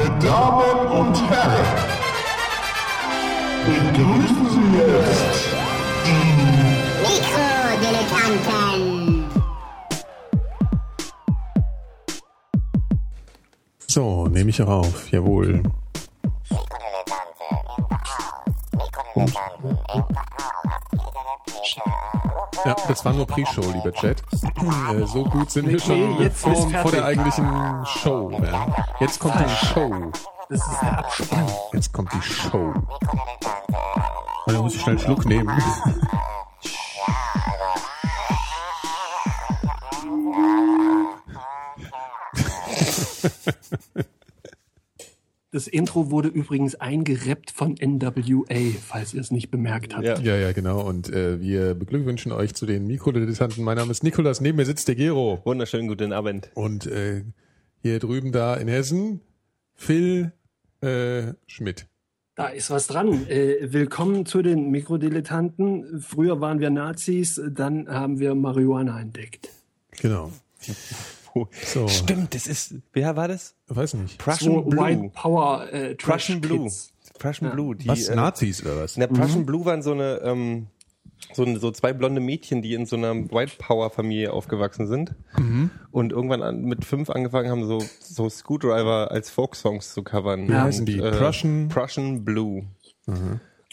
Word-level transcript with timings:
Meine 0.00 0.18
Damen 0.18 0.88
und 0.88 1.30
Herren, 1.30 1.66
begrüßen 3.66 4.48
Sie 4.50 4.78
jetzt 4.78 5.44
die 6.06 6.24
Mikrodilettanten. 7.02 9.24
So, 13.86 14.26
nehme 14.28 14.50
ich 14.50 14.62
auch 14.62 14.68
auf, 14.68 15.10
jawohl. 15.10 15.62
Das 22.90 23.04
war 23.04 23.12
nur 23.12 23.26
Pre-Show, 23.26 23.62
lieber 23.72 23.92
Chat. 23.92 24.20
Äh, 24.32 25.06
so 25.06 25.24
gut 25.24 25.50
sind 25.50 25.68
wir 25.68 25.78
schon 25.78 26.18
nee, 26.18 26.30
vor, 26.30 26.68
vor 26.70 26.90
der 26.90 27.04
eigentlichen 27.04 27.46
Show. 27.86 28.30
Ja. 28.42 28.66
Jetzt 28.98 29.20
kommt 29.20 29.36
die 29.38 29.66
Show. 29.66 30.10
Das 30.48 30.60
ist 30.60 30.82
der 30.82 30.98
Abspann. 30.98 31.46
Jetzt 31.72 31.92
kommt 31.92 32.12
die 32.12 32.22
Show. 32.22 32.74
Und 34.46 34.54
da 34.54 34.60
muss 34.60 34.74
ich 34.74 34.80
schnell 34.80 34.96
einen 34.96 35.04
Schluck 35.04 35.24
nehmen. 35.26 35.50
Das 45.60 45.66
Intro 45.66 46.10
wurde 46.10 46.28
übrigens 46.28 46.76
eingerappt 46.76 47.50
von 47.50 47.74
NWA, 47.74 48.78
falls 48.82 49.12
ihr 49.12 49.20
es 49.20 49.30
nicht 49.30 49.50
bemerkt 49.50 49.94
habt. 49.94 50.06
Ja. 50.06 50.18
Ja, 50.18 50.34
ja, 50.34 50.52
genau. 50.52 50.80
Und 50.80 51.10
äh, 51.10 51.38
wir 51.38 51.74
beglückwünschen 51.74 52.32
euch 52.32 52.54
zu 52.54 52.64
den 52.64 52.86
Mikrodilettanten. 52.86 53.62
Mein 53.62 53.76
Name 53.76 53.90
ist 53.90 54.02
Nikolas, 54.02 54.40
neben 54.40 54.56
mir 54.56 54.64
sitzt 54.64 54.88
der 54.88 54.94
Gero. 54.94 55.42
Wunderschönen 55.44 55.86
guten 55.86 56.14
Abend. 56.14 56.48
Und 56.54 56.86
äh, 56.86 57.24
hier 57.82 57.98
drüben 57.98 58.32
da 58.32 58.54
in 58.54 58.68
Hessen, 58.68 59.20
Phil 59.74 60.32
äh, 60.80 61.34
Schmidt. 61.46 61.88
Da 62.36 62.46
ist 62.46 62.70
was 62.70 62.86
dran. 62.86 63.28
Äh, 63.28 63.70
willkommen 63.70 64.24
zu 64.24 64.40
den 64.40 64.70
Mikrodilettanten. 64.70 66.00
Früher 66.00 66.40
waren 66.40 66.60
wir 66.60 66.70
Nazis, 66.70 67.38
dann 67.50 67.86
haben 67.86 68.18
wir 68.18 68.34
Marihuana 68.34 68.98
entdeckt. 68.98 69.50
Genau. 70.00 70.32
So. 71.64 71.86
Stimmt, 71.88 72.34
das 72.34 72.46
ist, 72.46 72.74
wer 72.92 73.16
war 73.16 73.28
das? 73.28 73.54
Weiß 73.68 73.94
nicht. 73.94 74.18
Prussian 74.18 74.52
So 74.54 74.66
White 74.66 74.98
Blue. 74.98 75.10
Power 75.10 75.72
äh, 75.72 75.94
Prussian 75.94 76.40
Blue. 76.40 76.64
Kids. 76.64 76.92
Prussian 77.18 77.50
Ja. 77.50 77.54
Blue. 77.54 77.76
Die, 77.76 77.88
Was? 77.88 78.08
äh, 78.08 78.16
Nazis 78.16 78.62
oder 78.64 78.82
was? 78.82 78.96
Na, 78.96 79.06
Prussian 79.06 79.46
Blue 79.46 79.64
waren 79.64 79.82
so 79.82 79.92
eine, 79.92 80.20
ähm, 80.24 80.66
so, 81.34 81.44
so 81.58 81.70
zwei 81.70 81.92
blonde 81.92 82.20
Mädchen, 82.20 82.62
die 82.62 82.72
in 82.74 82.86
so 82.86 82.96
einer 82.96 83.14
White 83.14 83.52
Power 83.58 83.90
Familie 83.90 84.32
aufgewachsen 84.32 84.86
sind 84.86 85.14
und 85.92 86.12
irgendwann 86.12 86.42
an, 86.42 86.62
mit 86.62 86.84
fünf 86.84 87.10
angefangen 87.10 87.50
haben, 87.50 87.66
so, 87.66 87.84
so 88.00 88.28
Screwdriver 88.30 89.10
als 89.10 89.28
Folksongs 89.30 89.92
zu 89.92 90.02
covern. 90.02 90.48
Wie 90.48 90.52
Und, 90.52 90.60
heißen 90.60 90.86
die? 90.86 90.96
Prussian- 90.98 91.68
Prussian 91.68 92.24
Blue. 92.24 92.64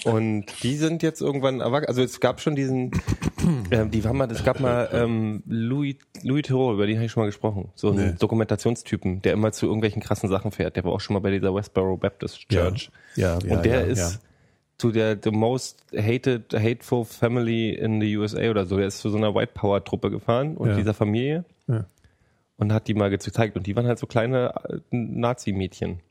Und 0.06 0.46
die 0.62 0.76
sind 0.76 1.02
jetzt 1.02 1.22
irgendwann 1.22 1.60
erwachsen. 1.60 1.88
Also 1.88 2.04
es 2.04 2.20
gab 2.20 2.40
schon 2.40 2.56
diesen, 2.56 2.92
ähm, 3.72 3.90
die 3.90 4.04
waren 4.04 4.16
mal, 4.16 4.30
es 4.32 4.44
gab 4.44 4.60
mal 4.60 4.90
ähm, 4.94 5.42
Louis 5.48 5.96
Louis 6.22 6.44
Theroux, 6.44 6.74
über 6.74 6.86
den 6.86 6.98
habe 6.98 7.06
ich 7.08 7.12
schon 7.12 7.22
mal 7.24 7.28
gesprochen. 7.28 7.70
So 7.76 7.90
einen 7.90 8.12
Nee. 8.12 8.16
Dokumentationstypen, 8.20 9.24
der 9.24 9.34
immer 9.34 9.52
zu 9.52 9.66
irgendwelchen 9.66 10.02
krassen 10.02 10.30
Sachen 10.30 10.52
fährt. 10.52 10.76
Der 10.76 10.84
war 10.84 10.92
auch 10.92 11.00
schon 11.02 11.16
mal 11.16 11.20
bei 11.20 11.32
dieser 11.32 11.54
Westboro 11.54 11.98
Baptist 11.98 12.48
Church. 12.50 12.92
Ja, 13.16 13.40
ja, 13.44 13.56
Und 13.56 13.66
der 13.66 13.82
ja, 13.82 13.86
ist 13.88 14.00
ja. 14.14 14.20
zu 14.78 14.92
der 14.92 15.18
the 15.22 15.32
most 15.32 15.84
hated, 15.96 16.54
hateful 16.54 17.04
family 17.04 17.72
in 17.72 18.00
the 18.00 18.18
USA 18.18 18.50
oder 18.52 18.66
so. 18.68 18.78
Der 18.78 18.86
ist 18.88 19.00
zu 19.00 19.10
so 19.10 19.18
einer 19.18 19.34
White 19.34 19.54
Power 19.56 19.84
Truppe 19.84 20.12
gefahren 20.12 20.58
und 20.58 20.76
dieser 20.78 20.94
Familie 20.94 21.44
Ja. 21.68 21.86
und 22.58 22.72
hat 22.72 22.88
die 22.88 22.94
mal 22.94 23.10
gezeigt. 23.10 23.56
Und 23.58 23.66
die 23.66 23.76
waren 23.76 23.88
halt 23.88 23.98
so 23.98 24.06
kleine 24.06 24.54
äh, 24.70 24.78
Nazi-Mädchen. 24.92 26.02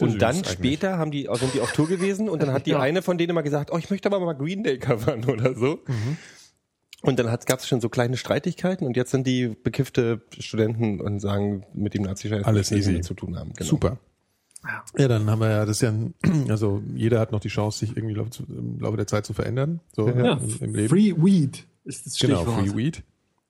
Und 0.00 0.20
dann 0.22 0.36
eigentlich. 0.36 0.52
später 0.52 0.98
haben 0.98 1.10
die, 1.10 1.28
sind 1.34 1.52
die 1.54 1.60
auf 1.60 1.72
Tour 1.72 1.86
gewesen 1.88 2.28
und 2.28 2.40
dann 2.42 2.52
hat 2.52 2.66
die 2.66 2.70
Ja. 2.72 2.80
eine 2.80 3.02
von 3.02 3.18
denen 3.18 3.34
mal 3.34 3.42
gesagt, 3.42 3.70
oh, 3.72 3.78
ich 3.78 3.90
möchte 3.90 4.08
aber 4.08 4.18
mal 4.20 4.32
Green 4.34 4.62
Day 4.62 4.78
covern 4.78 5.24
oder 5.28 5.54
so. 5.54 5.80
Mhm. 5.86 6.16
Und 7.02 7.18
dann 7.18 7.26
gab 7.26 7.58
es 7.58 7.68
schon 7.68 7.82
so 7.82 7.90
kleine 7.90 8.16
Streitigkeiten 8.16 8.86
und 8.86 8.96
jetzt 8.96 9.10
sind 9.10 9.26
die 9.26 9.48
bekiffte 9.48 10.22
Studenten 10.38 11.00
und 11.02 11.20
sagen, 11.20 11.64
mit 11.74 11.92
dem 11.92 12.02
Nazi-Scheiß 12.02 12.44
Alles 12.44 12.72
easy. 12.72 13.02
zu 13.02 13.12
tun 13.12 13.36
haben. 13.38 13.52
Genau. 13.54 13.68
Super. 13.68 13.98
Ja. 14.64 14.82
Ja, 14.96 15.08
dann 15.08 15.28
haben 15.28 15.40
wir 15.40 15.50
ja, 15.50 15.66
das 15.66 15.76
ist 15.76 15.82
ja, 15.82 15.90
ein, 15.90 16.14
also 16.48 16.82
jeder 16.94 17.20
hat 17.20 17.30
noch 17.32 17.40
die 17.40 17.48
Chance, 17.48 17.80
sich 17.80 17.90
irgendwie 17.94 18.12
im 18.14 18.18
Laufe, 18.20 18.30
zu- 18.30 18.44
im 18.48 18.80
Laufe 18.80 18.96
der 18.96 19.06
Zeit 19.06 19.26
zu 19.26 19.34
verändern, 19.34 19.80
so 19.94 20.08
Ja, 20.08 20.38
im, 20.38 20.56
im 20.62 20.74
Leben. 20.74 20.88
Free 20.88 21.12
Weed 21.14 21.66
ist 21.84 22.06
das 22.06 22.18
genau, 22.18 22.36
Stichwort. 22.42 22.68
Free 22.70 22.74
Weed. 22.76 23.02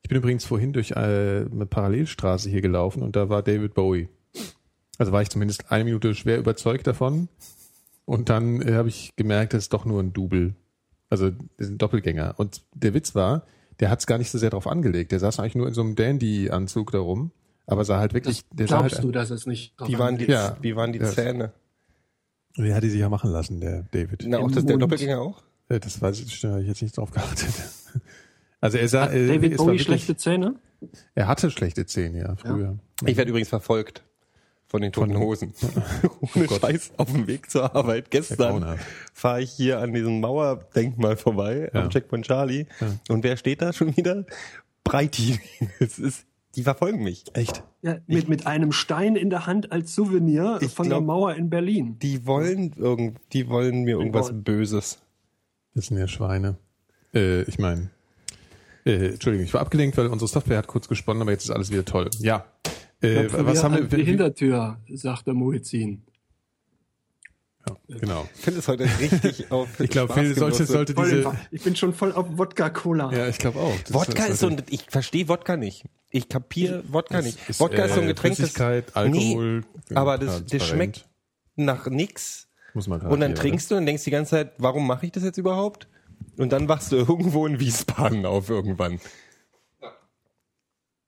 Ich 0.03 0.09
bin 0.09 0.19
übrigens 0.19 0.45
vorhin 0.45 0.73
durch 0.73 0.91
äh, 0.91 0.95
eine 0.95 1.67
Parallelstraße 1.67 2.51
hier 2.51 2.61
gelaufen 2.61 3.03
und 3.05 3.15
da 3.15 3.29
war 3.29 3.43
David 3.45 3.75
Bowie. 3.75 4.09
Also 4.99 5.13
war 5.13 5.23
ich 5.23 5.31
zumindest 5.31 5.71
eine 5.73 5.85
Minute 5.85 6.15
schwer 6.15 6.39
überzeugt 6.39 6.87
davon. 6.87 7.29
Und 8.05 8.29
dann 8.29 8.61
äh, 8.63 8.75
habe 8.75 8.89
ich 8.89 9.15
gemerkt, 9.17 9.55
das 9.55 9.65
ist 9.65 9.73
doch 9.73 9.85
nur 9.85 10.03
ein 10.03 10.13
Double. 10.13 10.55
Also 11.11 11.31
das 11.31 11.41
ist 11.67 11.71
ein 11.71 11.79
Doppelgänger. 11.79 12.35
Und 12.37 12.63
der 12.75 12.95
Witz 12.95 13.15
war, 13.15 13.47
der 13.81 13.91
hat 13.91 14.01
es 14.01 14.07
gar 14.07 14.19
nicht 14.19 14.31
so 14.31 14.39
sehr 14.39 14.51
drauf 14.51 14.67
angelegt. 14.67 15.11
Der 15.13 15.21
saß 15.21 15.41
eigentlich 15.41 15.55
nur 15.57 15.67
in 15.69 15.75
so 15.75 15.81
einem 15.81 15.95
Dandy-Anzug 15.97 16.93
da 16.93 16.99
rum. 16.99 17.33
Aber 17.67 17.85
sah 17.85 17.99
halt 17.99 18.13
wirklich, 18.13 18.43
der 18.53 18.69
sah 18.69 18.79
Glaubst 18.79 18.97
halt, 18.97 19.05
du, 19.05 19.11
dass 19.11 19.31
es 19.31 19.47
nicht 19.47 19.79
drauf 19.81 19.89
Wie 19.89 19.99
waren 19.99 20.19
die? 20.19 20.27
Ja. 20.27 20.57
wie 20.61 20.77
waren 20.77 20.93
die 20.93 20.99
Ja. 20.99 21.11
Zähne? 21.11 21.53
Der 22.57 22.75
hat 22.77 22.83
die 22.85 22.91
sich 22.91 23.01
ja 23.01 23.09
machen 23.09 23.31
lassen, 23.31 23.61
der 23.61 23.85
David. 23.91 24.25
Na, 24.27 24.39
auch 24.39 24.51
das, 24.51 24.65
der. 24.67 24.77
Doppelgänger 24.77 25.21
auch? 25.21 25.43
Äh, 25.69 25.81
Das 25.81 26.01
weiß 26.01 26.21
ich, 26.21 26.41
da 26.41 26.51
habe 26.51 26.63
ich 26.63 26.69
jetzt 26.69 26.83
nicht 26.83 26.97
drauf 26.97 27.11
geachtet. 27.11 27.49
Also 28.61 28.79
er 28.79 28.89
sah, 28.89 29.03
Hat 29.03 29.13
äh, 29.13 29.27
David 29.27 29.59
Bowie 29.59 29.67
wirklich- 29.73 29.83
schlechte 29.83 30.17
Zähne? 30.17 30.55
Er 31.15 31.29
hatte 31.29 31.51
schlechte 31.51 31.85
Zähne, 31.85 32.21
ja, 32.21 32.37
früher. 32.37 32.79
Ich 33.05 33.17
werde 33.19 33.29
übrigens 33.29 33.51
verfolgt 33.51 34.05
von 34.75 34.83
den 34.83 34.91
toten 34.91 35.17
Hosen. 35.17 35.53
Ohne 36.35 36.49
Scheiß 36.49 36.95
auf 36.97 37.13
dem 37.13 37.29
Weg 37.29 37.49
zur 37.49 37.77
Arbeit. 37.77 38.11
Gestern 38.11 38.77
fahre 39.13 39.41
ich 39.41 39.53
hier 39.53 39.79
an 39.79 39.93
diesem 39.95 40.19
Mauerdenkmal 40.19 41.17
vorbei, 41.17 41.71
Ja. 41.73 41.83
am 41.85 41.91
Checkpoint 41.91 42.27
Charlie. 42.27 42.67
Und 43.09 43.23
wer 43.23 43.37
steht 43.37 43.63
da 43.63 43.73
schon 43.73 43.97
wieder? 43.97 44.25
Breiti. 44.83 45.39
Es 45.79 46.01
ist, 46.01 46.27
die 46.57 46.65
verfolgen 46.65 47.05
mich. 47.05 47.23
Echt? 47.35 47.63
Ja, 47.83 47.99
mit, 48.09 48.29
mit 48.29 48.49
einem 48.49 48.73
Stein 48.73 49.15
in 49.15 49.31
der 49.31 49.47
Hand 49.47 49.71
als 49.71 49.95
Souvenir 49.95 50.59
Ich 50.61 50.73
von 50.73 50.89
glaub- 50.89 50.99
der 51.03 51.07
Mauer 51.07 51.35
in 51.37 51.51
Berlin. 51.51 51.97
Die 52.01 52.27
wollen 52.27 52.73
irgend, 52.77 53.21
die 53.33 53.49
wollen 53.49 53.85
mir 53.85 53.93
irgendwas 53.99 54.27
wollen- 54.27 54.43
Böses. 54.43 54.99
Das 55.77 55.87
sind 55.87 55.99
ja 55.99 56.09
Schweine. 56.09 56.57
Äh, 57.15 57.43
ich 57.43 57.61
meine, 57.61 57.91
äh, 58.85 59.11
Entschuldigung, 59.11 59.47
ich 59.47 59.55
war 59.55 59.61
abgelenkt, 59.61 59.97
weil 59.99 60.09
unsere 60.09 60.29
Software 60.29 60.59
hat 60.59 60.67
kurz 60.67 60.89
gesponnen, 60.89 61.23
aber 61.23 61.31
jetzt 61.31 61.45
ist 61.45 61.51
alles 61.53 61.71
wieder 61.71 61.85
toll. 61.85 62.11
Ja. 62.19 62.45
Äh, 63.05 63.47
was 63.47 63.63
haben 63.63 63.75
wir? 63.75 63.99
Die 63.99 64.05
Hintertür, 64.05 64.79
sagt 64.93 65.27
der 65.27 65.35
Muezzin. 65.35 66.03
ja, 67.89 67.99
genau. 67.99 68.29
Ich 68.35 68.41
finde 68.41 68.61
es 68.61 68.69
heute 68.69 68.85
richtig 69.01 69.51
auf. 69.51 69.81
Ich 69.81 69.91
glaube, 69.91 70.13
Phil 70.13 70.35
sollte, 70.35 70.67
sollte 70.67 70.95
Voll 70.95 71.11
diese. 71.11 71.33
Ich 71.51 71.63
bin 71.63 71.77
schon 71.77 71.95
voll 71.95 72.13
auf 72.13 72.27
Wodka-Cola. 72.37 73.13
Ja, 73.13 73.29
ich 73.29 73.39
glaube 73.39 73.61
auch. 73.61 73.75
Wodka 73.91 74.27
ist 74.27 74.41
so 74.41 74.49
ein, 74.49 74.63
ich 74.71 74.87
verstehe 74.89 75.29
Wodka 75.29 75.57
nicht. 75.57 75.85
Ich 76.11 76.29
kapiere 76.29 76.85
Wodka 76.89 77.23
nicht. 77.23 77.39
ist, 77.49 77.61
Wodka 77.61 77.85
ist 77.85 77.95
so 77.95 78.01
ein 78.01 78.05
äh, 78.05 78.09
Getränk, 78.09 78.37
das 78.37 78.55
Alkohol. 78.95 79.65
Nee, 79.89 79.97
aber 79.97 80.19
das, 80.19 80.45
das 80.47 80.67
schmeckt 80.67 81.07
nach 81.57 81.89
nix. 81.89 82.49
Muss 82.75 82.89
man 82.89 83.01
Und 83.01 83.21
dann 83.21 83.31
hier, 83.31 83.37
trinkst 83.37 83.71
du 83.71 83.77
und 83.77 83.87
denkst 83.87 84.05
die 84.05 84.11
ganze 84.11 84.31
Zeit, 84.31 84.53
warum 84.59 84.87
mache 84.87 85.07
ich 85.07 85.13
das 85.13 85.23
jetzt 85.23 85.39
überhaupt? 85.39 85.89
Und 86.37 86.53
dann 86.53 86.69
wachst 86.69 86.93
du 86.93 86.97
irgendwo 87.09 87.47
in 87.47 87.61
Wiesbaden 87.61 88.27
auf 88.27 88.51
irgendwann. 88.51 89.01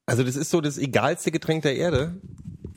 Also 0.06 0.22
das 0.22 0.36
ist 0.36 0.50
so 0.50 0.60
das 0.60 0.78
egalste 0.78 1.30
Getränk 1.30 1.62
der 1.62 1.76
Erde. 1.76 2.14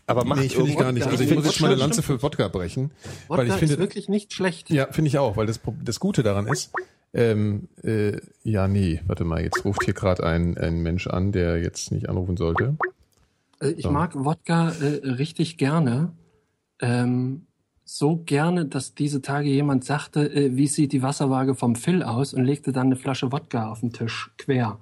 Aber 0.08 0.26
macht 0.26 0.40
Nee, 0.40 0.48
ich 0.48 0.56
finde 0.56 0.72
ich 0.72 0.78
gar 0.78 0.92
nicht. 0.92 1.06
Also 1.06 1.24
ich 1.24 1.30
ich 1.30 1.36
muss 1.36 1.46
jetzt 1.46 1.62
mal 1.62 1.68
eine 1.68 1.76
Wodka 1.76 1.86
Lanze 1.86 2.02
für 2.02 2.22
Wodka 2.24 2.48
brechen. 2.48 2.90
Wodka 3.28 3.42
weil 3.42 3.48
ich 3.48 3.54
finde, 3.54 3.76
ist 3.76 3.80
wirklich 3.80 4.10
nicht 4.10 4.34
schlecht. 4.34 4.72
Ja, 4.72 4.92
finde 4.92 5.10
ich 5.10 5.20
auch, 5.20 5.38
weil 5.38 5.46
das, 5.46 5.60
das 5.84 6.00
Gute 6.00 6.24
daran 6.24 6.48
ist, 6.48 6.72
ähm, 7.14 7.70
äh, 7.84 8.20
ja, 8.44 8.68
nee, 8.68 9.02
warte 9.06 9.24
mal, 9.24 9.42
jetzt 9.42 9.64
ruft 9.66 9.84
hier 9.84 9.94
gerade 9.94 10.24
ein, 10.26 10.58
ein 10.58 10.82
Mensch 10.82 11.08
an, 11.08 11.32
der 11.32 11.62
jetzt 11.62 11.92
nicht 11.92 12.10
anrufen 12.10 12.38
sollte. 12.38 12.76
Also 13.60 13.76
ich 13.78 13.90
mag 13.90 14.16
Wodka 14.16 14.72
äh, 14.72 15.08
richtig 15.08 15.58
gerne. 15.58 16.12
Ähm, 16.82 17.46
so 17.84 18.18
gerne, 18.18 18.66
dass 18.66 18.94
diese 18.94 19.22
Tage 19.22 19.50
jemand 19.50 19.84
sagte, 19.84 20.32
äh, 20.32 20.56
wie 20.56 20.68
sieht 20.68 20.92
die 20.92 21.02
Wasserwaage 21.02 21.56
vom 21.56 21.76
Phil 21.76 22.04
aus 22.04 22.34
und 22.34 22.46
legte 22.46 22.72
dann 22.72 22.88
eine 22.88 22.96
Flasche 22.96 23.32
Wodka 23.32 23.70
auf 23.70 23.82
den 23.82 23.92
Tisch 23.92 24.32
quer. 24.38 24.80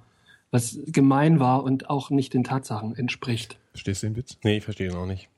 Was 0.51 0.77
gemein 0.87 1.39
war 1.39 1.63
und 1.63 1.89
auch 1.89 2.09
nicht 2.09 2.33
den 2.33 2.43
Tatsachen 2.43 2.95
entspricht. 2.95 3.57
Verstehst 3.71 4.03
du 4.03 4.07
den 4.07 4.15
Witz? 4.15 4.37
Nee, 4.43 4.57
ich 4.57 4.63
verstehe 4.63 4.89
ihn 4.89 4.95
auch 4.95 5.05
nicht. 5.05 5.29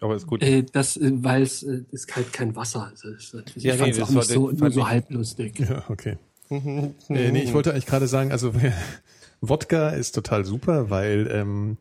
Aber 0.00 0.14
ist 0.14 0.26
gut. 0.26 0.42
Äh, 0.42 0.64
das, 0.72 0.96
äh, 0.96 1.10
weil 1.14 1.42
es 1.42 1.62
äh, 1.62 1.82
ist 1.90 2.14
halt 2.14 2.32
kein 2.32 2.54
Wasser. 2.54 2.88
Also, 2.90 3.08
es, 3.08 3.34
ich 3.56 3.62
Ja, 3.62 3.74
nee, 3.74 3.78
fand's 3.78 3.98
das 3.98 4.08
auch 4.08 4.14
nicht 4.14 4.28
so, 4.28 4.50
nur 4.50 4.58
fand 4.58 4.74
so 4.74 4.88
halblustig. 4.88 5.58
Ja, 5.58 5.84
okay. 5.88 6.18
äh, 6.50 6.92
nee, 7.08 7.42
ich 7.42 7.52
wollte 7.52 7.72
eigentlich 7.72 7.86
gerade 7.86 8.06
sagen, 8.06 8.30
also 8.30 8.52
Wodka 9.40 9.90
ist 9.90 10.14
total 10.14 10.44
super, 10.44 10.90
weil, 10.90 11.28
ähm, 11.32 11.76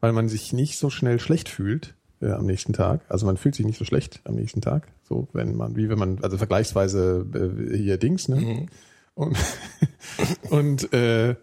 weil 0.00 0.12
man 0.12 0.28
sich 0.28 0.52
nicht 0.52 0.78
so 0.78 0.90
schnell 0.90 1.20
schlecht 1.20 1.48
fühlt 1.48 1.94
äh, 2.20 2.30
am 2.30 2.46
nächsten 2.46 2.72
Tag. 2.72 3.02
Also 3.08 3.26
man 3.26 3.36
fühlt 3.36 3.54
sich 3.54 3.66
nicht 3.66 3.78
so 3.78 3.84
schlecht 3.84 4.20
am 4.24 4.34
nächsten 4.34 4.60
Tag. 4.60 4.88
So, 5.08 5.28
wenn 5.32 5.56
man, 5.56 5.76
wie 5.76 5.88
wenn 5.88 5.98
man, 5.98 6.18
also 6.22 6.38
vergleichsweise 6.38 7.26
äh, 7.34 7.76
hier 7.76 7.98
Dings, 7.98 8.28
ne? 8.28 8.66
Und, 9.14 9.36
und 10.50 10.92
äh, 10.92 11.36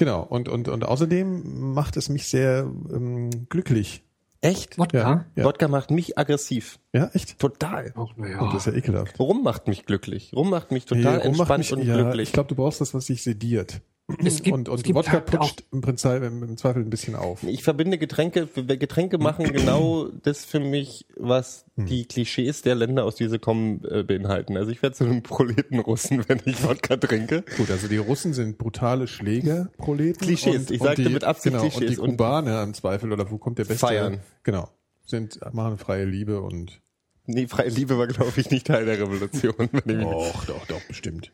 genau, 0.00 0.22
und, 0.24 0.48
und, 0.48 0.66
und 0.68 0.84
außerdem 0.84 1.72
macht 1.72 1.96
es 1.96 2.08
mich 2.08 2.26
sehr 2.26 2.68
ähm, 2.92 3.30
glücklich, 3.48 4.02
Echt? 4.42 4.78
Wodka? 4.78 5.26
Ja. 5.36 5.44
Wodka 5.44 5.68
macht 5.68 5.90
mich 5.90 6.16
aggressiv. 6.16 6.78
Ja, 6.94 7.10
echt? 7.12 7.38
Total. 7.38 7.92
Auch, 7.94 8.14
Oh, 8.16 8.22
naja. 8.22 8.38
das 8.50 8.66
ist 8.66 8.72
ja 8.72 8.78
ekelhaft. 8.78 9.20
Rum 9.20 9.42
macht 9.42 9.68
mich 9.68 9.84
glücklich. 9.84 10.32
Rum 10.34 10.48
macht 10.48 10.72
mich 10.72 10.86
total 10.86 11.18
Nee, 11.18 11.24
entspannt 11.24 11.58
mich- 11.58 11.72
und 11.74 11.82
ja, 11.84 11.94
glücklich. 11.94 12.30
Ich 12.30 12.32
glaube, 12.32 12.48
du 12.48 12.54
brauchst 12.54 12.80
das, 12.80 12.94
was 12.94 13.04
dich 13.04 13.22
sediert. 13.22 13.82
Es 14.24 14.42
gibt- 14.42 14.54
und 14.54 14.68
und 14.68 14.76
es 14.76 14.82
gibt 14.82 14.96
Wodka 14.96 15.12
halt 15.12 15.26
putscht 15.26 15.64
im 15.72 15.80
Prinzip 15.80 16.22
im, 16.22 16.42
im 16.42 16.56
Zweifel 16.56 16.82
ein 16.82 16.90
bisschen 16.90 17.14
auf. 17.16 17.42
Ich 17.42 17.62
verbinde 17.62 17.98
Getränke, 17.98 18.46
Getränke 18.46 19.18
machen 19.18 19.44
genau 19.52 20.08
das 20.22 20.44
für 20.44 20.60
mich, 20.60 21.06
was 21.16 21.64
Hm. 21.76 21.86
die 21.86 22.04
Klischees 22.04 22.62
der 22.62 22.74
Länder, 22.74 23.04
aus 23.04 23.16
denen 23.16 23.30
sie 23.30 23.38
kommen, 23.38 23.84
äh, 23.84 24.02
beinhalten. 24.02 24.56
Also 24.56 24.70
ich 24.70 24.82
werde 24.82 24.96
zu 24.96 25.04
einem 25.04 25.22
Proletenrussen, 25.22 26.24
wenn 26.28 26.40
ich 26.44 26.62
Wodka 26.64 26.96
trinke. 26.96 27.44
Gut, 27.56 27.70
also 27.70 27.88
die 27.88 27.96
Russen 27.96 28.34
sind 28.34 28.58
brutale 28.58 29.06
Schläger, 29.06 29.70
Proleten. 29.78 30.26
Klischees. 30.26 30.56
Und, 30.62 30.70
Ich 30.72 30.80
und 30.80 30.86
sagte 30.86 31.02
die, 31.04 31.08
mit 31.08 31.24
Absicht 31.24 31.52
genau, 31.54 31.64
Und 31.64 31.70
Klischees. 31.70 31.96
die 31.96 32.00
Und- 32.00 32.10
Kubaner 32.10 32.62
im 32.62 32.74
Zweifel, 32.74 33.12
oder 33.12 33.30
wo 33.30 33.38
kommt 33.38 33.58
der 33.58 33.64
beste? 33.64 33.78
Feiern. 33.86 34.20
Genau. 34.42 34.68
Sind, 35.06 35.38
machen 35.54 35.78
freie 35.78 36.04
Liebe 36.04 36.40
und. 36.40 36.80
Nee, 37.26 37.46
freie 37.46 37.68
Liebe 37.68 37.96
war, 37.98 38.06
glaube 38.08 38.32
ich, 38.36 38.50
nicht 38.50 38.66
Teil 38.66 38.84
der 38.86 38.98
Revolution. 38.98 39.54
Wenn 39.84 40.00
ich 40.00 40.06
mich 40.06 40.06
Och, 40.06 40.44
doch, 40.46 40.66
doch, 40.66 40.80
bestimmt. 40.88 41.30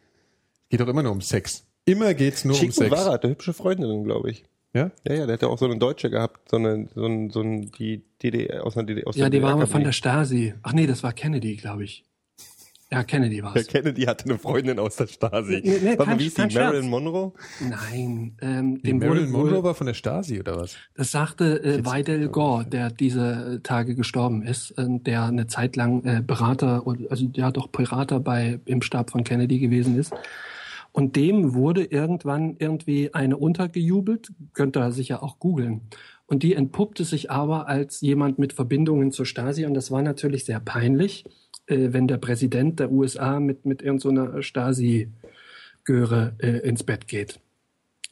Geht 0.69 0.81
doch 0.81 0.89
immer 0.89 1.03
nur 1.03 1.13
um 1.13 1.21
Sex. 1.23 1.65
Immer 1.87 2.15
geht's 2.15 2.45
nur 2.45 2.55
um 2.55 2.61
Chico 2.61 2.73
Sex. 2.73 2.91
Wara 2.91 3.13
hatte 3.13 3.29
hübsche 3.29 3.53
Freundin, 3.53 4.05
glaube 4.05 4.31
ich. 4.31 4.45
Ja? 4.75 4.91
Ja, 5.07 5.15
ja, 5.15 5.27
der 5.27 5.35
hatte 5.35 5.49
auch 5.49 5.57
so 5.59 5.65
eine 5.65 5.79
Deutsche 5.79 6.11
gehabt, 6.11 6.51
so 6.51 6.57
eine, 6.57 6.89
so 6.95 7.07
ein, 7.07 7.31
so 7.31 7.41
ein, 7.41 7.71
die 7.79 8.03
DDR, 8.23 8.67
aus 8.67 8.77
einer 8.77 8.87
DDR, 8.87 9.07
aus 9.07 9.17
Ja, 9.17 9.31
der 9.31 9.41
die 9.41 9.43
war 9.43 9.53
aber 9.53 9.67
von 9.67 9.83
der 9.85 9.93
Stasi. 9.93 10.53
Ach 10.63 10.73
nee, 10.73 10.87
das 10.87 11.03
war 11.03 11.13
Kennedy, 11.13 11.57
glaube 11.57 11.85
ich. 11.85 12.05
Ja, 12.91 13.03
Kennedy 13.03 13.43
war 13.43 13.57
es. 13.57 13.67
Kennedy 13.67 14.03
hatte 14.03 14.27
eine 14.27 14.39
Freundin 14.39 14.79
aus 14.79 14.97
der 14.97 15.07
Stasi. 15.09 15.61
Nee, 15.65 15.79
nee, 15.83 15.99
Warte 15.99 16.19
wie 16.21 16.27
ist 16.27 16.39
die? 16.39 16.43
Marilyn 16.43 16.83
Scherz. 16.83 16.85
Monroe? 16.85 17.33
Nein, 17.61 18.37
ähm, 18.41 18.77
Die 18.77 18.89
dem 18.89 18.99
Marilyn 18.99 19.31
Monroe 19.31 19.65
war 19.65 19.75
von 19.75 19.87
der 19.89 19.95
Stasi 19.95 20.39
oder 20.39 20.57
was? 20.57 20.77
das 20.95 21.11
sagte 21.11 21.65
äh, 21.65 21.85
Weidel 21.85 22.29
Gore, 22.29 22.65
der 22.65 22.91
diese 22.91 23.61
Tage 23.65 23.95
gestorben 23.97 24.43
ist, 24.43 24.73
äh, 24.73 24.85
der 24.89 25.25
eine 25.25 25.47
Zeit 25.49 25.75
lang 25.75 26.05
äh, 26.05 26.23
Berater, 26.25 26.85
also 27.11 27.27
ja 27.33 27.51
doch 27.51 27.69
Berater 27.69 28.21
bei 28.21 28.61
im 28.67 28.83
Stab 28.83 29.11
von 29.11 29.25
Kennedy 29.25 29.59
gewesen 29.59 29.99
ist. 29.99 30.13
Und 30.97 31.15
dem 31.15 31.53
wurde 31.53 31.85
irgendwann 31.85 32.57
irgendwie 32.59 33.13
eine 33.13 33.37
untergejubelt, 33.37 34.33
könnt 34.55 34.79
ihr 34.79 34.93
sicher 34.93 35.23
auch 35.23 35.39
googeln. 35.39 35.83
Und 36.25 36.43
die 36.43 36.55
entpuppte 36.55 37.05
sich 37.05 37.31
aber 37.31 37.69
als 37.69 38.01
jemand 38.01 38.39
mit 38.39 38.55
Verbindungen 38.55 39.13
zur 39.13 39.27
Stasi 39.27 39.67
und 39.67 39.75
das 39.75 39.91
war 39.91 40.01
natürlich 40.01 40.47
sehr 40.47 40.59
peinlich, 40.59 41.27
äh, 41.67 41.89
wenn 41.91 42.09
der 42.09 42.17
Präsident 42.17 42.81
der 42.81 42.91
USA 42.91 43.41
mit, 43.41 43.67
mit 43.67 43.83
irgendeiner 43.83 44.43
Stasi-Göre 44.43 46.33
äh, 46.39 46.67
ins 46.67 46.83
Bett 46.83 47.09
geht. 47.09 47.41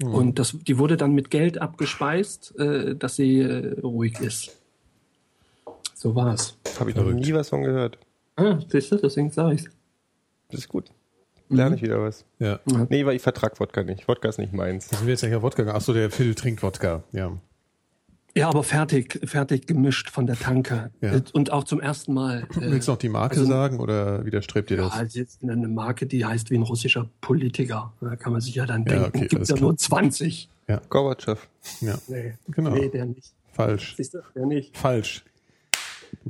Und 0.02 0.38
das, 0.38 0.54
die 0.68 0.76
wurde 0.76 0.98
dann 0.98 1.14
mit 1.14 1.30
Geld 1.30 1.62
abgespeist, 1.62 2.54
äh, 2.58 2.94
dass 2.96 3.16
sie 3.16 3.40
äh, 3.40 3.80
ruhig 3.80 4.20
ist. 4.20 4.60
So 5.94 6.14
war's. 6.14 6.58
Habe 6.78 6.90
ich 6.90 6.96
noch 6.96 7.10
nie 7.10 7.32
was 7.32 7.48
von 7.48 7.62
gehört. 7.62 7.96
Ah, 8.36 8.58
siehst 8.68 8.92
du, 8.92 8.96
deswegen 8.96 9.30
sage 9.30 9.54
ich's. 9.54 9.70
Das 10.50 10.60
ist 10.60 10.68
gut. 10.68 10.90
Mhm. 11.54 11.58
Lerne 11.58 11.76
ich 11.76 11.82
wieder 11.82 12.00
was. 12.02 12.24
Ja. 12.38 12.60
Nee, 12.88 13.06
weil 13.06 13.16
ich 13.16 13.22
vertrag 13.22 13.58
Wodka 13.60 13.82
nicht. 13.82 14.06
Wodka 14.08 14.28
ist 14.28 14.38
nicht 14.38 14.52
meins. 14.52 14.88
Sind 14.88 15.02
wir 15.06 15.08
jetzt 15.14 15.24
auf 15.24 15.42
Wodka 15.42 15.62
gegangen? 15.62 15.76
Achso, 15.76 15.92
der 15.92 16.10
Phil 16.10 16.34
trinkt 16.34 16.62
Wodka. 16.62 17.02
Ja. 17.12 17.32
Ja, 18.36 18.48
aber 18.48 18.64
fertig, 18.64 19.20
fertig 19.24 19.68
gemischt 19.68 20.10
von 20.10 20.26
der 20.26 20.36
Tanke. 20.36 20.90
Ja. 21.00 21.14
Äh, 21.14 21.22
Und 21.34 21.52
auch 21.52 21.62
zum 21.62 21.80
ersten 21.80 22.12
Mal. 22.14 22.48
äh, 22.56 22.62
Willst 22.72 22.88
du 22.88 22.92
noch 22.92 22.98
die 22.98 23.08
Marke 23.08 23.36
also- 23.36 23.46
sagen 23.46 23.78
oder 23.78 24.24
widerstrebt 24.26 24.70
dir 24.70 24.78
Ja, 24.78 24.82
das? 24.84 24.92
also 24.94 25.18
jetzt 25.20 25.42
eine 25.44 25.68
Marke, 25.68 26.06
die 26.06 26.24
heißt 26.24 26.50
wie 26.50 26.56
ein 26.58 26.62
russischer 26.62 27.08
Politiker. 27.20 27.92
Da 28.00 28.16
kann 28.16 28.32
man 28.32 28.40
sich 28.40 28.56
ja 28.56 28.66
dann 28.66 28.82
Ja, 28.86 28.92
denken, 28.94 29.06
okay, 29.16 29.28
gibt 29.28 29.48
ja 29.48 29.54
klar. 29.54 29.60
nur 29.60 29.76
20. 29.76 30.48
Gorbatschow. 30.88 31.46
Ja. 31.80 31.94
Nee, 32.08 32.34
Genau. 32.48 32.70
nee, 32.70 32.88
der 32.88 33.04
nicht. 33.04 33.32
Falsch. 33.52 33.94
Siehst 33.96 34.14
du, 34.14 34.18
der 34.34 34.46
nicht. 34.46 34.76
Falsch. 34.76 35.24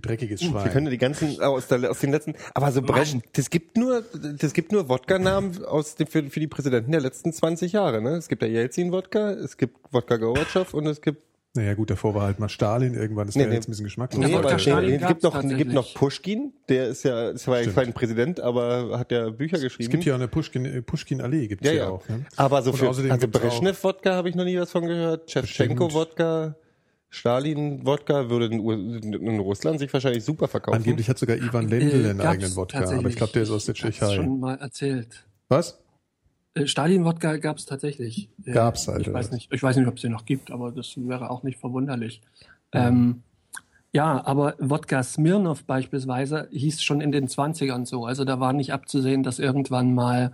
Dreckiges 0.00 0.40
Wir 0.40 0.50
Schwein. 0.50 0.70
können 0.70 0.90
die 0.90 0.98
ganzen 0.98 1.40
aus, 1.40 1.68
der, 1.68 1.90
aus 1.90 2.00
den 2.00 2.10
letzten, 2.10 2.34
aber 2.54 2.70
so 2.72 2.82
Breschen, 2.82 3.22
das 3.34 3.50
gibt 3.50 3.76
nur, 3.76 4.02
das 4.38 4.52
gibt 4.52 4.72
nur 4.72 4.88
Wodka-Namen 4.88 5.64
aus 5.64 5.94
dem, 5.96 6.06
für, 6.06 6.22
für 6.30 6.40
die 6.40 6.48
Präsidenten 6.48 6.92
der 6.92 7.00
letzten 7.00 7.32
20 7.32 7.72
Jahre, 7.72 8.00
ne? 8.02 8.10
Es 8.16 8.28
gibt 8.28 8.42
ja 8.42 8.48
Jelzin-Wodka, 8.48 9.30
es 9.32 9.56
gibt 9.56 9.76
Wodka 9.92 10.16
Gorbatschow 10.16 10.72
und 10.74 10.86
es 10.86 11.00
gibt, 11.00 11.22
Naja, 11.56 11.74
gut, 11.74 11.90
davor 11.90 12.14
war 12.16 12.22
halt 12.22 12.40
mal 12.40 12.48
Stalin. 12.48 12.94
Irgendwann 12.94 13.28
ist 13.28 13.36
Nee, 13.36 13.42
der 13.42 13.50
nee. 13.50 13.54
jetzt 13.56 13.68
ein 13.68 13.70
bisschen 13.70 13.84
geschmacklos. 13.84 14.26
Nee, 14.26 14.34
aber, 14.34 14.58
Stalin 14.58 14.90
nee, 14.90 14.96
es 14.96 15.06
gibt 15.06 15.22
noch, 15.22 15.36
es 15.36 15.56
gibt 15.56 15.72
noch. 15.72 15.94
Pushkin, 15.94 16.52
der 16.68 16.88
ist 16.88 17.04
ja, 17.04 17.30
ist 17.30 17.44
zwar 17.44 17.62
kein 17.62 17.92
Präsident, 17.92 18.40
aber 18.40 18.98
hat 18.98 19.12
ja 19.12 19.30
Bücher 19.30 19.58
geschrieben. 19.60 19.84
Es 19.84 19.90
gibt 19.90 20.04
ja 20.04 20.16
eine 20.16 20.26
Pushkin, 20.26 20.64
äh, 20.64 20.82
Pushkin-Allee, 20.82 21.46
gibt's 21.46 21.64
ja, 21.66 21.72
ja, 21.72 21.84
ja. 21.84 21.88
auch. 21.90 22.08
Ne? 22.08 22.24
Aber 22.36 22.60
so 22.62 22.72
Und 22.72 22.78
für, 22.78 22.88
also 22.88 23.28
Brezhnev-Wodka 23.28 24.14
habe 24.14 24.28
ich 24.28 24.34
noch 24.34 24.44
nie 24.44 24.58
was 24.58 24.72
von 24.72 24.84
gehört, 24.86 25.30
Shevchenko-Wodka, 25.30 26.56
Stalin-Wodka 27.14 28.28
würde 28.28 28.46
in, 28.46 29.38
Russland 29.40 29.78
sich 29.78 29.92
wahrscheinlich 29.92 30.24
super 30.24 30.48
verkaufen. 30.48 30.76
Angeblich 30.78 31.08
hat 31.08 31.18
sogar 31.18 31.36
Ivan 31.36 31.68
Lendl 31.68 32.04
Äh, 32.06 32.10
einen 32.10 32.20
eigenen 32.20 32.56
Wodka, 32.56 32.80
aber 32.84 33.08
ich 33.08 33.16
glaube, 33.16 33.32
der 33.32 33.42
ist 33.42 33.50
aus 33.50 33.66
der 33.66 33.74
Ich 33.74 33.80
Tschechei. 33.80 34.16
schon 34.16 34.40
mal 34.40 34.56
erzählt. 34.56 35.24
Was? 35.48 35.78
Äh, 36.54 36.66
Stalin-Wodka 36.66 37.36
gab 37.36 37.58
es 37.58 37.66
tatsächlich. 37.66 38.28
Äh, 38.44 38.52
Gab's 38.52 38.88
halt, 38.88 39.06
Ich 39.06 39.12
weiß 39.12 39.30
nicht, 39.30 39.52
ich 39.52 39.62
weiß 39.62 39.76
nicht, 39.76 39.86
ob 39.86 39.94
es 39.96 40.02
den 40.02 40.12
noch 40.12 40.24
gibt, 40.24 40.50
aber 40.50 40.72
das 40.72 40.92
wäre 40.96 41.30
auch 41.30 41.42
nicht 41.44 41.58
verwunderlich. 41.60 42.20
Ähm, 42.72 43.22
ja, 43.92 44.26
aber 44.26 44.56
Wodka 44.58 45.02
Smirnov 45.04 45.62
beispielsweise 45.64 46.48
hieß 46.50 46.82
schon 46.82 47.00
in 47.00 47.12
den 47.12 47.28
20ern 47.28 47.86
so. 47.86 48.06
Also 48.06 48.24
da 48.24 48.40
war 48.40 48.52
nicht 48.52 48.72
abzusehen, 48.72 49.22
dass 49.22 49.38
irgendwann 49.38 49.94
mal 49.94 50.32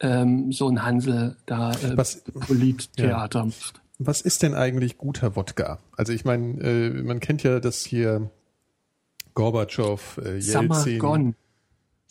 ähm, 0.00 0.52
so 0.52 0.68
ein 0.68 0.82
Hansel 0.84 1.36
da 1.46 1.72
äh, 1.72 1.96
Was- 1.96 2.22
Polittheater 2.24 3.46
macht. 3.46 3.79
Was 4.02 4.22
ist 4.22 4.42
denn 4.42 4.54
eigentlich 4.54 4.96
guter 4.96 5.36
Wodka? 5.36 5.78
Also 5.94 6.14
ich 6.14 6.24
meine, 6.24 6.58
äh, 6.62 7.02
man 7.02 7.20
kennt 7.20 7.42
ja 7.42 7.60
das 7.60 7.84
hier 7.84 8.30
Gorbatschow, 9.34 10.18
äh, 10.24 10.38
Jelzin, 10.38 10.72
Samargon. 10.72 11.34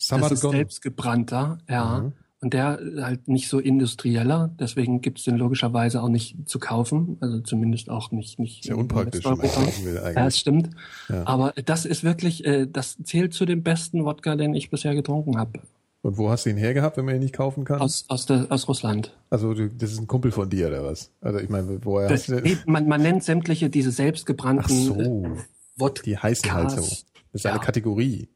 Das 0.08 0.30
ist 0.32 0.40
selbstgebrannter, 0.40 1.58
ja. 1.68 1.98
Mhm. 2.00 2.12
Und 2.42 2.54
der 2.54 2.80
halt 3.02 3.26
nicht 3.28 3.48
so 3.48 3.58
industrieller, 3.58 4.50
deswegen 4.58 5.02
gibt's 5.02 5.24
den 5.24 5.36
logischerweise 5.36 6.00
auch 6.00 6.08
nicht 6.08 6.48
zu 6.48 6.58
kaufen, 6.60 7.18
also 7.20 7.40
zumindest 7.40 7.90
auch 7.90 8.12
nicht 8.12 8.38
nicht 8.38 8.64
Sehr 8.64 8.78
unpraktisch, 8.78 9.24
wenn 9.24 9.36
man 9.36 9.42
will 9.84 9.94
Ja, 9.96 10.00
das 10.00 10.16
eigentlich. 10.16 10.36
stimmt. 10.36 10.70
Ja. 11.08 11.26
Aber 11.26 11.52
das 11.64 11.84
ist 11.84 12.04
wirklich, 12.04 12.46
äh, 12.46 12.66
das 12.66 12.96
zählt 13.02 13.34
zu 13.34 13.44
dem 13.46 13.62
besten 13.62 14.04
Wodka, 14.04 14.36
den 14.36 14.54
ich 14.54 14.70
bisher 14.70 14.94
getrunken 14.94 15.36
habe. 15.38 15.60
Und 16.02 16.16
wo 16.16 16.30
hast 16.30 16.46
du 16.46 16.50
ihn 16.50 16.56
hergehabt, 16.56 16.96
wenn 16.96 17.04
man 17.04 17.16
ihn 17.16 17.20
nicht 17.20 17.34
kaufen 17.34 17.64
kann? 17.64 17.80
Aus, 17.80 18.04
aus, 18.08 18.24
der, 18.26 18.46
aus 18.48 18.68
Russland. 18.68 19.14
also 19.28 19.52
du, 19.52 19.68
das 19.68 19.92
ist 19.92 19.98
ein 20.00 20.06
Kumpel 20.06 20.32
von 20.32 20.48
dir 20.48 20.68
oder 20.68 20.82
was? 20.84 21.10
Also 21.20 21.38
ich 21.40 21.48
meine, 21.50 21.78
woher 21.84 22.08
Das, 22.08 22.22
hast 22.22 22.28
du 22.30 22.40
nee, 22.40 22.56
man, 22.64 22.88
man 22.88 23.02
nennt 23.02 23.22
sämtliche 23.22 23.68
diese 23.68 23.90
Ach 23.90 23.94
selbstgebrannten 23.94 24.76
so, 24.76 24.94
äh, 24.98 25.36
Wodkas. 25.76 26.04
die 26.04 26.16
heißen 26.16 26.52
halt 26.52 26.70
so. 26.70 26.80
Das 26.80 27.04
ist 27.32 27.46
eine 27.46 27.56
Ja. 27.56 27.62
Kategorie. 27.62 28.28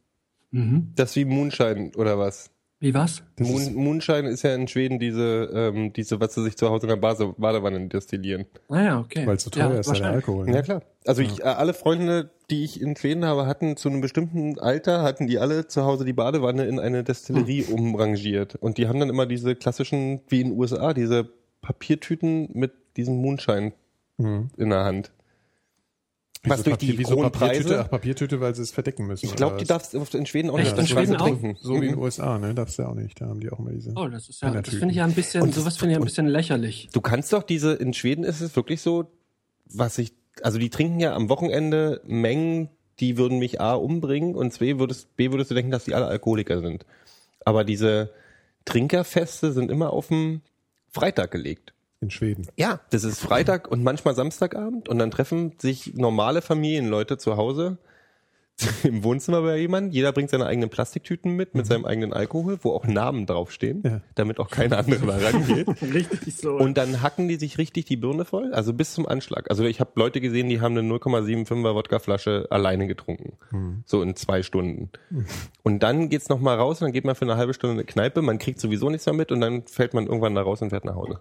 Mhm. 0.51 0.93
Das 0.95 1.11
ist 1.11 1.17
wie 1.17 1.25
Moonshine 1.25 1.93
oder 1.97 2.19
was? 2.19 2.51
Wie 2.85 2.93
was? 2.93 3.23
Moon, 3.39 3.63
ist, 3.63 3.75
Moonshine 3.75 4.29
ist 4.29 4.43
ja 4.43 4.55
in 4.55 4.69
Schweden 4.69 4.99
diese, 4.99 5.51
ähm, 5.55 5.95
diese, 5.95 6.21
was 6.21 6.35
sie 6.35 6.43
sich 6.43 6.55
zu 6.59 6.69
Hause 6.69 6.85
in 6.85 6.91
der 6.91 6.97
Base, 6.97 7.33
Badewanne 7.39 7.89
destillieren. 7.89 8.45
Ah 8.69 8.83
ja, 8.83 9.01
okay. 9.01 9.27
weil 9.27 9.37
es 9.37 9.45
so 9.45 9.49
teuer 9.49 9.73
ja, 9.73 9.81
ist, 9.81 9.91
der. 9.91 10.11
Alkohol. 10.11 10.47
Ja 10.49 10.53
Ne? 10.57 10.63
klar. 10.63 10.83
Also 11.07 11.23
ich, 11.23 11.41
äh, 11.41 11.45
alle 11.45 11.73
Freunde, 11.73 12.29
die 12.51 12.63
ich 12.63 12.83
in 12.83 12.95
Schweden 12.95 13.25
habe, 13.25 13.47
hatten 13.47 13.79
zu 13.79 13.89
einem 13.89 14.03
bestimmten 14.03 14.59
Alter, 14.59 15.03
hatten 15.03 15.27
die 15.27 15.39
alle 15.39 15.67
zu 15.67 15.85
Hause 15.85 16.05
die 16.05 16.13
Badewanne 16.13 16.67
in 16.67 16.79
eine 16.79 17.05
Destillerie 17.05 17.63
umrangiert. 17.65 18.57
Und 18.57 18.77
die 18.77 18.87
haben 18.87 19.01
dann 19.01 19.09
immer 19.09 19.25
diese 19.25 19.57
klassischen, 19.57 20.21
wie 20.29 20.43
in 20.43 20.51
den 20.51 20.59
USA, 20.59 20.93
diese 20.93 21.27
Papiertüten 21.63 22.51
mit 22.53 22.73
diesem 22.99 23.17
Moonshine 23.17 23.73
Mhm. 24.19 24.51
in 24.59 24.69
der 24.69 24.85
Hand. 24.85 25.11
Wieso 26.45 26.55
Was 26.59 26.63
durch 26.63 26.77
die 26.77 26.87
Papier- 26.89 26.99
wieso 26.99 27.17
hohen 27.17 27.31
Papiertüte? 27.33 27.65
Preise- 27.69 27.81
Ach, 27.85 27.91
Papiertüte, 27.91 28.41
weil 28.41 28.55
sie 28.55 28.63
es 28.63 28.71
verdecken 28.71 29.07
müssen. 29.07 29.25
Ich 29.25 29.35
glaube, 29.35 29.57
die 29.57 29.65
darfst 29.65 29.95
du 29.95 29.99
in 30.17 30.27
Schweden 30.27 30.51
auch 30.51 30.59
nicht 30.59 30.77
In 30.77 30.87
Schweden 30.87 31.17
auch? 31.17 31.23
trinken. 31.27 31.57
So 31.61 31.73
wie 31.73 31.77
in 31.77 31.83
den 31.83 31.95
Mhm. 31.97 32.03
USA, 32.03 32.39
ne? 32.39 32.55
Darfst 32.55 32.79
du 32.79 32.83
ja 32.83 32.89
auch 32.91 32.95
nicht. 32.95 33.19
Da 33.21 33.27
haben 33.29 33.41
die 33.41 33.51
auch 33.51 33.59
immer 33.59 33.71
diese. 33.73 33.93
Oh, 33.97 34.09
das 34.09 34.29
ist 34.29 34.43
ja, 34.43 34.51
das 34.51 34.69
finde 34.69 34.91
ich 34.91 34.97
ja 34.99 35.05
ein 35.05 35.15
bisschen, 35.15 35.43
Und 35.43 35.49
das- 35.49 35.57
sowas 35.63 35.77
finde 35.79 35.95
ich 35.95 35.99
ein 35.99 36.05
bisschen 36.05 36.27
lächerlich. 36.27 36.89
Du 36.93 37.01
kannst 37.01 37.33
doch 37.33 37.43
diese, 37.43 37.73
in 37.73 37.95
Schweden 37.95 38.25
ist 38.25 38.43
es 38.43 38.55
wirklich 38.57 38.83
so, 38.83 39.11
was 39.65 39.97
ich, 39.99 40.13
also 40.43 40.59
die 40.59 40.69
trinken 40.71 41.01
ja 41.01 41.15
am 41.15 41.29
Wochenende 41.31 42.03
Mengen, 42.05 42.69
die 43.01 43.17
würden 43.17 43.39
mich 43.39 43.61
A 43.61 43.75
umbringen 43.75 44.35
und 44.35 44.57
B 44.59 44.79
würdest, 44.79 45.17
B 45.17 45.31
würdest 45.33 45.51
du 45.51 45.55
denken, 45.55 45.71
dass 45.73 45.85
die 45.85 45.95
alle 45.95 46.07
Alkoholiker 46.07 46.61
sind. 46.61 46.85
Aber 47.45 47.65
diese 47.65 48.11
Trinkerfeste 48.65 49.53
sind 49.53 49.71
immer 49.71 49.93
auf 49.93 50.09
den 50.09 50.43
Freitag 50.91 51.31
gelegt. 51.31 51.74
In 52.01 52.11
Schweden. 52.11 52.47
Ja, 52.57 52.81
das 52.91 53.05
ist 53.05 53.21
Freitag 53.21 53.69
und 53.71 53.83
manchmal 53.83 54.15
Samstagabend 54.15 54.89
und 54.89 54.99
dann 54.99 55.11
treffen 55.11 55.53
sich 55.59 55.95
normale 55.95 56.43
Familienleute 56.43 57.17
zu 57.19 57.37
Hause 57.39 57.79
im 58.85 59.03
Wohnzimmer 59.03 59.43
bei 59.43 59.57
jemandem. 59.57 59.91
Jeder 59.93 60.13
bringt 60.13 60.31
seine 60.31 60.47
eigenen 60.47 60.71
Plastiktüten 60.71 61.33
mit, 61.35 61.57
mit 61.57 61.67
seinem 61.67 61.85
eigenen 61.87 62.13
Alkohol, 62.13 62.59
wo 62.63 62.71
auch 62.73 62.87
Namen 62.87 63.27
draufstehen, 63.27 63.83
Ja. 63.85 64.01
damit 64.15 64.39
auch 64.39 64.49
keiner 64.49 64.79
andere 64.79 65.07
da 65.07 65.17
rangeht. 65.17 65.67
Richtig 65.83 66.37
so. 66.37 66.53
Und 66.57 66.77
dann 66.79 67.03
hacken 67.03 67.27
die 67.27 67.35
sich 67.37 67.59
richtig 67.59 67.87
die 67.87 67.97
Birne 67.97 68.25
voll, 68.25 68.53
also 68.55 68.73
bis 68.73 68.93
zum 68.95 69.09
Anschlag. 69.09 69.51
Also 69.51 69.65
ich 69.65 69.81
habe 69.81 69.91
Leute 69.97 70.21
gesehen, 70.21 70.49
die 70.51 70.61
haben 70.61 70.77
eine 70.79 70.87
0,75er 70.89 71.75
Wodkaflasche 71.75 72.47
alleine 72.51 72.87
getrunken. 72.87 73.33
So 73.87 74.03
in 74.03 74.15
zwei 74.15 74.43
Stunden. 74.45 74.91
Und 75.65 75.83
dann 75.83 76.09
geht's 76.09 76.29
noch 76.29 76.39
mal 76.39 76.55
raus 76.57 76.81
und 76.81 76.87
dann 76.87 76.93
geht 76.93 77.05
man 77.05 77.17
für 77.17 77.25
eine 77.25 77.37
halbe 77.37 77.55
Stunde 77.55 77.73
in 77.75 77.79
eine 77.81 77.87
Kneipe, 77.87 78.23
man 78.23 78.39
kriegt 78.39 78.61
sowieso 78.61 78.89
nichts 78.89 79.07
mehr 79.07 79.15
mit 79.15 79.33
und 79.33 79.41
dann 79.41 79.67
fällt 79.67 79.95
man 79.95 80.07
irgendwann 80.07 80.35
da 80.37 80.43
raus 80.43 80.63
und 80.63 80.71
fährt 80.71 80.85
nach 80.85 80.95
Hause. 80.95 81.19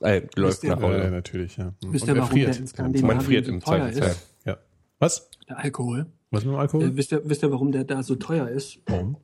Äh, 0.00 0.22
läuft 0.36 0.64
nach 0.64 0.80
Ja, 0.80 0.90
ja, 0.90 0.98
Hause. 1.00 1.10
natürlich, 1.10 1.56
ja. 1.56 1.72
Wisst 1.86 2.04
Und 2.04 2.08
ihr, 2.10 2.16
warum 2.16 2.30
friert. 2.30 2.48
der 2.54 2.60
in 2.60 2.66
Skandinavien 2.66 3.06
Man 3.16 3.20
friert 3.24 3.46
so 3.46 3.52
im 3.52 3.60
teuer 3.60 3.78
Zweifelsfall. 3.92 4.10
ist? 4.10 4.28
Ja. 4.44 4.56
Was? 4.98 5.30
Der 5.48 5.58
Alkohol. 5.58 6.06
Was 6.30 6.44
mit 6.44 6.52
dem 6.54 6.58
Alkohol? 6.58 6.84
Äh, 6.84 6.96
wisst, 6.96 7.12
ihr, 7.12 7.22
wisst 7.24 7.42
ihr, 7.42 7.50
warum 7.52 7.72
der 7.72 7.84
da 7.84 8.02
so 8.02 8.16
teuer 8.16 8.48
ist? 8.48 8.78
Warum? 8.86 9.16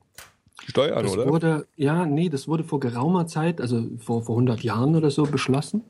Steuern, 0.67 1.03
Das 1.03 1.13
oder? 1.13 1.27
wurde, 1.27 1.67
ja, 1.75 2.05
nee, 2.05 2.29
das 2.29 2.47
wurde 2.47 2.63
vor 2.63 2.79
geraumer 2.79 3.25
Zeit, 3.27 3.59
also 3.61 3.87
vor, 3.97 4.21
vor 4.23 4.35
100 4.35 4.61
Jahren 4.63 4.95
oder 4.95 5.09
so, 5.11 5.23
beschlossen. 5.23 5.83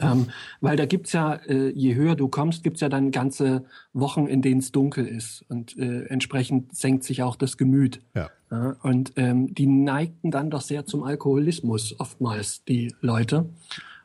Ähm, 0.00 0.28
weil 0.62 0.76
da 0.78 0.86
gibt's 0.86 1.12
ja, 1.12 1.34
äh, 1.34 1.68
je 1.68 1.94
höher 1.94 2.16
du 2.16 2.28
kommst, 2.28 2.62
gibt's 2.64 2.80
ja 2.80 2.88
dann 2.88 3.10
ganze 3.10 3.64
Wochen, 3.92 4.26
in 4.26 4.40
denen 4.42 4.60
es 4.60 4.72
dunkel 4.72 5.06
ist. 5.06 5.44
Und 5.48 5.76
äh, 5.76 6.04
entsprechend 6.06 6.74
senkt 6.74 7.04
sich 7.04 7.22
auch 7.22 7.36
das 7.36 7.56
Gemüt. 7.58 8.00
Ja. 8.14 8.30
Ja, 8.50 8.76
und 8.82 9.12
ähm, 9.16 9.54
die 9.54 9.66
neigten 9.66 10.30
dann 10.30 10.48
doch 10.50 10.60
sehr 10.62 10.86
zum 10.86 11.02
Alkoholismus, 11.02 11.98
oftmals, 12.00 12.64
die 12.64 12.94
Leute. 13.00 13.46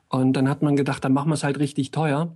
Und 0.10 0.34
dann 0.34 0.50
hat 0.50 0.62
man 0.62 0.76
gedacht, 0.76 1.04
dann 1.06 1.14
machen 1.14 1.30
wir 1.30 1.36
es 1.36 1.44
halt 1.44 1.60
richtig 1.60 1.92
teuer. 1.92 2.36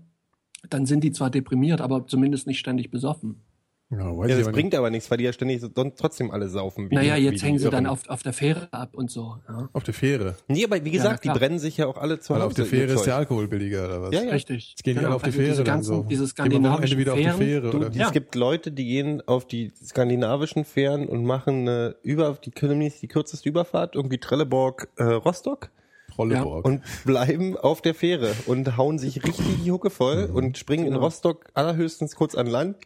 Dann 0.70 0.86
sind 0.86 1.04
die 1.04 1.12
zwar 1.12 1.30
deprimiert, 1.30 1.82
aber 1.82 2.06
zumindest 2.08 2.48
nicht 2.48 2.60
ständig 2.60 2.90
besoffen. 2.92 3.42
Ja, 3.90 4.18
weiß 4.18 4.30
Ja, 4.32 4.38
das 4.38 4.52
bringt 4.52 4.74
aber 4.74 4.90
nichts, 4.90 5.12
weil 5.12 5.18
die 5.20 5.26
ja 5.26 5.34
ständig 5.34 5.62
so, 5.62 5.68
sonst 5.76 6.00
trotzdem 6.00 6.32
alle 6.32 6.50
saufen. 6.50 6.90
Wie 6.90 6.96
naja, 6.96 7.16
die- 7.16 7.24
jetzt 7.24 7.42
die 7.42 7.46
hängen 7.46 7.60
sie 7.60 7.70
dann 7.70 7.86
auf, 7.86 8.10
auf 8.10 8.24
der 8.24 8.34
Fähre 8.34 8.68
ab 8.72 8.96
und 8.96 9.12
so. 9.12 9.38
Ja. 9.48 9.62
nicht. 9.62 9.76
Auf 9.76 9.84
der 9.84 9.94
Fähre. 9.94 10.36
Nee, 10.48 10.64
aber 10.66 10.84
wie 10.84 10.90
gesagt, 10.90 11.24
die 11.24 11.28
klar. 11.28 11.38
brennen 11.38 11.60
sich 11.60 11.78
ja 11.78 11.86
auch 11.86 11.98
alle 11.98 12.20
zu 12.20 12.34
Weil 12.34 12.38
Hause. 12.40 12.48
auf 12.48 12.54
der 12.56 12.66
Fähre 12.66 12.94
ist 12.94 13.04
der 13.06 13.18
Alkohol 13.18 13.48
billiger 13.48 13.86
oder 13.86 14.02
was? 14.04 14.14
Ja, 14.16 14.24
ja. 14.24 14.32
Richtig. 14.32 14.70
Jetzt 14.72 14.84
gehen 14.84 14.94
die 14.94 15.00
Genau, 15.00 15.08
alle 15.10 15.16
auf 15.18 15.22
die 15.22 15.28
also 15.28 15.38
Fähre 15.38 15.50
diese 15.52 15.64
dann 15.64 15.76
ganzen, 15.76 15.96
so. 15.96 16.04
Diese 16.10 16.28
skandinavischen 16.28 16.98
wieder 16.98 17.12
auf 17.12 17.18
die 17.20 17.24
Fähren. 17.26 17.38
Fähre, 17.38 17.70
du, 17.72 17.78
oder? 17.78 17.92
ja. 17.92 18.06
Es 18.08 18.12
gibt 18.14 18.34
Leute, 18.36 18.72
die 18.72 18.86
gehen 18.86 19.22
auf 19.28 19.46
die 19.46 19.72
skandinavischen 19.84 20.66
Fähren 20.66 21.08
und 21.08 21.24
machen 21.26 21.68
eine 21.68 21.96
über 22.02 22.36
die 22.44 22.52
können 22.52 22.80
nicht 22.80 23.00
die 23.02 23.08
kürzeste 23.08 23.48
Überfahrt, 23.48 23.94
irgendwie 23.96 24.18
Trelleborg 24.18 24.90
äh, 24.96 25.04
Rostock 25.04 25.70
Trolleborg. 26.16 26.66
und 26.66 26.82
bleiben 27.06 27.58
auf 27.58 27.82
der 27.82 27.94
Fähre 27.96 28.34
und 28.46 28.78
hauen 28.78 29.00
sich 29.00 29.24
richtig 29.24 29.46
die 29.64 29.72
Hucke 29.72 29.90
voll 29.90 30.28
Mhm. 30.28 30.36
und 30.36 30.58
springen 30.58 30.86
in 30.86 30.94
Genau. 30.94 31.06
Rostock 31.06 31.46
allerhöchstens 31.54 32.16
kurz 32.16 32.36
an 32.36 32.48
Land, 32.48 32.78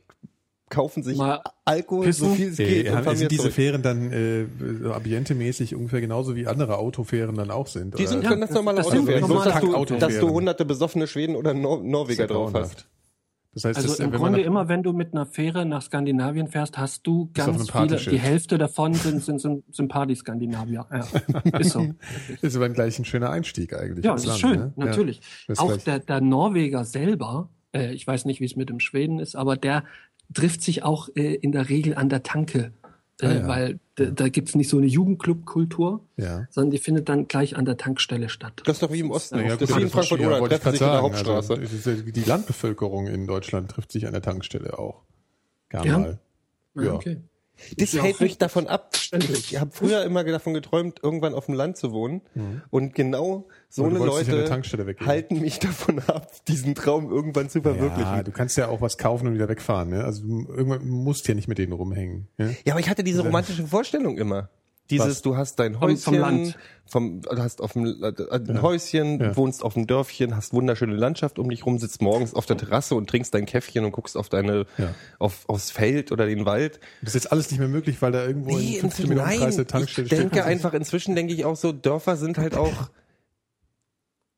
kaufen 0.70 1.02
sich 1.02 1.18
Mal 1.18 1.42
Alkohol, 1.64 2.12
so 2.12 2.26
pissen. 2.26 2.36
viel 2.36 2.48
es 2.50 2.60
Äh, 2.60 2.66
geht 2.66 2.90
und 2.90 2.96
haben- 2.96 3.04
fahren 3.06 3.16
sind 3.16 3.22
wieder 3.22 3.30
diese 3.30 3.42
zurück. 3.44 3.54
Fähren 3.54 3.82
dann 3.84 4.12
äh, 4.12 4.46
so 4.84 4.92
ambientemäßig 4.92 5.76
ungefähr 5.76 6.02
genauso 6.02 6.36
wie 6.36 6.46
andere 6.46 6.78
Autofähren 6.78 7.36
dann 7.36 7.52
auch 7.52 7.68
sind? 7.68 7.98
Die 7.98 8.06
sind 8.06 8.20
oder? 8.20 8.30
können 8.30 8.42
das 8.42 8.52
normale 8.52 8.78
das 8.78 8.88
sind 8.88 8.98
Autofähren. 9.00 9.20
Bloß, 9.26 9.30
normale 9.46 9.52
dass 9.78 9.88
du, 9.88 9.96
dass 9.96 10.20
du 10.20 10.30
hunderte 10.30 10.66
besoffene 10.66 11.08
Schweden 11.08 11.38
oder 11.38 11.54
Nor 11.54 11.82
Norweger 11.82 12.28
drauf 12.28 12.52
hast. 12.54 12.86
Das 13.58 13.66
heißt, 13.66 13.78
Also 13.78 13.90
das, 13.90 14.00
im 14.00 14.06
wenn 14.06 14.12
man 14.12 14.20
Grunde 14.34 14.40
nach- 14.40 14.46
immer, 14.46 14.68
wenn 14.70 14.84
du 14.84 14.94
mit 14.94 15.14
einer 15.14 15.26
Fähre 15.26 15.66
nach 15.66 15.82
Skandinavien 15.82 16.48
fährst, 16.48 16.78
hast 16.78 17.08
du 17.08 17.32
ganz 17.34 17.72
viele, 17.72 17.98
die 17.98 18.20
Hälfte 18.20 18.60
davon 18.60 18.94
sind, 18.94 19.24
sind, 19.24 19.42
sind, 19.42 19.64
sind 19.74 19.88
Party-Skandinavier. 19.88 20.86
Ja, 20.92 21.60
ist 21.60 21.72
so. 21.72 21.88
ist 22.42 22.56
aber 22.56 22.70
gleich 22.70 23.00
ein 23.00 23.06
schöner 23.06 23.32
Einstieg 23.32 23.74
eigentlich. 23.74 24.06
Ja, 24.06 24.12
das 24.14 24.22
ist 24.22 24.28
Land, 24.28 24.40
schön, 24.40 24.60
ne? 24.60 24.74
natürlich. 24.76 25.22
Ja, 25.48 25.56
Auch 25.58 25.76
der, 25.78 25.98
der 26.00 26.22
Norweger 26.22 26.84
selber, 26.86 27.50
äh, 27.74 27.94
ich 27.94 28.06
weiß 28.06 28.26
nicht, 28.26 28.42
wie 28.42 28.46
es 28.46 28.56
mit 28.56 28.70
dem 28.70 28.80
Schweden 28.80 29.18
ist, 29.20 29.36
aber 29.36 29.58
der 29.58 29.84
trifft 30.36 30.62
sich 30.62 30.84
auch 30.84 31.10
äh, 31.16 31.34
in 31.36 31.52
der 31.52 31.70
Regel 31.70 31.96
an 31.96 32.10
der 32.10 32.22
Tanke. 32.22 32.74
Äh, 33.20 33.26
Ah, 33.26 33.34
ja. 33.34 33.48
Weil 33.48 33.80
da, 33.96 34.06
da 34.06 34.30
gibt's 34.30 34.54
nicht 34.54 34.70
so 34.70 34.78
eine 34.78 34.86
Jugendclub-Kultur, 34.86 36.02
Ja. 36.18 36.46
sondern 36.52 36.70
die 36.72 36.78
findet 36.78 37.10
dann 37.10 37.28
gleich 37.28 37.56
an 37.58 37.66
der 37.66 37.76
Tankstelle 37.78 38.30
statt. 38.30 38.62
Das 38.66 38.76
ist 38.78 38.84
doch 38.84 38.92
wie 38.92 39.00
im 39.00 39.10
Osten. 39.12 39.40
Ja, 39.40 39.56
das 39.56 39.70
ist 39.72 39.76
wie 39.78 39.82
in 39.82 39.90
Frankfurt 39.90 40.20
ja, 40.20 40.28
oder 40.40 40.56
ich 40.56 40.62
treffen 40.62 40.72
sich 40.74 40.82
in 40.82 40.88
der 40.88 40.94
sagen. 40.96 41.04
Hauptstraße. 41.06 41.54
Also, 41.56 41.64
es 41.76 41.86
ja- 41.86 41.94
die 41.96 42.24
Landbevölkerung 42.24 43.08
in 43.08 43.26
Deutschland 43.26 43.72
trifft 43.72 43.92
sich 43.92 44.06
an 44.06 44.14
der 44.14 44.22
Tankstelle 44.22 44.78
auch. 44.78 45.02
Gar 45.70 45.86
Ja? 45.86 45.98
mal. 45.98 46.20
Ja. 46.76 46.94
Okay. 46.94 47.18
Das 47.78 47.92
ja 47.94 48.04
hält 48.04 48.20
mich 48.22 48.38
davon 48.38 48.68
ab. 48.68 48.90
verständlich. 48.96 49.54
Ich 49.54 49.60
habe 49.60 49.72
früher 49.74 50.04
immer 50.04 50.24
davon 50.24 50.54
geträumt, 50.54 51.00
irgendwann 51.02 51.34
auf 51.34 51.46
dem 51.48 51.56
Land 51.56 51.78
zu 51.78 51.92
wohnen. 51.92 52.22
Und 52.70 52.94
genau 52.96 53.48
so 53.70 53.84
Mhm. 53.84 53.90
du 53.92 53.96
eine 53.98 54.06
Leute 54.06 54.50
halten 55.06 55.40
mich 55.42 55.60
davon 55.60 56.00
ab, 56.08 56.32
diesen 56.48 56.76
Traum 56.76 57.10
irgendwann 57.12 57.50
zu 57.50 57.60
Ja, 57.60 57.64
verwirklichen. 57.64 58.24
du 58.26 58.32
kannst 58.32 58.58
ja 58.58 58.68
auch 58.68 58.82
was 58.82 58.98
kaufen 58.98 59.28
und 59.28 59.34
wieder 59.34 59.50
wegfahren. 59.50 59.90
Ne? 59.90 60.04
Also 60.04 60.24
du, 60.24 60.48
irgendwann 60.50 60.88
musst 60.88 61.28
du 61.28 61.32
ja 61.32 61.36
nicht 61.36 61.48
mit 61.48 61.58
denen 61.58 61.74
rumhängen. 61.74 62.28
Ne? 62.38 62.56
Ja, 62.66 62.74
aber 62.74 62.80
ich 62.80 62.90
hatte 62.90 63.04
diese 63.04 63.22
romantische 63.24 63.66
Vorstellung 63.68 64.18
immer. 64.18 64.50
Dieses, 64.90 65.08
Was? 65.08 65.22
du 65.22 65.36
hast 65.36 65.56
dein 65.60 65.80
Häuschen, 65.82 65.98
vom 65.98 66.14
Land. 66.16 66.58
vom, 66.86 67.22
du 67.22 67.38
hast 67.38 67.62
auf 67.62 67.74
dem, 67.74 67.86
äh, 68.02 68.14
ein 68.32 68.62
Häuschen, 68.62 69.20
Ja. 69.20 69.36
wohnst 69.36 69.62
auf 69.64 69.74
dem 69.74 69.86
Dörfchen, 69.86 70.36
hast 70.36 70.54
wunderschöne 70.54 70.96
Landschaft 70.96 71.40
um 71.40 71.50
dich 71.50 71.66
rum, 71.66 71.78
sitzt 71.78 72.02
morgens 72.02 72.34
auf 72.34 72.46
der 72.46 72.56
Terrasse 72.58 72.96
und 72.96 73.10
trinkst 73.10 73.34
dein 73.34 73.46
Käffchen 73.46 73.84
und 73.84 73.92
guckst 73.92 74.16
auf 74.16 74.30
deine, 74.30 74.66
Ja. 74.78 74.94
auf, 75.20 75.44
aufs 75.50 75.72
Feld 75.72 76.12
oder 76.14 76.26
den 76.26 76.46
Wald. 76.46 76.80
Das 77.02 77.10
ist 77.10 77.24
jetzt 77.24 77.32
alles 77.34 77.52
nicht 77.52 77.60
mehr 77.60 77.68
möglich, 77.68 78.02
weil 78.02 78.14
da 78.14 78.26
irgendwo 78.26 78.52
in 78.52 78.56
15 78.80 78.84
inzwischen- 78.86 79.10
Minuten 79.10 79.28
Kreis 79.28 79.56
eine 79.56 79.68
Tankstelle 79.68 80.06
ich 80.06 80.10
denke 80.10 80.36
steht. 80.36 80.44
einfach, 80.46 80.74
inzwischen 80.74 81.16
denke 81.16 81.34
ich 81.34 81.44
auch 81.44 81.58
so, 81.58 81.74
Dörfer 81.74 82.16
sind 82.16 82.38
halt 82.38 82.56
auch, 82.56 82.90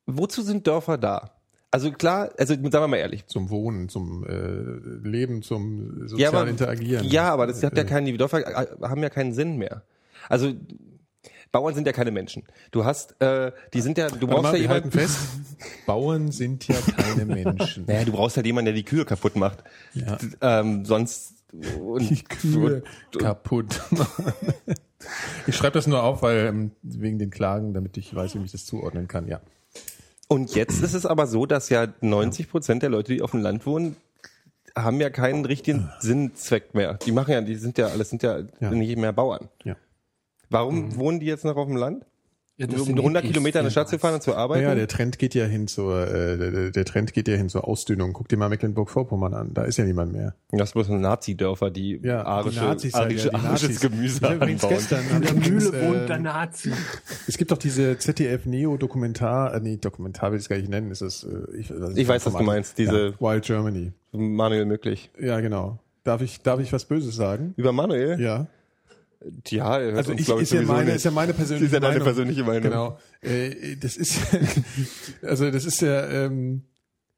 wozu 0.06 0.42
sind 0.42 0.66
Dörfer 0.68 0.98
da? 0.98 1.32
Also 1.72 1.92
klar, 1.92 2.32
also 2.40 2.56
sagen 2.56 2.64
wir 2.72 2.88
mal 2.88 2.98
ehrlich. 2.98 3.28
Zum 3.28 3.52
Wohnen, 3.52 3.90
zum 3.90 4.26
äh, 4.26 5.08
Leben, 5.08 5.44
zum 5.44 6.00
Ja, 6.02 6.08
sozialen 6.08 6.36
aber, 6.36 6.48
Interagieren. 6.50 7.06
ja, 7.06 7.32
aber 7.32 7.46
das 7.46 7.62
hat 7.62 7.78
ja 7.78 7.84
Äh, 7.84 7.86
keinen, 7.86 8.06
die 8.08 8.18
Dörfer 8.18 8.40
äh, 8.40 8.68
haben 8.82 9.04
ja 9.04 9.10
keinen 9.10 9.34
Sinn 9.34 9.58
mehr. 9.58 9.84
Also, 10.30 10.54
Bauern 11.52 11.74
sind 11.74 11.88
ja 11.88 11.94
keine 11.94 12.12
Menschen. 12.12 12.44
Du 12.72 12.86
hast, 12.86 13.20
äh, 13.22 13.52
die 13.74 13.82
sind 13.82 13.98
ja, 13.98 14.10
du 14.10 14.28
brauchst 14.28 14.44
mal, 14.44 14.54
ja 14.56 14.62
jemanden, 14.62 14.92
fest, 14.92 15.18
Bauern 15.88 16.32
sind 16.32 16.68
ja 16.68 16.76
keine 16.96 17.26
Menschen. 17.44 17.86
naja, 17.88 18.06
du 18.06 18.12
brauchst 18.12 18.38
halt 18.38 18.46
jemanden, 18.46 18.66
der 18.68 18.76
die 18.76 18.84
Kühe 18.86 19.04
kaputt 19.04 19.36
macht. 19.36 19.64
Ja. 19.96 20.18
Ähm, 20.42 20.86
sonst, 20.86 21.34
und, 21.82 22.08
Die 22.08 22.24
Kühe 22.24 22.84
kaputt. 23.18 23.82
ich 25.48 25.56
schreibe 25.56 25.74
das 25.74 25.88
nur 25.88 26.04
auf, 26.04 26.22
weil 26.22 26.46
ähm, 26.46 26.72
wegen 26.84 27.18
den 27.18 27.32
Klagen, 27.32 27.74
damit 27.74 27.98
ich 27.98 28.14
weiß, 28.14 28.36
wie 28.36 28.44
ich 28.46 28.52
das 28.52 28.66
zuordnen 28.66 29.08
kann. 29.08 29.28
Ja. 29.28 29.42
Und 30.28 30.54
jetzt 30.54 30.84
ist 30.84 30.94
es 30.94 31.08
aber 31.08 31.26
so, 31.26 31.48
dass 31.48 31.70
ja 31.70 31.88
90 32.02 32.50
Prozent 32.52 32.84
der 32.84 32.90
Leute, 32.92 33.14
die 33.14 33.24
auf 33.24 33.32
dem 33.32 33.42
Land 33.42 33.66
wohnen, 33.66 33.96
haben 34.78 35.02
ja 35.02 35.10
keinen 35.10 35.44
richtigen 35.46 35.90
Sinnzweck 36.00 36.76
mehr. 36.76 36.94
Die 37.06 37.12
machen 37.12 37.32
ja, 37.32 37.42
die 37.42 37.56
sind 37.56 37.80
ja, 37.80 37.88
alles 37.88 38.12
sind 38.12 38.22
ja, 38.22 38.42
Ja. 38.60 38.70
nicht 38.70 38.96
mehr 38.98 39.12
Bauern. 39.12 39.50
Ja. 39.64 39.76
Warum 40.50 40.96
wohnen 40.98 41.20
die 41.20 41.26
jetzt 41.28 41.46
noch 41.46 41.56
auf 41.56 41.68
dem 41.68 41.76
Land? 41.78 42.06
Ja, 42.58 42.68
das 42.68 42.82
Um 42.82 42.88
sind 42.88 42.98
100 43.00 43.22
Hippies, 43.22 43.32
Kilometer 43.36 43.60
in 43.62 43.68
die 43.68 43.72
Stadt 43.72 43.88
zu 43.88 43.98
fahren 43.98 44.16
und 44.16 44.22
zu 44.22 44.36
arbeiten? 44.36 44.64
Ja, 44.64 44.76
der 44.76 44.90
Trend 44.90 45.18
geht 45.18 45.34
ja 45.34 45.46
hin 45.46 45.68
zur, 45.70 46.06
äh, 46.14 46.38
der, 46.38 46.72
der 46.72 46.84
Trend 46.84 47.14
geht 47.14 47.30
ja 47.30 47.36
hin 47.38 47.48
zur 47.48 47.66
Ausdünnung. 47.66 48.12
Guck 48.12 48.28
dir 48.28 48.36
mal 48.36 48.50
Mecklenburg-Vorpommern 48.50 49.34
an, 49.34 49.54
da 49.54 49.64
ist 49.64 49.78
ja 49.78 49.86
niemand 49.86 50.12
mehr. 50.12 50.36
Das 50.52 50.72
sind 50.72 50.74
bloß 50.74 50.90
Nazi-Dörfer, 50.90 51.72
die 51.72 52.02
Ja, 52.04 52.24
arische, 52.26 52.60
die 52.60 52.66
Nazis 52.66 52.94
halt, 52.96 53.06
arische, 53.06 53.28
ja, 53.32 53.40
die 53.40 53.46
arisches 53.46 53.70
Nazis. 53.70 53.80
Gemüse 53.80 54.28
anbauen. 54.28 54.58
gestern 54.58 55.06
In 55.10 55.22
der 55.22 55.34
Mühle 55.36 55.72
wohnt 55.88 56.10
der 56.10 56.18
ähm, 56.18 56.24
Nazi. 56.24 56.72
Es 57.30 57.38
gibt 57.38 57.52
doch 57.52 57.58
diese 57.58 57.98
ZDF-Neo-Dokumentar, 57.98 59.54
äh, 59.56 59.60
nee, 59.62 59.78
Dokumentar 59.78 60.32
will 60.32 60.38
ich 60.40 60.44
es 60.44 60.50
gar 60.50 60.58
nicht 60.58 60.70
nennen, 60.70 60.92
ist 60.92 61.02
das, 61.02 61.24
äh, 61.24 61.58
ich, 61.58 61.70
weiß 61.72 61.80
nicht, 61.90 61.98
Ich 62.00 62.08
weiß, 62.10 62.26
was 62.26 62.34
du 62.36 62.44
meinst, 62.44 62.78
diese- 62.78 63.16
ja, 63.18 63.22
Wild 63.22 63.46
Germany. 63.46 63.94
Manuel 64.12 64.66
möglich. 64.66 65.12
Ja, 65.18 65.40
genau. 65.40 65.80
Darf 66.04 66.22
ich, 66.22 66.42
darf 66.42 66.60
ich 66.60 66.74
was 66.74 66.84
Böses 66.86 67.16
sagen? 67.16 67.54
Über 67.56 67.72
Manuel? 67.72 68.20
Ja. 68.20 68.48
Ja, 69.50 69.78
er 69.80 69.86
hört 69.88 69.98
Also 69.98 70.12
uns, 70.12 70.22
ich, 70.22 70.28
ist 70.30 70.30
ja 70.54 70.60
sowieso 70.60 70.72
meine, 70.74 70.86
nicht. 70.86 70.96
ist 70.96 71.04
ja 71.06 71.12
meine 71.12 71.34
persönliche 71.34 71.66
Ist 71.66 71.74
ja 71.74 71.80
deine 71.80 71.94
Meinung. 71.96 72.06
persönliche 72.06 72.44
Meinung. 72.44 72.64
Genau. 72.64 72.98
Äh, 73.22 73.76
das 73.78 73.98
ist, 73.98 74.18
also 75.22 75.52
das 75.52 75.66
ist 75.66 75.82
ja, 75.82 76.08
ähm, 76.08 76.64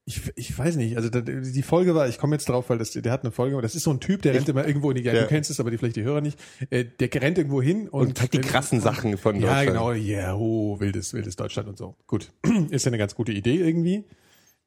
ich, 0.05 0.19
ich 0.35 0.57
weiß 0.57 0.77
nicht, 0.77 0.97
also 0.97 1.09
da, 1.09 1.21
die 1.21 1.61
Folge 1.61 1.93
war, 1.93 2.07
ich 2.09 2.17
komme 2.17 2.35
jetzt 2.35 2.49
drauf, 2.49 2.69
weil 2.71 2.79
das, 2.79 2.89
der 2.91 3.11
hat 3.11 3.21
eine 3.23 3.31
Folge, 3.31 3.61
das 3.61 3.75
ist 3.75 3.83
so 3.83 3.91
ein 3.91 3.99
Typ, 3.99 4.23
der 4.23 4.33
rennt 4.33 4.49
immer 4.49 4.65
irgendwo 4.67 4.89
in 4.89 4.97
die, 4.97 5.03
ja, 5.03 5.13
Ja. 5.13 5.21
du 5.21 5.27
kennst 5.27 5.51
es, 5.51 5.59
aber 5.59 5.69
die 5.69 5.77
vielleicht 5.77 5.95
die 5.95 6.01
Hörer 6.03 6.21
nicht, 6.21 6.39
äh, 6.71 6.85
der 6.85 7.13
rennt 7.21 7.37
irgendwo 7.37 7.61
hin 7.61 7.87
und, 7.87 8.07
Und 8.07 8.17
zeigt 8.17 8.33
die 8.33 8.39
krassen 8.39 8.81
Sachen 8.81 9.17
von 9.19 9.35
Ja, 9.39 9.63
Deutschland. 9.63 9.67
genau, 9.67 9.91
ja, 9.93 10.35
oh, 10.35 10.79
wildes, 10.79 11.13
wildes 11.13 11.35
Deutschland 11.35 11.69
und 11.69 11.77
so. 11.77 11.95
Gut, 12.07 12.31
ist 12.71 12.83
ja 12.83 12.89
eine 12.89 12.97
ganz 12.97 13.13
gute 13.13 13.31
Idee 13.31 13.57
irgendwie. 13.57 14.05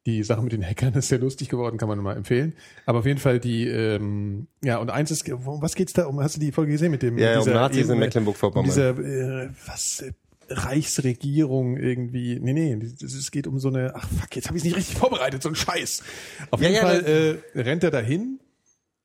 Die 0.07 0.23
Sache 0.23 0.43
mit 0.43 0.53
den 0.53 0.63
Hackern 0.63 0.93
ist 0.95 1.09
sehr 1.09 1.19
lustig 1.19 1.49
geworden, 1.49 1.79
kann 1.79 1.89
man 1.89 1.97
nur 1.97 2.05
mal 2.05 2.17
empfehlen. 2.17 2.53
Aber 2.85 2.99
auf 2.99 3.07
jeden 3.07 3.21
Fall 3.21 3.41
die, 3.41 3.67
ähm, 3.67 4.49
ja, 4.63 4.77
und 4.79 4.91
eins 4.91 5.11
ist, 5.11 5.27
um 5.31 5.63
was 5.63 5.75
geht's 5.75 5.95
da 5.95 6.05
um? 6.07 6.21
Hast 6.21 6.37
du 6.37 6.41
die 6.41 6.53
Folge 6.53 6.73
gesehen 6.73 6.91
mit 6.91 7.03
dem? 7.03 7.17
Ja, 7.17 7.33
ja, 7.33 7.39
um 7.39 7.45
dieser 7.45 7.55
Nazis 7.55 7.85
in 7.87 7.91
eben- 7.93 8.01
Mecklenburg-Vorpommern. 8.01 8.69
Um 8.69 8.75
dieser, 8.75 8.91
äh, 8.99 9.49
was, 9.67 10.01
äh, 10.03 10.13
Reichsregierung 10.51 11.77
irgendwie, 11.79 12.39
nee, 12.41 12.53
nee, 12.53 12.79
es 13.03 13.31
geht 13.31 13.47
um 13.47 13.59
so 13.59 13.69
eine, 13.69 13.93
ach 13.95 14.07
fuck, 14.09 14.37
jetzt 14.37 14.49
habe 14.49 14.59
ich 14.59 14.65
nicht 14.65 14.77
richtig 14.77 14.97
vorbereitet, 14.97 15.43
so 15.43 15.49
ein 15.49 15.55
Scheiß. 15.55 16.03
Auf 16.51 16.61
Ja, 16.61 16.69
jeden 16.69 16.77
ja, 16.77 16.83
Fall 16.87 17.41
äh, 17.55 17.61
rennt 17.61 17.83
er 17.85 17.91
dahin 17.91 18.41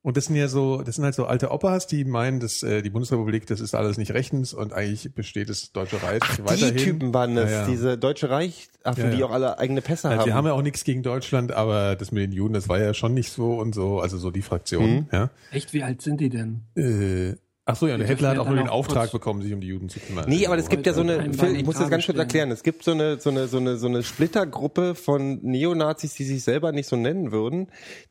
und 0.01 0.15
das 0.15 0.25
sind 0.25 0.35
ja 0.37 0.47
so, 0.47 0.81
das 0.81 0.95
sind 0.95 1.03
halt 1.03 1.13
so 1.15 1.25
alte 1.25 1.51
Opas, 1.51 1.85
die 1.87 2.05
meinen, 2.05 2.39
dass 2.39 2.63
äh, 2.63 2.81
die 2.81 2.89
Bundesrepublik, 2.89 3.45
das 3.47 3.59
ist 3.59 3.75
alles 3.75 3.97
nicht 3.97 4.11
rechtens 4.13 4.53
und 4.53 4.71
eigentlich 4.73 5.13
besteht 5.13 5.49
das 5.49 5.71
Deutsche 5.73 6.01
Reich 6.01 6.21
Die 6.37 6.45
weiterhin. 6.45 6.77
Typen 6.77 7.13
waren 7.13 7.35
das, 7.35 7.51
Ja, 7.51 7.61
ja. 7.61 7.67
diese 7.67 7.97
Deutsche 7.97 8.29
Reichaffen, 8.29 9.03
Ja, 9.03 9.09
ja. 9.09 9.15
die 9.15 9.23
auch 9.25 9.31
alle 9.31 9.57
eigene 9.59 9.81
Pässe 9.81 10.07
Also 10.09 10.21
haben. 10.21 10.27
wir 10.27 10.33
haben 10.35 10.45
ja 10.47 10.53
auch 10.53 10.61
nichts 10.61 10.83
gegen 10.85 11.03
Deutschland, 11.03 11.51
aber 11.51 11.95
das 11.97 12.11
mit 12.11 12.23
den 12.23 12.31
Juden, 12.31 12.53
das 12.53 12.69
war 12.69 12.79
ja 12.79 12.93
schon 12.93 13.13
nicht 13.13 13.31
so 13.31 13.59
und 13.59 13.75
so, 13.75 13.99
also 13.99 14.17
so 14.17 14.31
die 14.31 14.41
Fraktion, 14.41 14.89
Mhm. 14.89 15.05
ja. 15.11 15.29
Echt, 15.51 15.73
wie 15.73 15.83
alt 15.83 16.01
sind 16.01 16.21
die 16.21 16.29
denn? 16.29 16.61
Äh, 16.75 17.35
ach 17.65 17.75
so, 17.75 17.85
ja, 17.85 17.95
und 17.95 17.99
der 17.99 18.07
Hitler 18.07 18.29
hat 18.29 18.37
auch 18.39 18.47
nur 18.47 18.55
den 18.55 18.67
auch 18.69 18.75
Auftrag 18.79 19.01
kurz- 19.03 19.11
bekommen, 19.11 19.41
sich 19.41 19.51
um 19.53 19.59
die 19.59 19.67
Juden 19.67 19.89
zu 19.89 19.99
kümmern. 19.99 20.25
Nee, 20.29 20.45
aber 20.47 20.57
es 20.57 20.69
gibt 20.69 20.85
ja 20.87 20.93
so 20.93 21.01
eine, 21.01 21.19
Ein 21.19 21.33
Phil, 21.33 21.57
ich 21.57 21.65
muss 21.65 21.77
das 21.77 21.89
ganz 21.89 22.05
kurz 22.05 22.17
erklären. 22.17 22.51
Es 22.51 22.63
gibt 22.63 22.83
so 22.85 22.91
eine, 22.91 23.19
so 23.19 23.29
eine, 23.31 23.47
so 23.49 23.57
eine, 23.57 23.75
so 23.77 23.87
eine 23.87 24.01
Splittergruppe 24.01 24.95
von 24.95 25.39
Neonazis, 25.43 26.13
die 26.13 26.23
sich 26.23 26.41
selber 26.43 26.71
nicht 26.71 26.87
so 26.87 26.95
nennen 26.95 27.31
würden, 27.33 27.67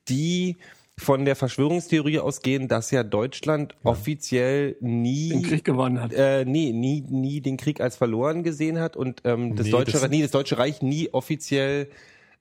die 0.09 0.59
von 0.99 1.25
der 1.25 1.37
Verschwörungstheorie 1.37 2.19
ausgehen, 2.19 2.69
dass 2.69 2.91
ja 2.91 3.03
Deutschland 3.05 3.75
offiziell 3.85 4.77
nie 4.81 5.31
Den 5.31 5.43
Krieg 5.43 5.65
gewonnen 5.65 6.01
hat. 6.01 6.13
äh, 6.13 6.45
nie, 6.45 6.73
nie, 6.73 7.03
nie 7.09 7.41
den 7.41 7.57
Krieg 7.57 7.81
als 7.81 7.97
verloren 7.97 8.43
gesehen 8.43 8.79
hat 8.79 8.97
und 8.97 9.23
ähm, 9.25 9.57
das 9.57 9.67
Nee, 9.67 9.73
deutsche, 9.73 9.93
das- 9.93 10.11
nee, 10.11 10.23
das 10.23 10.33
deutsche 10.33 10.59
Reich 10.59 10.83
nie 10.83 11.09
offiziell 11.13 11.89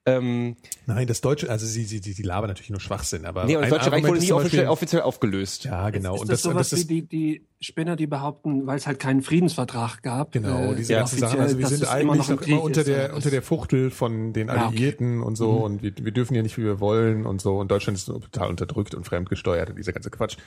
Ähm, 0.08 0.56
Nein, 0.86 1.06
das 1.06 1.22
Deutsche, 1.22 1.50
also 1.50 1.66
sie, 1.66 1.84
sie, 1.84 2.00
sie, 2.00 2.14
die 2.14 2.24
labern 2.24 2.50
natürlich 2.50 2.70
nur 2.70 2.80
Schwachsinn, 2.80 3.26
aber. 3.26 3.46
nee, 3.46 3.56
und 3.56 3.64
das 3.64 3.72
Deutsche 3.72 3.92
Reich 3.92 4.04
wurde 4.04 4.18
ist 4.18 4.24
nie 4.24 4.32
offiziell, 4.32 4.62
Beispiel- 4.62 4.72
offiziell 4.72 5.02
aufgelöst. 5.02 5.66
Ja, 5.66 5.90
genau. 5.90 6.16
Ist 6.16 6.22
und 6.22 6.30
das, 6.30 6.42
das, 6.42 6.46
und 6.46 6.52
sowas 6.54 6.70
das 6.70 6.80
ist, 6.80 6.90
wie 6.90 7.02
die, 7.02 7.08
die 7.08 7.48
Spinner, 7.60 7.96
die 7.96 8.08
behaupten, 8.08 8.68
weil 8.68 8.78
es 8.78 8.88
halt 8.88 9.00
keinen 9.00 9.22
Friedensvertrag 9.22 10.02
gab. 10.04 10.32
Genau, 10.32 10.72
äh, 10.72 10.76
diese 10.76 10.94
ja, 10.94 11.00
ganzen 11.00 11.20
Sachen. 11.20 11.40
Also 11.40 11.58
wir 11.58 11.68
sind 11.68 11.86
eigentlich 11.92 12.30
noch 12.30 12.40
noch 12.40 12.48
immer 12.48 12.62
unter 12.64 12.82
ist, 12.82 12.88
der, 12.88 13.14
unter 13.16 13.30
der 13.30 13.42
Fuchtel 13.42 13.90
von 13.90 14.32
den 14.32 14.48
Ja, 14.48 14.54
okay. 14.54 14.66
Alliierten 14.66 15.22
und 15.22 15.36
so 15.36 15.52
und 15.52 15.82
wir, 15.84 15.92
wir 16.00 16.12
dürfen 16.12 16.36
ja 16.36 16.42
nicht, 16.42 16.58
wie 16.58 16.64
wir 16.64 16.80
wollen 16.80 17.26
und 17.26 17.42
so 17.42 17.58
und 17.60 17.70
Deutschland 17.70 17.98
ist 17.98 18.06
total 18.06 18.50
unterdrückt 18.50 18.96
und 18.96 19.06
fremdgesteuert 19.06 19.70
und 19.72 19.76
dieser 19.78 19.92
ganze 19.92 20.10
Quatsch. 20.10 20.38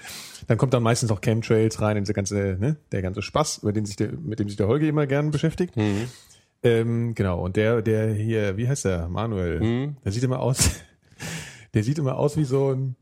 Dann 0.47 0.57
kommt 0.57 0.73
dann 0.73 0.83
meistens 0.83 1.11
auch 1.11 1.21
Chemtrails 1.21 1.81
rein, 1.81 1.97
in 1.97 2.05
diese 2.05 2.15
ganze, 2.15 2.57
ne, 2.59 2.77
der 2.93 3.03
ganze 3.03 3.23
Spaß, 3.23 3.59
über 3.59 3.73
den 3.73 3.85
sich 3.85 3.97
der, 3.97 4.13
mit 4.13 4.39
dem 4.39 4.49
sich 4.49 4.57
der 4.57 4.69
Holger 4.69 4.87
immer 4.87 5.07
gern 5.07 5.31
beschäftigt. 5.31 5.75
Ähm, 6.63 7.15
genau, 7.15 7.41
und 7.41 7.57
der, 7.57 7.83
der 7.83 8.13
hier, 8.13 8.57
wie 8.57 8.69
heißt 8.69 8.85
der? 8.85 9.09
Manuel. 9.09 9.61
Der 10.05 10.13
sieht 10.13 10.23
immer 10.23 10.41
aus, 10.41 10.71
der 11.75 11.83
sieht 11.83 11.99
immer 11.99 12.17
aus 12.17 12.37
wie 12.37 12.45
so 12.45 12.73
ein 12.73 12.97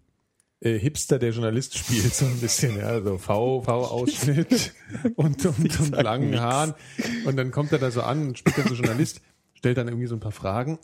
äh, 0.60 0.78
Hipster, 0.78 1.18
der 1.18 1.30
Journalist 1.30 1.76
spielt, 1.76 2.14
so 2.14 2.24
ein 2.24 2.38
bisschen, 2.40 2.78
ja, 2.78 3.00
so 3.00 3.18
V, 3.18 3.62
V-Ausschnitt 3.62 4.74
und, 5.16 5.44
und, 5.44 5.80
und 5.80 5.90
langen 5.90 6.40
Haaren. 6.40 6.74
Und 7.24 7.36
dann 7.36 7.50
kommt 7.50 7.72
er 7.72 7.78
da 7.78 7.90
so 7.90 8.02
an 8.02 8.28
und 8.28 8.38
spielt 8.38 8.58
dann 8.58 8.68
so 8.68 8.74
Journalist, 8.74 9.20
stellt 9.58 9.76
dann 9.76 9.88
irgendwie 9.88 10.06
so 10.06 10.14
ein 10.14 10.20
paar 10.20 10.32
Fragen. 10.32 10.78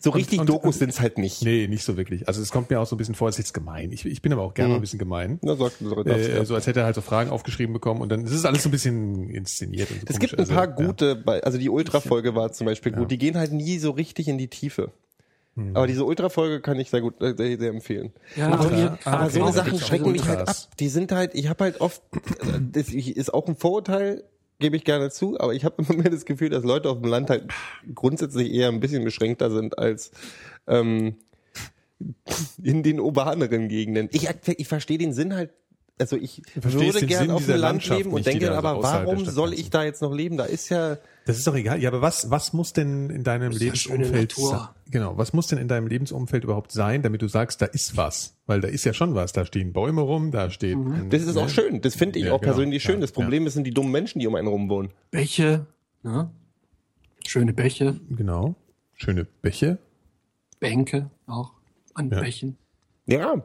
So 0.00 0.10
richtig 0.10 0.40
und- 0.40 0.48
Dokus 0.48 0.78
sind's 0.78 1.00
halt 1.00 1.18
nicht. 1.18 1.42
Nee, 1.42 1.66
nicht 1.68 1.84
so 1.84 1.96
wirklich. 1.96 2.28
Also 2.28 2.40
es 2.40 2.50
kommt 2.52 2.70
mir 2.70 2.80
auch 2.80 2.86
so 2.86 2.94
ein 2.94 2.98
bisschen 2.98 3.14
vor, 3.16 3.28
es 3.28 3.34
ist 3.34 3.38
jetzt 3.46 3.54
gemein. 3.54 3.90
Ich, 3.92 4.06
ich 4.06 4.22
bin 4.22 4.32
aber 4.32 4.42
auch 4.42 4.54
gerne 4.54 4.70
mal 4.70 4.74
ein 4.76 4.80
bisschen 4.80 4.98
gemein. 5.00 5.38
Na, 5.42 5.56
sag, 5.56 5.72
sag, 5.80 6.06
Äh, 6.06 6.36
ja. 6.36 6.44
so 6.44 6.54
als 6.54 6.66
hätte 6.66 6.80
er 6.80 6.86
halt 6.86 6.94
so 6.94 7.00
Fragen 7.00 7.28
aufgeschrieben 7.30 7.72
bekommen 7.72 8.00
und 8.00 8.08
dann 8.10 8.22
es 8.24 8.32
ist 8.32 8.46
alles 8.46 8.62
so 8.62 8.68
ein 8.68 8.72
bisschen 8.72 9.28
inszeniert. 9.30 9.90
Und 9.90 9.98
so 10.00 10.04
Es 10.08 10.16
komisch. 10.16 10.30
gibt 10.30 10.40
ein 10.40 10.46
paar 10.48 10.68
Also, 10.68 10.80
ja. 10.80 10.86
gute, 10.86 11.16
bei, 11.16 11.42
also 11.42 11.58
die 11.58 11.68
Ultra-Folge 11.68 12.34
war 12.34 12.52
zum 12.52 12.66
Beispiel 12.66 12.92
gut. 12.92 13.10
Die 13.10 13.18
gehen 13.18 13.36
halt 13.36 13.52
nie 13.52 13.78
so 13.78 13.90
richtig 13.90 14.28
in 14.28 14.38
die 14.38 14.48
Tiefe. 14.48 14.92
Hm. 15.56 15.76
Aber 15.76 15.88
diese 15.88 16.04
Ultra-Folge 16.04 16.60
kann 16.60 16.78
ich 16.78 16.90
sehr 16.90 17.00
gut, 17.00 17.20
äh, 17.20 17.34
sehr, 17.36 17.58
sehr 17.58 17.70
empfehlen. 17.70 18.12
Ja, 18.36 18.46
aber, 18.52 18.66
aber 18.66 18.76
die, 18.76 18.82
aber 19.08 19.30
so 19.30 19.40
okay, 19.40 19.48
eine 19.48 19.52
da 19.56 19.64
Sachen 19.64 19.78
schrecken 19.80 20.12
mich 20.12 20.24
halt 20.28 20.48
ab. 20.48 20.56
Die 20.78 20.88
sind 20.88 21.10
halt, 21.10 21.34
ich 21.34 21.48
habe 21.48 21.64
halt 21.64 21.80
oft, 21.80 22.00
äh, 22.14 22.60
das 22.70 22.90
ist 22.90 23.34
auch 23.34 23.48
ein 23.48 23.56
Vorurteil, 23.56 24.22
gebe 24.60 24.76
ich 24.76 24.84
gerne 24.84 25.10
zu, 25.10 25.40
aber 25.40 25.54
ich 25.54 25.64
habe 25.64 25.82
immer 25.82 26.00
mehr 26.00 26.10
das 26.10 26.24
Gefühl, 26.24 26.50
dass 26.50 26.62
Leute 26.62 26.88
auf 26.88 27.00
dem 27.00 27.10
Land 27.10 27.30
halt 27.30 27.48
grundsätzlich 27.94 28.52
eher 28.52 28.68
ein 28.68 28.78
bisschen 28.78 29.02
beschränkter 29.02 29.50
sind 29.50 29.78
als 29.78 30.12
ähm, 30.68 31.16
in 32.62 32.82
den 32.82 33.00
urbaneren 33.00 33.68
Gegenden. 33.68 34.08
Ich, 34.12 34.28
ich 34.46 34.68
verstehe 34.68 34.98
den 34.98 35.12
Sinn 35.12 35.34
halt, 35.34 35.50
also 35.98 36.16
ich 36.16 36.42
verstehst 36.60 36.94
würde 36.94 37.06
gern 37.06 37.22
Sinn 37.24 37.30
auf 37.30 37.44
dem 37.44 37.50
Land 37.50 37.62
Landschaft 37.62 37.98
leben 37.98 38.12
und 38.12 38.24
denke 38.24 38.52
aber, 38.52 38.82
warum 38.82 39.26
soll 39.26 39.52
ich 39.52 39.70
da 39.70 39.84
jetzt 39.84 40.00
noch 40.00 40.14
leben? 40.14 40.36
Da 40.36 40.44
ist 40.44 40.68
ja, 40.68 40.98
Das 41.30 41.38
ist 41.38 41.46
doch 41.46 41.54
egal. 41.54 41.80
Ja, 41.80 41.88
aber 41.90 42.02
was, 42.02 42.30
was 42.30 42.52
muss 42.52 42.72
denn 42.72 43.08
in 43.10 43.24
deinem 43.24 43.52
ja 43.52 43.58
Lebensumfeld? 43.58 44.34
Genau, 44.90 45.16
was 45.16 45.32
muss 45.32 45.46
denn 45.46 45.58
in 45.58 45.68
deinem 45.68 45.86
Lebensumfeld 45.86 46.44
überhaupt 46.44 46.72
sein, 46.72 47.02
damit 47.02 47.22
du 47.22 47.28
sagst, 47.28 47.62
da 47.62 47.66
ist 47.66 47.96
was? 47.96 48.36
Weil 48.46 48.60
da 48.60 48.68
ist 48.68 48.84
ja 48.84 48.92
schon 48.92 49.14
was. 49.14 49.32
Da 49.32 49.46
stehen 49.46 49.72
Bäume 49.72 50.00
rum, 50.00 50.32
da 50.32 50.50
steht. 50.50 50.76
ein- 50.76 51.10
das 51.10 51.22
ist 51.22 51.36
auch 51.36 51.44
ne? 51.44 51.48
schön. 51.48 51.80
Das 51.80 51.94
finde 51.94 52.18
ich 52.18 52.26
Ja, 52.26 52.32
auch 52.32 52.40
genau. 52.40 52.52
persönlich 52.54 52.82
schön. 52.82 52.96
Ja, 52.96 53.00
Das 53.02 53.12
Problem 53.12 53.46
ist, 53.46 53.54
sind 53.54 53.64
die 53.64 53.70
dummen 53.72 53.92
Menschen, 53.92 54.18
die 54.18 54.26
um 54.26 54.34
einen 54.34 54.48
rum 54.48 54.68
wohnen. 54.68 54.90
Bäche, 55.10 55.66
ne? 56.02 56.30
schöne 57.26 57.52
Bäche, 57.52 58.00
Genau. 58.10 58.54
Schöne 58.94 59.24
Bäche. 59.42 59.78
Bänke 60.58 61.10
auch 61.26 61.52
an 61.94 62.10
Ja. 62.10 62.20
Bächen. 62.20 62.56
Ja. 63.06 63.42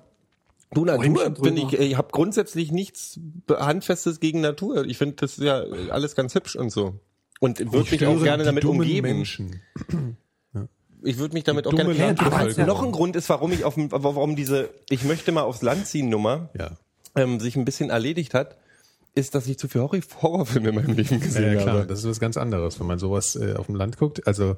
Du, 0.73 0.83
Natur, 0.83 1.29
drüber. 1.29 1.51
ich, 1.55 1.79
ich 1.79 1.95
habe 1.97 2.09
grundsätzlich 2.11 2.71
nichts 2.71 3.19
Handfestes 3.49 4.19
gegen 4.19 4.41
Natur. 4.41 4.83
Ich 4.85 4.97
finde 4.97 5.15
das 5.17 5.37
ja 5.37 5.61
alles 5.91 6.15
ganz 6.15 6.35
hübsch 6.35 6.55
und 6.57 6.71
so. 6.71 6.99
Und 7.45 7.59
würde 7.71 7.91
mich 7.91 8.05
auch 8.05 8.23
gerne 8.23 8.43
damit 8.43 8.65
umgeben. 8.65 9.07
Menschen. 9.07 9.61
Ich 11.03 11.17
würde 11.19 11.35
mich 11.35 11.43
damit 11.43 11.65
Die 11.65 11.69
auch 11.69 11.75
gerne. 11.75 11.93
dumme 11.93 12.03
Aber 12.03 12.15
Landbevölkerung. 12.39 12.65
noch 12.67 12.83
ein 12.83 12.91
Grund 12.91 13.15
ist, 13.15 13.29
warum 13.29 13.51
ich 13.51 13.63
auf 13.63 13.75
dem, 13.75 13.91
warum 13.91 14.35
diese 14.35 14.69
Ich 14.89 15.03
möchte 15.03 15.31
mal 15.31 15.43
aufs 15.43 15.61
Land 15.61 15.85
ziehen 15.85 16.09
Nummer 16.09 16.49
Ja. 16.57 16.71
ähm, 17.15 17.39
sich 17.39 17.55
ein 17.55 17.65
bisschen 17.65 17.91
erledigt 17.91 18.33
hat, 18.33 18.57
ist, 19.13 19.35
dass 19.35 19.45
ich 19.47 19.59
zu 19.59 19.67
viel 19.67 19.81
Horror- 19.81 19.99
Horrorfilme 20.21 20.69
in 20.69 20.75
meinem 20.75 20.95
Leben 20.95 21.13
Ja, 21.13 21.17
gesehen 21.19 21.53
ja, 21.55 21.61
klar, 21.61 21.75
habe. 21.79 21.87
das 21.87 21.99
ist 21.99 22.09
was 22.09 22.19
ganz 22.19 22.37
anderes, 22.37 22.79
wenn 22.79 22.87
man 22.87 22.97
sowas 22.99 23.35
äh, 23.35 23.53
auf 23.55 23.67
dem 23.67 23.75
Land 23.75 23.97
guckt. 23.97 24.25
Also 24.27 24.55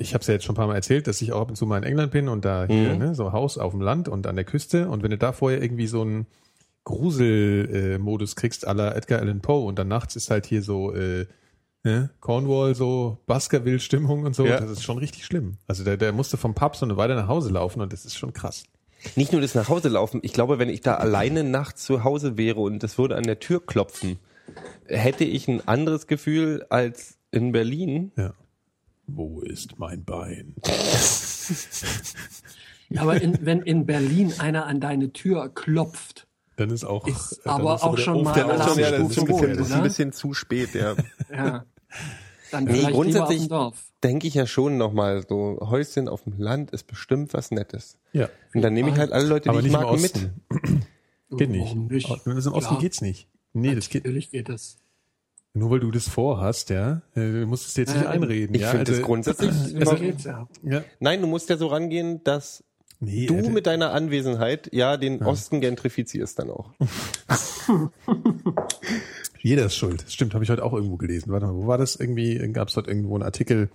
ich 0.00 0.14
habe 0.14 0.22
es 0.22 0.26
ja 0.26 0.34
jetzt 0.34 0.44
schon 0.44 0.54
ein 0.54 0.56
paar 0.56 0.66
Mal 0.66 0.74
erzählt, 0.74 1.06
dass 1.06 1.20
ich 1.22 1.32
auch 1.32 1.40
ab 1.42 1.48
und 1.50 1.56
zu 1.56 1.64
mal 1.66 1.78
in 1.78 1.84
England 1.84 2.10
bin 2.12 2.28
und 2.28 2.44
da 2.44 2.66
hier, 2.66 2.92
Mhm. 2.94 2.98
ne, 2.98 3.14
so 3.14 3.30
Haus 3.32 3.56
auf 3.56 3.72
dem 3.72 3.80
Land 3.80 4.08
und 4.08 4.26
an 4.26 4.34
der 4.36 4.44
Küste 4.44 4.88
und 4.88 5.02
wenn 5.04 5.10
du 5.10 5.18
da 5.18 5.32
vorher 5.32 5.62
irgendwie 5.62 5.86
so 5.86 6.02
einen 6.02 6.26
Grusel-Modus 6.84 8.36
kriegst, 8.36 8.66
à 8.68 8.72
la 8.74 8.94
Edgar 8.94 9.20
Allan 9.20 9.40
Poe 9.40 9.64
und 9.64 9.78
dann 9.78 9.88
nachts 9.88 10.16
ist 10.16 10.30
halt 10.30 10.46
hier 10.46 10.62
so 10.62 10.92
äh, 10.94 11.26
ne, 11.86 12.10
Cornwall, 12.20 12.74
so 12.74 13.18
Baskerville-Stimmung 13.26 14.24
und 14.24 14.34
so, 14.36 14.44
Ja. 14.46 14.60
das 14.60 14.70
ist 14.70 14.82
schon 14.82 14.98
richtig 14.98 15.24
schlimm. 15.24 15.56
Also 15.66 15.84
der, 15.84 15.96
der 15.96 16.12
musste 16.12 16.36
vom 16.36 16.54
Pub 16.54 16.76
so 16.76 16.84
eine 16.84 16.96
Weile 16.96 17.14
nach 17.14 17.28
Hause 17.28 17.50
laufen 17.50 17.80
und 17.80 17.92
das 17.92 18.04
ist 18.04 18.16
schon 18.18 18.32
krass. 18.32 18.64
Nicht 19.14 19.32
nur 19.32 19.40
das 19.40 19.54
nach 19.54 19.68
Hause 19.68 19.88
laufen. 19.88 20.20
Ich 20.22 20.32
glaube, 20.32 20.58
wenn 20.58 20.68
ich 20.68 20.80
da 20.80 20.94
alleine 20.96 21.44
nachts 21.44 21.84
zu 21.84 22.02
Hause 22.04 22.36
wäre 22.36 22.60
und 22.60 22.82
es 22.82 22.98
würde 22.98 23.16
an 23.16 23.22
der 23.24 23.38
Tür 23.38 23.64
klopfen, 23.64 24.18
hätte 24.86 25.24
ich 25.24 25.46
ein 25.48 25.66
anderes 25.68 26.06
Gefühl 26.06 26.66
als 26.70 27.16
in 27.30 27.52
Berlin. 27.52 28.10
Ja. 28.16 28.32
Wo 29.06 29.40
ist 29.42 29.78
mein 29.78 30.04
Bein? 30.04 30.54
Aber 32.96 33.20
in, 33.20 33.38
wenn 33.44 33.62
in 33.62 33.86
Berlin 33.86 34.32
einer 34.38 34.66
an 34.66 34.80
deine 34.80 35.12
Tür 35.12 35.48
klopft, 35.54 36.26
Dann 36.56 36.70
ist 36.70 36.84
auch, 36.84 37.06
Ist 37.06 37.46
aber 37.46 37.82
auch 37.82 37.98
schon 37.98 38.22
mal 38.22 38.36
Ja, 38.36 38.46
das 38.46 38.76
ist, 38.76 38.78
ein 38.82 39.08
bisschen, 39.08 39.28
holen, 39.28 39.50
das 39.56 39.66
ist 39.66 39.72
ein 39.72 39.78
oder? 39.80 39.82
bisschen 39.88 40.12
zu 40.12 40.32
spät, 40.34 40.74
ja. 40.74 40.94
ja, 41.30 41.64
dann 42.50 42.64
Nee, 42.64 42.82
grundsätzlich 42.90 43.48
denke 44.02 44.26
ich 44.26 44.34
ja 44.34 44.46
schon 44.46 44.76
nochmal, 44.78 45.24
so 45.28 45.58
Häuschen 45.60 46.08
auf 46.08 46.22
dem 46.24 46.38
Land 46.38 46.70
ist 46.70 46.86
bestimmt 46.86 47.34
was 47.34 47.50
Nettes. 47.50 47.98
Ja. 48.12 48.28
Und 48.54 48.62
dann 48.62 48.74
nehme 48.74 48.90
ich 48.90 48.96
halt 48.96 49.12
alle 49.12 49.26
Leute, 49.26 49.50
die 49.50 49.66
ich 49.66 49.72
mag, 49.72 49.90
mit. 50.00 50.14
Osten. 50.14 50.42
Geht 51.36 51.50
nicht. 51.50 51.66
Warum 51.74 51.86
nicht? 51.88 52.08
Wenn 52.26 52.36
es 52.36 52.46
im 52.46 52.52
Osten 52.52 52.68
Klar. 52.68 52.80
geht's 52.80 53.00
nicht. 53.00 53.28
Nee, 53.52 53.74
das 53.74 53.88
geht. 53.88 54.04
Natürlich 54.04 54.30
geht 54.30 54.48
das. 54.48 54.76
Nur 55.54 55.70
weil 55.70 55.80
du 55.80 55.90
das 55.90 56.08
vorhast, 56.08 56.68
ja. 56.70 57.00
äh, 57.14 57.20
Du 57.32 57.46
musst 57.46 57.66
es 57.66 57.74
dir 57.74 57.80
jetzt 57.82 57.94
nicht 57.94 58.04
Ja, 58.04 58.10
einreden. 58.10 58.54
Ich 58.54 58.60
ja. 58.60 58.68
finde 58.68 58.84
das 58.84 58.96
also, 58.96 59.06
grundsätzlich. 59.06 59.52
So 59.52 59.76
immer- 59.76 59.94
geht's 59.94 60.24
ja. 60.24 60.46
ja. 60.62 60.84
Nein, 61.00 61.20
du 61.22 61.26
musst 61.26 61.48
ja 61.48 61.56
so 61.56 61.68
rangehen, 61.68 62.22
dass 62.24 62.62
Nee, 63.00 63.26
du 63.26 63.34
äh, 63.34 63.48
mit 63.50 63.66
deiner 63.66 63.92
Anwesenheit 63.92 64.68
ja 64.72 64.96
den 64.96 65.22
Osten 65.22 65.60
gentrifizierst 65.60 66.38
dann 66.38 66.50
auch. 66.50 66.70
jeder 69.46 69.66
ist 69.66 69.76
schuld. 69.76 70.04
Stimmt, 70.08 70.34
habe 70.34 70.42
ich 70.44 70.50
heute 70.50 70.64
auch 70.64 70.72
irgendwo 70.72 70.96
gelesen. 70.96 71.30
Warte 71.32 71.46
mal, 71.46 71.54
wo 71.54 71.66
war 71.66 71.78
das? 71.78 71.96
Irgendwie 71.96 72.36
gab 72.52 72.68
es 72.68 72.74
dort 72.74 72.88
irgendwo 72.88 73.14
einen 73.14 73.22
Artikel, 73.22 73.68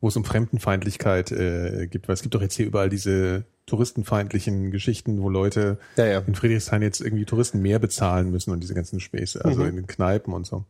wo 0.00 0.08
es 0.08 0.16
um 0.16 0.24
Fremdenfeindlichkeit 0.24 1.32
äh, 1.32 1.86
gibt. 1.86 2.08
Weil 2.08 2.14
es 2.14 2.22
gibt 2.22 2.34
doch 2.34 2.42
jetzt 2.42 2.54
hier 2.56 2.66
überall 2.66 2.88
diese 2.90 3.44
touristenfeindlichen 3.66 4.70
Geschichten, 4.70 5.22
wo 5.22 5.28
Leute 5.30 5.78
Ja, 5.96 6.06
ja. 6.06 6.18
in 6.26 6.34
Friedrichshain 6.34 6.82
jetzt 6.82 7.00
irgendwie 7.00 7.24
Touristen 7.24 7.62
mehr 7.62 7.78
bezahlen 7.78 8.30
müssen 8.30 8.50
und 8.50 8.60
diese 8.60 8.74
ganzen 8.74 9.00
Späße, 9.00 9.44
also 9.44 9.62
Mhm. 9.62 9.68
in 9.68 9.76
den 9.76 9.86
Kneipen 9.86 10.34
und 10.34 10.46
so. 10.46 10.64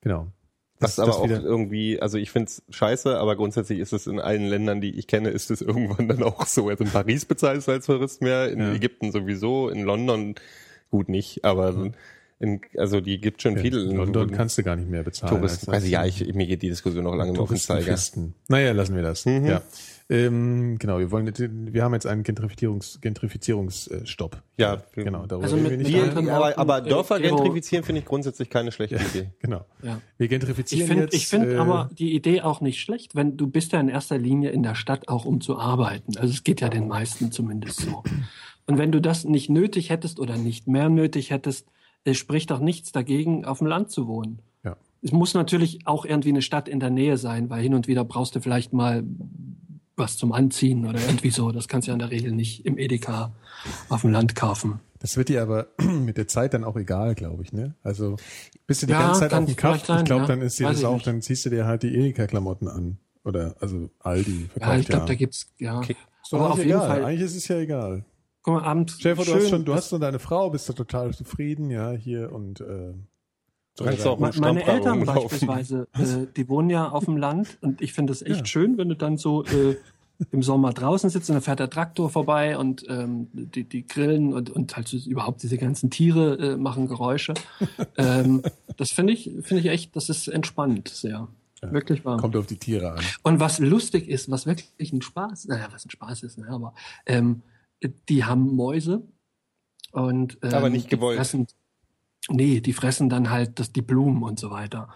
Genau. 0.00 0.28
Das, 0.78 0.92
ist 0.92 0.98
aber 1.00 1.16
auch 1.18 1.24
wieder- 1.24 1.42
irgendwie, 1.42 2.00
also 2.00 2.18
ich 2.18 2.30
find's 2.30 2.62
scheiße, 2.70 3.18
aber 3.18 3.34
grundsätzlich 3.36 3.78
ist 3.80 3.92
es 3.92 4.06
in 4.06 4.20
allen 4.20 4.46
Ländern, 4.46 4.80
die 4.80 4.98
ich 4.98 5.06
kenne, 5.06 5.30
ist 5.30 5.50
es 5.50 5.60
irgendwann 5.62 6.06
dann 6.08 6.22
auch 6.22 6.46
so. 6.46 6.68
Also 6.68 6.84
in 6.84 6.90
Paris 6.90 7.24
bezahlst 7.24 7.66
du 7.68 7.72
als 7.72 7.86
Tourist 7.86 8.20
mehr, 8.22 8.50
in 8.52 8.60
Ja. 8.60 8.72
Ägypten 8.74 9.10
sowieso, 9.10 9.68
in 9.68 9.82
London 9.82 10.34
gut 10.90 11.08
nicht, 11.08 11.44
aber 11.44 11.92
in, 12.38 12.60
also 12.76 13.00
die 13.00 13.18
gibt 13.20 13.40
schon 13.42 13.56
Ja, 13.56 13.62
viele 13.62 13.82
in 13.82 13.96
London 13.96 14.30
kannst 14.30 14.58
du 14.58 14.62
gar 14.62 14.76
nicht 14.76 14.90
mehr 14.90 15.02
bezahlen. 15.02 15.34
Touristen. 15.34 15.70
als- 15.70 15.82
Also 15.82 15.86
ja, 15.92 16.04
ich, 16.04 16.34
mir 16.34 16.46
geht 16.46 16.62
die 16.62 16.68
Diskussion 16.68 17.04
noch 17.04 17.14
lange 17.14 17.30
auf 17.38 17.48
den 17.48 17.56
Zeiger. 17.56 17.80
Touristenfesten. 17.80 18.34
Naja, 18.48 18.72
lassen 18.72 18.94
wir 18.94 19.02
das. 19.02 19.24
Mhm. 19.24 19.46
Ja. 19.46 19.62
Ähm, 20.08 20.76
genau, 20.78 20.98
wir 21.00 21.10
wollen, 21.10 21.32
wir 21.72 21.82
haben 21.82 21.94
jetzt 21.94 22.06
einen 22.06 22.22
Gentrifizierungs, 22.22 23.00
Gentrifizierungsstopp. 23.00 24.42
Ja, 24.56 24.82
genau. 24.94 25.26
Darüber 25.26 25.44
Also 25.44 25.56
mit- 25.56 25.70
wir 25.70 25.78
nicht. 25.78 25.92
Wir, 25.92 26.32
aber, 26.32 26.58
aber 26.58 26.80
Dörfer 26.80 27.20
gentrifizieren 27.20 27.84
finde 27.84 28.00
ich 28.00 28.04
grundsätzlich 28.04 28.50
keine 28.50 28.70
schlechte 28.72 28.96
Idee. 28.96 29.30
Genau. 29.40 29.64
Ja. 29.82 30.00
Wir 30.18 30.28
gentrifizieren 30.28 30.82
Ich 30.82 30.88
finde 30.88 31.02
jetzt. 31.04 31.14
ich 31.14 31.26
find 31.28 31.46
äh, 31.46 31.56
aber 31.56 31.90
die 31.92 32.14
Idee 32.14 32.42
auch 32.42 32.60
nicht 32.60 32.80
schlecht, 32.80 33.14
wenn 33.16 33.36
du 33.36 33.46
bist 33.48 33.72
ja 33.72 33.80
in 33.80 33.88
erster 33.88 34.18
Linie 34.18 34.50
in 34.50 34.62
der 34.62 34.74
Stadt 34.74 35.08
auch 35.08 35.24
um 35.24 35.40
zu 35.40 35.58
arbeiten. 35.58 36.16
Also 36.18 36.32
es 36.32 36.44
geht 36.44 36.60
ja 36.60 36.68
den 36.68 36.86
meisten 36.88 37.32
zumindest 37.32 37.80
so. 37.80 38.02
Und 38.66 38.78
wenn 38.78 38.92
du 38.92 39.00
das 39.00 39.24
nicht 39.24 39.48
nötig 39.50 39.90
hättest 39.90 40.18
oder 40.20 40.36
nicht 40.36 40.66
mehr 40.66 40.88
nötig 40.88 41.30
hättest, 41.30 41.66
äh, 42.06 42.14
spricht 42.14 42.50
doch 42.50 42.60
nichts 42.60 42.92
dagegen, 42.92 43.44
auf 43.44 43.58
dem 43.58 43.66
Land 43.66 43.90
zu 43.90 44.06
wohnen. 44.06 44.38
Ja. 44.64 44.76
Es 45.02 45.12
muss 45.12 45.34
natürlich 45.34 45.86
auch 45.86 46.04
irgendwie 46.06 46.30
eine 46.30 46.42
Stadt 46.42 46.68
in 46.68 46.80
der 46.80 46.90
Nähe 46.90 47.18
sein, 47.18 47.50
weil 47.50 47.62
hin 47.62 47.74
und 47.74 47.88
wieder 47.88 48.04
brauchst 48.04 48.34
du 48.36 48.40
vielleicht 48.40 48.72
mal 48.72 49.04
was 49.96 50.16
zum 50.16 50.32
Anziehen 50.32 50.86
oder 50.86 51.00
irgendwie 51.00 51.30
so. 51.30 51.52
Das 51.52 51.68
kannst 51.68 51.86
du 51.88 51.90
ja 51.90 51.94
in 51.94 51.98
der 52.00 52.10
Regel 52.10 52.32
nicht 52.32 52.64
im 52.66 52.78
Edeka 52.78 53.32
auf 53.88 54.02
dem 54.02 54.10
Land 54.12 54.34
kaufen. 54.34 54.80
Das 54.98 55.16
wird 55.16 55.28
dir 55.28 55.42
aber 55.42 55.68
mit 55.82 56.16
der 56.16 56.28
Zeit 56.28 56.54
dann 56.54 56.64
auch 56.64 56.76
egal, 56.76 57.14
glaube 57.14 57.42
ich, 57.42 57.52
ne? 57.52 57.74
Also 57.82 58.16
bist 58.66 58.82
du 58.82 58.86
die 58.86 58.92
Ja, 58.92 59.00
ganze 59.06 59.20
Zeit 59.20 59.32
auf 59.34 59.44
dem 59.44 59.50
es 59.50 59.56
Kaff, 59.56 59.76
ich 59.76 60.04
glaube, 60.04 60.22
ja. 60.22 60.26
dann 60.26 60.42
ist 60.42 60.58
dir 60.58 60.68
das 60.68 60.84
auch, 60.84 60.94
nicht. 60.94 61.06
dann 61.06 61.22
ziehst 61.22 61.44
du 61.46 61.50
dir 61.50 61.66
halt 61.66 61.82
die 61.82 61.94
Edeka-Klamotten 61.94 62.68
an. 62.68 62.98
Oder 63.24 63.56
also 63.60 63.90
Aldi 64.00 64.48
verkauft 64.52 64.72
Ja, 64.74 64.78
ich 64.78 64.86
glaube, 64.86 65.02
ja. 65.02 65.06
da 65.08 65.14
gibt's 65.14 65.50
ja. 65.58 65.80
Ist 65.80 65.96
doch 66.30 66.40
Aber 66.40 66.50
auf 66.52 66.58
jeden 66.58 66.70
egal. 66.70 66.88
Fall. 66.88 67.04
Eigentlich 67.04 67.22
ist 67.22 67.36
es 67.36 67.48
ja 67.48 67.58
egal. 67.58 68.04
Guck 68.46 68.54
mal, 68.54 68.62
abends. 68.62 68.94
Stell 69.00 69.16
dir 69.16 69.24
vor, 69.24 69.24
du 69.24 69.34
hast 69.34 69.50
schon, 69.50 69.64
du 69.64 69.74
hast 69.74 69.88
so 69.88 69.98
deine 69.98 70.20
Frau, 70.20 70.50
bist 70.50 70.68
da 70.68 70.72
total 70.72 71.12
zufrieden, 71.12 71.68
ja, 71.68 71.90
hier 71.90 72.30
und 72.32 72.60
äh, 72.60 72.94
Du 73.76 73.84
kannst 73.84 74.06
auch 74.06 74.20
Meine 74.20 74.32
Stammkragen 74.32 74.74
Eltern 74.74 75.04
beispielsweise, 75.04 75.88
äh, 75.98 76.26
die 76.34 76.48
wohnen 76.48 76.70
ja 76.70 76.88
auf 76.88 77.06
dem 77.06 77.16
Land 77.16 77.58
und 77.60 77.82
ich 77.82 77.92
finde 77.92 78.12
es 78.12 78.22
echt 78.22 78.40
Ja. 78.40 78.46
schön, 78.46 78.78
wenn 78.78 78.88
du 78.88 78.94
dann 78.94 79.18
so 79.18 79.44
äh, 79.44 79.76
im 80.30 80.44
Sommer 80.44 80.72
draußen 80.72 81.10
sitzen, 81.10 81.32
dann 81.32 81.42
fährt 81.42 81.58
der 81.58 81.68
Traktor 81.68 82.08
vorbei 82.08 82.56
und 82.56 82.86
ähm, 82.88 83.26
die, 83.32 83.64
die 83.64 83.84
grillen 83.84 84.32
und, 84.32 84.48
und 84.48 84.76
halt 84.76 84.86
so 84.86 84.96
überhaupt 84.96 85.42
diese 85.42 85.58
ganzen 85.58 85.90
Tiere 85.90 86.52
äh, 86.52 86.56
machen 86.56 86.86
Geräusche. 86.86 87.34
ähm, 87.98 88.42
das 88.76 88.92
finde 88.92 89.12
ich, 89.12 89.24
finde 89.42 89.58
ich 89.58 89.66
echt, 89.66 89.96
das 89.96 90.08
ist 90.08 90.28
entspannt 90.28 90.88
sehr. 90.88 91.26
Wirklich 91.62 92.04
wahr. 92.04 92.18
Kommt 92.18 92.36
auf 92.36 92.46
die 92.46 92.58
Tiere 92.58 92.92
an. 92.92 93.04
Und 93.24 93.40
was 93.40 93.58
lustig 93.58 94.08
ist, 94.08 94.30
was 94.30 94.46
wirklich 94.46 94.92
ein 94.92 95.02
Spaß, 95.02 95.46
naja, 95.46 95.66
was 95.72 95.84
ein 95.84 95.90
Spaß 95.90 96.22
ist, 96.22 96.38
ne, 96.38 96.48
aber 96.48 96.74
ähm, 97.06 97.42
die 98.08 98.24
haben 98.24 98.54
Mäuse 98.56 99.02
und 99.92 100.38
ähm, 100.42 100.54
Aber 100.54 100.70
nicht 100.70 100.86
die 100.90 100.96
gewollt. 100.96 101.16
Fressen, 101.16 101.46
nee, 102.28 102.60
die 102.60 102.72
fressen 102.72 103.08
dann 103.08 103.30
halt 103.30 103.58
das, 103.58 103.72
die 103.72 103.82
Blumen 103.82 104.22
und 104.22 104.38
so 104.38 104.50
weiter. 104.50 104.88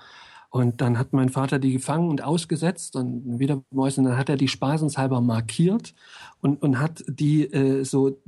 Und 0.52 0.80
dann 0.80 0.98
hat 0.98 1.12
mein 1.12 1.28
Vater 1.28 1.60
die 1.60 1.72
gefangen 1.74 2.08
und 2.08 2.24
ausgesetzt 2.24 2.96
und 2.96 3.38
wieder 3.38 3.62
Mäuse. 3.70 4.00
Und 4.00 4.08
dann 4.08 4.16
hat 4.18 4.28
er 4.28 4.36
die 4.36 4.48
spaßenshalber 4.48 5.20
markiert 5.20 5.94
und, 6.40 6.60
und 6.60 6.80
hat 6.80 7.04
die 7.06 7.44
äh, 7.44 7.84
so 7.84 8.20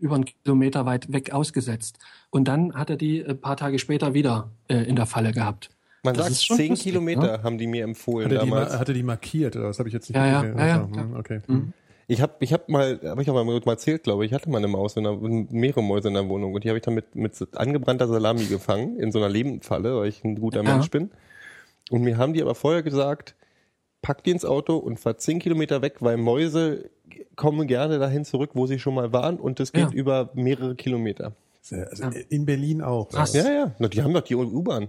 über 0.00 0.14
einen 0.14 0.26
Kilometer 0.26 0.86
weit 0.86 1.12
weg 1.12 1.32
ausgesetzt. 1.32 1.98
Und 2.30 2.46
dann 2.46 2.72
hat 2.74 2.90
er 2.90 2.96
die 2.96 3.24
ein 3.26 3.40
paar 3.40 3.56
Tage 3.56 3.80
später 3.80 4.14
wieder 4.14 4.52
äh, 4.68 4.76
in 4.84 4.94
der 4.94 5.06
Falle 5.06 5.32
gehabt. 5.32 5.70
Man 6.04 6.14
Das 6.14 6.26
sagt, 6.42 6.56
zehn 6.56 6.68
lustig, 6.70 6.84
Kilometer 6.84 7.38
ne? 7.38 7.42
haben 7.42 7.58
die 7.58 7.66
mir 7.66 7.82
empfohlen 7.82 8.26
Hat 8.26 8.32
er, 8.32 8.44
die, 8.44 8.50
damals. 8.50 8.72
ma- 8.72 8.78
hat 8.78 8.88
er 8.88 8.94
die 8.94 9.02
markiert 9.02 9.56
oder 9.56 9.64
was 9.70 9.80
habe 9.80 9.88
ich 9.88 9.92
jetzt 9.92 10.08
nicht 10.08 10.16
Ja, 10.16 10.24
ja, 10.24 10.40
gesehen? 10.42 10.58
ja, 10.58 10.66
ja, 10.68 10.88
Ach 10.88 10.94
so, 10.94 11.00
hm, 11.00 11.16
Okay. 11.16 11.40
Ich 12.08 12.20
habe 12.22 12.34
ich 12.38 12.52
hab 12.52 12.68
mal, 12.68 13.00
habe 13.04 13.22
ich 13.22 13.30
auch 13.30 13.34
mal, 13.34 13.44
mal 13.44 13.60
erzählt, 13.66 14.04
glaube 14.04 14.24
ich, 14.24 14.30
ich 14.30 14.34
hatte 14.34 14.48
mal 14.48 14.58
eine 14.58 14.68
Maus, 14.68 14.96
in 14.96 15.04
der, 15.04 15.14
mehrere 15.14 15.82
Mäuse 15.82 16.08
in 16.08 16.14
der 16.14 16.28
Wohnung 16.28 16.54
und 16.54 16.62
die 16.62 16.68
habe 16.68 16.78
ich 16.78 16.84
dann 16.84 16.94
mit, 16.94 17.16
mit 17.16 17.34
angebrannter 17.56 18.06
Salami 18.06 18.44
gefangen, 18.44 18.98
in 19.00 19.10
so 19.10 19.18
einer 19.18 19.28
Lebendfalle, 19.28 19.96
weil 19.96 20.08
ich 20.08 20.22
ein 20.24 20.36
guter 20.40 20.62
Ja. 20.62 20.74
Mensch 20.74 20.90
bin. 20.90 21.10
Und 21.90 22.02
mir 22.02 22.16
haben 22.16 22.32
die 22.32 22.42
aber 22.42 22.54
vorher 22.54 22.82
gesagt, 22.82 23.34
pack 24.02 24.22
die 24.22 24.30
ins 24.30 24.44
Auto 24.44 24.76
und 24.76 25.00
fahr 25.00 25.18
zehn 25.18 25.40
Kilometer 25.40 25.82
weg, 25.82 25.96
weil 26.00 26.16
Mäuse 26.16 26.90
kommen 27.34 27.66
gerne 27.66 27.98
dahin 27.98 28.24
zurück, 28.24 28.50
wo 28.54 28.66
sie 28.66 28.78
schon 28.78 28.94
mal 28.94 29.12
waren 29.12 29.38
und 29.38 29.58
das 29.58 29.72
geht 29.72 29.90
Ja. 29.90 29.92
über 29.92 30.30
mehrere 30.34 30.76
Kilometer. 30.76 31.32
Also 31.72 32.04
in 32.28 32.46
Berlin 32.46 32.82
auch. 32.82 33.08
Krass. 33.08 33.34
Ja, 33.34 33.50
ja, 33.50 33.74
Na, 33.80 33.88
die 33.88 34.00
haben 34.02 34.14
doch 34.14 34.22
die 34.22 34.36
U-Bahn. 34.36 34.88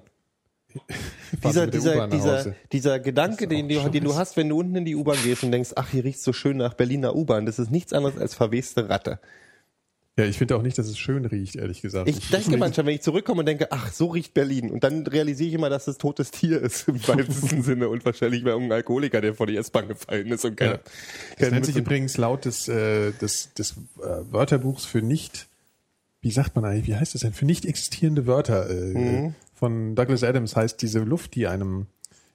Dieser, 1.43 1.67
dieser, 1.67 2.08
dieser, 2.08 2.56
dieser 2.71 2.99
Gedanke, 2.99 3.47
den 3.47 3.67
du, 3.67 3.89
den 3.89 4.03
du 4.03 4.15
hast, 4.15 4.38
wenn 4.38 4.49
du 4.49 4.60
unten 4.60 4.75
in 4.75 4.86
die 4.86 4.95
U-Bahn 4.95 5.17
gehst 5.23 5.43
und 5.43 5.51
denkst, 5.51 5.71
ach, 5.75 5.89
hier 5.89 6.03
riecht's 6.03 6.23
so 6.23 6.34
schön 6.34 6.58
nach 6.58 6.73
Berliner 6.73 7.15
U-Bahn, 7.15 7.45
das 7.45 7.60
ist 7.60 7.71
nichts 7.71 7.93
anderes 7.93 8.17
als 8.17 8.34
verweste 8.34 8.89
Ratte. 8.89 9.19
Ja, 10.17 10.25
ich 10.25 10.39
finde 10.39 10.56
auch 10.56 10.63
nicht, 10.63 10.75
dass 10.80 10.88
es 10.88 10.97
schön 10.97 11.25
riecht, 11.25 11.58
ehrlich 11.58 11.84
gesagt. 11.84 12.10
Ich 12.10 12.30
denke 12.30 12.58
manchmal, 12.58 12.88
wenn 12.88 12.95
ich 12.95 13.01
zurückkomme 13.01 13.41
und 13.41 13.45
denke, 13.45 13.71
ach, 13.71 13.91
so 13.91 14.08
riecht 14.08 14.34
Berlin. 14.34 14.71
Und 14.71 14.84
dann 14.84 15.06
realisiere 15.06 15.49
ich 15.49 15.53
immer, 15.53 15.69
dass 15.69 15.88
es 15.88 15.99
totes 15.99 16.32
Tier 16.32 16.60
ist, 16.60 16.88
im 16.88 17.08
weitesten 17.08 17.62
Sinne. 17.62 17.88
Und 17.88 18.03
wahrscheinlich 18.03 18.43
war 18.43 18.53
irgendein 18.53 18.77
Alkoholiker, 18.77 19.21
der 19.21 19.36
vor 19.36 19.45
die 19.45 19.56
S-Bahn 19.56 19.88
gefallen 19.88 20.27
ist 20.30 20.43
und 20.43 20.58
keine, 20.58 20.71
Ja. 20.71 20.80
Das 21.38 21.51
nennt 21.51 21.67
sich 21.67 21.75
übrigens 21.75 22.17
laut 22.17 22.45
des, 22.45 22.67
äh, 22.67 23.12
des, 23.12 23.53
des 23.53 23.73
äh, 23.73 24.32
Wörterbuchs 24.32 24.86
für 24.86 25.03
nicht, 25.03 25.45
wie 26.21 26.32
sagt 26.32 26.56
man 26.56 26.65
eigentlich, 26.65 26.88
wie 26.88 26.95
heißt 26.95 27.13
das 27.13 27.21
denn, 27.21 27.34
für 27.34 27.45
nicht 27.45 27.65
existierende 27.65 28.25
Wörter 28.25 28.71
äh, 28.71 29.32
von 29.57 29.95
Douglas 29.95 30.23
Adams 30.23 30.55
heißt 30.55 30.81
diese 30.81 30.99
Luft, 30.99 31.35
die 31.35 31.47
einem, 31.47 31.87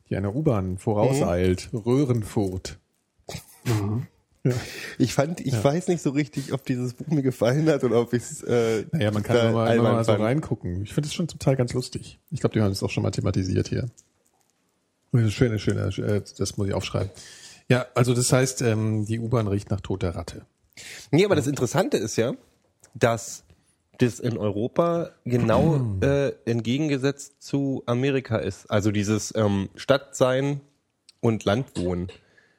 die 0.08 0.16
einer 0.16 0.34
U-Bahn 0.34 0.76
vorauseilt, 0.76 1.70
Röhrenfurt. 1.72 2.78
Ich 4.98 5.14
fand, 5.14 5.40
ich 5.40 5.62
weiß 5.62 5.86
nicht 5.86 6.02
so 6.02 6.10
richtig, 6.10 6.52
ob 6.52 6.66
dieses 6.66 6.94
Buch 6.94 7.06
mir 7.06 7.22
gefallen 7.22 7.68
hat 7.68 7.84
oder 7.84 8.00
ob 8.00 8.12
ich 8.12 8.24
es, 8.24 8.42
äh, 8.42 8.86
Naja, 8.90 9.12
man 9.12 9.22
kann 9.22 9.36
immer 9.36 9.52
mal, 9.52 9.78
mal 9.78 10.04
so 10.04 10.14
reingucken. 10.14 10.82
Ich 10.82 10.92
finde 10.92 11.06
es 11.06 11.14
schon 11.14 11.28
zum 11.28 11.38
Teil 11.38 11.54
ganz 11.54 11.72
lustig. 11.74 12.18
Ich 12.32 12.40
glaube, 12.40 12.54
die 12.54 12.60
haben 12.60 12.72
es 12.72 12.82
auch 12.82 12.90
schon 12.90 13.04
mal 13.04 13.12
thematisiert 13.12 13.68
hier. 13.68 13.88
Schöne, 15.28 15.60
schöne, 15.60 15.82
äh, 15.98 16.22
das 16.36 16.56
muss 16.56 16.66
ich 16.66 16.74
aufschreiben. 16.74 17.10
Ja, 17.68 17.86
also 17.94 18.14
das 18.14 18.32
heißt, 18.32 18.62
ähm, 18.62 19.06
die 19.06 19.20
U-Bahn 19.20 19.46
riecht 19.46 19.70
nach 19.70 19.80
toter 19.80 20.16
Ratte. 20.16 20.44
Nee, 21.12 21.24
aber 21.24 21.36
das 21.36 21.46
Interessante 21.46 21.98
ist 21.98 22.16
ja, 22.16 22.32
dass 22.94 23.41
das 24.02 24.20
in 24.20 24.36
Europa 24.36 25.10
genau 25.24 25.80
äh, 26.00 26.32
entgegengesetzt 26.44 27.42
zu 27.42 27.82
Amerika 27.86 28.36
ist. 28.36 28.70
Also 28.70 28.90
dieses 28.90 29.34
ähm, 29.36 29.68
Stadtsein 29.76 30.60
und 31.20 31.44
Landwohnen. 31.44 32.08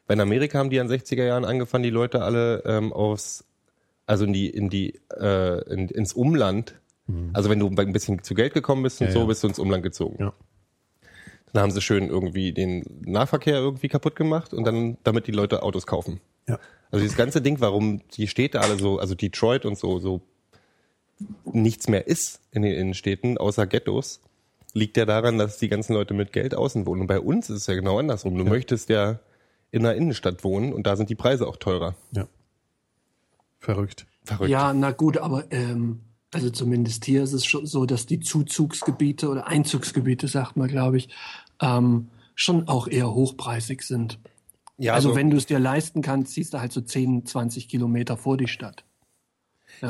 Weil 0.08 0.18
in 0.18 0.22
Amerika 0.22 0.60
haben 0.60 0.70
die 0.70 0.78
in 0.78 0.88
den 0.88 1.00
60er 1.00 1.24
Jahren 1.24 1.46
angefangen, 1.46 1.84
die 1.84 1.90
Leute 1.90 2.24
alle 2.24 2.64
ähm, 2.66 2.92
aus, 2.92 3.46
also 4.06 4.26
in 4.26 4.34
die, 4.34 4.50
in 4.50 4.70
die, 4.70 5.00
äh, 5.18 5.64
in, 5.72 5.90
ins 5.90 6.14
Umland. 6.14 6.76
Also 7.34 7.50
wenn 7.50 7.60
du 7.60 7.68
ein 7.68 7.92
bisschen 7.92 8.24
zu 8.24 8.34
Geld 8.34 8.54
gekommen 8.54 8.82
bist 8.82 9.02
und 9.02 9.08
Ja, 9.08 9.14
so, 9.14 9.20
ja. 9.20 9.26
bist 9.26 9.44
du 9.44 9.48
ins 9.50 9.60
Umland 9.60 9.84
gezogen. 9.84 10.16
Ja. 10.20 10.34
Dann 11.52 11.64
haben 11.64 11.72
sie 11.72 11.82
schön 11.82 12.08
irgendwie 12.08 12.54
den 12.54 12.84
Nahverkehr 13.06 13.56
irgendwie 13.56 13.90
kaputt 13.90 14.16
gemacht 14.16 14.54
und 14.54 14.64
dann, 14.64 14.98
damit 15.04 15.28
die 15.28 15.34
Leute 15.34 15.64
Autos 15.64 15.86
kaufen. 15.86 16.22
Ja. 16.48 16.60
Also 16.92 17.04
dieses 17.04 17.18
ganze 17.18 17.42
Ding, 17.42 17.60
warum 17.60 18.02
die 18.16 18.28
Städte 18.28 18.62
alle 18.62 18.78
so, 18.80 19.00
also 19.00 19.16
Detroit 19.16 19.66
und 19.66 19.78
so, 19.78 20.00
so 20.00 20.22
nichts 21.46 21.88
mehr 21.88 22.08
ist 22.08 22.42
in 22.52 22.62
den 22.62 22.74
Innenstädten, 22.74 23.38
außer 23.38 23.68
Ghettos, 23.68 24.22
liegt 24.74 24.98
ja 24.98 25.06
daran, 25.06 25.38
dass 25.38 25.58
die 25.58 25.70
ganzen 25.70 25.94
Leute 25.94 26.14
mit 26.14 26.34
Geld 26.34 26.56
außen 26.56 26.86
wohnen. 26.86 27.02
Und 27.02 27.08
bei 27.08 27.20
uns 27.20 27.50
ist 27.50 27.58
es 27.58 27.68
ja 27.68 27.76
genau 27.76 28.00
andersrum. 28.00 28.36
Du 28.36 28.44
möchtest 28.44 28.90
ja 28.90 29.20
in 29.72 29.86
einer 29.86 29.96
Innenstadt 29.96 30.44
wohnen 30.44 30.74
und 30.74 30.86
da 30.88 30.96
sind 30.96 31.10
die 31.10 31.16
Preise 31.16 31.48
auch 31.48 31.58
teurer. 31.58 31.96
Ja. 32.12 32.28
Verrückt. 33.60 34.06
Verrückt. 34.24 34.50
Ja, 34.50 34.74
na 34.74 34.92
gut, 34.92 35.18
aber 35.18 35.52
ähm, 35.52 36.00
also 36.32 36.50
zumindest 36.50 37.06
hier 37.06 37.24
ist 37.24 37.34
es 37.34 37.46
schon 37.46 37.66
so, 37.66 37.86
dass 37.86 38.06
die 38.06 38.20
Zuzugsgebiete 38.20 39.30
oder 39.30 39.48
Einzugsgebiete, 39.48 40.28
sagt 40.28 40.58
man, 40.58 40.68
glaube 40.68 40.98
ich, 40.98 41.10
ähm, 41.62 42.10
schon 42.36 42.68
auch 42.68 42.88
eher 42.88 43.14
hochpreisig 43.14 43.84
sind. 43.84 44.20
ja 44.78 44.94
also 44.94 45.16
wenn 45.16 45.30
du 45.30 45.38
es 45.38 45.46
dir 45.46 45.60
leisten 45.60 46.02
kannst, 46.02 46.34
ziehst 46.34 46.54
du 46.54 46.60
halt 46.60 46.72
so 46.72 46.82
10, 46.82 47.26
20 47.26 47.68
Kilometer 47.68 48.18
vor 48.18 48.38
die 48.38 48.48
Stadt. 48.48 48.84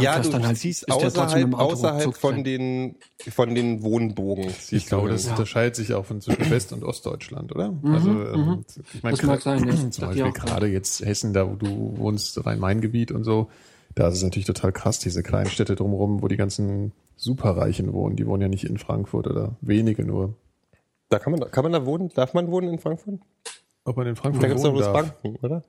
Ja, 0.01 0.19
du 0.19 0.29
dann 0.29 0.45
halt- 0.45 0.63
ja 0.63 1.10
trotzdem 1.10 1.53
außerhalb, 1.56 1.56
außerhalb 1.56 2.15
von 2.17 2.43
den, 2.43 2.95
von 3.29 3.53
den 3.56 3.84
Wohnbogen. 3.84 4.51
Ich 4.71 4.88
glaube, 4.88 5.08
du 5.08 5.13
das 5.13 5.23
hin. 5.23 5.32
unterscheidet 5.32 5.75
sich 5.75 5.93
auch 5.93 6.06
von 6.06 6.21
zwischen 6.21 6.49
West- 6.49 6.73
und 6.73 6.84
Ostdeutschland, 6.84 7.53
oder? 7.53 7.73
also, 7.84 8.10
ähm, 8.10 8.65
ich 8.93 9.03
meine, 9.03 9.17
Das 9.17 9.25
mag 9.25 9.41
sein, 9.41 9.63
ja. 9.67 9.91
zum 9.91 10.08
Beispiel 10.08 10.32
gerade 10.32 10.67
jetzt 10.67 11.06
Hessen, 11.06 11.34
da 11.34 11.49
wo 11.49 11.56
du 11.56 11.97
wohnst, 11.97 12.45
Rhein-Main-Gebiet 12.45 13.12
und 13.12 13.23
so, 13.23 13.49
da 13.95 14.08
ist 14.08 14.15
es 14.15 14.23
natürlich 14.23 14.47
total 14.47 14.71
krass, 14.71 14.99
diese 14.99 15.21
kleinen 15.21 15.49
Städte 15.49 15.75
drumherum, 15.75 16.21
wo 16.23 16.27
die 16.27 16.38
ganzen 16.38 16.93
Superreichen 17.15 17.93
wohnen. 17.93 18.15
Die 18.15 18.25
wohnen 18.25 18.41
ja 18.41 18.47
nicht 18.47 18.63
in 18.65 18.77
Frankfurt 18.77 19.27
oder 19.27 19.56
wenige 19.62 20.03
nur. 20.03 20.34
Da 21.10 21.19
kann 21.19 21.32
man, 21.32 21.51
kann 21.51 21.63
man 21.63 21.71
da 21.73 21.86
wohnen? 21.86 22.10
Darf 22.15 22.34
man 22.34 22.49
wohnen 22.49 22.69
in 22.69 22.79
Frankfurt? 22.79 23.19
Ob 23.86 23.97
man 23.97 24.08
in 24.08 24.15
Frankfurt 24.15 24.43
Da 24.43 24.47
gibt 24.47 24.58
es 24.58 24.63
doch 24.63 24.73
wohnen 24.73 24.82
bloß. 24.84 24.93
Banken, 25.21 25.36
oder? 25.45 25.63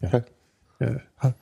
Ja. 0.00 0.22
Ja. 0.80 1.00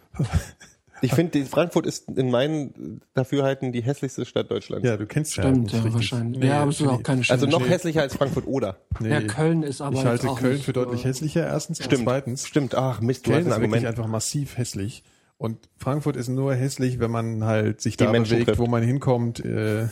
Ich 1.05 1.13
finde, 1.15 1.45
Frankfurt 1.45 1.87
ist 1.87 2.09
in 2.09 2.31
meinen 2.31 3.01
Dafürhalten 3.15 3.73
die 3.73 3.83
hässlichste 3.83 4.25
Stadt 4.25 4.51
Deutschlands. 4.51 4.87
ja, 4.87 4.97
du 4.97 5.07
kennst 5.07 5.33
Stimmt, 5.33 5.73
ja, 5.73 5.79
ja, 5.85 5.95
wahrscheinlich. 5.95 6.41
Nee, 6.41 6.47
ja, 6.49 6.61
aber 6.63 6.71
es 6.71 6.81
ist 6.81 6.87
auch 6.87 7.03
keine 7.03 7.23
schöne 7.25 7.35
also 7.41 7.47
noch 7.47 7.69
hässlicher 7.69 8.03
als 8.03 8.15
Frankfurt 8.17 8.47
oder. 8.47 8.79
Nee. 9.01 9.11
Ja, 9.11 9.21
Köln 9.23 9.63
ist 9.63 9.81
aber 9.81 9.97
ich 9.97 10.05
halte 10.05 10.29
auch 10.31 10.39
Köln 10.41 10.55
nicht 10.55 10.65
für 10.65 10.73
deutlich 10.73 11.05
hässlicher, 11.05 11.47
erstens. 11.47 11.79
Und 11.81 11.87
Stimmt. 11.87 12.03
zweitens, 12.05 12.47
Stimmt. 12.47 12.75
Ach 12.75 13.01
Mist, 13.01 13.27
du 13.27 13.31
Köln 13.31 13.45
hast 13.45 13.49
ist 13.51 13.55
ein 13.55 13.61
wirklich 13.63 13.75
Argument. 13.87 13.99
einfach 13.99 14.11
massiv 14.11 14.57
hässlich. 14.59 15.03
Und 15.37 15.59
Frankfurt 15.77 16.17
ist 16.17 16.29
nur 16.29 16.55
hässlich, 16.55 17.01
wenn 17.01 17.11
man 17.11 17.45
halt 17.45 17.81
sich 17.81 17.97
Die 17.97 18.05
da 18.05 18.11
Menschen 18.13 18.35
bewegt, 18.35 18.49
trifft. 18.49 18.61
wo 18.61 18.67
man 18.67 18.83
hinkommt, 18.83 19.45
äh, 19.45 19.89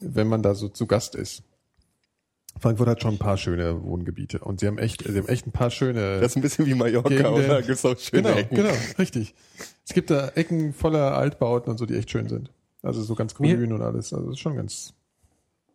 wenn 0.00 0.26
man 0.28 0.42
da 0.42 0.54
so 0.54 0.68
zu 0.68 0.86
Gast 0.86 1.14
ist. 1.14 1.42
Frankfurt 2.60 2.88
hat 2.88 3.02
schon 3.02 3.14
ein 3.14 3.18
paar 3.18 3.36
schöne 3.36 3.82
Wohngebiete 3.84 4.40
und 4.40 4.60
sie 4.60 4.66
haben 4.66 4.78
echt, 4.78 5.04
sie 5.06 5.16
haben 5.18 5.28
echt 5.28 5.46
ein 5.46 5.52
paar 5.52 5.70
schöne. 5.70 6.20
Das 6.20 6.32
ist 6.32 6.36
ein 6.36 6.42
bisschen 6.42 6.66
wie 6.66 6.74
Mallorca, 6.74 7.08
Gegenden. 7.08 7.32
oder? 7.34 7.62
Gibt's 7.62 7.84
auch 7.84 7.96
schöne 7.98 8.22
genau, 8.22 8.36
Ecken. 8.36 8.56
genau, 8.56 8.72
richtig. 8.98 9.34
Es 9.86 9.94
gibt 9.94 10.10
da 10.10 10.28
Ecken 10.30 10.72
voller 10.72 11.16
Altbauten 11.16 11.70
und 11.70 11.78
so, 11.78 11.86
die 11.86 11.94
echt 11.94 12.10
schön 12.10 12.28
sind. 12.28 12.50
Also 12.82 13.02
so 13.02 13.14
ganz 13.14 13.38
Mir- 13.38 13.56
grün 13.56 13.72
und 13.72 13.82
alles. 13.82 14.12
Also 14.12 14.26
das 14.26 14.34
ist 14.34 14.40
schon 14.40 14.56
ganz. 14.56 14.94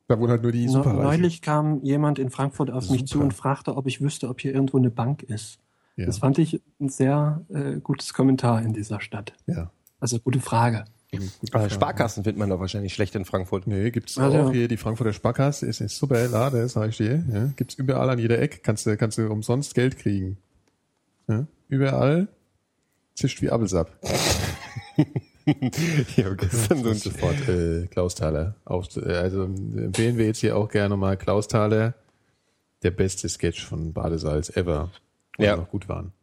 Da 0.09 0.19
wohnen 0.19 0.31
halt 0.31 0.43
nur 0.43 0.51
die 0.51 0.67
Superreichen. 0.67 1.03
Neulich 1.03 1.41
kam 1.41 1.81
jemand 1.83 2.19
in 2.19 2.29
Frankfurt 2.29 2.69
auf 2.69 2.89
mich 2.89 3.05
zu 3.07 3.13
Super. 3.13 3.23
und 3.25 3.33
fragte, 3.33 3.77
ob 3.77 3.88
ich 3.88 4.01
wüsste, 4.01 4.27
ob 4.27 4.41
hier 4.41 4.53
irgendwo 4.53 4.77
eine 4.77 4.89
Bank 4.89 5.23
ist. 5.23 5.59
Ja. 5.95 6.05
Das 6.05 6.17
fand 6.17 6.38
ich 6.39 6.62
ein 6.81 6.89
sehr 6.89 7.41
äh, 7.49 7.79
gutes 7.79 8.13
Kommentar 8.13 8.62
in 8.62 8.73
dieser 8.73 8.99
Stadt. 8.99 9.33
ja. 9.47 9.71
Also 10.01 10.19
gute 10.19 10.41
Frage. 10.41 10.83
Frage. 11.52 11.69
Sparkassen 11.69 12.23
findet 12.23 12.39
man 12.39 12.49
doch 12.49 12.60
wahrscheinlich 12.60 12.93
schlecht 12.93 13.15
in 13.15 13.26
Frankfurt. 13.26 13.67
Nee, 13.67 13.91
gibt's 13.91 14.17
Also- 14.17 14.38
auch 14.39 14.52
hier 14.52 14.67
die 14.67 14.78
Frankfurter 14.78 15.13
Sparkasse, 15.13 15.65
ist 15.65 15.82
eine 15.82 15.89
super 15.89 16.28
Lade, 16.28 16.67
sag 16.69 16.89
ich 16.89 16.97
dir. 16.97 17.23
Ja, 17.34 17.52
gibt's 17.56 17.76
überall 17.76 18.10
an 18.10 18.19
jeder 18.19 18.39
Ecke, 18.39 18.60
kannst 18.63 18.86
du, 18.86 18.95
kannst 18.97 19.17
du 19.17 19.28
umsonst 19.30 19.73
Geld 19.76 19.97
kriegen. 19.97 20.38
Ja, 21.28 21.45
überall 21.69 22.28
zischt 23.15 23.41
wie 23.41 23.49
Abelsab. 23.52 23.91
Ich 25.45 26.23
habe 26.23 26.36
gestern 26.38 26.84
so 26.84 26.93
sofort 26.93 27.47
äh, 27.49 27.88
Klaus 27.88 28.15
Thaler. 28.15 28.56
Auf, 28.63 28.95
äh, 28.95 29.13
also 29.13 29.43
empfehlen 29.43 30.17
wir 30.17 30.26
jetzt 30.28 30.39
hier 30.39 30.56
auch 30.56 30.69
gerne 30.69 30.95
mal 30.95 31.17
Klaus 31.17 31.47
Thaler, 31.49 31.93
der 32.82 32.91
beste 32.91 33.28
Sketch 33.28 33.65
von 33.65 33.91
Badesalz 33.93 34.56
ever, 34.56 34.89
wo 35.38 35.43
Ja. 35.43 35.58
noch 35.58 35.69
gut 35.69 35.89
waren. 35.89 36.13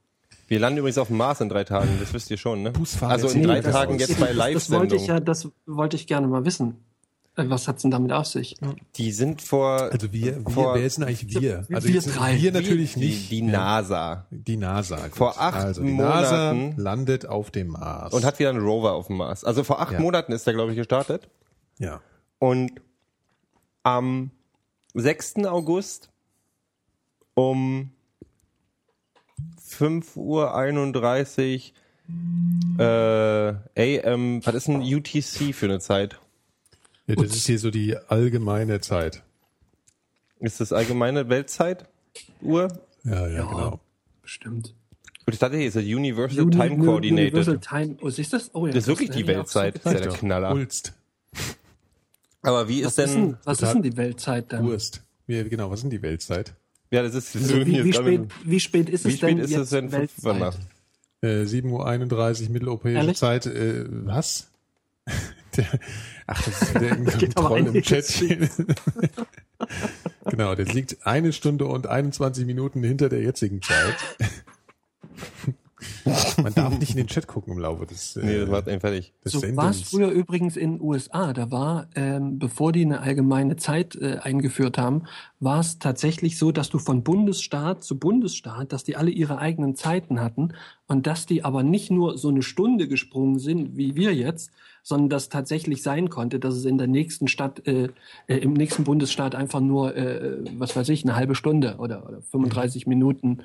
Wir 0.50 0.58
landen 0.58 0.78
übrigens 0.80 0.98
auf 0.98 1.06
dem 1.08 1.16
Mars 1.16 1.40
in 1.40 1.48
drei 1.48 1.62
Tagen, 1.62 1.88
das 2.00 2.12
wisst 2.12 2.28
ihr 2.30 2.36
schon, 2.36 2.62
ne? 2.62 2.72
Busfahrer 2.72 3.12
Also 3.12 3.28
in 3.28 3.44
drei 3.44 3.60
Tagen 3.60 3.98
jetzt 4.00 4.18
bei 4.18 4.32
das, 4.34 4.52
das 4.66 4.70
wollte 4.72 4.96
ich 4.96 5.06
ja, 5.06 5.20
das 5.20 5.48
wollte 5.64 5.94
ich 5.94 6.08
gerne 6.08 6.26
mal 6.26 6.44
wissen. 6.44 6.74
Äh, 7.36 7.44
Was 7.48 7.68
hat's 7.68 7.82
denn 7.82 7.92
damit 7.92 8.10
auf 8.10 8.26
sich? 8.26 8.56
Die 8.96 9.12
sind 9.12 9.42
vor 9.42 9.82
Also 9.92 10.12
wir, 10.12 10.44
wir 10.44 10.50
Vor- 10.52 10.74
wer 10.74 10.82
ist 10.84 10.96
denn 10.98 11.04
eigentlich 11.04 11.40
wir? 11.40 11.64
Also 11.72 11.86
wir 11.88 12.02
drei. 12.02 12.36
wir 12.42 12.50
natürlich 12.50 12.94
die, 12.94 12.98
nicht. 13.00 13.30
die 13.30 13.42
NASA 13.42 14.26
Die 14.32 14.56
NASA. 14.56 14.96
gut. 15.06 15.14
Vor 15.16 15.40
acht 15.40 15.54
also 15.54 15.82
die 15.82 15.90
Monaten- 15.92 16.70
NASA 16.70 16.82
landet 16.82 17.26
auf 17.26 17.52
dem 17.52 17.68
Mars. 17.68 18.12
und 18.12 18.24
hat 18.24 18.40
wieder 18.40 18.50
einen 18.50 18.58
Rover 18.60 18.94
auf 18.94 19.06
dem 19.06 19.18
Mars. 19.18 19.44
Also 19.44 19.62
vor 19.62 19.80
acht 19.80 19.92
Ja. 19.92 20.00
Monaten 20.00 20.32
ist 20.32 20.48
der, 20.48 20.54
glaube 20.54 20.72
ich, 20.72 20.76
gestartet. 20.76 21.28
ja. 21.78 22.00
Und 22.40 22.72
am 23.84 24.30
6. 24.94 25.44
August 25.46 26.10
um 27.34 27.92
5.31 29.70 30.16
Uhr 30.16 30.54
äh, 33.76 34.08
AM, 34.08 34.44
was 34.44 34.54
ist 34.54 34.68
ein 34.68 34.82
UTC 34.82 35.54
für 35.54 35.66
eine 35.66 35.80
Zeit? 35.80 36.18
ja. 37.06 37.14
Das 37.16 37.34
ist 37.34 37.46
hier 37.46 37.58
so 37.58 37.70
die 37.70 37.96
allgemeine 37.96 38.80
Zeit. 38.80 39.22
Ist 40.38 40.60
das 40.60 40.72
allgemeine 40.72 41.28
Weltzeit? 41.28 41.86
Uhr? 42.40 42.68
Ja, 43.04 43.26
ja, 43.28 43.44
genau. 43.44 43.80
Bestimmt. 44.22 44.74
Und 45.26 45.32
ich 45.32 45.38
dachte, 45.38 45.56
hier 45.56 45.66
ist 45.68 45.76
das 45.76 45.84
Universal 45.84 46.44
Uni- 46.44 46.56
Time 46.56 46.84
Coordinated. 46.84 47.34
Universal 47.34 47.58
Time. 47.60 47.96
Oh, 48.00 48.10
siehst 48.10 48.32
du 48.32 48.38
das? 48.38 48.50
Oh, 48.54 48.66
ja, 48.66 48.72
Das 48.72 48.84
ist 48.84 48.88
wirklich 48.88 49.10
die 49.10 49.22
auch 49.24 49.28
so 49.28 49.34
Weltzeit. 49.60 49.74
Das 49.84 49.92
ist 49.94 50.00
ja 50.00 50.06
der 50.10 50.18
Knaller. 50.18 50.52
Ulst. 50.54 50.92
Aber 52.42 52.68
wie 52.68 52.84
Was 52.84 52.96
ist 52.96 52.98
ist 53.06 53.14
denn, 53.14 53.24
denn, 53.28 53.36
was 53.44 53.60
ist 53.62 53.72
denn 53.74 53.82
die 53.82 53.96
Weltzeit 53.96 54.52
dann? 54.52 54.66
Wurst. 54.66 55.02
Wie, 55.26 55.44
genau, 55.48 55.70
was 55.70 55.80
ist 55.80 55.82
denn 55.84 55.90
die 55.90 56.02
Weltzeit? 56.02 56.54
Ja, 56.90 57.02
das 57.02 57.14
ist, 57.14 57.36
Also 57.36 57.66
wie, 57.66 57.84
wie, 57.84 57.92
spät, 57.92 58.20
wie 58.44 58.60
spät 58.60 58.88
ist 58.90 59.04
wie 59.04 59.10
es 59.10 59.16
spät 59.16 59.30
denn 59.30 59.38
ist 59.38 59.50
jetzt 59.50 59.60
es 59.60 59.70
denn? 59.70 59.92
Weltzeit? 59.92 60.54
Äh, 61.22 61.42
7.31 61.44 62.44
Uhr 62.44 62.50
mitteleuropäische 62.50 62.96
Ehrlich? 62.96 63.18
Zeit. 63.18 63.46
Äh, 63.46 63.84
was? 63.88 64.50
Der, 65.56 65.66
ach, 66.28 66.42
das 66.44 66.62
ist 66.62 66.74
der 66.74 67.30
Troll 67.34 67.66
im 67.66 67.82
Chat. 67.82 68.06
genau, 70.30 70.54
das 70.54 70.72
liegt 70.72 71.04
eine 71.04 71.32
Stunde 71.32 71.66
und 71.66 71.88
21 71.88 72.46
Minuten 72.46 72.84
hinter 72.84 73.08
der 73.08 73.20
jetzigen 73.20 73.60
Zeit. 73.60 73.96
Man 76.42 76.54
darf 76.54 76.78
nicht 76.78 76.90
in 76.90 76.96
den 76.96 77.06
Chat 77.06 77.26
gucken 77.26 77.54
im 77.54 77.58
Laufe 77.58 77.86
des, 77.86 78.16
äh, 78.16 78.20
Nee, 78.24 78.38
das 78.38 78.48
macht 78.48 78.68
einen 78.68 78.80
fertig. 78.80 79.12
des 79.24 79.32
So 79.32 79.42
war 79.56 79.70
es 79.70 79.82
früher 79.82 80.10
übrigens 80.10 80.56
in 80.56 80.78
den 80.78 80.80
USA. 80.80 81.32
Da 81.32 81.50
war, 81.50 81.88
ähm, 81.94 82.38
bevor 82.38 82.72
die 82.72 82.84
eine 82.84 83.00
allgemeine 83.00 83.56
Zeit 83.56 83.96
äh, 83.96 84.18
eingeführt 84.22 84.78
haben, 84.78 85.04
war 85.38 85.60
es 85.60 85.78
tatsächlich 85.78 86.38
so, 86.38 86.52
dass 86.52 86.70
du 86.70 86.78
von 86.78 87.02
Bundesstaat 87.02 87.82
zu 87.82 87.98
Bundesstaat, 87.98 88.72
dass 88.72 88.84
die 88.84 88.96
alle 88.96 89.10
ihre 89.10 89.38
eigenen 89.38 89.74
Zeiten 89.74 90.20
hatten 90.20 90.54
und 90.86 91.06
dass 91.06 91.26
die 91.26 91.44
aber 91.44 91.62
nicht 91.62 91.90
nur 91.90 92.18
so 92.18 92.28
eine 92.28 92.42
Stunde 92.42 92.88
gesprungen 92.88 93.38
sind, 93.38 93.76
wie 93.76 93.94
wir 93.94 94.14
jetzt, 94.14 94.50
sondern 94.82 95.08
dass 95.08 95.28
tatsächlich 95.28 95.82
sein 95.82 96.10
konnte, 96.10 96.38
dass 96.38 96.54
es 96.54 96.64
in 96.64 96.78
der 96.78 96.86
nächsten 96.86 97.28
Stadt, 97.28 97.66
äh, 97.66 97.88
äh, 98.26 98.36
im 98.36 98.52
nächsten 98.52 98.84
Bundesstaat 98.84 99.34
einfach 99.34 99.60
nur, 99.60 99.96
äh, 99.96 100.38
was 100.58 100.74
weiß 100.76 100.88
ich, 100.88 101.04
eine 101.04 101.16
halbe 101.16 101.34
Stunde 101.34 101.76
oder, 101.78 102.06
oder 102.08 102.22
35 102.22 102.86
Minuten 102.86 103.42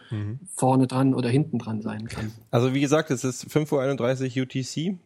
vorne 0.53 0.87
dran 0.87 1.13
oder 1.13 1.29
hinten 1.29 1.59
dran 1.59 1.81
sein 1.81 2.07
kann. 2.07 2.31
Also 2.51 2.73
wie 2.73 2.81
gesagt, 2.81 3.11
es 3.11 3.23
ist 3.23 3.45
5.31 3.45 4.37
Uhr 4.37 4.43
UTC 4.43 4.97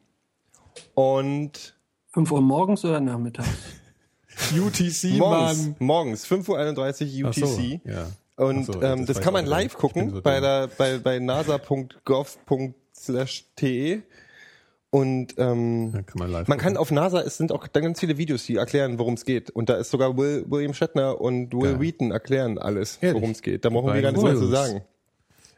und 0.94 1.76
5 2.12 2.32
Uhr 2.32 2.42
morgens 2.42 2.84
oder 2.86 3.00
nachmittags? 3.00 3.50
UTC, 4.52 5.18
morgens, 5.18 5.66
Mann. 5.66 5.76
morgens 5.80 6.26
5.31 6.26 7.24
Uhr 7.24 7.34
so, 7.34 7.46
UTC. 7.46 7.82
ja. 7.86 8.08
Und 8.36 8.66
so, 8.66 8.82
ähm, 8.82 9.06
das 9.06 9.18
weiß 9.18 9.24
kann 9.24 9.34
man 9.34 9.46
live 9.46 9.76
gucken 9.76 10.12
so 10.12 10.22
bei, 10.22 10.40
der, 10.40 10.70
bei, 10.70 10.98
bei 10.98 11.20
nasa.gov.te. 11.20 11.92
Und 14.92 15.36
ähm, 15.38 15.92
Ja, 15.94 16.02
kann 16.02 16.18
man 16.18 16.32
live 16.32 16.48
man 16.48 16.58
kann 16.58 16.76
auf 16.76 16.90
NASA, 16.90 17.22
es 17.22 17.38
sind 17.38 17.52
auch 17.52 17.68
dann 17.68 17.84
ganz 17.84 18.00
viele 18.00 18.18
Videos, 18.18 18.46
die 18.46 18.56
erklären, 18.56 18.98
worum 18.98 19.14
es 19.14 19.24
geht. 19.24 19.52
Und 19.52 19.70
da 19.70 19.76
ist 19.76 19.92
sogar 19.92 20.18
Will, 20.18 20.46
William 20.48 20.74
Shatner 20.74 21.22
und 21.22 21.54
Will 21.54 21.74
Geil. 21.74 21.80
Wheaton 21.80 22.12
erklären 22.12 22.58
alles, 22.58 22.98
worum 23.02 23.32
es 23.32 23.42
geht. 23.44 23.66
Da 23.66 23.70
brauchen 23.70 23.94
wir 23.94 24.02
gar 24.02 24.12
nichts 24.12 24.24
mehr 24.24 24.36
zu 24.36 24.48
sagen. 24.48 24.82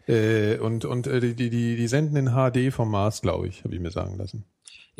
Äh, 0.07 0.57
und 0.57 0.83
und 0.83 1.07
äh, 1.07 1.19
die, 1.21 1.35
die, 1.35 1.49
die 1.49 1.75
die 1.77 1.87
senden 1.87 2.17
in 2.17 2.31
HD 2.31 2.73
vom 2.73 2.91
Mars, 2.91 3.21
glaube 3.21 3.47
ich, 3.47 3.63
habe 3.63 3.73
ich 3.73 3.79
mir 3.79 3.91
sagen 3.91 4.17
lassen. 4.17 4.43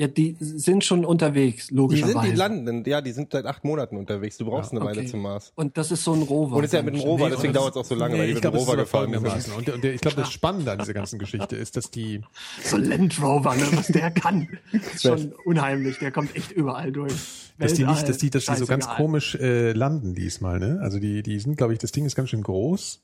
Ja, 0.02 0.08
die 0.08 0.36
sind 0.40 0.84
schon 0.84 1.06
unterwegs, 1.06 1.68
Die 1.68 1.76
logischerweise. 1.76 2.20
sind, 2.22 2.32
die 2.32 2.36
landen, 2.36 2.84
ja, 2.90 3.02
die 3.02 3.12
sind 3.12 3.32
seit 3.32 3.46
acht 3.46 3.64
Monaten 3.64 3.98
unterwegs. 3.98 4.36
Du 4.38 4.46
brauchst 4.46 4.74
Ja, 4.74 4.80
eine 4.80 4.88
Weile 4.90 5.02
Okay. 5.02 5.10
zum 5.10 5.22
Mars. 5.22 5.52
Und 5.54 5.78
das 5.78 5.92
ist 5.92 6.04
so 6.04 6.14
ein 6.14 6.24
Rover. 6.24 6.56
Und 6.56 6.64
ist 6.64 6.74
ja 6.74 6.82
mit 6.82 6.96
dem 6.96 7.02
Rover, 7.02 7.30
deswegen 7.30 7.54
dauert 7.54 7.76
es 7.76 7.78
auch 7.78 7.86
so 7.86 7.94
lange, 7.94 8.18
weil 8.18 8.28
die 8.30 8.34
mit 8.34 8.44
dem 8.44 8.52
Rover 8.52 8.78
gefahren 8.78 9.12
folgendermaßen. 9.12 9.52
sind. 9.52 9.68
Und, 9.68 9.70
und 9.76 9.84
der, 9.84 9.94
ich 9.94 10.02
glaube, 10.02 10.18
das 10.18 10.32
Spannende 10.32 10.72
an 10.72 10.80
dieser 10.80 10.96
ganzen 10.96 11.20
Geschichte 11.20 11.56
ist, 11.56 11.78
dass 11.78 11.92
die, 11.92 12.22
So 12.64 12.78
ein 12.78 12.86
Land 12.86 13.22
Rover, 13.22 13.54
ne, 13.56 13.62
was 13.74 13.88
der 13.90 14.10
kann. 14.10 14.48
ist 14.72 15.02
schon 15.04 15.34
unheimlich. 15.46 16.00
Der 16.00 16.12
kommt 16.12 16.36
echt 16.36 16.52
überall 16.52 16.92
durch. 16.92 17.14
dass 17.60 17.76
die 17.76 17.86
nicht, 17.86 18.10
dass 18.10 18.18
die, 18.18 18.32
dass 18.32 18.46
die 18.46 18.56
so 18.56 18.66
ganz 18.66 18.88
komisch 18.90 19.36
äh, 19.36 19.72
landen 19.74 20.16
diesmal, 20.16 20.58
ne? 20.58 20.80
Also 20.82 20.98
die, 20.98 21.22
die 21.22 21.40
sind, 21.40 21.58
glaube 21.58 21.74
ich, 21.74 21.80
das 21.80 21.92
Ding 21.92 22.06
ist 22.06 22.16
ganz 22.16 22.30
schön 22.32 22.42
groß. 22.42 23.02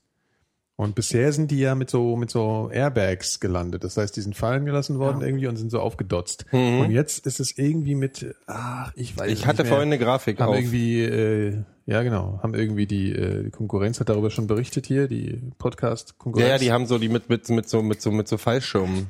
Und 0.80 0.94
bisher 0.94 1.32
sind 1.32 1.50
die 1.50 1.58
ja 1.58 1.74
mit 1.74 1.90
so 1.90 2.14
mit 2.16 2.30
so 2.30 2.70
Airbags 2.72 3.40
gelandet. 3.40 3.82
Das 3.82 3.96
heißt, 3.96 4.16
die 4.16 4.20
sind 4.20 4.36
fallen 4.36 4.64
gelassen 4.64 5.00
worden 5.00 5.20
Ja. 5.20 5.26
irgendwie 5.26 5.48
und 5.48 5.56
sind 5.56 5.72
so 5.72 5.80
aufgedotzt. 5.80 6.44
Und 6.52 6.92
jetzt 6.92 7.26
ist 7.26 7.40
es 7.40 7.58
irgendwie 7.58 7.96
mit, 7.96 8.32
ach, 8.46 8.92
ich 8.94 9.16
weiß 9.18 9.26
Mhm. 9.26 9.32
Ich 9.32 9.38
nicht 9.40 9.46
hatte 9.48 9.64
mehr. 9.64 9.72
vorhin 9.72 9.88
eine 9.88 9.98
Grafik 9.98 10.38
haben 10.38 10.50
auf. 10.50 10.54
irgendwie, 10.56 11.02
äh, 11.02 11.56
ja 11.86 12.02
genau, 12.04 12.38
haben 12.44 12.54
irgendwie 12.54 12.86
die, 12.86 13.10
äh, 13.12 13.42
die 13.42 13.50
Konkurrenz 13.50 13.98
hat 13.98 14.08
darüber 14.08 14.30
schon 14.30 14.46
berichtet 14.46 14.86
hier, 14.86 15.08
die 15.08 15.40
Podcast-Konkurrenz. 15.58 16.46
Ja, 16.48 16.54
ja, 16.54 16.58
die 16.58 16.70
haben 16.70 16.86
so 16.86 16.98
die 16.98 17.08
mit 17.08 17.28
mit 17.28 17.48
mit 17.48 17.68
so 17.68 17.82
mit 17.82 18.00
so 18.00 18.12
mit 18.12 18.28
so 18.28 18.38
Fallschirmen. 18.38 19.08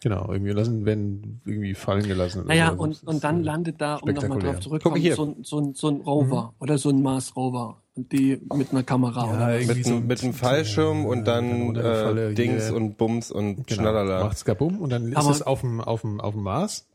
Genau, 0.00 0.30
irgendwie 0.30 0.52
lassen, 0.52 0.84
werden 0.86 1.40
irgendwie 1.44 1.74
fallen 1.74 2.06
gelassen. 2.06 2.44
Naja, 2.46 2.72
so. 2.76 2.80
und, 2.84 3.02
und 3.04 3.24
dann 3.24 3.40
äh, 3.40 3.42
landet 3.42 3.80
da, 3.80 3.96
um 3.96 4.08
nochmal 4.12 4.38
drauf 4.38 4.60
zurückzukommen, 4.60 5.12
so, 5.16 5.24
ein- 5.24 5.36
so, 5.42 5.72
so 5.74 5.88
ein 5.88 5.96
Rover 6.02 6.54
oder 6.60 6.78
so 6.78 6.90
ein 6.90 7.02
Mars 7.02 7.34
Rover. 7.34 7.82
Die 8.10 8.40
mit 8.54 8.70
einer 8.70 8.82
Kamera 8.82 9.26
Ja, 9.26 9.32
oder 9.34 9.58
irgendwie 9.58 9.74
Mit, 9.78 9.86
so 9.86 9.94
einem- 9.96 10.06
mit 10.06 10.22
einem 10.22 10.34
Fallschirm 10.34 11.04
und 11.06 11.24
dann 11.24 11.48
Kanonenfalle 11.74 12.30
äh, 12.30 12.34
Dings 12.34 12.70
und 12.70 12.96
Bums 12.96 13.30
und 13.30 13.66
Genau, 13.66 13.82
Schnallerla. 13.82 14.24
macht's 14.24 14.44
kabum 14.44 14.78
und 14.78 14.90
dann 14.90 15.08
ist 15.08 15.16
Aber- 15.16 15.30
es 15.30 15.42
auf 15.42 15.60
dem, 15.62 15.80
auf 15.80 16.02
dem, 16.02 16.20
auf 16.20 16.34
dem 16.34 16.42
Mars. 16.42 16.86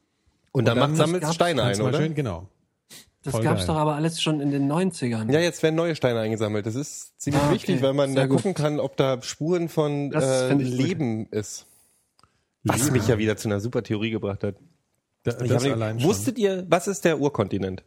Und 0.51 0.65
dann, 0.67 0.77
dann 0.77 0.95
sammelt 0.95 1.25
Steine 1.33 1.63
ein, 1.63 1.81
oder? 1.81 1.97
Schön, 1.97 2.15
genau. 2.15 2.47
Das 3.23 3.31
voll 3.33 3.43
gab's 3.43 3.59
geil. 3.61 3.67
doch 3.67 3.75
aber 3.77 3.95
alles 3.95 4.21
schon 4.21 4.39
in 4.41 4.51
den 4.51 4.67
90ern. 4.71 5.31
Ja, 5.31 5.39
jetzt 5.39 5.63
werden 5.63 5.75
neue 5.75 5.95
Steine 5.95 6.19
eingesammelt. 6.19 6.65
Das 6.65 6.75
ist 6.75 7.19
ziemlich 7.21 7.41
Ah, 7.41 7.45
okay. 7.47 7.55
wichtig, 7.55 7.81
weil 7.81 7.93
man 7.93 8.11
Sehr 8.13 8.21
da 8.23 8.27
gut. 8.27 8.37
gucken 8.37 8.53
kann, 8.53 8.79
ob 8.81 8.97
da 8.97 9.21
Spuren 9.21 9.69
von 9.69 10.11
Das 10.11 10.23
äh, 10.25 10.53
ich 10.55 10.69
gut. 10.71 10.77
Leben 10.87 11.25
ist. 11.31 11.65
Was 12.65 12.91
mich 12.91 13.07
ja 13.07 13.17
wieder 13.17 13.35
zu 13.37 13.47
einer 13.47 13.59
super 13.59 13.81
Theorie 13.83 14.11
gebracht 14.11 14.43
hat. 14.43 14.55
Da, 15.23 15.31
Ich 15.41 15.49
das 15.49 15.63
hab, 15.65 15.71
allein 15.71 15.99
schon. 15.99 16.09
wusstet 16.09 16.37
ihr, 16.37 16.65
was 16.69 16.87
ist 16.87 17.05
der 17.05 17.19
Urkontinent? 17.19 17.83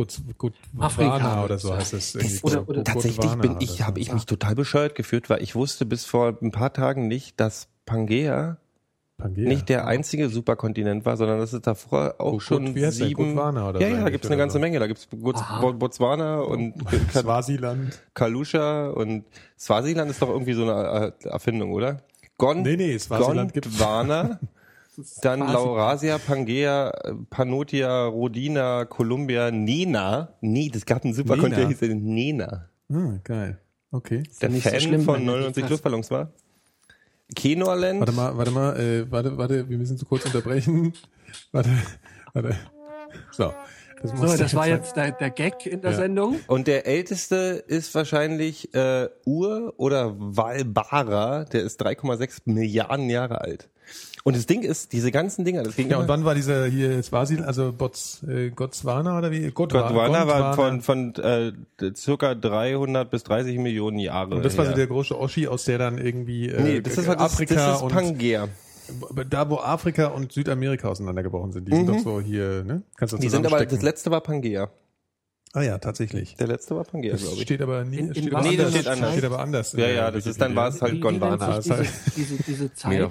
Gut, 0.00 0.18
gut, 0.38 0.54
Afrika. 0.78 1.44
Oder 1.44 1.58
so 1.58 1.74
heißt 1.76 1.92
es. 1.92 2.14
irgendwie. 2.14 2.40
Oder- 2.42 2.66
oder- 2.66 2.84
Tatsächlich 2.84 3.34
bin 3.34 3.56
ich, 3.60 3.82
habe 3.82 4.00
ich 4.00 4.10
mich 4.14 4.24
total 4.24 4.54
bescheuert 4.54 4.94
gefühlt, 4.94 5.28
weil 5.28 5.42
ich 5.42 5.54
wusste 5.54 5.84
bis 5.84 6.06
vor 6.06 6.38
ein 6.40 6.52
paar 6.52 6.72
Tagen 6.72 7.06
nicht, 7.06 7.38
dass 7.38 7.68
Pangea 7.84 8.56
Pangea. 9.18 9.46
nicht 9.46 9.68
der 9.68 9.86
einzige 9.86 10.30
Superkontinent 10.30 11.04
war, 11.04 11.18
sondern 11.18 11.38
dass 11.38 11.52
es 11.52 11.60
davor 11.60 12.14
auch 12.16 12.32
Gut, 12.32 12.42
schon 12.44 12.74
wie 12.74 12.90
sieben. 12.90 13.38
Oder 13.38 13.78
ja, 13.78 13.88
ja, 13.88 14.04
da 14.04 14.08
gibt's 14.08 14.28
eine 14.28 14.38
ganze 14.38 14.54
so. 14.54 14.58
Menge. 14.60 14.78
Da 14.78 14.86
gibt's 14.86 15.06
Botswana 15.06 16.40
und 16.40 16.72
Swaziland. 17.12 18.00
Kalusha 18.14 18.88
und 18.88 19.26
Swasiland 19.58 20.10
ist 20.10 20.22
doch 20.22 20.30
irgendwie 20.30 20.54
so 20.54 20.62
eine 20.62 21.12
äh, 21.22 21.28
Erfindung, 21.28 21.72
oder? 21.72 21.98
Gon 22.38 22.62
Nee, 22.62 22.76
nee, 22.76 22.98
Swasiland. 22.98 23.52
Gondwana, 23.52 24.40
dann 25.22 25.40
Laurasia, 25.40 26.18
Pangea, 26.18 26.92
Panotia, 27.30 28.06
Rodina, 28.06 28.84
Columbia, 28.84 29.50
Nena. 29.50 30.34
Nee, 30.40 30.70
das 30.72 30.84
gab 30.86 31.04
einen 31.04 31.14
Superkontinent, 31.14 31.80
der 31.80 31.88
hieß 31.88 31.94
Nena. 32.02 32.68
Ah, 32.92 33.18
geil. 33.24 33.58
Okay. 33.92 34.22
Der 34.40 34.48
nicht 34.50 34.64
so 34.64 34.70
Fan 34.70 34.80
schlimm, 34.80 35.02
von 35.02 35.14
wenn 35.16 35.26
du 35.26 35.32
99 35.32 35.62
das- 35.62 35.70
Luftballons 35.70 36.10
war. 36.10 36.32
Kenorland. 37.34 38.00
Warte 38.00 38.12
mal, 38.12 38.36
warte 38.36 38.50
mal, 38.50 38.76
äh, 38.80 39.10
warte, 39.10 39.36
warte, 39.38 39.68
wir 39.68 39.78
müssen 39.78 39.96
zu 39.96 40.04
kurz 40.06 40.24
unterbrechen. 40.26 40.92
Warte, 41.52 41.70
warte. 42.32 42.56
So. 43.30 43.52
Das, 44.02 44.10
So, 44.18 44.36
das 44.36 44.54
war 44.54 44.66
jetzt 44.66 44.96
der, 44.96 45.12
der 45.12 45.30
Gag 45.30 45.64
in 45.66 45.80
der 45.82 45.92
Ja. 45.92 45.96
Sendung. 45.98 46.40
Und 46.48 46.66
der 46.66 46.86
älteste 46.86 47.62
ist 47.68 47.94
wahrscheinlich 47.94 48.74
äh, 48.74 49.08
Ur 49.26 49.74
oder 49.76 50.14
Valbara, 50.18 51.44
der 51.44 51.62
ist 51.62 51.80
3,6 51.80 52.40
Milliarden 52.46 53.08
Jahre 53.10 53.42
alt. 53.42 53.68
Und 54.22 54.36
das 54.36 54.44
Ding 54.46 54.62
ist, 54.62 54.92
diese 54.92 55.10
ganzen 55.10 55.46
Dinger, 55.46 55.62
das 55.62 55.76
ging 55.76 55.88
Ja, 55.88 55.96
und 55.98 56.06
wann 56.08 56.24
war 56.26 56.34
dieser 56.34 56.66
hier 56.66 57.02
Swaziland, 57.02 57.46
also 57.46 57.72
Bots, 57.72 58.22
äh, 58.24 58.50
Gotswana 58.50 59.16
oder 59.16 59.30
wie? 59.30 59.50
Gondwana, 59.50 59.86
Gondwana 59.88 60.26
war 60.28 60.54
von, 60.54 60.82
von 60.82 61.14
äh, 61.16 61.52
circa 61.96 62.34
300 62.34 63.10
bis 63.10 63.22
30 63.24 63.56
Millionen 63.58 63.98
Jahre. 63.98 64.34
Und 64.34 64.44
das 64.44 64.58
war 64.58 64.66
so 64.66 64.72
der 64.74 64.86
große 64.88 65.18
Oschi, 65.18 65.48
aus 65.48 65.64
der 65.64 65.78
dann 65.78 65.96
irgendwie 65.96 66.48
äh, 66.50 66.62
Nee, 66.62 66.80
das 66.82 66.98
ist, 66.98 67.08
das, 67.08 67.16
Afrika 67.16 67.54
das 67.54 67.76
ist 67.76 67.82
und 67.82 67.92
Pangea. 67.92 68.48
da, 69.30 69.48
wo 69.48 69.56
Afrika 69.56 70.08
und 70.08 70.32
Südamerika 70.32 70.88
auseinandergebrochen 70.88 71.52
sind. 71.52 71.66
Die 71.68 71.74
sind 71.74 71.88
doch 71.88 71.98
so 72.00 72.20
hier, 72.20 72.62
ne? 72.64 72.82
Kannst 72.96 73.12
du 73.12 73.16
Mhm. 73.16 73.20
Die 73.22 73.28
sind 73.30 73.46
aber, 73.46 73.64
das 73.64 73.80
letzte 73.82 74.10
war 74.10 74.20
Pangea. 74.20 74.68
Ah 75.52 75.62
ja, 75.62 75.78
tatsächlich. 75.78 76.36
Der 76.36 76.46
letzte 76.46 76.76
war 76.76 76.84
Pangea, 76.84 77.12
Das 77.12 77.22
glaube 77.22 77.36
ich. 77.36 77.42
steht 77.42 77.60
aber 77.62 77.84
nie, 77.84 77.96
In- 77.96 78.08
in 78.08 78.14
steht 78.14 78.24
Nee, 78.24 78.30
das 78.30 78.66
anders. 78.66 78.70
steht 78.70 78.86
anders. 78.86 79.12
Steht 79.12 79.24
aber 79.24 79.38
anders. 79.40 79.72
Ja, 79.72 79.88
ja, 79.88 80.10
das 80.10 80.26
ist 80.26 80.40
dann 80.40 80.54
war 80.54 80.68
es 80.68 80.80
halt 80.82 81.00
Gondwana. 81.00 81.60
sich 81.62 81.72
diese, 81.72 81.86
diese, 82.16 82.42
diese 82.44 82.74
Zeit? 82.74 83.10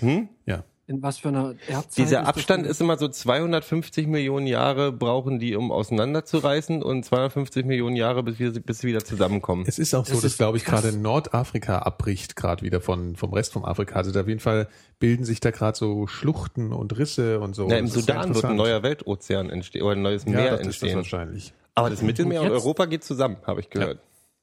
Hm? 0.00 0.28
Ja. 0.46 0.64
In 0.88 1.02
was 1.02 1.18
für 1.18 1.28
einer 1.28 1.56
Erdzeit 1.66 1.96
Dieser 1.96 2.22
ist 2.22 2.28
Abstand 2.28 2.64
das 2.64 2.72
ist 2.72 2.80
immer 2.80 2.96
so 2.96 3.08
250 3.08 4.06
Millionen 4.06 4.46
Jahre 4.46 4.92
brauchen 4.92 5.40
die, 5.40 5.56
um 5.56 5.72
auseinanderzureißen 5.72 6.80
und 6.80 7.04
250 7.04 7.66
Millionen 7.66 7.96
Jahre, 7.96 8.22
bis 8.22 8.38
wir 8.38 8.52
bis 8.52 8.78
sie 8.78 8.86
wieder 8.86 9.04
zusammenkommen. 9.04 9.64
Es 9.66 9.80
ist 9.80 9.94
auch 9.94 10.06
so, 10.06 10.12
Das 10.12 10.22
dass, 10.22 10.32
ist 10.32 10.38
glaube 10.38 10.58
ich, 10.58 10.64
gerade 10.64 10.96
Nordafrika 10.96 11.80
abbricht 11.80 12.36
gerade 12.36 12.62
wieder 12.62 12.80
von, 12.80 13.16
vom 13.16 13.32
Rest 13.32 13.52
vom 13.52 13.64
Afrika. 13.64 13.96
Also 13.96 14.12
da 14.12 14.20
auf 14.20 14.28
jeden 14.28 14.38
Fall 14.38 14.68
bilden 15.00 15.24
sich 15.24 15.40
da 15.40 15.50
gerade 15.50 15.76
so 15.76 16.06
Schluchten 16.06 16.72
und 16.72 16.96
Risse 16.96 17.40
und 17.40 17.56
so. 17.56 17.68
Ja, 17.68 17.78
Im 17.78 17.86
Das 17.86 17.94
Sudan 17.94 18.32
wird 18.32 18.44
ein 18.44 18.54
neuer 18.54 18.84
Weltozean 18.84 19.50
entstehen 19.50 19.82
oder 19.82 19.96
ein 19.96 20.02
neues 20.02 20.24
ja, 20.24 20.30
Meer 20.30 20.50
das 20.58 20.60
ist 20.60 20.66
das 20.66 20.68
entstehen. 20.68 20.96
wahrscheinlich. 20.96 21.52
Aber 21.74 21.90
das 21.90 22.00
Mittelmeer 22.00 22.42
und, 22.42 22.50
Und 22.50 22.52
Europa 22.54 22.86
geht 22.86 23.02
zusammen, 23.02 23.38
habe 23.44 23.58
ich 23.58 23.70
gehört. 23.70 23.98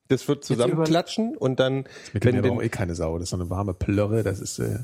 Das 0.10 0.27
wird 0.27 0.43
zusammenklatschen 0.43 1.38
und 1.38 1.62
dann, 1.62 1.86
Mit 2.12 2.25
wenn 2.25 2.36
dem 2.36 2.43
den, 2.43 2.51
auch 2.51 2.62
eh 2.62 2.67
keine 2.67 2.95
Sau. 2.95 3.17
Das 3.17 3.23
ist 3.23 3.29
so 3.29 3.38
eine 3.38 3.49
warme 3.49 3.73
Plörre. 3.73 4.23
Das 4.23 4.41
ist, 4.41 4.60
äh, 4.60 4.79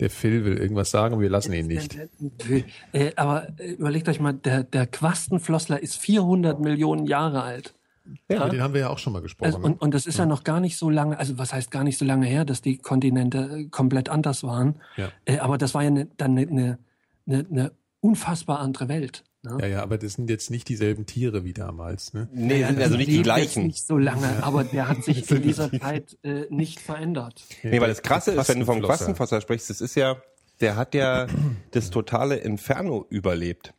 der 0.00 0.10
Phil 0.10 0.44
will 0.44 0.56
irgendwas 0.58 0.90
sagen 0.90 1.14
und 1.14 1.20
wir 1.20 1.30
lassen 1.30 1.52
ihn 1.52 1.66
nicht. 1.66 1.96
Äh, 2.92 3.12
aber 3.16 3.48
äh, 3.58 3.72
überlegt 3.72 4.08
euch 4.08 4.20
mal, 4.20 4.32
der, 4.32 4.64
der 4.64 4.86
Quastenflossler 4.86 5.82
ist 5.82 5.96
400 5.96 6.60
Millionen 6.60 7.06
Jahre 7.06 7.42
alt. 7.42 7.74
Ja. 8.28 8.36
ja, 8.36 8.48
Den 8.48 8.62
haben 8.62 8.74
wir 8.74 8.82
ja 8.82 8.90
auch 8.90 8.98
schon 8.98 9.12
mal 9.12 9.22
gesprochen. 9.22 9.46
Also, 9.46 9.58
und, 9.58 9.80
und 9.80 9.94
das 9.94 10.06
ist 10.06 10.18
ja 10.18 10.26
noch 10.26 10.44
gar 10.44 10.60
nicht 10.60 10.76
so 10.76 10.90
lange, 10.90 11.18
also 11.18 11.38
was 11.38 11.54
heißt 11.54 11.70
gar 11.70 11.84
nicht 11.84 11.98
so 11.98 12.04
lange 12.04 12.26
her, 12.26 12.44
dass 12.44 12.60
die 12.60 12.76
Kontinente 12.76 13.38
äh, 13.38 13.64
komplett 13.68 14.08
anders 14.08 14.42
waren. 14.42 14.76
Ja. 14.96 15.08
Äh, 15.24 15.38
aber 15.38 15.56
das 15.56 15.74
war 15.74 15.82
ja 15.82 15.90
ne, 15.90 16.08
dann 16.16 16.36
eine 16.36 16.52
ne, 16.52 16.78
ne, 17.24 17.46
ne 17.48 17.72
unfassbar 18.00 18.60
andere 18.60 18.88
Welt. 18.88 19.24
Ne? 19.44 19.58
ja, 19.60 19.66
ja, 19.66 19.82
aber 19.82 19.98
das 19.98 20.14
sind 20.14 20.30
jetzt 20.30 20.50
nicht 20.50 20.68
dieselben 20.70 21.04
Tiere 21.04 21.44
wie 21.44 21.52
damals. 21.52 22.14
Ne? 22.14 22.28
nee, 22.32 22.64
sind 22.64 22.80
also 22.80 22.96
nicht 22.96 23.10
die 23.10 23.22
gleichen. 23.22 23.66
Nicht 23.66 23.86
so 23.86 23.98
lange, 23.98 24.42
aber 24.42 24.64
der 24.64 24.88
hat 24.88 25.04
sich 25.04 25.30
in 25.30 25.42
dieser 25.42 25.70
Zeit 25.70 26.16
äh, 26.22 26.46
nicht 26.48 26.80
verändert. 26.80 27.44
Nee, 27.62 27.78
weil 27.80 27.88
das 27.88 28.02
Krasse 28.02 28.32
ist, 28.32 28.48
wenn 28.48 28.60
du 28.60 28.66
vom. 28.66 28.80
Quastenfosser 28.80 29.40
sprichst, 29.42 29.68
das 29.68 29.80
ist 29.82 29.96
ja, 29.96 30.16
der 30.60 30.76
hat 30.76 30.94
ja 30.94 31.26
das 31.72 31.90
totale 31.90 32.36
Inferno 32.36 33.06
überlebt. 33.10 33.74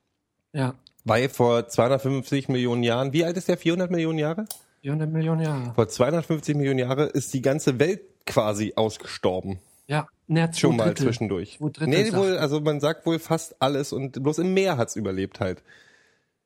Ja, 0.54 0.76
Weil 1.04 1.30
vor 1.30 1.68
250 1.68 2.48
Millionen 2.48 2.84
Jahren, 2.84 3.12
wie 3.12 3.26
alt 3.26 3.36
ist 3.36 3.48
der? 3.48 3.58
400 3.58 3.90
Millionen 3.90 4.20
Jahre? 4.20 4.46
400 4.82 5.12
Millionen 5.12 5.42
Jahre. 5.42 5.74
Vor 5.74 5.88
250 5.88 6.56
Millionen 6.56 6.80
Jahre 6.80 7.06
ist 7.06 7.34
die 7.34 7.42
ganze 7.42 7.80
Welt 7.80 8.02
quasi 8.28 8.74
ausgestorben. 8.76 9.60
Ja, 9.88 10.08
ne, 10.28 10.50
zwei 10.52 10.60
Schon 10.60 10.76
mal 10.78 10.86
Drittel. 10.86 11.06
zwischendurch. 11.06 11.58
Drittel 11.60 11.88
Nee, 11.88 12.04
sagt- 12.06 12.18
wohl, 12.18 12.38
also 12.38 12.60
man 12.62 12.80
sagt 12.80 13.06
wohl 13.06 13.20
fast 13.20 13.62
alles 13.62 13.94
und 13.94 14.22
bloß 14.24 14.40
im 14.40 14.54
Meer 14.54 14.78
hat's 14.78 14.96
überlebt 14.96 15.40
halt. 15.40 15.64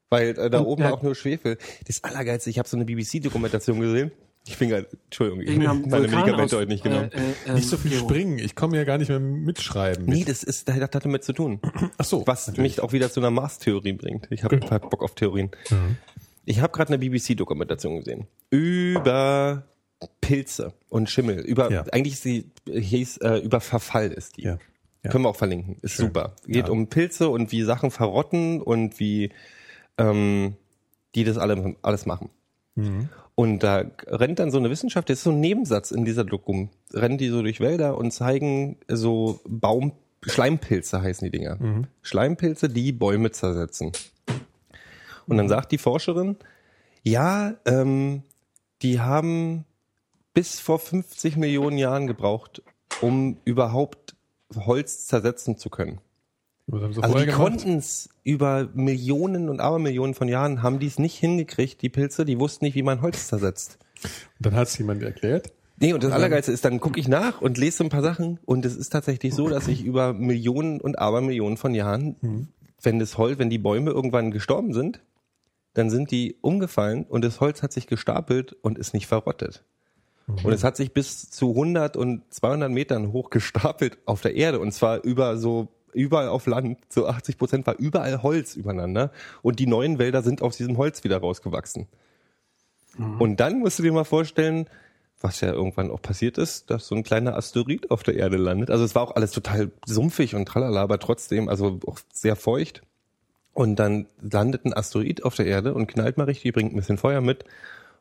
Weil 0.09 0.29
äh, 0.37 0.49
da 0.49 0.59
Und 0.59 0.65
oben 0.65 0.81
der- 0.83 0.93
auch 0.93 1.01
nur 1.03 1.15
Schwefel. 1.15 1.57
Das 1.87 2.03
Allergeilste, 2.03 2.49
ich 2.49 2.57
habe 2.59 2.67
so 2.67 2.75
eine 2.77 2.85
BBC-Dokumentation 2.85 3.79
gesehen. 3.79 4.11
Ich 4.47 4.57
bin 4.57 4.69
gerade, 4.69 4.87
Entschuldigung, 5.05 5.41
ich 5.41 5.67
habe 5.67 5.79
meine 5.87 6.07
Medikamente 6.07 6.57
heute 6.57 6.67
nicht 6.67 6.83
genommen. 6.83 7.11
äh, 7.11 7.49
äh, 7.51 7.53
Nicht 7.53 7.67
so 7.69 7.77
viel 7.77 7.91
ähm, 7.93 7.99
springen. 7.99 8.39
Ich 8.39 8.55
komme 8.55 8.77
ja 8.77 8.83
gar 8.85 8.97
nicht 8.97 9.09
mehr 9.09 9.19
mitschreiben. 9.19 10.05
nee, 10.05 10.23
das 10.23 10.43
ist, 10.43 10.67
das 10.67 10.75
hat 10.79 11.05
damit 11.05 11.23
zu 11.23 11.33
tun. 11.33 11.59
Ach 11.97 12.05
so. 12.05 12.25
Was 12.25 12.47
natürlich. 12.47 12.77
mich 12.77 12.81
auch 12.83 12.91
wieder 12.93 13.11
zu 13.11 13.19
einer 13.19 13.29
Mars-Theorie 13.31 13.93
bringt. 13.93 14.27
Ich 14.31 14.43
habe 14.43 14.59
hab 14.71 14.89
Bock 14.89 15.03
auf 15.03 15.13
Theorien. 15.13 15.51
Ich 16.45 16.61
habe 16.61 16.71
gerade 16.73 16.89
eine 16.93 16.97
BBC-Dokumentation 16.99 17.97
gesehen 17.99 18.27
über 18.49 19.63
Pilze 20.21 20.73
und 20.89 21.09
Schimmel. 21.09 21.39
Über 21.39 21.71
Ja. 21.71 21.83
eigentlich 21.91 22.13
ist 22.13 22.25
die 22.25 22.45
hieß 22.67 23.17
äh, 23.17 23.37
über 23.39 23.59
Verfall 23.61 24.11
ist 24.11 24.37
die. 24.37 24.43
Ja. 24.43 24.57
Ja. 25.03 25.11
Können 25.11 25.23
wir 25.23 25.29
auch 25.29 25.35
verlinken. 25.35 25.77
Ist 25.81 25.93
Schön. 25.93 26.07
super. 26.07 26.35
Geht 26.45 26.69
um 26.69 26.87
Pilze 26.87 27.29
und 27.29 27.51
wie 27.53 27.63
Sachen 27.63 27.89
verrotten 27.91 28.61
und 28.61 28.99
wie 28.99 29.31
ähm, 29.97 30.55
die 31.15 31.23
das 31.23 31.37
alle, 31.37 31.75
alles 31.81 32.05
machen. 32.05 32.29
Mhm. 32.75 33.09
Und 33.35 33.63
da 33.63 33.85
rennt 34.07 34.39
dann 34.39 34.51
so 34.51 34.57
eine 34.57 34.69
Wissenschaft, 34.69 35.09
das 35.09 35.19
ist 35.19 35.23
so 35.23 35.31
ein 35.31 35.39
Nebensatz 35.39 35.91
in 35.91 36.03
dieser 36.03 36.25
Dokum, 36.25 36.69
rennen 36.93 37.17
die 37.17 37.29
so 37.29 37.41
durch 37.41 37.61
Wälder 37.61 37.97
und 37.97 38.11
zeigen 38.11 38.77
so 38.89 39.39
Baum, 39.47 39.93
Schleimpilze 40.23 41.01
heißen 41.01 41.23
die 41.31 41.37
Dinger. 41.37 41.55
Mhm. 41.55 41.87
Schleimpilze, 42.01 42.67
die 42.67 42.91
Bäume 42.91 43.31
zersetzen. 43.31 43.93
Und 45.27 45.35
Mhm. 45.35 45.37
dann 45.37 45.47
sagt 45.49 45.71
die 45.71 45.77
Forscherin, 45.77 46.35
ja, 47.03 47.53
ähm, 47.65 48.23
die 48.81 48.99
haben 48.99 49.63
bis 50.39 50.61
vor 50.61 50.79
50 50.79 51.35
Millionen 51.35 51.77
Jahren 51.77 52.07
gebraucht, 52.07 52.61
um 53.01 53.35
überhaupt 53.43 54.15
Holz 54.55 55.05
zersetzen 55.05 55.57
zu 55.57 55.69
können. 55.69 55.99
Also 56.71 57.19
die 57.19 57.27
konnten 57.27 57.77
es 57.77 58.07
über 58.23 58.69
Millionen 58.73 59.49
und 59.49 59.59
Abermillionen 59.59 60.13
von 60.13 60.29
Jahren, 60.29 60.63
haben 60.63 60.79
die 60.79 60.87
es 60.87 60.97
nicht 60.97 61.17
hingekriegt, 61.17 61.81
die 61.81 61.89
Pilze, 61.89 62.23
die 62.23 62.39
wussten 62.39 62.63
nicht, 62.63 62.75
wie 62.75 62.83
man 62.83 63.01
Holz 63.01 63.27
zersetzt. 63.27 63.79
Dann 64.39 64.55
hat 64.55 64.69
es 64.69 64.77
jemand 64.77 65.03
erklärt. 65.03 65.51
Nee, 65.75 65.91
und 65.91 66.05
das 66.05 66.13
Allergeilste 66.13 66.53
ist, 66.53 66.63
dann 66.63 66.79
gucke 66.79 67.01
ich 67.01 67.09
nach 67.09 67.41
und 67.41 67.57
lese 67.57 67.83
ein 67.83 67.89
paar 67.89 68.01
Sachen 68.01 68.39
und 68.45 68.65
es 68.65 68.77
ist 68.77 68.91
tatsächlich 68.91 69.35
so, 69.35 69.49
dass 69.49 69.67
ich 69.67 69.83
über 69.83 70.13
Millionen 70.13 70.79
und 70.79 70.99
Abermillionen 70.99 71.57
von 71.57 71.75
Jahren, 71.75 72.47
wenn 72.81 72.97
das 72.97 73.17
Holz, 73.17 73.39
wenn 73.39 73.49
die 73.49 73.57
Bäume 73.57 73.91
irgendwann 73.91 74.31
gestorben 74.31 74.71
sind, 74.71 75.01
dann 75.73 75.89
sind 75.89 76.11
die 76.11 76.37
umgefallen 76.39 77.03
und 77.03 77.25
das 77.25 77.41
Holz 77.41 77.61
hat 77.61 77.73
sich 77.73 77.87
gestapelt 77.87 78.55
und 78.61 78.77
ist 78.77 78.93
nicht 78.93 79.07
verrottet. 79.07 79.65
Und 80.43 80.53
es 80.53 80.63
hat 80.63 80.77
sich 80.77 80.93
bis 80.93 81.29
zu 81.29 81.49
100 81.49 81.97
und 81.97 82.21
200 82.33 82.71
Metern 82.71 83.11
hoch 83.11 83.29
gestapelt 83.29 83.97
auf 84.05 84.21
der 84.21 84.35
Erde 84.35 84.59
und 84.59 84.71
zwar 84.73 85.03
über 85.03 85.37
so 85.37 85.69
überall 85.93 86.29
auf 86.29 86.45
Land, 86.45 86.77
so 86.89 87.07
80 87.07 87.37
Prozent 87.37 87.67
war 87.67 87.77
überall 87.79 88.21
Holz 88.21 88.55
übereinander 88.55 89.11
und 89.41 89.59
die 89.59 89.65
neuen 89.65 89.97
Wälder 89.97 90.21
sind 90.21 90.41
aus 90.41 90.57
diesem 90.57 90.77
Holz 90.77 91.03
wieder 91.03 91.17
rausgewachsen. 91.17 91.87
Und 93.17 93.39
dann 93.39 93.59
musst 93.59 93.79
du 93.79 93.83
dir 93.83 93.93
mal 93.93 94.03
vorstellen, 94.03 94.67
was 95.21 95.41
ja 95.41 95.51
irgendwann 95.51 95.91
auch 95.91 96.01
passiert 96.01 96.37
ist, 96.37 96.69
dass 96.69 96.87
so 96.87 96.95
ein 96.95 97.03
kleiner 97.03 97.35
Asteroid 97.35 97.91
auf 97.91 98.03
der 98.03 98.15
Erde 98.15 98.37
landet. 98.37 98.69
Also 98.69 98.83
es 98.83 98.95
war 98.95 99.03
auch 99.03 99.15
alles 99.15 99.31
total 99.31 99.71
sumpfig 99.85 100.35
und 100.35 100.47
tralala, 100.47 100.81
aber 100.81 100.99
trotzdem, 100.99 101.49
also 101.49 101.79
auch 101.85 101.99
sehr 102.13 102.35
feucht. 102.35 102.81
Und 103.53 103.77
dann 103.77 104.07
landet 104.21 104.65
ein 104.65 104.73
Asteroid 104.73 105.23
auf 105.23 105.35
der 105.35 105.45
Erde 105.45 105.73
und 105.73 105.87
knallt 105.87 106.17
mal 106.17 106.25
richtig, 106.25 106.53
bringt 106.53 106.73
ein 106.73 106.77
bisschen 106.77 106.97
Feuer 106.97 107.21
mit 107.21 107.45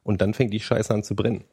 und 0.04 0.20
dann 0.20 0.34
fängt 0.34 0.52
die 0.52 0.60
Scheiße 0.60 0.92
an 0.92 1.02
zu 1.02 1.16
brennen. 1.16 1.44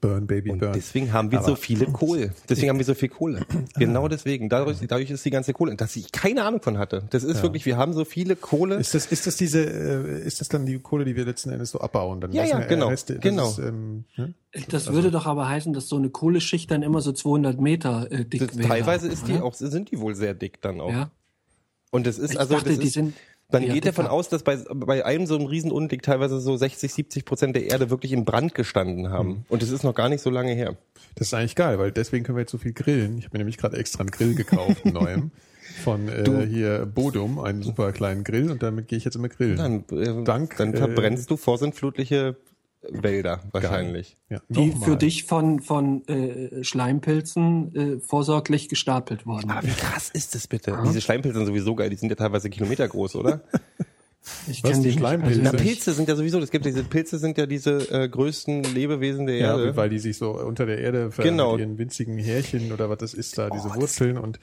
Burn, 0.00 0.26
Baby, 0.26 0.50
Und 0.50 0.60
burn. 0.60 0.72
deswegen 0.72 1.12
haben 1.12 1.30
wir 1.30 1.42
so 1.42 1.56
viele 1.56 1.86
Kohle. 1.92 2.32
Deswegen 2.48 2.70
haben 2.70 2.78
wir 2.78 2.84
so 2.84 2.94
viel 2.94 3.08
Kohle. 3.08 3.44
Genau 3.76 4.08
deswegen. 4.08 4.48
Dadurch, 4.48 4.78
dadurch 4.86 5.10
ist 5.10 5.24
die 5.24 5.30
ganze 5.30 5.52
Kohle, 5.52 5.74
dass 5.76 5.96
ich 5.96 6.12
keine 6.12 6.44
Ahnung 6.44 6.62
von 6.62 6.78
hatte. 6.78 7.04
Das 7.10 7.24
ist 7.24 7.42
wirklich, 7.42 7.66
wir 7.66 7.76
haben 7.76 7.92
so 7.92 8.04
viele 8.04 8.36
Kohle. 8.36 8.76
Ist 8.76 8.94
das, 8.94 9.06
ist 9.06 9.26
das 9.26 9.36
diese, 9.36 9.62
äh, 9.64 10.22
ist 10.26 10.40
das 10.40 10.48
dann 10.48 10.64
die 10.66 10.78
Kohle, 10.78 11.04
die 11.04 11.16
wir 11.16 11.24
letzten 11.24 11.50
Endes 11.50 11.70
so 11.70 11.80
abbauen? 11.80 12.20
Dann 12.20 12.32
Ja, 12.32 12.44
ja, 12.44 12.60
genau, 12.60 12.88
Reste- 12.88 13.14
das 13.14 13.22
genau. 13.22 13.48
Ist, 13.50 13.58
ähm, 13.58 14.04
ne? 14.16 14.34
Das 14.68 14.92
würde 14.92 15.10
doch 15.10 15.26
aber 15.26 15.48
heißen, 15.48 15.72
dass 15.72 15.88
so 15.88 15.96
eine 15.96 16.10
Kohleschicht 16.10 16.70
dann 16.70 16.82
immer 16.82 17.00
so 17.00 17.12
200 17.12 17.60
Meter 17.60 18.10
äh, 18.10 18.24
dick 18.24 18.40
Das, 18.48 18.56
wäre. 18.58 18.68
teilweise 18.68 19.08
ist 19.08 19.28
die 19.28 19.34
oder? 19.34 19.44
auch, 19.44 19.54
sind 19.54 19.90
die 19.90 20.00
wohl 20.00 20.14
sehr 20.14 20.34
dick 20.34 20.60
dann 20.62 20.80
auch. 20.80 20.90
Ja. 20.92 21.10
Und 21.90 22.06
das 22.06 22.18
ist 22.18 22.32
Ich 22.32 22.38
also, 22.40 22.54
dachte, 22.54 22.70
das 22.70 22.78
die 22.78 22.86
ist, 22.86 22.94
sind 22.94 23.14
man 23.52 23.62
eher 23.62 23.72
geht 23.74 23.86
davon 23.86 24.06
aus, 24.06 24.28
dass 24.28 24.42
bei, 24.42 24.56
bei 24.74 25.04
einem 25.04 25.26
so 25.26 25.36
einem 25.36 25.46
Riesenunglück 25.46 26.02
teilweise 26.02 26.40
so 26.40 26.56
60, 26.56 26.92
70 26.92 27.24
Prozent 27.24 27.56
der 27.56 27.64
Erde 27.66 27.90
wirklich 27.90 28.12
in 28.12 28.24
Brand 28.24 28.54
gestanden 28.54 29.10
haben. 29.10 29.28
Mhm. 29.28 29.44
Und 29.48 29.62
das 29.62 29.70
ist 29.70 29.82
noch 29.84 29.94
gar 29.94 30.08
nicht 30.08 30.22
so 30.22 30.30
lange 30.30 30.52
her. 30.52 30.76
Das 31.16 31.28
ist 31.28 31.34
eigentlich 31.34 31.56
geil, 31.56 31.78
weil 31.78 31.92
deswegen 31.92 32.24
können 32.24 32.36
wir 32.36 32.42
jetzt 32.42 32.52
so 32.52 32.58
viel 32.58 32.72
grillen. 32.72 33.18
Ich 33.18 33.24
habe 33.24 33.36
mir 33.36 33.38
nämlich 33.38 33.58
gerade 33.58 33.76
extra 33.76 34.00
einen 34.00 34.10
Grill 34.10 34.34
gekauft, 34.34 34.84
einen 34.84 34.94
neuen. 35.02 35.32
Von 35.84 36.08
äh, 36.08 36.24
Du- 36.24 36.42
hier 36.44 36.84
Bodum, 36.86 37.38
einen 37.38 37.62
super 37.62 37.92
kleinen 37.92 38.24
Grill 38.24 38.50
und 38.50 38.62
damit 38.62 38.88
gehe 38.88 38.98
ich 38.98 39.04
jetzt 39.04 39.14
immer 39.14 39.28
grillen. 39.28 39.56
Dann, 39.56 39.84
äh, 39.98 40.24
Dank, 40.24 40.56
dann 40.56 40.74
äh, 40.74 40.76
verbrennst 40.76 41.30
du 41.30 41.36
vorsintflutliche 41.36 42.36
Wälder 42.88 43.42
wahrscheinlich. 43.52 44.16
Ja, 44.30 44.40
die 44.48 44.66
nochmal. 44.68 44.88
für 44.88 44.96
dich 44.96 45.24
von, 45.24 45.60
von 45.60 46.06
äh, 46.08 46.64
Schleimpilzen 46.64 47.74
äh, 47.74 48.00
vorsorglich 48.00 48.68
gestapelt 48.68 49.26
wurden. 49.26 49.50
Aber 49.50 49.66
wie 49.66 49.72
krass 49.72 50.10
ist 50.10 50.34
das 50.34 50.46
bitte? 50.48 50.78
Diese 50.86 51.00
Schleimpilze 51.00 51.36
sind 51.38 51.46
sowieso 51.46 51.74
geil, 51.74 51.90
die 51.90 51.96
sind 51.96 52.08
ja 52.08 52.16
teilweise 52.16 52.48
Kilometer 52.50 52.88
groß, 52.88 53.16
oder? 53.16 53.42
Ich 54.48 54.62
Was, 54.62 54.72
kenn 54.72 54.82
die 54.82 54.88
nicht 54.88 54.98
Schleimpilze? 54.98 55.40
Na. 55.42 55.50
Pilze 55.52 55.94
sind 55.94 56.06
ja 56.06 56.14
sowieso, 56.14 56.38
es 56.40 56.50
gibt 56.50 56.66
diese 56.66 56.84
Pilze 56.84 57.18
sind 57.18 57.38
ja 57.38 57.46
diese 57.46 57.90
äh, 57.90 58.06
größten 58.06 58.64
Lebewesen 58.64 59.24
der 59.24 59.36
Ja, 59.38 59.58
Erde. 59.58 59.76
weil 59.76 59.88
die 59.88 59.98
sich 59.98 60.18
so 60.18 60.32
unter 60.38 60.66
der 60.66 60.76
Erde 60.78 61.10
ver 61.10 61.22
Genau. 61.24 61.52
mit 61.52 61.60
ihren 61.60 61.78
winzigen 61.78 62.18
Härchen 62.18 62.70
oder 62.70 62.90
was 62.90 62.98
das 62.98 63.14
ist 63.14 63.38
da, 63.38 63.48
diese 63.48 63.68
Oh, 63.68 63.76
Wurzeln 63.76 64.18
und 64.18 64.38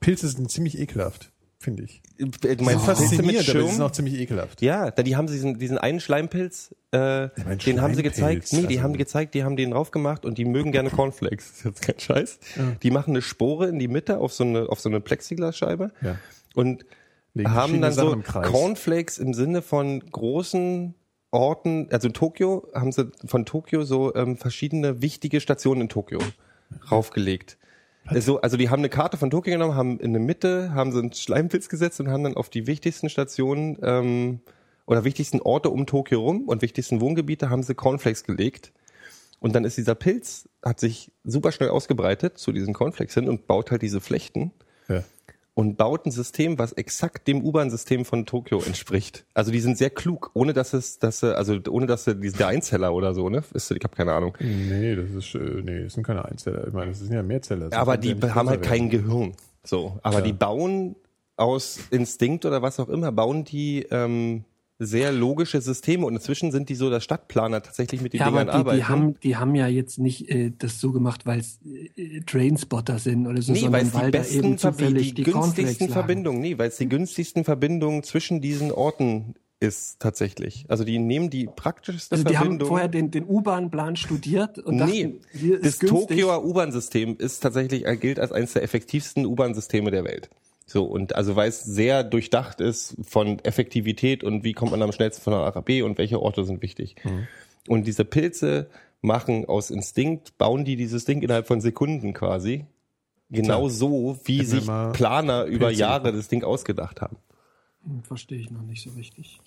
Pilze 0.00 0.26
sind 0.26 0.50
ziemlich 0.50 0.76
ekelhaft, 0.80 1.30
finde 1.60 1.84
ich. 1.84 2.02
Äh, 2.18 2.24
Du 2.24 2.54
Die 2.56 2.64
meinst 2.64 2.84
sind 2.86 2.96
Pilze 2.96 3.22
mit 3.22 3.36
faszinierend, 3.36 3.36
aber 3.36 3.38
die 3.38 3.44
Schirm? 3.44 3.68
sind 3.70 3.82
auch 3.82 3.90
ziemlich 3.92 4.14
ekelhaft. 4.18 4.62
Ja, 4.62 4.90
da 4.90 5.02
die 5.02 5.14
haben 5.16 5.28
sie 5.28 5.34
diesen, 5.34 5.58
diesen 5.58 5.78
einen 5.78 6.00
Schleimpilz, 6.00 6.74
äh, 6.92 7.28
mein 7.44 7.58
den 7.58 7.80
haben 7.82 7.94
sie 7.94 8.02
gezeigt. 8.02 8.48
Schleimpilz, 8.48 8.52
Nee, 8.52 8.60
die 8.62 8.66
also- 8.78 8.82
haben 8.82 8.96
gezeigt, 8.96 9.34
die 9.34 9.44
haben 9.44 9.56
den 9.56 9.70
drauf 9.72 9.90
gemacht 9.90 10.24
und 10.24 10.38
die 10.38 10.44
mögen 10.46 10.72
gerne 10.72 10.90
Cornflakes. 10.90 11.48
Das 11.48 11.56
ist 11.58 11.64
jetzt 11.64 11.82
kein 11.82 11.98
Scheiß. 12.00 12.38
Die 12.82 12.90
machen 12.90 13.10
eine 13.10 13.22
Spore 13.22 13.68
in 13.68 13.78
die 13.78 13.88
Mitte 13.88 14.18
auf 14.18 14.32
so 14.32 14.42
eine, 14.44 14.68
auf 14.68 14.80
so 14.80 14.88
eine 14.88 15.00
Plexiglasscheibe 15.00 15.92
Ja. 16.02 16.16
und 16.54 16.84
Legen 17.34 17.50
haben 17.52 17.80
dann 17.80 17.92
so. 17.92 18.16
Cornflakes 18.16 19.18
im 19.18 19.34
Sinne 19.34 19.62
von 19.62 20.00
großen 20.00 20.94
Orten, 21.30 21.86
also 21.92 22.08
in 22.08 22.14
Tokio 22.14 22.66
haben 22.74 22.90
sie 22.90 23.08
von 23.24 23.44
Tokio 23.46 23.84
so 23.84 24.12
ähm, 24.16 24.36
verschiedene 24.36 25.00
wichtige 25.00 25.40
Stationen 25.40 25.82
in 25.82 25.88
Tokio 25.88 26.18
raufgelegt. 26.90 27.56
Also, 28.10 28.40
also 28.40 28.56
die 28.56 28.70
haben 28.70 28.80
eine 28.80 28.88
Karte 28.88 29.16
von 29.16 29.30
Tokio 29.30 29.52
genommen, 29.52 29.74
haben 29.74 30.00
in 30.00 30.12
der 30.12 30.22
Mitte, 30.22 30.74
haben 30.74 30.92
sie 30.92 30.98
einen 30.98 31.12
Schleimpilz 31.12 31.68
gesetzt 31.68 32.00
und 32.00 32.08
haben 32.08 32.24
dann 32.24 32.36
auf 32.36 32.48
die 32.48 32.66
wichtigsten 32.66 33.08
Stationen 33.08 33.78
ähm, 33.82 34.40
oder 34.86 35.04
wichtigsten 35.04 35.40
Orte 35.40 35.70
um 35.70 35.86
Tokio 35.86 36.20
rum 36.20 36.48
und 36.48 36.62
wichtigsten 36.62 37.00
Wohngebiete 37.00 37.50
haben 37.50 37.62
sie 37.62 37.74
Cornflakes 37.74 38.24
gelegt. 38.24 38.72
Und 39.38 39.54
dann 39.54 39.64
ist 39.64 39.78
dieser 39.78 39.94
Pilz, 39.94 40.48
hat 40.62 40.80
sich 40.80 41.12
super 41.24 41.50
schnell 41.50 41.70
ausgebreitet 41.70 42.38
zu 42.38 42.52
diesen 42.52 42.74
Cornflakes 42.74 43.14
hin 43.14 43.28
und 43.28 43.46
baut 43.46 43.70
halt 43.70 43.82
diese 43.82 44.00
Flechten. 44.00 44.52
Ja. 44.88 45.02
Und 45.60 45.76
baut 45.76 46.06
ein 46.06 46.10
System, 46.10 46.58
was 46.58 46.72
exakt 46.72 47.28
dem 47.28 47.44
U-Bahn-System 47.44 48.06
von 48.06 48.24
Tokio 48.24 48.62
entspricht. 48.62 49.26
Also 49.34 49.52
die 49.52 49.60
sind 49.60 49.76
sehr 49.76 49.90
klug, 49.90 50.30
ohne 50.32 50.54
dass 50.54 50.72
es, 50.72 50.98
dass 50.98 51.20
sie, 51.20 51.36
also 51.36 51.58
ohne 51.68 51.84
dass 51.84 52.06
sie 52.06 52.14
der 52.14 52.46
Einzeller 52.46 52.94
oder 52.94 53.12
so, 53.12 53.28
ne? 53.28 53.42
Ist, 53.52 53.70
ich 53.70 53.84
habe 53.84 53.94
keine 53.94 54.14
Ahnung. 54.14 54.34
Nee, 54.40 54.96
das 54.96 55.10
ist, 55.10 55.34
äh, 55.34 55.38
nee, 55.38 55.84
das 55.84 55.92
sind 55.92 56.06
keine 56.06 56.24
Einzeller. 56.24 56.66
Ich 56.66 56.72
meine, 56.72 56.92
das 56.92 57.00
sind 57.00 57.12
ja 57.12 57.22
Mehrzeller. 57.22 57.68
Das 57.68 57.78
Aber 57.78 57.98
die 57.98 58.16
ja 58.18 58.34
haben 58.34 58.48
halt 58.48 58.62
kein. 58.62 58.88
Gehirn. 58.88 59.34
So, 59.62 59.98
aber 60.02 60.16
Klar. 60.16 60.22
die 60.22 60.32
bauen 60.32 60.96
aus 61.36 61.78
Instinkt 61.90 62.46
oder 62.46 62.62
was 62.62 62.80
auch 62.80 62.88
immer, 62.88 63.12
bauen 63.12 63.44
die 63.44 63.86
ähm, 63.90 64.44
sehr 64.82 65.12
logische 65.12 65.60
Systeme 65.60 66.06
und 66.06 66.14
inzwischen 66.14 66.50
sind 66.52 66.70
die 66.70 66.74
so, 66.74 66.88
dass 66.88 67.04
Stadtplaner 67.04 67.62
tatsächlich 67.62 68.00
mit 68.00 68.14
den 68.14 68.20
Ja, 68.20 68.26
aber 68.28 68.40
Dingern 68.40 68.54
die, 68.54 68.58
arbeiten. 68.58 68.76
die, 68.78 68.84
haben, 68.86 69.20
die 69.20 69.36
haben 69.36 69.54
ja 69.54 69.68
jetzt 69.68 69.98
nicht 69.98 70.30
äh, 70.30 70.52
das 70.56 70.80
so 70.80 70.90
gemacht, 70.90 71.26
weil 71.26 71.40
es 71.40 71.60
äh, 71.96 72.20
Trainspotter 72.22 72.98
sind 72.98 73.26
oder 73.26 73.42
so, 73.42 73.52
Nee, 73.52 73.70
weil 73.70 73.84
sondern 73.84 73.86
es 73.86 73.92
die 73.92 73.98
weil 73.98 74.10
da 74.10 74.18
besten, 74.18 74.38
eben 74.38 74.58
zufällig 74.58 75.08
die, 75.14 75.22
die, 75.22 75.30
günstigsten. 75.30 75.88
Verbindungen, 75.90 76.40
nee, 76.40 76.56
weil 76.58 76.68
es 76.68 76.78
die 76.78 76.88
günstigsten 76.88 77.44
Verbindungen 77.44 78.02
zwischen 78.02 78.40
diesen 78.40 78.72
Orten 78.72 79.34
ist 79.62 80.00
tatsächlich. 80.00 80.64
Also 80.68 80.84
die 80.84 80.98
nehmen 80.98 81.28
die 81.28 81.44
praktischste 81.54 82.14
Also 82.14 82.24
die 82.24 82.38
haben 82.38 82.44
Verbindung. 82.44 82.68
vorher 82.68 82.88
den, 82.88 83.10
den 83.10 83.26
U-Bahn-Plan 83.28 83.96
studiert 83.96 84.58
und 84.58 84.76
nee, 84.76 85.02
dachten, 85.04 85.20
hier 85.32 85.58
das 85.58 85.68
ist 85.74 85.80
günstig. 85.80 86.08
Tokioer 86.08 86.44
U-Bahn-System 86.46 87.16
ist 87.18 87.40
tatsächlich 87.40 87.86
äh, 87.86 87.96
gilt 87.98 88.18
als 88.18 88.32
eines 88.32 88.54
der 88.54 88.62
effektivsten 88.62 89.26
U-Bahn-Systeme 89.26 89.90
der 89.90 90.04
Welt. 90.04 90.30
So 90.70 90.84
und 90.84 91.16
also 91.16 91.34
weil 91.34 91.48
es 91.48 91.64
sehr 91.64 92.04
durchdacht 92.04 92.60
ist 92.60 92.96
von 93.02 93.40
Effektivität 93.40 94.22
und 94.22 94.44
wie 94.44 94.52
kommt 94.52 94.70
man 94.70 94.80
am 94.82 94.92
schnellsten 94.92 95.20
von 95.20 95.32
A 95.34 95.50
nach 95.50 95.62
B 95.62 95.82
und 95.82 95.98
welche 95.98 96.22
Orte 96.22 96.44
sind 96.44 96.62
wichtig. 96.62 96.94
Mhm. 97.02 97.26
Und 97.66 97.88
diese 97.88 98.04
Pilze 98.04 98.70
machen 99.00 99.46
aus 99.46 99.70
Instinkt, 99.70 100.38
bauen 100.38 100.64
die 100.64 100.76
dieses 100.76 101.04
Ding 101.04 101.22
innerhalb 101.22 101.48
von 101.48 101.60
Sekunden 101.60 102.14
quasi. 102.14 102.66
Genau 103.30 103.58
Klar. 103.62 103.70
so, 103.70 104.20
wie 104.22 104.38
Hätten 104.38 104.48
sich 104.48 104.66
Planer 104.92 105.42
über 105.46 105.66
Pilze 105.66 105.80
Jahre 105.80 106.12
das 106.12 106.28
Ding 106.28 106.44
ausgedacht 106.44 107.00
haben. 107.00 107.16
Hm, 107.82 108.04
Verstehe 108.04 108.38
ich 108.38 108.52
noch 108.52 108.62
nicht 108.62 108.84
so 108.84 108.90
richtig. 108.90 109.40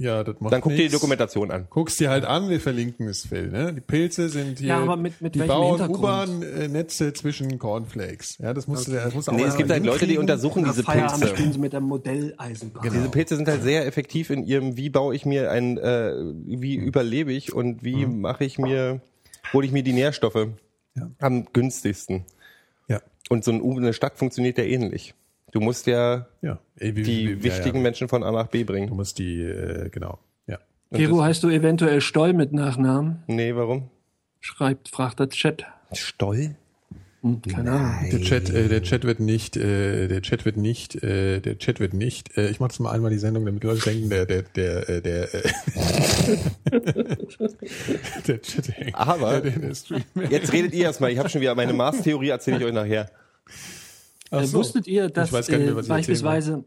Ja, 0.00 0.22
das 0.22 0.36
macht 0.38 0.52
Dann 0.52 0.60
guck 0.60 0.70
dir 0.76 0.86
die. 0.86 0.88
Dokumentation 0.90 1.50
an. 1.50 1.66
Guckst 1.70 1.98
dir 1.98 2.08
halt 2.08 2.24
an, 2.24 2.48
wir 2.48 2.60
verlinken 2.60 3.08
es, 3.08 3.26
Phil. 3.26 3.48
Ne? 3.48 3.72
Die 3.74 3.80
Pilze 3.80 4.28
sind 4.28 4.60
hier. 4.60 4.68
Ja, 4.68 4.78
aber 4.78 4.96
mit- 4.96 5.20
mit 5.20 5.34
die 5.34 5.40
bauen? 5.40 5.80
U-Bahn-Netze 5.90 7.12
zwischen 7.14 7.58
Cornflakes. 7.58 8.38
Ja, 8.38 8.54
das 8.54 8.68
musst 8.68 8.86
du, 8.86 8.92
das 8.92 9.12
musst 9.12 9.26
du 9.26 9.32
auch 9.32 9.36
Nee, 9.36 9.42
es 9.42 9.56
gibt 9.56 9.70
halt 9.70 9.84
Leute, 9.84 10.06
die 10.06 10.16
untersuchen 10.18 10.62
diese 10.64 10.84
Feierabend 10.84 11.18
Pilze. 11.20 11.34
spielen 11.34 11.52
sie 11.52 11.58
mit 11.58 11.72
der 11.72 11.80
Modelleisenbahn. 11.80 12.82
Diese 12.84 13.08
Pilze 13.08 13.34
sind 13.36 13.48
halt 13.48 13.62
sehr 13.64 13.86
effektiv 13.86 14.30
in 14.30 14.44
ihrem, 14.46 14.76
wie 14.76 14.88
baue 14.88 15.16
ich 15.16 15.26
mir 15.26 15.50
ein, 15.50 15.78
äh, 15.78 16.12
wie 16.46 16.76
überlebe 16.76 17.32
ich 17.32 17.52
und 17.52 17.82
wie 17.82 18.06
mache 18.06 18.44
ich 18.44 18.56
mir, 18.58 19.00
hole 19.52 19.66
ich 19.66 19.72
mir 19.72 19.82
die 19.82 19.92
Nährstoffe 19.94 20.46
Ja. 20.94 21.10
am 21.18 21.46
günstigsten. 21.52 22.24
Ja, 22.88 23.00
Und 23.30 23.42
so 23.44 23.50
eine 23.50 23.92
Stadt 23.92 24.16
funktioniert 24.16 24.58
ja 24.58 24.64
ähnlich. 24.64 25.14
Du 25.52 25.60
musst 25.60 25.86
ja 25.86 26.26
ja. 26.42 26.58
Ey, 26.76 26.94
wie, 26.96 27.02
die 27.02 27.28
wie, 27.28 27.42
wichtigen 27.44 27.68
ja, 27.68 27.74
ja. 27.76 27.82
Menschen 27.82 28.08
von 28.08 28.22
A 28.22 28.30
nach 28.30 28.48
B 28.48 28.60
Du 28.64 28.72
bringen. 28.72 28.94
musst 28.94 29.18
die, 29.18 29.40
äh, 29.42 29.88
genau. 29.90 30.18
Ja. 30.46 30.58
Gero, 30.92 31.22
heißt 31.22 31.42
du 31.42 31.48
eventuell 31.48 32.00
Stoll 32.00 32.32
mit 32.32 32.52
Nachnamen? 32.52 33.22
Nee, 33.26 33.54
warum? 33.54 33.90
Schreibt, 34.40 34.88
fragt 34.88 35.20
der 35.20 35.28
Chat. 35.30 35.64
Stoll? 35.92 36.54
Hm, 37.22 37.42
keine 37.42 37.72
Ahnung. 37.72 38.10
Der 38.12 38.20
Chat, 38.20 38.48
äh, 38.50 38.68
der 38.68 38.82
Chat 38.82 39.02
wird 39.04 39.18
nicht, 39.18 39.56
äh, 39.56 40.06
der 40.06 40.22
Chat 40.22 40.44
wird 40.44 40.56
nicht, 40.56 41.02
äh, 41.02 41.40
der 41.40 41.58
Chat 41.58 41.80
wird 41.80 41.92
nicht. 41.92 42.36
Äh, 42.36 42.48
ich 42.50 42.60
mache 42.60 42.68
das 42.68 42.78
mal 42.78 42.92
einmal 42.92 43.10
die 43.10 43.18
Sendung, 43.18 43.44
damit 43.44 43.64
Leute 43.64 43.80
denken, 43.80 44.08
der, 44.08 44.24
der, 44.26 44.42
der, 44.42 44.88
äh, 44.88 45.02
der, 45.02 45.34
äh, 45.34 45.42
der 48.28 48.40
Chat 48.42 48.68
hängt. 48.76 48.94
Aber- 48.94 49.40
der, 49.40 49.50
der. 49.52 49.72
Jetzt 50.30 50.52
redet 50.52 50.74
ihr 50.74 50.84
erstmal. 50.84 51.10
Ich 51.10 51.18
habe 51.18 51.28
schon 51.28 51.40
wieder 51.40 51.54
meine 51.56 51.72
Mars-Theorie, 51.72 52.28
erzähle 52.28 52.58
ich 52.58 52.64
euch 52.64 52.72
nachher. 52.72 53.10
Äh, 54.30 54.44
so. 54.44 54.58
wusstet 54.58 54.86
ihr, 54.86 55.08
dass 55.08 55.32
nicht 55.32 55.48
äh, 55.50 55.72
beispielsweise 55.72 56.64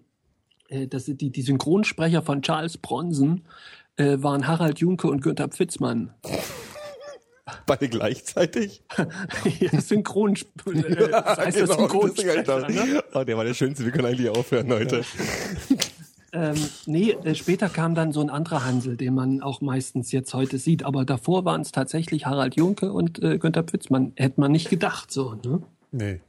äh, 0.70 0.88
dass 0.88 1.06
die, 1.06 1.30
die 1.30 1.42
Synchronsprecher 1.42 2.22
von 2.22 2.42
Charles 2.42 2.78
Bronson 2.78 3.42
äh, 3.98 4.18
waren 4.20 4.48
Harald 4.48 4.80
Junke 4.80 5.08
und 5.08 5.22
Günther 5.22 5.50
Pfitzmann. 5.50 6.14
Beide 7.66 7.90
gleichzeitig? 7.90 8.84
ja, 9.60 9.82
Synchron, 9.82 10.36
äh, 10.36 10.96
das 11.12 11.38
heißt 11.38 11.62
das 11.62 11.70
Genau, 11.70 11.82
Synchronsprecher. 11.82 12.70
Ne? 12.70 13.04
Oh, 13.14 13.24
der 13.24 13.38
war 13.38 13.44
der 13.44 13.54
schönste. 13.54 13.84
Wir 13.84 13.92
können 13.92 14.06
eigentlich 14.06 14.30
aufhören 14.30 14.70
heute. 14.70 15.04
Ähm, 16.34 16.56
nee, 16.86 17.12
äh, 17.12 17.36
später 17.36 17.68
kam 17.68 17.94
dann 17.94 18.14
so 18.14 18.22
ein 18.22 18.30
anderer 18.30 18.64
Hansel, 18.64 18.96
den 18.96 19.14
man 19.14 19.42
auch 19.42 19.60
meistens 19.60 20.14
jetzt 20.14 20.34
heute 20.34 20.58
sieht. 20.58 20.84
Aber 20.84 21.04
davor 21.04 21.44
waren 21.44 21.62
es 21.62 21.72
tatsächlich 21.74 22.26
Harald 22.26 22.56
Junke 22.56 22.94
und 22.94 23.22
äh, 23.22 23.38
Günther 23.38 23.64
Pfitzmann. 23.64 24.14
Hätte 24.16 24.40
man 24.40 24.52
nicht 24.52 24.70
gedacht 24.70 25.12
so. 25.12 25.34
Ne? 25.44 25.62
Nee. 25.92 26.22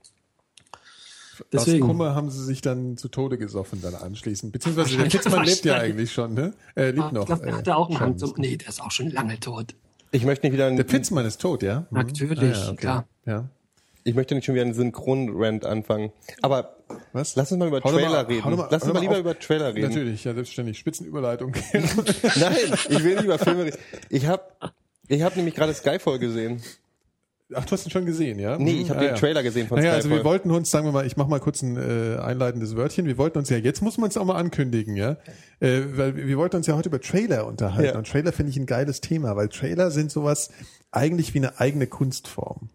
Deswegen. 1.52 1.82
Aus 1.84 1.88
Kummer 1.88 2.14
haben 2.14 2.30
sie 2.30 2.44
sich 2.44 2.60
dann 2.60 2.96
zu 2.96 3.08
Tode 3.08 3.38
gesoffen 3.38 3.80
dann 3.82 3.94
anschließend. 3.94 4.52
Beziehungsweise 4.52 4.96
der 4.96 5.10
Fitzmann 5.10 5.44
lebt 5.44 5.64
ja 5.64 5.74
eigentlich 5.76 6.12
schon, 6.12 6.34
ne? 6.34 6.52
Äh, 6.74 6.90
lebt 6.90 7.00
Ah, 7.00 7.12
noch. 7.12 7.20
ich 7.22 7.26
glaube, 7.26 7.42
der 7.44 7.52
äh, 7.52 7.56
hatte 7.56 7.76
auch 7.76 7.88
einen. 7.90 8.00
Hang 8.00 8.18
zum. 8.18 8.34
Nee, 8.36 8.56
der 8.56 8.68
ist 8.68 8.80
auch 8.82 8.90
schon 8.90 9.10
lange 9.10 9.38
tot. 9.40 9.74
Ich 10.10 10.24
möchte 10.24 10.46
nicht 10.46 10.52
wieder 10.54 10.66
einen, 10.66 10.76
Der 10.76 10.86
Fitzmann 10.86 11.24
ist 11.24 11.40
tot, 11.40 11.62
ja? 11.62 11.86
Mhm. 11.90 11.98
Natürlich, 11.98 12.76
klar. 12.76 13.06
Ja. 13.24 13.48
ich 14.04 14.14
möchte 14.14 14.34
nicht 14.34 14.44
schon 14.44 14.54
wieder 14.54 14.64
einen 14.64 14.74
Synchron-Rant 14.74 15.64
anfangen. 15.64 16.12
Aber 16.42 16.76
Was? 17.12 17.34
lass 17.36 17.50
uns 17.52 17.58
mal 17.58 17.68
über 17.68 17.80
Hau 17.82 17.90
Trailer 17.90 18.08
mal- 18.10 18.24
reden. 18.26 18.56
mal- 18.56 18.68
lass 18.70 18.82
uns 18.82 18.92
mal 18.92 19.00
lieber 19.00 19.14
auf. 19.14 19.20
über 19.20 19.38
Trailer 19.38 19.74
reden. 19.74 19.88
Natürlich, 19.88 20.24
ja, 20.24 20.34
selbstverständlich. 20.34 20.78
Spitzenüberleitung. 20.78 21.52
Nein, 21.72 22.56
ich 22.90 23.02
will 23.04 23.14
nicht 23.14 23.24
über 23.24 23.38
Filme 23.38 23.64
reden. 23.64 23.78
Ich 24.10 24.26
habe 24.26 24.42
ich 25.08 25.22
hab 25.22 25.36
nämlich 25.36 25.54
gerade 25.54 25.72
Skyfall 25.72 26.18
gesehen. 26.18 26.60
Ach, 27.54 27.64
du 27.64 27.72
hast 27.72 27.86
ihn 27.86 27.90
schon 27.90 28.06
gesehen, 28.06 28.38
ja? 28.38 28.56
Nee, 28.58 28.74
Mhm. 28.74 28.80
ich 28.80 28.90
habe 28.90 29.00
Ah, 29.00 29.02
den 29.02 29.10
ja. 29.10 29.16
Trailer 29.16 29.42
gesehen 29.42 29.68
von 29.68 29.78
Naja, 29.78 29.92
also 29.92 30.08
Skyfall. 30.08 30.18
wir 30.20 30.24
wollten 30.24 30.50
uns, 30.50 30.70
sagen 30.70 30.86
wir 30.86 30.92
mal, 30.92 31.06
ich 31.06 31.16
mache 31.16 31.28
mal 31.28 31.40
kurz 31.40 31.62
ein 31.62 31.76
äh, 31.76 32.18
einleitendes 32.20 32.76
Wörtchen. 32.76 33.06
Wir 33.06 33.18
wollten 33.18 33.38
uns 33.38 33.48
ja, 33.50 33.56
jetzt 33.56 33.82
muss 33.82 33.98
man 33.98 34.08
es 34.10 34.16
auch 34.16 34.24
mal 34.24 34.36
ankündigen, 34.36 34.96
ja, 34.96 35.16
äh, 35.60 35.80
weil 35.94 36.16
wir 36.16 36.36
wollten 36.38 36.56
uns 36.56 36.66
ja 36.66 36.76
heute 36.76 36.88
über 36.88 37.00
Trailer 37.00 37.46
unterhalten. 37.46 37.92
Ja. 37.92 37.98
Und 37.98 38.06
Trailer 38.08 38.32
finde 38.32 38.50
ich 38.50 38.56
ein 38.58 38.66
geiles 38.66 39.00
Thema, 39.00 39.36
weil 39.36 39.48
Trailer 39.48 39.90
sind 39.90 40.10
sowas 40.10 40.50
eigentlich 40.90 41.34
wie 41.34 41.38
eine 41.38 41.58
eigene 41.60 41.86
Kunstform. 41.86 42.68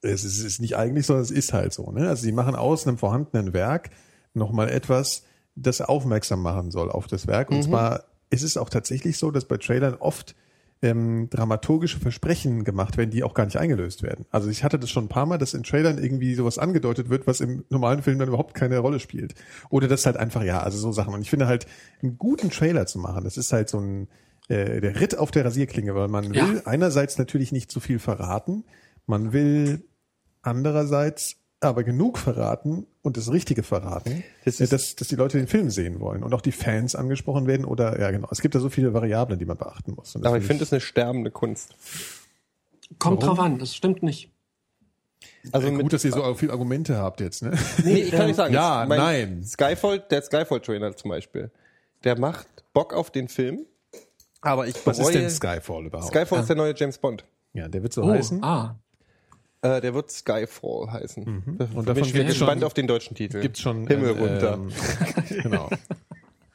Es 0.00 0.22
ist, 0.24 0.38
es 0.38 0.44
ist 0.44 0.60
nicht 0.60 0.76
eigentlich, 0.76 1.06
sondern 1.06 1.24
es 1.24 1.30
ist 1.32 1.52
halt 1.52 1.72
so. 1.72 1.90
Ne? 1.90 2.08
Also 2.08 2.22
sie 2.22 2.32
machen 2.32 2.54
aus 2.54 2.86
einem 2.86 2.98
vorhandenen 2.98 3.52
Werk 3.52 3.90
nochmal 4.34 4.68
etwas, 4.70 5.24
das 5.56 5.80
aufmerksam 5.80 6.40
machen 6.40 6.70
soll 6.70 6.90
auf 6.90 7.08
das 7.08 7.26
Werk. 7.26 7.50
Und 7.50 7.64
zwar 7.64 8.04
ist 8.30 8.42
es 8.44 8.56
auch 8.56 8.70
tatsächlich 8.70 9.18
so, 9.18 9.32
dass 9.32 9.46
bei 9.46 9.56
Trailern 9.56 9.94
oft 9.94 10.36
ähm, 10.82 11.28
dramaturgische 11.30 11.98
Versprechen 11.98 12.62
gemacht 12.64 12.96
werden, 12.96 13.10
die 13.10 13.24
auch 13.24 13.34
gar 13.34 13.44
nicht 13.44 13.56
eingelöst 13.58 14.02
werden. 14.02 14.26
Also 14.30 14.48
ich 14.48 14.62
hatte 14.62 14.78
das 14.78 14.90
schon 14.90 15.06
ein 15.06 15.08
paar 15.08 15.26
Mal, 15.26 15.38
dass 15.38 15.54
in 15.54 15.64
Trailern 15.64 15.98
irgendwie 15.98 16.34
sowas 16.34 16.58
angedeutet 16.58 17.08
wird, 17.08 17.26
was 17.26 17.40
im 17.40 17.64
normalen 17.68 18.02
Film 18.02 18.18
dann 18.18 18.28
überhaupt 18.28 18.54
keine 18.54 18.78
Rolle 18.78 19.00
spielt. 19.00 19.34
Oder 19.70 19.88
das 19.88 20.06
halt 20.06 20.16
einfach, 20.16 20.44
ja, 20.44 20.60
also 20.62 20.78
so 20.78 20.92
Sachen. 20.92 21.14
Und 21.14 21.22
ich 21.22 21.30
finde 21.30 21.46
halt, 21.48 21.66
einen 22.02 22.16
guten 22.16 22.50
Trailer 22.50 22.86
zu 22.86 22.98
machen, 23.00 23.24
das 23.24 23.36
ist 23.36 23.52
halt 23.52 23.68
so 23.68 23.80
ein, 23.80 24.08
äh, 24.48 24.80
der 24.80 25.00
Ritt 25.00 25.18
auf 25.18 25.30
der 25.32 25.44
Rasierklinge, 25.44 25.94
weil 25.96 26.08
man 26.08 26.32
Ja. 26.32 26.48
will 26.48 26.62
einerseits 26.64 27.18
natürlich 27.18 27.50
nicht 27.50 27.70
zu 27.72 27.80
viel 27.80 27.98
verraten, 27.98 28.64
man 29.06 29.32
will 29.32 29.84
andererseits 30.42 31.37
aber 31.60 31.82
genug 31.82 32.18
verraten 32.18 32.86
und 33.02 33.16
das 33.16 33.32
Richtige 33.32 33.62
verraten, 33.62 34.22
Das 34.44 34.60
ist- 34.60 34.72
dass, 34.72 34.94
dass 34.96 35.08
die 35.08 35.16
Leute 35.16 35.38
den 35.38 35.48
Film 35.48 35.70
sehen 35.70 35.98
wollen 36.00 36.22
und 36.22 36.32
auch 36.34 36.40
die 36.40 36.52
Fans 36.52 36.94
angesprochen 36.94 37.46
werden 37.46 37.64
oder 37.64 37.98
ja 38.00 38.10
genau. 38.12 38.28
Es 38.30 38.40
gibt 38.40 38.54
da 38.54 38.60
so 38.60 38.68
viele 38.70 38.94
Variablen, 38.94 39.38
die 39.38 39.44
man 39.44 39.56
beachten 39.56 39.94
muss. 39.94 40.14
Aber 40.16 40.38
ich 40.38 40.44
finde 40.44 40.62
es 40.64 40.72
eine 40.72 40.80
sterbende 40.80 41.30
Kunst. 41.30 41.74
Kommt 42.98 43.22
Warum? 43.22 43.36
drauf 43.36 43.44
an, 43.44 43.58
das 43.58 43.74
stimmt 43.74 44.02
nicht. 44.02 44.30
Also 45.52 45.70
gut, 45.72 45.92
dass 45.92 46.04
ihr 46.04 46.12
so 46.12 46.34
viele 46.34 46.52
Argumente 46.52 46.96
habt 46.96 47.20
jetzt, 47.20 47.42
ne? 47.42 47.52
nee, 47.84 48.02
ich 48.02 48.10
kann 48.12 48.26
nicht 48.26 48.36
sagen. 48.36 48.54
Ja, 48.54 48.84
Mein 48.88 48.98
nein. 48.98 49.44
Skyfall, 49.44 49.98
der 50.00 50.22
Skyfall-Trailer 50.22 50.96
zum 50.96 51.10
Beispiel, 51.10 51.50
der 52.04 52.18
macht 52.18 52.46
Bock 52.72 52.92
auf 52.94 53.10
den 53.10 53.28
Film, 53.28 53.66
aber 54.40 54.66
ich 54.68 54.74
Was 54.86 54.98
bereue... 54.98 55.12
ist 55.12 55.14
denn 55.20 55.30
Skyfall 55.30 55.86
überhaupt? 55.86 56.08
Skyfall 56.12 56.40
ist 56.40 56.48
der 56.48 56.56
neue 56.56 56.74
James 56.76 56.98
Bond. 56.98 57.24
ja, 57.52 57.66
der 57.68 57.82
wird 57.82 57.92
so 57.92 58.02
Oh, 58.02 58.10
heißen. 58.10 58.42
ah, 58.44 58.78
Äh, 59.62 59.80
der 59.80 59.92
wird 59.94 60.10
Skyfall 60.10 60.92
heißen. 60.92 61.24
Da 61.24 61.64
Und 61.64 61.74
bin 61.74 61.84
davon 61.84 62.04
ich 62.04 62.12
gibt's 62.12 62.28
gespannt 62.34 62.60
schon- 62.60 62.66
auf 62.66 62.74
den 62.74 62.86
deutschen 62.86 63.16
Titel. 63.16 63.40
Gibt's 63.40 63.60
schon 63.60 63.86
Himmel 63.88 64.16
äh, 64.16 64.18
runter. 64.20 64.54
Ähm, 64.54 64.70
genau. 65.42 65.68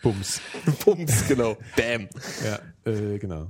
Bums. 0.01 0.41
Bums, 0.85 1.27
genau. 1.27 1.57
Bam. 1.75 2.07
Ja, 2.45 2.91
äh, 2.91 3.17
genau. 3.17 3.47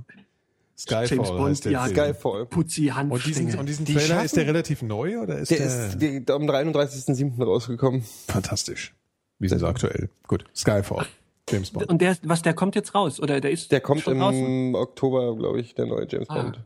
Skyfall 0.76 1.06
James 1.06 1.28
Bond, 1.28 1.50
heißt 1.50 1.64
der 1.66 1.72
ja, 1.72 1.84
Film. 1.84 1.94
Skyfall. 1.96 2.46
Putzi 2.46 2.92
Und 3.08 3.24
diesen, 3.26 3.58
und 3.58 3.66
diesen 3.68 3.84
Die 3.84 3.94
Trailer 3.94 4.06
schaffen- 4.08 4.24
ist 4.24 4.36
der 4.36 4.46
relativ 4.46 4.82
neu 4.82 5.18
oder 5.20 5.38
ist 5.38 5.50
Der 5.52 5.58
der, 5.58 5.66
ist 5.86 5.98
die, 5.98 6.16
am 6.32 6.42
33.07. 6.50 7.42
rausgekommen. 7.44 8.02
fantastisch? 8.26 8.92
Wie 9.38 9.48
sind 9.48 9.60
sie 9.60 9.66
aktuell? 9.68 10.10
Gut, 10.26 10.44
Skyfall. 10.54 11.06
James 11.48 11.70
Bond. 11.70 11.88
Und 11.90 12.00
der, 12.00 12.16
was, 12.22 12.42
der 12.42 12.54
kommt 12.54 12.74
jetzt 12.74 12.94
raus, 12.94 13.20
oder 13.20 13.40
der 13.40 13.50
ist 13.52 13.70
Der 13.70 13.80
kommt 13.80 14.00
schon 14.00 14.14
im 14.14 14.18
draußen? 14.20 14.74
Oktober, 14.74 15.36
glaube 15.36 15.60
ich, 15.60 15.74
der 15.74 15.86
neue 15.86 16.06
James 16.08 16.28
Ah, 16.30 16.42
Bond. 16.42 16.60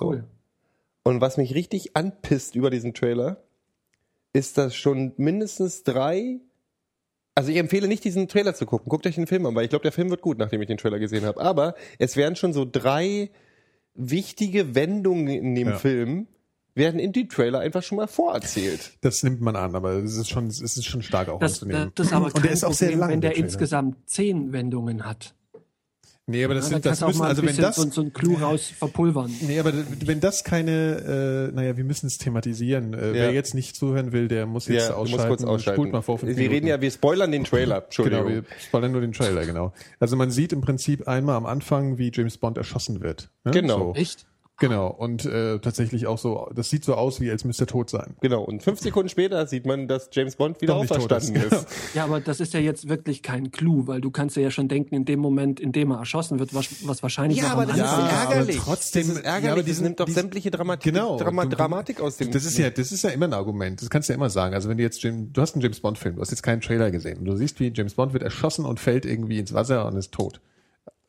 cool. 0.00 0.24
Und 1.04 1.20
was 1.20 1.36
mich 1.36 1.54
richtig 1.54 1.96
anpisst 1.96 2.54
über 2.54 2.70
diesen 2.70 2.94
Trailer, 2.94 3.42
ist, 4.32 4.56
dass 4.58 4.74
schon 4.74 5.12
mindestens 5.16 5.82
drei. 5.82 6.40
Also 7.34 7.50
ich 7.50 7.56
empfehle 7.56 7.88
nicht, 7.88 8.04
diesen 8.04 8.28
Trailer 8.28 8.54
zu 8.54 8.66
gucken. 8.66 8.88
Guckt 8.88 9.06
euch 9.06 9.14
den 9.14 9.26
Film 9.26 9.46
an, 9.46 9.54
weil 9.54 9.64
ich 9.64 9.70
glaube, 9.70 9.82
der 9.82 9.92
Film 9.92 10.10
wird 10.10 10.20
gut, 10.20 10.38
nachdem 10.38 10.60
ich 10.62 10.68
den 10.68 10.78
Trailer 10.78 10.98
gesehen 10.98 11.24
habe. 11.24 11.40
Aber 11.40 11.74
es 11.98 12.16
werden 12.16 12.36
schon 12.36 12.52
so 12.52 12.66
drei 12.70 13.30
wichtige 13.94 14.74
Wendungen 14.74 15.28
in 15.28 15.54
dem 15.54 15.68
Ja. 15.68 15.76
Film 15.76 16.26
werden 16.74 16.98
in 16.98 17.12
die 17.12 17.28
Trailer 17.28 17.60
einfach 17.60 17.82
schon 17.82 17.96
mal 17.96 18.06
vorerzählt. 18.06 18.92
Das 19.02 19.22
nimmt 19.22 19.42
man 19.42 19.56
an, 19.56 19.74
aber 19.74 19.92
es 19.96 20.16
ist 20.16 20.30
schon, 20.30 20.46
es 20.46 20.60
ist 20.60 20.84
schon 20.86 21.02
stark 21.02 21.28
auch 21.28 21.38
Das, 21.38 21.54
anzunehmen. 21.62 21.92
das 21.94 22.06
ist 22.06 22.12
aber 22.14 22.26
Und 22.34 22.42
der 22.44 22.52
ist 22.52 22.64
auch 22.64 22.72
sehr 22.72 22.96
lang, 22.96 23.10
wenn 23.10 23.20
der, 23.20 23.32
der 23.32 23.38
insgesamt 23.38 24.08
zehn 24.08 24.52
Wendungen 24.52 25.04
hat. 25.04 25.34
Nee, 26.28 26.44
aber 26.44 26.54
das 26.54 26.66
Ja, 26.66 26.74
sind, 26.76 26.86
da 26.86 26.90
das 26.90 27.00
müssen, 27.00 27.22
also 27.22 27.42
wenn 27.44 27.56
das, 27.56 27.74
so, 27.76 27.90
so 27.90 28.00
ein 28.02 28.12
Clou 28.12 28.34
raus 28.36 28.72
verpulvern. 28.78 29.30
nee, 29.40 29.58
aber 29.58 29.72
wenn 30.04 30.20
das 30.20 30.44
keine, 30.44 31.50
äh, 31.50 31.54
naja, 31.54 31.76
wir 31.76 31.82
müssen 31.82 32.06
es 32.06 32.16
thematisieren. 32.18 32.94
Äh, 32.94 33.06
Ja. 33.08 33.12
Wer 33.14 33.32
jetzt 33.32 33.54
nicht 33.54 33.74
zuhören 33.74 34.12
will, 34.12 34.28
der 34.28 34.46
muss 34.46 34.68
jetzt 34.68 34.88
Ja, 34.90 34.94
ausschalten. 34.94 35.28
kurz 35.28 35.44
ausschalten. 35.44 35.80
Spult 35.80 35.92
mal 35.92 36.00
vor 36.02 36.22
wir 36.22 36.36
reden 36.50 36.68
ja, 36.68 36.80
wir 36.80 36.90
spoilern 36.92 37.32
den 37.32 37.42
Trailer. 37.44 37.84
Entschuldigung. 37.84 38.26
Genau, 38.28 38.42
wir 38.42 38.44
spoilern 38.60 38.92
nur 38.92 39.00
den 39.00 39.12
Trailer, 39.12 39.44
genau. 39.44 39.72
Also 39.98 40.14
man 40.14 40.30
sieht 40.30 40.52
im 40.52 40.60
Prinzip 40.60 41.08
einmal 41.08 41.34
am 41.36 41.44
Anfang, 41.46 41.98
wie 41.98 42.12
James 42.14 42.38
Bond 42.38 42.56
erschossen 42.56 43.00
wird. 43.00 43.28
Ne? 43.44 43.50
Genau. 43.50 43.92
So. 43.92 43.94
Echt? 44.00 44.26
Genau. 44.62 44.86
Und 44.86 45.24
äh, 45.26 45.58
tatsächlich 45.58 46.06
auch 46.06 46.18
so, 46.18 46.48
das 46.54 46.70
sieht 46.70 46.84
so 46.84 46.94
aus, 46.94 47.20
wie 47.20 47.28
als 47.32 47.44
müsste 47.44 47.64
er 47.64 47.66
tot 47.66 47.90
sein. 47.90 48.14
Genau. 48.20 48.44
Und 48.44 48.62
fünf 48.62 48.78
Sekunden 48.78 49.08
später 49.08 49.44
sieht 49.48 49.66
man, 49.66 49.88
dass 49.88 50.08
James 50.12 50.36
Bond 50.36 50.60
wieder 50.62 50.76
auferstanden 50.76 51.34
ist. 51.34 51.52
ist. 51.52 51.66
Ja, 51.94 52.04
aber 52.04 52.20
das 52.20 52.38
ist 52.38 52.54
ja 52.54 52.60
jetzt 52.60 52.88
wirklich 52.88 53.22
kein 53.22 53.50
Clou, 53.50 53.88
weil 53.88 54.00
du 54.00 54.12
kannst 54.12 54.36
dir 54.36 54.40
ja 54.42 54.52
schon 54.52 54.68
denken, 54.68 54.94
in 54.94 55.04
dem 55.04 55.18
Moment, 55.18 55.58
in 55.58 55.72
dem 55.72 55.90
er 55.90 55.98
erschossen 55.98 56.38
wird, 56.38 56.54
was, 56.54 56.86
was 56.86 57.02
wahrscheinlich 57.02 57.38
Ja, 57.38 57.48
noch 57.48 57.52
aber 57.54 57.66
das 57.66 57.76
ist 57.76 57.82
ärgerlich. 57.82 58.56
aber 58.56 58.64
trotzdem- 58.66 59.08
das 59.08 59.16
ist 59.18 59.24
ärgerlich. 59.24 59.44
ja, 59.46 59.52
aber 59.52 59.62
das 59.64 59.80
nimmt 59.80 59.98
doch 60.00 60.08
sämtliche 60.08 60.50
Dramatik, 60.52 60.92
Genau. 60.94 61.18
Drama, 61.18 61.44
Du- 61.44 61.56
Dramatik 61.56 62.00
aus 62.00 62.16
dem. 62.18 62.30
Das 62.30 62.44
ist 62.44 62.56
ja, 62.56 62.70
das 62.70 62.92
ist 62.92 63.02
ja 63.02 63.10
immer 63.10 63.26
ein 63.26 63.32
Argument. 63.34 63.82
Das 63.82 63.90
kannst 63.90 64.08
du 64.08 64.12
ja 64.12 64.16
immer 64.16 64.30
sagen. 64.30 64.54
Also 64.54 64.68
wenn 64.68 64.76
du 64.76 64.84
jetzt 64.84 65.02
James, 65.02 65.30
du 65.32 65.40
hast 65.42 65.54
einen 65.54 65.62
James 65.62 65.80
Bond 65.80 65.98
Film, 65.98 66.14
du 66.14 66.20
hast 66.20 66.30
jetzt 66.30 66.42
keinen 66.42 66.60
Trailer 66.60 66.92
gesehen 66.92 67.18
und 67.18 67.24
du 67.24 67.36
siehst, 67.36 67.58
wie 67.58 67.72
James 67.74 67.94
Bond 67.94 68.12
wird 68.12 68.22
erschossen 68.22 68.64
und 68.64 68.78
fällt 68.78 69.04
irgendwie 69.06 69.38
ins 69.40 69.52
Wasser 69.52 69.86
und 69.86 69.96
ist 69.96 70.12
tot. 70.12 70.40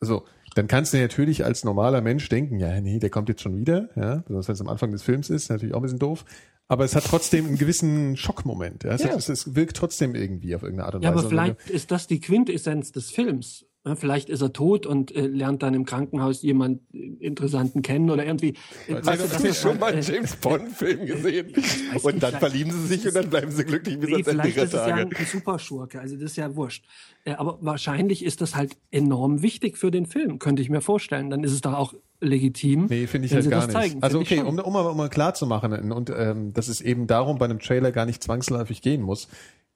Also, 0.02 0.24
dann 0.56 0.68
kannst 0.68 0.94
du 0.94 0.98
natürlich 0.98 1.46
als 1.46 1.64
normaler 1.64 2.02
Mensch 2.02 2.28
denken, 2.30 2.60
ja, 2.60 2.80
nee, 2.82 3.00
der 3.00 3.10
kommt 3.10 3.30
jetzt 3.30 3.42
schon 3.42 3.58
wieder, 3.58 3.90
ja, 3.96 4.18
besonders 4.26 4.48
wenn 4.48 4.54
es 4.56 4.62
am 4.62 4.70
Anfang 4.70 4.92
des 4.92 5.04
Films 5.04 5.30
ist, 5.30 5.50
natürlich 5.50 5.74
auch 5.74 5.80
ein 5.80 5.84
bisschen 5.84 6.00
doof. 6.00 6.26
Aber 6.68 6.86
es 6.86 6.96
hat 6.96 7.04
trotzdem 7.06 7.46
einen 7.46 7.58
gewissen 7.58 8.16
Schockmoment. 8.16 8.84
Ja. 8.84 8.92
Es, 8.94 9.04
Ja. 9.04 9.10
Hat, 9.12 9.28
es 9.30 9.56
wirkt 9.56 9.76
trotzdem 9.78 10.16
irgendwie 10.16 10.56
auf 10.56 10.64
irgendeine 10.64 10.86
Art 10.86 10.96
und 10.96 11.04
Ja, 11.04 11.10
Weise. 11.14 11.20
aber 11.20 11.30
vielleicht 11.30 11.70
ist 11.70 11.92
das 11.92 12.08
die 12.08 12.20
Quintessenz 12.22 12.92
des 12.92 13.12
Films. 13.12 13.66
Ja, 13.86 13.96
Vielleicht 13.96 14.30
ist 14.30 14.42
er 14.42 14.54
tot 14.54 14.86
und 14.86 15.14
äh, 15.14 15.28
lernt 15.28 15.62
dann 15.62 15.74
im 15.74 15.84
Krankenhaus 15.86 16.42
jemand 16.42 16.82
äh, 16.94 17.00
Interessanten 17.20 17.82
kennen 17.82 18.10
oder 18.10 18.26
irgendwie. 18.26 18.54
Äh, 18.88 18.96
Hast 18.96 19.06
weißt 19.08 19.20
du 19.20 19.28
das 19.28 19.32
das 19.34 19.44
ist 19.44 19.62
schon 19.62 19.78
mal 19.78 19.92
einen 19.92 20.02
äh, 20.02 20.14
James 20.14 20.36
Bond-Film 20.38 21.06
gesehen? 21.06 21.52
weiß 21.94 22.04
Und 22.06 22.24
dann 22.24 22.34
verlieben 22.36 22.72
sie 22.72 22.88
sich 22.88 23.06
und 23.06 23.14
dann 23.16 23.30
bleiben 23.30 23.52
sie 23.52 23.66
glücklich 23.66 24.00
bis 24.00 24.10
Nee, 24.10 24.16
ans 24.16 24.28
Ende 24.30 24.42
vielleicht 24.44 24.56
ihrer 24.58 24.66
ist 24.66 24.74
es 24.74 24.80
ja 24.88 24.96
Tage. 24.98 25.16
ein 25.18 25.26
Superschurke, 25.26 26.00
also 26.00 26.16
das 26.16 26.24
ist 26.24 26.38
ja 26.38 26.56
wurscht. 26.56 26.86
Äh, 27.26 27.34
Aber 27.34 27.58
wahrscheinlich 27.62 28.24
ist 28.24 28.40
das 28.40 28.56
halt 28.56 28.78
enorm 28.92 29.42
wichtig 29.42 29.78
für 29.78 29.92
den 29.92 30.06
Film, 30.06 30.40
könnte 30.40 30.62
ich 30.62 30.70
mir 30.70 30.82
vorstellen. 30.82 31.30
Dann 31.30 31.44
ist 31.44 31.52
es 31.52 31.60
doch 31.60 31.74
auch 31.74 31.94
legitim. 32.22 32.86
Nee, 32.90 33.08
finde 33.08 33.26
ich 33.26 33.32
wenn 33.32 33.36
halt 33.38 33.44
sie 33.44 33.50
gar 33.50 33.60
das 33.60 33.68
nicht. 33.68 33.78
Zeigen, 33.78 34.02
also 34.04 34.20
okay, 34.20 34.40
um, 34.40 34.58
um, 34.60 34.72
mal, 34.74 34.80
um 34.88 34.96
mal 34.96 35.10
klar 35.10 35.34
zu 35.34 35.46
machen 35.46 35.92
und 35.92 36.10
ähm, 36.10 36.54
dass 36.54 36.70
es 36.70 36.80
eben 36.80 37.06
darum 37.06 37.38
bei 37.38 37.46
einem 37.46 37.60
Trailer 37.60 37.92
gar 37.92 38.06
nicht 38.06 38.24
zwangsläufig 38.24 38.82
gehen 38.82 39.02
muss. 39.02 39.28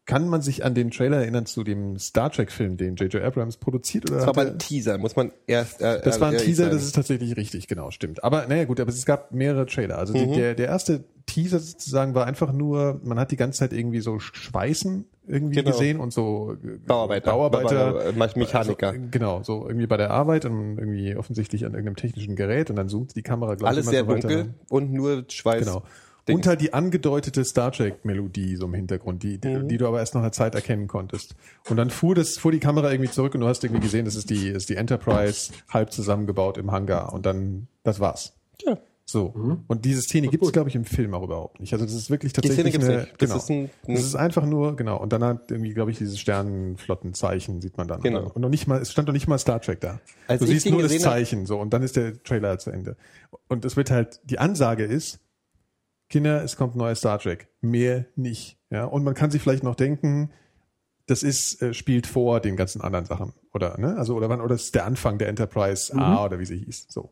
Kann 0.07 0.27
man 0.29 0.41
sich 0.41 0.65
an 0.65 0.73
den 0.73 0.89
Trailer 0.89 1.17
erinnern 1.17 1.45
zu 1.45 1.63
dem 1.63 1.99
Star 1.99 2.31
Trek 2.31 2.51
Film, 2.51 2.77
den 2.77 2.95
J.J. 2.95 3.21
Abrams 3.21 3.57
produziert? 3.57 4.09
Oder 4.09 4.15
Das 4.19 4.25
war 4.27 4.29
aber 4.33 4.45
er- 4.45 4.51
ein 4.53 4.57
Teaser, 4.59 4.97
muss 4.97 5.15
man 5.15 5.31
erst. 5.45 5.81
Äh, 5.81 6.01
das 6.01 6.19
war 6.19 6.29
ein 6.29 6.33
ehrlich 6.35 6.47
Teaser, 6.47 6.63
sein. 6.63 6.71
das 6.73 6.83
ist 6.83 6.95
tatsächlich 6.95 7.35
richtig, 7.37 7.67
genau, 7.67 7.91
stimmt. 7.91 8.23
Aber 8.23 8.47
naja 8.47 8.63
gut, 8.65 8.79
aber 8.79 8.89
es 8.89 9.05
gab 9.05 9.31
mehrere 9.33 9.65
Trailer. 9.67 9.99
Also 9.99 10.13
die, 10.13 10.25
der, 10.27 10.55
der 10.55 10.67
erste 10.67 11.03
Teaser 11.27 11.59
sozusagen 11.59 12.15
war 12.15 12.25
einfach 12.25 12.51
nur, 12.53 12.99
man 13.03 13.19
hat 13.19 13.31
die 13.31 13.35
ganze 13.35 13.59
Zeit 13.59 13.73
irgendwie 13.73 13.99
so 13.99 14.17
Schweißen 14.19 15.05
irgendwie 15.27 15.55
Genau. 15.55 15.71
gesehen 15.71 15.99
und 15.99 16.13
so 16.13 16.53
äh, 16.63 16.77
Bauarbeiter. 16.87 17.31
Bauarbeiter, 17.31 17.91
Ba- 17.91 18.11
ba- 18.27 18.29
Mechaniker. 18.37 18.87
Also, 18.91 19.01
genau, 19.11 19.43
so 19.43 19.67
irgendwie 19.67 19.87
bei 19.87 19.97
der 19.97 20.11
Arbeit 20.11 20.45
und 20.45 20.77
irgendwie 20.77 21.17
offensichtlich 21.17 21.65
an 21.65 21.73
irgendeinem 21.73 21.97
technischen 21.97 22.37
Gerät 22.37 22.69
und 22.69 22.77
dann 22.77 22.87
zoomt 22.87 23.13
die 23.17 23.23
Kamera 23.23 23.55
gleich 23.55 23.67
Alles 23.71 23.87
sehr 23.87 24.03
so 24.05 24.07
weiter 24.07 24.21
dunkel 24.29 24.37
rein. 24.39 24.53
und 24.69 24.93
nur 24.93 25.25
Schweiß. 25.27 25.65
Genau. 25.65 25.83
Halt 26.27 26.61
die 26.61 26.73
angedeutete 26.73 27.43
Star 27.45 27.71
Trek 27.71 28.03
Melodie 28.05 28.55
so 28.55 28.65
im 28.65 28.73
Hintergrund, 28.73 29.23
die, 29.23 29.37
die, 29.39 29.47
Mhm. 29.49 29.67
die 29.67 29.77
du 29.77 29.87
aber 29.87 29.99
erst 29.99 30.13
nach 30.15 30.21
einer 30.21 30.31
Zeit 30.31 30.55
erkennen 30.55 30.87
konntest. 30.87 31.35
Und 31.69 31.77
dann 31.77 31.89
fuhr 31.89 32.15
das, 32.15 32.37
fuhr 32.37 32.51
die 32.51 32.59
Kamera 32.59 32.91
irgendwie 32.91 33.11
zurück 33.11 33.33
und 33.35 33.41
du 33.41 33.47
hast 33.47 33.63
irgendwie 33.63 33.81
gesehen, 33.81 34.05
das 34.05 34.15
ist 34.15 34.29
die, 34.29 34.49
ist 34.49 34.69
die 34.69 34.75
Enterprise 34.75 35.51
halb 35.69 35.91
zusammengebaut 35.91 36.57
im 36.57 36.71
Hangar 36.71 37.13
und 37.13 37.25
dann, 37.25 37.67
das 37.83 37.99
war's. 37.99 38.33
Tja. 38.57 38.77
So. 39.09 39.33
Und 39.69 39.85
diese 39.85 40.01
Szene 40.01 40.27
gibt 40.27 40.43
es, 40.43 40.51
glaube 40.51 40.67
ich, 40.67 40.75
im 40.75 40.83
Film 40.83 41.13
auch 41.13 41.23
überhaupt 41.23 41.61
nicht. 41.61 41.71
Also 41.71 41.85
das 41.85 41.93
ist 41.93 42.09
wirklich 42.09 42.33
Die 42.33 42.41
Szene 42.41 42.55
tatsächlich 42.65 42.83
eine, 42.89 42.97
nicht. 43.03 43.11
Das 43.21 43.29
genau. 43.29 43.37
ist 43.37 43.49
ein- 43.49 43.69
das 43.87 44.03
ist 44.03 44.15
einfach 44.15 44.45
nur, 44.45 44.75
genau. 44.75 44.97
Und 45.01 45.13
dann 45.13 45.23
hat 45.23 45.49
irgendwie, 45.49 45.73
glaube 45.73 45.91
ich, 45.91 45.97
dieses 45.97 46.19
Sternenflottenzeichen 46.19 47.61
sieht 47.61 47.77
man 47.77 47.87
dann. 47.87 48.01
Genau. 48.01 48.29
Und 48.33 48.41
noch 48.41 48.49
nicht 48.49 48.67
mal, 48.67 48.81
es 48.81 48.91
stand 48.91 49.07
noch 49.07 49.13
nicht 49.13 49.27
mal 49.27 49.37
Star 49.37 49.61
Trek 49.61 49.79
da. 49.81 49.99
Als 50.27 50.41
du 50.41 50.47
siehst 50.47 50.69
nur 50.69 50.81
das 50.81 50.97
Zeichen, 50.99 51.45
so. 51.45 51.57
Und 51.59 51.71
dann 51.73 51.83
ist 51.83 51.95
der 51.95 52.21
Trailer 52.23 52.59
zu 52.59 52.69
Ende. 52.71 52.97
Und 53.47 53.65
es 53.65 53.77
wird 53.77 53.91
halt, 53.91 54.19
die 54.25 54.39
Ansage 54.39 54.83
ist, 54.83 55.19
Kinder, 56.09 56.43
es 56.43 56.55
kommt 56.55 56.75
neuer 56.75 56.95
Star 56.95 57.19
Trek. 57.19 57.49
Mehr 57.61 58.05
nicht. 58.15 58.57
Ja. 58.69 58.85
Und 58.85 59.03
man 59.03 59.13
kann 59.13 59.31
sich 59.31 59.41
vielleicht 59.41 59.63
noch 59.63 59.75
denken, 59.75 60.31
das 61.05 61.23
ist, 61.23 61.61
äh, 61.61 61.73
spielt 61.73 62.07
vor 62.07 62.39
den 62.39 62.55
ganzen 62.55 62.81
anderen 62.81 63.05
Sachen. 63.05 63.33
Oder, 63.53 63.77
ne? 63.77 63.95
Also, 63.97 64.15
oder 64.15 64.29
wann, 64.29 64.41
oder 64.41 64.55
das 64.55 64.65
ist 64.65 64.75
der 64.75 64.85
Anfang 64.85 65.17
der 65.17 65.29
Enterprise 65.29 65.93
Mhm. 65.93 66.01
A 66.01 66.25
oder 66.25 66.39
wie 66.39 66.45
sie 66.45 66.57
hieß. 66.57 66.87
So. 66.89 67.11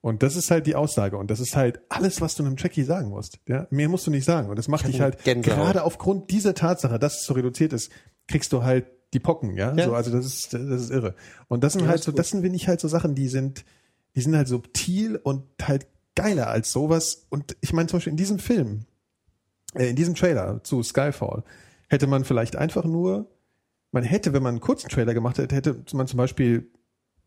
Und 0.00 0.22
das 0.22 0.36
ist 0.36 0.50
halt 0.50 0.66
die 0.66 0.74
Aussage. 0.74 1.16
Und 1.16 1.30
das 1.30 1.40
ist 1.40 1.56
halt 1.56 1.80
alles, 1.88 2.20
was 2.20 2.34
du 2.34 2.44
einem 2.44 2.56
Trekkie 2.56 2.84
sagen 2.84 3.08
musst. 3.08 3.38
Ja? 3.48 3.66
Mehr 3.70 3.88
musst 3.88 4.06
du 4.06 4.10
nicht 4.10 4.24
sagen. 4.24 4.50
Und 4.50 4.56
das 4.56 4.68
macht 4.68 4.86
dich 4.86 5.00
halt, 5.00 5.24
Gänsehaut. 5.24 5.56
gerade 5.56 5.82
aufgrund 5.82 6.30
dieser 6.30 6.54
Tatsache, 6.54 6.98
dass 6.98 7.20
es 7.20 7.26
so 7.26 7.34
reduziert 7.34 7.72
ist, 7.72 7.90
kriegst 8.28 8.52
du 8.52 8.62
halt 8.62 8.86
die 9.14 9.20
Pocken, 9.20 9.56
ja. 9.56 9.72
Ja. 9.74 9.84
So, 9.86 9.94
also 9.94 10.10
das 10.10 10.26
ist, 10.26 10.52
das 10.52 10.60
ist 10.60 10.90
irre. 10.90 11.14
Und 11.48 11.64
das 11.64 11.72
sind 11.72 11.86
halt 11.86 12.00
ist 12.00 12.04
so, 12.04 12.12
gut. 12.12 12.18
das 12.18 12.30
sind, 12.30 12.42
finde 12.42 12.56
ich, 12.56 12.68
halt 12.68 12.80
so 12.80 12.88
Sachen, 12.88 13.14
die 13.14 13.28
sind, 13.28 13.64
die 14.14 14.20
sind 14.20 14.36
halt 14.36 14.48
subtil 14.48 15.16
und 15.16 15.44
halt 15.62 15.86
geiler 16.14 16.48
als 16.48 16.72
sowas. 16.72 17.26
Und 17.30 17.56
ich 17.60 17.72
meine 17.72 17.88
zum 17.88 17.98
Beispiel 17.98 18.12
in 18.12 18.16
diesem 18.16 18.38
Film, 18.38 18.86
äh, 19.74 19.88
in 19.88 19.96
diesem 19.96 20.14
Trailer 20.14 20.62
zu 20.64 20.82
Skyfall, 20.82 21.44
hätte 21.88 22.06
man 22.06 22.24
vielleicht 22.24 22.56
einfach 22.56 22.84
nur, 22.84 23.30
man 23.92 24.04
hätte, 24.04 24.32
wenn 24.32 24.42
man 24.42 24.54
einen 24.54 24.60
kurzen 24.60 24.88
Trailer 24.88 25.14
gemacht 25.14 25.38
hätte, 25.38 25.54
hätte 25.54 25.84
man 25.92 26.06
zum 26.06 26.16
Beispiel, 26.16 26.70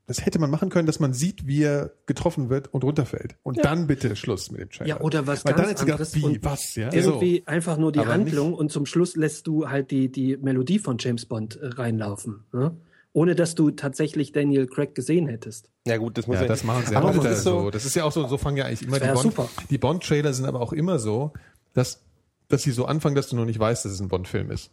das 0.05 0.25
hätte 0.25 0.39
man 0.39 0.49
machen 0.49 0.69
können, 0.69 0.85
dass 0.85 0.99
man 0.99 1.13
sieht, 1.13 1.47
wie 1.47 1.63
er 1.63 1.91
getroffen 2.05 2.49
wird 2.49 2.73
und 2.73 2.83
runterfällt. 2.83 3.35
Und 3.43 3.63
dann 3.63 3.88
bitte 3.88 4.15
Schluss 4.15 4.51
mit 4.51 4.61
dem 4.61 4.69
Trailer. 4.69 4.89
Ja, 4.89 5.01
oder 5.01 5.27
was 5.27 5.43
Weil 5.45 5.53
ganz 5.53 5.61
dann 5.61 5.69
hätte 5.69 5.79
sie 5.79 5.85
gedacht, 5.85 6.15
anderes 6.15 6.35
wie, 6.35 6.43
was, 6.43 6.75
ja. 6.75 6.93
Irgendwie 6.93 7.43
einfach 7.45 7.77
nur 7.77 7.91
die 7.91 7.99
Aber 7.99 8.13
Handlung 8.13 8.53
und 8.53 8.71
zum 8.71 8.85
Schluss 8.85 9.15
lässt 9.15 9.47
du 9.47 9.69
halt 9.69 9.91
die, 9.91 10.09
die 10.11 10.38
Melodie 10.38 10.79
von 10.79 10.97
James 10.97 11.25
Bond 11.25 11.57
äh, 11.57 11.67
reinlaufen. 11.67 12.45
Ne? 12.53 12.77
Ohne 13.18 13.34
dass 13.34 13.55
du 13.55 13.72
tatsächlich 13.72 14.32
Daniel 14.32 14.68
Craig 14.68 14.93
gesehen 14.93 15.28
hättest. 15.28 15.72
Ja 15.88 15.97
gut, 15.97 16.20
das 16.20 16.28
muss 16.28 16.36
Ja, 16.36 16.43
ja, 16.43 16.47
das 16.47 16.63
machen 16.63 16.84
sie 16.86 16.95
aber 16.95 17.09
auch 17.09 17.15
das 17.24 17.39
ist 17.39 17.43
so. 17.45 17.61
so. 17.61 17.72
Das 17.72 17.84
ist 17.84 17.95
ja 17.95 18.03
auch 18.03 18.11
so, 18.11 18.28
so 18.28 18.38
fangen 18.38 18.57
ja 18.57 18.65
eigentlich 18.65 18.84
immer 18.84 18.99
die 18.99 19.07
Bond, 19.07 19.20
super. 19.24 19.49
die 19.72 19.80
Bond-Trailer 19.80 20.34
sind 20.34 20.45
aber 20.45 20.61
auch 20.61 20.72
immer 20.72 20.99
so, 20.99 21.34
dass, 21.74 22.03
dass 22.47 22.61
sie 22.61 22.70
so 22.70 22.86
anfangen, 22.86 23.15
dass 23.15 23.28
du 23.30 23.36
noch 23.36 23.45
nicht 23.45 23.57
weißt, 23.59 23.86
dass 23.86 23.91
es 23.91 23.99
ein 24.01 24.07
Bond-Film 24.07 24.51
ist. 24.51 24.70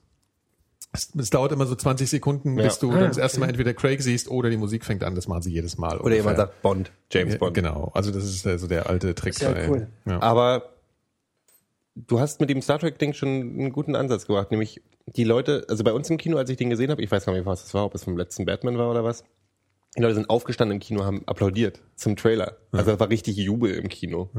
Es, 0.93 1.09
es 1.19 1.31
dauert 1.31 1.53
immer 1.53 1.65
so 1.65 1.75
20 1.75 2.11
Sekunden, 2.11 2.59
Ja. 2.59 2.65
bis 2.65 2.79
du 2.81 2.91
Ah, 2.93 2.99
dann 2.99 3.09
das 3.09 3.17
erste 3.17 3.41
Mal 3.41 3.49
entweder 3.49 3.73
Craig 3.73 4.03
siehst 4.03 4.29
oder 4.31 4.51
die 4.51 4.59
Musik 4.59 4.85
fängt 4.85 5.05
an. 5.05 5.15
Das 5.15 5.27
machen 5.27 5.41
sie 5.41 5.51
jedes 5.51 5.79
Mal. 5.79 5.99
Oder 5.99 6.15
jemand 6.17 6.37
sagt 6.37 6.61
Bond, 6.61 6.93
James 7.11 7.33
Ja, 7.33 7.39
Bond. 7.39 7.55
Genau, 7.55 7.93
also 7.95 8.11
das 8.11 8.25
ist 8.25 8.43
so 8.43 8.67
der 8.67 8.91
alte 8.91 9.15
Trick. 9.15 9.33
Ist 9.33 9.41
ja 9.41 9.55
cool. 9.71 9.87
Ja. 10.05 10.21
Aber 10.21 10.74
du 11.95 12.21
hast 12.21 12.41
mit 12.41 12.51
dem 12.51 12.63
Star 12.63 12.79
Trek-Ding 12.79 13.13
schon 13.13 13.29
einen 13.29 13.73
guten 13.73 13.97
Ansatz 13.97 14.27
gebracht, 14.27 14.51
nämlich 14.51 14.83
die 15.07 15.25
Leute, 15.25 15.65
also 15.69 15.85
bei 15.85 15.93
uns 15.93 16.09
im 16.11 16.17
Kino, 16.17 16.37
als 16.37 16.51
ich 16.51 16.57
den 16.57 16.71
gesehen 16.71 16.91
habe, 16.91 17.03
ich 17.03 17.11
weiß 17.11 17.27
gar 17.27 17.33
nicht, 17.33 17.47
was 17.47 17.63
das 17.63 17.75
war, 17.75 17.85
ob 17.85 17.95
es 17.95 18.05
vom 18.05 18.17
letzten 18.17 18.45
Batman 18.45 18.79
war 18.79 18.91
oder 18.91 19.05
was, 19.05 19.25
die 19.97 20.03
Leute 20.03 20.15
sind 20.15 20.31
aufgestanden 20.31 20.77
im 20.77 20.81
Kino, 20.81 21.05
haben 21.05 21.23
applaudiert 21.27 21.81
zum 21.95 22.17
Trailer. 22.17 22.57
Also 22.73 22.93
da 22.93 23.01
war 23.01 23.11
richtig 23.11 23.37
Jubel 23.37 23.75
im 23.75 23.89
Kino. 23.89 24.31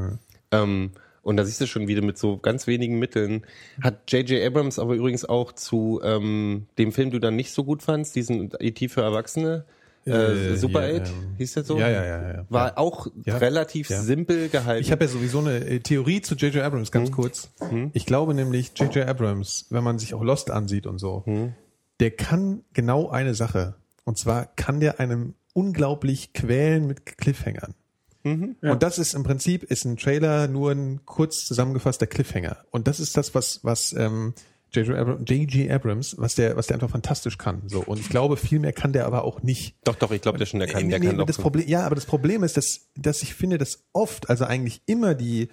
Ähm, 0.51 0.91
und 1.21 1.37
da 1.37 1.45
siehst 1.45 1.61
du 1.61 1.65
schon 1.65 1.87
wieder 1.87 2.03
mit 2.03 2.17
so 2.17 2.37
ganz 2.37 2.67
wenigen 2.67 2.99
Mitteln. 2.99 3.45
Hat 3.81 4.11
J.J. 4.11 4.45
Abrams 4.45 4.77
aber 4.77 4.95
übrigens 4.95 5.25
auch 5.25 5.53
zu 5.53 6.01
ähm, 6.03 6.67
dem 6.77 6.91
Film, 6.91 7.09
du 7.09 7.19
dann 7.19 7.35
nicht 7.35 7.51
so 7.51 7.63
gut 7.63 7.83
fandst, 7.83 8.15
diesen 8.15 8.51
E.T. 8.59 8.89
für 8.89 9.01
Erwachsene, 9.01 9.65
äh, 10.05 10.53
Äh, 10.53 10.55
Super 10.57 10.85
hier, 10.87 11.01
8, 11.01 11.09
ähm, 11.09 11.35
hieß 11.37 11.53
der 11.53 11.63
so? 11.63 11.77
Ja, 11.79 11.89
ja, 11.89 12.05
ja, 12.05 12.33
ja. 12.33 12.45
War 12.49 12.67
Ja. 12.69 12.77
auch 12.77 13.07
Ja. 13.25 13.37
relativ 13.37 13.89
Ja. 13.89 14.01
simpel 14.01 14.49
gehalten. 14.49 14.81
Ich 14.81 14.91
habe 14.91 15.05
ja 15.05 15.09
sowieso 15.09 15.39
eine 15.39 15.57
äh, 15.65 15.79
Theorie 15.79 16.21
zu 16.21 16.35
J.J. 16.35 16.63
Abrams, 16.63 16.91
ganz 16.91 17.09
Hm. 17.09 17.15
kurz. 17.15 17.49
Ich 17.93 18.05
glaube 18.05 18.33
nämlich, 18.33 18.71
J.J. 18.75 19.07
Abrams, 19.07 19.65
wenn 19.69 19.83
man 19.83 19.97
sich 19.99 20.13
auch 20.13 20.23
Lost 20.23 20.51
ansieht 20.51 20.85
und 20.87 20.99
so, 20.99 21.23
Hm. 21.25 21.53
der 21.99 22.11
kann 22.11 22.63
genau 22.73 23.09
eine 23.09 23.33
Sache. 23.35 23.75
Und 24.03 24.17
zwar 24.17 24.45
kann 24.45 24.79
der 24.79 24.99
einem 24.99 25.33
unglaublich 25.53 26.33
quälen 26.33 26.85
mit 26.85 27.05
Cliffhangern. 27.17 27.73
Mhm. 28.23 28.55
Und 28.61 28.83
das 28.83 28.97
ist 28.97 29.13
im 29.13 29.23
Prinzip, 29.23 29.63
ist 29.63 29.85
ein 29.85 29.97
Trailer 29.97 30.47
nur 30.47 30.71
ein 30.71 31.01
kurz 31.05 31.45
zusammengefasster 31.45 32.07
Cliffhanger. 32.07 32.57
Und 32.71 32.87
das 32.87 32.99
ist 32.99 33.15
das, 33.17 33.33
was, 33.35 33.59
was 33.63 33.93
ähm, 33.93 34.33
J.J. 34.75 35.69
Abrams. 35.71 35.85
Abrams, 35.85 36.15
was 36.17 36.35
der, 36.35 36.57
was 36.57 36.67
der 36.67 36.75
einfach 36.75 36.89
fantastisch 36.89 37.37
kann. 37.37 37.63
So. 37.67 37.81
Und 37.81 37.99
ich 37.99 38.09
glaube, 38.09 38.37
viel 38.37 38.59
mehr 38.59 38.73
kann 38.73 38.93
der 38.93 39.05
aber 39.05 39.23
auch 39.23 39.43
nicht. 39.43 39.75
Doch, 39.83 39.95
doch, 39.95 40.11
ich 40.11 40.21
glaube, 40.21 40.37
der 40.37 40.45
schon, 40.45 40.59
der 40.59 40.67
kann, 40.69 40.89
der 40.89 40.99
Nee, 40.99 41.07
kann 41.07 41.17
nee, 41.17 41.25
das 41.25 41.37
Problem, 41.37 41.67
ja, 41.67 41.85
aber 41.85 41.95
das 41.95 42.05
Problem 42.05 42.43
ist, 42.43 42.57
dass, 42.57 42.87
dass 42.95 43.21
ich 43.23 43.33
finde, 43.35 43.57
dass 43.57 43.83
oft, 43.93 44.29
also 44.29 44.45
eigentlich 44.45 44.81
immer 44.85 45.15
die, 45.15 45.49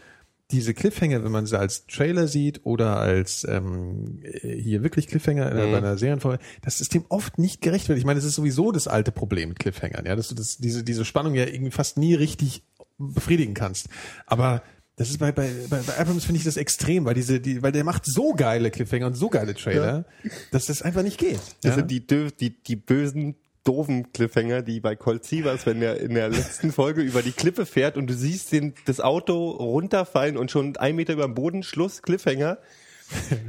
diese 0.50 0.74
Cliffhanger, 0.74 1.24
wenn 1.24 1.32
man 1.32 1.46
sie 1.46 1.58
als 1.58 1.86
Trailer 1.86 2.28
sieht 2.28 2.60
oder 2.64 2.96
als 2.98 3.44
ähm, 3.48 4.20
hier 4.42 4.82
wirklich 4.82 5.06
Cliffhanger 5.06 5.50
Mhm. 5.50 5.72
bei 5.72 5.78
einer 5.78 5.96
Serienfolge, 5.96 6.42
dass 6.62 6.80
es 6.80 6.88
dem 6.88 7.04
oft 7.08 7.38
nicht 7.38 7.60
gerecht 7.62 7.88
wird. 7.88 7.98
Ich 7.98 8.04
meine, 8.04 8.18
das 8.18 8.24
ist 8.26 8.34
sowieso 8.34 8.70
das 8.72 8.86
alte 8.88 9.12
Problem 9.12 9.50
mit 9.50 9.58
Cliffhangern, 9.58 10.04
ja, 10.06 10.14
dass 10.16 10.28
du 10.28 10.34
das, 10.34 10.58
diese, 10.58 10.84
diese 10.84 11.04
Spannung 11.04 11.34
ja 11.34 11.46
irgendwie 11.46 11.70
fast 11.70 11.96
nie 11.98 12.14
richtig 12.14 12.62
befriedigen 12.98 13.54
kannst. 13.54 13.88
Aber 14.26 14.62
Das 14.96 15.08
ist 15.08 15.18
bei, 15.18 15.32
bei, 15.32 15.50
bei, 15.70 15.78
bei 15.78 15.98
Abrams 15.98 16.24
finde 16.24 16.38
ich 16.38 16.44
das 16.44 16.56
extrem, 16.56 17.06
weil 17.06 17.14
diese, 17.14 17.40
die, 17.40 17.62
weil 17.62 17.72
der 17.72 17.82
macht 17.82 18.04
so 18.04 18.34
geile 18.34 18.70
Cliffhanger 18.70 19.06
und 19.06 19.14
so 19.14 19.30
geile 19.30 19.54
Trailer, 19.54 20.04
dass 20.50 20.66
das 20.66 20.82
einfach 20.82 21.02
nicht 21.02 21.18
geht. 21.18 21.40
Das 21.62 21.70
ja? 21.70 21.74
sind 21.76 21.90
die, 21.90 22.06
die, 22.06 22.62
die 22.62 22.76
bösen, 22.76 23.36
doofen 23.64 24.12
Cliffhanger, 24.12 24.62
die 24.62 24.80
bei 24.80 24.94
Colt 24.96 25.24
Sievers, 25.24 25.64
wenn 25.66 25.80
er 25.80 25.98
in 25.98 26.14
der 26.14 26.28
letzten 26.28 26.72
Folge 26.72 27.00
über 27.00 27.22
die 27.22 27.32
Klippe 27.32 27.64
fährt 27.64 27.96
und 27.96 28.06
du 28.08 28.14
siehst 28.14 28.52
den, 28.52 28.74
das 28.84 29.00
Auto 29.00 29.50
runterfallen 29.50 30.36
und 30.36 30.50
schon 30.50 30.76
ein 30.76 30.96
Meter 30.96 31.14
über 31.14 31.24
dem 31.24 31.34
Boden, 31.34 31.62
Schluss, 31.62 32.02
Cliffhanger. 32.02 32.58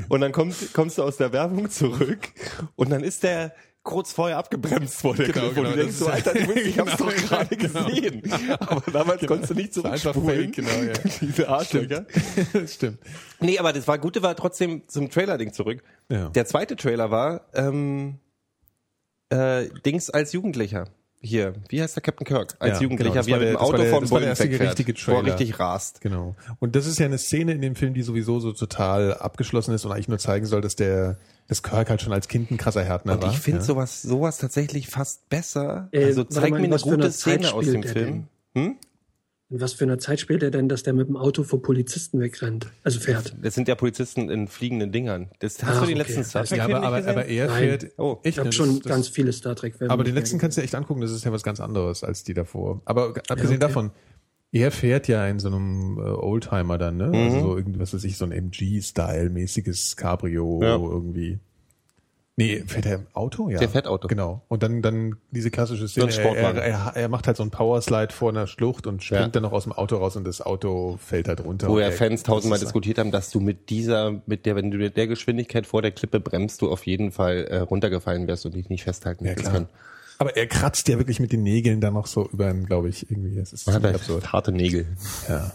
Und 0.09 0.19
dann 0.19 0.33
kommst, 0.33 0.73
kommst 0.73 0.97
du 0.97 1.03
aus 1.03 1.15
der 1.15 1.31
Werbung 1.31 1.69
zurück 1.69 2.29
und 2.75 2.89
dann 2.89 3.01
ist 3.03 3.23
der 3.23 3.53
kurz 3.83 4.13
vorher 4.13 4.37
abgebremst 4.37 5.01
vor 5.01 5.13
der 5.15 5.27
Genau, 5.29 5.49
genau, 5.49 5.69
du 5.71 5.75
denkst 5.75 5.99
das 5.99 5.99
so, 5.99 6.07
Alter, 6.07 6.35
ich 6.55 6.79
hab's 6.79 6.97
Genau, 6.97 7.09
doch 7.11 7.15
gerade 7.17 7.55
genau. 7.57 7.85
gesehen. 7.85 8.21
Aber 8.59 8.91
damals 8.91 9.25
konntest 9.25 9.51
du 9.51 9.55
nicht 9.55 9.83
war 9.83 9.91
einfach 9.91 10.13
fake, 10.15 10.53
genau, 10.53 10.69
ja. 10.69 10.93
Diese 11.21 11.49
Arschlöcher. 11.49 12.05
das 12.53 12.73
stimmt. 12.75 12.99
Nee, 13.41 13.59
aber 13.59 13.73
das 13.73 13.87
war 13.87 13.97
Gute 13.97 14.21
war 14.23 14.35
trotzdem 14.35 14.83
zum 14.87 15.09
Trailer-Ding 15.09 15.51
zurück. 15.53 15.83
Ja. 16.09 16.29
Der 16.29 16.45
zweite 16.45 16.75
Trailer 16.77 17.11
war 17.11 17.47
ähm, 17.53 18.19
äh, 19.29 19.67
Dings 19.85 20.09
als 20.09 20.31
Jugendlicher. 20.33 20.85
Hier, 21.25 21.53
wie 21.69 21.81
heißt 21.81 21.95
der 21.95 22.03
Captain 22.03 22.25
Kirk? 22.27 22.55
Als 22.59 22.75
Ja, 22.79 22.81
Jugendlicher, 22.83 23.13
genau, 23.21 23.25
wie 23.27 23.31
er 23.31 23.39
mit 23.39 23.47
dem 23.49 23.55
Auto 23.57 23.77
der- 23.77 23.85
der 23.91 23.99
Bullen 24.07 24.25
wegfährt, 24.27 24.61
richtige 24.61 24.93
wo 24.93 25.11
er 25.11 25.21
Trailer. 25.21 25.25
richtig 25.39 25.57
rast. 25.59 26.01
Genau. 26.01 26.35
Und 26.59 26.75
das 26.75 26.85
ist 26.85 26.99
ja 26.99 27.05
eine 27.05 27.17
Szene 27.17 27.53
in 27.53 27.61
dem 27.61 27.75
Film, 27.77 27.93
die 27.93 28.01
sowieso 28.01 28.39
so 28.41 28.51
total 28.51 29.13
abgeschlossen 29.13 29.73
ist 29.73 29.85
und 29.85 29.93
eigentlich 29.93 30.09
nur 30.09 30.17
zeigen 30.19 30.45
soll, 30.45 30.59
dass 30.59 30.75
der, 30.75 31.17
dass 31.47 31.63
Kirk 31.63 31.89
halt 31.89 32.01
schon 32.01 32.13
als 32.13 32.27
Kind 32.27 32.51
ein 32.51 32.57
krasser 32.57 32.83
Härtner 32.83 33.13
Und 33.13 33.23
war. 33.23 33.31
ich 33.31 33.39
finde 33.39 33.59
ja. 33.59 33.65
sowas, 33.65 34.01
sowas 34.01 34.37
tatsächlich 34.37 34.87
fast 34.87 35.29
besser. 35.29 35.89
Äh, 35.91 36.05
also 36.05 36.23
zeig 36.23 36.51
mir 36.51 36.57
eine 36.57 36.77
gute 36.77 36.93
eine 36.95 37.11
Szene 37.11 37.53
aus 37.53 37.65
dem 37.65 37.83
Film. 37.83 38.27
Hm? 38.55 38.77
In 39.49 39.61
was 39.61 39.73
für 39.73 39.83
einer 39.83 39.99
Zeit 39.99 40.19
spielt 40.19 40.41
er 40.41 40.49
denn, 40.49 40.67
dass 40.67 40.81
der 40.81 40.93
mit 40.93 41.07
dem 41.07 41.15
Auto 41.15 41.43
vor 41.43 41.61
Polizisten 41.61 42.19
wegrennt? 42.19 42.67
Also 42.83 42.99
fährt. 42.99 43.35
Das 43.39 43.53
sind 43.53 43.67
ja 43.67 43.75
Polizisten 43.75 44.29
in 44.31 44.47
fliegenden 44.47 44.91
Dingern. 44.91 45.29
Das, 45.39 45.61
hast 45.61 45.77
Ach, 45.77 45.81
du 45.81 45.87
den 45.87 46.01
okay. 46.01 46.07
letzten 46.07 46.23
Star 46.23 46.41
Ja, 46.43 46.47
Trek 46.47 46.57
Ja, 46.57 46.65
aber, 46.65 46.87
aber, 46.87 47.07
aber 47.07 47.25
er 47.27 47.47
Nein. 47.47 47.57
fährt. 47.63 47.91
Oh. 47.97 48.17
Ich 48.23 48.39
habe 48.39 48.47
ne, 48.49 48.53
schon 48.53 48.69
das- 48.69 48.79
das- 48.79 48.89
ganz 48.91 49.07
viele 49.09 49.31
Star 49.31 49.55
Trek-Filme. 49.55 49.93
Aber 49.93 50.03
den 50.03 50.15
letzten 50.15 50.39
kannst 50.39 50.57
du 50.57 50.61
echt 50.63 50.73
angucken, 50.73 51.01
das 51.01 51.11
ist 51.11 51.23
ja 51.23 51.31
was 51.31 51.43
ganz 51.43 51.59
anderes 51.59 52.03
als 52.03 52.23
die 52.23 52.33
davor. 52.33 52.81
Aber 52.85 53.09
abgesehen 53.09 53.49
okay. 53.49 53.57
davon, 53.59 53.91
er 54.53 54.71
fährt 54.71 55.07
ja 55.09 55.27
in 55.27 55.39
so 55.39 55.47
einem 55.49 55.97
äh, 55.97 56.01
Oldtimer 56.01 56.77
dann, 56.77 56.95
ne? 56.97 57.07
Mhm. 57.07 57.15
Also 57.15 57.39
so 57.41 57.57
irgendwie, 57.57 57.79
was 57.79 57.93
weiß 57.93 58.03
ich, 58.05 58.15
so 58.17 58.23
ein 58.25 58.31
MG-Style-mäßiges 58.31 59.95
Cabrio 59.97 60.59
Ja. 60.61 60.75
irgendwie. 60.75 61.39
Nee, 62.35 62.63
fährt 62.65 62.87
er 62.87 62.95
im 62.95 63.05
Auto? 63.13 63.47
Ja. 63.49 63.59
Der 63.59 63.69
fährt 63.69 63.85
Auto. 63.85 64.07
Genau. 64.07 64.41
Und 64.47 64.63
dann, 64.63 64.81
dann 64.81 65.17
diese 65.29 65.51
klassische 65.51 65.87
Szene, 65.87 66.07
ein 66.07 66.09
er, 66.09 66.13
Sportwagen. 66.13 66.57
er, 66.61 66.91
er, 66.95 67.07
macht 67.09 67.27
halt 67.27 67.37
so 67.37 67.43
einen 67.43 67.51
Powerslide 67.51 68.11
vor 68.11 68.29
einer 68.29 68.47
Schlucht 68.47 68.87
und 68.87 69.03
springt 69.03 69.21
Ja. 69.21 69.27
dann 69.27 69.43
noch 69.43 69.51
aus 69.51 69.63
dem 69.65 69.71
Auto 69.73 69.97
raus 69.97 70.15
und 70.15 70.23
das 70.23 70.41
Auto 70.41 70.97
fällt 70.99 71.27
halt 71.27 71.43
runter. 71.45 71.67
Wo 71.67 71.79
ja 71.79 71.91
Fans 71.91 72.23
tausendmal 72.23 72.57
diskutiert 72.57 72.97
haben, 72.97 73.11
dass 73.11 73.29
du 73.29 73.39
mit 73.39 73.69
dieser, 73.69 74.19
mit 74.25 74.47
der, 74.47 74.55
wenn 74.55 74.71
du 74.71 74.77
mit 74.79 74.97
der 74.97 75.05
Geschwindigkeit 75.05 75.67
vor 75.67 75.83
der 75.83 75.91
Klippe 75.91 76.19
bremst, 76.19 76.63
du 76.63 76.71
auf 76.71 76.87
jeden 76.87 77.11
Fall 77.11 77.45
äh, 77.51 77.57
runtergefallen 77.59 78.25
wärst 78.27 78.47
und 78.47 78.55
dich 78.55 78.67
nicht 78.67 78.83
festhalten 78.83 79.25
Ja, 79.25 79.35
klar. 79.35 79.51
können. 79.53 79.67
Aber 80.23 80.37
er 80.37 80.47
kratzt 80.47 80.87
ja 80.87 80.97
wirklich 80.97 81.19
mit 81.19 81.31
den 81.33 81.43
Nägeln 81.43 81.81
dann 81.81 81.93
noch 81.95 82.07
so 82.07 82.29
über 82.31 82.49
ihn, 82.49 82.65
glaube 82.65 82.87
ich, 82.89 83.11
irgendwie. 83.11 83.35
Das 83.35 83.51
ist 83.51 83.67
Man 83.67 83.75
hat 83.75 83.95
absurd. 83.95 84.31
harte 84.31 84.51
Nägel. 84.53 84.85
Ja, 85.27 85.51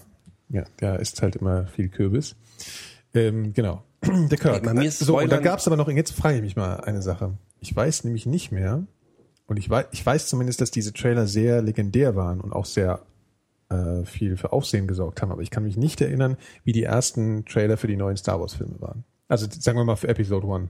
ja, 0.50 0.64
da 0.76 0.96
ist 0.96 1.22
halt 1.22 1.36
immer 1.36 1.66
viel 1.68 1.88
Kürbis. 1.88 2.36
Ähm, 3.14 3.54
genau. 3.54 3.82
Der 4.04 4.36
Kirk. 4.38 4.62
Bei 4.62 4.74
mir 4.74 4.90
so, 4.90 5.14
und 5.14 5.22
da 5.24 5.36
Spoilern- 5.36 5.42
gab's 5.42 5.66
aber 5.66 5.76
noch, 5.78 5.88
jetzt 5.88 6.12
frage 6.12 6.36
ich 6.36 6.42
mich 6.42 6.54
mal 6.56 6.80
eine 6.80 7.00
Sache. 7.00 7.32
Ich 7.60 7.74
weiß 7.74 8.04
nämlich 8.04 8.26
nicht 8.26 8.52
mehr, 8.52 8.84
und 9.46 9.56
ich 9.56 9.70
weiß, 9.70 9.86
ich 9.92 10.04
weiß 10.04 10.26
zumindest, 10.28 10.60
dass 10.60 10.70
diese 10.70 10.92
Trailer 10.92 11.26
sehr 11.26 11.62
legendär 11.62 12.14
waren 12.14 12.40
und 12.42 12.52
auch 12.52 12.66
sehr 12.66 13.00
äh, 13.70 14.04
viel 14.04 14.36
für 14.36 14.52
Aufsehen 14.52 14.86
gesorgt 14.86 15.22
haben, 15.22 15.32
aber 15.32 15.40
ich 15.42 15.50
kann 15.50 15.62
mich 15.64 15.76
nicht 15.78 16.00
erinnern, 16.02 16.36
wie 16.64 16.72
die 16.72 16.82
ersten 16.84 17.44
Trailer 17.46 17.78
für 17.78 17.86
die 17.86 17.96
neuen 17.96 18.16
Star 18.18 18.38
Wars 18.40 18.54
Filme 18.54 18.80
waren. 18.80 19.04
Also 19.28 19.46
sagen 19.50 19.78
wir 19.78 19.84
mal 19.84 19.96
für 19.96 20.08
Episode 20.08 20.46
One. 20.46 20.68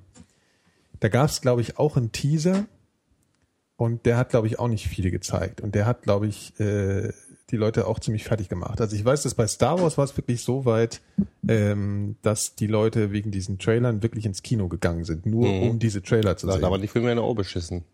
Da 1.01 1.09
gab's, 1.09 1.41
glaube 1.41 1.61
ich, 1.61 1.79
auch 1.79 1.97
einen 1.97 2.13
Teaser 2.13 2.67
und 3.79 4.05
der 4.05 4.19
hat, 4.19 4.29
glaube 4.29 4.47
ich, 4.49 4.59
auch 4.59 4.69
nicht 4.69 4.87
viele 4.89 5.11
gezeigt. 5.11 5.63
Und 5.63 5.75
der 5.75 5.87
hat, 5.87 6.03
glaube 6.03 6.27
ich, 6.27 6.53
äh, 6.61 7.11
die 7.51 7.57
Leute 7.57 7.87
auch 7.87 7.99
ziemlich 7.99 8.25
fertig 8.25 8.51
gemacht. 8.51 8.79
Also 8.83 8.95
ich 8.95 9.03
weiß, 9.03 9.23
dass 9.23 9.35
bei 9.35 9.47
Star 9.47 9.81
Wars 9.81 9.97
war 9.97 10.05
es 10.05 10.15
wirklich 10.19 10.43
so 10.43 10.67
weit, 10.67 11.01
ähm, 11.49 12.17
dass 12.21 12.55
die 12.57 12.67
Leute 12.67 13.11
wegen 13.13 13.31
diesen 13.31 13.59
Trailern 13.59 14.03
wirklich 14.03 14.27
ins 14.27 14.43
Kino 14.43 14.69
gegangen 14.69 15.05
sind, 15.05 15.25
nur 15.25 15.49
Mhm. 15.49 15.63
um 15.71 15.79
diese 15.79 16.03
Trailer 16.03 16.37
zu 16.37 16.47
Da, 16.47 16.53
sehen. 16.55 16.63
da 16.63 16.71
waren 16.71 16.83
die 16.83 16.89
Filme 16.89 17.09
ja 17.09 17.15
noch 17.15 17.33
beschissen. 17.35 17.85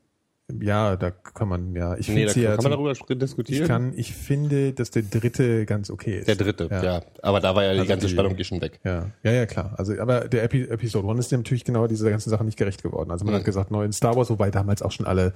ja, 0.61 0.97
da 0.97 1.11
kann 1.11 1.49
man, 1.49 1.75
ja. 1.77 1.97
Ich 1.97 2.09
Nee, 2.09 2.15
finde 2.15 2.27
da 2.27 2.33
sie 2.35 2.43
ja 2.43 2.55
kann 2.57 2.65
man 2.65 2.73
darüber 2.73 2.93
diskutieren. 3.15 3.63
ich 3.63 3.69
kann, 3.69 3.93
ich 3.97 4.13
finde, 4.15 4.73
dass 4.75 4.91
der 4.91 5.03
dritte 5.03 5.65
ganz 5.67 5.89
okay 5.89 6.19
ist. 6.19 6.29
der 6.29 6.35
dritte, 6.37 6.69
ja. 6.71 6.83
Ja. 6.83 7.03
Aber 7.23 7.41
da 7.41 7.55
war 7.55 7.63
ja 7.65 7.73
die 7.75 7.79
Also 7.79 7.89
ganze 7.89 8.07
die- 8.09 8.13
Spannung 8.13 8.37
eh 8.37 8.45
schon 8.45 8.61
weg. 8.61 8.79
Ja, 8.85 9.11
ja, 9.23 9.33
ja, 9.33 9.47
klar. 9.47 9.73
Also, 9.79 9.99
aber 9.99 10.29
der 10.29 10.43
Epi 10.43 10.65
Episode 10.65 11.07
One 11.07 11.19
ist 11.21 11.31
ja 11.31 11.39
natürlich 11.39 11.65
genau 11.65 11.87
dieser 11.87 12.11
ganzen 12.11 12.29
Sache 12.31 12.45
nicht 12.45 12.59
gerecht 12.59 12.83
geworden. 12.83 13.11
Also 13.11 13.25
man 13.25 13.33
Mhm. 13.35 13.39
hat 13.39 13.45
gesagt, 13.45 13.71
neuen 13.71 13.93
Star 13.93 14.17
Wars, 14.17 14.29
wobei 14.31 14.51
damals 14.51 14.83
auch 14.83 14.93
schon 14.93 15.07
alle 15.07 15.33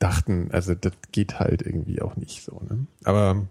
dachten, 0.00 0.48
also 0.50 0.74
das 0.74 0.92
geht 1.12 1.38
halt 1.38 1.62
irgendwie 1.62 2.02
auch 2.02 2.16
nicht 2.16 2.42
so. 2.42 2.60
Ne? 2.68 2.86
Aber 3.04 3.46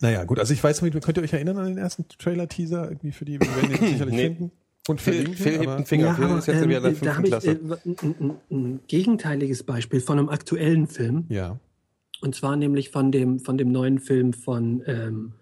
naja, 0.00 0.22
gut. 0.24 0.38
Also 0.38 0.52
ich 0.54 0.62
weiß 0.62 0.82
nicht, 0.82 1.00
könnt 1.02 1.18
ihr 1.18 1.24
euch 1.24 1.32
erinnern 1.32 1.58
an 1.58 1.66
den 1.66 1.78
ersten 1.78 2.06
Trailer-Teaser 2.06 2.84
irgendwie 2.88 3.10
für 3.10 3.24
die? 3.24 3.40
Wir 3.40 3.48
werden 3.56 3.70
den 3.70 3.88
sicherlich 3.88 4.14
Nee. 4.14 4.26
finden. 4.28 4.52
Und 4.86 5.00
Phil, 5.02 5.34
Phil 5.34 5.58
hebt 5.58 5.68
einen 5.68 5.84
Finger. 5.84 6.14
Phil 6.14 6.38
ist 6.38 6.46
jetzt 6.46 6.62
ähm, 6.62 6.68
wieder 6.70 6.78
in 6.78 6.82
der 6.84 6.92
da 6.92 7.12
fünften 7.12 7.16
habe 7.16 7.26
ich 7.26 7.30
Klasse. 7.30 7.50
äh, 7.50 8.06
ein, 8.06 8.14
ein, 8.20 8.34
ein 8.50 8.80
gegenteiliges 8.86 9.62
Beispiel 9.64 10.00
von 10.00 10.18
einem 10.18 10.28
aktuellen 10.28 10.86
Film. 10.86 11.26
Ja. 11.28 11.58
Und 12.20 12.34
zwar 12.34 12.56
nämlich 12.56 12.90
von 12.90 13.12
dem, 13.12 13.38
von 13.40 13.58
dem 13.58 13.70
neuen 13.70 13.98
Film 13.98 14.32
von 14.32 14.82
ähm, 14.86 15.32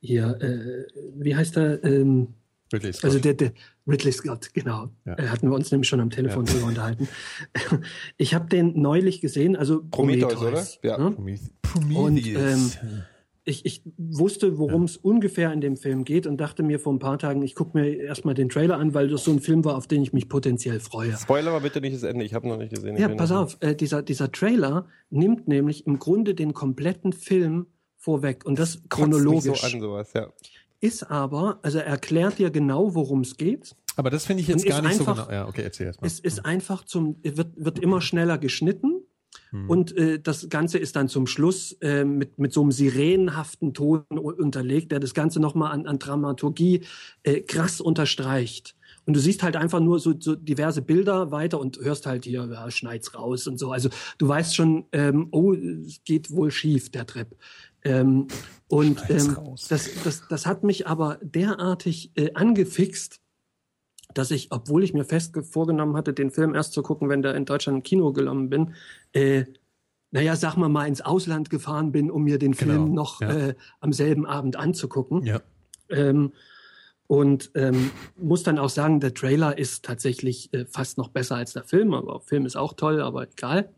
hier, 0.00 0.38
äh, 0.40 0.86
wie 1.16 1.34
heißt 1.34 1.56
er? 1.56 1.82
Ähm, 1.82 2.28
Ridley 2.72 2.92
Scott. 2.92 3.04
also 3.04 3.18
der, 3.18 3.34
der 3.34 3.52
Ridley 3.88 4.12
Scott, 4.12 4.52
genau. 4.54 4.90
Ja. 5.06 5.14
Äh, 5.18 5.28
hatten 5.28 5.48
wir 5.48 5.54
uns 5.54 5.70
nämlich 5.72 5.88
schon 5.88 6.00
am 6.00 6.10
Telefon 6.10 6.44
drüber 6.44 6.66
unterhalten. 6.66 7.08
Ich 8.16 8.34
habe 8.34 8.48
den 8.48 8.80
neulich 8.80 9.20
gesehen, 9.20 9.56
also 9.56 9.82
Prometheus, 9.90 10.34
Prometheus, 10.34 10.78
oder? 10.82 10.88
Ja. 10.90 10.98
ne? 10.98 11.10
Promethe- 11.16 11.50
Und 11.62 11.92
Prometheus. 11.94 12.76
ähm, 12.82 13.02
ich, 13.44 13.64
ich 13.64 13.82
wusste, 13.96 14.58
worum 14.58 14.82
es 14.84 14.98
ungefähr 14.98 15.50
in 15.54 15.62
dem 15.62 15.76
Film 15.78 16.04
geht 16.04 16.26
und 16.26 16.36
dachte 16.38 16.62
mir 16.62 16.78
vor 16.78 16.92
ein 16.92 16.98
paar 16.98 17.18
Tagen, 17.18 17.40
ich 17.42 17.54
gucke 17.54 17.78
mir 17.78 17.96
erstmal 17.96 18.34
den 18.34 18.50
Trailer 18.50 18.76
an, 18.78 18.92
weil 18.92 19.08
das 19.08 19.24
so 19.24 19.30
ein 19.30 19.40
Film 19.40 19.64
war, 19.64 19.76
auf 19.76 19.86
den 19.86 20.02
ich 20.02 20.12
mich 20.12 20.28
potenziell 20.28 20.80
freue. 20.80 21.16
Spoiler 21.16 21.50
mal 21.52 21.60
bitte 21.62 21.80
nicht 21.80 21.96
das 21.96 22.02
Ende. 22.02 22.24
Ich 22.26 22.34
habe 22.34 22.46
noch 22.46 22.58
nicht 22.58 22.74
gesehen. 22.74 22.94
Ich 22.96 23.00
Ja, 23.00 23.08
pass 23.08 23.32
auf, 23.32 23.56
äh, 23.60 23.74
dieser, 23.74 24.02
dieser 24.02 24.30
Trailer 24.30 24.86
nimmt 25.08 25.48
nämlich 25.48 25.86
im 25.86 25.98
Grunde 25.98 26.34
den 26.34 26.52
kompletten 26.52 27.14
Film 27.14 27.66
vorweg 27.96 28.44
und 28.44 28.58
das 28.58 28.82
chronologisch. 28.90 29.60
so 29.62 29.66
an 29.66 29.80
sowas, 29.80 30.12
ja. 30.12 30.28
Ist 30.80 31.10
aber, 31.10 31.58
also 31.62 31.78
er 31.78 31.86
erklärt 31.86 32.38
dir 32.38 32.50
genau, 32.50 32.94
worum 32.94 33.20
es 33.22 33.36
geht. 33.36 33.74
aber 33.96 34.10
das 34.10 34.26
finde 34.26 34.42
ich 34.42 34.48
jetzt 34.48 34.64
gar 34.66 34.80
nicht 34.80 34.94
so 34.94 35.04
einfach- 35.06 35.26
genau. 35.26 35.38
Ja, 35.40 35.48
okay, 35.48 35.62
erzähl 35.62 35.86
erst 35.86 36.00
mal. 36.00 36.06
Es 36.06 36.20
ist 36.20 36.44
einfach 36.44 36.84
zum, 36.84 37.16
wird, 37.22 37.48
wird 37.56 37.78
immer 37.80 38.00
schneller 38.00 38.38
geschnitten. 38.38 39.02
Hm. 39.50 39.68
Und 39.68 39.96
äh, 39.96 40.20
das 40.20 40.48
Ganze 40.48 40.78
ist 40.78 40.94
dann 40.96 41.08
zum 41.08 41.26
Schluss 41.26 41.72
äh, 41.80 42.04
mit, 42.04 42.38
mit 42.38 42.52
so 42.52 42.62
einem 42.62 42.70
sirenenhaften 42.70 43.74
Ton 43.74 44.04
unterlegt, 44.08 44.92
der 44.92 45.00
das 45.00 45.14
Ganze 45.14 45.40
nochmal 45.40 45.72
an, 45.72 45.86
an 45.86 45.98
Dramaturgie 45.98 46.82
äh, 47.24 47.40
krass 47.40 47.80
unterstreicht. 47.80 48.76
Und 49.08 49.14
du 49.14 49.20
siehst 49.20 49.42
halt 49.42 49.56
einfach 49.56 49.80
nur 49.80 49.98
so, 50.00 50.12
so 50.20 50.34
diverse 50.36 50.82
Bilder 50.82 51.30
weiter 51.30 51.58
und 51.58 51.78
hörst 51.80 52.04
halt 52.04 52.26
hier, 52.26 52.46
ja, 52.52 52.70
schneid's 52.70 53.14
raus 53.14 53.46
und 53.46 53.58
so. 53.58 53.72
Also 53.72 53.88
du 54.18 54.28
weißt 54.28 54.54
schon, 54.54 54.84
ähm, 54.92 55.28
oh, 55.30 55.54
es 55.54 56.04
geht 56.04 56.30
wohl 56.30 56.50
schief, 56.50 56.90
der 56.90 57.06
Trip. 57.06 57.34
Ähm, 57.84 58.28
und 58.66 59.02
ähm, 59.08 59.38
das, 59.70 59.88
das, 60.04 60.28
das 60.28 60.44
hat 60.44 60.62
mich 60.62 60.86
aber 60.86 61.18
derartig 61.22 62.12
äh, 62.16 62.34
angefixt, 62.34 63.20
dass 64.12 64.30
ich, 64.30 64.52
obwohl 64.52 64.84
ich 64.84 64.92
mir 64.92 65.06
fest 65.06 65.32
ge- 65.32 65.42
vorgenommen 65.42 65.96
hatte, 65.96 66.12
den 66.12 66.30
Film 66.30 66.54
erst 66.54 66.74
zu 66.74 66.82
gucken, 66.82 67.08
wenn 67.08 67.22
der 67.22 67.34
in 67.34 67.46
Deutschland 67.46 67.78
im 67.78 67.82
Kino 67.84 68.12
genommen 68.12 68.50
bin, 68.50 68.74
äh, 69.14 69.44
naja, 70.10 70.36
sag 70.36 70.56
mal 70.56 70.68
mal 70.68 70.86
ins 70.86 71.00
Ausland 71.00 71.48
gefahren 71.48 71.92
bin, 71.92 72.10
um 72.10 72.24
mir 72.24 72.38
den 72.38 72.52
Film 72.52 72.84
Genau, 72.84 72.94
noch 72.94 73.22
ja. 73.22 73.30
äh, 73.30 73.54
am 73.80 73.94
selben 73.94 74.26
Abend 74.26 74.56
anzugucken. 74.56 75.24
ja. 75.24 75.40
Ähm, 75.88 76.32
und 77.08 77.50
ähm, 77.54 77.90
muss 78.16 78.44
dann 78.44 78.58
auch 78.58 78.68
sagen, 78.68 79.00
der 79.00 79.14
Trailer 79.14 79.58
ist 79.58 79.84
tatsächlich 79.84 80.52
äh, 80.54 80.66
fast 80.66 80.98
noch 80.98 81.08
besser 81.08 81.34
als 81.36 81.54
der 81.54 81.64
Film, 81.64 81.94
aber 81.94 82.12
der 82.12 82.20
Film 82.20 82.46
ist 82.46 82.56
auch 82.56 82.74
toll, 82.74 83.00
aber 83.00 83.26
egal. 83.26 83.70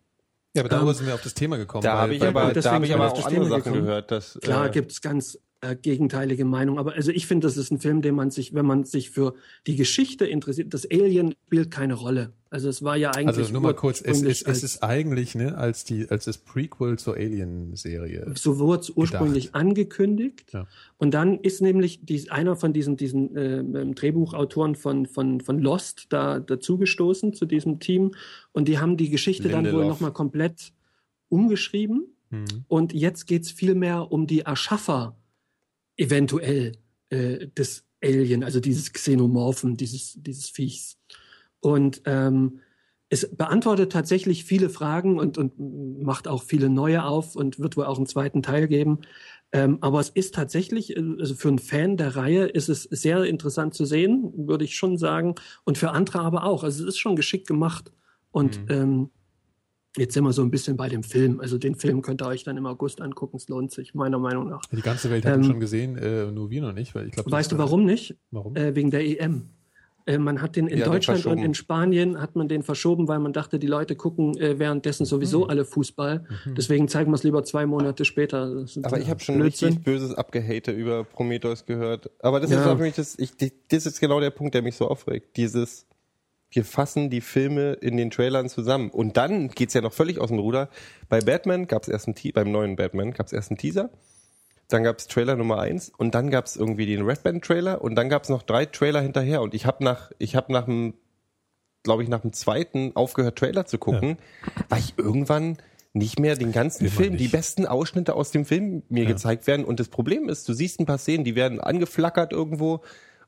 ja, 0.54 0.62
aber 0.62 0.68
darüber 0.68 0.90
Ähm, 0.90 0.96
sind 0.96 1.06
wir 1.06 1.14
auf 1.14 1.22
das 1.22 1.34
Thema 1.34 1.56
gekommen. 1.56 1.82
Da 1.82 1.96
habe 1.96 2.14
ich 2.14 2.22
aber, 2.22 2.52
deswegen 2.52 2.62
da 2.62 2.72
habe 2.72 2.86
ich 2.86 2.94
aber 2.94 3.06
auf 3.06 3.14
das 3.14 3.24
auch 3.24 3.28
andere 3.28 3.44
Thema 3.44 3.56
Sachen 3.56 3.64
gekommen. 3.72 3.86
gehört, 3.86 4.10
dass 4.10 4.38
Klar 4.42 4.66
äh, 4.66 4.70
gibt's 4.70 5.00
ganz 5.00 5.38
äh, 5.62 5.76
gegenteilige 5.76 6.44
Meinungen, 6.44 6.78
aber 6.78 6.94
also 6.94 7.10
ich 7.10 7.26
finde, 7.26 7.46
das 7.46 7.56
ist 7.56 7.70
ein 7.70 7.78
Film, 7.78 8.02
den 8.02 8.14
man 8.14 8.30
sich, 8.30 8.54
wenn 8.54 8.66
man 8.66 8.84
sich 8.84 9.10
für 9.10 9.34
die 9.66 9.76
Geschichte 9.76 10.26
interessiert, 10.26 10.72
das 10.72 10.90
Alien 10.90 11.34
spielt 11.46 11.70
keine 11.70 11.94
Rolle. 11.94 12.32
Also 12.52 12.68
es 12.68 12.82
war 12.82 12.96
ja 12.96 13.10
eigentlich 13.10 13.38
Also 13.38 13.52
nur 13.52 13.62
mal 13.62 13.74
kurz, 13.74 14.00
es 14.00 14.22
ist, 14.22 14.46
es 14.48 14.64
ist 14.64 14.82
eigentlich, 14.82 15.36
ne, 15.36 15.56
als 15.56 15.84
die, 15.84 16.10
als 16.10 16.24
das 16.24 16.38
Prequel 16.38 16.98
zur 16.98 17.14
Alien-Serie. 17.14 18.32
so 18.34 18.58
wurde 18.58 18.80
es 18.80 18.90
ursprünglich 18.90 19.54
angekündigt. 19.54 20.52
Ja. 20.52 20.66
Und 20.98 21.14
dann 21.14 21.38
ist 21.38 21.62
nämlich 21.62 22.00
dies, 22.04 22.28
einer 22.28 22.56
von 22.56 22.72
diesen, 22.72 22.96
diesen 22.96 23.36
ähm, 23.36 23.94
Drehbuchautoren 23.94 24.74
von, 24.74 25.06
von, 25.06 25.40
von 25.40 25.60
Lost 25.60 26.06
da 26.08 26.40
dazugestoßen 26.40 27.34
zu 27.34 27.46
diesem 27.46 27.78
Team. 27.78 28.14
Und 28.50 28.66
die 28.66 28.78
haben 28.80 28.96
die 28.96 29.10
Geschichte 29.10 29.48
dann 29.48 29.66
wohl 29.66 29.72
Lindelof. 29.72 29.88
nochmal 29.88 30.12
komplett 30.12 30.72
umgeschrieben. 31.28 32.16
Mhm. 32.30 32.64
Und 32.66 32.92
jetzt 32.92 33.26
geht's 33.26 33.52
viel 33.52 33.76
mehr 33.76 34.10
um 34.10 34.26
die 34.26 34.40
Erschaffer 34.40 35.16
eventuell 36.00 36.72
äh, 37.10 37.46
des 37.48 37.84
Alien, 38.02 38.42
also 38.42 38.60
dieses 38.60 38.92
Xenomorphen, 38.92 39.76
dieses, 39.76 40.14
dieses 40.16 40.48
Viechs. 40.48 40.96
Und 41.60 42.00
ähm, 42.06 42.60
es 43.10 43.36
beantwortet 43.36 43.92
tatsächlich 43.92 44.44
viele 44.44 44.70
Fragen 44.70 45.18
und, 45.18 45.36
und 45.36 46.02
macht 46.02 46.26
auch 46.26 46.42
viele 46.42 46.70
neue 46.70 47.04
auf 47.04 47.36
und 47.36 47.58
wird 47.58 47.76
wohl 47.76 47.84
auch 47.84 47.98
einen 47.98 48.06
zweiten 48.06 48.42
Teil 48.42 48.66
geben. 48.68 49.00
Ähm, 49.52 49.78
aber 49.80 50.00
es 50.00 50.08
ist 50.08 50.34
tatsächlich, 50.34 50.96
äh, 50.96 51.02
also 51.18 51.34
für 51.34 51.48
einen 51.48 51.58
Fan 51.58 51.98
der 51.98 52.16
Reihe 52.16 52.46
ist 52.46 52.68
es 52.68 52.84
sehr 52.84 53.24
interessant 53.24 53.74
zu 53.74 53.84
sehen, 53.84 54.32
würde 54.34 54.64
ich 54.64 54.76
schon 54.76 54.96
sagen. 54.96 55.34
Und 55.64 55.76
für 55.76 55.90
andere 55.90 56.20
aber 56.20 56.44
auch. 56.44 56.64
Also 56.64 56.84
es 56.84 56.88
ist 56.88 56.98
schon 56.98 57.16
geschickt 57.16 57.46
gemacht. 57.46 57.92
Und 58.30 58.60
mhm. 58.62 58.70
ähm, 58.70 59.10
jetzt 59.96 60.14
sind 60.14 60.24
wir 60.24 60.32
so 60.32 60.42
ein 60.42 60.50
bisschen 60.50 60.76
bei 60.76 60.88
dem 60.88 61.02
Film. 61.02 61.40
Also 61.40 61.58
den 61.58 61.74
Film 61.74 62.02
könnt 62.02 62.22
ihr 62.22 62.26
euch 62.26 62.44
dann 62.44 62.56
im 62.56 62.66
August 62.66 63.00
angucken. 63.00 63.36
Es 63.36 63.48
lohnt 63.48 63.72
sich, 63.72 63.94
meiner 63.94 64.18
Meinung 64.18 64.48
nach. 64.48 64.62
Die 64.70 64.82
ganze 64.82 65.10
Welt 65.10 65.24
hat 65.24 65.34
ähm, 65.34 65.42
ihn 65.42 65.46
schon 65.46 65.60
gesehen, 65.60 65.96
äh, 65.96 66.30
nur 66.30 66.50
wir 66.50 66.62
noch 66.62 66.72
nicht. 66.72 66.94
Weil 66.94 67.06
ich 67.06 67.12
glaub, 67.12 67.30
weißt 67.30 67.52
du 67.52 67.58
warum 67.58 67.84
nicht? 67.84 68.16
Warum? 68.30 68.56
Äh, 68.56 68.74
wegen 68.74 68.90
der 68.90 69.04
EM. 69.04 69.50
Äh, 70.06 70.18
man 70.18 70.40
hat 70.40 70.56
den 70.56 70.66
in 70.66 70.78
ja, 70.78 70.86
Deutschland 70.86 71.26
und 71.26 71.38
in 71.38 71.54
Spanien 71.54 72.20
hat 72.20 72.36
man 72.36 72.48
den 72.48 72.62
verschoben, 72.62 73.08
weil 73.08 73.18
man 73.18 73.32
dachte, 73.32 73.58
die 73.58 73.66
Leute 73.66 73.96
gucken 73.96 74.36
äh, 74.38 74.58
währenddessen 74.58 75.06
sowieso 75.06 75.44
mhm. 75.44 75.50
alle 75.50 75.64
Fußball. 75.64 76.24
Mhm. 76.44 76.54
Deswegen 76.54 76.88
zeigen 76.88 77.10
wir 77.10 77.16
es 77.16 77.22
lieber 77.22 77.44
zwei 77.44 77.66
Monate 77.66 78.04
später. 78.04 78.64
Aber 78.82 78.98
ich 78.98 79.10
habe 79.10 79.20
schon 79.20 79.36
Blödsinn. 79.36 79.68
richtig 79.68 79.84
böses 79.84 80.14
Abgehate 80.14 80.72
über 80.72 81.04
Prometheus 81.04 81.66
gehört. 81.66 82.10
Aber 82.20 82.40
das 82.40 82.50
ja. 82.50 82.72
ist 82.72 82.78
für 82.78 82.90
das, 82.90 83.18
ich, 83.18 83.32
das 83.68 83.86
ist 83.86 84.00
genau 84.00 84.20
der 84.20 84.30
Punkt, 84.30 84.54
der 84.54 84.62
mich 84.62 84.76
so 84.76 84.88
aufregt. 84.88 85.36
Dieses, 85.36 85.86
wir 86.50 86.64
fassen 86.64 87.10
die 87.10 87.20
Filme 87.20 87.74
in 87.74 87.96
den 87.96 88.10
Trailern 88.10 88.48
zusammen. 88.48 88.90
Und 88.90 89.16
dann 89.16 89.48
geht's 89.48 89.74
ja 89.74 89.80
noch 89.80 89.92
völlig 89.92 90.18
aus 90.18 90.28
dem 90.28 90.38
Ruder. 90.38 90.68
Bei 91.08 91.20
Batman 91.20 91.66
gab's 91.66 91.88
erst 91.88 92.08
einen, 92.08 92.16
beim 92.34 92.50
neuen 92.50 92.76
Batman 92.76 93.12
gab's 93.12 93.32
erst 93.32 93.50
einen 93.50 93.58
Teaser 93.58 93.90
dann 94.72 94.84
gab's 94.84 95.06
Trailer 95.06 95.36
Nummer 95.36 95.58
eins 95.58 95.92
und 95.96 96.14
dann 96.14 96.30
gab's 96.30 96.56
irgendwie 96.56 96.86
den 96.86 97.02
Red 97.02 97.22
Band 97.22 97.44
Trailer 97.44 97.82
und 97.82 97.94
dann 97.94 98.08
gab's 98.08 98.28
noch 98.28 98.42
drei 98.42 98.66
Trailer 98.66 99.00
hinterher 99.00 99.42
und 99.42 99.54
ich 99.54 99.66
habe 99.66 99.84
nach 99.84 100.10
ich 100.18 100.36
habe 100.36 100.52
nach 100.52 100.64
dem 100.64 100.94
glaube 101.82 102.02
ich 102.02 102.08
nach 102.08 102.20
dem 102.20 102.32
zweiten 102.32 102.94
aufgehört 102.94 103.38
Trailer 103.38 103.66
zu 103.66 103.78
gucken, 103.78 104.18
ja. 104.44 104.64
weil 104.68 104.80
ich 104.80 104.94
irgendwann 104.96 105.58
nicht 105.92 106.20
mehr 106.20 106.36
den 106.36 106.52
ganzen 106.52 106.86
Immer 106.86 106.94
Film, 106.94 107.12
nicht. 107.12 107.24
die 107.24 107.28
besten 107.28 107.66
Ausschnitte 107.66 108.14
aus 108.14 108.30
dem 108.30 108.44
Film 108.44 108.82
mir 108.88 109.04
ja. 109.04 109.10
gezeigt 109.10 109.46
werden 109.46 109.64
und 109.64 109.80
das 109.80 109.88
Problem 109.88 110.28
ist, 110.28 110.48
du 110.48 110.52
siehst 110.52 110.78
ein 110.78 110.86
paar 110.86 110.98
Szenen, 110.98 111.24
die 111.24 111.34
werden 111.34 111.60
angeflackert 111.60 112.32
irgendwo 112.32 112.80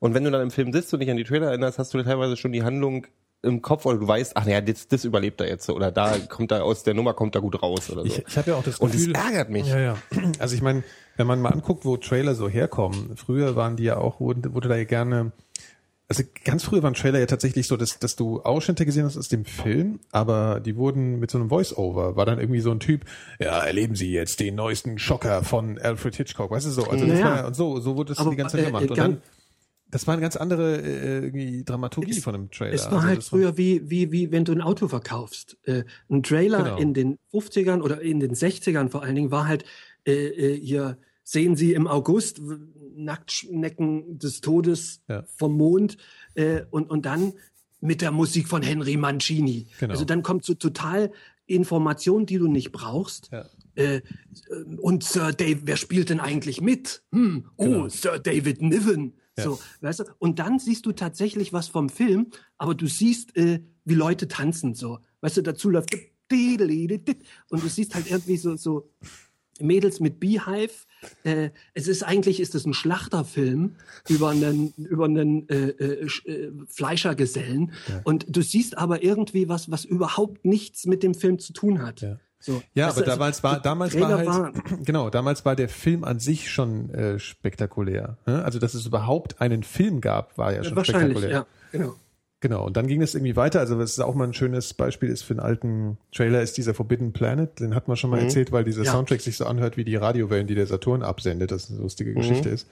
und 0.02 0.14
wenn 0.14 0.24
du 0.24 0.32
dann 0.32 0.42
im 0.42 0.50
Film 0.50 0.72
sitzt 0.72 0.92
und 0.92 0.98
dich 0.98 1.10
an 1.12 1.16
die 1.16 1.22
Trailer 1.22 1.46
erinnerst, 1.46 1.78
hast 1.78 1.94
du 1.94 2.02
teilweise 2.02 2.36
schon 2.36 2.50
die 2.50 2.64
Handlung 2.64 3.06
im 3.40 3.62
Kopf 3.62 3.86
oder 3.86 3.98
du 3.98 4.08
weißt, 4.08 4.36
ach 4.36 4.44
naja, 4.44 4.60
das, 4.60 4.88
das 4.88 5.04
überlebt 5.04 5.40
er 5.40 5.48
jetzt 5.48 5.70
oder 5.70 5.92
da 5.92 6.18
kommt 6.28 6.50
er 6.50 6.64
aus 6.64 6.82
der 6.82 6.94
Nummer 6.94 7.14
kommt 7.14 7.36
er 7.36 7.40
gut 7.40 7.62
raus 7.62 7.88
oder 7.88 8.00
so. 8.00 8.08
Ich, 8.08 8.24
ich 8.26 8.36
habe 8.36 8.50
ja 8.50 8.56
auch 8.56 8.64
das 8.64 8.80
Gefühl, 8.80 8.96
und 8.96 9.16
das 9.16 9.24
ärgert 9.24 9.50
mich. 9.50 9.68
Ja, 9.68 9.78
ja. 9.78 9.96
Also 10.40 10.56
ich 10.56 10.60
meine, 10.60 10.82
wenn 11.16 11.28
man 11.28 11.40
mal 11.40 11.50
anguckt, 11.50 11.84
wo 11.84 11.96
Trailer 11.96 12.34
so 12.34 12.48
herkommen, 12.48 13.16
früher 13.16 13.54
waren 13.54 13.76
die 13.76 13.84
ja 13.84 13.96
auch, 13.96 14.18
wurde, 14.18 14.52
wurde 14.54 14.68
da 14.68 14.74
ja 14.74 14.82
gerne, 14.82 15.30
also 16.08 16.24
ganz 16.44 16.64
früher 16.64 16.82
waren 16.82 16.94
Trailer 16.94 17.20
ja 17.20 17.26
tatsächlich 17.26 17.68
so, 17.68 17.76
dass, 17.76 18.00
dass 18.00 18.16
du 18.16 18.42
Ausschnitte 18.42 18.84
gesehen 18.84 19.04
hast 19.04 19.16
aus 19.16 19.28
dem 19.28 19.44
Film, 19.44 20.00
aber 20.10 20.58
die 20.58 20.74
wurden 20.74 21.20
mit 21.20 21.30
so 21.30 21.38
einem 21.38 21.48
Voice-Over, 21.48 22.16
war 22.16 22.26
dann 22.26 22.40
irgendwie 22.40 22.60
so 22.60 22.72
ein 22.72 22.80
Typ, 22.80 23.04
ja, 23.38 23.60
erleben 23.60 23.94
Sie 23.94 24.10
jetzt 24.10 24.40
den 24.40 24.56
neuesten 24.56 24.98
Schocker 24.98 25.44
von 25.44 25.78
Alfred 25.78 26.16
Hitchcock, 26.16 26.50
weißt 26.50 26.66
du 26.66 26.70
so, 26.70 26.88
also 26.88 27.06
das 27.06 27.20
ja. 27.20 27.24
war 27.24 27.36
ja, 27.36 27.46
und 27.46 27.54
so, 27.54 27.78
so 27.78 27.96
wurde 27.96 28.08
das 28.08 28.18
aber, 28.18 28.30
die 28.30 28.36
ganze 28.36 28.56
Zeit 28.56 28.64
äh, 28.64 28.66
gemacht. 28.66 28.90
und 28.90 28.98
dann, 28.98 29.22
das 29.92 30.06
war 30.06 30.14
eine 30.14 30.22
ganz 30.22 30.36
andere 30.36 30.80
äh, 30.80 31.62
Dramaturgie 31.64 32.12
es, 32.12 32.24
von 32.24 32.34
einem 32.34 32.50
Trailer. 32.50 32.72
Es 32.72 32.86
war 32.86 32.94
also 32.94 33.06
halt 33.06 33.24
früher 33.24 33.58
wie, 33.58 33.90
wie, 33.90 34.10
wie 34.10 34.32
wenn 34.32 34.44
du 34.44 34.52
ein 34.52 34.62
Auto 34.62 34.88
verkaufst. 34.88 35.58
Äh, 35.64 35.84
ein 36.10 36.22
Trailer 36.22 36.64
genau. 36.64 36.76
in 36.78 36.94
den 36.94 37.18
50ern 37.32 37.82
oder 37.82 38.00
in 38.00 38.18
den 38.18 38.34
60ern 38.34 38.88
vor 38.88 39.02
allen 39.02 39.14
Dingen 39.14 39.30
war 39.30 39.46
halt 39.46 39.64
äh, 40.06 40.28
äh, 40.28 40.58
hier 40.58 40.96
sehen 41.24 41.56
Sie 41.56 41.74
im 41.74 41.86
August 41.86 42.40
Nacktschnecken 42.96 44.18
des 44.18 44.40
Todes 44.40 45.02
ja. 45.08 45.24
vom 45.36 45.58
Mond 45.58 45.98
äh, 46.34 46.62
und, 46.70 46.90
und 46.90 47.04
dann 47.04 47.34
mit 47.80 48.00
der 48.00 48.12
Musik 48.12 48.48
von 48.48 48.62
Henry 48.62 48.96
Mancini. 48.96 49.66
Genau. 49.78 49.92
Also 49.92 50.06
dann 50.06 50.22
kommt 50.22 50.44
so 50.46 50.54
total 50.54 51.12
Information, 51.44 52.24
die 52.24 52.38
du 52.38 52.48
nicht 52.48 52.72
brauchst. 52.72 53.30
Ja. 53.30 53.44
Äh, 53.74 54.00
und 54.78 55.04
Sir 55.04 55.32
Dave, 55.32 55.60
wer 55.64 55.76
spielt 55.76 56.08
denn 56.08 56.20
eigentlich 56.20 56.62
mit? 56.62 57.02
Hm, 57.12 57.44
oh, 57.56 57.64
genau. 57.64 57.88
Sir 57.88 58.18
David 58.18 58.62
Niven. 58.62 59.14
Ja. 59.44 59.50
So, 59.50 59.60
weißt 59.80 60.00
du? 60.00 60.04
Und 60.18 60.38
dann 60.38 60.58
siehst 60.58 60.86
du 60.86 60.92
tatsächlich 60.92 61.52
was 61.52 61.68
vom 61.68 61.88
Film, 61.88 62.28
aber 62.58 62.74
du 62.74 62.86
siehst, 62.86 63.36
äh, 63.36 63.60
wie 63.84 63.94
Leute 63.94 64.28
tanzen 64.28 64.74
so. 64.74 64.98
Weißt 65.20 65.36
du, 65.36 65.42
dazu 65.42 65.70
läuft 65.70 65.90
und 67.50 67.62
du 67.62 67.68
siehst 67.68 67.94
halt 67.94 68.10
irgendwie 68.10 68.38
so, 68.38 68.56
so 68.56 68.90
Mädels 69.60 70.00
mit 70.00 70.18
Beehive. 70.18 70.86
Äh, 71.24 71.50
es 71.74 71.88
ist 71.88 72.02
eigentlich 72.02 72.40
ist 72.40 72.54
es 72.54 72.64
ein 72.64 72.74
Schlachterfilm 72.74 73.76
über 74.08 74.30
einen 74.30 74.72
über 74.76 75.04
einen 75.04 75.48
äh, 75.48 75.68
äh, 75.68 76.06
äh, 76.06 76.52
Fleischergesellen 76.68 77.72
ja. 77.88 78.00
und 78.04 78.24
du 78.28 78.40
siehst 78.40 78.78
aber 78.78 79.02
irgendwie 79.02 79.48
was 79.48 79.70
was 79.70 79.84
überhaupt 79.84 80.44
nichts 80.44 80.86
mit 80.86 81.02
dem 81.02 81.14
Film 81.14 81.38
zu 81.38 81.52
tun 81.52 81.82
hat. 81.82 82.00
Ja. 82.00 82.18
So. 82.42 82.60
Ja, 82.74 82.88
aber 82.88 83.02
damals 83.02 83.42
war 83.44 83.60
damals 83.60 83.98
war 83.98 84.08
halt 84.08 84.26
war, 84.26 84.52
genau 84.84 85.10
damals 85.10 85.44
war 85.44 85.54
der 85.54 85.68
Film 85.68 86.02
an 86.02 86.18
sich 86.18 86.50
schon 86.50 86.90
äh, 86.90 87.18
spektakulär. 87.18 88.18
Ne? 88.26 88.44
Also 88.44 88.58
dass 88.58 88.74
es 88.74 88.84
überhaupt 88.84 89.40
einen 89.40 89.62
Film 89.62 90.00
gab, 90.00 90.36
war 90.36 90.52
ja 90.52 90.64
schon 90.64 90.76
wahrscheinlich, 90.76 91.18
spektakulär. 91.18 91.30
Ja, 91.30 91.46
genau. 91.70 91.94
Genau, 92.40 92.66
und 92.66 92.76
dann 92.76 92.88
ging 92.88 93.00
es 93.00 93.14
irgendwie 93.14 93.36
weiter. 93.36 93.60
Also, 93.60 93.78
was 93.78 94.00
auch 94.00 94.16
mal 94.16 94.26
ein 94.26 94.34
schönes 94.34 94.74
Beispiel 94.74 95.10
ist 95.10 95.22
für 95.22 95.34
einen 95.34 95.40
alten 95.40 95.96
Trailer, 96.10 96.42
ist 96.42 96.56
dieser 96.56 96.74
Forbidden 96.74 97.12
Planet. 97.12 97.60
Den 97.60 97.72
hat 97.72 97.86
man 97.86 97.96
schon 97.96 98.10
mal 98.10 98.16
mhm. 98.16 98.24
erzählt, 98.24 98.50
weil 98.50 98.64
dieser 98.64 98.82
ja. 98.82 98.90
Soundtrack 98.90 99.20
sich 99.20 99.36
so 99.36 99.46
anhört 99.46 99.76
wie 99.76 99.84
die 99.84 99.94
Radiowellen, 99.94 100.48
die 100.48 100.56
der 100.56 100.66
Saturn 100.66 101.04
absendet. 101.04 101.52
Das 101.52 101.70
eine 101.70 101.78
lustige 101.78 102.10
mhm. 102.10 102.16
Geschichte 102.16 102.48
ist. 102.48 102.66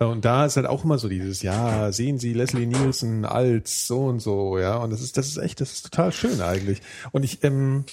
Und 0.00 0.24
da 0.24 0.44
ist 0.44 0.56
halt 0.56 0.66
auch 0.66 0.82
immer 0.82 0.98
so 0.98 1.08
dieses, 1.08 1.42
ja, 1.42 1.92
sehen 1.92 2.18
Sie 2.18 2.32
Leslie 2.32 2.66
Nielsen 2.66 3.24
als 3.24 3.86
so 3.86 4.06
und 4.06 4.18
so, 4.18 4.58
ja. 4.58 4.78
Und 4.78 4.90
das 4.90 5.02
ist, 5.02 5.16
das 5.16 5.28
ist 5.28 5.36
echt, 5.36 5.60
das 5.60 5.72
ist 5.72 5.82
total 5.84 6.10
schön 6.10 6.40
eigentlich. 6.40 6.82
Und 7.12 7.22
ich, 7.22 7.44
ähm, 7.44 7.84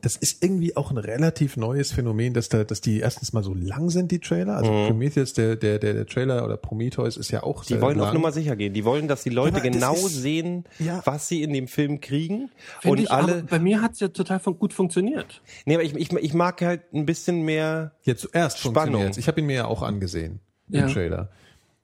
das 0.00 0.16
ist 0.16 0.42
irgendwie 0.42 0.76
auch 0.76 0.90
ein 0.90 0.96
relativ 0.96 1.56
neues 1.56 1.92
Phänomen, 1.92 2.34
dass 2.34 2.48
da, 2.48 2.64
dass 2.64 2.80
die 2.80 3.00
erstens 3.00 3.32
mal 3.32 3.44
so 3.44 3.54
lang 3.54 3.90
sind, 3.90 4.10
die 4.10 4.18
Trailer. 4.18 4.56
Also 4.56 4.72
mhm. 4.72 4.86
Prometheus, 4.86 5.32
der, 5.32 5.56
der, 5.56 5.78
der, 5.78 5.94
der 5.94 6.06
Trailer 6.06 6.44
oder 6.44 6.56
Prometheus 6.56 7.16
ist 7.16 7.30
ja 7.30 7.42
auch 7.42 7.64
Die 7.64 7.80
wollen 7.80 7.98
lang. 7.98 8.08
auf 8.08 8.14
Nummer 8.14 8.32
sicher 8.32 8.56
gehen. 8.56 8.72
Die 8.72 8.84
wollen, 8.84 9.08
dass 9.08 9.22
die 9.22 9.30
Leute 9.30 9.58
ja, 9.58 9.62
genau 9.62 9.94
ist, 9.94 10.22
sehen, 10.22 10.64
ja. 10.78 11.02
was 11.04 11.28
sie 11.28 11.42
in 11.42 11.52
dem 11.52 11.68
Film 11.68 12.00
kriegen. 12.00 12.50
Find 12.80 12.92
und 12.92 13.00
ich, 13.00 13.10
alle. 13.10 13.42
bei 13.42 13.58
mir 13.58 13.82
hat's 13.82 14.00
ja 14.00 14.08
total 14.08 14.40
gut 14.40 14.72
funktioniert. 14.72 15.42
Nee, 15.66 15.74
aber 15.74 15.84
ich, 15.84 15.94
ich, 15.94 16.12
ich 16.12 16.34
mag 16.34 16.60
halt 16.62 16.82
ein 16.92 17.06
bisschen 17.06 17.42
mehr. 17.42 17.92
Ja, 18.04 18.16
zuerst 18.16 18.58
Spannung. 18.58 19.10
Ich 19.16 19.28
habe 19.28 19.40
ihn 19.40 19.46
mir 19.46 19.56
ja 19.56 19.64
auch 19.66 19.82
angesehen, 19.82 20.40
den 20.68 20.88
ja. 20.88 20.88
Trailer. 20.88 21.30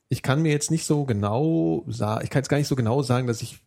Ich 0.09 0.23
kann 0.23 0.41
mir 0.41 0.51
jetzt 0.51 0.71
nicht 0.71 0.87
so 0.87 1.05
genau 1.05 1.85
sagen, 1.87 2.25
ich 2.25 2.31
kann 2.31 2.41
jetzt 2.41 2.49
gar 2.49 2.57
nicht 2.57 2.69
so 2.69 2.77
genau 2.77 3.03
sagen, 3.03 3.27
dass 3.27 3.43
ich 3.43 3.61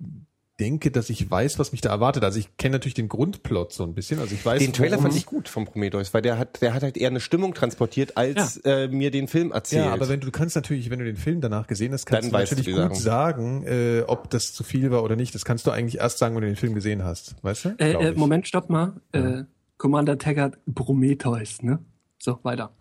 denke, 0.62 0.92
dass 0.92 1.10
ich 1.10 1.30
weiß, 1.30 1.58
was 1.58 1.72
mich 1.72 1.82
da 1.82 1.90
erwartet. 1.90 2.24
Also 2.24 2.38
ich 2.38 2.56
kenne 2.56 2.74
natürlich 2.74 2.94
den 2.94 3.10
Grundplot 3.10 3.74
so 3.74 3.84
ein 3.84 3.96
bisschen. 3.96 4.20
Also 4.20 4.36
ich 4.36 4.46
weiß. 4.46 4.60
Den 4.62 4.74
Trailer 4.74 5.00
fand 5.00 5.16
ich 5.16 5.26
gut 5.26 5.50
vom 5.50 5.66
Prometheus, 5.66 6.14
weil 6.14 6.22
der 6.22 6.38
hat, 6.38 6.62
der 6.62 6.76
hat 6.76 6.84
halt 6.84 6.98
eher 6.98 7.10
eine 7.10 7.20
Stimmung 7.20 7.56
transportiert, 7.56 8.16
als 8.16 8.62
ja. 8.64 8.84
äh, 8.84 8.88
mir 8.88 9.10
den 9.10 9.28
Film 9.28 9.52
erzählt. 9.52 9.86
Ja, 9.86 9.94
aber 9.94 10.08
wenn 10.08 10.20
du, 10.20 10.28
du 10.28 10.32
kannst 10.32 10.56
natürlich, 10.56 10.92
wenn 10.92 11.00
du 11.00 11.06
den 11.06 11.18
Film 11.18 11.42
danach 11.42 11.66
gesehen 11.66 11.92
hast, 11.94 12.06
kannst 12.06 12.32
Dann 12.32 12.32
du 12.32 12.38
natürlich 12.38 12.76
du 12.76 12.88
gut 12.88 12.96
sagen, 12.96 13.66
äh, 13.66 14.04
ob 14.06 14.30
das 14.30 14.54
zu 14.54 14.64
viel 14.64 14.92
war 14.92 15.04
oder 15.04 15.16
nicht. 15.16 15.34
Das 15.34 15.46
kannst 15.46 15.66
du 15.66 15.72
eigentlich 15.72 15.98
erst 15.98 16.20
sagen, 16.20 16.36
wenn 16.36 16.42
du 16.42 16.48
den 16.48 16.56
Film 16.56 16.76
gesehen 16.76 17.04
hast. 17.04 17.36
Weißt 17.42 17.66
du? 17.66 17.70
Äh, 17.80 17.94
äh, 17.94 18.12
Moment, 18.14 18.48
stopp 18.48 18.70
mal. 18.70 18.94
Ja. 19.16 19.40
Äh, 19.40 19.46
Commander 19.78 20.20
Taggart 20.20 20.60
Prometheus, 20.76 21.64
ne? 21.64 21.80
So, 22.20 22.38
weiter. 22.44 22.72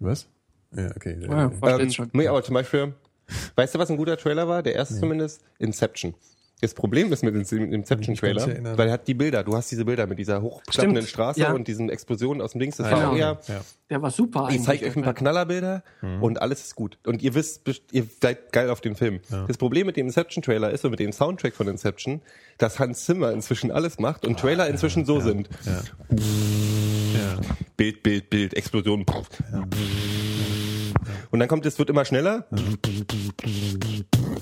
Was? 0.00 0.28
Ja, 0.76 0.90
okay. 0.94 1.16
Ja, 1.18 1.50
ähm, 1.62 1.90
schon. 1.90 2.10
Nee, 2.12 2.28
aber 2.28 2.42
zum 2.42 2.52
Beispiel 2.52 2.92
Weißt 3.54 3.74
du, 3.74 3.78
was 3.78 3.90
ein 3.90 3.96
guter 3.96 4.16
Trailer 4.16 4.48
war? 4.48 4.62
Der 4.62 4.74
erste 4.74 4.94
nee. 4.94 5.00
zumindest? 5.00 5.42
Inception. 5.58 6.14
Das 6.62 6.72
Problem 6.72 7.12
ist 7.12 7.22
mit 7.22 7.34
dem 7.34 7.72
Inception-Trailer, 7.72 8.78
weil 8.78 8.88
er 8.88 8.94
hat 8.94 9.06
die 9.06 9.12
Bilder, 9.12 9.44
du 9.44 9.54
hast 9.54 9.70
diese 9.70 9.84
Bilder 9.84 10.06
mit 10.06 10.18
dieser 10.18 10.40
hochklappenden 10.40 11.06
Straße 11.06 11.40
ja. 11.40 11.52
und 11.52 11.68
diesen 11.68 11.90
Explosionen 11.90 12.40
aus 12.40 12.52
dem 12.52 12.60
Dings, 12.60 12.76
das 12.78 12.90
ja, 12.90 12.96
war 12.96 13.10
auch 13.10 13.16
eher, 13.16 13.38
ja. 13.46 13.60
der 13.90 14.00
war 14.00 14.10
super 14.10 14.48
Ich 14.50 14.62
zeige 14.62 14.86
euch 14.86 14.96
ein 14.96 15.02
paar 15.02 15.12
Knallerbilder 15.12 15.82
mhm. 16.00 16.22
und 16.22 16.40
alles 16.40 16.64
ist 16.64 16.74
gut. 16.74 16.98
Und 17.04 17.20
ihr 17.20 17.34
wisst, 17.34 17.60
ihr 17.92 18.06
seid 18.22 18.54
geil 18.54 18.70
auf 18.70 18.80
den 18.80 18.96
Film. 18.96 19.20
Ja. 19.28 19.44
Das 19.46 19.58
Problem 19.58 19.86
mit 19.86 19.98
dem 19.98 20.06
Inception-Trailer 20.06 20.70
ist 20.70 20.82
und 20.86 20.92
mit 20.92 21.00
dem 21.00 21.12
Soundtrack 21.12 21.54
von 21.54 21.68
Inception, 21.68 22.22
dass 22.56 22.78
Hans 22.78 23.04
Zimmer 23.04 23.32
inzwischen 23.32 23.70
alles 23.70 23.98
macht 23.98 24.24
und 24.26 24.40
Trailer 24.40 24.66
inzwischen 24.66 25.04
so 25.04 25.20
sind. 25.20 25.50
Bild, 27.76 28.02
Bild, 28.02 28.30
Bild, 28.30 28.54
Explosion. 28.54 29.04
Und 31.30 31.40
dann 31.40 31.48
kommt 31.48 31.66
es, 31.66 31.78
wird 31.78 31.90
immer 31.90 32.04
schneller. 32.04 32.46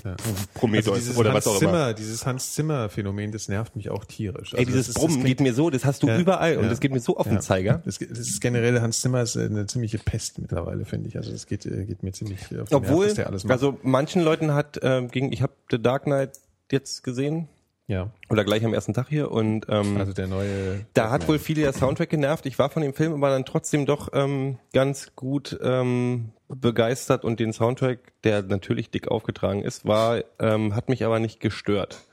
Ja. 0.03 0.15
Prometheus 0.53 1.07
also 1.07 1.19
oder 1.19 1.33
Hans 1.33 1.45
was 1.45 1.53
auch 1.53 1.59
Zimmer, 1.59 1.71
immer. 1.71 1.93
Dieses 1.93 2.25
Hans 2.25 2.53
Zimmer 2.53 2.89
Phänomen, 2.89 3.31
das 3.31 3.47
nervt 3.47 3.75
mich 3.75 3.89
auch 3.89 4.05
tierisch. 4.05 4.53
Also 4.53 4.57
Ey, 4.57 4.65
dieses 4.65 4.89
ist, 4.89 4.95
Brummen 4.95 5.23
geht 5.23 5.39
mir 5.39 5.53
so, 5.53 5.69
das 5.69 5.85
hast 5.85 6.03
du 6.03 6.07
ja, 6.07 6.19
überall 6.19 6.53
ja, 6.53 6.59
und 6.59 6.69
das 6.69 6.79
geht 6.79 6.91
mir 6.91 6.99
so 6.99 7.17
auf 7.17 7.27
den 7.27 7.41
Zeiger. 7.41 7.81
Das, 7.85 7.99
das, 7.99 8.19
ist 8.19 8.41
generell 8.41 8.79
Hans 8.81 9.01
Zimmer 9.01 9.21
ist 9.21 9.37
eine 9.37 9.65
ziemliche 9.67 9.97
Pest 9.97 10.39
mittlerweile, 10.39 10.85
finde 10.85 11.09
ich. 11.09 11.17
Also 11.17 11.31
das 11.31 11.47
geht, 11.47 11.65
äh, 11.65 11.85
geht 11.85 12.03
mir 12.03 12.11
ziemlich 12.11 12.41
auf 12.59 12.69
den 12.69 12.75
Obwohl, 12.75 13.05
Nerv, 13.05 13.15
der 13.15 13.27
alles 13.27 13.43
macht. 13.43 13.53
also 13.53 13.77
manchen 13.83 14.21
Leuten 14.21 14.53
hat 14.53 14.77
äh, 14.83 15.07
gegen, 15.11 15.31
ich 15.31 15.41
habe 15.41 15.53
The 15.71 15.81
Dark 15.81 16.03
Knight 16.03 16.39
jetzt 16.71 17.03
gesehen 17.03 17.47
Ja. 17.87 18.09
Oder 18.29 18.43
gleich 18.43 18.65
am 18.65 18.73
ersten 18.73 18.93
Tag 18.93 19.09
hier 19.09 19.31
und 19.31 19.67
ähm, 19.69 19.97
Also 19.97 20.11
der 20.13 20.27
neue. 20.27 20.85
da 20.93 21.11
hat 21.11 21.27
wohl 21.27 21.37
viele 21.37 21.61
der 21.61 21.73
Soundtrack 21.73 22.09
genervt. 22.09 22.45
Ich 22.47 22.57
war 22.57 22.69
von 22.69 22.81
dem 22.81 22.93
Film 22.93 23.13
aber 23.13 23.29
dann 23.29 23.45
trotzdem 23.45 23.85
doch 23.85 24.09
ähm, 24.13 24.57
ganz 24.73 25.11
gut 25.15 25.59
ähm, 25.61 26.31
begeistert 26.47 27.23
und 27.23 27.39
den 27.39 27.53
Soundtrack, 27.53 27.99
der 28.23 28.41
natürlich 28.41 28.89
dick 28.89 29.07
aufgetragen 29.09 29.61
ist, 29.61 29.85
war, 29.85 30.23
ähm, 30.39 30.75
hat 30.75 30.89
mich 30.89 31.03
aber 31.05 31.19
nicht 31.19 31.39
gestört. 31.39 32.03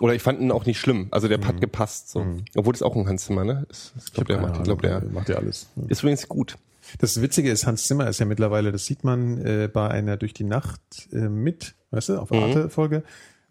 Oder 0.00 0.14
ich 0.14 0.22
fand 0.22 0.40
ihn 0.40 0.50
auch 0.50 0.64
nicht 0.64 0.80
schlimm. 0.80 1.08
Also 1.10 1.28
der 1.28 1.38
hat 1.46 1.60
gepasst. 1.60 2.10
So. 2.10 2.24
Obwohl 2.56 2.72
das 2.72 2.80
auch 2.80 2.96
ein 2.96 3.06
Hans 3.06 3.26
Zimmer, 3.26 3.44
ne? 3.44 3.66
Ist, 3.68 3.92
ich 3.98 4.12
glaube, 4.14 4.32
der 4.32 4.40
macht, 4.40 4.56
ich 4.56 4.62
glaub, 4.64 4.80
der 4.80 5.02
macht 5.10 5.28
ja 5.28 5.36
alles. 5.36 5.68
ist 5.88 6.00
übrigens 6.02 6.26
gut. 6.26 6.56
Das 6.98 7.20
Witzige 7.20 7.50
ist, 7.50 7.66
Hans 7.66 7.84
Zimmer 7.84 8.08
ist 8.08 8.18
ja 8.18 8.24
mittlerweile, 8.24 8.72
das 8.72 8.86
sieht 8.86 9.04
man 9.04 9.44
äh, 9.44 9.68
bei 9.70 9.88
einer 9.88 10.16
durch 10.16 10.32
die 10.32 10.44
Nacht 10.44 10.80
äh, 11.12 11.28
mit, 11.28 11.74
weißt 11.90 12.08
du, 12.08 12.18
auf 12.18 12.32
Arte-Folge, 12.32 13.02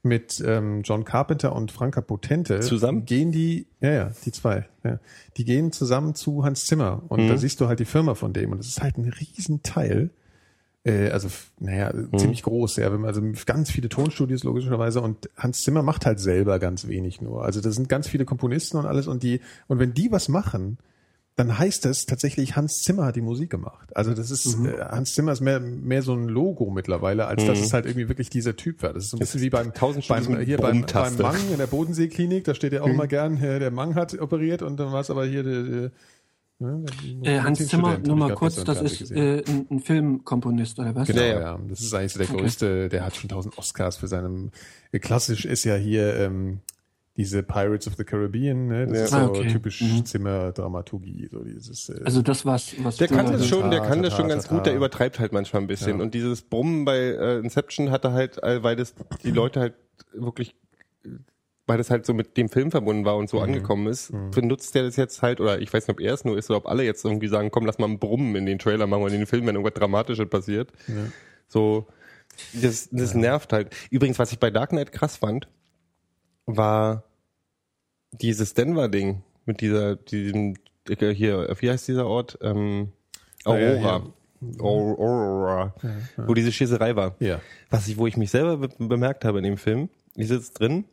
mit 0.01 0.41
ähm, 0.45 0.81
John 0.83 1.03
Carpenter 1.03 1.55
und 1.55 1.71
Franka 1.71 2.01
Potente. 2.01 2.59
Zusammen? 2.61 3.05
Gehen 3.05 3.31
die, 3.31 3.67
ja, 3.81 3.91
ja, 3.91 4.11
die 4.25 4.31
zwei, 4.31 4.67
ja, 4.83 4.99
die 5.37 5.45
gehen 5.45 5.71
zusammen 5.71 6.15
zu 6.15 6.43
Hans 6.43 6.65
Zimmer 6.65 7.03
und 7.09 7.27
da 7.27 7.37
siehst 7.37 7.59
du 7.61 7.67
halt 7.67 7.79
die 7.79 7.85
Firma 7.85 8.15
von 8.15 8.33
dem 8.33 8.51
und 8.51 8.59
das 8.59 8.67
ist 8.67 8.81
halt 8.81 8.97
ein 8.97 9.09
Riesenteil. 9.09 10.11
Äh, 10.83 11.09
also, 11.09 11.27
naja, 11.59 11.93
ziemlich 12.17 12.43
groß, 12.43 12.77
ja, 12.77 12.91
wenn 12.91 13.01
man, 13.01 13.09
also 13.09 13.21
ganz 13.45 13.69
viele 13.69 13.89
Tonstudios 13.89 14.43
logischerweise 14.43 15.01
und 15.01 15.29
Hans 15.35 15.61
Zimmer 15.61 15.83
macht 15.83 16.05
halt 16.05 16.19
selber 16.19 16.59
ganz 16.59 16.87
wenig 16.87 17.21
nur. 17.21 17.43
Also 17.43 17.59
da 17.61 17.71
sind 17.71 17.89
ganz 17.89 18.07
viele 18.07 18.25
Komponisten 18.25 18.77
und 18.77 18.85
alles 18.85 19.07
und 19.07 19.23
die, 19.23 19.41
und 19.67 19.79
wenn 19.79 19.93
die 19.93 20.11
was 20.11 20.29
machen, 20.29 20.77
dann 21.39 21.57
heißt 21.57 21.85
das 21.85 22.05
tatsächlich, 22.05 22.55
Hans 22.55 22.83
Zimmer 22.83 23.05
hat 23.05 23.15
die 23.15 23.21
Musik 23.21 23.49
gemacht. 23.49 23.95
Also 23.95 24.13
das 24.13 24.29
ist, 24.29 24.57
Mhm. 24.57 24.65
äh, 24.67 24.79
Hans 24.79 25.13
Zimmer 25.13 25.31
ist 25.31 25.41
mehr, 25.41 25.59
mehr 25.59 26.01
so 26.01 26.13
ein 26.13 26.27
Logo 26.27 26.69
mittlerweile, 26.69 27.27
als 27.27 27.45
dass 27.45 27.59
es 27.59 27.73
halt 27.73 27.85
irgendwie 27.85 28.09
wirklich 28.09 28.29
dieser 28.29 28.55
Typ 28.55 28.83
war. 28.83 28.93
Das 28.93 29.05
ist 29.05 29.11
so 29.11 29.17
ein 29.17 29.19
bisschen 29.21 29.41
wie 29.41 29.49
beim, 29.49 29.73
tausend 29.73 30.07
beim 30.07 30.23
Stunden 30.23 30.43
hier 30.43 30.57
beim, 30.57 30.81
beim. 30.81 31.17
Mang 31.17 31.51
in 31.51 31.57
der 31.57 31.67
Bodenseeklinik, 31.67 32.43
da 32.43 32.53
steht 32.53 32.73
ja 32.73 32.81
auch 32.81 32.87
Mhm. 32.87 32.93
immer 32.93 33.07
gern, 33.07 33.37
äh, 33.41 33.59
der 33.59 33.71
Mang 33.71 33.95
hat 33.95 34.19
operiert 34.19 34.61
und 34.61 34.77
dann 34.77 34.91
war 34.91 35.01
es 35.01 35.09
aber 35.09 35.25
hier 35.25 35.43
der, 35.43 35.63
der 35.63 35.91
ne, 36.59 36.85
Äh, 37.23 37.39
Hans 37.39 37.65
Zimmer, 37.67 37.97
nur 37.99 38.17
mal 38.17 38.33
kurz, 38.35 38.61
das 38.63 38.81
ist 38.81 39.11
äh, 39.11 39.41
ein, 39.47 39.65
ein 39.71 39.79
Filmkomponist 39.79 40.77
oder 40.79 40.93
was? 40.95 41.07
Genau, 41.07 41.21
Ja, 41.21 41.27
ja, 41.27 41.39
ja. 41.39 41.59
Das 41.69 41.79
ist 41.79 41.93
eigentlich 41.93 42.13
so 42.13 42.19
der 42.19 42.29
Okay. 42.29 42.37
größte, 42.41 42.89
der 42.89 43.05
hat 43.05 43.15
schon 43.15 43.29
tausend 43.29 43.57
Oscars 43.57 43.97
für 43.97 44.07
seinem, 44.07 44.51
äh, 44.91 44.99
klassisch 44.99 45.45
ist 45.45 45.63
ja 45.63 45.75
hier, 45.75 46.15
ähm, 46.15 46.59
diese 47.19 47.43
Pirates 47.43 47.85
of 47.85 47.95
the 47.97 48.05
Caribbean, 48.05 48.67
ne? 48.67 48.87
Das 48.87 48.97
Ja. 48.97 49.03
ist 49.03 49.09
so 49.11 49.15
Ah, 49.17 49.25
okay. 49.27 49.51
typisch 49.51 49.81
Mhm. 49.81 50.05
Zimmerdramaturgie, 50.05 51.27
so 51.29 51.43
dieses, 51.43 51.89
äh, 51.89 51.99
Also 52.05 52.21
das 52.21 52.45
was, 52.45 52.73
was 52.81 52.95
Der 52.95 53.09
du 53.09 53.15
kann 53.15 53.29
das 53.33 53.45
schon, 53.45 53.69
der 53.71 53.81
kann 53.81 54.01
das 54.01 54.15
schon 54.15 54.29
ganz 54.29 54.47
gut, 54.47 54.65
der 54.65 54.73
übertreibt 54.73 55.19
halt 55.19 55.33
manchmal 55.33 55.61
ein 55.61 55.67
bisschen. 55.67 55.97
Ja. 55.97 56.03
Und 56.03 56.13
dieses 56.13 56.41
Brummen 56.43 56.85
bei 56.85 56.97
äh, 56.97 57.39
Inception 57.39 57.91
hatte 57.91 58.13
halt, 58.13 58.41
äh, 58.41 58.63
weil 58.63 58.77
das 58.77 58.95
die 59.23 59.31
Leute 59.31 59.59
halt 59.59 59.73
wirklich, 60.13 60.55
weil 61.67 61.77
das 61.77 61.89
halt 61.91 62.05
so 62.05 62.13
mit 62.13 62.37
dem 62.37 62.47
Film 62.47 62.71
verbunden 62.71 63.03
war 63.03 63.17
und 63.17 63.29
so 63.29 63.41
angekommen 63.41 63.87
ist, 63.87 64.13
benutzt 64.31 64.73
der 64.75 64.83
das 64.83 64.95
jetzt 64.95 65.21
halt, 65.21 65.41
oder 65.41 65.59
ich 65.61 65.73
weiß 65.73 65.87
nicht, 65.89 65.97
ob 65.97 65.99
er 66.01 66.13
es 66.13 66.23
nur 66.23 66.37
ist 66.37 66.49
oder 66.49 66.57
ob 66.59 66.67
alle 66.67 66.83
jetzt 66.85 67.03
irgendwie 67.03 67.27
sagen, 67.27 67.51
komm, 67.51 67.65
lass 67.65 67.79
mal 67.79 67.87
ein 67.89 67.99
Brummen 67.99 68.33
in 68.37 68.45
den 68.45 68.59
Trailer 68.59 68.87
machen 68.87 69.03
oder 69.03 69.13
in 69.13 69.19
den 69.19 69.27
Film, 69.27 69.45
wenn 69.45 69.55
irgendwas 69.55 69.77
Dramatisches 69.77 70.29
passiert. 70.29 70.71
So, 71.49 71.85
das, 72.53 72.87
das 72.93 73.13
nervt 73.13 73.51
halt. 73.51 73.75
Übrigens, 73.91 74.17
was 74.19 74.31
ich 74.31 74.39
bei 74.39 74.49
Dark 74.51 74.69
Knight 74.69 74.93
krass 74.93 75.17
fand, 75.17 75.49
war 76.45 77.03
dieses 78.11 78.53
Denver-Ding 78.53 79.21
mit 79.45 79.61
dieser, 79.61 79.95
diesem, 79.95 80.55
hier, 80.87 81.55
wie 81.59 81.69
heißt 81.69 81.87
dieser 81.87 82.07
Ort? 82.07 82.37
Ähm, 82.41 82.91
Ah, 83.45 83.57
ja, 83.57 83.69
Aurora. 83.71 84.03
Aur- 84.59 84.99
Aurora. 84.99 85.75
Wo 86.17 86.33
diese 86.33 86.51
Schießerei 86.51 86.95
war. 86.95 87.15
Ja. 87.19 87.39
Was 87.69 87.87
ich, 87.87 87.97
wo 87.97 88.05
ich 88.07 88.17
mich 88.17 88.31
selber 88.31 88.57
be 88.57 88.69
bemerkt 88.77 89.23
habe 89.25 89.37
in 89.39 89.43
dem 89.45 89.57
Film, 89.57 89.89
ich 90.15 90.27
sitze 90.27 90.53
drin 90.53 90.85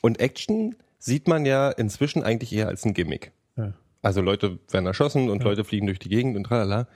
und 0.00 0.18
Action 0.20 0.74
sieht 0.98 1.28
man 1.28 1.46
ja 1.46 1.70
inzwischen 1.70 2.22
eigentlich 2.24 2.52
eher 2.52 2.68
als 2.68 2.84
ein 2.84 2.92
Gimmick. 2.94 3.32
Ja. 3.56 3.72
Also 4.02 4.20
Leute 4.20 4.58
werden 4.70 4.86
erschossen 4.86 5.30
und 5.30 5.44
Leute 5.44 5.62
fliegen 5.64 5.86
durch 5.86 6.00
die 6.00 6.08
Gegend 6.08 6.36
und 6.36 6.44
tralala. 6.44 6.88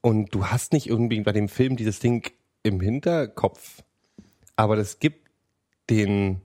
Und 0.00 0.34
du 0.34 0.46
hast 0.46 0.72
nicht 0.72 0.86
irgendwie 0.88 1.20
bei 1.20 1.32
dem 1.32 1.48
Film 1.48 1.76
dieses 1.76 1.98
Ding 1.98 2.30
im 2.62 2.80
Hinterkopf. 2.80 3.82
Aber 4.54 4.76
das 4.76 4.98
gibt 4.98 5.28
den 5.90 6.40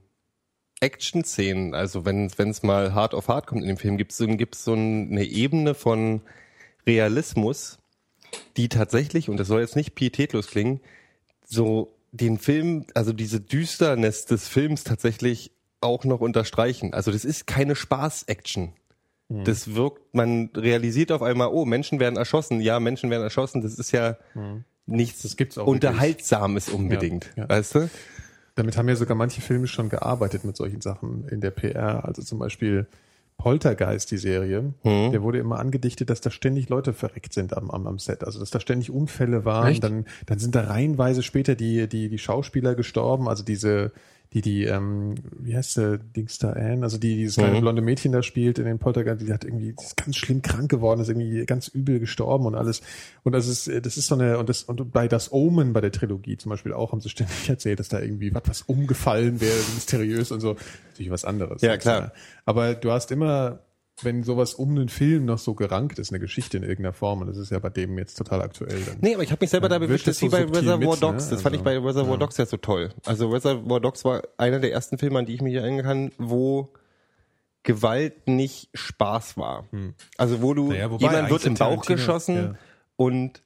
Action-Szenen, 0.81 1.73
also 1.73 2.05
wenn 2.05 2.25
es 2.25 2.63
mal 2.63 2.93
hart 2.93 3.13
auf 3.13 3.27
hart 3.27 3.47
kommt 3.47 3.61
in 3.61 3.67
dem 3.67 3.77
Film, 3.77 3.97
gibt 3.97 4.11
es 4.11 4.17
so, 4.17 4.27
gibt's 4.27 4.63
so 4.65 4.73
eine 4.73 5.23
Ebene 5.23 5.73
von 5.73 6.21
Realismus, 6.85 7.79
die 8.57 8.67
tatsächlich, 8.67 9.29
und 9.29 9.37
das 9.37 9.47
soll 9.47 9.61
jetzt 9.61 9.75
nicht 9.75 9.95
pietätlos 9.95 10.47
klingen, 10.47 10.81
so 11.45 11.95
den 12.11 12.37
Film, 12.37 12.85
also 12.93 13.13
diese 13.13 13.39
Düsternis 13.39 14.25
des 14.25 14.47
Films 14.47 14.83
tatsächlich 14.83 15.51
auch 15.79 16.03
noch 16.03 16.19
unterstreichen. 16.19 16.93
Also 16.93 17.11
das 17.11 17.25
ist 17.25 17.47
keine 17.47 17.75
Spaß-Action. 17.75 18.73
Das 19.45 19.75
wirkt, 19.75 20.13
man 20.13 20.49
realisiert 20.55 21.09
auf 21.13 21.21
einmal, 21.21 21.47
oh, 21.47 21.63
Menschen 21.63 22.01
werden 22.01 22.17
erschossen. 22.17 22.59
Ja, 22.59 22.81
Menschen 22.81 23.09
werden 23.09 23.23
erschossen. 23.23 23.61
Das 23.61 23.79
ist 23.79 23.93
ja 23.93 24.17
nichts 24.85 25.21
Das 25.21 25.37
gibt's 25.37 25.57
auch 25.57 25.67
Unterhaltsames 25.67 26.67
unbedingt. 26.67 27.31
Ja, 27.37 27.43
ja. 27.43 27.49
Weißt 27.49 27.75
du? 27.75 27.89
Damit 28.61 28.77
haben 28.77 28.87
ja 28.87 28.95
sogar 28.95 29.17
manche 29.17 29.41
Filme 29.41 29.65
schon 29.65 29.89
gearbeitet 29.89 30.45
mit 30.45 30.55
solchen 30.55 30.81
Sachen 30.81 31.27
in 31.29 31.41
der 31.41 31.49
PR. 31.49 32.05
Also 32.05 32.21
zum 32.21 32.37
Beispiel 32.37 32.85
Poltergeist, 33.37 34.11
die 34.11 34.19
Serie. 34.19 34.75
Mhm. 34.83 35.11
Der 35.11 35.23
wurde 35.23 35.39
immer 35.39 35.57
angedichtet, 35.57 36.11
dass 36.11 36.21
da 36.21 36.29
ständig 36.29 36.69
Leute 36.69 36.93
verreckt 36.93 37.33
sind 37.33 37.57
am, 37.57 37.71
am, 37.71 37.87
am 37.87 37.97
Set. 37.97 38.23
Also 38.23 38.39
dass 38.39 38.51
da 38.51 38.59
ständig 38.59 38.91
Unfälle 38.91 39.45
waren. 39.45 39.69
Echt? 39.69 39.83
Dann, 39.83 40.05
dann 40.27 40.37
sind 40.37 40.53
da 40.53 40.65
reihenweise 40.65 41.23
später 41.23 41.55
die, 41.55 41.87
die, 41.87 42.07
die 42.07 42.19
Schauspieler 42.19 42.75
gestorben. 42.75 43.27
Also 43.27 43.43
diese, 43.43 43.93
die, 44.33 44.41
die, 44.41 44.63
ähm, 44.63 45.15
wie 45.39 45.55
heißt 45.57 45.75
der 45.75 45.97
Dings 45.97 46.37
da, 46.37 46.51
Anne? 46.51 46.83
Also 46.83 46.97
die, 46.97 47.17
dieses 47.17 47.35
kleine 47.35 47.57
Mhm. 47.57 47.61
blonde 47.61 47.81
Mädchen 47.81 48.13
da 48.13 48.23
spielt 48.23 48.59
in 48.59 48.65
den 48.65 48.79
Poltergeist, 48.79 49.21
die 49.27 49.33
hat 49.33 49.43
irgendwie, 49.43 49.73
die 49.77 49.83
ist 49.83 49.97
ganz 49.97 50.15
schlimm 50.15 50.41
krank 50.41 50.69
geworden, 50.71 51.01
ist 51.01 51.09
irgendwie 51.09 51.45
ganz 51.45 51.67
übel 51.67 51.99
gestorben 51.99 52.45
und 52.45 52.55
alles. 52.55 52.81
Und 53.23 53.33
das 53.33 53.47
ist, 53.47 53.67
das 53.85 53.97
ist 53.97 54.07
so 54.07 54.15
eine, 54.15 54.37
und 54.37 54.47
das, 54.47 54.63
und 54.63 54.91
bei 54.93 55.09
das 55.09 55.33
Omen 55.33 55.73
bei 55.73 55.81
der 55.81 55.91
Trilogie 55.91 56.37
zum 56.37 56.49
Beispiel 56.49 56.71
auch, 56.71 56.93
haben 56.93 57.01
sie 57.01 57.09
ständig 57.09 57.49
erzählt, 57.49 57.79
dass 57.79 57.89
da 57.89 57.99
irgendwie 57.99 58.33
was, 58.33 58.43
was 58.45 58.61
umgefallen 58.61 59.41
wäre, 59.41 59.57
mysteriös 59.75 60.31
und 60.31 60.39
so. 60.39 60.55
Natürlich 60.91 61.11
was 61.11 61.25
anderes. 61.25 61.61
Ja, 61.61 61.75
klar. 61.77 62.13
Aber 62.45 62.73
du 62.73 62.91
hast 62.91 63.11
immer, 63.11 63.59
wenn 64.03 64.23
sowas 64.23 64.53
um 64.55 64.75
den 64.75 64.89
Film 64.89 65.25
noch 65.25 65.37
so 65.37 65.53
gerankt 65.53 65.99
ist, 65.99 66.11
eine 66.11 66.19
Geschichte 66.19 66.57
in 66.57 66.63
irgendeiner 66.63 66.93
Form, 66.93 67.21
und 67.21 67.27
das 67.27 67.37
ist 67.37 67.51
ja 67.51 67.59
bei 67.59 67.69
dem 67.69 67.97
jetzt 67.97 68.15
total 68.15 68.41
aktuell. 68.41 68.81
Dann. 68.81 68.97
Nee, 69.01 69.13
aber 69.13 69.23
ich 69.23 69.31
habe 69.31 69.43
mich 69.43 69.49
selber 69.51 69.69
da 69.69 69.79
wirkt 69.79 70.07
das 70.07 70.19
wie 70.21 70.25
so 70.25 70.31
bei 70.31 70.43
Reservoir 70.43 70.77
mit, 70.95 71.03
Dogs. 71.03 71.25
ne? 71.25 71.31
Das 71.31 71.41
fand 71.43 71.55
ich 71.55 71.61
Also, 71.61 71.81
bei 71.81 71.87
Reservoir 71.87 72.13
ja. 72.13 72.17
Dogs 72.19 72.37
ja 72.37 72.45
so 72.45 72.57
toll. 72.57 72.89
Also 73.05 73.29
Reservoir 73.29 73.79
Dogs 73.79 74.03
war 74.05 74.23
einer 74.37 74.59
der 74.59 74.71
ersten 74.71 74.97
Filme, 74.97 75.19
an 75.19 75.25
die 75.25 75.35
ich 75.35 75.41
mich 75.41 75.53
erinnern 75.53 75.83
kann, 75.85 76.11
wo 76.17 76.71
Gewalt 77.63 78.27
nicht 78.27 78.69
Spaß 78.73 79.37
war. 79.37 79.67
Also 80.17 80.41
wo 80.41 80.53
du, 80.55 80.69
Naja, 80.71 80.89
wobei 80.89 81.05
jemand 81.11 81.29
wird 81.29 81.45
im 81.45 81.53
Bauch 81.53 81.83
Tarantino- 81.83 81.87
geschossen 81.95 82.35
ja. 82.35 82.55
und 82.95 83.43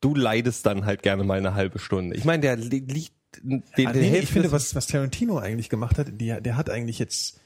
du 0.00 0.14
leidest 0.14 0.64
dann 0.64 0.84
halt 0.86 1.02
gerne 1.02 1.24
mal 1.24 1.38
eine 1.38 1.54
halbe 1.54 1.80
Stunde. 1.80 2.14
Ich 2.16 2.24
meine, 2.24 2.42
der 2.42 2.56
li- 2.56 2.84
liegt 2.86 3.12
den, 3.42 3.64
Ah, 3.84 3.92
der 3.92 4.02
nee, 4.02 4.18
ich 4.18 4.28
finde, 4.30 4.52
was, 4.52 4.76
was 4.76 4.86
Tarantino 4.86 5.38
eigentlich 5.38 5.68
gemacht 5.68 5.98
hat, 5.98 6.06
der, 6.20 6.40
der 6.40 6.56
hat 6.56 6.70
eigentlich 6.70 7.00
jetzt, 7.00 7.39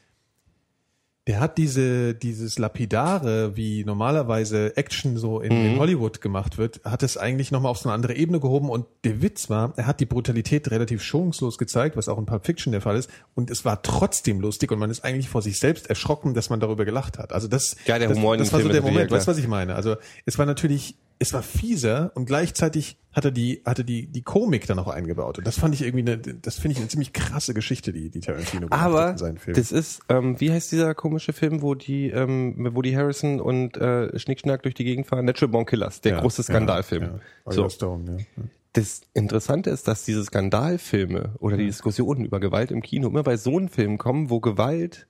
der 1.26 1.40
hat 1.40 1.56
diese, 1.56 2.14
dieses 2.14 2.58
Lapidare, 2.58 3.56
wie 3.56 3.82
normalerweise 3.84 4.76
Action 4.76 5.16
so 5.16 5.40
in, 5.40 5.52
Mhm. 5.58 5.66
in 5.74 5.78
Hollywood 5.78 6.20
gemacht 6.20 6.58
wird, 6.58 6.80
hat 6.84 7.02
es 7.02 7.16
eigentlich 7.16 7.50
nochmal 7.50 7.70
auf 7.70 7.78
so 7.78 7.88
eine 7.88 7.94
andere 7.94 8.14
Ebene 8.14 8.40
gehoben 8.40 8.68
und 8.68 8.84
der 9.04 9.22
Witz 9.22 9.48
war, 9.48 9.72
er 9.76 9.86
hat 9.86 10.00
die 10.00 10.06
Brutalität 10.06 10.70
relativ 10.70 11.02
schonungslos 11.02 11.56
gezeigt, 11.56 11.96
was 11.96 12.08
auch 12.08 12.18
in 12.18 12.26
Pulp 12.26 12.44
Fiction 12.44 12.72
der 12.72 12.82
Fall 12.82 12.96
ist 12.96 13.08
und 13.34 13.50
es 13.50 13.64
war 13.64 13.80
trotzdem 13.82 14.40
lustig 14.40 14.70
und 14.70 14.78
man 14.78 14.90
ist 14.90 15.02
eigentlich 15.02 15.28
vor 15.30 15.40
sich 15.40 15.58
selbst 15.58 15.88
erschrocken, 15.88 16.34
dass 16.34 16.50
man 16.50 16.60
darüber 16.60 16.84
gelacht 16.84 17.18
hat. 17.18 17.32
Also 17.32 17.48
das, 17.48 17.74
Ja, 17.86 17.98
der 17.98 18.08
das, 18.08 18.18
Humor 18.18 18.36
das 18.36 18.48
den 18.48 18.52
war 18.52 18.60
so 18.60 18.68
der 18.68 18.82
Moment, 18.82 19.10
weißt 19.10 19.26
du, 19.26 19.30
was 19.30 19.38
ich 19.38 19.48
meine? 19.48 19.74
Also 19.74 19.96
es 20.26 20.38
war 20.38 20.44
natürlich, 20.44 20.96
es 21.18 21.32
war 21.32 21.42
fieser 21.42 22.12
und 22.14 22.26
gleichzeitig 22.26 22.98
hatte 23.12 23.30
die, 23.30 23.62
hatte 23.64 23.84
die, 23.84 24.06
die 24.06 24.22
Komik 24.22 24.66
dann 24.66 24.78
auch 24.78 24.88
eingebaut. 24.88 25.38
Und 25.38 25.46
das 25.46 25.58
fand 25.58 25.74
ich 25.74 25.82
irgendwie 25.82 26.10
eine, 26.10 26.18
das 26.18 26.58
finde 26.58 26.72
ich 26.72 26.78
eine 26.78 26.88
ziemlich 26.88 27.12
krasse 27.12 27.54
Geschichte, 27.54 27.92
die, 27.92 28.10
die 28.10 28.20
Tarantino 28.20 28.66
gemacht 28.66 28.80
hat 28.80 28.86
Aber 28.86 29.10
in 29.10 29.18
seinen 29.18 29.38
Filmen. 29.38 29.56
das 29.56 29.70
ist, 29.70 30.02
ähm, 30.08 30.40
wie 30.40 30.50
heißt 30.50 30.72
dieser 30.72 30.94
komische 30.94 31.32
Film, 31.32 31.62
wo 31.62 31.74
die, 31.74 32.10
ähm, 32.10 32.70
wo 32.72 32.82
die 32.82 32.96
Harrison 32.96 33.40
und 33.40 33.76
äh, 33.76 34.18
Schnickschnack 34.18 34.62
durch 34.64 34.74
die 34.74 34.84
Gegend 34.84 35.06
fahren? 35.06 35.24
Natural 35.24 35.50
Born 35.50 35.66
Killers, 35.66 36.00
der 36.00 36.12
Ja, 36.12 36.20
große 36.20 36.42
Skandalfilm. 36.42 37.02
Ja, 37.02 37.20
ja. 37.46 37.52
So. 37.52 37.68
Stone, 37.68 38.18
ja. 38.36 38.42
Das 38.72 39.02
Interessante 39.14 39.70
ist, 39.70 39.86
dass 39.86 40.04
diese 40.04 40.24
Skandalfilme 40.24 41.34
oder 41.38 41.56
die 41.56 41.66
Diskussionen 41.66 42.24
über 42.24 42.40
Gewalt 42.40 42.72
im 42.72 42.82
Kino 42.82 43.06
immer 43.06 43.22
bei 43.22 43.36
so 43.36 43.56
einem 43.56 43.68
Film 43.68 43.98
kommen, 43.98 44.30
wo 44.30 44.40
Gewalt 44.40 45.06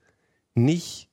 nicht 0.55 1.09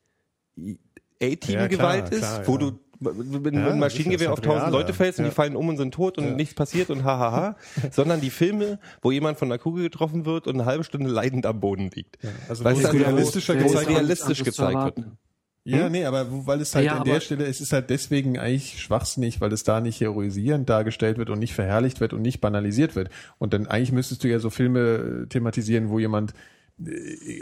A-Team-Gewalt 1.22 2.10
ist, 2.10 2.46
wo 2.46 2.58
du 2.58 2.78
mit 3.02 3.54
Ja, 3.54 3.66
einem 3.68 3.78
Maschinengewehr 3.78 4.32
auf 4.32 4.40
tausend. 4.40 4.72
Leute 4.72 4.92
fällst 4.92 5.18
und 5.18 5.24
Ja. 5.26 5.30
die 5.30 5.34
fallen 5.34 5.56
um 5.56 5.68
und 5.68 5.76
sind 5.76 5.92
tot 5.94 6.18
und 6.18 6.36
nichts 6.36 6.54
passiert 6.54 6.90
und 6.90 7.04
hahaha, 7.04 7.56
sondern 7.90 8.20
die 8.20 8.30
Filme, 8.30 8.78
wo 9.00 9.10
jemand 9.10 9.38
von 9.38 9.48
einer 9.50 9.58
Kugel 9.58 9.82
getroffen 9.84 10.24
wird 10.24 10.46
und 10.46 10.54
eine 10.54 10.64
halbe 10.64 10.84
Stunde 10.84 11.10
leidend 11.10 11.46
am 11.46 11.60
Boden 11.60 11.90
liegt. 11.94 12.18
Also 12.48 12.64
du, 12.64 12.70
es 12.70 12.84
also, 12.84 12.96
realistischer 12.98 13.54
Ja, 13.54 13.62
gezeigt 13.62 13.88
realistisch 13.90 14.42
gezeigt 14.44 14.74
wird. 14.74 14.98
erwarten. 14.98 15.18
Ja, 15.64 15.88
nee, 15.88 16.04
aber 16.04 16.26
weil 16.46 16.60
es 16.60 16.74
halt 16.74 16.86
Ja, 16.86 16.98
an 16.98 17.04
der 17.04 17.20
Stelle, 17.20 17.44
es 17.46 17.60
ist 17.60 17.72
halt 17.72 17.88
deswegen 17.88 18.36
eigentlich 18.36 18.82
schwachsinnig, 18.82 19.40
weil 19.40 19.52
es 19.52 19.62
da 19.62 19.80
nicht 19.80 20.00
heroisierend 20.00 20.68
dargestellt 20.68 21.18
wird 21.18 21.30
und 21.30 21.38
nicht 21.38 21.54
verherrlicht 21.54 22.00
wird 22.00 22.12
und 22.14 22.22
nicht 22.22 22.40
banalisiert 22.40 22.96
wird. 22.96 23.10
Und 23.38 23.54
dann 23.54 23.68
eigentlich 23.68 23.92
müsstest 23.92 24.24
du 24.24 24.28
ja 24.28 24.40
so 24.40 24.50
Filme 24.50 25.26
thematisieren, 25.28 25.88
wo 25.90 26.00
jemand 26.00 26.34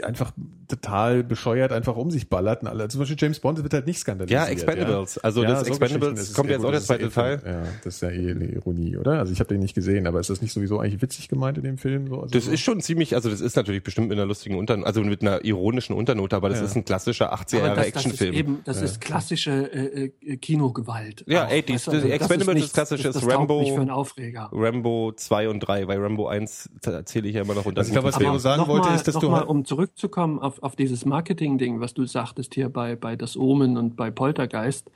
einfach 0.03 0.31
total 0.67 1.23
bescheuert 1.23 1.71
einfach 1.71 1.95
um 1.95 2.11
sich 2.11 2.29
ballert. 2.29 2.61
Und 2.61 2.67
alle. 2.67 2.87
Zum 2.87 2.99
Beispiel 2.99 3.17
James 3.19 3.39
Bond 3.39 3.61
wird 3.61 3.73
halt 3.73 3.87
nicht 3.87 3.99
skandalisiert. 3.99 4.39
Ja, 4.39 4.47
Expendables. 4.47 5.17
Also 5.17 5.41
Ja, 5.43 5.49
das 5.49 5.61
so 5.61 5.65
Expendables 5.67 6.33
kommt 6.33 6.49
jetzt 6.49 6.63
auch 6.63 6.71
der 6.71 6.81
zweite 6.81 7.05
eh- 7.05 7.09
Teil. 7.09 7.41
Ja, 7.45 7.63
das 7.83 7.95
ist 7.95 8.01
ja 8.01 8.09
eh 8.09 8.31
eine 8.31 8.45
Ironie, 8.45 8.97
oder? 8.97 9.19
Also 9.19 9.33
ich 9.33 9.39
habe 9.39 9.49
den 9.49 9.59
nicht 9.61 9.73
gesehen, 9.73 10.07
aber 10.07 10.19
ist 10.19 10.29
das 10.29 10.41
nicht 10.41 10.53
sowieso 10.53 10.79
eigentlich 10.79 11.01
witzig 11.01 11.27
gemeint 11.27 11.57
in 11.57 11.63
dem 11.63 11.77
Film? 11.77 12.07
So, 12.07 12.21
also 12.21 12.27
Das 12.33 12.45
so? 12.45 12.51
ist 12.51 12.59
schon 12.61 12.81
ziemlich, 12.81 13.15
also 13.15 13.29
das 13.29 13.41
ist 13.41 13.55
natürlich 13.55 13.83
bestimmt 13.83 14.09
mit 14.09 14.17
einer 14.17 14.27
lustigen 14.27 14.55
Unternote, 14.55 14.87
also 14.87 15.01
mit 15.01 15.21
einer 15.21 15.43
ironischen 15.43 15.95
Unternote, 15.95 16.35
aber 16.35 16.49
das 16.49 16.59
Ja. 16.59 16.65
ist 16.65 16.75
ein 16.75 16.85
klassischer 16.85 17.33
80er 17.33 17.57
Aber 17.59 17.67
Jahre 17.67 17.75
das, 17.77 17.85
das 17.85 17.87
ist 17.87 17.95
Actionfilm. 18.11 18.33
eben, 18.35 18.59
das 18.65 18.81
ist 18.81 19.01
klassische 19.01 19.51
äh, 19.73 20.11
äh, 20.25 20.37
Kinogewalt. 20.37 21.23
Ja, 21.27 21.45
Auch, 21.47 21.51
80s. 21.51 21.73
weißt 21.73 21.87
du, 21.87 21.91
Das 21.91 22.03
Expendables 22.05 22.63
ist 22.65 22.73
klassisches 22.73 23.13
das, 23.15 23.23
das 23.25 23.33
Rambo. 23.33 23.61
nicht 23.61 23.73
für 23.73 23.81
einen 23.81 23.89
Aufreger. 23.89 24.49
Rambo 24.53 25.11
2 25.15 25.49
und 25.49 25.59
3, 25.61 25.87
weil 25.87 25.99
Rambo 25.99 26.27
1 26.27 26.69
erzähle 26.85 27.27
ich 27.27 27.35
ja 27.35 27.41
immer 27.41 27.55
noch 27.55 27.65
unter 27.65 27.79
Also 27.79 27.89
ich 27.89 27.93
glaube, 27.93 28.07
was 28.09 28.19
Leo 28.19 28.37
sagen 28.37 28.67
wollte, 28.67 28.89
ist, 28.93 29.07
dass 29.07 29.15
noch 29.21 29.27
du 29.27 29.31
mal, 29.31 29.39
halt- 29.41 29.49
um 29.49 29.65
zurückzukommen 29.65 30.39
auf, 30.39 30.61
auf 30.63 30.75
dieses 30.75 31.05
Marketing-Ding, 31.05 31.79
was 31.79 31.93
du 31.93 32.05
sagtest 32.05 32.53
hier 32.53 32.69
bei, 32.69 32.95
bei 32.95 33.15
Das 33.15 33.37
Omen 33.37 33.77
und 33.77 33.95
bei 33.95 34.11
Poltergeist. 34.11 34.89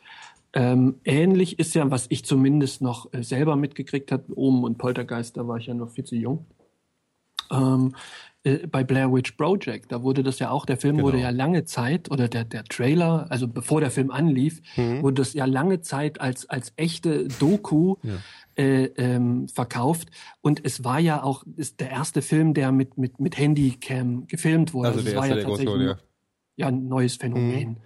Ähm, 0.54 0.96
ähnlich 1.04 1.60
ist 1.60 1.76
ja, 1.76 1.90
was 1.92 2.06
ich 2.10 2.24
zumindest 2.26 2.82
noch 2.82 3.12
äh, 3.14 3.24
selber 3.24 3.56
mitgekriegt 3.58 4.12
habe, 4.12 4.24
Omen 4.38 4.64
und 4.64 4.78
Poltergeist, 4.78 5.36
da 5.38 5.48
war 5.48 5.58
ich 5.58 5.66
ja 5.68 5.74
noch 5.74 5.90
viel 5.90 6.06
zu 6.06 6.16
jung. 6.16 6.46
Ähm, 7.52 7.94
äh, 8.44 8.66
bei 8.68 8.84
Blair 8.84 9.12
Witch 9.14 9.34
Project, 9.34 9.92
da 9.92 10.02
wurde 10.02 10.24
das 10.24 10.40
ja 10.40 10.50
auch, 10.52 10.66
der 10.66 10.78
Film 10.78 11.02
wurde 11.02 11.18
Genau. 11.18 11.30
ja 11.30 11.36
lange 11.36 11.66
Zeit, 11.66 12.10
oder 12.10 12.28
der, 12.28 12.44
der 12.46 12.64
Trailer, 12.64 13.28
also 13.30 13.48
bevor 13.48 13.82
der 13.82 13.92
Film 13.92 14.12
anlief, 14.12 14.62
wurde 14.78 15.16
das 15.16 15.34
ja 15.34 15.46
lange 15.46 15.82
Zeit 15.82 16.22
als, 16.22 16.50
als 16.50 16.72
echte 16.78 17.28
Doku 17.28 17.96
äh, 18.56 18.86
ähm, 18.98 19.48
verkauft. 19.48 20.10
Und 20.42 20.64
es 20.64 20.84
war 20.84 21.00
ja 21.00 21.24
auch 21.24 21.44
ist 21.56 21.80
der 21.80 21.92
erste 21.92 22.22
Film, 22.22 22.54
der 22.54 22.72
mit, 22.72 22.98
mit, 22.98 23.20
mit 23.20 23.38
Handycam 23.38 24.28
gefilmt 24.28 24.74
wurde. 24.74 24.90
Also 24.90 25.00
es 25.00 25.06
der 25.06 25.16
war 25.16 25.28
erste, 25.28 25.40
ja 25.42 25.48
tatsächlich 25.48 25.74
wurde, 25.74 25.86
ja. 25.86 25.98
ja 26.58 26.68
ein 26.68 26.88
neues 26.88 27.16
Phänomen. 27.18 27.78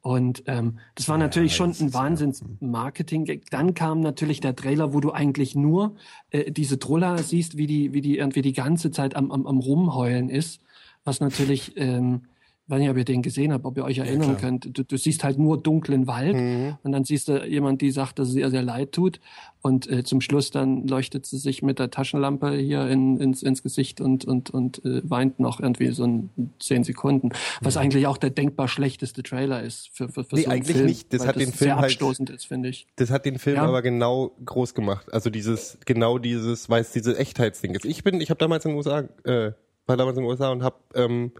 Und 0.00 0.44
ähm, 0.46 0.78
das 0.94 1.08
war 1.08 1.18
natürlich 1.18 1.56
schon 1.56 1.70
das 1.70 1.80
ein 1.80 1.88
ja- 1.88 1.94
Wahnsinns-Marketing. 1.94 3.40
Dann 3.50 3.74
kam 3.74 4.00
natürlich 4.00 4.38
der 4.38 4.54
Trailer, 4.54 4.94
wo 4.94 5.00
du 5.00 5.10
eigentlich 5.10 5.56
nur 5.56 5.96
äh, 6.30 6.52
diese 6.52 6.78
Troller 6.78 7.18
siehst, 7.18 7.56
wie 7.56 7.66
die, 7.66 7.92
wie 7.92 8.02
die 8.02 8.18
irgendwie 8.18 8.42
die 8.42 8.52
ganze 8.52 8.92
Zeit 8.92 9.16
am, 9.16 9.32
am, 9.32 9.48
am 9.48 9.58
Rumheulen 9.58 10.28
ist. 10.28 10.60
Was 11.02 11.18
natürlich, 11.18 11.76
ähm, 11.76 12.22
weiß 12.68 12.80
nicht, 12.80 12.90
ob 12.90 12.96
ihr 12.96 13.04
den 13.04 13.22
gesehen 13.22 13.52
habt, 13.52 13.64
ob 13.64 13.76
ihr 13.76 13.84
euch 13.84 13.98
erinnern 13.98 14.36
könnt. 14.38 14.76
Du, 14.76 14.82
du 14.82 14.96
siehst 14.96 15.22
halt 15.22 15.38
nur 15.38 15.60
dunklen 15.62 16.06
Wald 16.06 16.34
Mhm. 16.34 16.76
und 16.82 16.92
dann 16.92 17.04
siehst 17.04 17.28
du 17.28 17.44
jemand, 17.46 17.80
die 17.80 17.90
sagt, 17.92 18.18
dass 18.18 18.28
es 18.30 18.34
ihr 18.34 18.50
sehr 18.50 18.62
leid 18.62 18.92
tut. 18.92 19.20
Und 19.62 19.90
äh, 19.90 20.04
zum 20.04 20.20
Schluss 20.20 20.50
dann 20.50 20.86
leuchtet 20.86 21.26
sie 21.26 21.38
sich 21.38 21.62
mit 21.62 21.78
der 21.78 21.90
Taschenlampe 21.90 22.52
hier 22.56 22.86
in, 22.88 23.18
ins, 23.18 23.42
ins 23.42 23.62
Gesicht 23.62 24.00
und, 24.00 24.24
und, 24.24 24.50
und 24.50 24.84
äh, 24.84 25.00
weint 25.08 25.40
noch 25.40 25.60
irgendwie 25.60 25.88
so 25.90 26.04
ein 26.04 26.30
zehn 26.60 26.84
Sekunden. 26.84 27.30
Was 27.60 27.76
eigentlich 27.76 28.06
auch 28.06 28.16
der 28.16 28.30
denkbar 28.30 28.68
schlechteste 28.68 29.22
Trailer 29.22 29.62
ist 29.62 29.90
für, 29.92 30.08
für, 30.08 30.24
für 30.24 30.36
Nee, 30.36 30.42
so 30.42 30.50
einen 30.50 30.60
eigentlich 30.60 30.76
Film, 30.76 30.86
nicht. 30.88 31.12
Das 31.12 31.20
weil 31.22 31.28
hat 31.28 31.36
den 31.36 31.46
sehr 31.48 31.54
Film 31.56 31.76
halt- 31.76 31.84
abstoßend 31.86 32.30
ist, 32.30 32.46
finde 32.46 32.68
ich. 32.68 32.86
Das 32.96 33.10
hat 33.10 33.24
den 33.24 33.38
Film 33.38 33.56
Ja. 33.56 33.62
aber 33.64 33.82
genau 33.82 34.32
groß 34.44 34.74
gemacht. 34.74 35.12
Also 35.12 35.30
dieses, 35.30 35.78
genau 35.84 36.18
dieses, 36.18 36.68
weil 36.70 36.82
es 36.82 36.92
diese 36.92 37.16
Echtheitsding 37.18 37.74
ist. 37.74 37.84
Ich 37.84 38.04
bin, 38.04 38.20
ich 38.20 38.30
habe 38.30 38.38
damals 38.38 38.64
in 38.64 38.72
den 38.72 38.76
USA, 38.76 39.00
äh, 39.24 39.52
war 39.86 39.96
damals 39.96 40.16
in 40.16 40.22
den 40.24 40.30
USA 40.30 40.50
und 40.50 40.62
habe 40.62 40.76
ähm, 40.94 41.32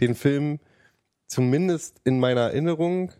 den 0.00 0.14
Film 0.14 0.58
zumindest 1.26 2.00
in 2.04 2.20
meiner 2.20 2.42
Erinnerung 2.42 3.12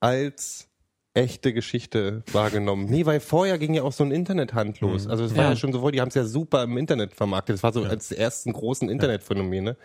als 0.00 0.68
echte 1.12 1.52
Geschichte 1.52 2.22
wahrgenommen. 2.32 2.86
Nee, 2.88 3.04
weil 3.04 3.18
vorher 3.18 3.58
ging 3.58 3.74
ja 3.74 3.82
auch 3.82 3.92
so 3.92 4.04
ein 4.04 4.12
Internethand 4.12 4.80
los. 4.80 5.08
Also 5.08 5.24
es 5.24 5.34
war 5.34 5.44
ja, 5.44 5.50
Ja. 5.50 5.56
schon 5.56 5.72
so 5.72 5.80
vor, 5.80 5.90
die 5.90 6.00
haben 6.00 6.08
es 6.08 6.14
ja 6.14 6.24
super 6.24 6.62
im 6.62 6.76
Internet 6.78 7.14
vermarktet. 7.14 7.54
Das 7.54 7.62
war 7.64 7.72
so 7.72 7.82
als 7.82 8.08
die 8.08 8.16
ersten 8.16 8.52
großen 8.52 8.88
Internetphänomene, 8.88 9.76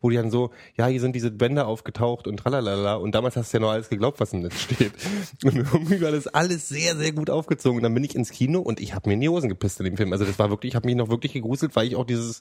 wo 0.00 0.08
die 0.08 0.16
dann 0.16 0.30
so, 0.30 0.50
ja, 0.78 0.86
hier 0.86 1.00
sind 1.00 1.14
diese 1.14 1.30
Bänder 1.30 1.66
aufgetaucht 1.66 2.26
und 2.26 2.38
tralalala. 2.38 2.94
Und 2.94 3.14
damals 3.14 3.36
hast 3.36 3.52
du 3.52 3.58
ja 3.58 3.60
noch 3.60 3.70
alles 3.72 3.90
geglaubt, 3.90 4.20
was 4.20 4.32
im 4.32 4.40
Netz 4.40 4.58
steht. 4.58 4.92
Und 5.44 5.56
irgendwie 5.56 6.00
war 6.00 6.12
das 6.12 6.26
alles 6.28 6.70
sehr, 6.70 6.96
sehr 6.96 7.12
gut 7.12 7.28
aufgezogen. 7.28 7.76
Und 7.76 7.82
dann 7.82 7.92
bin 7.92 8.02
ich 8.04 8.14
ins 8.14 8.30
Kino 8.30 8.60
und 8.60 8.80
ich 8.80 8.94
habe 8.94 9.10
mir 9.10 9.14
in 9.14 9.20
die 9.20 9.28
Hosen 9.28 9.50
gepisst 9.50 9.78
in 9.80 9.84
dem 9.84 9.98
Film. 9.98 10.12
Also 10.14 10.24
das 10.24 10.38
war 10.38 10.48
wirklich, 10.48 10.70
ich 10.72 10.76
habe 10.76 10.86
mich 10.86 10.96
noch 10.96 11.10
wirklich 11.10 11.34
gegruselt, 11.34 11.76
weil 11.76 11.86
ich 11.86 11.96
auch 11.96 12.06
dieses 12.06 12.40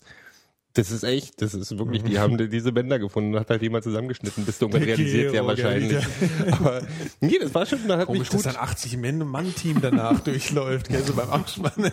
das 0.73 0.91
ist 0.91 1.03
echt, 1.03 1.41
das 1.41 1.53
ist 1.53 1.77
wirklich, 1.77 2.03
die 2.03 2.19
haben 2.19 2.37
diese 2.49 2.71
Bänder 2.71 2.99
gefunden 2.99 3.33
und 3.33 3.39
hat 3.39 3.49
halt 3.49 3.61
jemand 3.61 3.83
zusammengeschnitten, 3.83 4.45
bis 4.45 4.59
du 4.59 4.67
realisiert, 4.67 5.33
ja 5.33 5.45
wahrscheinlich. 5.45 6.05
Aber 6.51 6.81
nee, 7.21 7.39
das 7.41 7.53
war 7.53 7.65
schon, 7.65 7.85
man 7.87 7.99
hat 7.99 8.05
Komisch, 8.05 8.19
mich 8.19 8.29
dass 8.29 8.43
gut. 8.43 8.53
dann 8.55 8.61
80 8.61 8.97
Mann-Team 8.97 9.81
danach 9.81 10.19
durchläuft, 10.23 10.89
gell, 10.89 11.03
so 11.03 11.13
beim 11.13 11.29
Abspann. 11.29 11.91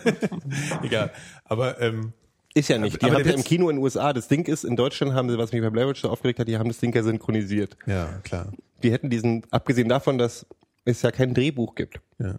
Egal. 0.83 1.11
Aber 1.45 1.81
ähm, 1.81 2.13
Ist 2.53 2.69
ja 2.69 2.77
nicht. 2.77 3.01
Die 3.01 3.11
haben 3.11 3.25
ja 3.25 3.33
im 3.33 3.43
Kino 3.43 3.69
in 3.69 3.77
den 3.77 3.83
USA. 3.83 4.13
Das 4.13 4.27
Ding 4.27 4.45
ist, 4.45 4.63
in 4.63 4.75
Deutschland 4.75 5.13
haben 5.13 5.29
sie, 5.29 5.37
was 5.37 5.51
mich 5.51 5.61
bei 5.61 5.71
Blair 5.71 5.89
Witch 5.89 6.01
so 6.01 6.09
aufgeregt 6.09 6.39
hat, 6.39 6.47
die 6.47 6.57
haben 6.57 6.69
das 6.69 6.77
Ding 6.77 6.93
ja 6.93 7.01
synchronisiert. 7.03 7.77
ja, 7.87 8.19
klar. 8.23 8.51
Die 8.83 8.91
hätten 8.91 9.09
diesen, 9.09 9.43
abgesehen 9.49 9.89
davon, 9.89 10.19
dass 10.19 10.45
es 10.85 11.01
ja 11.01 11.09
kein 11.09 11.33
Drehbuch 11.33 11.73
gibt. 11.73 11.99
Ja. 12.19 12.35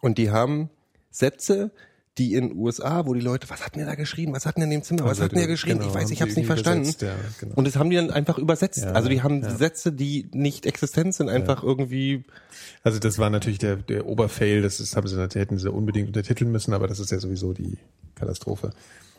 Und 0.00 0.18
die 0.18 0.30
haben 0.30 0.68
Sätze, 1.10 1.70
die 2.18 2.34
in 2.34 2.48
den 2.48 2.58
USA, 2.58 3.04
wo 3.06 3.12
die 3.14 3.20
Leute, 3.20 3.48
was 3.50 3.64
hatten 3.64 3.78
der 3.78 3.86
da 3.86 3.94
geschrien? 3.94 4.32
Was 4.32 4.46
hatten 4.46 4.60
der 4.60 4.64
in 4.64 4.70
dem 4.70 4.82
Zimmer? 4.82 5.02
Was 5.04 5.10
Also, 5.10 5.24
hatten 5.24 5.36
der 5.36 5.46
geschrien? 5.46 5.78
genau, 5.78 5.90
ich 5.90 5.94
weiß, 5.94 6.10
ich 6.10 6.20
habe 6.22 6.30
es 6.30 6.36
nicht 6.36 6.46
verstanden. 6.46 6.90
ja, 7.00 7.14
genau. 7.40 7.54
Und 7.56 7.66
das 7.66 7.76
haben 7.76 7.90
die 7.90 7.96
dann 7.96 8.10
einfach 8.10 8.38
übersetzt. 8.38 8.82
Ja, 8.84 8.92
also 8.92 9.08
die 9.08 9.22
haben 9.22 9.42
ja. 9.42 9.54
Sätze, 9.54 9.92
die 9.92 10.28
nicht 10.32 10.64
existent 10.66 11.14
sind, 11.14 11.28
einfach 11.28 11.62
irgendwie 11.62 12.24
Also 12.82 12.98
das 12.98 13.18
war 13.18 13.28
natürlich 13.30 13.58
der, 13.58 13.76
der 13.76 14.06
Oberfail, 14.06 14.62
das 14.62 14.80
ist, 14.80 14.96
haben 14.96 15.06
sie, 15.08 15.20
hätten 15.20 15.58
sie 15.58 15.70
unbedingt 15.70 16.06
untertiteln 16.08 16.50
müssen, 16.50 16.72
aber 16.72 16.86
das 16.88 17.00
ist 17.00 17.10
ja 17.10 17.18
sowieso 17.18 17.52
die 17.52 17.76
Katastrophe. 18.14 18.70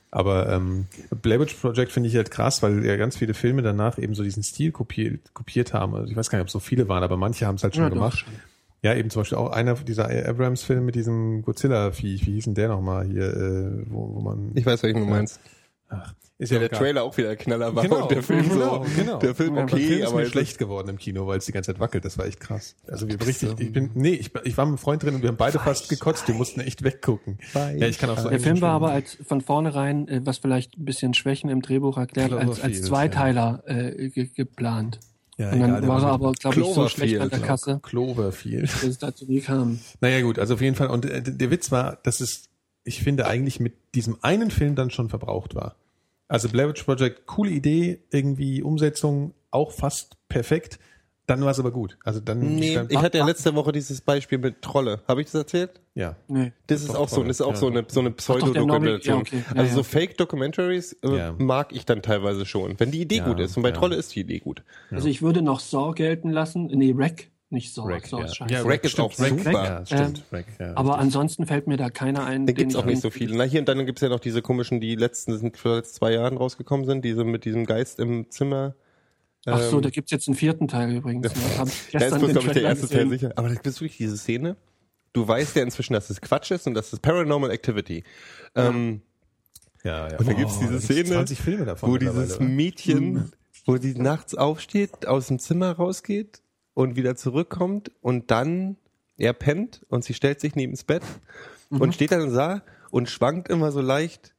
Aber 0.10 0.50
ähm, 0.52 0.86
Blair 1.22 1.40
Witch 1.42 1.54
Project 1.56 1.92
finde 1.92 2.08
ich 2.10 2.16
halt 2.16 2.32
krass, 2.32 2.64
weil 2.64 2.86
ja 2.86 2.96
ganz 2.96 3.18
viele 3.18 3.34
Filme 3.34 3.62
danach 3.62 3.98
eben 4.00 4.16
so 4.16 4.24
diesen 4.24 4.42
Stil 4.42 4.72
kopiert, 4.72 5.34
kopiert 5.34 5.74
haben. 5.74 5.94
Also 5.96 6.10
ich 6.10 6.16
weiß 6.16 6.30
gar 6.30 6.38
nicht, 6.38 6.44
ob 6.44 6.48
es 6.48 6.54
so 6.54 6.60
viele 6.60 6.88
waren, 6.88 7.04
aber 7.04 7.18
manche 7.18 7.46
haben 7.46 7.56
es 7.56 7.64
halt 7.64 7.76
schon 7.76 7.84
Ja, 7.84 7.90
doch, 7.90 7.96
gemacht. 7.96 8.20
schon. 8.20 8.34
Ja, 8.88 8.96
eben 8.96 9.10
zum 9.10 9.20
Beispiel 9.20 9.38
auch 9.38 9.52
einer 9.52 9.74
dieser 9.74 10.06
Abrams-Filme 10.06 10.82
mit 10.82 10.96
diesem 10.96 11.42
Godzilla-Viech, 11.42 12.26
wie 12.26 12.36
hieß 12.36 12.46
denn 12.46 12.56
der 12.56 12.70
nochmal 12.70 13.06
hier, 13.06 13.26
äh, 13.26 13.84
wo, 13.90 14.16
wo 14.16 14.22
man... 14.22 14.52
Ich 14.56 14.66
weiß, 14.66 14.82
welchen 14.82 15.02
du 15.02 15.08
meinst. 15.08 15.42
Ach, 15.90 16.14
ist 16.38 16.54
Ja, 16.54 16.62
ja 16.62 16.70
der. 16.70 16.80
Trailer 16.80 17.04
auch 17.04 17.18
wieder 17.18 17.36
Knaller 17.36 17.76
war 17.76 17.84
Genau, 17.84 18.04
und 18.04 18.12
der 18.12 18.24
Film 18.24 18.48
genau, 18.48 18.86
so, 18.86 18.90
genau. 18.96 19.18
der 19.20 19.36
Film 19.36 19.58
Ja, 19.58 19.64
okay, 19.64 19.76
der 19.76 19.88
Film 19.88 20.00
ist 20.00 20.08
aber 20.08 20.16
mir 20.16 20.24
es 20.24 20.30
schlecht 20.30 20.58
geworden 20.58 20.88
im 20.88 20.98
Kino, 20.98 21.28
weil 21.28 21.40
es 21.40 21.46
die 21.46 21.52
ganze 21.52 21.74
Zeit 21.74 21.82
wackelt. 21.82 22.06
Das 22.06 22.18
war 22.18 22.28
echt 22.28 22.40
krass. 22.40 22.78
Also 22.88 23.10
wir 23.10 23.20
richtig, 23.20 23.60
ich 23.60 23.74
bin, 23.74 23.92
nee, 23.94 24.14
ich, 24.14 24.32
ich 24.46 24.58
war 24.58 24.64
mit 24.66 24.72
einem 24.72 24.78
Freund 24.78 25.04
drin 25.04 25.16
und 25.16 25.22
wir 25.22 25.28
haben 25.28 25.38
beide 25.38 25.60
fast 25.60 25.90
gekotzt. 25.90 26.30
Wir 26.30 26.36
mussten 26.36 26.62
echt 26.62 26.82
weggucken. 26.86 27.40
Ja, 27.54 27.88
ich 27.88 28.00
kann 28.00 28.10
auch 28.10 28.18
so 28.18 28.30
Der 28.30 28.40
Film 28.40 28.62
war 28.62 28.72
aber 28.72 28.92
als 28.92 29.18
von 29.28 29.42
vornherein, 29.42 30.08
äh, 30.08 30.22
was 30.24 30.38
vielleicht 30.38 30.78
ein 30.78 30.86
bisschen 30.86 31.14
Schwächen 31.14 31.50
im 31.50 31.62
Drehbuch 31.62 31.98
erklärt, 31.98 32.32
als, 32.32 32.62
als 32.62 32.84
Zweiteiler 32.84 33.64
äh, 33.66 34.08
ge 34.08 34.30
geplant. 34.34 35.02
Ja, 35.38 35.52
Und 35.52 35.60
dann 35.60 35.78
egal, 35.78 35.88
war 35.88 36.02
er 36.02 36.10
aber, 36.10 36.32
glaube 36.34 36.60
ich, 36.60 36.66
so 36.74 36.90
schlecht 36.90 37.20
an 37.20 37.30
der 37.30 37.40
Kasse, 37.40 37.80
Cloverfield. 37.84 38.74
dass 38.74 38.84
es 38.84 38.98
dazu 38.98 39.26
nie 39.26 39.42
kam. 39.42 39.80
Naja 40.02 40.22
gut, 40.22 40.40
also 40.40 40.56
auf 40.56 40.62
jeden 40.62 40.76
Fall. 40.76 40.88
Und 40.88 41.06
äh, 41.06 41.22
der 41.22 41.52
Witz 41.52 41.72
war, 41.72 41.98
dass 42.04 42.22
es, 42.22 42.50
ich 42.84 43.04
finde, 43.04 43.28
eigentlich 43.28 43.60
mit 43.60 43.76
diesem 43.94 44.18
einen 44.24 44.50
Film 44.50 44.74
dann 44.76 44.90
schon 44.90 45.10
verbraucht 45.10 45.54
war. 45.54 45.76
Also 46.28 46.50
Blair 46.50 46.70
Witch 46.70 46.84
Project, 46.84 47.28
coole 47.28 47.52
Idee, 47.52 48.00
irgendwie 48.12 48.64
Umsetzung 48.64 49.34
auch 49.52 49.72
fast 49.72 50.18
perfekt. 50.28 50.80
Dann 51.28 51.42
war 51.42 51.52
es 51.52 51.60
aber 51.60 51.72
gut. 51.72 51.98
Also 52.06 52.22
dann, 52.22 52.40
Nee, 52.40 52.76
dann 52.76 52.88
ich 52.90 52.98
hatte 52.98 53.18
ja 53.18 53.26
letzte 53.26 53.54
Woche 53.54 53.74
dieses 53.74 54.00
Beispiel 54.00 54.38
mit 54.38 54.62
Trolle. 54.62 55.02
Habe 55.10 55.22
ich 55.22 55.28
das 55.28 55.36
erzählt? 55.36 55.72
ja. 55.94 56.16
Nee. 56.30 56.54
Das 56.68 56.82
ist 56.82 56.96
auch 56.96 57.10
so, 57.10 57.22
das 57.22 57.42
ist 57.42 57.42
auch 57.42 57.52
ja. 57.52 57.56
so 57.58 57.68
eine, 57.68 57.86
so 57.88 58.00
eine 58.00 58.12
Pseudo-Dokumentation. 58.12 59.16
ja, 59.16 59.22
okay. 59.22 59.44
Ja, 59.50 59.56
also 59.56 59.70
ja. 59.70 59.76
so 59.76 59.84
Fake-Documentaries 59.84 60.94
äh, 61.04 61.18
Ja. 61.18 61.36
mag 61.38 61.74
ich 61.74 61.86
dann 61.86 62.02
teilweise 62.02 62.46
schon, 62.46 62.80
wenn 62.80 62.92
die 62.92 63.02
Idee 63.02 63.18
Ja, 63.18 63.26
gut 63.28 63.40
ist. 63.42 63.58
Und 63.58 63.64
bei 63.64 63.70
ja. 63.70 63.76
Trolle 63.76 63.98
ist 63.98 64.16
die 64.16 64.22
Idee 64.22 64.40
gut. 64.40 64.64
Also 64.90 65.10
ich 65.10 65.22
würde 65.22 65.42
noch 65.42 65.60
Saw 65.60 65.94
gelten 65.94 66.30
lassen. 66.30 66.68
Nee, 66.68 66.94
Rack, 66.96 67.28
nicht 67.50 67.74
Saw. 67.74 67.92
Rack, 67.92 68.08
Saw 68.08 68.20
ja. 68.22 68.26
ist 68.28 68.36
scheiße. 68.38 68.54
Ja, 68.54 68.62
Rack 68.62 68.84
ist 68.86 68.98
auch 68.98 69.12
stimmt, 69.12 69.40
super. 69.44 69.52
Ja, 69.52 69.86
stimmt. 69.86 70.24
Rack, 70.32 70.46
ja. 70.60 70.78
Aber 70.78 70.98
ansonsten 70.98 71.46
fällt 71.46 71.68
mir 71.68 71.76
da 71.78 71.90
keiner 71.90 72.26
ein. 72.26 72.46
Da 72.46 72.54
gibt's 72.54 72.76
auch 72.78 72.86
nicht 72.86 73.02
so 73.02 73.10
viele. 73.10 73.36
Na, 73.36 73.44
hier 73.44 73.60
und 73.60 73.68
dann 73.68 73.86
gibt's 73.86 74.02
ja 74.02 74.08
noch 74.08 74.22
diese 74.22 74.42
komischen, 74.42 74.80
die 74.80 74.96
letzten, 74.96 75.38
sind 75.38 75.58
vor 75.58 75.84
zwei 75.84 76.14
Jahren 76.14 76.38
rausgekommen 76.38 76.86
sind, 76.86 77.04
diese 77.04 77.26
mit 77.26 77.44
diesem 77.44 77.66
Geist 77.66 78.00
im 78.00 78.30
Zimmer. 78.30 78.76
Ach 79.46 79.62
so, 79.62 79.78
Ähm, 79.78 79.82
da 79.84 79.90
gibt's 79.90 80.12
jetzt 80.12 80.28
einen 80.28 80.36
vierten 80.36 80.68
Teil 80.68 80.92
übrigens. 80.92 81.34
ne? 81.34 81.42
Hab 81.58 81.68
ich 81.68 81.74
Da 81.92 82.00
ist 82.00 82.12
gestern 82.12 82.20
den 82.22 82.32
glaube 82.32 82.48
ich, 82.48 82.54
der 82.54 82.62
erste 82.64 82.88
Teil 82.90 83.10
sicher. 83.10 83.32
Aber 83.36 83.48
da 83.50 83.54
gibt's 83.56 83.80
wirklich 83.80 83.98
diese 83.98 84.18
Szene. 84.18 84.58
Du 85.14 85.28
weißt 85.28 85.56
ja 85.56 85.64
inzwischen, 85.64 85.94
dass 85.94 86.10
es 86.10 86.20
Quatsch 86.22 86.52
ist 86.52 86.68
und 86.68 86.74
dass 86.74 86.92
es 86.94 87.00
Paranormal 87.00 87.50
Activity. 87.52 88.04
Ähm, 88.56 89.02
ja, 89.84 90.10
ja. 90.10 90.18
Und 90.18 90.28
da 90.28 90.34
gibt's 90.34 90.56
Oh, 90.58 90.60
diese 90.62 90.74
da 90.74 90.78
gibt's 90.80 90.86
Szene, 90.86 91.10
20 91.10 91.40
Filme 91.40 91.66
davon 91.66 91.90
wo 91.92 91.98
dieses 91.98 92.36
oder? 92.38 92.46
Mädchen, 92.46 93.32
wo 93.66 93.78
die 93.78 93.94
nachts 93.96 94.36
aufsteht, 94.36 95.08
aus 95.08 95.28
dem 95.28 95.40
Zimmer 95.40 95.72
rausgeht 95.72 96.42
und 96.74 96.96
wieder 96.96 97.16
zurückkommt 97.16 97.92
und 98.02 98.30
dann 98.32 98.76
er 99.18 99.34
pennt 99.34 99.84
und 99.90 100.04
sie 100.04 100.14
stellt 100.14 100.40
sich 100.40 100.56
neben 100.56 100.74
das 100.74 100.84
Bett 100.84 101.04
Mhm. 101.70 101.82
und 101.82 101.96
steht 101.96 102.12
dann 102.14 102.30
Saal 102.32 102.62
und 102.92 103.10
schwankt 103.10 103.50
immer 103.50 103.72
so 103.74 103.82
leicht 103.82 104.36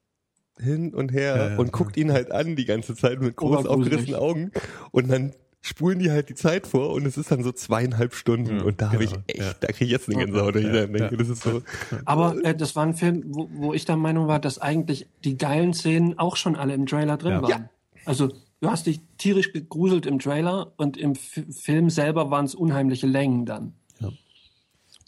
hin 0.61 0.95
und 0.95 1.13
her 1.13 1.37
Ja, 1.37 1.49
ja, 1.51 1.59
und 1.59 1.73
guckt 1.73 1.97
ihn 1.97 2.13
halt 2.13 2.31
an 2.33 2.57
die 2.57 2.65
ganze 2.65 2.95
Zeit 2.95 3.21
mit 3.21 3.37
groß 3.37 3.67
aufgerissenen 3.67 4.17
Augen 4.21 4.51
und 4.91 5.11
dann 5.11 5.33
spulen 5.61 5.99
die 5.99 6.11
halt 6.11 6.29
die 6.29 6.35
Zeit 6.35 6.67
vor 6.69 6.93
und 6.93 7.05
es 7.05 7.19
ist 7.19 7.31
dann 7.33 7.43
so 7.43 7.51
zweieinhalb 7.53 8.15
Stunden 8.15 8.59
Ja, 8.59 8.63
und 8.65 8.81
da 8.81 8.93
habe 8.93 9.03
ich 9.05 9.11
genau, 9.11 9.25
echt, 9.27 9.39
ja. 9.41 9.53
da 9.61 9.67
kriege 9.69 9.87
ich 9.87 9.91
jetzt 9.91 10.09
eine 10.09 10.19
Gänsehaut, 10.25 10.55
ich 10.57 10.65
Ja, 10.65 10.73
dann 10.73 10.93
denke, 10.93 11.11
ja. 11.13 11.17
das 11.17 11.29
ist 11.29 11.43
so. 11.43 11.63
Aber 12.05 12.37
äh, 12.45 12.55
das 12.55 12.77
war 12.77 12.87
ein 12.87 12.95
Film, 12.95 13.25
wo, 13.27 13.49
wo 13.53 13.75
ich 13.75 13.85
der 13.85 13.97
Meinung 13.97 14.29
war, 14.29 14.39
dass 14.39 14.59
eigentlich 14.61 15.09
die 15.25 15.37
geilen 15.37 15.75
Szenen 15.75 16.19
auch 16.19 16.37
schon 16.37 16.55
alle 16.57 16.75
im 16.75 16.87
Trailer 16.87 17.17
drin 17.17 17.33
Ja. 17.33 17.43
waren. 17.43 17.69
Also 18.05 18.29
du 18.61 18.71
hast 18.71 18.87
dich 18.87 19.01
tierisch 19.19 19.53
gegruselt 19.53 20.07
im 20.07 20.21
Trailer 20.21 20.73
und 20.77 20.97
im 20.97 21.13
F 21.13 21.41
Film 21.51 21.91
selber 21.91 22.31
waren 22.31 22.45
es 22.45 22.55
unheimliche 22.55 23.07
Längen 23.09 23.45
dann. 23.45 23.73
Ja. 24.01 24.11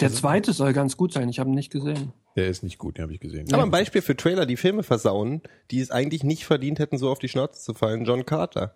Der 0.01 0.11
zweite 0.11 0.53
soll 0.53 0.73
ganz 0.73 0.97
gut 0.97 1.13
sein, 1.13 1.29
ich 1.29 1.39
habe 1.39 1.49
ihn 1.51 1.55
nicht 1.55 1.71
gesehen. 1.71 2.13
Der 2.37 2.49
ist 2.49 2.63
nicht 2.63 2.79
gut, 2.79 2.97
den 2.97 3.03
habe 3.03 3.13
ich 3.13 3.21
gesehen. 3.21 3.53
Aber 3.53 3.65
ein 3.65 3.71
Beispiel 3.71 4.03
für 4.03 4.17
Trailer, 4.17 4.47
die 4.47 4.57
Filme 4.57 4.83
versauen, 4.83 5.43
die 5.71 5.81
es 5.81 5.91
eigentlich 5.91 6.23
nicht 6.23 6.45
verdient 6.45 6.79
hätten, 6.79 6.97
so 6.97 7.11
auf 7.11 7.19
die 7.19 7.29
Schnauze 7.29 7.61
zu 7.61 7.75
fallen, 7.75 8.05
John 8.05 8.25
Carter. 8.25 8.75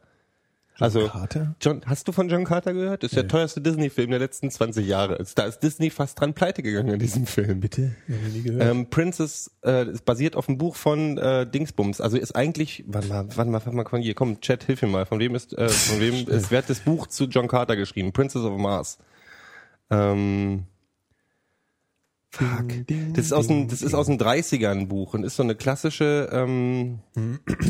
also, 0.80 1.06
Carter? 1.06 1.54
John, 1.60 1.82
hast 1.86 2.08
du 2.08 2.12
von 2.12 2.28
John 2.28 2.44
Carter 2.44 2.72
gehört? 2.72 3.04
Das 3.04 3.12
ist 3.12 3.16
der 3.16 3.28
teuerste 3.28 3.60
Disney-Film 3.60 4.10
der 4.10 4.18
letzten 4.18 4.50
20 4.50 4.84
Jahre. 4.84 5.24
Da 5.36 5.44
ist 5.44 5.60
Disney 5.60 5.90
fast 5.90 6.18
dran 6.18 6.34
pleite 6.34 6.64
gegangen 6.64 6.94
in 6.94 6.98
diesem 6.98 7.26
Film. 7.26 7.60
Bitte? 7.60 7.94
Nie 8.32 8.42
gehört. 8.42 8.68
Ähm, 8.68 8.90
Princess 8.90 9.52
äh, 9.64 9.88
ist 9.88 10.04
basiert 10.04 10.34
auf 10.34 10.48
einem 10.48 10.58
Buch 10.58 10.74
von 10.74 11.16
äh, 11.18 11.46
Dingsbums. 11.46 12.00
Also 12.00 12.16
ist 12.16 12.34
eigentlich, 12.34 12.82
warte 12.88 13.06
mal, 13.06 13.28
warte 13.36 13.50
mal, 13.50 13.64
warte 13.64 13.76
mal, 13.76 13.84
komm, 13.84 14.00
hier, 14.00 14.14
komm, 14.14 14.40
Chat, 14.40 14.64
hilf 14.64 14.82
mir 14.82 14.88
mal. 14.88 15.06
Von 15.06 15.20
wem 15.20 15.36
ist, 15.36 15.56
äh, 15.56 15.68
von 15.68 16.00
wem 16.00 16.14
ist, 16.28 16.50
wer 16.50 16.58
hat 16.58 16.68
das 16.68 16.80
Buch 16.80 17.06
zu 17.06 17.26
John 17.26 17.46
Carter 17.46 17.76
geschrieben? 17.76 18.12
Princess 18.12 18.42
of 18.42 18.58
Mars. 18.58 18.98
Ähm, 19.90 20.64
fuck. 22.34 22.86
Das 23.14 23.26
ist 23.26 23.32
aus 23.32 23.46
dem, 23.46 23.68
das 23.68 23.82
ist 23.82 23.94
aus 23.94 24.06
den 24.06 24.18
30ern 24.18 24.70
ein 24.70 24.88
Buch 24.88 25.14
und 25.14 25.24
ist 25.24 25.36
so 25.36 25.42
eine 25.42 25.54
klassische, 25.54 26.28
ähm, 26.32 27.00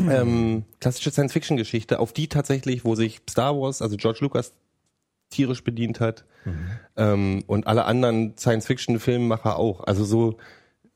ähm, 0.09 0.65
klassische 0.79 1.11
Science-Fiction-Geschichte, 1.11 1.99
auf 1.99 2.13
die 2.13 2.27
tatsächlich, 2.27 2.85
wo 2.85 2.95
sich 2.95 3.21
Star 3.29 3.55
Wars, 3.59 3.81
also 3.81 3.97
George 3.97 4.19
Lucas 4.21 4.53
tierisch 5.29 5.63
bedient 5.63 5.99
hat 5.99 6.25
ähm, 6.95 7.43
und 7.47 7.67
alle 7.67 7.85
anderen 7.85 8.37
Science-Fiction-Filmemacher 8.37 9.57
auch. 9.57 9.83
Also 9.85 10.05
so 10.05 10.37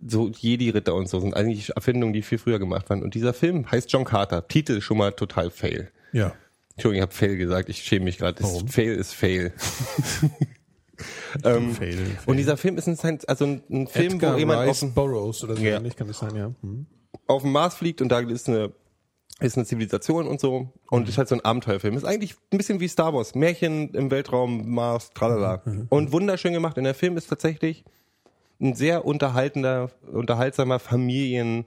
so 0.06 0.30
Jedi-Ritter 0.30 0.96
und 0.96 1.10
so 1.10 1.20
sind 1.20 1.36
eigentlich 1.36 1.76
Erfindungen, 1.76 2.14
die 2.14 2.22
viel 2.22 2.38
früher 2.38 2.58
gemacht 2.58 2.90
waren. 2.90 3.04
Und 3.04 3.16
dieser 3.16 3.34
Film 3.34 3.70
heißt 3.70 3.92
John 3.92 4.06
Carter. 4.06 4.48
Titel 4.48 4.80
schon 4.80 4.98
mal 4.98 5.12
total 5.12 5.50
fail. 5.50 5.92
ja. 6.14 6.34
Entschuldigung, 6.76 7.00
ich 7.00 7.02
habe 7.02 7.14
fail 7.14 7.36
gesagt. 7.36 7.68
Ich 7.68 7.84
schäme 7.84 8.06
mich 8.06 8.20
gerade. 8.20 8.42
Fail 8.68 8.94
ist 8.94 9.14
fail. 9.14 9.52
ähm, 11.44 11.74
Fail, 11.74 11.94
fail. 11.94 12.18
Und 12.26 12.38
dieser 12.38 12.58
Film 12.58 12.78
ist 12.78 12.88
ein, 12.88 13.20
also 13.28 13.46
ein, 13.46 13.64
ein 13.70 13.88
Film, 13.88 14.14
Edgar 14.14 14.36
wo 14.36 14.38
jemand 14.38 14.60
auf 14.62 14.68
Rice 14.68 14.80
dem, 14.80 14.94
Burroughs 14.94 15.44
oder 15.44 15.56
so 15.56 15.64
Ja. 15.64 15.78
ähnlich, 15.78 15.96
kann 15.96 16.08
das 16.08 16.20
sein, 16.20 16.36
ja. 16.36 16.52
Hm. 16.62 16.86
auf 17.28 17.42
dem 17.44 17.52
Mars 17.52 17.76
fliegt 17.76 18.02
und 18.02 18.10
da 18.10 18.20
ist 18.20 18.48
eine 18.48 18.72
ist 19.40 19.56
eine 19.58 19.66
Zivilisation 19.66 20.28
und 20.28 20.42
so 20.42 20.74
und 20.90 21.08
ist 21.08 21.18
halt 21.18 21.30
so 21.30 21.36
ein 21.36 21.40
Abenteuerfilm. 21.42 21.96
Ist 21.96 22.04
eigentlich 22.04 22.36
ein 22.52 22.58
bisschen 22.58 22.82
wie 22.82 22.90
Star 22.90 23.14
Wars. 23.14 23.36
Märchen 23.36 23.94
im 23.94 24.12
Weltraum, 24.12 24.70
Mars, 24.70 25.12
tralala. 25.14 25.64
Und 25.88 26.12
wunderschön 26.12 26.52
gemacht. 26.52 26.78
Und 26.78 26.84
der 26.84 26.94
Film 26.94 27.16
ist 27.16 27.28
tatsächlich 27.28 27.86
ein 28.60 28.74
sehr 28.74 29.06
unterhaltender, 29.06 29.92
unterhaltsamer 30.12 30.80
Familien 30.80 31.66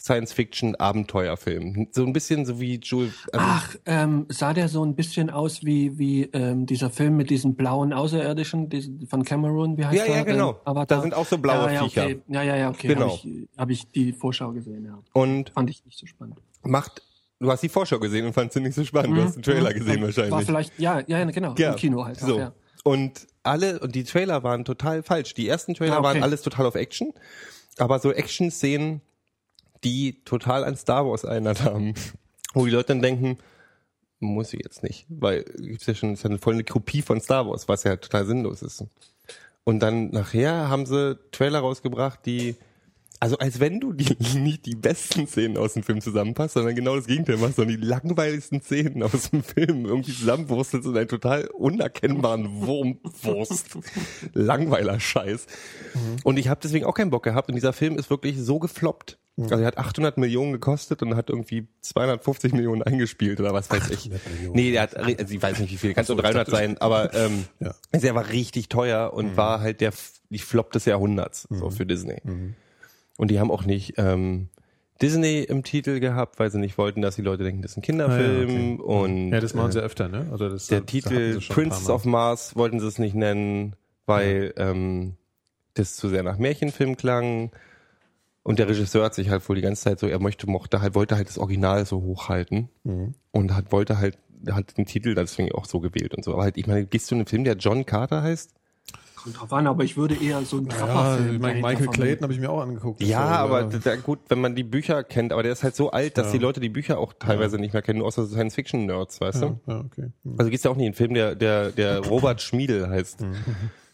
Science-Fiction-Abenteuerfilm. 0.00 1.88
So 1.92 2.04
ein 2.04 2.12
bisschen 2.12 2.44
so 2.44 2.60
wie 2.60 2.76
Jules. 2.82 3.12
Also 3.32 3.46
Ach, 3.48 3.76
ähm, 3.86 4.26
sah 4.28 4.52
der 4.52 4.68
so 4.68 4.84
ein 4.84 4.94
bisschen 4.94 5.30
aus 5.30 5.64
wie, 5.64 5.98
wie 5.98 6.24
ähm, 6.32 6.66
dieser 6.66 6.90
Film 6.90 7.16
mit 7.16 7.30
diesen 7.30 7.54
blauen 7.54 7.92
Außerirdischen 7.92 8.68
diesen, 8.68 9.06
von 9.06 9.24
Cameron, 9.24 9.76
wie 9.78 9.84
heißt 9.84 9.98
Ja, 9.98 10.04
der? 10.06 10.16
ja, 10.16 10.22
genau. 10.24 10.60
Ähm? 10.66 10.84
Da 10.86 11.00
sind 11.00 11.14
auch 11.14 11.26
so 11.26 11.38
blaue 11.38 11.66
ja, 11.66 11.72
ja, 11.72 11.82
Viecher. 11.84 12.04
Okay. 12.04 12.20
Ja, 12.28 12.42
ja, 12.42 12.56
ja, 12.56 12.68
okay. 12.70 12.88
Genau. 12.88 13.10
Habe 13.10 13.28
ich, 13.28 13.48
hab 13.58 13.70
ich 13.70 13.90
die 13.90 14.12
Vorschau 14.12 14.52
gesehen, 14.52 14.84
ja. 14.84 14.98
und 15.12 15.50
Fand 15.50 15.70
ich 15.70 15.84
nicht 15.84 15.98
so 15.98 16.06
spannend. 16.06 16.36
macht. 16.62 17.02
Du 17.38 17.50
hast 17.50 17.60
die 17.62 17.68
Vorschau 17.68 17.98
gesehen 17.98 18.24
und 18.24 18.34
fandst 18.34 18.54
sie 18.54 18.60
nicht 18.60 18.74
so 18.74 18.84
spannend. 18.84 19.16
Du 19.16 19.22
hast 19.22 19.34
den 19.34 19.42
Trailer 19.42 19.74
gesehen 19.74 20.00
wahrscheinlich. 20.00 20.30
War 20.30 20.42
vielleicht, 20.42 20.78
ja, 20.78 21.00
ja, 21.08 21.18
ja, 21.18 21.24
genau. 21.24 21.54
Im 21.54 21.74
Kino 21.76 22.04
halt. 22.04 22.20
So. 22.20 22.38
Ja. 22.38 22.52
Und 22.84 23.26
alle, 23.42 23.80
und 23.80 23.96
die 23.96 24.04
Trailer 24.04 24.44
waren 24.44 24.64
total 24.64 25.02
falsch. 25.02 25.34
Die 25.34 25.48
ersten 25.48 25.74
Trailer 25.74 25.94
Ah, 25.94 25.98
okay. 25.98 26.04
waren 26.06 26.22
alles 26.22 26.42
total 26.42 26.66
auf 26.66 26.76
Action, 26.76 27.12
aber 27.78 27.98
so 27.98 28.12
Action-Szenen, 28.12 29.00
die 29.84 30.22
total 30.24 30.64
an 30.64 30.76
Star 30.76 31.06
Wars 31.06 31.24
erinnert 31.24 31.62
haben. 31.62 31.94
Wo 32.54 32.64
die 32.66 32.70
Leute 32.70 32.88
dann 32.88 33.02
denken, 33.02 33.38
muss 34.20 34.52
ich 34.52 34.60
jetzt 34.62 34.82
nicht, 34.82 35.06
weil 35.08 35.44
gibt's 35.44 35.86
ja 35.86 35.94
schon, 35.94 36.12
ist 36.12 36.22
ja 36.22 36.30
eine 36.30 36.38
voll 36.38 36.54
eine 36.54 36.64
Kopie 36.64 37.02
von 37.02 37.20
Star 37.20 37.46
Wars, 37.48 37.68
was 37.68 37.84
ja 37.84 37.96
total 37.96 38.26
sinnlos 38.26 38.62
ist. 38.62 38.84
Und 39.64 39.80
dann 39.80 40.10
nachher 40.10 40.68
haben 40.68 40.86
sie 40.86 41.18
Trailer 41.30 41.60
rausgebracht, 41.60 42.24
die 42.26 42.56
also 43.22 43.38
als 43.38 43.60
wenn 43.60 43.78
du 43.78 43.92
die, 43.92 44.16
nicht 44.38 44.66
die 44.66 44.74
besten 44.74 45.28
Szenen 45.28 45.56
aus 45.56 45.74
dem 45.74 45.84
Film 45.84 46.00
zusammenpasst, 46.00 46.54
sondern 46.54 46.74
genau 46.74 46.96
das 46.96 47.06
Gegenteil 47.06 47.36
machst, 47.36 47.54
sondern 47.54 47.80
die 47.80 47.86
langweiligsten 47.86 48.60
Szenen 48.60 49.00
aus 49.04 49.30
dem 49.30 49.44
Film 49.44 49.86
irgendwie 49.86 50.12
zusammenwurstelst 50.12 50.88
in 50.88 50.96
einen 50.96 51.06
total 51.06 51.46
unerkennbaren 51.50 52.66
Wurmwurst. 52.66 53.78
Langweiler 54.32 54.98
Scheiß. 54.98 55.46
Und 56.24 56.36
ich 56.36 56.48
habe 56.48 56.58
deswegen 56.64 56.84
auch 56.84 56.94
keinen 56.94 57.10
Bock 57.10 57.22
gehabt 57.22 57.48
und 57.48 57.54
dieser 57.54 57.72
Film 57.72 57.96
ist 57.96 58.10
wirklich 58.10 58.40
so 58.40 58.58
gefloppt. 58.58 59.18
Also 59.38 59.56
er 59.56 59.66
hat 59.66 59.78
800 59.78 60.18
Millionen 60.18 60.52
gekostet 60.52 61.02
und 61.02 61.16
hat 61.16 61.30
irgendwie 61.30 61.66
250 61.80 62.52
Millionen 62.52 62.82
eingespielt 62.82 63.40
oder 63.40 63.54
was 63.54 63.70
weiß 63.70 63.90
ich. 63.90 64.10
Millionen. 64.10 64.54
Nee, 64.54 64.72
der 64.72 64.82
hat, 64.82 64.96
also 64.96 65.34
ich 65.34 65.42
weiß 65.42 65.58
nicht 65.58 65.72
wie 65.72 65.76
viel, 65.78 65.94
kann 65.94 66.04
so 66.04 66.14
300 66.14 66.48
sein, 66.50 66.76
aber 66.78 67.14
ähm, 67.14 67.46
Ja. 67.58 67.74
also 67.92 68.06
er 68.06 68.14
war 68.14 68.28
richtig 68.28 68.68
teuer 68.68 69.12
und 69.14 69.36
war 69.38 69.60
halt 69.60 69.80
der, 69.80 69.92
die 70.28 70.38
Flop 70.38 70.70
des 70.72 70.84
Jahrhunderts, 70.84 71.46
so 71.50 71.70
für 71.70 71.86
Disney. 71.86 72.20
Und 73.16 73.30
die 73.30 73.40
haben 73.40 73.50
auch 73.50 73.64
nicht 73.64 73.94
ähm, 73.96 74.48
Disney 75.00 75.40
im 75.42 75.62
Titel 75.64 75.98
gehabt, 75.98 76.38
weil 76.38 76.50
sie 76.50 76.58
nicht 76.58 76.76
wollten, 76.78 77.00
dass 77.00 77.16
die 77.16 77.22
Leute 77.22 77.42
denken, 77.42 77.62
das 77.62 77.72
ist 77.72 77.78
ein 77.78 77.82
Kinderfilm. 77.82 78.80
Ah, 78.80 78.84
Und 78.84 79.30
Ja, 79.32 79.40
das 79.40 79.54
machen 79.54 79.70
äh, 79.70 79.72
sie 79.72 79.80
öfter, 79.80 80.08
ne? 80.08 80.28
Also 80.30 80.48
das, 80.50 80.66
der 80.68 80.76
hatten 80.78 80.86
Titel 80.86 81.34
sie 81.34 81.40
schon 81.40 81.52
ein 81.52 81.56
Prince 81.56 81.78
paar 81.80 81.88
Mal. 81.88 81.94
of 81.94 82.04
Mars 82.04 82.54
wollten 82.56 82.80
sie 82.80 82.86
es 82.86 82.98
nicht 82.98 83.14
nennen, 83.14 83.76
weil 84.06 84.52
ähm, 84.58 85.16
das 85.74 85.96
zu 85.96 86.08
sehr 86.10 86.22
nach 86.22 86.36
Märchenfilm 86.38 86.96
klang. 86.96 87.50
Und 88.44 88.58
der 88.58 88.68
Regisseur 88.68 89.04
hat 89.04 89.14
sich 89.14 89.30
halt 89.30 89.48
wohl 89.48 89.54
die 89.56 89.62
ganze 89.62 89.82
Zeit 89.82 90.00
so, 90.00 90.06
er 90.08 90.18
möchte, 90.18 90.48
mochte 90.48 90.80
halt, 90.80 90.94
wollte 90.94 91.16
halt 91.16 91.28
das 91.28 91.38
Original 91.38 91.86
so 91.86 92.00
hochhalten 92.02 92.68
Mhm. 92.84 93.14
und 93.30 93.54
hat, 93.54 93.70
wollte 93.72 93.98
halt, 93.98 94.18
hat 94.50 94.76
den 94.76 94.86
Titel 94.86 95.14
deswegen 95.14 95.52
auch 95.52 95.64
so 95.66 95.78
gewählt 95.80 96.14
und 96.14 96.24
so. 96.24 96.32
Aber 96.32 96.42
halt, 96.42 96.56
ich 96.56 96.66
meine, 96.66 96.84
gehst 96.84 97.10
du 97.10 97.14
in 97.14 97.20
einen 97.20 97.26
Film, 97.28 97.44
der 97.44 97.54
John 97.56 97.86
Carter 97.86 98.22
heißt? 98.22 98.50
Kommt 99.14 99.40
drauf 99.40 99.52
an, 99.52 99.68
aber 99.68 99.84
ich 99.84 99.96
würde 99.96 100.16
eher 100.16 100.42
so 100.44 100.56
einen 100.56 100.66
Ja, 100.66 100.72
Trapperfilm 100.78 101.36
ich 101.36 101.40
meine, 101.40 101.60
dahinter 101.62 101.80
Michael. 101.82 101.88
Clayton 101.94 102.22
habe 102.24 102.32
ich 102.32 102.40
mir 102.40 102.50
auch 102.50 102.60
angeguckt. 102.62 103.00
Ja, 103.04 103.20
war- 103.20 103.38
aber 103.38 103.62
da, 103.78 103.94
gut, 103.94 104.18
wenn 104.26 104.40
man 104.40 104.56
die 104.56 104.64
Bücher 104.64 105.04
kennt, 105.04 105.32
aber 105.32 105.44
der 105.44 105.52
ist 105.52 105.62
halt 105.62 105.76
so 105.76 105.92
alt, 105.92 106.18
dass 106.18 106.26
Ja. 106.26 106.32
die 106.32 106.38
Leute 106.38 106.58
die 106.58 106.68
Bücher 106.68 106.98
auch 106.98 107.12
teilweise 107.12 107.58
nicht 107.60 107.72
mehr 107.72 107.82
kennen, 107.82 107.98
nur 108.00 108.08
außer 108.08 108.26
Science-Fiction-Nerds, 108.26 109.20
weißt 109.20 109.42
ja, 109.42 109.48
du? 109.50 109.60
ja, 109.70 109.78
okay. 109.78 110.08
Hm. 110.24 110.34
Also 110.38 110.50
gehst 110.50 110.64
du 110.64 110.70
auch 110.70 110.74
nie 110.76 110.82
in 110.82 110.86
einen 110.88 110.94
Film, 110.94 111.14
der, 111.14 111.36
der, 111.36 111.70
der 111.70 112.00
Robert 112.00 112.42
Schmiedel 112.42 112.88
heißt. 112.90 113.20
Mhm. 113.20 113.36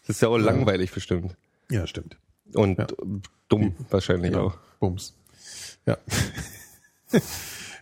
Das 0.07 0.15
ist 0.15 0.21
ja 0.23 0.29
auch 0.29 0.37
langweilig 0.39 0.91
bestimmt. 0.91 1.35
Ja, 1.69 1.85
stimmt. 1.85 2.17
Und 2.53 2.77
Ja. 2.79 2.87
dumm 3.47 3.75
wahrscheinlich 3.89 4.31
Genau. 4.31 4.47
auch. 4.47 4.57
Bums. 4.79 5.13
Ja. 5.85 5.97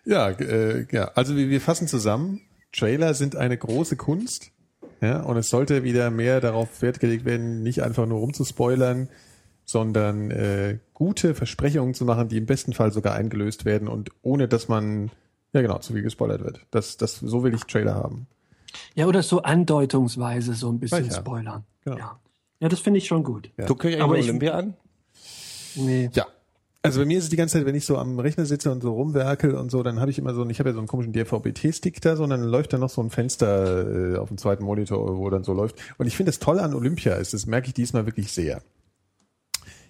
ja, 0.05 0.30
äh, 0.30 0.86
ja, 0.91 1.11
also 1.15 1.36
wir, 1.36 1.49
wir 1.49 1.61
fassen 1.61 1.88
zusammen. 1.88 2.41
Trailer 2.72 3.13
sind 3.13 3.36
eine 3.36 3.57
große 3.57 3.95
Kunst. 3.95 4.51
Ja, 5.01 5.22
und 5.22 5.38
es 5.38 5.49
sollte 5.49 5.84
wieder 5.84 6.09
mehr 6.09 6.41
darauf 6.41 6.82
Wert 6.82 6.99
gelegt 6.99 7.24
werden, 7.26 7.61
nicht 7.61 7.84
einfach 7.84 8.07
nur 8.07 8.20
rumzuspoilern, 8.20 9.09
sondern 9.63 10.32
äh, 10.32 10.80
gute 10.93 11.36
Versprechungen 11.36 11.93
zu 11.93 12.03
machen, 12.05 12.30
die 12.30 12.38
im 12.38 12.47
besten 12.47 12.74
Fall 12.74 12.91
sogar 12.91 13.13
eingelöst 13.13 13.63
werden 13.65 13.88
und 13.88 14.09
ohne 14.24 14.47
dass 14.47 14.68
man 14.70 15.11
ja 15.53 15.61
genau 15.61 15.78
zu 15.80 15.93
viel 15.93 16.01
gespoilert 16.01 16.43
wird. 16.43 16.65
Das, 16.72 16.97
das 16.97 17.18
so 17.20 17.43
will 17.43 17.53
ich 17.53 17.61
Trailer 17.65 17.93
haben. 17.93 18.26
Ja, 18.95 19.06
oder 19.06 19.22
so 19.22 19.44
andeutungsweise 19.44 20.53
so 20.53 20.72
ein 20.72 20.80
bisschen 20.80 21.06
Ja, 21.06 21.11
ja. 21.11 21.18
spoilern. 21.19 21.64
Genau. 21.84 21.98
Ja. 21.98 22.19
Ja, 22.60 22.70
das 22.70 22.80
finde 22.80 22.98
ich 23.00 23.08
schon 23.08 23.24
gut. 23.24 23.50
Ja. 23.58 23.66
Guckt 23.66 23.86
euch 23.86 24.02
eigentlich 24.02 24.20
ich- 24.26 24.30
Olympia 24.30 24.54
an? 24.54 24.74
Nee. 25.76 26.10
Ja. 26.14 26.26
Also 26.84 27.02
bei 27.02 27.06
mir 27.06 27.18
ist 27.18 27.26
es 27.26 27.30
die 27.30 27.36
ganze 27.36 27.58
Zeit, 27.58 27.66
wenn 27.66 27.76
ich 27.76 27.86
so 27.86 27.98
am 27.98 28.18
Rechner 28.20 28.46
sitze 28.46 28.72
und 28.72 28.82
so 28.82 28.94
rumwerkel 28.94 29.56
und 29.56 29.70
so, 29.70 29.84
dann 29.84 30.00
habe 30.00 30.10
ich 30.10 30.20
immer 30.20 30.34
so, 30.34 30.48
ich 30.48 30.60
habe 30.60 30.70
ja 30.70 30.74
so 30.74 30.80
einen 30.80 30.88
komischen 30.88 31.12
DVB-T-Stick 31.12 32.00
da, 32.02 32.16
so, 32.16 32.24
und 32.24 32.30
dann 32.30 32.44
läuft 32.44 32.72
da 32.72 32.78
noch 32.78 32.90
so 32.90 33.02
ein 33.02 33.10
Fenster 33.10 34.14
äh, 34.14 34.18
auf 34.18 34.30
dem 34.30 34.38
zweiten 34.38 34.64
Monitor, 34.64 35.18
wo 35.18 35.30
dann 35.30 35.44
so 35.44 35.54
läuft. 35.54 35.76
Und 35.98 36.08
ich 36.08 36.16
finde 36.16 36.30
das 36.32 36.40
toll 36.40 36.60
an 36.60 36.74
Olympia 36.74 37.16
ist, 37.16 37.34
das 37.34 37.46
merke 37.46 37.68
ich 37.68 37.74
diesmal 37.74 38.06
wirklich 38.06 38.32
sehr. 38.32 38.62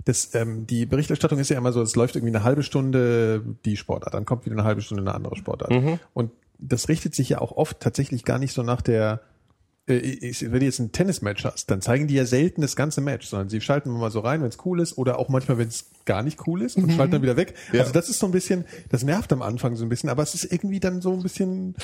Das, 0.06 0.34
ähm, 0.34 0.65
die 0.65 0.85
Berichterstattung 0.85 1.38
ist 1.38 1.49
ja 1.49 1.57
immer 1.57 1.73
so, 1.73 1.81
es 1.81 1.95
läuft 1.95 2.15
irgendwie 2.15 2.34
eine 2.34 2.44
halbe 2.44 2.64
Stunde 2.64 3.44
die 3.65 3.77
Sportart, 3.77 4.14
dann 4.14 4.26
kommt 4.26 4.45
wieder 4.45 4.56
eine 4.56 4.64
halbe 4.64 4.81
Stunde 4.81 5.03
eine 5.03 5.14
andere 5.14 5.35
Sportart. 5.35 5.72
Und 6.14 6.31
das 6.57 6.89
richtet 6.89 7.14
sich 7.14 7.30
ja 7.30 7.41
auch 7.41 7.52
oft 7.52 7.80
tatsächlich 7.80 8.23
gar 8.23 8.39
nicht 8.39 8.53
so 8.53 8.64
nach 8.64 8.81
der 8.81 9.14
äh, 9.14 9.36
wenn 9.88 10.59
du 10.59 10.65
jetzt 10.65 10.80
ein 10.80 10.91
Tennismatch 10.91 11.45
hast, 11.45 11.72
dann 11.72 11.81
zeigen 11.81 12.07
die 12.07 12.15
ja 12.15 12.26
selten 12.26 12.61
das 12.61 12.76
ganze 12.76 12.99
Match, 12.99 13.26
sondern 13.26 13.47
sie 13.47 13.61
schalten 13.61 13.89
mal 13.89 14.11
so 14.11 14.19
rein, 14.19 14.41
wenn 14.41 14.49
es 14.49 14.57
cool 14.65 14.81
ist, 14.81 14.97
oder 14.97 15.18
auch 15.18 15.30
manchmal, 15.30 15.57
wenn 15.57 15.69
es 15.69 15.85
gar 16.03 16.23
nicht 16.23 16.45
cool 16.45 16.61
ist 16.61 16.76
und 16.76 16.91
schalten 16.91 17.14
dann 17.14 17.22
wieder 17.22 17.38
weg. 17.38 17.53
Ja. 17.72 17.80
Also 17.81 17.93
das 17.93 18.09
ist 18.09 18.19
so 18.19 18.26
ein 18.26 18.34
bisschen, 18.34 18.65
das 18.89 19.03
nervt 19.03 19.31
am 19.31 19.41
Anfang 19.41 19.77
so 19.77 19.85
ein 19.85 19.89
bisschen, 19.89 20.09
aber 20.09 20.23
es 20.23 20.34
ist 20.34 20.51
irgendwie 20.51 20.81
dann 20.81 21.01
so 21.01 21.14
ein 21.14 21.23
bisschen, 21.23 21.76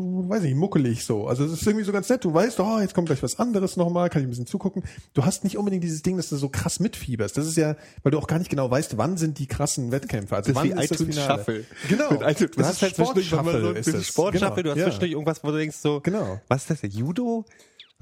weiß 0.00 0.42
nicht, 0.42 0.56
muckelig 0.56 1.04
so. 1.04 1.26
Also 1.26 1.44
es 1.44 1.52
ist 1.52 1.66
irgendwie 1.66 1.84
so 1.84 1.92
ganz 1.92 2.08
nett. 2.08 2.24
Du 2.24 2.32
weißt, 2.32 2.58
oh, 2.60 2.78
jetzt 2.80 2.94
kommt 2.94 3.06
gleich 3.06 3.22
was 3.22 3.38
anderes 3.38 3.76
nochmal, 3.76 4.10
kann 4.10 4.22
ich 4.22 4.26
ein 4.26 4.30
bisschen 4.30 4.46
zugucken. 4.46 4.82
Du 5.14 5.24
hast 5.24 5.44
nicht 5.44 5.56
unbedingt 5.58 5.84
dieses 5.84 6.02
Ding, 6.02 6.16
dass 6.16 6.28
du 6.28 6.36
so 6.36 6.48
krass 6.48 6.80
mitfieberst. 6.80 7.36
Das 7.36 7.46
ist 7.46 7.56
ja, 7.56 7.76
weil 8.02 8.12
du 8.12 8.18
auch 8.18 8.26
gar 8.26 8.38
nicht 8.38 8.50
genau 8.50 8.70
weißt, 8.70 8.96
wann 8.98 9.16
sind 9.16 9.38
die 9.38 9.46
krassen 9.46 9.90
Wettkämpfe. 9.92 10.36
Also 10.36 10.52
Das 10.52 10.62
ist 10.64 10.70
wann 10.70 10.78
wie 10.78 10.82
ist 10.82 10.90
das 10.90 11.02
Finale. 11.02 11.38
Shuffle. 11.38 11.64
Genau. 11.88 12.10
Mit 12.10 12.20
iTunes, 12.22 12.38
das 12.38 12.50
Du 12.56 12.60
ist 12.62 12.82
halt 12.82 12.94
zwischendurch, 12.96 13.32
wenn 13.32 13.44
man 13.44 13.54
so 13.54 13.60
Sportshuffle 13.60 13.94
ein 13.94 14.00
ist. 14.00 14.06
Sportshuffle, 14.06 14.62
Genau. 14.62 14.62
du 14.62 14.70
hast 14.70 14.76
Ja. 14.78 14.84
zwischendurch 14.84 15.12
irgendwas, 15.12 15.44
wo 15.44 15.50
du 15.50 15.56
denkst 15.58 15.76
so, 15.76 16.00
Genau. 16.00 16.40
was 16.48 16.68
ist 16.70 16.82
das, 16.82 16.92
Judo? 16.94 17.44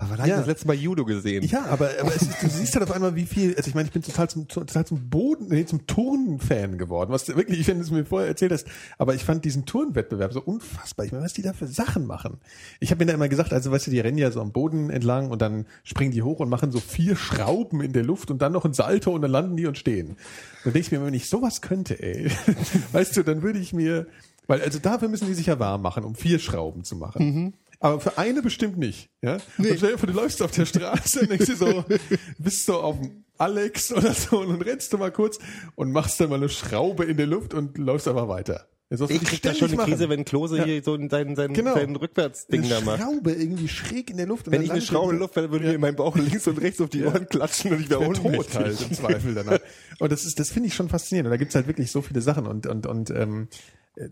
Aber 0.01 0.11
wann 0.11 0.19
hab 0.19 0.27
ich 0.27 0.31
Ja. 0.31 0.37
das 0.39 0.47
letzte 0.47 0.67
Mal 0.69 0.77
Judo 0.77 1.05
gesehen? 1.05 1.43
Ja, 1.45 1.67
aber, 1.67 1.91
aber 2.01 2.15
es 2.15 2.21
du 2.41 2.49
siehst 2.49 2.75
halt 2.75 2.85
auf 2.89 2.93
einmal, 2.93 3.17
wie 3.17 3.27
viel, 3.27 3.55
also 3.57 3.69
ich 3.69 3.75
meine, 3.75 3.89
ich 3.89 3.93
bin 3.93 4.01
total 4.03 4.31
zum, 4.31 4.47
total 4.47 4.87
zum 4.87 5.11
Boden, 5.11 5.49
nee, 5.49 5.65
zum 5.67 5.87
Turnen-Fan 5.89 6.79
geworden, 6.79 7.11
was 7.11 7.25
du 7.25 7.35
wirklich, 7.37 7.67
wenn 7.67 7.79
du 7.79 7.83
es 7.83 7.91
mir 7.91 8.05
vorher 8.05 8.29
erzählt 8.29 8.53
hast, 8.53 8.67
aber 8.97 9.15
ich 9.17 9.25
fand 9.25 9.45
diesen 9.45 9.67
Turnwettbewerb 9.67 10.33
so 10.33 10.41
unfassbar. 10.41 11.05
Ich 11.05 11.11
meine, 11.13 11.25
was 11.25 11.33
die 11.33 11.43
da 11.43 11.53
für 11.53 11.67
Sachen 11.67 12.07
machen. 12.07 12.39
Ich 12.79 12.91
habe 12.93 13.05
mir 13.05 13.07
da 13.11 13.15
immer 13.15 13.29
gesagt, 13.29 13.53
also 13.53 13.73
weißt 13.73 13.89
du, 13.89 13.91
die 13.91 13.99
rennen 14.01 14.19
ja 14.19 14.31
so 14.31 14.41
am 14.41 14.53
Boden 14.53 14.89
entlang 14.91 15.31
und 15.31 15.43
dann 15.43 15.67
springen 15.83 16.13
die 16.13 16.23
hoch 16.23 16.39
und 16.41 16.49
machen 16.49 16.71
so 16.71 16.79
vier 16.79 17.17
Schrauben 17.17 17.81
in 17.81 17.93
der 17.93 18.05
Luft 18.05 18.31
und 18.31 18.41
dann 18.41 18.53
noch 18.53 18.65
ein 18.65 18.75
Salto 18.75 19.11
und 19.13 19.23
dann 19.23 19.33
landen 19.33 19.57
die 19.57 19.67
und 19.67 19.77
stehen. 19.79 20.17
Dann 20.65 20.73
denke 20.73 20.79
ich 20.79 20.93
mir, 20.93 21.05
wenn 21.05 21.15
ich 21.15 21.29
sowas 21.29 21.61
könnte, 21.61 22.01
ey, 22.01 22.31
weißt 22.93 23.17
du, 23.17 23.25
dann 23.25 23.43
würde 23.43 23.59
ich 23.59 23.73
mir, 23.73 24.07
weil 24.47 24.63
also 24.63 24.79
dafür 24.79 25.09
müssen 25.09 25.27
die 25.27 25.35
sich 25.35 25.47
ja 25.47 25.59
warm 25.59 25.83
machen, 25.83 26.05
um 26.05 26.15
vier 26.15 26.39
Schrauben 26.39 26.85
zu 26.85 26.95
machen. 26.95 27.55
Aber 27.81 28.01
für 28.01 28.19
eine 28.19 28.43
bestimmt 28.43 28.77
nicht. 28.77 29.09
Ja? 29.23 29.35
Und 29.57 29.67
stell 29.77 29.77
dir 29.93 29.99
vor, 29.99 30.07
du 30.09 30.13
läufst 30.15 30.43
auf 30.43 30.51
der 30.51 30.67
Straße 30.67 31.21
und 31.21 31.31
denkst 31.31 31.47
dir 31.47 31.57
so, 31.57 31.85
bist 32.39 32.67
so 32.67 32.81
auf 32.81 32.99
dem 33.01 33.25
Alex 33.39 33.93
oder 33.93 34.13
so 34.15 34.41
und 34.41 34.49
dann 34.49 34.63
rennst 34.63 34.93
du 34.93 34.99
mal 34.99 35.13
kurz 35.13 35.39
und 35.77 35.93
machst 35.93 36.21
dann 36.21 36.29
mal 36.31 36.37
eine 36.37 36.49
Schraube 36.49 37.05
in 37.05 37.17
der 37.17 37.27
Luft 37.29 37.55
und 37.55 37.79
läufst 37.79 38.09
einfach 38.09 38.27
weiter. 38.29 38.67
Du 38.91 39.05
Ich 39.05 39.23
krieg 39.23 39.43
da 39.43 39.55
schon 39.55 39.69
eine 39.69 39.77
Krise, 39.83 40.05
machen. 40.07 40.11
wenn 40.11 40.25
Klose 40.25 40.57
Ja. 40.57 40.65
hier 40.65 40.83
so 40.83 40.97
sein, 41.11 41.37
sein, 41.37 41.53
Genau. 41.53 41.75
sein 41.75 41.95
Rückwärtsding 41.95 42.61
eine 42.63 42.69
da 42.71 42.81
macht. 42.81 43.03
Schraube 43.03 43.33
irgendwie 43.33 43.69
schräg 43.69 44.09
in 44.11 44.17
der 44.17 44.25
Luft. 44.27 44.47
und 44.47 44.55
Wenn 44.55 44.63
ich 44.63 44.71
eine 44.73 44.81
Schraube 44.81 45.13
in 45.13 45.19
der 45.19 45.27
Luft 45.27 45.37
wäre, 45.37 45.51
würde 45.53 45.67
mir 45.67 45.75
in 45.75 45.81
meinem 45.83 45.97
Bauch 45.97 46.17
links 46.17 46.47
und 46.49 46.59
rechts 46.59 46.81
auf 46.81 46.89
die 46.89 47.05
Ohren 47.05 47.29
klatschen 47.29 47.73
und 47.73 47.81
ich 47.83 47.91
wäre 47.91 48.01
ohnmächtig. 48.01 48.55
halt 48.57 48.81
im 48.81 48.93
Zweifel 48.97 49.35
danach. 49.35 49.59
Und 49.99 50.11
das 50.11 50.25
ist, 50.25 50.41
das 50.41 50.49
finde 50.49 50.69
ich 50.69 50.75
schon 50.75 50.89
faszinierend. 50.89 51.27
Und 51.27 51.33
da 51.33 51.37
gibt's 51.37 51.55
halt 51.55 51.67
wirklich 51.67 51.91
so 51.93 52.01
viele 52.01 52.23
Sachen 52.23 52.47
und 52.47 52.67
und 52.67 52.87
und 52.87 53.11
ähm, 53.11 53.49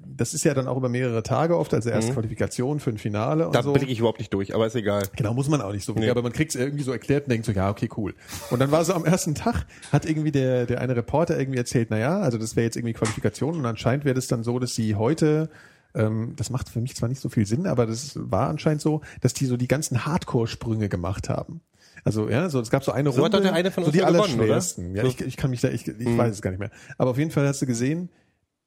das 0.04 0.34
ist 0.34 0.44
ja 0.44 0.52
dann 0.54 0.66
auch 0.66 0.76
über 0.76 0.88
mehrere 0.88 1.22
Tage 1.22 1.56
oft, 1.56 1.72
also 1.74 1.90
erst 1.90 2.12
Qualifikation 2.12 2.80
für 2.80 2.90
ein 2.90 2.98
Finale 2.98 3.44
und 3.46 3.50
Mhm. 3.50 3.54
Da 3.54 3.62
so. 3.62 3.72
blicke 3.72 3.90
ich 3.92 3.98
überhaupt 3.98 4.18
nicht 4.18 4.32
durch, 4.34 4.54
aber 4.54 4.66
ist 4.66 4.74
egal. 4.74 5.04
Genau, 5.16 5.32
muss 5.34 5.48
man 5.48 5.60
auch 5.60 5.72
nicht 5.72 5.84
so 5.84 5.92
Nee. 5.94 6.10
aber 6.10 6.22
man 6.22 6.32
kriegt 6.32 6.54
es 6.54 6.60
irgendwie 6.60 6.82
so 6.84 6.92
erklärt 6.92 7.24
und 7.24 7.30
denkt 7.30 7.46
so, 7.46 7.52
ja, 7.52 7.70
okay, 7.70 7.88
cool. 7.96 8.14
Und 8.50 8.60
dann 8.60 8.70
war 8.72 8.84
so 8.84 8.94
am 8.94 9.04
ersten 9.04 9.34
Tag, 9.34 9.66
hat 9.92 10.04
irgendwie 10.04 10.32
der, 10.32 10.66
der 10.66 10.80
eine 10.80 10.96
Reporter 10.96 11.38
irgendwie 11.38 11.58
erzählt, 11.58 11.88
na 11.90 11.98
ja, 11.98 12.18
also 12.18 12.36
das 12.38 12.56
wäre 12.56 12.64
jetzt 12.64 12.76
irgendwie 12.76 12.94
Qualifikation 12.94 13.56
und 13.56 13.66
anscheinend 13.66 14.04
wäre 14.04 14.14
das 14.14 14.26
dann 14.26 14.42
so, 14.42 14.58
dass 14.58 14.74
sie 14.74 14.94
heute, 14.96 15.50
ähm, 15.94 16.32
das 16.36 16.50
macht 16.50 16.68
für 16.68 16.80
mich 16.80 16.96
zwar 16.96 17.08
nicht 17.08 17.20
so 17.20 17.28
viel 17.28 17.46
Sinn, 17.46 17.66
aber 17.66 17.86
das 17.86 18.12
war 18.20 18.48
anscheinend 18.48 18.80
so, 18.82 19.02
dass 19.20 19.34
die 19.34 19.46
so 19.46 19.56
die 19.56 19.68
ganzen 19.68 20.04
Hardcore-Sprünge 20.04 20.88
gemacht 20.88 21.28
haben. 21.28 21.60
Also 22.04 22.28
ja, 22.28 22.48
so 22.50 22.60
es 22.60 22.70
gab 22.70 22.84
so 22.84 22.92
eine 22.92 23.10
So 23.12 23.22
Runde, 23.22 23.36
doch 23.38 23.42
der 23.44 23.52
eine 23.54 23.70
von 23.70 23.84
so 23.84 23.90
die 23.90 24.02
allerschwersten. 24.04 24.94
Ja, 24.94 25.04
ich, 25.04 25.20
ich 25.20 25.36
kann 25.36 25.50
mich 25.50 25.60
da, 25.60 25.68
ich, 25.68 25.88
ich 25.88 26.18
weiß 26.18 26.32
es 26.32 26.42
gar 26.42 26.50
nicht 26.50 26.60
mehr. 26.60 26.70
Aber 26.98 27.10
auf 27.10 27.18
jeden 27.18 27.30
Fall 27.30 27.46
hast 27.48 27.62
du 27.62 27.66
gesehen, 27.66 28.10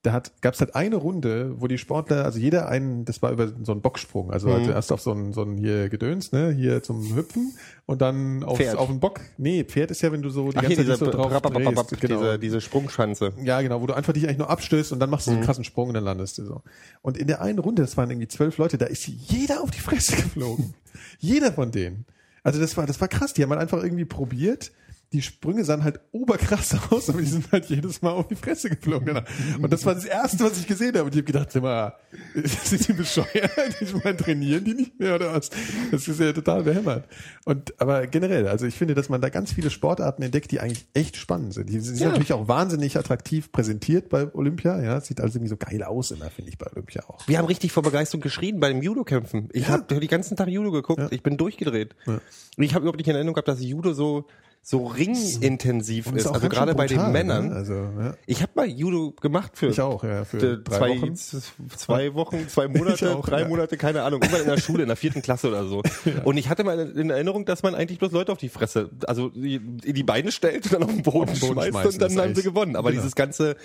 da 0.02 0.14
hat 0.14 0.32
gab 0.42 0.54
es 0.54 0.62
halt 0.62 0.76
eine 0.76 0.96
Runde, 0.96 1.56
wo 1.60 1.68
die 1.68 1.78
Sportler, 1.78 2.24
also 2.24 2.40
jeder 2.40 2.70
einen, 2.70 3.04
das 3.04 3.22
war 3.22 3.32
über 3.34 3.50
so 3.64 3.74
einen 3.74 3.82
Bocksprung, 3.82 4.32
also 4.32 4.48
Mhm. 4.48 4.54
halt 4.54 4.68
erst 4.70 4.92
auf 4.94 5.02
so 5.02 5.12
einen, 5.12 5.34
so 5.34 5.42
einen 5.42 5.58
hier 5.58 5.90
Gedöns, 5.90 6.32
ne, 6.32 6.52
hier 6.52 6.82
zum 6.82 7.16
Hüpfen 7.16 7.54
und 7.86 8.02
dann 8.02 8.44
aufs, 8.46 8.60
Pferd. 8.62 8.78
auf 8.78 8.88
den 8.88 9.02
Bock. 9.02 9.20
Nee, 9.38 9.66
Pferd 9.66 9.92
ist 9.92 10.02
ja, 10.02 10.12
wenn 10.14 10.22
du 10.22 10.30
so 10.30 10.52
die 10.52 10.58
Ach 10.58 10.62
hier, 10.62 10.70
ganze 10.70 10.84
dieser 10.84 10.98
Zeit 11.00 11.12
so 11.12 11.12
drauf 11.12 11.42
drehst, 11.42 12.00
genau. 12.00 12.20
diese, 12.22 12.40
diese 12.40 12.62
Sprungschanze. 12.62 13.34
Ja, 13.44 13.62
genau, 13.62 13.82
wo 13.82 13.88
du 13.88 13.94
einfach 13.94 14.14
dich 14.14 14.24
eigentlich 14.26 14.38
nur 14.38 14.50
abstößt 14.50 14.94
und 14.94 15.00
dann 15.00 15.10
machst 15.10 15.28
du 15.28 15.32
so 15.32 15.36
Mhm. 15.36 15.38
einen 15.40 15.46
krassen 15.46 15.64
Sprung 15.66 15.90
und 15.90 15.96
dann 15.96 16.06
landest 16.06 16.38
du 16.38 16.46
so. 16.46 16.62
Und 17.02 17.18
in 17.18 17.28
der 17.28 17.42
einen 17.42 17.60
Runde, 17.60 17.82
das 17.82 17.98
waren 17.98 18.10
irgendwie 18.10 18.30
zwölf 18.30 18.58
Leute, 18.58 18.78
da 18.78 18.86
ist 18.86 19.06
jeder 19.08 19.62
auf 19.62 19.72
die 19.72 19.82
Fresse 19.82 20.16
geflogen. 20.16 20.74
jeder 21.20 21.52
von 21.52 21.72
denen. 21.72 22.06
Also 22.42 22.62
das 22.62 22.78
war, 22.78 22.86
das 22.88 23.02
war 23.02 23.10
krass. 23.10 23.34
Die 23.34 23.44
haben 23.44 23.50
halt 23.50 23.60
einfach 23.62 23.84
irgendwie 23.84 24.06
probiert. 24.06 24.72
Die 25.12 25.24
Sprünge 25.24 25.64
sahen 25.66 25.84
halt 25.84 26.00
oberkrass 26.12 26.76
aus, 26.92 27.10
aber 27.10 27.20
die 27.20 27.26
sind 27.28 27.52
halt 27.52 27.66
jedes 27.66 28.02
Mal 28.04 28.12
auf 28.12 28.28
die 28.28 28.36
Fresse 28.36 28.70
geflogen. 28.70 29.08
Genau. 29.08 29.22
Und 29.60 29.74
das 29.74 29.84
war 29.86 29.96
das 29.96 30.06
Erste, 30.06 30.44
was 30.44 30.60
ich 30.60 30.68
gesehen 30.68 30.94
habe. 30.96 31.06
Und 31.06 31.16
ich 31.16 31.22
habe 31.22 31.24
gedacht, 31.24 31.52
sind 32.64 32.88
die 32.88 32.94
bescheuert? 32.94 33.52
Ich 33.82 33.94
meine, 34.04 34.18
trainieren 34.18 34.64
die 34.64 34.74
nicht 34.76 35.00
mehr 35.00 35.16
oder 35.16 35.34
was? 35.34 35.50
Das 35.92 36.08
ist 36.08 36.20
ja 36.20 36.32
total 36.34 36.64
behämmert. 36.64 37.08
Und, 37.46 37.80
aber 37.82 38.06
generell, 38.08 38.48
also 38.48 38.66
ich 38.66 38.76
finde, 38.76 38.94
dass 38.94 39.10
man 39.10 39.20
da 39.22 39.30
ganz 39.30 39.52
viele 39.54 39.70
Sportarten 39.70 40.22
entdeckt, 40.22 40.52
die 40.52 40.60
eigentlich 40.60 40.86
echt 40.94 41.16
spannend 41.18 41.54
sind. 41.54 41.70
Die 41.70 41.80
sind 41.80 42.00
natürlich 42.02 42.34
auch 42.34 42.48
wahnsinnig 42.48 42.98
attraktiv 42.98 43.52
präsentiert 43.52 44.10
bei 44.10 44.34
Olympia. 44.36 44.82
Ja, 44.82 45.02
sieht 45.02 45.22
also 45.22 45.38
irgendwie 45.38 45.50
so 45.50 45.58
geil 45.58 45.82
aus 45.84 46.12
immer, 46.12 46.30
finde 46.30 46.52
ich, 46.52 46.58
bei 46.58 46.68
Olympia 46.72 47.04
auch. 47.08 47.28
Wir 47.28 47.38
haben 47.40 47.46
richtig 47.46 47.72
vor 47.72 47.84
Begeisterung 47.84 48.22
geschrien 48.22 48.60
bei 48.60 48.72
den 48.72 48.82
Judo-Kämpfen. 48.84 49.50
Ich 49.54 49.64
Ja. 49.64 49.70
habe 49.70 50.00
die 50.00 50.08
ganzen 50.08 50.38
Tag 50.38 50.50
Judo 50.50 50.72
geguckt. 50.72 51.02
Ich 51.12 51.24
bin 51.24 51.38
durchgedreht. 51.38 51.96
Und 52.06 52.22
ich 52.58 52.74
habe 52.76 52.84
überhaupt 52.84 52.98
nicht 52.98 53.08
in 53.08 53.16
Erinnerung 53.16 53.36
gehabt, 53.36 53.48
dass 53.48 53.62
Judo 53.64 53.94
so 53.94 54.26
so 54.62 54.86
ringintensiv 54.86 56.12
ist. 56.14 56.28
auch 56.28 56.34
Also 56.36 56.50
gerade 56.50 56.76
bei 56.76 56.86
den 56.86 56.98
brutal, 56.98 57.12
Männern. 57.12 57.50
Ne? 57.50 57.56
Also, 57.56 57.74
ja. 57.74 58.14
Ich 58.28 58.42
habe 58.42 58.52
mal 58.56 58.68
Judo 58.68 59.14
gemacht 59.20 59.54
für 59.58 59.68
Ich 59.68 59.82
auch, 59.82 60.04
ja, 60.04 60.26
für 60.26 60.64
zwei, 60.64 61.02
Wochen. 61.02 61.16
zwei 61.16 62.14
Wochen, 62.14 62.48
zwei 62.50 62.68
Monate, 62.68 63.16
auch, 63.16 63.26
drei 63.28 63.42
ja. 63.42 63.48
Monate, 63.48 63.78
keine 63.78 64.04
Ahnung, 64.04 64.22
irgendwann 64.22 64.42
in 64.44 64.48
der 64.48 64.58
Schule, 64.60 64.84
in 64.84 64.88
der 64.90 64.98
vierten 64.98 65.22
Klasse 65.22 65.48
oder 65.48 65.66
so. 65.66 65.82
Und 66.24 66.38
ich 66.38 66.50
hatte 66.50 66.64
mal 66.64 66.78
in 66.92 67.10
Erinnerung, 67.10 67.46
dass 67.46 67.64
man 67.64 67.74
eigentlich 67.74 68.00
bloß 68.00 68.12
Leute 68.12 68.32
auf 68.32 68.38
die 68.38 68.50
Fresse, 68.50 68.90
also 69.08 69.30
die- 69.30 69.56
in 69.56 69.94
die 69.96 70.04
Beine 70.04 70.32
stellt 70.32 70.66
und 70.66 70.74
dann 70.74 70.84
auf 70.84 70.92
den 70.94 71.02
Boden, 71.04 71.30
Auf 71.32 71.40
den 71.40 71.56
Boden 71.56 71.62
schmeißt 71.72 71.94
und 71.94 72.02
dann 72.02 72.12
ist 72.12 72.18
haben 72.20 72.36
sie 72.36 72.44
gewonnen. 72.44 72.76
Aber 72.76 72.92
genau. 72.92 73.02
dieses 73.02 73.16
ganze, 73.16 73.56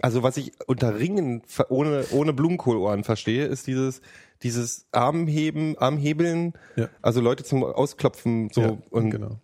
also 0.00 0.22
was 0.22 0.36
ich 0.36 0.52
unter 0.66 0.98
Ringen 0.98 1.42
ohne, 1.68 2.04
ohne 2.12 2.32
Blumenkohlohren 2.32 3.04
verstehe, 3.04 3.44
ist 3.46 3.66
dieses, 3.66 4.00
dieses 4.42 4.86
Armheben, 4.92 5.76
Armhebeln, 5.78 6.54
Ja. 6.76 6.88
also 7.02 7.20
Leute 7.20 7.44
zum 7.44 7.64
Ausklopfen, 7.64 8.48
so, 8.52 8.60
Ja, 8.62 8.78
und 8.90 9.10
genau. 9.10 9.40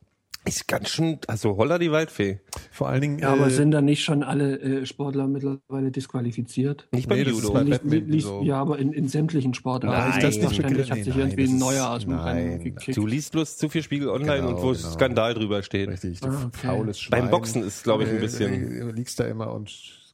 Ist 0.46 0.66
ganz 0.68 0.88
schön, 0.88 1.18
also 1.26 1.56
holla 1.56 1.78
die 1.78 1.90
Waldfee. 1.92 2.40
Vor 2.72 2.88
allen 2.88 3.00
Dingen. 3.02 3.18
Ja, 3.18 3.32
aber 3.32 3.48
äh, 3.48 3.50
sind 3.50 3.70
da 3.72 3.80
nicht 3.82 4.02
schon 4.02 4.22
alle 4.22 4.58
äh, 4.60 4.86
Sportler 4.86 5.26
mittlerweile 5.28 5.90
disqualifiziert? 5.90 6.88
Nicht 6.92 7.08
beim 7.08 7.18
Nee, 7.18 7.24
das 7.24 7.34
ist 7.34 7.42
Judo. 7.42 7.54
bei 7.54 7.62
Nicht, 7.64 7.84
nicht, 8.08 8.24
so. 8.24 8.42
Ja, 8.42 8.56
aber 8.60 8.78
in, 8.78 8.92
in 8.92 9.06
sämtlichen 9.08 9.54
Sportarten. 9.54 9.96
Nein, 10.10 10.20
das 10.20 10.36
nicht 10.36 10.54
Ständig 10.54 10.62
begriffen. 10.66 10.90
hat 10.90 10.98
sich 11.04 11.08
Nein, 11.08 11.18
irgendwie 11.18 11.42
das 11.42 11.50
ein 11.50 11.56
ist- 11.56 11.60
neuer 11.60 11.90
aus 11.90 12.02
dem. 12.04 12.14
Rennen 12.18 12.64
gekickt. 12.64 12.96
Du 12.96 13.06
liest 13.06 13.32
bloß 13.32 13.56
zu 13.58 13.68
viel 13.68 13.82
Spiegel 13.82 14.08
Online 14.08 14.36
Genau, 14.38 14.48
und 14.56 14.62
wo 14.62 14.72
genau. 14.72 14.88
Skandal 14.90 15.34
drüber 15.34 15.62
steht. 15.62 15.88
Richtig, 15.88 16.20
du 16.20 16.28
Ah, 16.28 16.44
okay. 16.46 16.66
faules 16.66 17.00
Schwein. 17.00 17.20
Beim 17.22 17.30
Boxen 17.30 17.62
ist, 17.62 17.84
glaube 17.84 18.04
ich, 18.04 18.10
ein 18.10 18.16
Äh, 18.16 18.20
bisschen. 18.20 18.52
äh, 18.76 18.80
Du 18.80 18.92
liegst 18.92 19.20
da 19.20 19.24
immer 19.24 19.52
und 19.52 19.70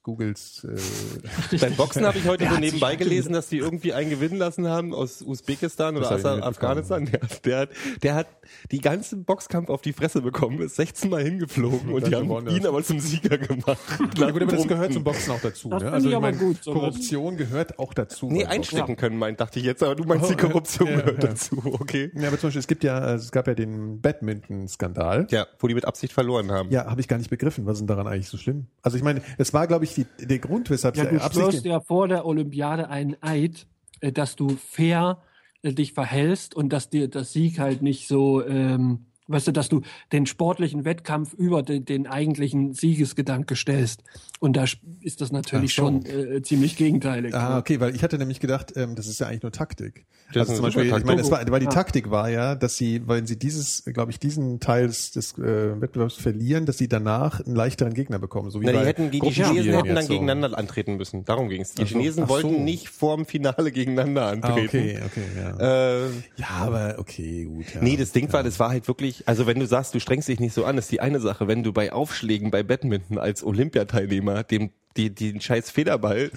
googelst. 0.06 0.64
Äh, 0.64 1.56
Beim 1.60 1.74
Boxen 1.74 2.06
habe 2.06 2.16
ich 2.16 2.26
heute 2.26 2.48
so 2.48 2.56
nebenbei 2.58 2.94
gelesen, 2.94 3.32
dass 3.32 3.48
die 3.48 3.58
irgendwie 3.58 3.92
einen 3.92 4.08
gewinnen 4.08 4.38
lassen 4.38 4.68
haben 4.68 4.94
aus 4.94 5.20
Usbekistan 5.20 5.96
oder 5.96 6.12
aus 6.12 6.24
Afghanistan. 6.24 7.06
Der, 7.06 7.20
der, 7.44 7.58
hat, 7.58 7.70
der 8.02 8.14
hat 8.14 8.26
die 8.70 8.80
ganzen 8.80 9.24
Boxkampf 9.24 9.68
auf 9.68 9.82
die 9.82 9.92
Fresse 9.92 10.22
bekommen, 10.22 10.60
ist 10.60 10.76
16 10.76 11.10
Mal 11.10 11.24
hingeflogen 11.24 11.92
und 11.92 12.04
dann 12.04 12.10
die 12.10 12.16
haben 12.16 12.28
gewonnen. 12.28 12.56
ihn 12.56 12.66
aber 12.66 12.84
zum 12.84 13.00
Sieger 13.00 13.36
gemacht. 13.36 13.78
Na 14.16 14.30
gut, 14.30 14.42
aber 14.42 14.52
das 14.52 14.68
gehört 14.68 14.92
zum 14.92 15.02
Boxen 15.02 15.32
auch 15.32 15.40
dazu. 15.40 15.70
Das 15.70 15.82
ne? 15.82 15.90
Also 15.90 16.08
ich 16.08 16.18
meine, 16.20 16.36
gut. 16.36 16.62
Korruption 16.62 17.36
gehört 17.36 17.80
auch 17.80 17.92
dazu. 17.92 18.30
Nee, 18.30 18.44
einstecken 18.44 18.94
können, 18.94 19.18
meint, 19.18 19.40
dachte 19.40 19.58
ich 19.58 19.64
jetzt, 19.64 19.82
aber 19.82 19.96
du 19.96 20.04
meinst, 20.04 20.26
Oh, 20.26 20.28
die 20.28 20.36
Korruption 20.36 20.88
ja, 20.88 20.96
gehört 21.00 21.22
ja. 21.22 21.30
dazu, 21.30 21.60
okay. 21.64 22.12
Ja, 22.14 22.28
aber 22.28 22.38
zum 22.38 22.48
Beispiel, 22.48 22.60
es 22.60 22.66
gibt 22.68 22.84
ja, 22.84 22.98
also 22.98 23.24
es 23.24 23.32
gab 23.32 23.48
ja 23.48 23.54
den 23.54 24.00
Badminton-Skandal. 24.00 25.26
Ja, 25.30 25.46
wo 25.58 25.66
die 25.66 25.74
mit 25.74 25.84
Absicht 25.84 26.12
verloren 26.12 26.52
haben. 26.52 26.70
Ja, 26.70 26.86
habe 26.86 27.00
ich 27.00 27.08
gar 27.08 27.18
nicht 27.18 27.30
begriffen. 27.30 27.66
Was 27.66 27.74
ist 27.74 27.80
denn 27.80 27.88
daran 27.88 28.06
eigentlich 28.06 28.28
so 28.28 28.36
schlimm? 28.36 28.66
Also 28.82 28.96
ich 28.96 29.02
meine, 29.02 29.22
es 29.38 29.52
war, 29.52 29.66
glaube 29.66 29.84
ich, 29.84 29.95
die, 29.96 30.06
der 30.18 30.38
Grund, 30.38 30.70
weshalb 30.70 30.96
Ja, 30.96 31.04
du 31.04 31.18
schwörst 31.18 31.64
ja 31.64 31.80
vor 31.80 32.08
der 32.08 32.26
Olympiade 32.26 32.88
einen 32.88 33.16
Eid, 33.22 33.66
äh, 34.00 34.12
dass 34.12 34.36
du 34.36 34.50
fair 34.50 35.22
äh, 35.62 35.72
dich 35.72 35.92
verhältst 35.92 36.54
und 36.54 36.72
dass 36.72 36.90
dir 36.90 37.08
das 37.08 37.32
Sieg 37.32 37.58
halt 37.58 37.82
nicht 37.82 38.08
so, 38.08 38.44
ähm, 38.44 39.06
weißt 39.28 39.48
du, 39.48 39.52
dass 39.52 39.68
du 39.68 39.82
den 40.12 40.26
sportlichen 40.26 40.84
Wettkampf 40.84 41.32
über 41.34 41.62
den, 41.62 41.84
den 41.84 42.06
eigentlichen 42.06 42.72
Siegesgedanke 42.72 43.56
stellst. 43.56 44.02
Und 44.38 44.56
da 44.56 44.64
ist 45.00 45.20
das 45.22 45.32
natürlich 45.32 45.74
so. 45.74 45.82
schon 45.82 46.04
äh, 46.04 46.42
ziemlich 46.42 46.76
gegenteilig. 46.76 47.34
Ah, 47.34 47.58
okay, 47.58 47.80
weil 47.80 47.94
ich 47.94 48.02
hatte 48.02 48.18
nämlich 48.18 48.38
gedacht, 48.38 48.72
ähm, 48.76 48.94
das 48.94 49.06
ist 49.06 49.18
ja 49.18 49.28
eigentlich 49.28 49.42
nur 49.42 49.52
Taktik. 49.52 50.04
Das 50.34 50.40
also 50.48 50.52
ist 50.52 50.56
zum 50.56 50.64
Beispiel, 50.66 50.84
super 50.86 50.98
ich 50.98 51.04
meine, 51.06 51.20
es 51.22 51.30
war, 51.30 51.50
weil 51.50 51.60
die 51.60 51.64
Ja. 51.66 51.70
Taktik 51.70 52.10
war 52.10 52.28
ja, 52.28 52.54
dass 52.54 52.76
sie, 52.76 53.00
weil 53.08 53.26
sie 53.26 53.38
dieses, 53.38 53.84
glaube 53.86 54.10
ich, 54.10 54.18
diesen 54.18 54.60
Teil 54.60 54.88
des, 54.88 55.12
des 55.12 55.38
äh, 55.38 55.80
Wettbewerbs 55.80 56.16
verlieren, 56.16 56.66
dass 56.66 56.76
sie 56.76 56.86
danach 56.88 57.40
einen 57.40 57.56
leichteren 57.56 57.94
Gegner 57.94 58.18
bekommen. 58.18 58.50
So 58.50 58.60
wie 58.60 58.66
Na, 58.66 58.72
die 58.72 58.78
hätten, 58.80 59.10
die, 59.10 59.20
die 59.20 59.30
Chinesen 59.30 59.72
hätten 59.72 59.94
dann 59.94 60.04
so. 60.04 60.12
gegeneinander 60.12 60.58
antreten 60.58 60.96
müssen. 60.96 61.24
Darum 61.24 61.48
ging 61.48 61.62
es. 61.62 61.72
Die 61.72 61.82
Ach 61.84 61.88
so. 61.88 61.96
Chinesen 61.96 62.24
Ach 62.24 62.28
wollten 62.28 62.50
so. 62.56 62.60
nicht 62.60 62.88
vorm 62.90 63.24
Finale 63.24 63.72
gegeneinander 63.72 64.26
Ah, 64.26 64.30
antreten. 64.32 64.66
okay, 64.66 64.98
okay, 65.06 65.22
ja. 65.36 66.04
Äh, 66.04 66.08
ja, 66.36 66.48
aber 66.50 66.96
okay, 66.98 67.44
gut. 67.44 67.74
Ja. 67.74 67.80
Nee, 67.82 67.96
das 67.96 68.12
Ding 68.12 68.30
war, 68.32 68.42
das 68.42 68.58
war 68.60 68.68
halt 68.68 68.86
wirklich, 68.88 69.26
also 69.26 69.46
wenn 69.46 69.58
du 69.60 69.66
sagst, 69.66 69.94
du 69.94 70.00
strengst 70.00 70.28
dich 70.28 70.40
nicht 70.40 70.52
so 70.52 70.64
an, 70.66 70.76
ist 70.76 70.90
die 70.92 71.00
eine 71.00 71.20
Sache. 71.20 71.48
Wenn 71.48 71.62
du 71.62 71.72
bei 71.72 71.92
Aufschlägen 71.92 72.50
bei 72.50 72.62
Badminton 72.62 73.16
als 73.18 73.42
Olympiateilnehmer 73.44 74.25
dem 74.44 74.70
die, 74.96 75.14
den 75.14 75.40
scheiß 75.42 75.70
Federball 75.70 76.30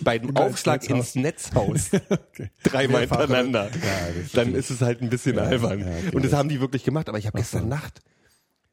bei 0.00 0.18
dem 0.18 0.34
Aufschlag 0.36 0.80
Netz 0.82 0.90
ins 0.90 1.14
Netz 1.16 1.50
haust, 1.54 1.92
okay. 2.08 2.50
dreimal 2.62 3.00
hintereinander, 3.02 3.66
Ja, 3.66 4.22
dann 4.32 4.54
ist 4.54 4.70
es 4.70 4.80
halt 4.80 5.02
ein 5.02 5.10
bisschen 5.10 5.36
Ja, 5.36 5.42
albern. 5.42 5.80
ja, 5.80 5.86
okay, 5.86 6.06
Und 6.16 6.22
das 6.24 6.30
das- 6.30 6.38
haben 6.38 6.48
die 6.48 6.60
wirklich 6.60 6.84
gemacht. 6.84 7.10
Aber 7.10 7.18
ich 7.18 7.26
habe 7.26 7.36
gestern 7.36 7.68
Nacht, 7.68 8.00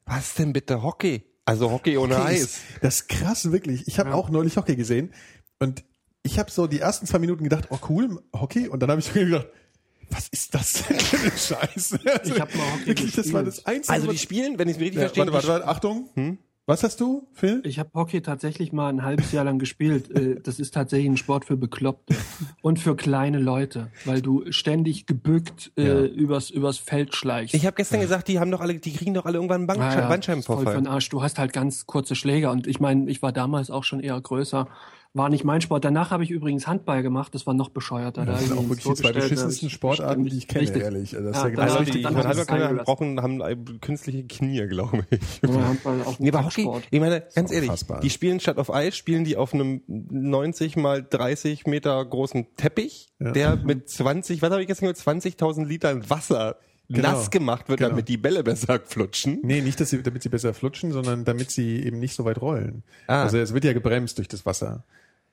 was 0.06 0.34
denn 0.34 0.52
bitte 0.54 0.82
Hockey? 0.82 1.24
Also 1.44 1.70
Hockey 1.70 1.98
ohne 1.98 2.16
Hockey 2.18 2.26
Eis. 2.36 2.40
ist, 2.42 2.60
das 2.80 2.94
ist 3.00 3.08
krass, 3.08 3.52
wirklich. 3.52 3.86
Ich 3.86 3.98
habe 3.98 4.14
auch 4.14 4.30
neulich 4.30 4.56
Hockey 4.56 4.76
gesehen 4.76 5.12
und 5.58 5.84
ich 6.22 6.38
habe 6.38 6.50
so 6.50 6.66
die 6.66 6.80
ersten 6.80 7.06
zwei 7.06 7.18
Minuten 7.18 7.44
gedacht, 7.44 7.66
oh 7.70 7.78
cool, 7.90 8.22
Hockey. 8.34 8.66
Und 8.68 8.80
dann 8.80 8.90
habe 8.90 9.00
ich 9.00 9.14
mir 9.14 9.26
gedacht, 9.26 9.46
was 10.10 10.28
ist 10.28 10.54
das 10.54 10.72
denn 10.84 10.98
für 10.98 11.18
eine 11.18 11.30
Scheiße? 11.32 12.00
Also 12.18 12.34
Ich 12.34 12.40
hab 12.40 12.54
mal 12.54 12.72
Hockey 12.72 12.86
Wirklich, 12.86 13.14
das 13.14 13.30
war 13.32 13.42
das 13.44 13.56
gespielt. 13.56 13.76
Einzige. 13.76 13.92
Also 13.92 14.10
die 14.10 14.18
spielen, 14.18 14.58
wenn 14.58 14.68
ich 14.68 14.74
es 14.76 14.78
mir 14.80 14.84
richtig 14.86 15.02
ja, 15.02 15.08
verstehe, 15.08 15.24
warte, 15.32 15.32
warte, 15.34 15.48
warte, 15.48 15.68
Achtung. 15.68 16.08
Hm? 16.14 16.38
Was 16.68 16.82
hast 16.82 17.00
du, 17.00 17.28
Phil? 17.32 17.62
Ich 17.64 17.78
habe 17.78 17.90
Hockey 17.94 18.22
tatsächlich 18.22 18.72
mal 18.72 18.88
ein 18.88 19.04
halbes 19.04 19.30
Jahr 19.30 19.44
lang 19.44 19.60
gespielt. 19.60 20.10
Äh, 20.10 20.40
Das 20.42 20.58
ist 20.58 20.74
tatsächlich 20.74 21.08
ein 21.08 21.16
Sport 21.16 21.44
für 21.44 21.56
Bekloppte 21.56 22.16
und 22.60 22.80
für 22.80 22.96
kleine 22.96 23.38
Leute, 23.38 23.92
weil 24.04 24.20
du 24.20 24.50
ständig 24.50 25.06
gebückt 25.06 25.70
äh, 25.76 25.86
Ja. 25.86 26.00
übers, 26.06 26.50
übers 26.50 26.78
Feld 26.78 27.14
schleichst. 27.14 27.54
Ich 27.54 27.66
habe 27.66 27.76
gestern 27.76 28.00
gesagt, 28.00 28.26
die 28.26 28.40
haben 28.40 28.50
doch 28.50 28.60
alle, 28.60 28.74
die 28.74 28.92
kriegen 28.92 29.14
doch 29.14 29.26
alle 29.26 29.36
irgendwann 29.36 29.58
einen 29.60 29.66
Bandschei 29.68 29.84
Ah 29.86 29.90
ja, 29.90 29.92
voll 29.94 30.02
für 30.02 30.08
Bandscheibenvorfall. 30.08 30.74
den 30.74 30.86
Arsch. 30.88 31.08
Du 31.08 31.22
hast 31.22 31.38
halt 31.38 31.52
ganz 31.52 31.86
kurze 31.86 32.16
Schläger 32.16 32.50
und 32.50 32.66
ich 32.66 32.80
meine, 32.80 33.08
ich 33.08 33.22
war 33.22 33.30
damals 33.30 33.70
auch 33.70 33.84
schon 33.84 34.00
eher 34.00 34.20
größer. 34.20 34.66
War 35.16 35.30
nicht 35.30 35.44
mein 35.44 35.60
Sport. 35.62 35.84
Danach 35.84 36.10
habe 36.10 36.24
ich 36.24 36.30
übrigens 36.30 36.66
Handball 36.66 37.02
gemacht. 37.02 37.34
Das 37.34 37.46
war 37.46 37.54
noch 37.54 37.70
bescheuerter. 37.70 38.26
Da 38.26 38.32
Das 38.32 38.42
hab 38.42 38.48
sind 38.48 38.58
auch 38.58 38.68
wirklich 38.68 38.84
die 38.84 38.94
zwei 38.94 39.12
beschissensten 39.12 39.70
Sportarten, 39.70 40.24
die 40.24 40.36
ich 40.36 40.46
kenne, 40.46 40.62
richtig- 40.62 40.82
ehrlich. 40.82 41.16
Also 41.16 41.28
das 41.30 41.36
Ja, 41.36 41.40
ist 41.40 41.44
ja 41.44 41.48
genau 41.50 41.62
Also 41.62 41.74
hab 41.78 41.84
die 41.86 42.02
dann 42.02 42.14
Handballkinder 42.16 42.42
es 42.64 42.76
sein 42.76 42.76
brauchen, 42.84 43.22
haben 43.22 43.40
äh, 43.40 43.56
künstliche 43.80 44.24
Knie, 44.24 44.66
glaube 44.68 45.06
ich. 45.10 45.20
Ja, 45.42 45.48
Handball 45.68 46.02
auch 46.02 46.08
ein 46.18 46.22
Nee, 46.22 46.28
aber 46.30 46.44
Hockey, 46.44 46.62
Sport. 46.62 46.84
ich 46.90 47.00
meine, 47.00 47.22
ganz 47.34 47.50
ehrlich, 47.50 47.70
unfassbar. 47.70 48.00
die 48.00 48.10
spielen 48.10 48.40
statt 48.40 48.58
auf 48.58 48.72
Eis, 48.72 48.94
spielen 48.96 49.24
die 49.24 49.36
auf 49.38 49.54
einem 49.54 49.80
90 49.86 50.76
mal 50.76 51.02
30 51.02 51.66
Meter 51.66 52.04
großen 52.04 52.46
Teppich, 52.56 53.08
Ja. 53.18 53.32
der 53.32 53.56
mit 53.64 53.88
20, 53.88 54.42
was 54.42 54.50
habe 54.50 54.60
ich 54.60 54.68
gestern 54.68 54.84
gehört, 54.92 54.98
20.000 54.98 55.64
Litern 55.66 56.08
Wasser 56.10 56.56
Genau. 56.88 57.10
nass 57.12 57.30
gemacht 57.32 57.68
wird, 57.68 57.78
Genau. 57.78 57.90
damit 57.90 58.08
die 58.08 58.16
Bälle 58.16 58.44
besser 58.44 58.78
flutschen. 58.84 59.40
Nee, 59.42 59.60
nicht, 59.60 59.80
dass 59.80 59.90
sie, 59.90 60.02
damit 60.04 60.22
sie 60.22 60.28
besser 60.28 60.54
flutschen, 60.54 60.92
sondern 60.92 61.24
damit 61.24 61.50
sie 61.50 61.82
eben 61.82 61.98
nicht 61.98 62.14
so 62.14 62.24
weit 62.24 62.40
rollen. 62.40 62.84
Ah. 63.08 63.22
Also 63.24 63.38
es 63.38 63.52
wird 63.54 63.64
ja 63.64 63.72
gebremst 63.72 64.18
durch 64.18 64.28
das 64.28 64.46
Wasser. 64.46 64.84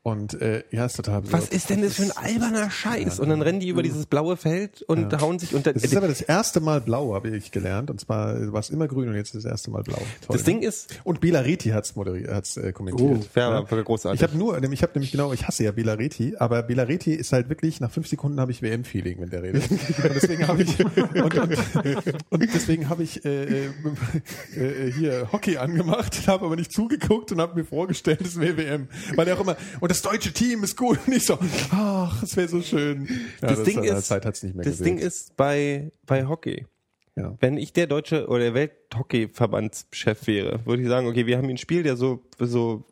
Und 0.06 0.42
äh, 0.42 0.64
ja, 0.70 0.86
ist 0.86 0.98
total 0.98 1.24
Was 1.24 1.34
absurd. 1.34 1.54
ist 1.54 1.70
denn 1.70 1.82
das 1.82 1.94
für 1.94 2.04
ein 2.04 2.12
alberner 2.12 2.70
Scheiß? 2.70 3.22
Und 3.22 3.30
dann 3.30 3.42
rennen 3.42 3.62
die 3.62 3.70
über 3.70 3.84
dieses 3.84 4.06
blaue 4.06 4.36
Feld 4.36 4.82
und 4.82 5.18
hauen 5.22 5.40
sich 5.40 5.56
unter. 5.56 5.72
Das 5.72 5.82
ist 5.82 5.96
aber 5.96 6.10
das 6.10 6.20
erste 6.20 6.60
Mal 6.60 6.82
blau, 6.82 7.14
habe 7.14 7.30
ich 7.30 7.52
gelernt. 7.52 7.90
Und 7.90 8.02
zwar 8.02 8.52
war 8.52 8.60
es 8.60 8.70
immer 8.70 8.90
grün 8.90 9.08
und 9.08 9.16
jetzt 9.16 9.34
ist 9.34 9.46
das 9.46 9.52
erste 9.52 9.72
Mal 9.72 9.82
blau. 9.84 9.96
Toll, 9.96 10.36
das 10.36 10.44
Ding 10.44 10.62
ist, 10.62 11.00
Und 11.06 11.22
Bela 11.22 11.40
Reti 11.40 11.70
hat's 11.70 11.96
moderiert, 11.96 12.30
hat's 12.30 12.58
äh, 12.58 12.74
kommentiert. 12.74 13.30
Oh, 13.34 13.40
ja, 13.40 13.72
war 13.72 13.84
großartig. 13.84 14.20
Ich 14.20 14.28
habe 14.28 14.38
nur, 14.38 14.62
ich 14.62 14.84
habe 14.84 14.92
nämlich 14.94 15.14
genau, 15.14 15.32
ich 15.32 15.48
hasse 15.48 15.64
ja 15.64 15.72
Bela 15.72 15.94
Reti, 15.94 16.36
aber 16.38 16.64
Bela 16.64 16.84
Reti 16.84 17.14
ist 17.14 17.32
halt 17.32 17.48
wirklich, 17.48 17.80
nach 17.80 17.92
fünf 17.92 18.10
Sekunden 18.10 18.42
habe 18.42 18.52
ich 18.52 18.62
WM-Feeling, 18.62 19.22
wenn 19.22 19.30
der 19.30 19.44
redet. 19.44 19.72
Und 19.72 20.16
deswegen 20.16 20.48
habe 20.50 20.64
ich, 20.64 20.80
und, 20.84 21.36
und, 21.36 22.16
und 22.30 22.54
deswegen 22.54 22.90
habe 22.90 23.04
ich 23.04 23.24
äh, 23.24 23.68
äh, 23.68 23.68
äh, 24.58 24.92
hier 24.92 25.32
Hockey 25.32 25.56
angemacht, 25.56 26.28
habe 26.28 26.46
aber 26.46 26.58
nicht 26.58 26.74
zugeguckt 26.74 27.32
und 27.32 27.40
habe 27.40 27.56
mir 27.56 27.64
vorgestellt, 27.66 28.20
es 28.22 28.38
wäre 28.38 28.58
WM. 28.58 28.90
Weil 29.16 29.30
er 29.30 29.38
auch 29.38 29.42
immer, 29.42 29.56
und 29.80 29.93
das 29.94 30.02
deutsche 30.02 30.34
Team 30.34 30.64
ist 30.64 30.76
gut. 30.76 30.98
Und 31.08 31.14
ich 31.14 31.26
so, 31.26 31.38
ach, 31.72 32.24
es 32.24 32.36
wäre 32.36 32.48
so 32.48 32.62
schön. 32.62 33.08
Ja, 33.42 33.50
das 33.50 33.64
Ding 33.64 33.78
an 33.78 33.84
der 33.84 33.98
ist, 33.98 34.10
das. 34.12 34.78
Ding 34.80 34.98
ist 34.98 35.38
bei, 35.38 35.92
bei 36.08 36.26
Hockey. 36.28 36.66
ja. 37.16 37.36
Wenn 37.40 37.58
ich 37.58 37.74
der 37.74 37.86
deutsche 37.86 38.28
oder 38.28 38.40
der 38.40 38.54
Welthockeyverbandschef 38.56 40.26
wäre, 40.28 40.66
würde 40.66 40.82
ich 40.82 40.90
sagen, 40.90 41.08
okay, 41.08 41.28
wir 41.28 41.38
haben 41.38 41.46
hier 41.46 41.54
ein 41.54 41.58
Spiel, 41.60 41.84
der 41.84 41.96
so, 41.96 42.24
so, 42.40 42.86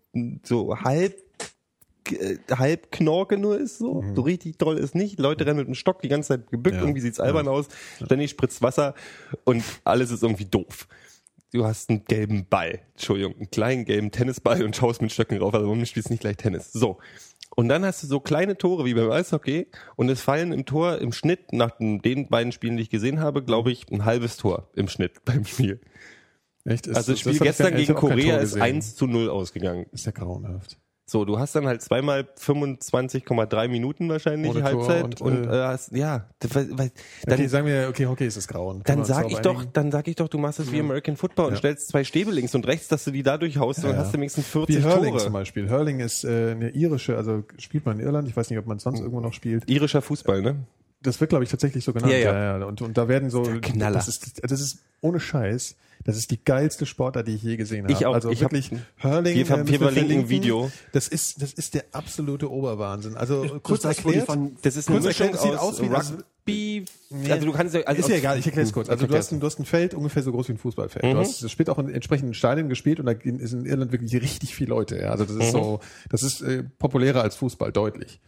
so 0.44 0.78
halb, 0.78 1.16
äh, 2.12 2.38
halb 2.52 2.92
Knorke 2.92 3.38
nur 3.38 3.58
ist, 3.60 3.80
so, 3.80 4.04
so 4.14 4.22
richtig 4.22 4.58
doll 4.60 4.78
ist 4.78 4.94
nicht. 4.94 5.20
Leute 5.20 5.46
rennen 5.46 5.58
mit 5.58 5.68
dem 5.68 5.76
Stock 5.76 6.02
die 6.04 6.08
ganze 6.10 6.30
Zeit 6.30 6.52
gebückt, 6.52 6.76
Ja. 6.76 6.82
irgendwie 6.84 7.02
sieht's 7.02 7.20
albern 7.20 7.48
aus, 7.48 7.68
ständig 8.06 8.30
spritzt 8.30 8.62
Wasser 8.62 8.94
und 9.44 9.64
alles 9.86 10.12
ist 10.12 10.22
irgendwie 10.22 10.46
doof. 10.46 10.88
Du 11.54 11.66
hast 11.66 11.90
einen 11.90 12.06
gelben 12.06 12.46
Ball, 12.50 12.80
Entschuldigung, 12.94 13.36
einen 13.36 13.52
kleinen 13.52 13.86
gelben 13.86 14.12
Tennisball 14.12 14.64
und 14.64 14.76
schaust 14.76 15.02
mit 15.02 15.12
Stöcken 15.12 15.40
drauf, 15.40 15.54
also 15.54 15.66
warum 15.66 15.86
spielst 15.86 16.10
du 16.10 16.14
nicht 16.14 16.22
gleich 16.22 16.38
Tennis? 16.38 16.72
So. 16.72 17.00
Und 17.54 17.68
dann 17.68 17.84
hast 17.84 18.02
du 18.02 18.08
so 18.08 18.22
kleine 18.22 18.58
Tore 18.58 18.86
wie 18.86 18.94
beim 18.94 19.12
Eishockey 19.12 19.68
und 19.98 20.08
es 20.08 20.22
fallen 20.22 20.54
im 20.54 20.66
Tor 20.66 21.00
im 21.00 21.12
Schnitt, 21.12 21.52
nach 21.52 21.72
den 21.72 22.02
den 22.02 22.30
beiden 22.30 22.54
Spielen, 22.54 22.78
die 22.78 22.84
ich 22.84 22.90
gesehen 22.90 23.20
habe, 23.20 23.44
glaube 23.44 23.72
ich, 23.72 23.92
ein 23.92 24.06
halbes 24.06 24.38
Tor 24.38 24.70
im 24.76 24.88
Schnitt 24.88 25.14
beim 25.26 25.44
Spiel. 25.44 25.82
Echt? 26.64 26.88
Ist, 26.88 26.96
Also 26.96 27.12
das 27.12 27.20
Spiel 27.20 27.34
ich 27.34 27.40
gestern 27.40 27.76
gegen 27.76 27.96
Korea 27.96 28.38
ist 28.38 28.54
gesehen. 28.54 28.62
1 28.62 28.96
zu 28.96 29.08
0 29.08 29.30
ausgegangen. 29.30 29.88
Ist 29.92 30.06
ja 30.06 30.14
grauenhaft. 30.14 30.78
So, 31.12 31.26
du 31.26 31.38
hast 31.38 31.54
dann 31.56 31.68
halt 31.68 31.82
zweimal 31.82 32.26
25,3 32.40 33.68
Minuten 33.68 34.08
wahrscheinlich 34.08 34.50
Ohne 34.52 34.62
Tor 34.62 34.70
Halbzeit 34.70 35.04
und, 35.04 35.22
und, 35.22 35.46
äh, 35.46 35.60
äh, 35.60 35.64
hast, 35.66 35.92
ja, 35.92 36.30
weil, 36.54 36.70
weil, 36.78 36.92
dann, 37.26 37.34
okay, 37.38 37.48
sagen 37.48 37.68
wir, 37.68 37.88
okay, 37.90 38.06
Hockey 38.06 38.26
ist 38.26 38.38
das 38.38 38.48
Grauen. 38.48 38.82
Können 38.84 39.00
dann 39.00 39.04
sag 39.06 39.30
ich 39.30 39.40
doch, 39.40 39.66
dann 39.66 39.92
sag 39.92 40.08
ich 40.08 40.16
doch, 40.16 40.30
du 40.30 40.38
machst 40.38 40.62
es 40.62 40.72
wie 40.72 40.80
American 40.80 41.18
Football 41.18 41.48
und 41.48 41.52
Ja. 41.52 41.58
stellst 41.58 41.90
zwei 41.90 42.06
Stäbe 42.06 42.32
links 42.32 42.56
und 42.56 42.66
rechts, 42.66 42.88
dass 42.88 43.04
du 43.04 43.12
die 43.12 43.24
da 43.24 43.38
durchhaust 43.38 43.80
und 43.80 43.88
dann 43.90 43.96
Ja, 43.96 44.00
hast 44.04 44.14
du 44.14 44.18
ja. 44.18 44.22
wenigstens 44.22 44.46
Wie 44.48 44.52
40 44.76 44.86
Hurling 44.86 45.12
Tore. 45.12 45.24
zum 45.26 45.34
Beispiel. 45.34 45.70
Hurling 45.70 46.00
ist 46.00 46.24
äh, 46.24 46.52
eine 46.52 46.70
irische, 46.70 47.18
also 47.18 47.44
spielt 47.58 47.86
man 47.86 48.00
in 48.00 48.06
Irland. 48.06 48.30
Ich 48.30 48.38
weiß 48.38 48.50
nicht, 48.50 48.60
ob 48.60 48.68
man 48.68 48.80
sonst 48.80 49.00
irgendwo 49.00 49.20
noch 49.20 49.34
spielt. 49.34 49.70
Irischer 49.70 50.02
Fußball, 50.02 50.42
ne? 50.42 50.56
Das 51.04 51.20
wird, 51.20 51.32
glaube 51.32 51.44
ich, 51.44 51.50
tatsächlich 51.50 51.84
so 51.84 51.92
genannt. 51.92 52.14
Ja, 52.14 52.58
ja. 52.60 52.66
Und, 52.66 52.82
und 52.82 52.98
da 52.98 53.10
werden 53.10 53.30
so, 53.30 53.44
das 53.44 54.08
ist, 54.08 54.42
das 54.50 54.62
ist 54.62 54.80
ohne 55.02 55.20
Scheiß, 55.20 55.76
das 56.04 56.18
ist 56.18 56.32
die 56.32 56.44
geilste 56.44 56.86
Sportart, 56.86 57.28
die 57.28 57.36
ich 57.36 57.44
je 57.44 57.58
gesehen 57.58 57.84
habe. 57.84 57.94
Ich 57.94 58.06
auch. 58.06 58.14
Also 58.14 58.30
Ich 58.30 58.44
hab- 58.44 58.52
wirklich 58.52 58.80
Hurling. 59.04 59.36
wir 59.36 59.50
äh, 59.50 59.68
wir 59.68 59.80
verlinken 59.80 60.20
ein. 60.20 60.30
Video. 60.30 60.72
Das 60.94 61.08
ist, 61.08 61.42
das 61.42 61.54
ist 61.54 61.74
der 61.74 61.86
absolute 61.92 62.52
Oberwahnsinn. 62.52 63.16
Also 63.18 63.60
kurz 63.64 63.82
das, 63.82 64.04
wo 64.04 64.10
die 64.12 64.18
erklärt. 64.18 64.26
von, 64.26 64.56
Das 64.62 64.76
ist 64.76 64.88
eine 64.90 64.98
Kurz 64.98 65.08
Mischung 65.08 65.28
erklärt, 65.28 65.44
sieht 65.44 65.60
aus, 65.60 65.74
aus 65.80 65.82
wie 65.82 65.90
das- 65.90 66.12
Rugby. 66.14 66.86
Also 67.30 67.46
du 67.46 67.52
kannst 67.52 67.76
ja, 67.76 67.82
also 67.82 68.00
ist 68.00 68.10
ja 68.10 68.16
egal, 68.16 68.40
ich 68.40 68.46
erkläre 68.46 68.66
es 68.66 68.74
kurz. 68.74 68.90
Also 68.90 69.06
du 69.06 69.16
hast, 69.16 69.32
ein, 69.32 69.40
du 69.40 69.46
hast 69.46 69.60
ein 69.60 69.66
Feld 69.66 69.94
ungefähr 69.94 70.24
so 70.24 70.32
groß 70.32 70.48
wie 70.48 70.54
ein 70.54 70.58
Fußballfeld. 70.58 71.04
Mhm. 71.06 71.12
Du 71.12 71.18
hast, 71.20 71.44
das 71.44 71.52
spielt 71.52 71.70
auch 71.70 71.78
in 71.78 71.90
entsprechenden 71.90 72.34
Stadien 72.34 72.68
gespielt 72.70 73.00
und 73.00 73.06
da 73.06 73.12
ist 73.12 73.54
in 73.54 73.66
Irland 73.66 73.92
wirklich 73.92 74.14
richtig 74.22 74.56
viele 74.56 74.70
Leute. 74.72 74.98
Ja. 74.98 75.10
Also 75.12 75.26
das 75.26 75.36
ist 75.36 75.48
Mhm. 75.54 75.58
so, 75.58 75.80
das 76.10 76.24
ist 76.24 76.42
äh, 76.42 76.64
populärer 76.80 77.22
als 77.22 77.36
Fußball, 77.36 77.72
deutlich. 77.72 78.20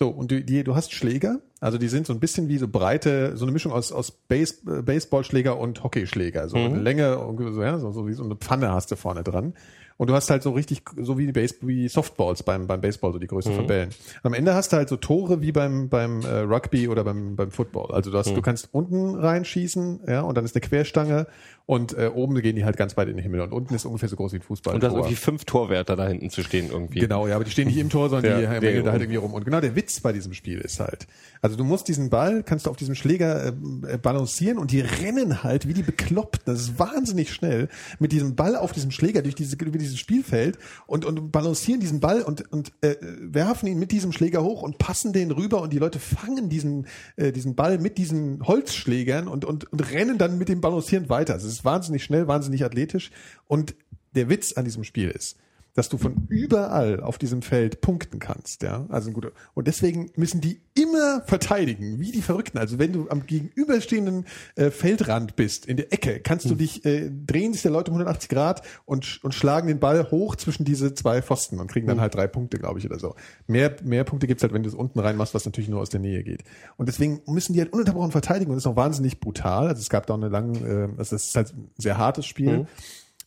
So, 0.00 0.10
und 0.10 0.30
du, 0.30 0.40
die, 0.44 0.62
du 0.62 0.76
hast 0.76 0.92
Schläger, 0.92 1.40
also 1.58 1.76
die 1.76 1.88
sind 1.88 2.06
so 2.06 2.12
ein 2.12 2.20
bisschen 2.20 2.48
wie 2.48 2.56
so 2.58 2.68
breite, 2.68 3.36
so 3.36 3.44
eine 3.44 3.50
Mischung 3.50 3.72
aus, 3.72 3.90
aus 3.90 4.12
Base, 4.12 4.54
äh, 4.68 4.80
Baseballschläger 4.80 5.58
und 5.58 5.82
Hockeyschläger. 5.82 6.48
So 6.48 6.56
Mhm. 6.56 6.64
eine 6.66 6.78
Länge, 6.78 7.14
so, 7.36 7.62
ja, 7.64 7.78
so, 7.78 7.90
so 7.90 8.06
wie 8.06 8.12
so 8.12 8.22
eine 8.22 8.36
Pfanne 8.36 8.70
hast 8.72 8.92
du 8.92 8.96
vorne 8.96 9.24
dran. 9.24 9.54
Und 9.96 10.08
du 10.08 10.14
hast 10.14 10.30
halt 10.30 10.44
so 10.44 10.52
richtig, 10.52 10.82
so 11.02 11.18
wie 11.18 11.26
die 11.26 11.32
Base, 11.32 11.56
wie 11.62 11.88
Softballs 11.88 12.44
beim, 12.44 12.68
beim 12.68 12.80
Baseball, 12.80 13.12
so 13.12 13.18
die 13.18 13.26
Größe 13.26 13.50
Mhm. 13.50 13.54
von 13.54 13.66
Bällen. 13.66 13.90
Am 14.22 14.34
Ende 14.34 14.54
hast 14.54 14.72
du 14.72 14.76
halt 14.76 14.88
so 14.88 14.96
Tore 14.96 15.42
wie 15.42 15.50
beim, 15.50 15.88
beim 15.88 16.24
äh, 16.24 16.42
Rugby 16.42 16.86
oder 16.86 17.02
beim, 17.02 17.34
beim 17.34 17.50
Football. 17.50 17.90
Also 17.92 18.12
du 18.12 18.18
hast, 18.18 18.30
Mhm. 18.30 18.34
du 18.36 18.42
kannst 18.42 18.68
unten 18.70 19.16
reinschießen, 19.16 20.02
ja, 20.06 20.20
und 20.20 20.36
dann 20.36 20.44
ist 20.44 20.54
eine 20.54 20.60
Querstange 20.60 21.26
und 21.68 21.92
äh, 21.98 22.06
oben 22.06 22.40
gehen 22.40 22.56
die 22.56 22.64
halt 22.64 22.78
ganz 22.78 22.96
weit 22.96 23.08
in 23.08 23.16
den 23.16 23.22
Himmel 23.22 23.42
und 23.42 23.52
unten 23.52 23.74
ist 23.74 23.84
ungefähr 23.84 24.08
so 24.08 24.16
groß 24.16 24.32
wie 24.32 24.36
ein 24.36 24.42
Fußball. 24.42 24.72
und 24.72 24.82
du 24.82 24.86
hast 24.86 24.94
irgendwie 24.94 25.16
fünf 25.16 25.44
Torwärter 25.44 25.96
da 25.96 26.08
hinten 26.08 26.30
zu 26.30 26.42
stehen 26.42 26.70
irgendwie. 26.70 27.00
Genau, 27.00 27.26
ja, 27.26 27.34
aber 27.34 27.44
die 27.44 27.50
stehen 27.50 27.68
nicht 27.68 27.76
im 27.76 27.90
Tor, 27.90 28.08
sondern 28.08 28.42
Ja, 28.42 28.58
die 28.58 28.66
hängen 28.66 28.86
da 28.86 28.92
halt 28.92 29.02
irgendwie 29.02 29.18
rum. 29.18 29.34
Und 29.34 29.44
genau 29.44 29.60
der 29.60 29.76
Witz 29.76 30.00
bei 30.00 30.14
diesem 30.14 30.32
Spiel 30.32 30.60
ist 30.60 30.80
halt, 30.80 31.06
also 31.42 31.56
du 31.56 31.64
musst 31.64 31.86
diesen 31.88 32.08
Ball, 32.08 32.42
kannst 32.42 32.64
du 32.64 32.70
auf 32.70 32.78
diesem 32.78 32.94
Schläger 32.94 33.48
äh, 33.48 33.52
äh, 33.86 33.98
balancieren 33.98 34.56
und 34.56 34.70
die 34.70 34.80
rennen 34.80 35.42
halt 35.42 35.68
wie 35.68 35.74
die 35.74 35.82
Bekloppten, 35.82 36.44
das 36.46 36.60
ist 36.62 36.78
wahnsinnig 36.78 37.34
schnell, 37.34 37.68
mit 37.98 38.12
diesem 38.12 38.34
Ball 38.34 38.56
auf 38.56 38.72
diesem 38.72 38.90
Schläger 38.90 39.20
durch 39.20 39.34
diese, 39.34 39.54
über 39.56 39.76
dieses 39.76 39.98
Spielfeld 39.98 40.56
und, 40.86 41.04
und 41.04 41.30
balancieren 41.30 41.82
diesen 41.82 42.00
Ball 42.00 42.22
und, 42.22 42.50
und 42.50 42.72
äh, 42.80 42.96
werfen 43.20 43.66
ihn 43.66 43.78
mit 43.78 43.92
diesem 43.92 44.12
Schläger 44.12 44.42
hoch 44.42 44.62
und 44.62 44.78
passen 44.78 45.12
den 45.12 45.32
rüber 45.32 45.60
und 45.60 45.74
die 45.74 45.78
Leute 45.78 45.98
fangen 45.98 46.48
diesen, 46.48 46.86
äh, 47.16 47.30
diesen 47.30 47.56
Ball 47.56 47.76
mit 47.76 47.98
diesen 47.98 48.46
Holzschlägern 48.46 49.28
und, 49.28 49.44
und, 49.44 49.70
und 49.70 49.92
rennen 49.92 50.16
dann 50.16 50.38
mit 50.38 50.48
dem 50.48 50.62
Balancieren 50.62 51.10
weiter. 51.10 51.34
Also 51.34 51.57
ist 51.58 51.64
wahnsinnig 51.64 52.04
schnell, 52.04 52.28
wahnsinnig 52.28 52.64
athletisch. 52.64 53.10
Und 53.46 53.74
der 54.14 54.28
Witz 54.28 54.54
an 54.54 54.64
diesem 54.64 54.84
Spiel 54.84 55.10
ist, 55.10 55.38
dass 55.78 55.88
du 55.88 55.96
von 55.96 56.26
überall 56.28 57.00
auf 57.00 57.18
diesem 57.18 57.40
Feld 57.40 57.80
punkten 57.80 58.18
kannst, 58.18 58.64
ja. 58.64 58.84
Also 58.88 59.10
ein 59.10 59.14
guter. 59.14 59.30
Und 59.54 59.68
deswegen 59.68 60.10
müssen 60.16 60.40
die 60.40 60.60
immer 60.74 61.22
verteidigen, 61.24 62.00
wie 62.00 62.10
die 62.10 62.20
Verrückten. 62.20 62.58
Also 62.58 62.80
wenn 62.80 62.92
du 62.92 63.08
am 63.10 63.26
gegenüberstehenden 63.26 64.26
äh, 64.56 64.72
Feldrand 64.72 65.36
bist, 65.36 65.66
in 65.66 65.76
der 65.76 65.92
Ecke, 65.92 66.18
kannst 66.18 66.50
du 66.50 66.56
dich, 66.56 66.84
äh, 66.84 67.08
drehen 67.08 67.52
sich 67.52 67.62
der 67.62 67.70
Leute 67.70 67.92
um 67.92 67.96
180 67.96 68.28
Grad 68.28 68.62
und, 68.86 69.20
und 69.22 69.34
schlagen 69.34 69.68
den 69.68 69.78
Ball 69.78 70.10
hoch 70.10 70.34
zwischen 70.34 70.64
diese 70.64 70.94
zwei 70.94 71.22
Pfosten 71.22 71.60
und 71.60 71.70
kriegen 71.70 71.86
dann 71.86 72.00
halt 72.00 72.12
drei 72.16 72.26
Punkte, 72.26 72.58
glaube 72.58 72.80
ich, 72.80 72.84
oder 72.84 72.98
so. 72.98 73.14
Mehr, 73.46 73.76
mehr 73.84 74.02
Punkte 74.02 74.26
gibt's 74.26 74.42
halt, 74.42 74.52
wenn 74.52 74.64
du 74.64 74.68
es 74.68 74.74
unten 74.74 74.98
reinmachst, 74.98 75.32
was 75.32 75.44
natürlich 75.44 75.70
nur 75.70 75.80
aus 75.80 75.90
der 75.90 76.00
Nähe 76.00 76.24
geht. 76.24 76.42
Und 76.76 76.88
deswegen 76.88 77.22
müssen 77.26 77.52
die 77.52 77.60
halt 77.60 77.72
ununterbrochen 77.72 78.10
verteidigen 78.10 78.50
und 78.50 78.56
das 78.56 78.64
ist 78.64 78.70
auch 78.70 78.74
wahnsinnig 78.74 79.20
brutal. 79.20 79.68
Also 79.68 79.80
es 79.80 79.90
gab 79.90 80.06
da 80.06 80.14
auch 80.14 80.18
eine 80.18 80.28
lange, 80.28 80.58
äh, 80.58 80.88
also 80.98 81.14
es 81.14 81.26
ist 81.26 81.36
halt 81.36 81.54
ein 81.54 81.70
sehr 81.78 81.98
hartes 81.98 82.26
Spiel. 82.26 82.66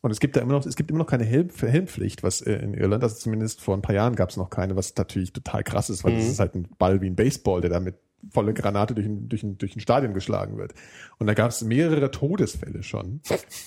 Und 0.02 0.11
es 0.11 0.19
gibt 0.19 0.36
da 0.36 0.41
immer 0.41 0.53
noch, 0.53 0.65
es 0.65 0.76
gibt 0.76 0.90
immer 0.90 0.99
noch 0.99 1.07
keine 1.07 1.26
Helm, 1.26 1.49
Helmpflicht, 1.56 2.23
was 2.23 2.41
äh, 2.41 2.53
in 2.53 2.73
Irland, 2.73 3.03
also 3.03 3.15
zumindest 3.15 3.61
vor 3.61 3.76
ein 3.76 3.84
paar 3.84 3.95
Jahren 3.95 4.15
gab 4.15 4.30
es 4.30 4.38
noch 4.38 4.49
keine, 4.49 4.76
was 4.76 4.95
natürlich 4.95 5.32
total 5.32 5.64
krass 5.64 5.90
ist, 5.90 6.03
weil 6.03 6.15
das 6.15 6.26
ist 6.26 6.40
halt 6.40 6.56
ein 6.56 6.68
Ball 6.80 7.02
wie 7.02 7.07
ein 7.07 7.15
Baseball, 7.15 7.61
der 7.61 7.69
da 7.69 7.80
mit 7.80 7.95
volle 8.30 8.53
Granate 8.53 8.94
durch 8.94 9.07
ein, 9.07 9.30
durch 9.30 9.44
ein, 9.44 9.57
durch 9.57 9.76
ein 9.76 9.80
Stadion 9.80 10.14
geschlagen 10.14 10.57
wird. 10.57 10.73
Und 11.18 11.28
da 11.28 11.34
gab 11.34 11.49
es 11.49 11.61
mehrere 11.61 12.11
Todesfälle 12.11 12.84
schon. 12.84 13.22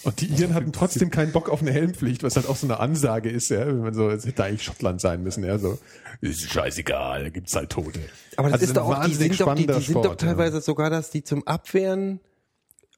Und 0.05 0.20
die 0.20 0.27
Iren 0.27 0.55
hatten 0.55 0.73
trotzdem 0.73 1.11
keinen 1.11 1.32
Bock 1.32 1.48
auf 1.48 1.61
eine 1.61 1.73
Helmpflicht, 1.73 2.23
was 2.23 2.36
halt 2.36 2.48
auch 2.48 2.56
so 2.56 2.66
eine 2.66 2.78
Ansage 2.78 3.31
ist, 3.31 3.51
ja, 3.51 3.66
wenn 3.66 3.81
man 3.81 3.94
so, 3.94 4.09
es 4.11 4.27
hätte 4.27 4.44
eigentlich 4.44 4.62
Schottland 4.62 5.01
sein 5.01 5.23
müssen, 5.23 5.44
ja, 5.44 5.59
so, 5.59 5.78
ist 6.20 6.51
scheißegal, 6.51 7.24
da 7.24 7.31
gibt's 7.31 7.55
halt 7.55 7.70
Tote. 7.70 8.01
Aber 8.36 8.48
das 8.48 8.61
Also 8.61 8.65
ist 8.65 8.70
ein 8.70 8.74
doch 8.74 8.85
auch, 8.85 8.94
die 8.94 9.11
wahnsinnig 9.11 9.39
sind 9.39 9.40
doch, 9.40 9.55
die, 9.55 9.62
die 9.62 9.73
spannender 9.73 9.81
sind 9.81 9.94
doch 9.97 10.05
Sport, 10.05 10.23
ja. 10.23 10.28
teilweise 10.28 10.61
sogar, 10.61 10.90
dass 10.90 11.11
die 11.11 11.24
zum 11.24 11.47
Abwehren 11.47 12.20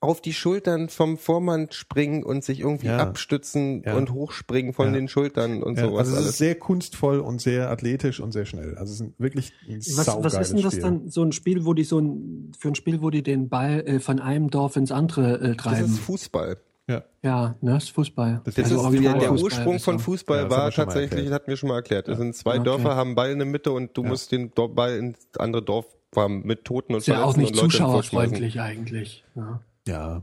auf 0.00 0.20
die 0.20 0.34
Schultern 0.34 0.88
vom 0.88 1.16
Vormann 1.16 1.68
springen 1.70 2.22
und 2.22 2.44
sich 2.44 2.60
irgendwie 2.60 2.86
Ja. 2.88 2.98
abstützen 2.98 3.82
Ja. 3.84 3.94
und 3.96 4.12
hochspringen 4.12 4.72
von 4.74 4.88
Ja. 4.88 4.92
den 4.92 5.08
Schultern 5.08 5.62
und 5.62 5.78
Ja, 5.78 5.84
sowas 5.86 5.98
also 6.00 6.12
es 6.12 6.16
alles. 6.18 6.30
ist 6.30 6.38
sehr 6.38 6.54
kunstvoll 6.54 7.20
und 7.20 7.40
sehr 7.40 7.70
athletisch 7.70 8.20
und 8.20 8.32
sehr 8.32 8.44
schnell. 8.44 8.76
Also 8.76 8.92
es 8.92 9.00
ist 9.00 9.18
wirklich 9.18 9.52
ein 9.68 9.78
Was, 9.78 10.06
was 10.22 10.34
ist 10.34 10.52
denn 10.52 10.62
das 10.62 10.72
Spiel. 10.74 10.82
dann, 10.82 11.08
so 11.08 11.22
ein 11.22 11.32
Spiel, 11.32 11.64
wo 11.64 11.72
die 11.74 11.84
so 11.84 11.98
ein, 11.98 12.52
für 12.58 12.68
ein 12.68 12.74
Spiel, 12.74 13.00
wo 13.00 13.10
die 13.10 13.22
den 13.22 13.48
Ball 13.48 13.80
äh, 13.86 13.98
von 14.00 14.20
einem 14.20 14.50
Dorf 14.50 14.76
ins 14.76 14.92
andere 14.92 15.34
äh, 15.40 15.48
Das 15.54 15.56
treiben? 15.56 15.84
ist 15.86 15.98
Fußball. 16.00 16.58
Ja. 16.88 17.02
Ja, 17.22 17.56
ne, 17.62 17.72
das 17.72 17.84
ist 17.84 17.90
Fußball. 17.90 18.42
Das 18.44 18.56
Also 18.58 18.88
ist 18.92 19.02
der, 19.02 19.14
der 19.18 19.32
Ursprung 19.32 19.80
von. 19.80 19.98
Fußball 19.98 20.42
Ja, 20.42 20.44
das 20.44 20.56
war 20.56 20.70
tatsächlich, 20.70 21.24
das 21.24 21.32
hatten 21.32 21.48
wir 21.48 21.56
schon 21.56 21.68
mal 21.70 21.76
erklärt. 21.76 22.06
Es 22.06 22.18
sind 22.18 22.36
zwei 22.36 22.56
Okay. 22.56 22.64
Dörfer, 22.64 22.94
haben 22.94 23.16
Ball 23.16 23.30
in 23.32 23.38
der 23.38 23.46
Mitte 23.48 23.72
und 23.72 23.96
du 23.96 24.04
musst 24.04 24.30
den 24.30 24.50
Ball 24.50 24.96
ins 24.96 25.18
andere 25.36 25.62
Dorf 25.62 25.86
fahren 26.12 26.42
mit 26.44 26.64
Toten 26.64 26.92
und 26.92 26.98
Ist 26.98 27.08
ja 27.08 27.24
auch 27.24 27.36
nicht 27.36 27.56
zuschauerfreundlich 27.56 28.60
eigentlich. 28.60 29.24
Ja. 29.34 29.60
Ja. 29.86 30.22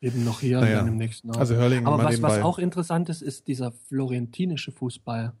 Eben 0.00 0.24
noch 0.24 0.40
hier, 0.40 0.60
Naja. 0.60 0.78
dann 0.78 0.88
im 0.88 0.96
nächsten 0.96 1.28
Ort. 1.28 1.38
Also 1.38 1.56
Hurling 1.56 1.86
Aber 1.86 2.02
was, 2.02 2.20
was 2.22 2.42
auch 2.42 2.58
interessant 2.58 3.08
ist, 3.08 3.22
ist 3.22 3.46
dieser 3.46 3.70
florentinische 3.70 4.72
Fußball. 4.72 5.32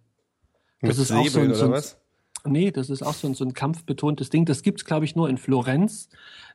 Mit 0.80 0.90
Das 0.90 0.98
ist 0.98 1.10
auch 1.10 1.26
so 1.28 1.40
ein, 1.40 1.52
so 1.52 1.64
oder 1.64 1.64
ein, 1.64 1.72
was? 1.72 1.96
Nee, 2.44 2.70
das 2.70 2.90
ist 2.90 3.02
auch 3.02 3.14
so 3.14 3.28
ein, 3.28 3.34
so 3.34 3.44
ein 3.44 3.54
kampfbetontes 3.54 4.30
Ding. 4.30 4.44
Das 4.44 4.62
gibt's 4.62 4.84
glaube 4.84 5.04
ich, 5.04 5.16
nur 5.16 5.28
in 5.28 5.36
Florenz. 5.38 6.08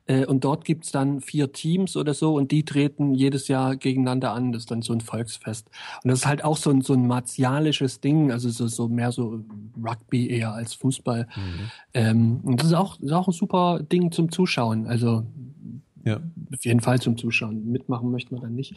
Äh, 0.06 0.26
und 0.26 0.44
dort 0.44 0.64
gibt's 0.64 0.92
dann 0.92 1.20
vier 1.22 1.52
Teams 1.52 1.98
oder 1.98 2.14
so 2.14 2.36
und 2.36 2.52
die 2.52 2.64
treten 2.64 3.14
jedes 3.14 3.48
Jahr 3.50 3.76
gegeneinander 3.76 4.32
an. 4.34 4.54
Das 4.54 4.64
ist 4.64 4.72
dann 4.72 4.82
so 4.82 4.94
ein 4.94 5.02
Volksfest. 5.02 5.70
Und 6.04 6.10
das 6.10 6.20
ist 6.20 6.28
halt 6.28 6.44
auch 6.44 6.58
so 6.58 6.70
ein, 6.70 6.82
so 6.82 6.94
ein 6.94 7.08
martialisches 7.08 8.00
Ding, 8.00 8.32
also 8.32 8.50
so, 8.50 8.68
so 8.68 8.88
mehr 8.88 9.12
so 9.12 9.44
Rugby 9.82 10.30
eher 10.30 10.54
als 10.54 10.74
Fußball. 10.74 11.28
Ähm, 11.94 12.40
und 12.44 12.62
das 12.62 12.68
ist 12.68 12.74
auch, 12.74 13.00
ist 13.00 13.12
auch 13.12 13.28
ein 13.28 13.34
super 13.34 13.82
Ding 13.82 14.12
zum 14.12 14.32
Zuschauen. 14.32 14.88
Also 14.88 15.26
Ja. 16.08 16.22
auf 16.54 16.66
jeden 16.66 16.80
Fall 16.80 17.00
zum 17.02 17.18
Zuschauen. 17.18 17.72
Mitmachen 17.72 18.12
möchte 18.12 18.34
man 18.34 18.42
dann 18.42 18.56
nicht. 18.56 18.76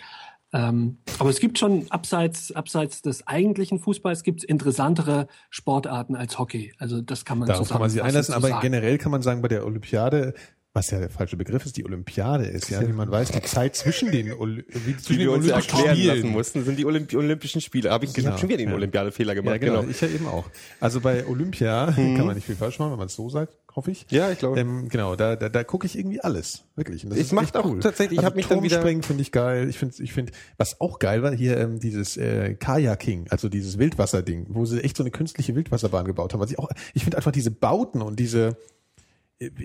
Ähm, 0.52 0.98
aber 1.18 1.30
es 1.30 1.38
gibt 1.38 1.58
schon 1.58 1.86
abseits, 1.90 2.50
abseits 2.52 3.02
des 3.02 3.26
eigentlichen 3.26 3.78
Fußballs 3.78 4.24
gibt 4.24 4.40
es 4.40 4.44
interessantere 4.44 5.28
Sportarten 5.48 6.16
als 6.16 6.38
Hockey. 6.38 6.72
Also 6.78 7.00
das 7.00 7.24
kann 7.24 7.38
man 7.38 7.48
Darauf 7.48 7.68
kann 7.68 7.80
man 7.80 7.90
sich 7.90 8.02
einlassen, 8.02 8.34
aber 8.34 8.60
generell 8.60 8.98
kann 8.98 9.12
man 9.12 9.22
sagen, 9.22 9.42
bei 9.42 9.48
der 9.48 9.64
Olympiade, 9.64 10.34
was 10.72 10.90
ja 10.92 11.00
der 11.00 11.10
falsche 11.10 11.36
Begriff 11.36 11.66
ist, 11.66 11.76
die 11.76 11.84
Olympiade 11.84 12.44
ist, 12.44 12.70
ja, 12.70 12.80
wie 12.86 12.92
man 12.92 13.10
weiß, 13.10 13.32
die 13.32 13.42
Zeit 13.42 13.74
zwischen 13.74 14.12
den, 14.12 14.32
Oli 14.32 14.64
wie 14.68 14.92
Die 14.92 14.96
zwischen 14.98 15.18
wir 15.18 15.26
den 15.26 15.34
uns 15.34 15.44
Olympischen 15.46 15.74
erklären 15.76 15.96
Spielen. 15.96 16.16
lassen 16.16 16.28
mussten, 16.30 16.64
sind 16.64 16.78
die 16.78 16.86
Olymp 16.86 17.12
Olympischen 17.14 17.60
Spiele. 17.60 17.90
Habe 17.90 18.04
ich, 18.04 18.12
ich 18.16 18.16
Genau, 18.24 18.36
schon 18.38 18.48
wieder 18.48 18.58
den 18.58 18.68
ja. 18.68 18.74
Olympiadefehler 18.76 19.34
Ja, 19.34 19.40
gemacht. 19.40 19.60
genau. 19.60 19.80
genau. 19.80 19.90
Ich 19.90 20.00
ja 20.00 20.06
eben 20.08 20.28
auch. 20.28 20.44
Also 20.78 21.00
bei 21.00 21.26
Olympia 21.26 21.86
kann 21.96 22.24
man 22.26 22.36
nicht 22.36 22.44
viel 22.46 22.54
falsch 22.54 22.78
machen, 22.78 22.92
wenn 22.92 22.98
man 22.98 23.08
es 23.08 23.14
so 23.16 23.28
sagt, 23.28 23.56
hoffe 23.74 23.90
ich. 23.90 24.06
Ja, 24.10 24.30
ich 24.30 24.38
glaube. 24.38 24.60
Ähm, 24.60 24.88
genau, 24.88 25.16
da, 25.16 25.34
da, 25.34 25.48
da 25.48 25.64
gucke 25.64 25.86
ich 25.86 25.98
irgendwie 25.98 26.20
alles. 26.20 26.62
Wirklich. 26.76 27.02
Und 27.02 27.10
das 27.10 27.18
ist 27.18 27.32
macht 27.32 27.56
auch 27.56 27.64
cool. 27.64 27.80
tatsächlich- 27.80 28.18
ich 28.18 28.18
also 28.20 28.26
hab 28.28 28.36
mich 28.36 28.46
dann 28.46 28.62
wieder- 28.62 28.80
finde 29.02 29.22
ich 29.22 29.32
geil. 29.32 29.68
Ich 29.68 29.76
finde, 29.78 30.00
ich 30.00 30.12
finde, 30.12 30.30
was 30.56 30.80
auch 30.80 31.00
geil 31.00 31.22
war, 31.24 31.34
hier 31.34 31.58
ähm, 31.58 31.80
dieses 31.80 32.16
äh, 32.16 32.54
Kajaking, 32.54 33.26
also 33.30 33.48
dieses 33.48 33.76
Wildwasserding, 33.78 34.46
wo 34.50 34.64
sie 34.66 34.80
echt 34.84 34.96
so 34.96 35.02
eine 35.02 35.10
künstliche 35.10 35.56
Wildwasserbahn 35.56 36.04
gebaut 36.04 36.32
haben. 36.32 36.40
Was 36.40 36.52
ich 36.52 36.58
auch, 36.60 36.68
ich 36.94 37.02
finde 37.02 37.16
einfach 37.16 37.32
diese 37.32 37.50
Bauten 37.50 38.02
und 38.02 38.20
diese, 38.20 38.56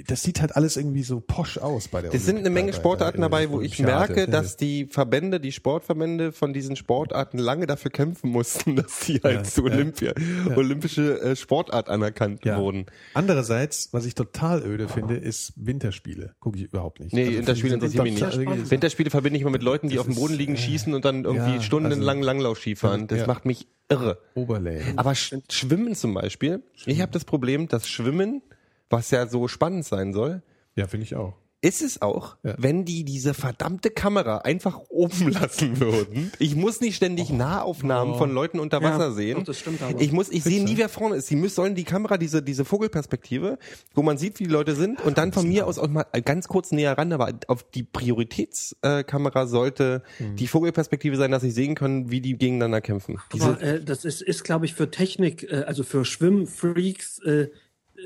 das 0.07 0.23
sieht 0.23 0.39
halt 0.39 0.55
alles 0.55 0.77
irgendwie 0.77 1.03
so 1.03 1.19
posch 1.19 1.57
aus 1.57 1.89
bei 1.89 2.01
der 2.01 2.13
Es 2.13 2.25
sind 2.25 2.37
eine 2.37 2.49
Menge 2.49 2.71
Sportarten 2.71 3.19
dabei, 3.19 3.49
wo 3.49 3.59
ich 3.59 3.77
merke, 3.79 4.25
dass 4.25 4.55
die 4.55 4.85
Verbände, 4.85 5.41
die 5.41 5.51
Sportverbände 5.51 6.31
von 6.31 6.53
diesen 6.53 6.77
Sportarten 6.77 7.37
lange 7.37 7.67
dafür 7.67 7.91
kämpfen 7.91 8.29
mussten, 8.29 8.75
dass 8.77 9.01
sie 9.01 9.19
halt 9.21 9.35
Ja, 9.35 9.43
zu 9.43 9.67
ja. 9.67 9.73
Olympia, 9.73 10.13
olympische 10.55 11.19
äh, 11.19 11.35
Sportart 11.35 11.89
anerkannt 11.89 12.45
ja. 12.45 12.57
wurden. 12.57 12.85
Andererseits, 13.13 13.89
was 13.91 14.05
ich 14.05 14.15
total 14.15 14.63
öde 14.63 14.87
finde, 14.87 15.17
ist 15.17 15.51
Winterspiele. 15.57 16.35
Gucke 16.39 16.57
ich 16.57 16.63
überhaupt 16.63 17.01
nicht. 17.01 17.11
Nee, 17.13 17.25
Also 17.25 17.37
Winterspiele 17.39 17.73
interessieren 17.73 18.03
mich 18.05 18.19
nicht. 18.21 18.71
Winterspiele 18.71 19.09
verbinde 19.09 19.35
ich 19.35 19.41
immer 19.41 19.51
mit 19.51 19.63
Leuten, 19.63 19.89
die 19.89 19.95
Das 19.95 20.07
auf 20.07 20.13
dem 20.13 20.15
Boden 20.15 20.35
liegen, 20.35 20.53
äh, 20.53 20.57
schießen 20.57 20.93
und 20.93 21.03
dann 21.03 21.25
irgendwie 21.25 21.55
ja, 21.55 21.61
stundenlang 21.61 22.17
also- 22.19 22.25
Langlauf 22.25 22.59
Skifahren. 22.59 23.07
Das 23.07 23.19
Ja. 23.19 23.27
macht 23.27 23.45
mich 23.45 23.67
irre. 23.89 24.19
Oberlay. 24.35 24.81
Aber 24.95 25.13
Sch 25.15 25.35
Schwimmen 25.51 25.95
zum 25.95 26.13
Beispiel, 26.13 26.63
ich 26.85 27.01
habe 27.01 27.11
das 27.11 27.25
Problem, 27.25 27.67
dass 27.67 27.89
Schwimmen, 27.89 28.41
was 28.89 29.11
ja 29.11 29.27
so 29.27 29.47
spannend 29.47 29.85
sein 29.85 30.13
soll, 30.13 30.41
Ja, 30.75 30.87
finde 30.87 31.05
ich 31.05 31.15
auch. 31.15 31.33
ist 31.61 31.81
es 31.81 31.99
auch, 32.01 32.37
Ja. 32.43 32.53
wenn 32.59 32.85
die 32.85 33.03
diese 33.05 33.33
verdammte 33.33 33.89
Kamera 33.89 34.39
einfach 34.39 34.81
oben 34.89 35.29
lassen 35.31 35.79
würden. 35.79 36.31
Ich 36.37 36.55
muss 36.55 36.79
nicht 36.81 36.95
ständig 36.95 37.31
Nahaufnahmen 37.31 38.13
Oh. 38.13 38.17
von 38.19 38.31
Leuten 38.31 38.59
unter 38.59 38.81
Ja, 38.81 38.91
Wasser 38.91 39.13
sehen. 39.13 39.37
doch, 39.39 39.45
das 39.45 39.59
stimmt 39.59 39.81
aber. 39.81 39.99
Ich 39.99 40.11
muss, 40.11 40.29
ich 40.29 40.43
sehe 40.43 40.63
nie, 40.63 40.77
wer 40.77 40.89
vorne 40.89 41.15
ist. 41.15 41.25
Sie 41.27 41.35
müssen, 41.35 41.55
sollen 41.55 41.73
die 41.73 41.83
Kamera, 41.85 42.17
diese, 42.19 42.43
diese 42.43 42.65
Vogelperspektive, 42.65 43.57
wo 43.95 44.03
man 44.03 44.19
sieht, 44.19 44.39
wie 44.39 44.43
die 44.43 44.49
Leute 44.51 44.75
sind, 44.75 45.01
und 45.03 45.17
dann 45.17 45.33
von 45.33 45.47
mir 45.47 45.65
aus 45.65 45.79
auch 45.79 45.87
mal 45.87 46.05
ganz 46.23 46.47
kurz 46.47 46.71
näher 46.71 46.95
ran, 46.97 47.11
aber 47.11 47.33
auf 47.47 47.63
die 47.63 47.81
Prioritätskamera 47.83 49.47
sollte 49.47 50.03
Hm. 50.17 50.35
die 50.35 50.47
Vogelperspektive 50.47 51.15
sein, 51.17 51.31
dass 51.31 51.43
ich 51.43 51.53
sehen 51.53 51.73
kann, 51.75 52.11
wie 52.11 52.21
die 52.21 52.37
gegeneinander 52.37 52.81
kämpfen. 52.81 53.17
Diese, 53.33 53.45
Aber 53.47 53.61
äh, 53.61 53.83
das 53.83 54.05
ist, 54.05 54.21
ist 54.21 54.43
glaube 54.43 54.65
ich, 54.65 54.73
für 54.75 54.91
Technik, 54.91 55.43
äh, 55.51 55.63
also 55.65 55.83
für 55.83 56.05
Schwimmfreaks, 56.05 57.19
äh, 57.23 57.49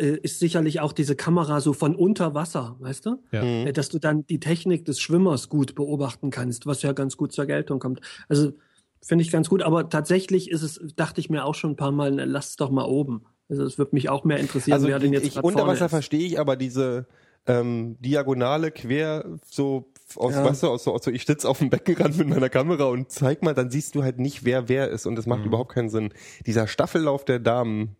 ist 0.06 0.40
sicherlich 0.40 0.80
auch 0.80 0.92
diese 0.94 1.16
Kamera 1.16 1.62
so 1.62 1.74
von 1.74 1.96
unter 1.96 2.34
Wasser, 2.34 2.76
weißt 2.80 3.06
du? 3.06 3.24
Ja. 3.32 3.44
Äh, 3.44 3.74
dass 3.74 3.90
du 3.90 4.00
dann 4.00 4.26
die 4.28 4.40
Technik 4.40 4.86
des 4.86 5.00
Schwimmers 5.00 5.50
gut 5.50 5.76
beobachten 5.76 6.30
kannst, 6.32 6.66
was 6.66 6.82
ja 6.82 6.94
ganz 6.94 7.18
gut 7.18 7.32
zur 7.34 7.46
Geltung 7.46 7.80
kommt. 7.80 8.02
Also 8.28 8.54
finde 9.02 9.24
ich 9.24 9.32
ganz 9.32 9.50
gut, 9.50 9.62
aber 9.62 9.90
tatsächlich 9.90 10.52
ist 10.52 10.62
es, 10.64 10.80
dachte 10.96 11.22
ich 11.22 11.30
mir 11.30 11.46
auch 11.46 11.56
schon 11.56 11.72
ein 11.72 11.76
paar 11.76 11.92
Mal, 11.92 12.14
lass 12.20 12.50
es 12.52 12.56
doch 12.58 12.70
mal 12.70 12.86
oben. 12.86 13.24
Also 13.50 13.64
es 13.64 13.78
würde 13.78 13.96
mich 13.96 14.10
auch 14.10 14.24
mehr 14.26 14.38
interessieren, 14.40 14.76
Also 14.76 14.88
wer 14.88 15.00
denn 15.00 15.14
jetzt 15.14 15.26
ich, 15.26 15.42
unter 15.44 15.66
Wasser 15.68 15.86
ist. 15.86 15.92
verstehe 15.92 16.26
ich, 16.26 16.40
aber 16.40 16.56
diese 16.56 17.08
ähm, 17.48 17.98
diagonale 18.00 18.72
quer 18.72 19.26
so 19.46 19.92
aus 20.16 20.34
Ja. 20.36 20.44
Wasser, 20.44 20.70
aus 20.70 20.84
so, 20.84 20.94
aus 20.94 21.04
so 21.04 21.12
ich 21.12 21.26
sitze 21.26 21.48
auf 21.48 21.60
dem 21.60 21.70
Beckenrand 21.70 22.18
mit 22.18 22.28
meiner 22.30 22.50
Kamera 22.50 22.86
und 22.86 23.12
zeig 23.12 23.42
mal, 23.44 23.54
dann 23.54 23.70
siehst 23.72 23.96
du 23.96 24.04
halt 24.04 24.20
nicht, 24.20 24.44
wer 24.46 24.68
wer 24.70 24.90
ist 24.90 25.06
und 25.06 25.16
das 25.16 25.26
Mhm. 25.26 25.30
macht 25.32 25.46
überhaupt 25.46 25.74
keinen 25.74 25.90
Sinn. 25.90 26.14
Dieser 26.46 26.68
Staffellauf 26.68 27.26
der 27.26 27.40
Damen, 27.40 27.96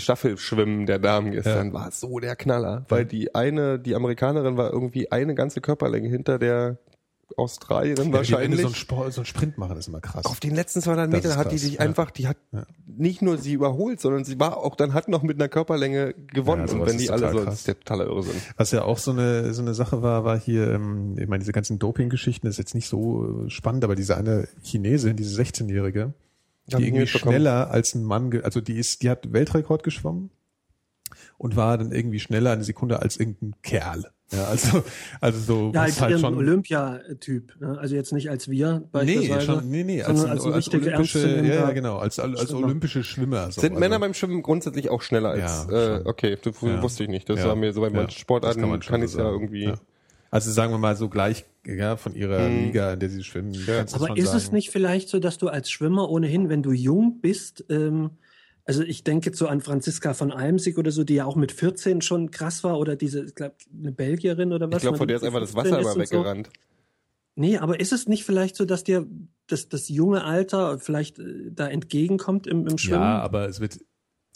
Staffelschwimmen 0.00 0.86
der 0.86 0.98
Damen 0.98 1.32
gestern 1.32 1.72
war 1.72 1.90
so 1.90 2.18
der 2.18 2.36
Knaller, 2.36 2.84
weil 2.88 3.04
die 3.04 3.34
eine, 3.34 3.78
die 3.78 3.94
Amerikanerin 3.94 4.56
war 4.56 4.72
irgendwie 4.72 5.10
eine 5.12 5.34
ganze 5.34 5.60
Körperlänge 5.60 6.08
hinter 6.08 6.38
der 6.38 6.78
Australierin 7.36 8.08
Ja, 8.08 8.12
wahrscheinlich. 8.18 8.60
so 8.60 8.66
einen, 8.66 8.74
Sport, 8.76 9.12
so 9.12 9.22
einen 9.22 9.26
Sprint 9.26 9.58
machen, 9.58 9.76
ist 9.76 9.88
immer 9.88 10.00
krass. 10.00 10.24
auf 10.26 10.40
den 10.40 10.54
letzten 10.54 10.82
200 10.82 11.12
Das 11.12 11.22
Metern 11.24 11.38
hat 11.38 11.52
die 11.52 11.58
sich 11.58 11.74
ja. 11.74 11.80
einfach, 11.80 12.10
die 12.10 12.28
hat 12.28 12.36
nicht 12.86 13.22
nur 13.22 13.38
sie 13.38 13.54
überholt, 13.54 14.00
sondern 14.00 14.24
sie 14.24 14.38
war 14.38 14.58
auch 14.58 14.76
dann 14.76 14.94
hat 14.94 15.08
noch 15.08 15.22
mit 15.22 15.36
einer 15.40 15.48
Körperlänge 15.48 16.14
gewonnen. 16.32 16.68
Ja, 16.68 16.74
und 16.74 16.86
wenn 16.86 16.98
die 16.98 17.10
alle 17.10 17.32
so, 17.32 17.44
das 17.44 17.54
ist 17.54 17.66
der 17.66 17.78
totaler 17.78 18.06
Irrsinn. 18.06 18.34
Was 18.56 18.70
ja 18.70 18.82
auch 18.84 18.98
so 18.98 19.10
eine 19.10 19.52
so 19.54 19.62
eine 19.62 19.74
Sache 19.74 20.02
war, 20.02 20.24
war 20.24 20.38
hier, 20.38 20.70
ähm, 20.72 21.16
ich 21.18 21.26
meine, 21.26 21.40
diese 21.40 21.52
ganzen 21.52 21.78
Doping-Geschichten 21.78 22.46
ist 22.46 22.58
jetzt 22.58 22.74
nicht 22.74 22.88
so 22.88 23.46
äh, 23.46 23.50
spannend, 23.50 23.84
aber 23.84 23.96
diese 23.96 24.16
eine 24.16 24.46
Chinesin, 24.62 25.16
diese 25.16 25.40
16-Jährige, 25.40 26.02
Hab 26.02 26.12
die 26.66 26.86
irgendwie 26.86 27.06
schneller 27.06 27.70
als 27.70 27.94
ein 27.94 28.04
Mann, 28.04 28.30
also 28.42 28.60
die 28.60 28.78
ist, 28.78 29.02
die 29.02 29.10
hat 29.10 29.32
Weltrekord 29.32 29.82
geschwommen 29.82 30.30
und 31.38 31.56
war 31.56 31.78
dann 31.78 31.92
irgendwie 31.92 32.20
schneller 32.20 32.52
eine 32.52 32.64
Sekunde 32.64 33.00
als 33.02 33.16
irgendein 33.18 33.54
Kerl. 33.62 34.10
Ja, 34.32 34.44
also, 34.46 34.82
also 35.20 35.38
so 35.38 35.72
Ja, 35.74 35.82
als 35.82 36.00
halt 36.00 36.18
schon. 36.18 36.34
Olympiatyp. 36.34 37.60
Ne? 37.60 37.78
Also 37.78 37.94
jetzt 37.94 38.12
nicht 38.12 38.30
als 38.30 38.48
wir 38.48 38.78
Nee, 38.80 38.86
beispielsweise. 38.90 39.46
schon, 39.46 39.70
nee, 39.70 39.84
nee, 39.84 40.02
als, 40.02 40.24
als 40.24 40.44
als, 40.46 40.72
olympische, 40.74 41.36
ja, 41.36 41.42
ja, 41.54 41.70
genau, 41.72 41.98
als, 41.98 42.18
als, 42.18 42.40
als 42.40 42.48
Schwimmer. 42.50 42.64
olympische 42.66 43.04
Schwimmer. 43.04 43.50
So. 43.52 43.60
Sind 43.60 43.72
also, 43.72 43.80
Männer 43.80 44.00
beim 44.00 44.14
Schwimmen 44.14 44.42
grundsätzlich 44.42 44.88
auch 44.88 45.02
schneller 45.02 45.30
als, 45.30 45.66
Ja, 45.70 45.96
äh, 45.98 46.02
okay, 46.06 46.38
das 46.42 46.60
Ja. 46.62 46.82
wusste 46.82 47.04
ich 47.04 47.10
nicht. 47.10 47.28
Das 47.28 47.40
Ja. 47.40 47.48
war 47.48 47.56
mir 47.56 47.72
so 47.74 47.82
bei 47.82 47.90
manchen 47.90 48.18
Sportarten 48.18 48.54
kann 48.60 48.62
kann, 48.62 48.70
man 48.70 48.82
schon 48.82 49.02
ich 49.02 49.10
so 49.10 49.18
ja 49.18 49.30
irgendwie. 49.30 49.64
Ja. 49.64 49.74
Also 50.30 50.50
sagen 50.50 50.72
wir 50.72 50.78
mal 50.78 50.96
so 50.96 51.08
gleich 51.10 51.44
ja, 51.66 51.96
von 51.96 52.14
ihrer 52.14 52.48
Mhm. 52.48 52.64
Liga, 52.64 52.92
in 52.92 53.00
der 53.00 53.08
sie 53.10 53.24
schwimmen. 53.24 53.52
du 53.52 53.60
Aber 53.92 54.16
ist 54.16 54.34
es 54.34 54.44
sagen. 54.44 54.54
nicht 54.56 54.70
vielleicht 54.70 55.08
so, 55.08 55.18
dass 55.18 55.38
du 55.38 55.48
als 55.48 55.70
Schwimmer 55.70 56.10
ohnehin, 56.10 56.48
wenn 56.48 56.62
du 56.62 56.72
jung 56.72 57.20
bist, 57.20 57.64
ähm, 57.70 58.10
also 58.66 58.82
ich 58.82 59.04
denke 59.04 59.34
so 59.36 59.46
an 59.46 59.60
Franziska 59.60 60.14
von 60.14 60.32
Almsig 60.32 60.78
oder 60.78 60.90
so, 60.90 61.04
die 61.04 61.14
ja 61.14 61.26
auch 61.26 61.36
mit 61.36 61.52
14 61.52 62.00
schon 62.00 62.30
krass 62.30 62.64
war, 62.64 62.78
oder 62.78 62.96
diese, 62.96 63.24
ich 63.24 63.34
glaube, 63.34 63.56
eine 63.78 63.92
Belgierin 63.92 64.52
oder 64.52 64.68
was? 64.70 64.76
Ich 64.76 64.82
glaube, 64.82 64.94
ne, 64.94 64.98
vor 64.98 65.06
der 65.06 65.16
ist 65.16 65.24
einfach 65.24 65.40
das 65.40 65.50
15 65.50 65.72
Wasser 65.72 65.80
immer 65.80 65.88
und 65.94 66.06
so. 66.08 66.16
weggerannt. 66.16 66.50
Nee, 67.36 67.58
aber 67.58 67.80
ist 67.80 67.92
es 67.92 68.06
nicht 68.08 68.24
vielleicht 68.24 68.56
so, 68.56 68.64
dass 68.64 68.84
dir 68.84 69.06
das, 69.48 69.68
das 69.68 69.88
junge 69.88 70.24
Alter 70.24 70.78
vielleicht 70.78 71.18
äh, 71.18 71.50
da 71.50 71.66
entgegenkommt 71.68 72.46
im, 72.46 72.66
im 72.66 72.78
Schwimmen? 72.78 73.02
Ja, 73.02 73.20
aber 73.20 73.48
es 73.48 73.60
wird 73.60 73.80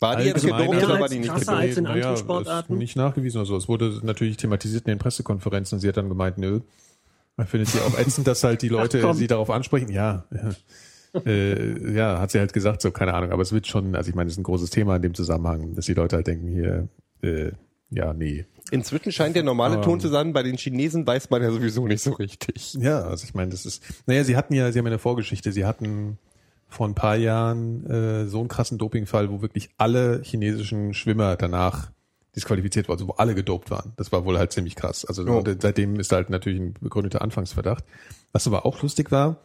War 0.00 0.16
die 0.16 0.24
jetzt 0.24 0.42
gedopt 0.44 0.60
mehr 0.70 0.78
oder 0.84 0.88
war 0.94 1.02
als 1.02 1.10
die 1.12 1.20
nicht 1.20 1.30
krasser 1.30 1.52
gedopt? 1.52 1.62
als 1.68 1.76
in 1.78 1.86
anderen 1.86 2.00
naja, 2.02 2.16
Sportarten? 2.16 2.72
Ist 2.74 2.78
nicht 2.78 2.96
nachgewiesen 2.96 3.38
oder 3.38 3.46
so. 3.46 3.56
Es 3.56 3.68
wurde 3.68 4.00
natürlich 4.02 4.36
thematisiert 4.36 4.84
in 4.86 4.90
den 4.92 4.98
Pressekonferenzen 4.98 5.76
und 5.76 5.80
sie 5.80 5.88
hat 5.88 5.96
dann 5.96 6.08
gemeint, 6.08 6.38
nö. 6.38 6.60
Man 7.38 7.46
findet 7.46 7.68
sie 7.68 7.80
auch 7.80 7.96
ätzend, 7.96 8.26
dass 8.26 8.42
halt 8.42 8.62
die 8.62 8.68
Leute 8.68 9.00
komm. 9.00 9.16
sie 9.16 9.28
darauf 9.28 9.48
ansprechen. 9.48 9.92
Ja, 9.92 10.24
ja. 10.32 11.20
äh, 11.24 11.94
ja, 11.94 12.20
hat 12.20 12.32
sie 12.32 12.40
halt 12.40 12.52
gesagt, 12.52 12.82
so, 12.82 12.90
keine 12.90 13.14
Ahnung. 13.14 13.30
Aber 13.30 13.42
es 13.42 13.52
wird 13.52 13.68
schon, 13.68 13.94
also 13.94 14.10
ich 14.10 14.16
meine, 14.16 14.26
es 14.26 14.34
ist 14.34 14.40
ein 14.40 14.42
großes 14.42 14.70
Thema 14.70 14.96
in 14.96 15.02
dem 15.02 15.14
Zusammenhang, 15.14 15.76
dass 15.76 15.86
die 15.86 15.94
Leute 15.94 16.16
halt 16.16 16.26
denken, 16.26 16.48
hier, 16.48 16.88
äh, 17.22 17.52
ja, 17.90 18.12
nee. 18.12 18.44
Inzwischen 18.72 19.12
scheint 19.12 19.36
der 19.36 19.44
normale 19.44 19.76
Ähm. 19.76 19.82
Ton 19.82 20.00
zu 20.00 20.08
sein, 20.08 20.32
bei 20.32 20.42
den 20.42 20.56
Chinesen 20.56 21.06
weiß 21.06 21.30
man 21.30 21.40
ja 21.40 21.52
sowieso 21.52 21.86
nicht 21.86 22.02
so 22.02 22.10
richtig. 22.14 22.74
Ja, 22.74 23.02
also 23.02 23.24
ich 23.24 23.34
meine, 23.34 23.52
das 23.52 23.64
ist, 23.64 23.84
naja, 24.06 24.24
sie 24.24 24.36
hatten 24.36 24.52
ja, 24.52 24.72
sie 24.72 24.80
haben 24.80 24.86
ja 24.86 24.90
eine 24.90 24.98
Vorgeschichte. 24.98 25.52
Sie 25.52 25.64
hatten 25.64 26.18
vor 26.66 26.88
ein 26.88 26.96
paar 26.96 27.16
Jahren 27.16 27.86
äh, 27.86 28.26
so 28.26 28.40
einen 28.40 28.48
krassen 28.48 28.78
Dopingfall, 28.78 29.30
wo 29.30 29.42
wirklich 29.42 29.70
alle 29.78 30.22
chinesischen 30.24 30.92
Schwimmer 30.92 31.36
danach 31.36 31.92
disqualifiziert 32.36 32.88
wurden, 32.88 32.98
also 33.00 33.08
wo 33.08 33.12
alle 33.12 33.34
gedopt 33.34 33.70
waren. 33.70 33.92
Das 33.96 34.12
war 34.12 34.24
wohl 34.24 34.38
halt 34.38 34.52
ziemlich 34.52 34.76
krass. 34.76 35.04
Also 35.04 35.24
Oh. 35.26 35.42
seitdem 35.60 35.98
ist 35.98 36.12
halt 36.12 36.30
natürlich 36.30 36.60
ein 36.60 36.74
begründeter 36.80 37.22
Anfangsverdacht. 37.22 37.84
Was 38.32 38.46
aber 38.46 38.64
auch 38.66 38.82
lustig 38.82 39.10
war, 39.10 39.38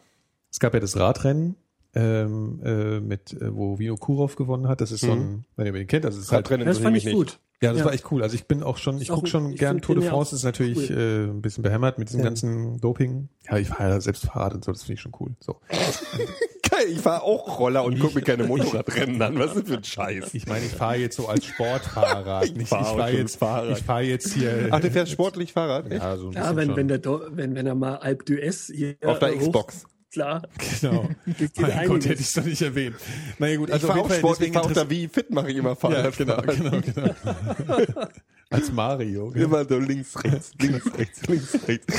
es 0.50 0.60
gab 0.60 0.74
ja 0.74 0.80
das 0.80 0.96
Radrennen, 0.96 1.56
ähm, 1.96 2.60
äh, 2.64 3.00
mit, 3.00 3.32
äh, 3.34 3.54
wo 3.54 3.78
Vino 3.78 3.96
Kurov 3.96 4.36
gewonnen 4.36 4.68
hat. 4.68 4.80
Das 4.80 4.90
ist 4.92 5.00
so 5.02 5.12
ein, 5.12 5.44
wenn 5.56 5.66
ihr 5.66 5.72
den 5.72 5.86
kennt, 5.86 6.04
also 6.04 6.18
es 6.18 6.24
ist 6.26 6.32
halt 6.32 6.46
Radrennen 6.46 6.66
das 6.66 6.78
fand 6.78 6.96
ich 6.96 7.10
gut. 7.10 7.38
Ja, 7.62 7.70
das 7.70 7.78
Ja. 7.80 7.84
war 7.86 7.92
echt 7.94 8.10
cool. 8.10 8.22
Also 8.22 8.34
ich 8.34 8.46
bin 8.46 8.62
auch 8.62 8.76
schon, 8.78 9.00
ich 9.00 9.08
gucke 9.08 9.28
schon 9.28 9.52
ich 9.52 9.60
gern 9.60 9.80
Tour 9.80 9.94
de 9.94 10.04
France, 10.08 10.34
ist 10.34 10.42
natürlich 10.42 10.90
äh, 10.90 11.24
ein 11.24 11.40
bisschen 11.40 11.62
behämmert 11.62 11.98
mit 11.98 12.08
diesem 12.08 12.20
Ja. 12.20 12.24
ganzen 12.26 12.80
Doping. 12.80 13.28
Ja, 13.48 13.56
ich 13.58 13.68
fahre 13.68 13.90
ja 13.90 14.00
selbst 14.00 14.24
Fahrrad 14.26 14.54
und 14.54 14.64
so, 14.64 14.72
das 14.72 14.82
finde 14.82 14.94
ich 14.94 15.00
schon 15.00 15.12
cool. 15.20 15.34
So. 15.40 15.60
Ich 16.88 17.00
fahre 17.00 17.22
auch 17.22 17.58
Roller 17.58 17.84
und 17.84 17.98
gucke 17.98 18.14
mir 18.16 18.22
keine 18.22 18.44
Motorradrennen 18.44 19.20
an. 19.22 19.38
Was 19.38 19.54
ist 19.54 19.62
das 19.62 19.68
für 19.68 19.76
ein 19.78 19.84
Scheiß? 19.84 20.34
Ich 20.34 20.46
meine, 20.46 20.64
ich 20.66 20.72
fahre 20.72 20.96
jetzt 20.96 21.16
so 21.16 21.28
als 21.28 21.44
Sportfahrrad. 21.46 22.44
Ich 22.56 22.68
fahr 22.68 22.80
ich 22.82 22.86
fahre 22.88 23.08
schon 23.10 23.18
jetzt, 23.18 23.36
Fahrrad. 23.38 23.78
ich 23.78 23.84
fahre 23.84 24.02
jetzt 24.02 24.32
hier. 24.34 24.68
Ach, 24.70 24.80
du 24.80 24.90
fährst 24.90 25.12
sportlich 25.12 25.52
Fahrrad? 25.52 25.90
Echt? 25.90 26.02
ja, 26.02 26.16
so 26.16 26.28
ein 26.28 26.32
Ja, 26.32 26.40
bisschen 26.52 26.56
wenn, 26.56 26.66
schon. 26.68 26.76
wenn, 26.76 26.88
der, 26.88 27.00
wenn, 27.36 27.54
wenn 27.54 27.66
er 27.66 27.74
mal 27.74 27.96
Alp 27.96 28.22
d'Huez 28.24 28.72
hier 28.74 28.96
Auf 29.04 29.18
der 29.18 29.30
hoch- 29.34 29.38
Xbox. 29.38 29.84
Klar. 30.12 30.42
Genau. 30.80 31.08
Mein 31.56 31.70
einiges. 31.72 31.88
Gott, 31.88 32.04
hätte 32.04 32.14
ich 32.14 32.20
es 32.28 32.32
doch 32.34 32.44
nicht 32.44 32.62
erwähnt. 32.62 32.94
Naja 33.40 33.56
gut, 33.56 33.68
Ich 33.70 33.74
also 33.74 33.86
fahre 33.88 33.98
auf 34.00 34.06
auch 34.06 34.10
jeden 34.10 34.22
Fall 34.22 34.34
Sport, 34.36 34.46
ich 34.48 34.52
fahre 34.52 34.66
auch 34.66 34.72
da 34.72 34.88
wie 34.90 35.08
fit 35.08 35.30
mache 35.30 35.50
ich 35.50 35.56
immer 35.56 35.70
Ja, 35.70 35.74
Fahrrad. 35.74 36.16
genau, 36.16 36.40
genau, 36.42 36.80
genau. 36.80 37.14
Als 38.50 38.70
Mario. 38.70 39.30
Genau. 39.30 39.44
Immer 39.46 39.64
so 39.64 39.78
links, 39.78 40.14
rechts, 40.22 40.52
links, 40.60 40.84
rechts, 40.96 41.26
links, 41.26 41.58
rechts. 41.66 41.94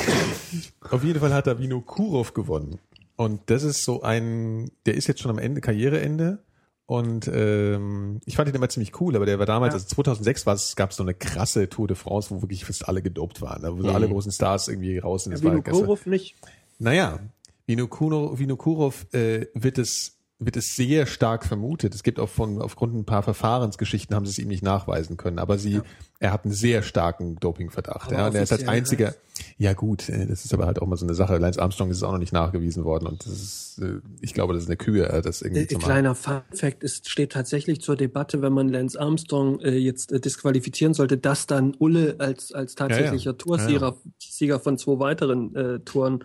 Auf 0.89 1.03
jeden 1.03 1.19
Fall 1.19 1.33
hat 1.33 1.47
da 1.47 1.59
Vino 1.59 1.81
Kurov 1.81 2.33
gewonnen. 2.33 2.79
Und 3.17 3.41
das 3.47 3.63
ist 3.63 3.83
so 3.83 4.01
ein, 4.01 4.71
der 4.85 4.95
ist 4.95 5.07
jetzt 5.07 5.21
schon 5.21 5.31
am 5.31 5.37
Ende, 5.39 5.61
Karriereende. 5.61 6.39
Und 6.87 7.27
ähm, 7.33 8.19
ich 8.25 8.35
fand 8.35 8.47
ihn 8.47 8.53
immer 8.55 8.69
ziemlich 8.69 8.99
cool, 9.01 9.15
aber 9.15 9.25
der 9.25 9.39
war 9.39 9.47
damals, 9.47 9.73
Ja. 9.73 9.77
also 9.77 9.87
2006 9.87 10.45
war 10.45 10.53
es, 10.53 10.75
gab 10.75 10.91
es 10.91 10.97
so 10.97 11.03
eine 11.03 11.15
krasse 11.15 11.67
Tour 11.67 11.87
de 11.87 11.95
France, 11.97 12.29
wo 12.29 12.41
wirklich 12.43 12.63
fast 12.65 12.87
alle 12.87 13.01
gedopt 13.01 13.41
waren, 13.41 13.63
da 13.63 13.73
wo 13.73 13.81
so 13.81 13.87
Mhm. 13.89 13.95
alle 13.95 14.07
großen 14.07 14.31
Stars 14.31 14.67
irgendwie 14.67 14.99
raus 14.99 15.23
sind. 15.23 15.31
Ja, 15.31 15.37
Das 15.37 15.43
war 15.45 15.51
Vino 15.53 15.63
gestern- 15.63 15.81
Kurov 15.85 16.05
nicht. 16.05 16.35
Naja, 16.77 17.19
Vinokurov, 17.65 18.37
Vinokurov 18.37 19.07
äh, 19.13 19.47
wird 19.55 19.79
es 19.79 20.14
wird 20.37 20.57
es 20.57 20.75
sehr 20.75 21.05
stark 21.05 21.45
vermutet. 21.45 21.95
Es 21.95 22.03
gibt 22.03 22.19
auch 22.19 22.27
von 22.29 22.61
aufgrund 22.61 22.93
ein 22.93 23.05
paar 23.05 23.23
Verfahrensgeschichten 23.23 24.15
haben 24.15 24.25
sie 24.25 24.31
es 24.31 24.39
ihm 24.39 24.49
nicht 24.49 24.63
nachweisen 24.63 25.15
können, 25.15 25.39
aber 25.39 25.57
sie 25.57 25.81
er 26.19 26.31
hat 26.33 26.45
einen 26.45 26.53
sehr 26.53 26.81
starken 26.81 27.35
Dopingverdacht. 27.37 28.07
Aber 28.07 28.17
Ja, 28.17 28.27
und 28.27 28.35
er 28.35 28.43
ist 28.43 28.51
als 28.51 28.67
einziger. 28.67 29.15
Ja 29.57 29.73
gut, 29.73 30.07
äh, 30.09 30.25
das 30.27 30.45
ist 30.45 30.53
aber 30.53 30.65
halt 30.65 30.81
auch 30.81 30.87
mal 30.87 30.95
so 30.97 31.05
eine 31.05 31.13
Sache. 31.13 31.37
Lance 31.37 31.61
Armstrong 31.61 31.89
ist 31.89 31.97
es 31.97 32.03
auch 32.03 32.11
noch 32.11 32.19
nicht 32.19 32.33
nachgewiesen 32.33 32.83
worden 32.85 33.07
und 33.07 33.25
das 33.25 33.33
ist, 33.33 33.79
äh, 33.81 33.99
ich 34.21 34.33
glaube, 34.33 34.53
das 34.53 34.63
ist 34.63 34.69
eine 34.69 34.77
Kühe, 34.77 35.07
äh, 35.07 35.21
das 35.21 35.41
irgendwie 35.41 35.63
Äh, 35.63 35.67
zu 35.67 35.75
machen. 35.75 35.85
kleiner 35.85 36.15
Fun 36.15 36.41
Fact, 36.53 36.83
es 36.83 37.01
steht 37.05 37.31
tatsächlich 37.33 37.81
zur 37.81 37.95
Debatte, 37.95 38.41
wenn 38.41 38.53
man 38.53 38.69
Lance 38.69 38.99
Armstrong 38.99 39.59
äh, 39.61 39.75
jetzt 39.75 40.11
äh, 40.11 40.19
disqualifizieren 40.19 40.93
sollte, 40.93 41.17
dass 41.17 41.47
dann 41.47 41.75
Ulle 41.79 42.15
als, 42.19 42.51
als 42.53 42.75
tatsächlicher 42.75 43.31
Ja, 43.31 43.31
ja. 43.31 43.37
Toursieger 43.37 43.95
Sieger 44.19 44.59
von 44.59 44.77
zwei 44.77 44.99
weiteren 44.99 45.55
äh, 45.55 45.79
Touren 45.79 46.23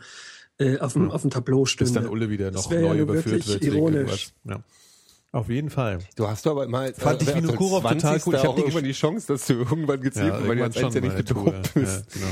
äh, 0.60 0.78
auf, 0.78 0.92
dem, 0.92 1.10
auf 1.10 1.22
dem 1.22 1.30
Tableau 1.30 1.62
bis 1.62 1.72
stünde. 1.72 1.94
dann 1.94 2.08
Ulle 2.08 2.30
wieder 2.30 2.50
noch 2.50 2.70
ja 2.70 2.80
neu 2.80 2.88
nun 2.88 2.98
überführt 2.98 3.48
wird. 3.48 3.64
ironisch. 3.64 4.32
Ja. 4.44 4.62
Auf 5.32 5.48
jeden 5.48 5.70
Fall. 5.70 6.00
Du 6.16 6.28
hast 6.28 6.46
aber 6.46 6.66
mal 6.68 6.92
Fand 6.92 7.22
ich 7.22 7.28
als 7.28 7.44
Vinokurov 7.44 7.82
total 7.82 8.20
20. 8.20 8.26
cool. 8.26 8.34
Ich 8.34 8.40
hab 8.40 8.48
auch 8.48 8.54
die 8.56 8.60
irgendwann 8.62 8.84
die 8.84 8.92
Chance, 8.92 9.28
dass 9.28 9.46
du 9.46 9.54
irgendwann 9.54 10.00
gezielt, 10.00 10.34
weil 10.46 10.56
du 10.56 10.64
als 10.64 10.76
Einziger 10.76 11.06
nicht 11.06 11.28
Tour, 11.28 11.44
gedopt 11.44 11.72
ja, 11.74 11.80
bist. 11.80 12.12
genau. 12.12 12.26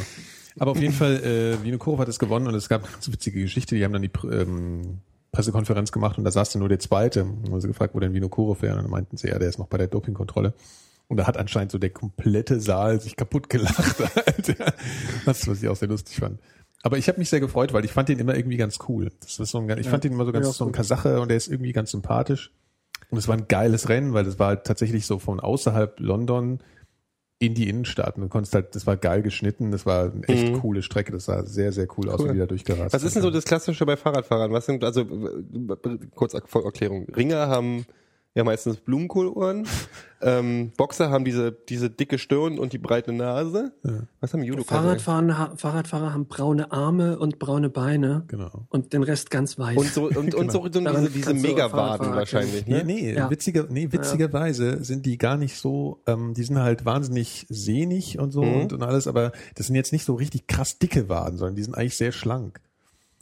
Aber 0.59 0.73
auf 0.73 0.81
jeden 0.81 0.93
Fall, 0.93 1.23
äh, 1.23 1.65
Vinokurov 1.65 2.01
hat 2.01 2.09
es 2.09 2.19
gewonnen 2.19 2.49
und 2.49 2.55
es 2.55 2.69
gab 2.69 2.83
eine 2.83 2.93
ganz 2.93 3.11
witzige 3.11 3.41
Geschichte. 3.41 3.77
Die 3.77 3.85
haben 3.85 3.93
dann 3.93 4.03
die 4.03 4.11
ähm, 4.31 4.99
Pressekonferenz 5.31 5.93
gemacht 5.93 6.19
und 6.19 6.25
da 6.25 6.33
saß 6.33 6.51
dann 6.51 6.61
nur 6.61 6.69
der 6.69 6.81
Zweite. 6.81 7.25
Und 7.25 7.51
haben 7.51 7.61
sie 7.61 7.69
gefragt, 7.69 7.95
wo 7.95 8.01
denn 8.01 8.13
Vinokurov 8.13 8.63
wäre. 8.63 8.77
Und 8.77 8.83
dann 8.83 8.91
meinten 8.91 9.17
sie, 9.17 9.29
ja, 9.29 9.39
der 9.39 9.49
ist 9.49 9.59
noch 9.59 9.69
bei 9.69 9.79
der 9.79 9.87
Dopingkontrolle. 9.87 10.55
Und 11.07 11.17
da 11.17 11.27
hat 11.27 11.37
anscheinend 11.37 11.71
so 11.71 11.79
der 11.79 11.91
komplette 11.91 12.61
Saal 12.61 13.01
sich 13.01 13.17
kaputt 13.17 13.49
gelacht. 13.49 14.01
Alter. 14.27 14.75
Das, 15.25 15.47
was 15.47 15.63
ich 15.63 15.69
auch 15.69 15.77
sehr 15.77 15.89
lustig 15.89 16.17
fand. 16.17 16.41
Aber 16.83 16.97
ich 16.99 17.09
habe 17.09 17.19
mich 17.19 17.29
sehr 17.29 17.41
gefreut, 17.41 17.73
weil 17.73 17.85
ich 17.85 17.93
fand 17.93 18.09
ihn 18.09 18.19
immer 18.19 18.37
irgendwie 18.37 18.57
ganz 18.57 18.79
cool. 18.89 19.11
Das 19.21 19.39
ist 19.39 19.51
so 19.51 19.59
ein, 19.59 19.79
ich 19.79 19.89
fand 19.89 20.05
ihn 20.05 20.13
immer 20.13 20.25
so 20.25 20.33
ganz 20.33 20.47
ja, 20.47 20.53
so 20.53 20.67
ein. 20.67 20.73
Kasache 20.73 21.21
und 21.21 21.29
der 21.29 21.37
ist 21.37 21.49
irgendwie 21.49 21.73
ganz 21.73 21.91
sympathisch. 21.91 22.53
Und 23.11 23.19
es 23.19 23.27
war 23.27 23.37
ein 23.37 23.49
geiles 23.49 23.89
Rennen, 23.89 24.13
weil 24.13 24.25
das 24.25 24.39
war 24.39 24.49
halt 24.49 24.65
tatsächlich 24.65 25.07
so 25.07 25.19
von 25.19 25.41
außerhalb 25.41 25.99
London 25.99 26.61
in 27.41 27.55
die 27.55 27.69
Innenstadt. 27.69 28.17
Und 28.17 28.23
du 28.23 28.29
konntest 28.29 28.55
halt, 28.55 28.75
das 28.75 28.87
war 28.87 28.97
geil 28.97 29.23
geschnitten, 29.23 29.71
das 29.71 29.87
war 29.87 30.13
eine 30.13 30.27
echt 30.29 30.53
Mhm. 30.53 30.61
coole 30.61 30.83
Strecke, 30.83 31.13
das 31.13 31.25
sah 31.27 31.45
sehr, 31.47 31.73
sehr 31.73 31.87
cool, 31.97 32.11
aus, 32.11 32.21
Cool. 32.21 32.29
wie 32.31 32.33
die 32.35 32.39
da 32.41 32.47
durchgerast 32.47 32.93
Was 32.93 33.03
ist 33.03 33.15
denn 33.15 33.23
so 33.23 33.31
das 33.31 33.45
Klassische 33.45 33.87
bei 33.87 33.97
Fahrradfahrern? 33.97 34.53
Was 34.53 34.67
sind, 34.67 34.83
also, 34.85 35.05
kurz 36.15 36.35
Erklärung. 36.35 37.07
Ringer 37.15 37.49
haben 37.49 37.87
ja 38.39 38.45
meistens 38.45 38.79
Blumenkohlohren. 38.79 39.67
ähm, 40.23 40.73
Boxer 40.77 41.11
haben 41.11 41.25
diese, 41.25 41.53
diese 41.53 41.91
dicke 41.91 42.19
Stirn 42.19 42.59
und 42.59 42.73
die 42.73 42.79
breite 42.79 43.13
Nase. 43.13 43.73
Was 44.21 44.33
haben 44.33 44.43
Judo? 44.43 44.65
Fahrradfahren, 44.65 45.37
ha 45.39 45.53
Fahrradfahrer 45.57 46.13
haben 46.15 46.27
braune 46.27 46.73
Arme 46.73 47.19
und 47.19 47.39
braune 47.39 47.69
Beine 47.69 48.25
Genau. 48.29 48.67
und 48.71 48.93
den 48.93 49.03
Rest 49.03 49.31
ganz 49.31 49.59
weiß. 49.59 49.77
Und 49.77 49.93
so, 49.93 50.09
und, 50.09 50.35
und 50.35 50.51
so, 50.53 50.63
so 50.73 50.81
Daran 50.81 51.03
diese, 51.03 51.11
diese 51.11 51.35
Megawaden 51.35 51.71
Fahrradfahrer 51.71 52.17
wahrscheinlich, 52.17 52.67
Nee, 52.67 52.75
ne? 52.79 52.85
nee, 52.85 53.15
Ja. 53.15 53.31
witziger, 53.31 53.67
nee, 53.69 53.89
witzigerweise 53.91 54.83
sind 54.85 55.05
die 55.07 55.19
gar 55.19 55.37
nicht 55.37 55.57
so, 55.59 56.01
ähm, 56.07 56.35
die 56.35 56.43
sind 56.45 56.59
halt 56.59 56.85
wahnsinnig 56.85 57.47
sehnig 57.49 58.19
und 58.19 58.31
so 58.33 58.43
Mhm. 58.43 58.61
und, 58.63 58.73
und 58.73 58.83
alles, 58.83 59.07
aber 59.07 59.33
das 59.55 59.67
sind 59.67 59.77
jetzt 59.77 59.93
nicht 59.93 60.05
so 60.05 60.15
richtig 60.15 60.47
krass 60.47 60.79
dicke 60.79 61.09
Waden, 61.09 61.39
sondern 61.39 61.57
die 61.57 61.63
sind 61.63 61.75
eigentlich 61.77 61.97
sehr 61.97 62.13
schlank. 62.13 62.61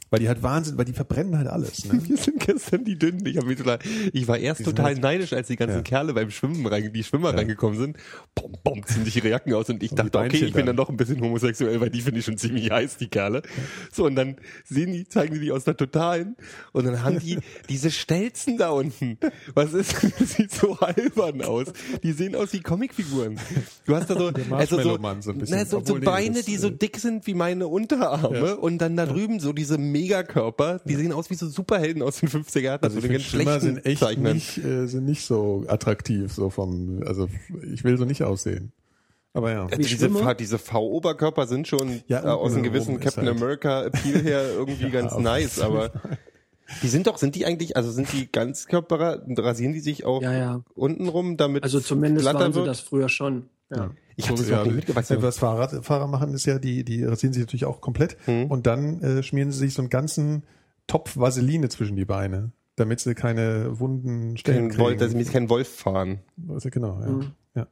Weil 0.09 0.19
die 0.21 0.27
halt 0.29 0.41
Wahnsinn, 0.41 0.77
weil 0.77 0.85
die 0.85 0.93
verbrennen 0.93 1.37
halt 1.37 1.47
alles. 1.47 1.85
Ne? 1.85 1.99
Wir 2.07 2.17
sind 2.17 2.39
gestern 2.39 2.85
die 2.85 2.97
Dünnen. 2.97 3.25
Ich, 3.25 3.37
hab 3.37 3.45
mich 3.45 3.57
total, 3.57 3.79
ich 4.13 4.27
war 4.27 4.37
erst 4.37 4.63
total 4.63 4.85
halt- 4.85 5.01
neidisch, 5.01 5.33
als 5.33 5.47
die 5.47 5.55
ganzen 5.57 5.77
Ja. 5.77 5.81
Kerle 5.81 6.13
beim 6.13 6.29
Schwimmen 6.31 6.65
rein, 6.65 6.91
die 6.93 7.03
Schwimmer 7.03 7.33
reingekommen 7.33 7.77
sind. 7.77 7.97
Bom, 8.35 8.53
bom, 8.63 8.85
ziehen 8.85 9.03
sich 9.03 9.17
ihre 9.17 9.29
Jacken 9.29 9.53
aus 9.53 9.69
und 9.69 9.83
ich 9.83 9.91
Und 9.91 9.99
dachte, 9.99 10.17
okay, 10.19 10.45
ich 10.45 10.53
bin 10.53 10.65
dann. 10.65 10.75
noch 10.77 10.89
ein 10.89 10.97
bisschen 10.97 11.19
homosexuell, 11.21 11.81
weil 11.81 11.89
die 11.89 12.01
finde 12.01 12.19
ich 12.19 12.25
schon 12.25 12.37
ziemlich 12.37 12.71
heiß, 12.71 12.97
die 12.97 13.07
Kerle. 13.07 13.41
So, 13.91 14.05
und 14.05 14.15
dann 14.15 14.37
sehen 14.65 14.93
die, 14.93 15.07
zeigen 15.09 15.33
die 15.33 15.39
die 15.41 15.51
aus 15.51 15.65
der 15.65 15.75
Totalen 15.75 16.35
und 16.71 16.85
dann 16.85 17.03
haben 17.03 17.19
die 17.19 17.39
diese 17.69 17.91
Stelzen 17.91 18.57
da 18.57 18.69
unten. 18.69 19.17
Was 19.55 19.73
ist, 19.73 19.93
das 20.19 20.33
sieht 20.35 20.51
so 20.51 20.77
albern 20.79 21.41
aus. 21.41 21.67
Die 22.03 22.13
sehen 22.13 22.35
aus 22.35 22.53
wie 22.53 22.61
Comicfiguren. 22.61 23.39
Du 23.85 23.95
hast 23.95 24.09
da 24.09 24.17
so, 24.17 24.31
also 24.51 24.77
so, 24.81 24.97
so 25.21 25.33
na, 25.49 25.65
so, 25.65 25.81
so 25.83 25.99
Beine, 25.99 26.43
die 26.43 26.55
so 26.57 26.67
äh, 26.69 26.71
dick 26.77 26.97
sind 26.97 27.27
wie 27.27 27.33
meine 27.33 27.67
Unterarme 27.67 28.37
Ja. 28.37 28.53
und 28.53 28.77
dann 28.79 28.95
da 28.95 29.05
drüben 29.05 29.39
so 29.39 29.51
diese 29.53 29.77
Megakörper, 29.97 30.79
die 30.85 30.95
sehen 30.95 31.11
aus 31.11 31.29
wie 31.29 31.35
so 31.35 31.47
Superhelden 31.47 32.01
aus 32.01 32.19
den 32.19 32.29
50er 32.29 32.59
Jahren. 32.59 32.79
Also 32.81 32.95
so 32.95 32.97
ich 32.99 33.11
den 33.11 33.19
finde, 33.19 33.23
Schwimmer 33.23 33.59
sind 33.59 33.85
echt 33.85 33.99
Zeichnern. 33.99 34.33
nicht, 34.35 34.57
äh, 34.57 34.85
sind 34.87 35.05
nicht 35.05 35.25
so 35.25 35.65
attraktiv, 35.67 36.31
so 36.33 36.49
vom, 36.49 37.01
also 37.05 37.27
ich 37.73 37.83
will 37.83 37.97
so 37.97 38.05
nicht 38.05 38.23
aussehen. 38.23 38.71
Aber 39.33 39.51
ja. 39.51 39.63
Also 39.65 39.77
Wie 39.77 39.83
diese, 39.83 40.35
diese 40.39 40.57
V-Oberkörper 40.57 41.45
sind 41.47 41.67
schon 41.67 42.01
Ja, 42.07 42.23
äh, 42.23 42.27
aus 42.27 42.53
einem 42.53 42.63
gewissen 42.63 42.99
Captain 42.99 43.25
halt- 43.27 43.37
America 43.37 43.83
Appeal 43.83 44.21
her 44.23 44.43
irgendwie 44.53 44.89
ganz 44.91 45.15
nice, 45.17 45.59
aber 45.59 45.91
die 46.81 46.87
sind 46.87 47.07
doch, 47.07 47.17
sind 47.17 47.35
die 47.35 47.45
eigentlich, 47.45 47.77
also 47.77 47.91
sind 47.91 48.11
die 48.13 48.31
Ganzkörperer, 48.31 49.21
rasieren 49.37 49.73
die 49.73 49.79
sich 49.79 50.05
auch 50.05 50.21
ja, 50.21 50.33
ja. 50.33 50.61
unten 50.75 51.07
rum, 51.07 51.37
damit 51.37 51.63
Also 51.63 51.79
zumindest 51.79 52.25
waren 52.25 52.51
sie 52.51 52.57
wird? 52.59 52.67
das 52.67 52.79
früher 52.79 53.09
schon. 53.09 53.49
Ja. 53.69 53.91
Ich 54.19 54.27
habe 54.29 54.37
das 54.39 54.49
ja, 54.49 54.63
nicht 54.63 54.75
mitgeweißt. 54.75 55.11
ja, 55.11 55.21
was 55.21 55.37
Fahrradfahrer 55.39 56.07
machen, 56.07 56.33
ist 56.33 56.45
ja, 56.45 56.59
die, 56.59 56.83
die 56.83 57.03
rasieren 57.05 57.33
sich 57.33 57.41
natürlich 57.43 57.65
auch 57.65 57.79
komplett 57.81 58.17
Hm. 58.25 58.47
und 58.51 58.67
dann 58.67 59.01
äh, 59.01 59.23
schmieren 59.23 59.51
sie 59.51 59.59
sich 59.59 59.73
so 59.73 59.81
einen 59.81 59.89
ganzen 59.89 60.43
Topf 60.87 61.17
Vaseline 61.17 61.69
zwischen 61.69 61.95
die 61.95 62.05
Beine, 62.05 62.51
damit 62.75 62.99
sie 62.99 63.13
keine 63.15 63.79
wunden 63.79 64.35
Stellen 64.37 64.69
Kein 64.69 64.79
Wolf, 64.79 64.97
dass 64.97 65.11
sie 65.11 65.23
kein 65.25 65.49
Wolf 65.49 65.67
fahren. 65.69 66.19
Also 66.49 66.69
genau, 66.69 66.99
ja. 67.01 67.07
Mhm. 67.07 67.31
ja. 67.55 67.67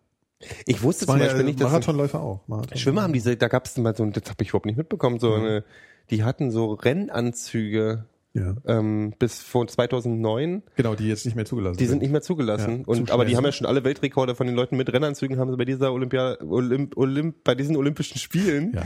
Ich 0.65 0.83
wusste 0.83 1.05
Das 1.05 1.13
zum 1.13 1.19
Beispiel 1.19 1.39
ja 1.39 1.45
nicht, 1.45 1.59
dass 1.59 1.69
Marathonläufer 1.71 2.21
auch. 2.21 2.47
Marathon 2.47 2.77
Schwimmer 2.77 3.01
haben 3.03 3.13
diese, 3.13 3.35
da 3.37 3.47
gab 3.47 3.65
es 3.65 3.75
mal 3.77 3.95
so, 3.95 4.05
das 4.05 4.29
habe 4.29 4.43
ich 4.43 4.49
überhaupt 4.49 4.65
nicht 4.67 4.77
mitbekommen, 4.77 5.19
so 5.19 5.31
Mhm. 5.31 5.41
eine, 5.45 5.63
die 6.11 6.23
hatten 6.23 6.51
so 6.51 6.73
Rennanzüge 6.73 8.05
Ja, 8.35 8.53
ähm, 8.65 9.13
bis 9.17 9.41
vor 9.41 9.65
2009. 9.65 10.61
genau, 10.75 10.93
die 10.93 11.07
jetzt 11.07 11.25
nicht 11.25 11.35
mehr 11.35 11.45
zugelassen 11.45 11.77
Die 11.77 11.85
sind 11.85 12.01
nicht 12.01 12.11
mehr 12.11 12.21
zugelassen. 12.21 12.79
Ja, 12.79 12.83
und, 12.85 13.07
zu 13.07 13.13
aber 13.13 13.23
die 13.23 13.37
haben 13.37 13.45
ja 13.45 13.53
schon 13.53 13.65
alle 13.65 13.83
Weltrekorde 13.85 14.35
von 14.35 14.45
den 14.45 14.55
Leuten 14.57 14.75
mit 14.75 14.91
Rennanzügen, 14.91 15.39
haben 15.39 15.49
sie 15.51 15.57
bei 15.57 15.63
dieser 15.63 15.93
Olympia, 15.93 16.37
Olymp, 16.41 16.97
Olymp, 16.97 17.43
bei 17.45 17.55
diesen 17.55 17.77
Olympischen 17.77 18.17
Spielen, 18.19 18.73
Ja. 18.75 18.83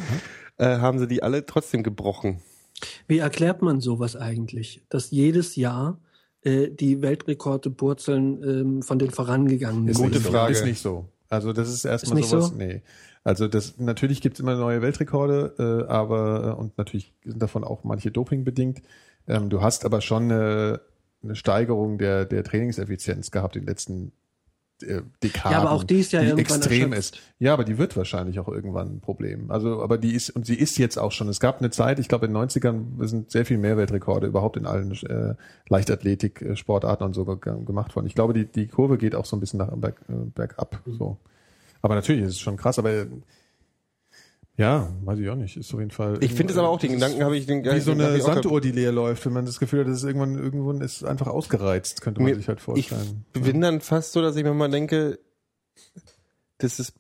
äh, 0.58 0.78
haben 0.80 1.00
sie 1.00 1.08
die 1.08 1.24
alle 1.24 1.46
trotzdem 1.48 1.82
gebrochen. 1.82 2.42
Wie 3.08 3.18
erklärt 3.18 3.64
man 3.64 3.82
sowas 3.82 4.16
eigentlich, 4.16 4.84
dass 4.90 5.10
jedes 5.10 5.56
Jahr 5.56 6.00
äh, 6.44 6.70
die 6.70 7.02
Weltrekorde 7.02 7.72
purzeln 7.72 8.44
ähm, 8.44 8.82
von 8.84 9.00
den 9.00 9.10
vorangegangenen? 9.10 9.88
Ist 9.88 9.98
Gute. 9.98 10.20
Frage. 10.20 10.54
Ist 10.54 10.64
nicht 10.64 10.80
so. 10.80 11.10
Also 11.28 11.54
das 11.54 11.70
ist 11.74 11.86
erstmal 11.86 12.20
Ist 12.20 12.22
nicht 12.22 12.30
sowas. 12.30 12.50
so? 12.50 12.56
Nee. 12.56 12.84
Also 13.24 13.48
das 13.48 13.78
natürlich 13.80 14.22
gibt 14.22 14.36
es 14.36 14.40
immer 14.40 14.56
neue 14.56 14.82
Weltrekorde, 14.82 15.86
äh, 15.88 15.92
aber 15.92 16.56
äh, 16.56 16.60
und 16.60 16.78
natürlich 16.78 17.14
sind 17.26 17.42
davon 17.42 17.64
auch 17.64 17.84
manche 17.84 18.12
Doping 18.12 18.44
bedingt. 18.44 18.82
Ähm, 19.28 19.50
du 19.50 19.62
hast 19.62 19.86
aber 19.86 20.02
schon 20.02 20.24
eine, 20.24 20.82
eine 21.24 21.36
Steigerung 21.36 21.98
der 21.98 22.26
der 22.26 22.44
Trainingseffizienz 22.44 23.32
gehabt 23.32 23.56
in 23.56 23.64
den 23.64 23.68
letzten 23.68 24.12
äh, 24.84 25.02
Dekaden. 25.24 25.52
Ja, 25.52 25.60
aber 25.60 25.72
auch 25.72 25.84
die 25.84 26.00
ist 26.00 26.12
ja 26.12 26.22
irgendwann 26.22 26.40
extrem 26.40 26.94
erschöpft. 26.94 27.16
ist. 27.16 27.22
Ja, 27.40 27.54
aber 27.54 27.64
die 27.64 27.78
wird 27.78 27.98
wahrscheinlich 27.98 28.40
auch 28.40 28.48
irgendwann 28.48 28.96
ein 28.96 29.00
Problem. 29.02 29.52
Also, 29.52 29.82
aber 29.82 29.98
die 29.98 30.14
ist 30.14 30.30
und 30.30 30.46
sie 30.46 30.56
ist 30.56 30.78
jetzt 30.78 30.98
auch 30.98 31.12
schon. 31.12 31.28
Es 31.28 31.40
gab 31.40 31.60
eine 31.60 31.70
Zeit, 31.70 32.00
ich 32.00 32.08
glaube 32.08 32.26
in 32.26 32.34
den 32.34 32.42
90ern 32.42 33.06
sind 33.08 33.32
sehr 33.32 33.46
viel 33.46 33.58
mehr 33.58 33.78
Weltrekorde 33.78 34.28
überhaupt 34.28 34.58
in 34.58 34.66
allen 34.66 34.92
äh, 34.92 35.36
Leichtathletik-Sportarten 35.68 37.04
und 37.04 37.14
so 37.14 37.26
ge 37.26 37.64
gemacht 37.66 37.96
worden. 37.96 38.08
Ich 38.08 38.16
glaube, 38.16 38.34
die 38.34 38.46
die 38.46 38.68
Kurve 38.68 38.98
geht 38.98 39.16
auch 39.16 39.26
so 39.26 39.36
ein 39.36 39.40
bisschen 39.40 39.60
nach 39.60 39.70
berg, 39.76 40.02
äh, 40.10 40.14
bergab. 40.34 40.82
So. 40.86 41.18
Aber 41.82 41.96
natürlich 41.96 42.24
ist 42.24 42.32
es 42.32 42.40
schon 42.40 42.58
krass. 42.58 42.80
Aber 42.80 43.08
ja, 44.60 44.94
weiß 45.06 45.20
ich 45.20 45.30
auch 45.30 45.36
nicht. 45.36 45.56
Ist 45.56 45.74
auf 45.74 45.80
jeden 45.80 45.92
Fall. 45.92 46.18
Ich 46.22 46.34
finde 46.34 46.52
es 46.52 46.60
aber 46.60 46.68
auch, 46.70 46.80
den 46.80 46.92
Gedanken 46.92 47.24
habe 47.24 47.38
ich, 47.38 47.46
den 47.46 47.64
wie 47.64 47.80
so 47.80 47.92
eine 47.92 48.20
Sanduhr, 48.20 48.60
die 48.60 48.72
leer 48.74 48.92
läuft, 48.92 49.26
wenn 49.26 49.32
man 49.34 49.46
das 49.46 49.58
Gefühl 49.60 49.80
hat, 49.80 49.88
dass 49.88 49.98
es 49.98 50.04
irgendwann 50.04 50.36
irgendwo 50.38 50.72
ist 50.74 51.04
einfach 51.06 51.28
ausgereizt, 51.28 52.02
könnte 52.02 52.20
man 52.22 52.32
Mir- 52.32 52.36
sich 52.36 52.48
halt 52.50 52.60
Ich 52.60 52.64
vorstellen. 52.66 53.26
bin 53.34 53.62
dann 53.62 53.80
fast 53.80 54.12
so, 54.12 54.22
dass 54.22 54.36
ich 54.36 54.44
mir 54.44 54.54
mal 54.54 54.70
denke, 54.70 55.18
das 56.58 56.80
ist 56.80 56.94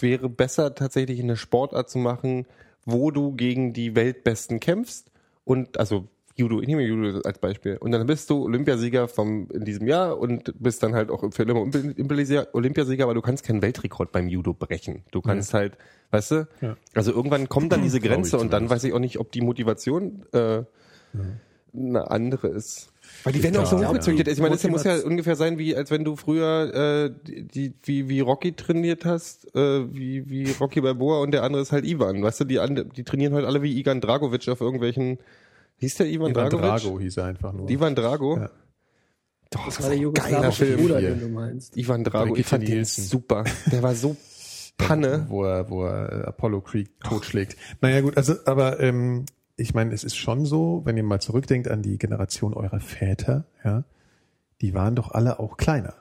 wäre 0.00 0.28
besser 0.28 0.74
tatsächlich 0.74 1.20
eine 1.20 1.36
Sportart 1.36 1.88
zu 1.90 1.98
machen, 1.98 2.46
wo 2.84 3.10
du 3.10 3.32
gegen 3.34 3.72
die 3.72 3.94
Weltbesten 3.96 4.60
kämpfst 4.60 5.10
und 5.44 5.78
also 5.78 6.08
Judo, 6.38 6.60
ich 6.60 6.68
nehme 6.68 6.82
Judo 6.82 7.20
als 7.24 7.38
Beispiel. 7.40 7.76
Und 7.78 7.90
dann 7.90 8.06
bist 8.06 8.30
du 8.30 8.44
Olympiasieger 8.44 9.08
vom 9.08 9.48
in 9.50 9.64
diesem 9.64 9.88
Jahr 9.88 10.18
und 10.18 10.54
bist 10.62 10.82
dann 10.84 10.94
halt 10.94 11.10
auch 11.10 11.32
für 11.32 11.42
immer 11.42 11.60
Olympiasieger, 12.52 13.04
aber 13.04 13.14
du 13.14 13.20
kannst 13.22 13.44
keinen 13.44 13.60
Weltrekord 13.60 14.12
beim 14.12 14.28
Judo 14.28 14.54
brechen. 14.54 15.02
Du 15.10 15.20
kannst 15.20 15.52
halt, 15.52 15.76
weißt 16.12 16.30
du, 16.30 16.48
Ja. 16.60 16.76
also 16.94 17.12
irgendwann 17.12 17.48
kommt 17.48 17.72
dann 17.72 17.82
diese 17.82 17.98
Grenze 18.00 18.38
und 18.38 18.52
dann 18.52 18.70
weiß 18.70 18.84
ich 18.84 18.92
auch 18.92 19.00
nicht, 19.00 19.18
ob 19.18 19.32
die 19.32 19.40
Motivation 19.40 20.24
äh, 20.32 20.62
eine 21.76 22.10
andere 22.10 22.48
ist. 22.48 22.92
Weil 23.24 23.32
die 23.32 23.42
werden 23.42 23.54
ja 23.54 23.62
auch 23.62 23.66
so 23.66 23.78
hochgezüchtet. 23.84 24.26
ja. 24.26 24.32
Ich 24.32 24.38
meine, 24.38 24.54
das 24.54 24.64
muss 24.68 24.84
ja 24.84 24.98
ungefähr 24.98 25.34
sein, 25.34 25.58
wie 25.58 25.74
als 25.74 25.90
wenn 25.90 26.04
du 26.04 26.14
früher 26.16 26.72
äh, 27.04 27.10
die, 27.26 27.72
wie, 27.82 28.08
wie 28.08 28.20
Rocky 28.20 28.52
trainiert 28.52 29.04
hast, 29.04 29.54
äh, 29.56 29.92
wie, 29.92 30.28
wie 30.30 30.50
Rocky 30.60 30.80
Balboa 30.80 31.20
und 31.22 31.32
der 31.32 31.42
andere 31.42 31.62
ist 31.62 31.72
halt 31.72 31.84
Ivan. 31.84 32.22
Weißt 32.22 32.40
du, 32.40 32.44
die, 32.44 32.60
die 32.96 33.04
trainieren 33.04 33.34
halt 33.34 33.44
alle 33.44 33.62
wie 33.62 33.76
Igan 33.78 34.00
Dragovic 34.00 34.48
auf 34.48 34.60
irgendwelchen. 34.60 35.18
Hieß 35.78 35.96
der 35.96 36.06
Ivan, 36.08 36.30
Ivan 36.30 36.50
Dragovic? 36.50 36.64
Drago 36.82 37.00
hieß 37.00 37.16
er 37.18 37.24
einfach 37.26 37.52
nur. 37.52 37.68
Ivan 37.70 37.94
Drago? 37.94 38.36
Ja. 38.36 38.50
Doch, 39.50 39.64
Das 39.66 39.76
das 39.76 39.82
war 39.84 39.90
der 39.90 39.98
jugoslawische 39.98 40.66
Film. 40.66 40.80
Bruder, 40.80 40.98
hier. 40.98 41.10
den 41.10 41.20
du 41.20 41.28
meinst. 41.28 41.76
Ivan 41.76 42.04
Drago, 42.04 42.36
ich 42.36 42.46
fand 42.46 42.64
den 42.68 42.74
Nielsen. 42.74 43.04
super. 43.04 43.44
Der 43.72 43.82
war 43.82 43.94
so 43.94 44.16
Panne. 44.76 45.26
Wo 45.28 45.44
er, 45.44 45.68
wo 45.70 45.84
er 45.84 46.12
äh, 46.12 46.22
Apollo 46.26 46.60
Creek 46.60 47.00
totschlägt. 47.00 47.56
Naja 47.80 48.00
gut, 48.00 48.16
also 48.16 48.34
aber 48.44 48.78
ähm, 48.80 49.24
ich 49.56 49.74
meine, 49.74 49.92
es 49.94 50.04
ist 50.04 50.16
schon 50.16 50.44
so, 50.46 50.82
wenn 50.84 50.96
ihr 50.96 51.02
mal 51.02 51.20
zurückdenkt 51.20 51.68
an 51.68 51.82
die 51.82 51.98
Generation 51.98 52.54
eurer 52.54 52.78
Väter, 52.80 53.44
ja, 53.64 53.84
die 54.60 54.74
waren 54.74 54.94
doch 54.94 55.10
alle 55.12 55.40
auch 55.40 55.56
kleiner. 55.56 55.94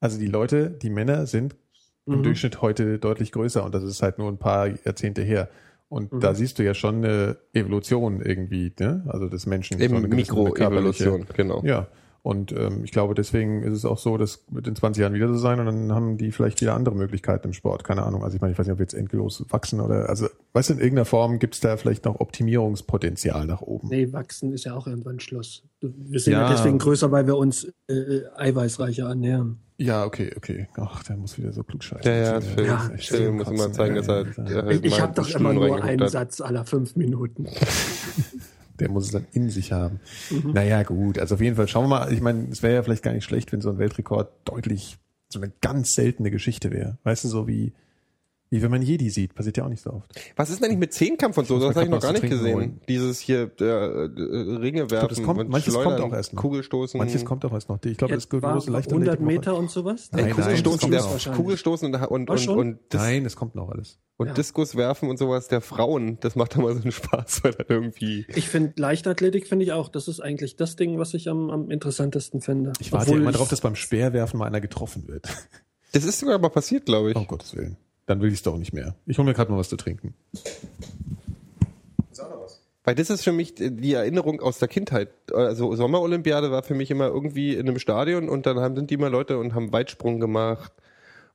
Also 0.00 0.18
die 0.18 0.26
Leute, 0.26 0.70
die 0.70 0.90
Männer 0.90 1.26
sind 1.26 1.56
im 2.06 2.18
Mhm. 2.18 2.22
Durchschnitt 2.24 2.60
heute 2.60 2.98
deutlich 2.98 3.30
größer 3.30 3.62
und 3.64 3.74
das 3.74 3.84
ist 3.84 4.02
halt 4.02 4.18
nur 4.18 4.28
ein 4.28 4.38
paar 4.38 4.66
Jahrzehnte 4.66 5.22
her. 5.22 5.48
Und 5.92 6.10
Mhm. 6.10 6.20
da 6.20 6.34
siehst 6.34 6.58
du 6.58 6.64
ja 6.64 6.72
schon 6.72 7.04
eine 7.04 7.36
Evolution 7.52 8.22
irgendwie, 8.22 8.72
ne? 8.80 9.04
Also 9.08 9.28
des 9.28 9.44
Menschen. 9.44 9.76
so 9.76 9.84
Eben 9.84 9.96
körperliche- 9.96 10.32
Mikroevolution, 10.32 11.26
genau. 11.36 11.62
Ja. 11.64 11.86
Und 12.24 12.52
ähm, 12.52 12.84
ich 12.84 12.92
glaube, 12.92 13.14
deswegen 13.14 13.64
ist 13.64 13.72
es 13.72 13.84
auch 13.84 13.98
so, 13.98 14.16
das 14.16 14.44
wird 14.48 14.68
in 14.68 14.76
20 14.76 15.00
Jahren 15.00 15.12
wieder 15.12 15.26
so 15.26 15.36
sein 15.36 15.58
und 15.58 15.66
dann 15.66 15.92
haben 15.92 16.18
die 16.18 16.30
vielleicht 16.30 16.60
wieder 16.60 16.74
andere 16.74 16.94
Möglichkeiten 16.94 17.48
im 17.48 17.52
Sport. 17.52 17.82
Keine 17.82 18.04
Ahnung. 18.04 18.22
Also 18.22 18.36
ich 18.36 18.40
meine, 18.40 18.52
ich 18.52 18.58
weiß 18.58 18.66
nicht, 18.66 18.72
ob 18.72 18.78
wir 18.78 18.84
jetzt 18.84 18.94
endlos 18.94 19.44
wachsen 19.48 19.80
oder 19.80 20.08
also 20.08 20.28
weißt 20.52 20.70
du, 20.70 20.74
in 20.74 20.78
irgendeiner 20.78 21.04
Form 21.04 21.40
gibt 21.40 21.54
es 21.54 21.60
da 21.60 21.76
vielleicht 21.76 22.04
noch 22.04 22.20
Optimierungspotenzial 22.20 23.46
nach 23.46 23.60
oben. 23.60 23.88
Nee, 23.88 24.12
wachsen 24.12 24.52
ist 24.52 24.64
ja 24.64 24.74
auch 24.74 24.86
irgendwann 24.86 25.18
Schluss. 25.18 25.64
Wir 25.80 26.20
sind 26.20 26.34
ja, 26.34 26.42
Ja. 26.42 26.50
deswegen 26.52 26.78
größer, 26.78 27.10
weil 27.10 27.26
wir 27.26 27.36
uns 27.36 27.64
äh, 27.88 27.92
äh, 27.94 28.24
eiweißreicher 28.36 29.08
ernähren. 29.08 29.58
Ja, 29.78 30.04
okay, 30.04 30.30
okay. 30.36 30.68
Ach, 30.76 31.02
der 31.02 31.16
muss 31.16 31.36
wieder 31.38 31.52
so 31.52 31.64
klug 31.64 31.82
scheißen. 31.82 32.08
Ja, 32.08 32.34
ja, 32.34 32.40
Phil, 32.40 32.66
Ja, 32.66 32.90
Phil 32.98 33.32
muss 33.32 33.48
immer 33.48 33.72
zeigen, 33.72 33.96
dass 33.96 34.06
er, 34.06 34.24
der 34.24 34.70
Ich, 34.84 35.00
habe 35.00 35.12
doch 35.14 35.28
immer 35.34 35.52
nur 35.52 35.82
einen. 35.82 36.08
Satz 36.08 36.40
aller 36.40 36.64
fünf 36.64 36.94
Minuten. 36.94 37.48
Der 38.82 38.90
muss 38.90 39.06
es 39.06 39.12
dann 39.12 39.26
in 39.32 39.50
sich 39.50 39.72
haben. 39.72 40.00
Mhm. 40.30 40.52
Naja, 40.52 40.82
gut. 40.82 41.18
Also 41.18 41.36
auf 41.36 41.40
jeden 41.40 41.56
Fall 41.56 41.68
schauen 41.68 41.84
wir 41.84 41.88
mal. 41.88 42.12
Ich 42.12 42.20
meine, 42.20 42.48
es 42.50 42.62
wäre 42.62 42.74
ja 42.74 42.82
vielleicht 42.82 43.02
gar 43.02 43.12
nicht 43.12 43.24
schlecht, 43.24 43.52
wenn 43.52 43.60
so 43.60 43.70
ein 43.70 43.78
Weltrekord 43.78 44.30
deutlich 44.44 44.98
so 45.28 45.40
eine 45.40 45.52
ganz 45.60 45.94
seltene 45.94 46.30
Geschichte 46.30 46.70
wäre. 46.70 46.98
Weißt 47.04 47.24
du, 47.24 47.28
so 47.28 47.48
wie, 47.48 47.72
wie 48.52 48.62
wenn 48.62 48.70
man 48.70 48.82
Jedi 48.82 49.08
sieht. 49.10 49.34
Passiert 49.34 49.56
ja 49.56 49.64
auch 49.64 49.68
nicht 49.68 49.82
so 49.82 49.90
oft. 49.94 50.12
Was 50.36 50.50
ist 50.50 50.60
denn 50.60 50.66
eigentlich 50.66 50.78
mit 50.78 50.92
Zehnkampf 50.92 51.38
und 51.38 51.46
so? 51.48 51.58
Das 51.58 51.74
habe 51.74 51.86
ich 51.86 51.90
noch 51.90 52.00
gar 52.00 52.12
nicht 52.12 52.28
gesehen. 52.28 52.54
holen. 52.54 52.80
Dieses 52.86 53.18
hier 53.18 53.50
äh, 53.60 53.64
äh, 53.64 54.56
Ringe 54.58 54.90
werfen 54.90 55.08
das 55.08 55.22
kommt- 55.22 55.40
und 55.40 55.48
manches 55.48 55.72
Schleudern, 55.72 55.98
kommt 56.00 56.12
auch 56.12 56.16
erst 56.16 56.34
noch. 56.34 56.42
Kugelstoßen. 56.42 56.98
Manches 56.98 57.24
kommt 57.24 57.44
auch 57.46 57.52
erst 57.52 57.68
noch. 57.70 57.78
Ich 57.84 57.96
glaube, 57.96 58.14
das 58.14 58.24
Jetzt 58.30 58.42
war 58.42 58.52
große 58.52 58.70
Leichtathletik- 58.70 58.92
100 59.08 59.20
Meter 59.20 59.56
und 59.56 59.70
sowas? 59.70 60.10
Nein, 60.12 60.26
Nein, 60.26 60.34
nein, 60.36 60.44
Kugelstoßen, 60.44 60.90
das 60.90 61.08
kommt 61.08 61.26
der. 61.26 61.32
Kugelstoßen 61.32 61.94
und, 61.94 62.02
und, 62.06 62.30
und, 62.30 62.48
und, 62.48 62.78
Dis 62.92 63.00
Nein, 63.00 63.24
es 63.24 63.36
kommt 63.36 63.54
noch 63.54 63.70
alles. 63.70 63.98
und 64.18 64.26
Ja. 64.28 64.34
Diskus 64.34 64.76
werfen 64.76 65.08
und 65.08 65.18
sowas 65.18 65.48
der 65.48 65.62
Frauen. 65.62 66.18
Das 66.20 66.36
macht 66.36 66.54
immer 66.54 66.74
so 66.74 66.82
einen 66.82 66.92
Spaß, 66.92 67.44
weil 67.44 67.52
dann 67.52 67.66
irgendwie. 67.70 68.26
Ich 68.34 68.48
finde 68.48 68.74
Leichtathletik 68.76 69.46
finde 69.48 69.64
ich 69.64 69.72
auch. 69.72 69.88
Das 69.88 70.08
ist 70.08 70.20
eigentlich 70.20 70.56
das 70.56 70.76
Ding, 70.76 70.98
was 70.98 71.14
ich 71.14 71.28
am, 71.30 71.48
am 71.48 71.70
interessantesten 71.70 72.42
finde. 72.42 72.74
Ich 72.80 72.92
warte 72.92 73.12
ja 73.12 73.16
immer 73.16 73.30
ich- 73.30 73.36
drauf, 73.36 73.48
dass 73.48 73.62
beim 73.62 73.76
Speerwerfen 73.76 74.38
mal 74.38 74.44
einer 74.46 74.60
getroffen 74.60 75.08
wird. 75.08 75.26
Das 75.92 76.04
ist 76.04 76.18
sogar 76.20 76.38
mal 76.38 76.48
passiert, 76.50 76.84
glaube 76.86 77.10
ich. 77.10 77.16
Oh 77.16 77.24
Gottes 77.24 77.54
Willen. 77.56 77.76
Dann 78.06 78.20
will 78.20 78.28
ich 78.28 78.36
es 78.36 78.42
doch 78.42 78.56
nicht 78.58 78.72
mehr. 78.72 78.96
Ich 79.06 79.18
hole 79.18 79.26
mir 79.26 79.34
gerade 79.34 79.50
mal 79.50 79.58
was 79.58 79.68
zu 79.68 79.76
trinken. 79.76 80.14
Weil 82.84 82.96
das 82.96 83.10
ist 83.10 83.22
für 83.22 83.32
mich 83.32 83.54
die 83.54 83.92
Erinnerung 83.92 84.40
aus 84.40 84.58
der 84.58 84.66
Kindheit. 84.66 85.10
Also 85.32 85.74
Sommerolympiade 85.76 86.50
war 86.50 86.64
für 86.64 86.74
mich 86.74 86.90
immer 86.90 87.06
irgendwie 87.06 87.54
in 87.54 87.68
einem 87.68 87.78
Stadion 87.78 88.28
und 88.28 88.44
dann 88.46 88.58
haben, 88.58 88.74
sind 88.74 88.90
die 88.90 88.96
mal 88.96 89.10
Leute 89.10 89.38
und 89.38 89.54
haben 89.54 89.72
Weitsprung 89.72 90.18
gemacht. 90.18 90.72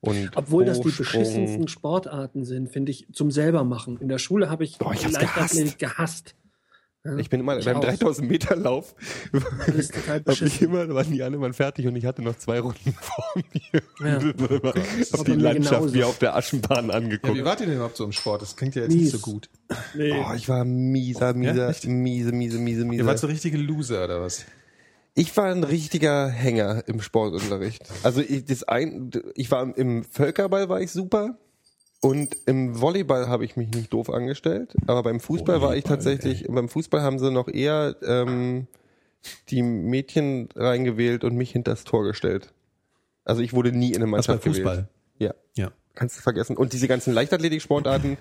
Und 0.02 0.31
Obwohl 0.35 0.65
das 0.65 0.81
die 0.81 0.91
beschissensten 0.91 1.68
Sportarten 1.69 2.44
sind, 2.44 2.69
finde 2.69 2.91
ich, 2.91 3.07
zum 3.14 3.31
selber 3.31 3.64
machen. 3.64 3.98
In 3.98 4.10
der 4.10 4.19
Schule 4.19 4.49
habe 4.49 4.64
ich 4.64 4.77
Boah, 4.77 4.94
ich 4.94 5.10
Leichtathletik 5.10 5.80
gehasst. 5.80 6.35
Ja, 7.07 7.17
Ich 7.17 7.29
bin 7.29 7.39
immer 7.39 7.57
ich 7.57 7.65
beim 7.65 7.77
auch. 7.77 7.81
3000 7.85 8.29
Meter 8.29 8.55
Lauf. 8.55 8.95
Hab 10.07 10.41
ich 10.41 10.61
immer, 10.61 10.85
da 10.88 10.93
waren 10.95 11.11
die 11.11 11.23
alle 11.23 11.38
mal 11.38 11.53
fertig 11.53 11.88
und 11.88 11.95
ich 11.95 12.05
hatte 12.05 12.21
noch 12.21 12.38
zwei 12.38 12.59
Runden 12.59 12.93
vor 12.99 13.34
mir. 13.35 13.81
Ja. 14.11 14.23
War 14.63 14.73
hab 14.73 15.25
die 15.25 15.31
Landschaft 15.34 15.75
genauso. 15.75 15.93
wie 15.93 16.03
auf 16.03 16.19
der 16.19 16.35
Aschenbahn 16.35 16.91
angeguckt. 16.91 17.43
wart 17.45 17.61
ihr 17.61 17.67
denn 17.67 17.75
überhaupt 17.75 17.97
so 17.97 18.03
im 18.03 18.11
Sport? 18.11 18.41
Das 18.41 18.55
klingt 18.55 18.75
ja 18.75 18.84
jetzt 18.84 18.93
Mies. 18.93 19.01
nicht 19.03 19.11
so 19.11 19.19
gut. 19.19 19.49
Nee. 19.95 20.13
Oh, 20.13 20.34
ich 20.35 20.49
war 20.49 20.65
mieser, 20.65 21.34
mieser, 21.34 21.69
echt? 21.69 21.85
miese, 21.88 22.31
miese, 22.31 22.57
miese, 22.59 22.84
Ihr 22.93 23.05
wart 23.05 23.19
so 23.19 23.27
miese. 23.27 23.35
richtige 23.35 23.57
Loser 23.57 24.03
oder 24.05 24.21
was? 24.21 24.45
Ich 25.15 25.35
war 25.35 25.45
ein 25.45 25.63
richtiger 25.63 26.27
Hänger 26.29 26.84
im 26.88 27.01
Sportunterricht. 27.01 27.81
Also 28.03 28.21
ich, 28.21 28.45
das 28.45 28.63
ein, 28.63 29.09
ich 29.34 29.49
war 29.49 29.75
im 29.75 30.03
Völkerball 30.03 30.69
war 30.69 30.79
ich 30.81 30.91
super 30.91 31.38
und 32.02 32.38
im 32.45 32.80
Volleyball 32.80 33.28
habe 33.28 33.45
ich 33.45 33.56
mich 33.56 33.69
nicht 33.69 33.91
doof 33.91 34.10
angestellt, 34.10 34.76
aber 34.86 35.03
beim 35.03 35.19
Fußball 35.19 35.61
war 35.61 35.76
ich 35.76 35.84
Volleyball, 35.84 35.98
tatsächlich. 35.98 36.45
Beim 36.48 36.69
Fußball 36.69 37.02
haben 37.02 37.19
sie 37.19 37.32
noch 37.32 37.48
eher 37.48 37.95
ähm, 38.03 38.68
die 39.49 39.64
Mädchen 39.64 40.49
reingewählt 40.56 41.24
und 41.24 41.36
mich 41.36 41.52
hinters 41.52 41.84
Tor 41.84 42.03
gestellt. 42.03 42.53
Also 43.26 43.41
ich 43.41 43.53
wurde 43.53 43.72
nie 43.72 43.90
in 43.90 43.95
eine 43.95 44.06
Was 44.06 44.28
bei 44.28 44.34
Mannschaft 44.34 44.44
gewählt. 44.44 44.64
Fußball? 44.64 44.88
Ja. 45.18 45.34
Ja. 45.56 45.72
Kannst 45.95 46.18
du 46.18 46.22
vergessen. 46.22 46.56
Und 46.56 46.74
diese 46.74 46.88
ganzen 46.88 47.14
Leichtathletik-Sportarten, 47.14 48.18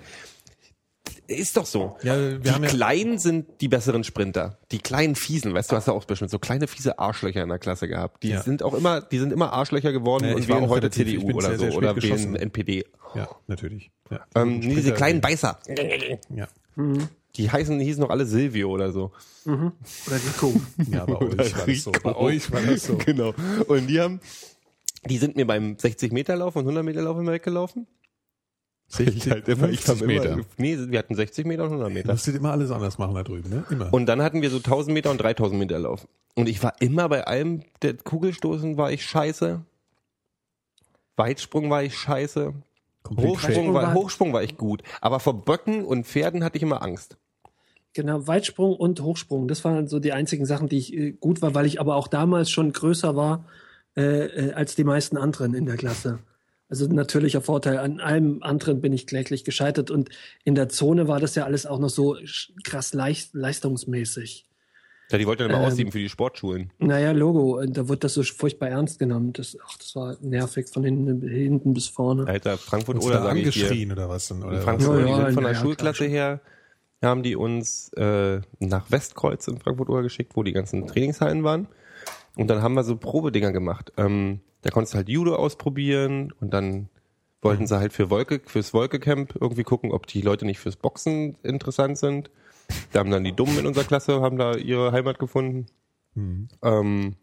ist 1.28 1.57
doch 1.57 1.66
so. 1.66 1.97
Ja, 2.03 2.19
wir 2.19 2.39
die 2.39 2.51
haben 2.51 2.62
ja- 2.65 2.70
Kleinen 2.70 3.19
sind 3.19 3.47
die 3.61 3.69
besseren 3.69 4.05
Sprinter. 4.05 4.59
Die 4.73 4.78
kleinen 4.78 5.15
Fiesen, 5.15 5.55
weißt 5.55 5.70
du, 5.70 5.74
du 5.74 5.77
hast 5.78 5.86
ja 5.89 5.93
auch 5.93 6.05
bestimmt 6.05 6.31
so 6.31 6.39
kleine 6.39 6.66
fiese 6.66 6.98
Arschlöcher 6.98 7.43
in 7.43 7.48
der 7.48 7.59
Klasse 7.59 7.89
gehabt. 7.89 8.23
Die 8.23 8.31
Ja. 8.31 8.43
sind 8.43 8.62
auch 8.62 8.74
immer, 8.74 9.01
die 9.01 9.19
sind 9.19 9.32
immer 9.32 9.53
Arschlöcher 9.53 9.93
geworden 9.93 10.24
Ja, 10.28 10.35
und 10.35 10.40
ich 10.43 10.48
war 10.48 10.57
wählen 10.57 10.66
auch 10.66 10.70
heute 10.70 10.82
relativ- 10.85 11.07
ich 11.07 11.15
CDU 11.15 11.27
bin 11.27 11.36
oder 11.36 11.48
sehr, 11.48 11.59
so 11.59 11.62
sehr 11.65 11.73
spät 11.73 11.82
oder 11.82 12.03
wählen 12.03 12.36
NPD. 12.36 12.85
Ja, 13.15 13.28
natürlich. 13.47 13.90
Ja. 14.11 14.20
Ähm, 14.35 14.59
nee, 14.61 14.74
diese 14.74 14.93
kleinen 14.94 15.20
Beißer. 15.20 15.59
Ja. 16.35 16.48
Die 17.36 17.51
heißen, 17.51 17.78
hießen 17.81 18.01
noch 18.03 18.11
alle 18.11 18.24
Silvio 18.27 18.70
oder 18.70 18.93
so. 18.93 19.12
Oder 19.44 19.73
Rico. 20.16 20.53
ja, 20.90 21.05
bei 21.05 21.16
euch 21.20 21.55
war 21.57 21.66
das 21.66 21.82
so. 21.82 21.93
Bei 22.03 22.16
euch 22.16 22.51
war 22.51 22.61
das 22.62 22.85
so. 22.85 22.97
genau. 22.97 23.35
Und 23.69 23.86
die 23.89 24.01
haben, 24.01 24.20
die 25.09 25.19
sind 25.19 25.36
mir 25.36 25.47
beim 25.47 25.78
60 25.78 26.12
Meter 26.12 26.35
Lauf 26.36 26.57
und 26.57 26.62
100 26.62 26.85
Meter 26.85 27.03
Lauf 27.03 27.19
immer 27.19 27.32
weggelaufen. 27.32 27.86
60, 28.88 29.30
halt 29.30 29.48
immer, 29.48 29.68
ich 29.68 29.80
hab 29.80 29.96
50 29.98 30.06
Meter. 30.06 30.32
Immer, 30.34 30.44
nee, 30.58 30.76
wir 30.78 30.98
hatten 30.98 31.14
60 31.14 31.44
Meter 31.46 31.64
und 31.64 31.70
100 31.70 31.92
Meter. 31.92 32.08
Das 32.08 32.26
wird 32.26 32.36
immer 32.36 32.52
alles 32.52 32.70
anders 32.70 32.98
machen 32.98 33.14
da 33.14 33.22
drüben, 33.24 33.50
ne? 33.50 33.64
Immer. 33.70 33.92
Und 33.92 34.06
dann 34.06 34.22
hatten 34.22 34.42
wir 34.42 34.50
so 34.50 34.58
1000 34.58 34.94
Meter 34.94 35.10
und 35.10 35.18
3000 35.20 35.58
Meter 35.58 35.78
Lauf. 35.78 36.06
Und 36.34 36.48
ich 36.48 36.62
war 36.62 36.74
immer 36.80 37.08
bei 37.08 37.26
allem, 37.26 37.62
der 37.82 37.94
Kugelstoßen 37.94 38.76
war 38.76 38.92
ich 38.92 39.04
scheiße. 39.04 39.60
Weitsprung 41.16 41.70
war 41.70 41.82
ich 41.82 41.96
scheiße. 41.96 42.52
Komplett 43.02 43.28
Hochsprung 43.28 43.74
war- 43.74 43.94
Hochsprung 43.94 44.32
war 44.32 44.42
ich 44.42 44.56
gut. 44.56 44.82
Aber 45.00 45.20
vor 45.20 45.44
Böcken 45.44 45.84
und 45.84 46.06
Pferden 46.06 46.44
hatte 46.44 46.56
ich 46.56 46.62
immer 46.62 46.82
Angst. 46.82 47.16
Genau, 47.94 48.26
Weitsprung 48.26 48.76
und 48.76 49.00
Hochsprung. 49.00 49.48
Das 49.48 49.64
waren 49.64 49.88
so 49.88 49.98
die 50.00 50.12
einzigen 50.12 50.44
Sachen, 50.44 50.68
die 50.68 50.76
ich 50.78 50.92
äh, 50.92 51.12
gut 51.12 51.40
war, 51.40 51.54
weil 51.54 51.64
ich 51.64 51.80
aber 51.80 51.96
auch 51.96 52.08
damals 52.08 52.50
schon 52.50 52.72
größer 52.72 53.16
war 53.16 53.46
äh, 53.96 54.26
äh, 54.26 54.52
als 54.52 54.74
die 54.74 54.84
meisten 54.84 55.16
anderen 55.16 55.54
in 55.54 55.64
der 55.64 55.76
Klasse. 55.76 56.18
Also 56.68 56.86
natürlicher 56.86 57.40
Vorteil. 57.40 57.78
An 57.78 58.01
allem 58.01 58.43
anderen 58.43 58.80
bin 58.80 58.93
ich 58.93 59.06
kläglich 59.06 59.44
gescheitert 59.44 59.90
und 59.90 60.09
in 60.44 60.55
der 60.55 60.68
Zone 60.68 61.06
war 61.06 61.20
das 61.20 61.34
ja 61.34 61.44
alles 61.44 61.64
auch 61.64 61.78
noch 61.78 61.90
so 61.90 62.16
krass 62.64 62.93
leicht, 62.93 63.34
leistungsmäßig. 63.34 64.47
Ja, 65.12 65.18
die 65.18 65.26
wollten 65.26 65.43
dann 65.43 65.51
immer 65.51 65.60
Ähm. 65.60 65.66
aussieben 65.66 65.93
für 65.93 66.01
die 66.01 66.09
Sportschulen. 66.09 66.72
Naja, 66.78 67.12
Logo, 67.12 67.60
und 67.60 67.76
da 67.76 67.88
wird 67.88 68.02
das 68.02 68.14
so 68.14 68.24
furchtbar 68.24 68.70
ernst 68.70 68.98
genommen. 68.98 69.32
Das, 69.32 69.56
ach, 69.64 69.78
das 69.78 69.94
war 69.94 70.16
nervig 70.20 70.68
von 70.68 70.82
hinten, 70.82 71.22
hinten 71.22 71.74
bis 71.74 71.86
vorne. 71.86 72.26
Alter, 72.26 72.59
Frankfurt 72.59 72.97
Oder 72.97 73.22
sag 73.22 73.30
angeschrien 73.30 73.93
oder 73.93 74.09
was? 74.09 74.28
Denn, 74.28 74.43
oder 74.43 74.56
In 74.56 74.62
Frankfurt, 74.62 74.98
Ja, 74.98 75.05
die 75.05 75.10
ja, 75.10 75.16
sind 75.26 75.34
von 75.34 75.44
der 75.44 75.52
ja, 75.52 75.60
Schulklasse 75.60 76.06
her, 76.06 76.40
haben 77.02 77.22
die 77.22 77.36
uns 77.36 77.93
äh, 77.93 78.40
nach 78.59 78.90
Westkreuz 78.90 79.47
in 79.47 79.59
Frankfurt 79.59 79.88
oder 79.88 80.02
geschickt, 80.02 80.32
wo 80.34 80.43
die 80.43 80.52
ganzen 80.52 80.88
Trainingshallen 80.88 81.44
waren. 81.44 81.68
Und 82.36 82.48
dann 82.48 82.62
haben 82.62 82.74
wir 82.74 82.84
so 82.84 82.96
Probedinger 82.96 83.50
gemacht. 83.50 83.92
Ähm, 83.96 84.40
da 84.62 84.70
konntest 84.70 84.94
du 84.94 84.98
halt 84.98 85.08
Judo 85.08 85.34
ausprobieren 85.34 86.32
und 86.40 86.52
dann 86.54 86.88
wollten 87.42 87.62
Mhm. 87.62 87.66
sie 87.66 87.78
halt 87.78 87.92
für 87.92 88.10
Wolke, 88.10 88.40
fürs 88.44 88.72
Wolkecamp 88.74 89.34
irgendwie 89.40 89.62
gucken, 89.64 89.90
ob 89.90 90.06
die 90.06 90.20
Leute 90.22 90.44
nicht 90.46 90.58
fürs 90.60 90.76
Boxen 90.76 91.36
interessant 91.42 91.98
sind. 91.98 92.30
Da 92.92 93.00
haben 93.00 93.10
dann 93.10 93.24
die 93.24 93.32
Dummen 93.32 93.58
in 93.58 93.66
unserer 93.66 93.84
Klasse, 93.84 94.20
haben 94.20 94.38
da 94.38 94.54
ihre 94.54 94.92
Heimat 94.92 95.18
gefunden. 95.18 95.66
Mhm. 96.14 96.48
Ähm, 96.62 97.14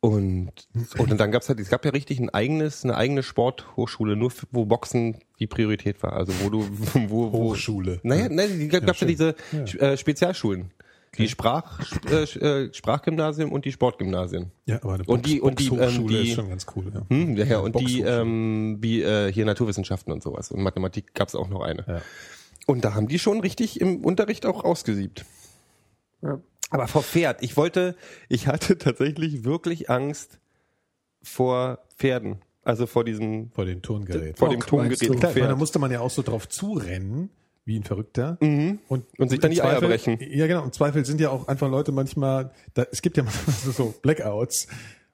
Und, 0.00 0.52
und 0.96 1.18
dann 1.20 1.32
gab's 1.32 1.48
halt, 1.48 1.58
es 1.58 1.70
gab 1.70 1.84
ja 1.84 1.90
richtig 1.90 2.20
ein 2.20 2.30
eigenes, 2.30 2.84
eine 2.84 2.96
eigene 2.96 3.24
Sporthochschule, 3.24 4.14
nur 4.14 4.30
für, 4.30 4.46
wo 4.52 4.64
Boxen 4.64 5.16
die 5.40 5.48
Priorität 5.48 6.00
war. 6.04 6.12
Also 6.12 6.32
wo 6.40 6.50
du, 6.50 6.68
wo, 7.08 7.32
wo 7.32 7.38
Hochschule. 7.50 7.98
Naja, 8.04 8.28
nein, 8.30 8.58
die 8.60 8.68
gab 8.68 8.86
ja, 8.86 8.94
schön. 8.94 9.08
diese 9.08 9.34
äh, 9.80 9.96
Spezialschulen. 9.96 10.70
Die 11.16 11.28
Sprach, 11.28 11.80
äh, 12.10 12.22
äh, 12.24 12.72
Sprachgymnasium 12.74 13.50
und 13.52 13.64
die 13.64 13.72
Sportgymnasien. 13.72 14.52
Ja, 14.66 14.76
aber 14.82 14.94
eine 14.94 15.04
Und 15.04 15.26
die- 15.26 15.40
und 15.40 15.58
die, 15.58 15.68
ähm, 15.68 16.06
die- 16.06 16.28
ist 16.28 16.34
schon 16.34 16.48
ganz 16.48 16.66
cool. 16.76 16.92
Ja. 16.94 17.02
Hm, 17.08 17.36
ja, 17.36 17.44
ja, 17.44 17.58
und 17.60 17.78
die 17.80 18.00
ähm, 18.02 18.76
wie 18.80 19.02
äh, 19.02 19.32
hier 19.32 19.44
Naturwissenschaften 19.46 20.12
und 20.12 20.22
sowas. 20.22 20.50
Und 20.50 20.62
Mathematik 20.62 21.14
gab's 21.14 21.34
auch 21.34 21.48
noch 21.48 21.62
eine. 21.62 21.84
Ja. 21.88 22.02
Und 22.66 22.84
da 22.84 22.94
haben 22.94 23.08
die 23.08 23.18
schon 23.18 23.40
richtig 23.40 23.80
im 23.80 24.04
Unterricht 24.04 24.44
auch 24.46 24.62
ausgesiebt. 24.64 25.24
Ja. 26.22 26.40
Aber 26.70 26.86
vor 26.86 27.02
Pferd. 27.02 27.42
Ich 27.42 27.56
wollte, 27.56 27.96
ich 28.28 28.46
hatte 28.46 28.76
tatsächlich 28.78 29.44
wirklich 29.44 29.88
Angst 29.90 30.38
vor 31.22 31.78
Pferden. 31.96 32.42
Also 32.62 32.86
vor 32.86 33.02
diesem, 33.04 33.50
Vor 33.52 33.64
dem 33.64 33.80
Turngerät. 33.80 34.38
vor 34.38 34.50
dem 34.50 34.60
meinst 34.70 35.00
du? 35.02 35.14
Klar, 35.14 35.32
da 35.32 35.56
musste 35.56 35.78
man 35.78 35.90
ja 35.90 36.00
auch 36.00 36.10
so 36.10 36.20
drauf 36.22 36.48
zurennen, 36.50 37.30
wie 37.68 37.78
ein 37.78 37.84
Verrückter. 37.84 38.36
Mhm. 38.40 38.80
Und, 38.88 39.04
Und 39.18 39.28
sich 39.28 39.38
dann 39.38 39.52
die 39.52 39.62
Eier 39.62 39.78
Zweifel- 39.78 39.88
brechen. 39.88 40.18
Ja, 40.32 40.46
genau. 40.48 40.64
Im 40.64 40.72
Zweifel 40.72 41.04
sind 41.04 41.20
ja 41.20 41.30
auch 41.30 41.46
einfach 41.46 41.70
Leute 41.70 41.92
manchmal, 41.92 42.50
da, 42.74 42.84
es 42.90 43.02
gibt 43.02 43.16
ja 43.16 43.22
manchmal 43.24 43.54
so- 43.74 43.94
Blackouts, 44.02 44.66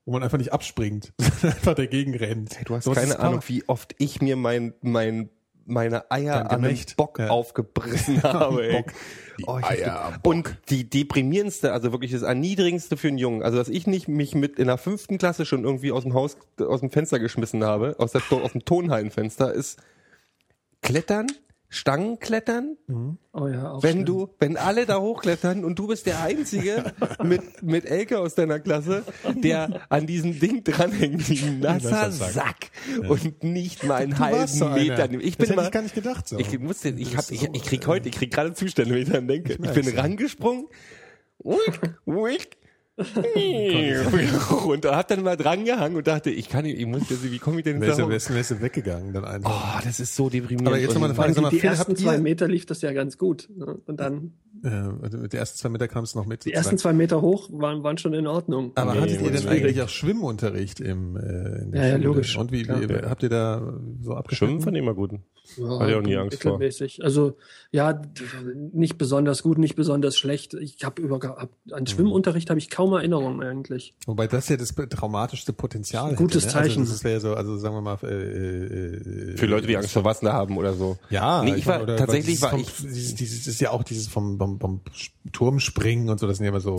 wo 0.07 0.13
man 0.13 0.23
einfach 0.23 0.39
nicht 0.39 0.53
abspringt, 0.53 1.13
sondern 1.19 1.59
einfach 1.59 1.75
dagegen 1.75 2.15
rennt. 2.15 2.57
Du 2.67 2.75
hast 2.77 2.85
So, 2.85 2.95
das 2.95 3.03
keine 3.03 3.19
Ahnung, 3.19 3.41
wie 3.49 3.65
oft 3.69 3.95
ich 3.99 4.23
mir 4.23 4.37
mein, 4.37 4.73
mein, 4.83 5.29
meine 5.67 6.11
Eier 6.11 6.51
an 6.51 6.65
einem. 6.65 6.79
Bock 6.97 7.19
Ja. 7.19 7.29
aufgebrissen 7.31 8.23
habe. 8.23 8.69
Bock. 8.71 8.93
Die 9.39 9.45
Oh, 9.49 9.59
Eier. 9.61 10.21
Und 10.23 10.57
die 10.71 10.89
deprimierendste, 10.89 11.73
also 11.73 11.91
wirklich 11.91 12.13
das 12.13 12.23
erniedrigendste 12.23 12.97
für 12.97 13.09
einen 13.09 13.19
Jungen, 13.19 13.43
also 13.43 13.59
dass 13.59 13.69
ich 13.69 13.87
nicht 13.89 14.07
mich 14.07 14.35
mit 14.37 14.61
in 14.61 14.69
der 14.69 14.79
fünften 14.79 15.19
Klasse 15.19 15.45
schon 15.45 15.65
irgendwie 15.65 15.91
aus 15.91 16.05
dem 16.05 16.15
Haus, 16.15 16.37
aus 16.61 16.81
dem 16.81 16.91
Fenster 16.91 17.19
geschmissen 17.19 17.65
habe, 17.65 17.97
aus, 17.99 18.13
der, 18.13 18.23
aus 18.31 18.53
dem 18.53 18.65
Tonhallenfenster, 18.65 19.53
ist 19.53 19.81
Klettern, 20.83 21.27
Stangenklettern, 21.69 22.77
Oh 23.33 23.49
ja, 23.49 23.73
auch 23.73 23.83
wenn 23.83 23.93
schlimm. 23.93 24.05
du, 24.05 24.31
wenn 24.39 24.57
alle 24.57 24.87
da 24.87 25.01
hochklettern 25.01 25.65
und 25.65 25.77
du 25.79 25.89
bist 25.89 26.07
der 26.07 26.23
Einzige 26.23 26.93
mit, 27.25 27.63
mit 27.65 27.85
Elke 27.85 28.21
aus 28.21 28.35
deiner 28.37 28.61
Klasse, 28.61 29.03
der 29.43 29.81
an 29.89 30.07
diesem 30.07 30.39
Ding 30.39 30.63
dranhängt 30.63 31.29
wie 31.29 31.45
ein 31.45 31.59
nasser 31.61 32.13
Sack 32.13 32.71
und 33.09 33.43
nicht 33.43 33.83
mal 33.83 33.97
einen 34.03 34.13
Du 34.13 34.21
warst 34.21 34.59
so 34.59 34.71
halben 34.71 34.87
Meter. 34.89 35.03
einer. 35.05 35.21
Ich 35.21 35.37
Das 35.37 35.39
bin 35.39 35.47
hätte 35.49 35.57
mal, 35.57 35.65
ich 35.67 35.73
gar 35.73 35.83
nicht 35.83 35.95
gedacht. 35.97 36.29
So. 36.29 36.39
ich 36.39 36.59
musste, 36.61 36.91
ich 36.91 37.13
Das 37.15 37.27
hab, 37.27 37.35
ich, 37.35 37.43
ich 37.53 37.63
krieg 37.65 37.87
heute, 37.89 38.09
ich 38.09 38.15
krieg 38.15 38.33
gerade 38.33 38.55
Zustände, 38.55 38.95
wenn 38.95 39.03
ich 39.03 39.09
dran 39.11 39.27
denke. 39.27 39.55
Ich, 39.55 39.59
merk's, 39.59 39.75
bin 39.75 39.95
ja. 39.95 40.01
rangesprungen. 40.01 40.67
Uik, 41.43 41.81
uik. 42.07 42.57
Und 42.97 44.85
da 44.85 44.97
hat 44.97 45.11
dann 45.11 45.23
mal 45.23 45.37
dran 45.37 45.65
gehangen 45.65 45.97
und 45.97 46.07
dachte, 46.07 46.31
ich 46.31 46.49
kann 46.49 46.65
ich 46.65 46.87
muss 46.87 47.03
wie 47.09 47.39
komme 47.39 47.59
ich 47.59 47.65
denn 47.65 47.83
jetzt 47.83 47.99
da 47.99 48.09
wärst 48.09 48.51
du 48.51 48.61
weggegangen 48.61 49.13
dann 49.13 49.25
einfach. 49.25 49.79
Oh, 49.79 49.81
das 49.85 49.99
ist 50.01 50.15
so 50.15 50.31
deprimierend. 50.31 50.69
Aber 50.69 50.79
jetzt 50.79 50.95
noch 50.95 51.01
mal 51.01 51.07
eine 51.07 51.15
Frage. 51.15 51.29
Also 51.29 51.37
sag 51.41 51.43
mal, 51.43 51.51
die 51.51 51.61
Phil, 51.61 51.71
ersten 51.71 51.97
zwei 51.97 52.15
ihr- 52.15 52.21
Meter 52.21 52.47
lief 52.49 52.67
das 52.67 52.83
ja 52.83 52.93
ganz 52.93 53.19
gut. 53.19 53.49
Ne? 53.57 53.79
Und 53.87 53.99
dann 53.99 54.35
Äh, 54.65 54.69
also 55.03 55.19
den 55.19 55.31
ersten 55.39 55.59
zwei 55.59 55.69
Meter 55.69 55.89
kam 55.89 56.05
es 56.05 56.15
noch 56.15 56.27
mit. 56.27 56.45
die 56.45 56.53
ersten 56.53 56.79
zwei 56.79 56.93
Meter 56.93 57.21
hoch 57.21 57.49
waren, 57.53 57.83
waren 57.83 57.99
schon 57.99 58.15
in 58.15 58.27
Ordnung. 58.27 58.73
Aber 58.75 58.95
Nee, 58.95 59.01
hattet 59.01 59.21
ihr 59.21 59.31
denn 59.31 59.43
schwierig. 59.43 59.63
eigentlich 59.65 59.83
auch 59.83 59.89
Schwimmunterricht 59.89 60.81
im 60.81 61.17
äh, 61.17 61.63
in 61.63 61.73
der 61.73 61.81
Ja, 61.83 61.87
ja, 61.89 61.93
Schule? 61.97 62.05
logisch. 62.07 62.37
Und 62.39 62.51
wie, 62.53 62.67
wie 62.67 62.93
Ja. 62.95 63.11
habt 63.11 63.23
ihr 63.23 63.29
da 63.29 63.75
so 64.03 64.15
abgeschnitten? 64.15 64.53
Schwimmen 64.53 64.63
fand 64.63 64.77
ich 64.77 64.83
immer 64.83 64.95
gut. 64.95 65.13
Ja, 65.59 65.79
Hatte 65.79 65.91
ich 65.91 65.97
auch 65.97 66.01
nie 66.03 66.17
Angst 66.17 66.43
vor. 66.43 66.59
Also 67.03 67.37
ja, 67.71 68.01
nicht 68.73 68.97
besonders 68.97 69.43
gut, 69.43 69.59
nicht 69.59 69.77
besonders 69.77 70.17
schlecht. 70.17 70.55
Ich 70.55 70.83
habe 70.85 71.03
über 71.03 71.17
hab, 71.21 71.51
Mhm. 71.67 71.73
an 71.75 71.87
Schwimmunterricht 71.87 72.49
habe 72.49 72.59
ich 72.59 72.71
kaum 72.71 72.95
Erinnerungen 72.95 73.43
eigentlich. 73.43 73.95
Wobei 74.07 74.27
das 74.27 74.49
ja 74.49 74.57
das 74.57 74.75
traumatischste 74.75 75.53
Potenzial 75.53 76.15
Gutes 76.15 76.47
hätte, 76.47 76.57
ne? 76.57 76.63
Zeichen. 76.63 76.81
Also 76.81 76.93
das 76.95 77.05
wäre 77.05 77.21
so, 77.21 77.35
also 77.35 77.59
sagen 77.59 77.75
wir 77.75 77.83
mal 77.83 77.99
äh, 78.05 78.07
äh, 78.07 79.37
Für 79.37 79.47
Leute, 79.47 79.67
die 79.67 79.77
Angst 79.77 79.93
vor 79.93 80.05
Wasser 80.05 80.33
haben 80.33 80.57
oder 80.57 80.73
so. 80.75 80.97
Ja, 81.11 81.43
Nee, 81.45 81.55
ich 81.57 81.67
war- 81.67 81.83
oder- 81.83 81.97
tatsächlich 81.97 82.41
war 82.41 82.57
dieses 82.57 82.79
ich- 82.81 82.95
Dieses, 82.95 83.15
dieses 83.15 83.47
ist 83.47 83.61
ja 83.61 83.71
auch 83.71 83.83
dieses 83.83 84.09
vom, 84.09 84.39
vom, 84.39 84.54
vom 84.61 84.81
Turmspringen 85.33 86.09
und 86.11 86.19
so, 86.21 86.27
das 86.27 86.39
sind 86.39 86.45
ja 86.45 86.51
immer 86.51 86.61
so 86.61 86.79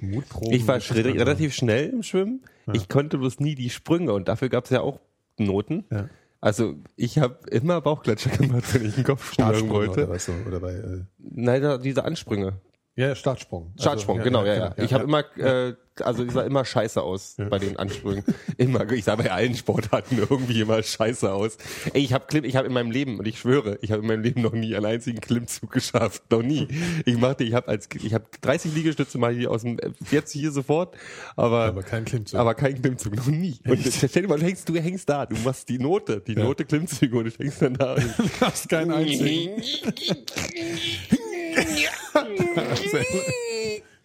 Mutproben. 0.00 0.52
Ich 0.52 0.66
war 0.66 0.76
relativ 0.90 1.54
schnell 1.54 1.90
im 1.90 2.02
Schwimmen. 2.02 2.42
Ich 2.72 2.88
konnte 2.88 3.18
bloß 3.18 3.40
nie 3.40 3.54
die 3.54 3.70
Sprünge 3.70 4.12
und 4.12 4.28
dafür 4.28 4.48
gab 4.48 4.64
es 4.64 4.70
ja 4.70 4.80
auch 4.80 5.00
Noten. 5.38 5.84
Ja. 5.90 6.08
Also 6.40 6.74
ich 6.96 7.18
habe 7.18 7.38
immer 7.50 7.80
Bauchklatscher 7.80 8.30
gemacht, 8.30 8.72
wenn 8.74 8.86
ich 8.86 8.96
einen 8.96 9.06
machen 9.06 9.18
Startsprung 9.32 9.70
wollte. 9.70 10.04
oder 10.04 10.08
was 10.10 10.24
so, 10.26 10.32
oder 10.46 10.60
bei, 10.60 10.72
äh, 10.72 11.02
Nein, 11.18 11.62
da- 11.62 11.78
diese 11.78 12.04
Ansprünge. 12.04 12.60
Ja, 12.98 13.14
Startsprung. 13.14 13.70
Also, 13.74 13.82
Startsprung, 13.82 14.18
genau, 14.22 14.44
ja, 14.44 14.54
ja. 14.54 14.74
Ich 14.76 14.92
habe 14.92 15.04
immer, 15.04 15.24
äh, 15.38 15.74
also 16.00 16.24
ich 16.24 16.32
sah 16.32 16.42
immer 16.42 16.64
scheiße 16.64 17.00
aus 17.02 17.36
bei 17.50 17.58
den 17.58 17.76
Ansprüngen. 17.76 18.24
Immer, 18.56 18.90
ich 18.92 19.04
sah 19.04 19.14
bei 19.16 19.30
allen 19.30 19.54
Sportarten 19.54 20.18
irgendwie 20.30 20.60
immer 20.60 20.82
scheiße 20.82 21.32
aus. 21.32 21.58
Ey, 21.92 22.02
ich 22.02 22.12
habe 22.12 22.38
ich 22.38 22.56
hab 22.56 22.66
in 22.66 22.72
meinem 22.72 22.90
Leben, 22.90 23.18
und 23.18 23.26
ich 23.26 23.38
schwöre, 23.38 23.78
ich 23.82 23.92
habe 23.92 24.02
in 24.02 24.08
meinem 24.08 24.22
Leben 24.22 24.42
noch 24.42 24.52
nie 24.52 24.74
einen 24.74 24.86
einzigen 24.86 25.20
Klimmzug 25.20 25.70
geschafft. 25.78 26.22
Noch 26.30 26.42
nie. 26.42 26.66
Ich 27.04 27.16
machte, 27.18 27.44
ich 27.44 27.54
habe 27.54 27.68
als, 27.68 27.88
ich 28.02 28.14
habe 28.14 28.24
30 28.40 28.74
Liegestütze 28.74 29.18
mal 29.18 29.32
hier 29.32 29.50
aus 29.50 29.62
dem, 29.62 29.76
jetzt 30.10 30.32
hier 30.32 30.50
sofort, 30.50 30.96
aber, 31.36 31.64
Aber 31.66 31.82
kein 31.82 32.04
Klimmzug. 32.04 32.38
aber 32.38 32.54
kein 32.54 32.80
Klimmzug, 32.80 33.16
noch 33.16 33.26
nie. 33.26 33.58
Und 33.66 33.80
stell 33.80 34.22
dir 34.22 34.28
mal, 34.28 34.38
du 34.38 34.46
hängst, 34.46 34.68
du 34.68 34.74
hängst 34.74 35.08
da, 35.08 35.26
du 35.26 35.36
machst 35.44 35.68
die 35.68 35.78
Note, 35.78 36.20
die 36.26 36.34
Note 36.36 36.64
Klimmzüge 36.64 37.16
und 37.16 37.24
du 37.26 37.30
hängst 37.38 37.62
dann 37.62 37.74
da. 37.74 37.94
Du 37.94 38.04
hast 38.40 38.68
keinen 38.68 38.92
einzigen. 38.92 39.62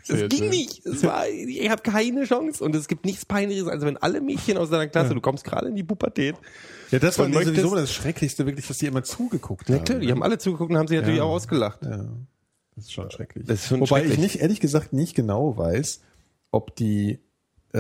Das 0.06 0.18
Sehr 0.20 0.28
ging 0.28 0.50
nicht. 0.50 0.86
Es 0.86 1.02
war, 1.04 1.28
ich 1.30 1.70
habe 1.70 1.82
keine 1.82 2.26
Chance. 2.26 2.62
Und 2.64 2.76
es 2.76 2.90
gibt 2.90 3.06
nichts 3.06 3.26
Peinlicheres, 3.26 3.70
als 3.70 3.86
wenn 3.86 3.96
alle 3.98 4.20
Mädchen 4.20 4.58
aus 4.58 4.70
deiner 4.70 4.88
Klasse, 4.88 5.14
du 5.14 5.22
kommst 5.22 5.46
gerade 5.46 5.68
in 5.70 5.76
die 5.76 5.84
Pubertät. 5.84 6.36
Ja, 6.92 7.00
das 7.00 7.18
war 7.18 7.26
Und 7.26 7.34
sowieso 7.34 7.52
möchtest- 7.52 7.76
das 7.76 7.94
Schrecklichste, 7.94 8.46
wirklich, 8.46 8.68
dass 8.68 8.78
die 8.80 8.88
immer 8.88 9.04
zugeguckt 9.04 9.70
haben. 9.70 9.78
Natürlich, 9.78 10.08
die 10.08 10.12
haben 10.12 10.22
alle 10.24 10.38
zugeguckt 10.38 10.72
und 10.72 10.78
haben 10.78 10.88
sich 10.90 10.98
natürlich 10.98 11.20
Ja. 11.20 11.24
auch 11.24 11.32
ausgelacht. 11.36 11.80
Ja, 11.84 12.06
das 12.76 12.86
ist 12.86 12.92
schon 12.92 13.10
schrecklich. 13.12 13.48
Ist 13.48 13.68
schon 13.68 13.80
Wobei 13.80 14.00
schrecklich. 14.00 14.14
ich 14.14 14.20
nicht, 14.20 14.36
ehrlich 14.42 14.60
gesagt, 14.60 14.92
nicht 14.92 15.16
genau 15.16 15.56
weiß, 15.58 16.02
ob 16.52 16.76
die, 16.76 17.20
äh, 17.74 17.80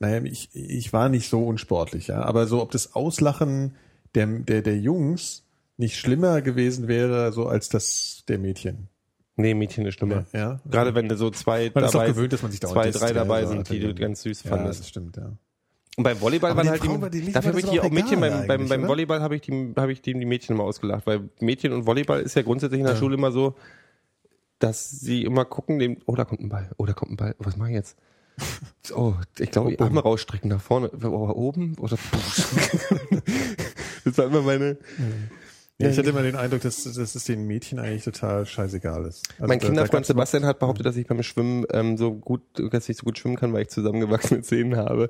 naja, 0.00 0.22
ich, 0.24 0.48
ich 0.54 0.92
war 0.94 1.10
nicht 1.10 1.28
so 1.28 1.44
unsportlich, 1.44 2.06
ja, 2.06 2.22
aber 2.22 2.46
so, 2.46 2.62
ob 2.62 2.70
das 2.70 2.94
Auslachen 2.94 3.74
der, 4.14 4.26
der, 4.26 4.62
der 4.62 4.78
Jungs 4.78 5.44
nicht 5.78 5.96
schlimmer 5.96 6.42
gewesen 6.42 6.88
wäre, 6.88 7.32
so 7.32 7.46
als 7.46 7.68
das 7.68 8.24
der 8.28 8.38
Mädchen. 8.38 8.88
Nee, 9.36 9.54
Mädchen 9.54 9.86
ist 9.86 9.94
schlimmer. 9.94 10.26
Ja. 10.32 10.60
Gerade 10.68 10.94
wenn 10.96 11.08
du 11.08 11.16
so 11.16 11.30
zwei 11.30 11.70
Man 11.72 11.84
dabei, 11.84 12.08
gewöhnt, 12.08 12.32
dass 12.32 12.42
man 12.42 12.50
sich 12.50 12.60
da 12.60 12.68
zwei, 12.68 12.90
drei 12.90 13.08
ja, 13.08 13.14
dabei 13.14 13.46
sind, 13.46 13.70
die 13.70 13.78
du 13.78 13.94
ganz 13.94 14.22
süß 14.22 14.42
Ja, 14.42 14.50
fandest. 14.50 14.80
das 14.80 14.88
stimmt, 14.88 15.16
ja. 15.16 15.30
Und 15.96 16.04
beim 16.04 16.20
Volleyball 16.20 16.50
Aber 16.50 16.58
waren 16.58 16.70
halt 16.70 16.82
Frauen 16.82 17.00
war 17.00 17.10
die 17.10 17.32
dafür 17.32 17.50
habe 17.50 17.60
ich 17.60 17.66
die 17.66 17.78
aber 17.78 17.88
auch 17.88 17.92
Mädchen 17.92 18.20
beim, 18.20 18.46
beim, 18.46 18.68
beim 18.68 18.80
oder? 18.80 18.88
Volleyball 18.88 19.20
habe 19.20 19.36
ich 19.36 19.42
die, 19.42 19.72
habe 19.76 19.92
ich 19.92 20.02
die, 20.02 20.14
die 20.14 20.26
Mädchen 20.26 20.54
immer 20.54 20.64
ausgelacht, 20.64 21.06
weil 21.06 21.28
Mädchen 21.40 21.72
und 21.72 21.86
Volleyball 21.86 22.20
ist 22.20 22.34
ja 22.34 22.42
grundsätzlich 22.42 22.80
in 22.80 22.86
der 22.86 22.96
Schule 22.96 23.14
immer 23.14 23.32
so, 23.32 23.54
dass 24.58 24.90
sie 24.90 25.24
immer 25.24 25.44
gucken, 25.44 25.78
dem, 25.78 25.98
oh, 26.06 26.14
da 26.14 26.24
kommt 26.24 26.40
ein 26.40 26.48
Ball, 26.48 26.70
oh, 26.76 26.86
da 26.86 26.92
kommt 26.92 27.12
ein 27.12 27.16
Ball, 27.16 27.34
was 27.38 27.56
mache 27.56 27.70
ich 27.70 27.76
jetzt? 27.76 27.96
Oh, 28.94 29.14
ich 29.38 29.50
glaube, 29.50 29.70
die 29.70 29.80
Arme 29.80 30.00
rausstrecken 30.00 30.48
nach 30.48 30.60
vorne, 30.60 30.90
oh, 31.04 31.32
oben 31.34 31.76
oder 31.78 31.98
Das 34.04 34.16
war 34.16 34.26
immer 34.26 34.42
meine, 34.42 34.78
Ja, 35.80 35.88
ich 35.90 35.96
hatte 35.98 36.10
immer 36.10 36.22
den 36.22 36.34
Eindruck, 36.34 36.62
dass, 36.62 36.82
dass 36.82 37.14
es 37.14 37.24
den 37.24 37.46
Mädchen 37.46 37.78
eigentlich 37.78 38.02
total 38.02 38.44
scheißegal 38.46 39.04
ist. 39.06 39.28
Also 39.38 39.46
mein 39.46 39.60
da- 39.60 39.66
Kinderfreund 39.66 40.06
Sebastian 40.06 40.44
hat 40.44 40.58
behauptet, 40.58 40.84
dass 40.86 40.96
ich 40.96 41.06
beim 41.06 41.22
Schwimmen 41.22 41.66
ähm, 41.70 41.96
so 41.96 42.14
gut, 42.14 42.42
dass 42.72 42.88
ich 42.88 42.96
so 42.96 43.04
gut 43.04 43.16
schwimmen 43.16 43.36
kann, 43.36 43.52
weil 43.52 43.62
ich 43.62 43.68
zusammengewachsene 43.68 44.42
Zähne 44.42 44.76
habe. 44.78 45.08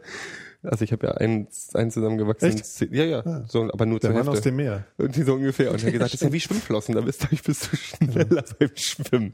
Also 0.62 0.84
ich 0.84 0.92
habe 0.92 1.06
ja 1.06 1.12
einen, 1.14 1.48
einen 1.72 1.90
zusammengewachsenen? 1.90 2.62
Zähne. 2.62 2.94
Ja, 2.94 3.04
ja, 3.04 3.44
so, 3.48 3.62
aber 3.72 3.86
nur 3.86 3.98
Der 4.00 4.10
zur 4.10 4.18
Mann 4.18 4.28
aus 4.28 4.34
Hälfte. 4.34 4.50
dem 4.50 4.56
Meer. 4.56 4.84
Irgendwie 4.98 5.22
so 5.22 5.34
ungefähr. 5.36 5.70
Und 5.70 5.80
er 5.82 5.86
hat 5.86 5.92
gesagt, 5.92 6.12
das 6.12 6.20
ist 6.20 6.22
ja 6.26 6.32
wie 6.32 6.40
Schwimmflossen, 6.40 6.94
da 6.94 7.00
bist 7.00 7.22
du, 7.22 7.28
bist 7.36 7.72
du 7.72 7.76
schneller 7.76 8.44
beim 8.58 8.70
Schwimmen. 8.74 9.32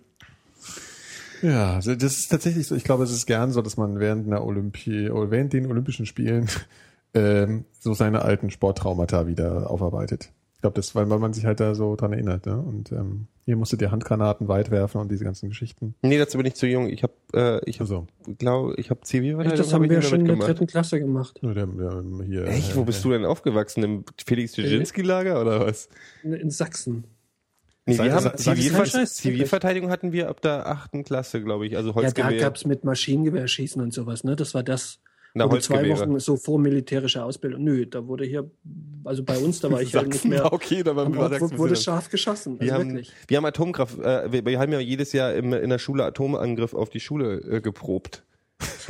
Ja, 1.42 1.80
das 1.80 1.96
ist 2.16 2.28
tatsächlich 2.30 2.66
so. 2.68 2.74
Ich 2.74 2.84
glaube, 2.84 3.04
es 3.04 3.10
ist 3.10 3.26
gern 3.26 3.50
so, 3.52 3.60
dass 3.60 3.76
man 3.76 3.98
während 3.98 4.26
einer 4.26 4.44
Olympie 4.44 5.10
oder 5.10 5.30
während 5.30 5.52
den 5.52 5.66
Olympischen 5.66 6.06
Spielen 6.06 6.48
ähm, 7.14 7.64
so 7.80 7.92
seine 7.92 8.22
alten 8.22 8.50
Sporttraumata 8.50 9.26
wieder 9.26 9.68
aufarbeitet. 9.70 10.30
Ich 10.64 10.66
glaube, 10.66 10.76
das, 10.76 10.94
weil, 10.94 11.10
weil 11.10 11.18
man 11.18 11.34
sich 11.34 11.44
halt 11.44 11.60
da 11.60 11.74
so 11.74 11.94
dran 11.94 12.14
erinnert. 12.14 12.46
Ne? 12.46 12.58
Und 12.58 12.90
ähm, 12.90 13.26
hier 13.44 13.54
musstet 13.54 13.82
ihr 13.82 13.90
Handgranaten 13.90 14.48
weit 14.48 14.70
werfen 14.70 14.98
und 14.98 15.10
diese 15.12 15.22
ganzen 15.22 15.50
Geschichten. 15.50 15.94
Nee, 16.00 16.16
dazu 16.16 16.38
bin 16.38 16.46
ich 16.46 16.54
zu 16.54 16.66
jung. 16.66 16.88
Ich 16.88 17.02
habe, 17.02 17.12
äh, 17.34 17.60
ich 17.68 17.82
Also, 17.82 18.06
glaube, 18.38 18.72
ich 18.78 18.88
habe 18.88 19.02
Zivilverteidigung. 19.02 19.58
das 19.58 19.74
haben 19.74 19.82
hab 19.82 19.90
ich 19.90 19.96
wir 19.96 20.00
schon 20.00 20.20
in 20.20 20.24
der 20.26 20.36
dritten 20.38 20.66
Klasse 20.66 20.98
gemacht. 21.00 21.38
nur 21.42 21.52
der, 21.52 21.66
der 21.66 22.02
hier. 22.24 22.46
Echt? 22.46 22.74
Wo 22.76 22.84
bist 22.84 23.04
du 23.04 23.10
denn 23.10 23.26
aufgewachsen? 23.26 23.82
Im 23.84 24.04
Felix 24.24 24.52
Dzerzhinsky-Lager 24.52 25.38
oder 25.38 25.66
was? 25.66 25.90
In, 26.22 26.50
Sachsen. 26.50 27.04
Nee, 27.84 27.98
wir 27.98 28.14
haben 28.14 28.34
Zivilver 28.38 28.84
Zivilverteidigung 29.04 29.90
hatten 29.90 30.12
wir 30.12 30.30
ab 30.30 30.40
der 30.40 30.66
achten 30.66 31.04
Klasse, 31.04 31.42
glaube 31.42 31.66
ich. 31.66 31.76
Also 31.76 31.90
Ja, 31.90 31.94
da 31.96 32.00
Holzgewehr. 32.00 32.40
gab's 32.40 32.64
mit 32.64 32.84
Maschinengewehrschießen 32.84 33.82
und 33.82 33.92
sowas, 33.92 34.24
ne? 34.24 34.34
Das 34.34 34.54
war 34.54 34.62
das. 34.62 35.00
Na, 35.36 35.46
du 35.48 35.58
zwei. 35.58 35.88
Wochen 35.90 36.18
so 36.20 36.36
vor 36.36 36.58
militärische 36.60 37.24
Ausbildung. 37.24 37.64
Nö, 37.64 37.86
da 37.86 38.06
wurde 38.06 38.24
hier, 38.24 38.48
also 39.02 39.24
bei 39.24 39.36
uns, 39.38 39.60
da 39.60 39.70
war 39.70 39.82
ich 39.82 39.90
ja 39.92 40.02
nicht 40.02 40.24
mehr. 40.24 40.52
okay, 40.52 40.82
da 40.84 40.94
war 40.94 41.12
war 41.14 41.58
wurde 41.58 41.74
scharf 41.74 42.08
geschossen. 42.08 42.52
Also 42.60 42.64
wir 42.64 42.72
haben, 42.74 42.88
wirklich. 42.90 43.12
wir 43.26 43.36
haben 43.36 43.44
Atomkraft, 43.44 43.98
äh, 43.98 44.30
wir, 44.32 44.46
wir 44.46 44.58
haben 44.60 44.72
ja 44.72 44.78
jedes 44.78 45.12
Jahr 45.12 45.34
im, 45.34 45.52
in 45.52 45.70
der 45.70 45.78
Schule 45.78 46.04
Atomangriff 46.04 46.72
auf 46.72 46.88
die 46.88 47.00
Schule 47.00 47.38
äh, 47.40 47.60
geprobt. 47.60 48.22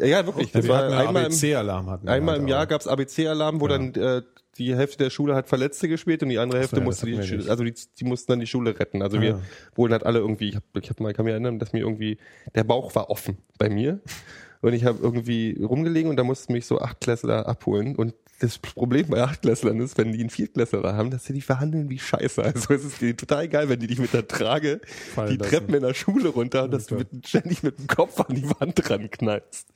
Ja, 0.00 0.24
wirklich. 0.24 0.52
Das 0.52 0.62
wir 0.64 0.70
war 0.70 0.84
einmal 0.84 1.24
im, 1.24 1.32
ABC-Alarm 1.32 1.90
hatten 1.90 2.06
wir 2.06 2.12
einmal 2.12 2.34
halt 2.34 2.42
im 2.42 2.48
Jahr 2.48 2.62
auch. 2.64 2.68
gab's 2.68 2.86
ABC-Alarm, 2.86 3.60
wo 3.60 3.66
Ja. 3.66 3.78
dann 3.78 3.94
äh, 3.94 4.22
die 4.56 4.76
Hälfte 4.76 4.98
der 5.02 5.10
Schule 5.10 5.34
hat 5.34 5.48
Verletzte 5.48 5.88
gespielt 5.88 6.22
und 6.22 6.28
die 6.28 6.38
andere 6.38 6.60
Hälfte 6.60 6.76
ja, 6.76 6.82
musste 6.84 7.06
die, 7.06 7.20
Schule- 7.20 7.50
also 7.50 7.64
die, 7.64 7.74
die 7.98 8.04
mussten 8.04 8.30
dann 8.30 8.38
die 8.38 8.46
Schule 8.46 8.78
retten. 8.78 9.02
Also 9.02 9.16
Ah, 9.16 9.20
wir 9.20 9.28
ja. 9.30 9.40
wurden 9.74 9.92
halt 9.92 10.06
alle 10.06 10.20
irgendwie, 10.20 10.50
ich, 10.50 10.54
hab, 10.54 10.62
ich 10.80 10.88
hab 10.88 11.00
mal, 11.00 11.12
kann 11.14 11.24
mich 11.24 11.32
erinnern, 11.32 11.58
dass 11.58 11.72
mir 11.72 11.80
irgendwie 11.80 12.18
der 12.54 12.62
Bauch 12.62 12.94
war 12.94 13.10
offen 13.10 13.38
bei 13.58 13.68
mir 13.68 13.98
und 14.60 14.72
ich 14.72 14.84
habe 14.84 14.98
irgendwie 15.02 15.58
rumgelegen 15.62 16.10
und 16.10 16.16
da 16.16 16.24
mussten 16.24 16.52
mich 16.52 16.66
so 16.66 16.80
Achtklässler 16.80 17.46
abholen 17.46 17.96
und 17.96 18.14
das 18.40 18.58
Problem 18.58 19.08
bei 19.08 19.20
Achtklässlern 19.22 19.80
ist, 19.80 19.98
wenn 19.98 20.12
die 20.12 20.20
einen 20.20 20.30
Viertklässler 20.30 20.94
haben, 20.94 21.10
dass 21.10 21.24
sie 21.24 21.32
die 21.32 21.40
verhandeln 21.40 21.90
wie 21.90 21.98
Scheiße. 21.98 22.44
Also 22.44 22.72
es 22.72 22.84
ist 22.84 23.00
denen 23.00 23.16
total 23.16 23.48
geil, 23.48 23.68
wenn 23.68 23.80
die 23.80 23.88
dich 23.88 23.98
mit 23.98 24.12
der 24.12 24.28
Trage 24.28 24.80
Fallen 25.14 25.30
die 25.32 25.36
lassen. 25.38 25.50
Treppen 25.50 25.74
in 25.74 25.82
der 25.82 25.94
Schule 25.94 26.28
runter 26.28 26.64
und 26.64 26.70
dass 26.72 26.86
du 26.86 26.94
mit, 26.96 27.08
ständig 27.26 27.64
mit 27.64 27.78
dem 27.78 27.88
Kopf 27.88 28.20
an 28.20 28.36
die 28.36 28.48
Wand 28.60 28.74
dran 28.88 29.10
knallst. 29.10 29.66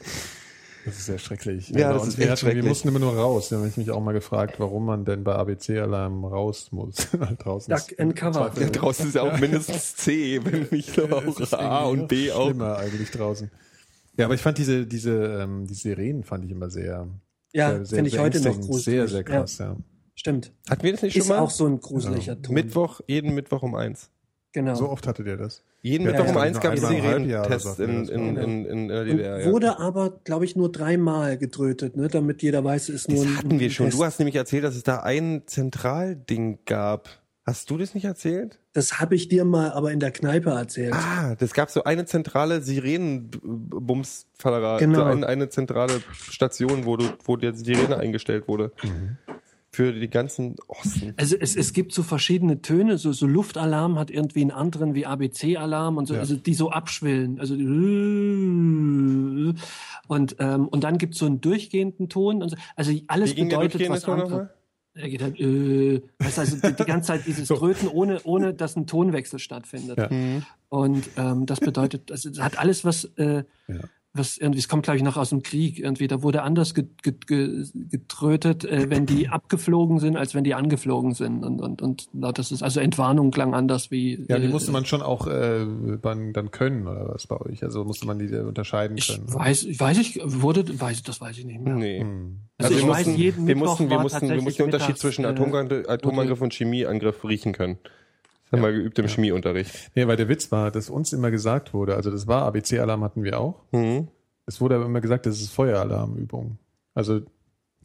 Das 0.84 0.96
ist 0.96 1.06
sehr 1.06 1.18
schrecklich. 1.18 1.70
Ja, 1.70 1.92
bei 1.92 1.98
das 1.98 2.08
ist 2.08 2.18
wir, 2.18 2.24
echt 2.24 2.32
hatten, 2.32 2.42
wir 2.46 2.50
schrecklich. 2.52 2.68
mussten 2.68 2.88
immer 2.88 2.98
nur 3.00 3.14
raus. 3.16 3.48
Da 3.50 3.56
habe 3.56 3.68
ich 3.68 3.76
mich 3.76 3.90
auch 3.90 4.00
mal 4.00 4.12
gefragt, 4.12 4.56
warum 4.58 4.84
man 4.86 5.04
denn 5.04 5.22
bei 5.24 5.34
ABC-Alarm 5.34 6.24
raus 6.24 6.68
muss. 6.72 7.08
Halt 7.20 7.44
draußen 7.44 7.72
Duck 7.74 7.90
ist- 7.90 8.00
and 8.00 8.14
cover. 8.16 8.52
Ja, 8.60 8.68
draußen 8.68 9.06
ist 9.08 9.14
ja 9.14 9.22
auch 9.22 9.38
mindestens 9.40 9.96
C, 9.96 10.40
wenn 10.44 10.66
nicht 10.70 11.00
auch 11.00 11.52
A 11.52 11.84
und 11.84 12.06
B 12.08 12.30
auch. 12.32 12.46
Schlimmer 12.46 12.78
eigentlich 12.78 13.10
draußen. 13.10 13.50
Ja, 14.16 14.26
aber 14.26 14.34
ich 14.34 14.40
fand 14.42 14.58
diese, 14.58 14.86
diese, 14.86 15.40
ähm, 15.42 15.66
die 15.66 15.74
Sirenen 15.74 16.22
fand 16.22 16.44
ich 16.44 16.50
immer 16.50 16.68
sehr, 16.70 17.08
Ja, 17.52 17.70
sehr, 17.70 17.84
sehr 17.86 17.96
finde 17.96 18.10
ich 18.10 18.18
heute 18.18 18.40
noch 18.42 18.60
gruselig. 18.60 18.84
Sehr, 18.84 19.08
sehr 19.08 19.24
krass, 19.24 19.58
ja. 19.58 19.66
Ja, 19.72 19.76
stimmt. 20.14 20.52
Hatten 20.68 20.82
wir 20.82 20.92
das 20.92 21.02
nicht 21.02 21.16
Ist 21.16 21.26
schon 21.26 21.36
mal? 21.36 21.42
auch 21.42 21.50
so 21.50 21.66
ein 21.66 21.80
gruseliger 21.80 22.40
Ton. 22.40 22.54
Mittwoch, 22.54 23.00
jeden 23.06 23.34
Mittwoch 23.34 23.62
um 23.62 23.74
eins. 23.74 24.10
Genau. 24.52 24.74
So 24.74 24.88
oft 24.90 25.06
hattet 25.06 25.26
ihr 25.26 25.38
das? 25.38 25.62
Jeden 25.80 26.04
Ja, 26.04 26.12
Mittwoch 26.12 26.28
um 26.28 26.34
ja, 26.36 26.40
eins 26.42 26.60
gab 26.60 26.74
es 26.74 26.82
wir 26.82 26.90
in, 27.84 28.06
in, 28.08 28.36
in, 28.36 28.64
in 28.66 28.88
der 28.88 29.00
Und 29.00 29.06
DDR. 29.06 29.40
Ja. 29.40 29.50
wurde 29.50 29.78
aber, 29.80 30.10
glaube 30.24 30.44
ich, 30.44 30.54
nur 30.56 30.70
dreimal 30.70 31.38
gedrötet, 31.38 31.96
ne? 31.96 32.08
damit 32.08 32.42
jeder 32.42 32.62
weiß, 32.62 32.90
es 32.90 33.06
ist 33.06 33.08
nur 33.08 33.24
Das 33.24 33.26
ein 33.32 33.38
hatten 33.38 33.58
wir 33.58 33.70
schon. 33.70 33.86
Test. 33.86 33.98
Du 33.98 34.04
hast 34.04 34.18
nämlich 34.18 34.36
erzählt, 34.36 34.62
dass 34.62 34.76
es 34.76 34.82
da 34.82 35.00
ein 35.00 35.42
Zentralding 35.46 36.58
gab. 36.66 37.21
Hast 37.44 37.68
du 37.70 37.76
das 37.76 37.92
nicht 37.94 38.04
erzählt? 38.04 38.60
Das 38.72 39.00
habe 39.00 39.16
ich 39.16 39.26
dir 39.28 39.44
mal 39.44 39.72
aber 39.72 39.90
in 39.90 39.98
der 39.98 40.12
Kneipe 40.12 40.50
erzählt. 40.50 40.94
Ah, 40.94 41.34
das 41.34 41.54
gab 41.54 41.70
so 41.70 41.82
eine 41.82 42.06
zentrale 42.06 42.62
Sirenenbumsfallerei. 42.62 44.78
Genau. 44.78 44.98
So 45.00 45.04
eine, 45.04 45.26
eine 45.26 45.48
zentrale 45.48 46.00
Station, 46.12 46.86
wo 46.86 46.96
du, 46.96 47.04
wo 47.24 47.36
die 47.36 47.52
Sirene 47.52 47.96
eingestellt 47.96 48.46
wurde. 48.46 48.70
Für 49.74 49.92
die 49.92 50.08
ganzen 50.10 50.54
Osten. 50.68 51.14
Also 51.16 51.34
es, 51.40 51.56
es 51.56 51.72
gibt 51.72 51.92
so 51.94 52.02
verschiedene 52.02 52.60
Töne, 52.62 52.98
so, 52.98 53.12
so 53.12 53.26
Luftalarm 53.26 53.98
hat 53.98 54.10
irgendwie 54.10 54.42
einen 54.42 54.50
anderen 54.50 54.94
wie 54.94 55.06
ABC-Alarm 55.06 55.96
und 55.96 56.06
so, 56.06 56.14
Ja. 56.14 56.20
also 56.20 56.36
die 56.36 56.52
so 56.54 56.70
abschwillen. 56.70 57.40
Also 57.40 57.54
und 60.08 60.36
ähm, 60.38 60.68
und 60.68 60.84
dann 60.84 60.98
gibt's 60.98 61.18
so 61.18 61.26
einen 61.26 61.40
durchgehenden 61.40 62.08
Ton 62.08 62.42
und 62.42 62.50
so. 62.50 62.56
Also 62.76 62.92
alles 63.08 63.34
bedeutet 63.34 63.88
was 63.88 64.04
anderes. 64.04 64.48
Er 64.94 65.08
geht 65.08 65.22
halt, 65.22 65.40
äh, 65.40 66.02
weißt 66.18 66.36
du, 66.36 66.40
also 66.42 66.56
die, 66.60 66.76
die 66.76 66.84
ganze 66.84 67.08
Zeit 67.08 67.26
dieses 67.26 67.48
Tröten, 67.48 67.88
ohne, 67.88 68.20
ohne 68.24 68.52
dass 68.52 68.76
ein 68.76 68.86
Tonwechsel 68.86 69.38
stattfindet. 69.38 69.96
Ja. 69.98 70.10
Und 70.68 71.08
ähm, 71.16 71.46
das 71.46 71.60
bedeutet, 71.60 72.10
also 72.10 72.28
es 72.28 72.40
hat 72.40 72.58
alles 72.58 72.84
was, 72.84 73.04
äh, 73.16 73.44
Ja. 73.68 73.80
Was 74.14 74.36
irgendwie, 74.36 74.58
es 74.58 74.68
kommt 74.68 74.84
glaube 74.84 74.98
ich 74.98 75.02
noch 75.02 75.16
aus 75.16 75.30
dem 75.30 75.42
Krieg 75.42 75.78
irgendwie, 75.78 76.06
da 76.06 76.22
wurde 76.22 76.42
anders 76.42 76.74
ge, 76.74 76.84
ge, 77.02 77.14
ge, 77.26 77.64
getrötet, 77.74 78.64
äh, 78.64 78.90
wenn 78.90 79.06
die 79.06 79.28
abgeflogen 79.28 80.00
sind, 80.00 80.16
als 80.16 80.34
wenn 80.34 80.44
die 80.44 80.54
angeflogen 80.54 81.14
sind. 81.14 81.44
Und, 81.44 81.60
und, 81.60 81.80
und 81.80 82.08
na, 82.12 82.30
das 82.30 82.52
ist, 82.52 82.62
also 82.62 82.80
Entwarnung 82.80 83.30
klang 83.30 83.54
anders 83.54 83.90
wie. 83.90 84.24
Ja, 84.28 84.38
die 84.38 84.46
äh, 84.46 84.48
musste 84.48 84.70
man 84.70 84.84
schon 84.84 85.00
auch 85.00 85.26
äh, 85.26 85.66
dann, 86.02 86.32
dann 86.34 86.50
können 86.50 86.86
oder 86.86 87.08
was 87.08 87.26
bei 87.26 87.40
euch? 87.40 87.62
Also 87.62 87.84
musste 87.84 88.06
man 88.06 88.18
die 88.18 88.28
unterscheiden 88.36 88.98
Ich 88.98 89.08
können. 89.08 89.32
weiß, 89.32 89.64
ich 89.64 89.80
weiß 89.80 89.98
ich, 89.98 90.20
wurde, 90.22 90.78
weiß, 90.78 91.02
das 91.04 91.20
weiß 91.20 91.38
ich 91.38 91.46
nicht 91.46 91.60
mehr. 91.60 91.74
Nee. 91.74 92.04
Also, 92.58 92.74
ich 92.74 92.82
wir 92.82 92.88
weiß, 92.88 93.06
mussten, 93.06 93.20
jeden 93.20 93.46
wir 93.46 93.56
mussten, 93.56 93.90
wir 93.90 93.98
mussten, 93.98 94.28
wir 94.28 94.42
mussten 94.42 94.58
den 94.58 94.66
Unterschied 94.66 94.98
zwischen 94.98 95.24
äh, 95.24 95.28
Atomangriff, 95.28 95.88
Atomangriff 95.88 96.40
und 96.42 96.52
Chemieangriff 96.52 97.24
riechen 97.24 97.52
können. 97.52 97.78
Das 98.52 98.60
haben 98.60 98.66
wir 98.66 98.72
geübt 98.72 98.98
im 98.98 99.08
Chemieunterricht. 99.08 99.90
Nee, 99.94 100.06
weil 100.06 100.16
der 100.16 100.28
Witz 100.28 100.52
war, 100.52 100.70
dass 100.70 100.90
uns 100.90 101.12
immer 101.12 101.30
gesagt 101.30 101.74
wurde, 101.74 101.96
also 101.96 102.10
das 102.10 102.26
war 102.26 102.42
ABC-Alarm 102.42 103.02
hatten 103.02 103.24
wir 103.24 103.40
auch. 103.40 103.64
Mhm. 103.72 104.08
Es 104.46 104.60
wurde 104.60 104.76
aber 104.76 104.84
immer 104.84 105.00
gesagt, 105.00 105.26
das 105.26 105.40
ist 105.40 105.52
Feueralarmübung. 105.52 106.58
Also 106.94 107.20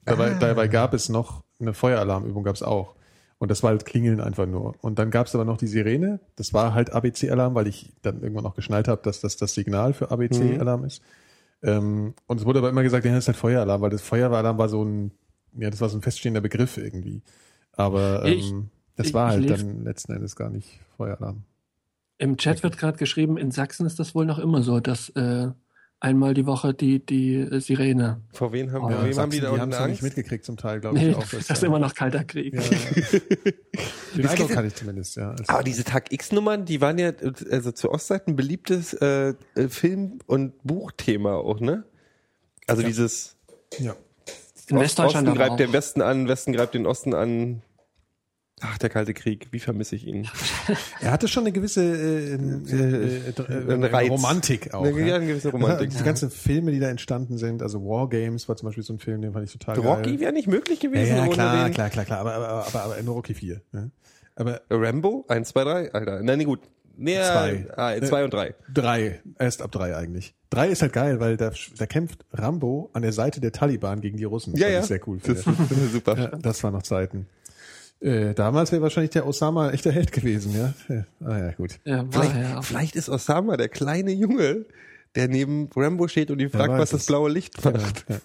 dabei, 0.06 0.32
Ah. 0.34 0.40
dabei 0.40 0.68
gab 0.68 0.94
es 0.94 1.10
noch 1.10 1.44
eine 1.60 1.74
Feueralarmübung, 1.74 2.44
gab 2.44 2.56
es 2.56 2.64
auch. 2.64 2.96
Und 3.40 3.52
das 3.52 3.62
war 3.64 3.70
halt 3.70 3.86
Klingeln 3.86 4.20
einfach 4.20 4.48
nur. 4.48 4.76
Und 4.82 4.98
dann 5.00 5.12
gab 5.12 5.28
es 5.28 5.36
aber 5.36 5.46
noch 5.46 5.58
die 5.58 5.68
Sirene. 5.68 6.20
Das 6.36 6.54
war 6.54 6.74
halt 6.74 6.92
ABC-Alarm, 6.92 7.54
weil 7.56 7.68
ich 7.68 7.94
dann 8.02 8.22
irgendwann 8.22 8.44
noch 8.44 8.56
geschnallt 8.56 8.88
habe, 8.88 9.02
dass 9.04 9.22
das 9.22 9.38
das 9.38 9.54
Signal 9.54 9.94
für 9.94 10.10
ABC-Alarm 10.12 10.84
ist. 10.86 11.02
Ähm, 11.64 12.14
und 12.28 12.40
es 12.40 12.46
wurde 12.46 12.60
aber 12.60 12.70
immer 12.70 12.84
gesagt, 12.84 13.06
ja, 13.06 13.12
das 13.12 13.24
ist 13.26 13.28
halt 13.28 13.38
Feueralarm, 13.38 13.82
weil 13.82 13.90
das 13.92 14.02
Feueralarm 14.02 14.58
war 14.58 14.70
so 14.70 14.84
ein, 14.84 15.12
ja, 15.58 15.70
das 15.70 15.82
war 15.82 15.90
so 15.90 15.98
ein 15.98 16.02
feststehender 16.02 16.42
Begriff 16.42 16.78
irgendwie. 16.78 17.22
Aber 17.74 18.26
Ich- 18.26 18.52
ähm, 18.52 18.70
das 18.98 19.08
ich- 19.08 19.14
war 19.14 19.38
ich 19.40 19.50
halt 19.50 19.62
dann 19.62 19.84
letzten 19.86 20.12
Endes 20.14 20.36
gar 20.36 20.50
nicht 20.50 20.68
Feueralarm. 20.98 21.44
Im 22.18 22.36
Chat 22.38 22.64
wird 22.64 22.78
gerade 22.78 22.98
geschrieben, 22.98 23.38
in 23.38 23.52
Sachsen 23.52 23.86
ist 23.86 24.00
das 24.00 24.14
wohl 24.16 24.26
noch 24.26 24.40
immer 24.40 24.64
so, 24.64 24.80
dass 24.80 25.10
äh, 25.10 25.50
einmal 26.00 26.34
die 26.34 26.46
Woche 26.48 26.74
die, 26.74 27.04
die 27.06 27.36
äh, 27.36 27.60
Sirene. 27.60 28.22
Vor 28.34 28.52
wen 28.54 28.72
haben, 28.72 28.84
Oh, 28.86 28.90
vor 28.90 29.06
wem 29.06 29.18
haben 29.18 29.30
die 29.30 29.38
Sachsen, 29.38 29.42
da 29.42 29.48
die 29.48 29.48
unten 29.54 29.62
haben 29.62 29.72
es 29.72 29.80
noch 29.80 29.86
nicht 29.86 29.92
Angst? 29.94 30.04
mitgekriegt 30.04 30.44
zum 30.46 30.58
Teil, 30.58 30.80
glaube 30.80 30.98
ich 30.98 31.04
Nee, 31.04 31.14
auch. 31.16 31.20
das 31.32 31.50
ist 31.50 31.64
immer 31.64 31.78
noch 31.80 31.94
kalter 31.94 32.24
Krieg. 32.24 32.54
Ja, 32.56 32.62
ja. 32.62 32.68
Den 34.18 34.28
Eindruck 34.28 34.56
hatte 34.56 34.68
ich 34.68 34.76
zumindest, 34.76 35.16
ja. 35.16 35.30
Also, 35.32 35.44
Aber 35.48 35.64
diese 35.64 35.84
Tag 35.84 36.12
X-Nummern, 36.12 36.66
die 36.66 36.82
waren 36.82 36.98
ja 36.98 37.12
also 37.52 37.72
zu 37.72 37.92
Ostseiten 37.92 38.36
beliebtes 38.36 38.94
äh, 38.94 39.36
äh, 39.56 39.68
Film- 39.70 40.18
und 40.26 40.54
Buchthema 40.64 41.36
auch, 41.36 41.60
ne? 41.60 41.84
Also 42.66 42.82
dieses 42.82 43.36
ja. 43.78 43.96
In 44.70 44.78
Ost- 44.78 44.84
Westdeutschland 44.86 45.28
Osten 45.28 45.38
greift 45.40 45.60
den. 45.60 45.72
Westen 45.72 46.02
an, 46.02 46.28
Westen 46.28 46.52
greift 46.54 46.74
den 46.74 46.86
Osten 46.88 47.14
an. 47.14 47.62
Ach, 48.60 48.78
der 48.80 48.90
Kalte 48.90 49.14
Krieg, 49.14 49.50
wie 49.52 49.60
vermisse 49.60 49.96
ich 49.96 50.08
ihn? 50.08 50.28
Er 51.02 51.12
hatte 51.12 51.28
schon 51.28 51.44
eine 51.44 51.52
gewisse 51.52 51.84
äh, 51.84 52.34
äh, 52.34 53.32
äh, 53.38 53.84
äh, 53.84 53.86
Reiz. 53.86 54.10
Romantik 54.10 54.74
auch. 54.74 54.84
Eine, 54.84 55.00
ja, 55.00 55.06
ja. 55.06 55.16
eine 55.18 55.28
gewisse 55.28 55.50
Romantik. 55.50 55.90
Die 55.98 56.04
ganzen 56.04 56.32
Filme, 56.32 56.72
die 56.72 56.80
da 56.80 56.90
entstanden 56.90 57.38
sind, 57.38 57.62
also 57.62 57.84
War 57.84 58.10
Games 58.10 58.50
war 58.50 58.56
zum 58.56 58.68
Beispiel 58.68 58.84
so 58.84 58.94
ein 58.94 59.00
Film, 59.00 59.22
den 59.22 59.34
fand 59.34 59.46
ich 59.46 59.52
total 59.52 59.78
Rocky 59.80 60.12
geil. 60.12 60.20
wäre 60.22 60.34
nicht 60.34 60.48
möglich 60.48 60.82
Ja, 60.82 60.90
gewesen 60.90 61.16
ja, 61.16 61.24
ohne 61.24 61.34
klar, 61.34 61.70
klar, 61.70 61.90
klar, 61.92 62.06
klar, 62.06 62.20
aber, 62.20 62.34
aber, 62.34 62.68
aber, 62.68 62.84
aber 62.84 63.04
nur 63.04 63.16
Rocky 63.16 63.36
4. 63.36 63.62
Ne? 63.74 63.92
Aber 64.36 64.62
Rambo, 64.72 65.26
1, 65.28 65.50
2, 65.50 65.64
3, 65.64 65.94
Alter. 65.94 66.24
Nein, 66.24 66.40
nee, 66.40 66.46
gut. 66.46 66.62
Nee, 67.00 67.16
Zwei. 67.16 67.68
Ah, 67.78 67.94
zwei 68.02 68.24
und 68.24 68.34
drei. 68.34 68.56
drei, 68.74 69.22
erst 69.38 69.62
ab 69.62 69.72
drei 69.72 69.96
eigentlich. 69.96 70.34
Drei 70.50 70.70
ist 70.70 70.82
halt 70.82 70.94
geil, 70.94 71.20
weil 71.20 71.38
da, 71.38 71.52
da 71.78 71.86
kämpft 71.86 72.26
Rambo 72.34 72.90
an 72.94 73.04
der 73.04 73.14
Seite 73.14 73.40
der 73.40 73.52
Taliban 73.52 74.02
gegen 74.02 74.18
die 74.18 74.24
Russen. 74.24 74.56
Ja, 74.56 74.68
ja. 74.68 74.80
ich 74.80 74.86
sehr 74.86 75.08
cool 75.08 75.20
Das 75.24 75.46
ist 75.46 75.94
super. 75.94 76.18
Ja, 76.18 76.28
das 76.30 76.64
war 76.64 76.72
noch 76.72 76.82
Zeiten. 76.82 77.28
Äh, 78.00 78.34
damals 78.36 78.72
wäre 78.72 78.82
wahrscheinlich 78.82 79.12
der 79.12 79.26
Osama 79.28 79.72
echter 79.72 79.92
Held 79.92 80.12
gewesen, 80.12 80.54
ja. 80.56 80.74
ja. 80.88 81.06
Ah 81.26 81.38
ja, 81.40 81.52
gut. 81.54 81.80
Ja, 81.84 81.98
war 82.14 82.24
Vielleicht, 82.24 82.36
ja. 82.36 82.62
vielleicht 82.62 82.96
ist 82.96 83.10
Osama 83.10 83.58
der 83.58 83.70
kleine 83.70 84.12
Junge, 84.12 84.66
der 85.16 85.28
neben 85.28 85.68
Rambo 85.76 86.08
steht 86.08 86.30
und 86.30 86.40
ihn 86.40 86.50
fragt, 86.50 86.70
was 86.78 86.92
das 86.92 87.06
blaue 87.08 87.30
Licht 87.32 87.64
macht. 87.66 88.06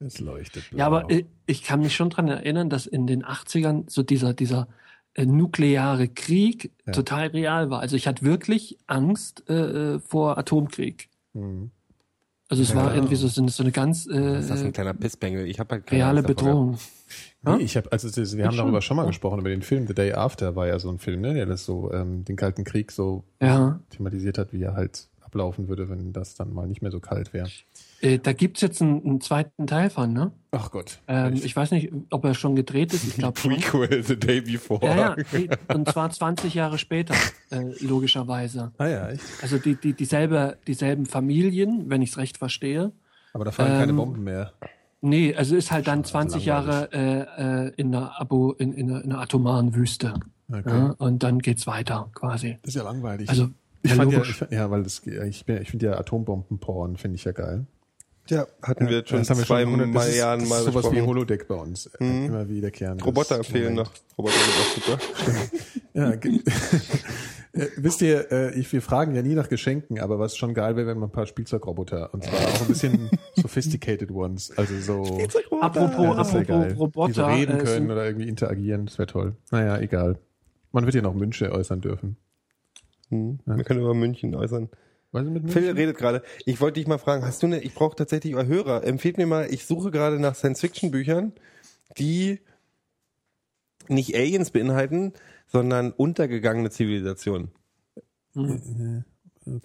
Es 0.00 0.20
leuchtet 0.20 0.70
blau. 0.70 0.78
Ja, 0.78 0.86
aber 0.86 1.08
ich 1.46 1.64
kann 1.64 1.80
mich 1.80 1.96
schon 1.96 2.08
dran 2.10 2.28
erinnern, 2.28 2.70
dass 2.70 2.86
in 2.86 3.08
den 3.08 3.24
80ern 3.24 3.90
so 3.90 4.04
dieser, 4.04 4.32
dieser 4.32 4.68
äh, 5.14 5.26
nukleare 5.26 6.06
Krieg 6.06 6.70
Ja. 6.86 6.92
total 6.92 7.26
real 7.28 7.68
war. 7.70 7.80
Also 7.80 7.96
ich 7.96 8.06
hatte 8.06 8.24
wirklich 8.24 8.78
Angst 8.86 9.42
äh, 9.48 9.94
äh, 9.96 9.98
vor 9.98 10.38
Atomkrieg. 10.38 11.08
Mhm. 11.32 11.72
Also 12.48 12.62
es 12.62 12.68
Ja. 12.70 12.76
war 12.76 12.94
irgendwie 12.94 13.16
so, 13.16 13.26
so 13.26 13.42
eine- 13.42 13.50
so 13.50 13.64
eine 13.64 13.72
ganz 13.72 14.06
äh, 14.06 14.38
Ist 14.38 14.50
das 14.50 14.62
ein 14.62 14.72
kleiner 14.72 14.94
Pissbengel? 14.94 15.46
Ich 15.48 15.58
habe 15.58 15.74
halt 15.74 15.86
keine 15.88 16.00
reale 16.04 16.20
Angst 16.20 16.30
davor 16.30 16.44
Bedrohung. 16.52 16.78
Nee, 17.42 17.58
ich 17.62 17.76
habe 17.76 17.90
also 17.92 18.08
wir 18.36 18.44
haben 18.44 18.52
schon. 18.52 18.64
darüber 18.64 18.82
schon 18.82 18.96
mal 18.96 19.04
Ja. 19.04 19.08
gesprochen 19.08 19.38
über 19.40 19.48
den 19.50 19.62
Film 19.62 19.86
The 19.86 19.94
Day 19.94 20.12
After 20.12 20.56
war 20.56 20.66
ja 20.66 20.78
so 20.78 20.90
ein 20.90 20.98
Film, 20.98 21.20
ne, 21.20 21.34
der 21.34 21.46
das 21.46 21.64
so 21.64 21.92
ähm, 21.92 22.24
den 22.24 22.36
kalten 22.36 22.64
Krieg 22.64 22.90
so 22.92 23.24
Ja. 23.40 23.80
thematisiert 23.90 24.38
hat, 24.38 24.52
wie 24.52 24.62
er 24.62 24.74
halt 24.74 25.08
ablaufen 25.20 25.68
würde, 25.68 25.88
wenn 25.90 26.12
das 26.14 26.34
dann 26.34 26.52
mal 26.54 26.66
nicht 26.66 26.80
mehr 26.82 26.90
so 26.90 27.00
kalt 27.00 27.32
wäre. 27.34 27.48
Äh, 28.00 28.18
da 28.18 28.32
gibt's 28.32 28.60
jetzt 28.62 28.80
einen, 28.80 29.04
einen 29.04 29.20
zweiten 29.20 29.66
Teil 29.66 29.90
von, 29.90 30.12
ne? 30.12 30.32
Ach 30.52 30.70
Gott. 30.70 31.00
Ähm, 31.06 31.34
ich 31.34 31.54
weiß 31.54 31.70
nicht, 31.72 31.92
ob 32.10 32.24
er 32.24 32.32
schon 32.34 32.56
gedreht 32.56 32.94
ist. 32.94 33.04
Ich 33.04 33.14
glaube. 33.16 33.38
Prequel 33.38 34.02
The 34.02 34.18
Day 34.18 34.40
Before. 34.40 34.84
Ja, 34.86 35.16
ja. 35.16 35.56
Und 35.74 35.86
zwar 35.90 36.08
20 36.10 36.54
Jahre 36.54 36.78
später, 36.78 37.14
äh, 37.50 37.64
logischerweise. 37.84 38.72
ah 38.78 38.86
ja, 38.86 39.10
echt. 39.10 39.22
Also 39.42 39.58
die, 39.58 39.74
die, 39.74 39.92
dieselbe, 39.92 40.56
dieselben 40.66 41.04
Familien, 41.06 41.90
wenn 41.90 42.00
ich 42.02 42.10
es 42.10 42.16
recht 42.16 42.38
verstehe. 42.38 42.92
Aber 43.34 43.44
da 43.44 43.50
fallen 43.50 43.76
keine 43.78 43.90
Ähm, 43.90 43.96
Bomben 43.96 44.24
mehr. 44.24 44.52
Nee, 45.00 45.34
also 45.34 45.54
ist 45.56 45.70
halt 45.70 45.86
dann 45.86 46.02
20 46.04 46.44
langweilig. 46.44 46.92
Jahre 46.92 47.26
äh, 47.36 47.66
äh, 47.68 47.72
in 47.76 47.94
einer 47.94 48.20
Abo, 48.20 48.52
in, 48.52 48.72
in, 48.72 48.90
einer, 48.90 49.04
in 49.04 49.12
einer 49.12 49.20
atomaren 49.20 49.74
Wüste. 49.74 50.14
Okay. 50.50 50.62
Ja, 50.66 50.94
und 50.98 51.22
dann 51.22 51.38
geht's 51.40 51.66
weiter, 51.66 52.10
quasi. 52.14 52.58
Das 52.62 52.70
ist 52.70 52.74
ja 52.76 52.82
langweilig. 52.82 53.28
Also, 53.28 53.50
ich 53.82 53.90
ja, 53.90 53.96
fand 53.96 54.12
ja, 54.12 54.22
ich, 54.22 54.44
ja, 54.50 54.70
weil 54.70 54.82
das 54.82 55.02
ich 55.06 55.44
bin, 55.46 55.62
ich 55.62 55.70
finde 55.70 55.86
ja 55.86 55.98
Atombombenporn 55.98 56.96
finde 56.96 57.14
ich 57.16 57.24
ja 57.24 57.32
geil. 57.32 57.66
Ja, 58.28 58.46
hatten 58.62 58.88
wir 58.88 59.06
schon 59.06 59.18
das 59.20 59.30
haben 59.30 59.38
wir 59.38 59.46
zwei 59.46 59.62
schon 59.62 59.72
hundert- 59.72 59.94
das 59.94 60.04
ist, 60.06 60.10
Milliarden 60.12 60.40
das 60.40 60.48
Mal 60.50 60.58
ist 60.58 60.64
sowas 60.64 60.84
wie 60.86 60.88
besprochen. 60.90 61.06
Holodeck 61.06 61.48
bei 61.48 61.54
uns. 61.54 61.86
Äh, 62.00 62.26
Immer 62.26 62.48
wiederkehrend. 62.48 63.04
Roboter 63.06 63.42
fehlen 63.44 63.74
noch. 63.74 63.90
Roboter 64.18 64.34
sind 64.34 64.96
auch 64.96 64.98
super. 64.98 65.50
Ja, 65.94 66.12
ge- 67.58 67.66
Äh, 67.66 67.70
wisst 67.76 68.00
ihr, 68.02 68.30
äh, 68.32 68.58
ich, 68.58 68.72
wir 68.72 68.80
fragen 68.82 69.14
ja 69.14 69.22
nie 69.22 69.34
nach 69.34 69.48
Geschenken, 69.48 69.98
aber 70.00 70.18
was 70.18 70.36
schon 70.36 70.54
geil 70.54 70.76
wäre, 70.76 70.86
wenn 70.86 70.98
man 70.98 71.08
ein 71.08 71.12
paar 71.12 71.26
Spielzeugroboter 71.26 72.12
und 72.14 72.24
zwar 72.24 72.34
auch 72.40 72.60
ein 72.62 72.68
bisschen 72.68 73.10
sophisticated 73.36 74.10
ones, 74.10 74.56
also 74.56 74.78
so 74.80 75.02
Apropos, 75.60 76.04
ja, 76.04 76.12
apropos. 76.12 76.78
Roboter. 76.78 77.08
die 77.08 77.14
so 77.14 77.26
reden 77.26 77.52
äh, 77.56 77.58
können 77.58 77.66
sind- 77.66 77.90
oder 77.90 78.06
irgendwie 78.06 78.28
interagieren, 78.28 78.86
das 78.86 78.98
wäre 78.98 79.06
toll. 79.06 79.36
Naja, 79.50 79.78
egal. 79.78 80.18
Man 80.72 80.84
wird 80.84 80.94
ja 80.94 81.02
noch 81.02 81.18
Wünsche 81.18 81.50
äußern 81.52 81.80
dürfen. 81.80 82.16
Hm. 83.10 83.38
Wir 83.46 83.64
können 83.64 83.80
über 83.80 83.94
München 83.94 84.34
äußern. 84.34 84.68
Was 85.12 85.24
ist 85.24 85.30
mit 85.30 85.50
Phil 85.50 85.62
München? 85.62 85.76
redet 85.78 85.96
gerade. 85.96 86.22
Ich 86.44 86.60
wollte 86.60 86.78
dich 86.78 86.86
mal 86.86 86.98
fragen, 86.98 87.24
hast 87.24 87.42
du 87.42 87.46
eine, 87.46 87.60
ich 87.60 87.72
brauche 87.74 87.96
tatsächlich 87.96 88.34
eure 88.34 88.46
Hörer. 88.46 88.84
Empfehlt 88.84 89.16
mir 89.16 89.26
mal, 89.26 89.46
ich 89.50 89.64
suche 89.64 89.90
gerade 89.90 90.20
nach 90.20 90.34
Science-Fiction-Büchern, 90.34 91.32
die 91.96 92.40
nicht 93.88 94.14
Aliens 94.14 94.50
beinhalten, 94.50 95.14
sondern 95.48 95.92
untergegangene 95.92 96.70
Zivilisationen. 96.70 97.50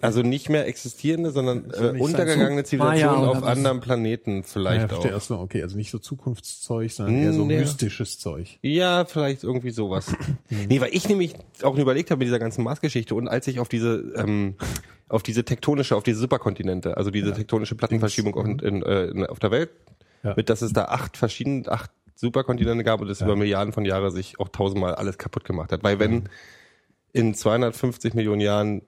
Also 0.00 0.22
nicht 0.22 0.48
mehr 0.48 0.66
existierende, 0.66 1.30
sondern 1.30 1.70
äh, 1.70 2.00
untergegangene 2.00 2.64
so 2.64 2.76
Maya 2.78 2.96
Zivilisationen 3.10 3.24
auf 3.28 3.42
anderen 3.44 3.80
Planeten 3.80 4.36
Ja, 4.38 4.42
vielleicht 4.44 4.88
verstehe. 4.88 5.14
auch. 5.16 5.20
So, 5.20 5.38
okay, 5.38 5.62
also 5.62 5.76
nicht 5.76 5.90
so 5.90 5.98
Zukunftszeug, 5.98 6.90
sondern 6.90 7.16
eher 7.16 7.32
so 7.34 7.42
Hm, 7.42 7.50
ja. 7.50 7.60
mystisches 7.60 8.18
Zeug. 8.18 8.58
Ja, 8.62 9.04
vielleicht 9.04 9.44
irgendwie 9.44 9.70
sowas. 9.70 10.06
nee, 10.48 10.80
weil 10.80 10.94
ich 10.94 11.06
nämlich 11.08 11.34
auch 11.62 11.76
überlegt 11.76 12.10
habe 12.10 12.20
mit 12.20 12.26
dieser 12.28 12.38
ganzen 12.38 12.64
Mars-Geschichte 12.64 13.14
und 13.14 13.28
als 13.28 13.46
ich 13.46 13.60
auf 13.60 13.68
diese 13.68 14.12
ähm, 14.16 14.54
auf 15.08 15.22
diese 15.22 15.44
tektonische, 15.44 15.96
auf 15.96 16.02
diese 16.02 16.18
Superkontinente, 16.18 16.96
also 16.96 17.10
diese 17.10 17.34
tektonische 17.34 17.74
Plattenverschiebung 17.74 18.34
auf, 18.34 18.46
in, 18.46 18.82
äh, 18.82 19.26
auf 19.28 19.38
der 19.38 19.50
Welt, 19.50 19.68
Ja. 20.22 20.32
mit 20.34 20.48
dass 20.48 20.62
es 20.62 20.72
da 20.72 20.86
acht 20.86 21.18
verschiedene, 21.18 21.68
acht 21.70 21.90
Superkontinente 22.14 22.84
gab 22.84 23.00
und 23.00 23.08
es 23.08 23.20
über 23.20 23.36
Milliarden 23.36 23.72
von 23.72 23.84
Jahren 23.84 24.10
sich 24.10 24.38
auch 24.38 24.48
tausendmal 24.48 24.94
alles 24.94 25.18
kaputt 25.18 25.44
gemacht 25.44 25.72
hat. 25.72 25.82
Weil 25.82 25.98
wenn 25.98 26.28
in 27.12 27.34
250 27.34 28.14
Millionen 28.14 28.40
Jahren 28.40 28.82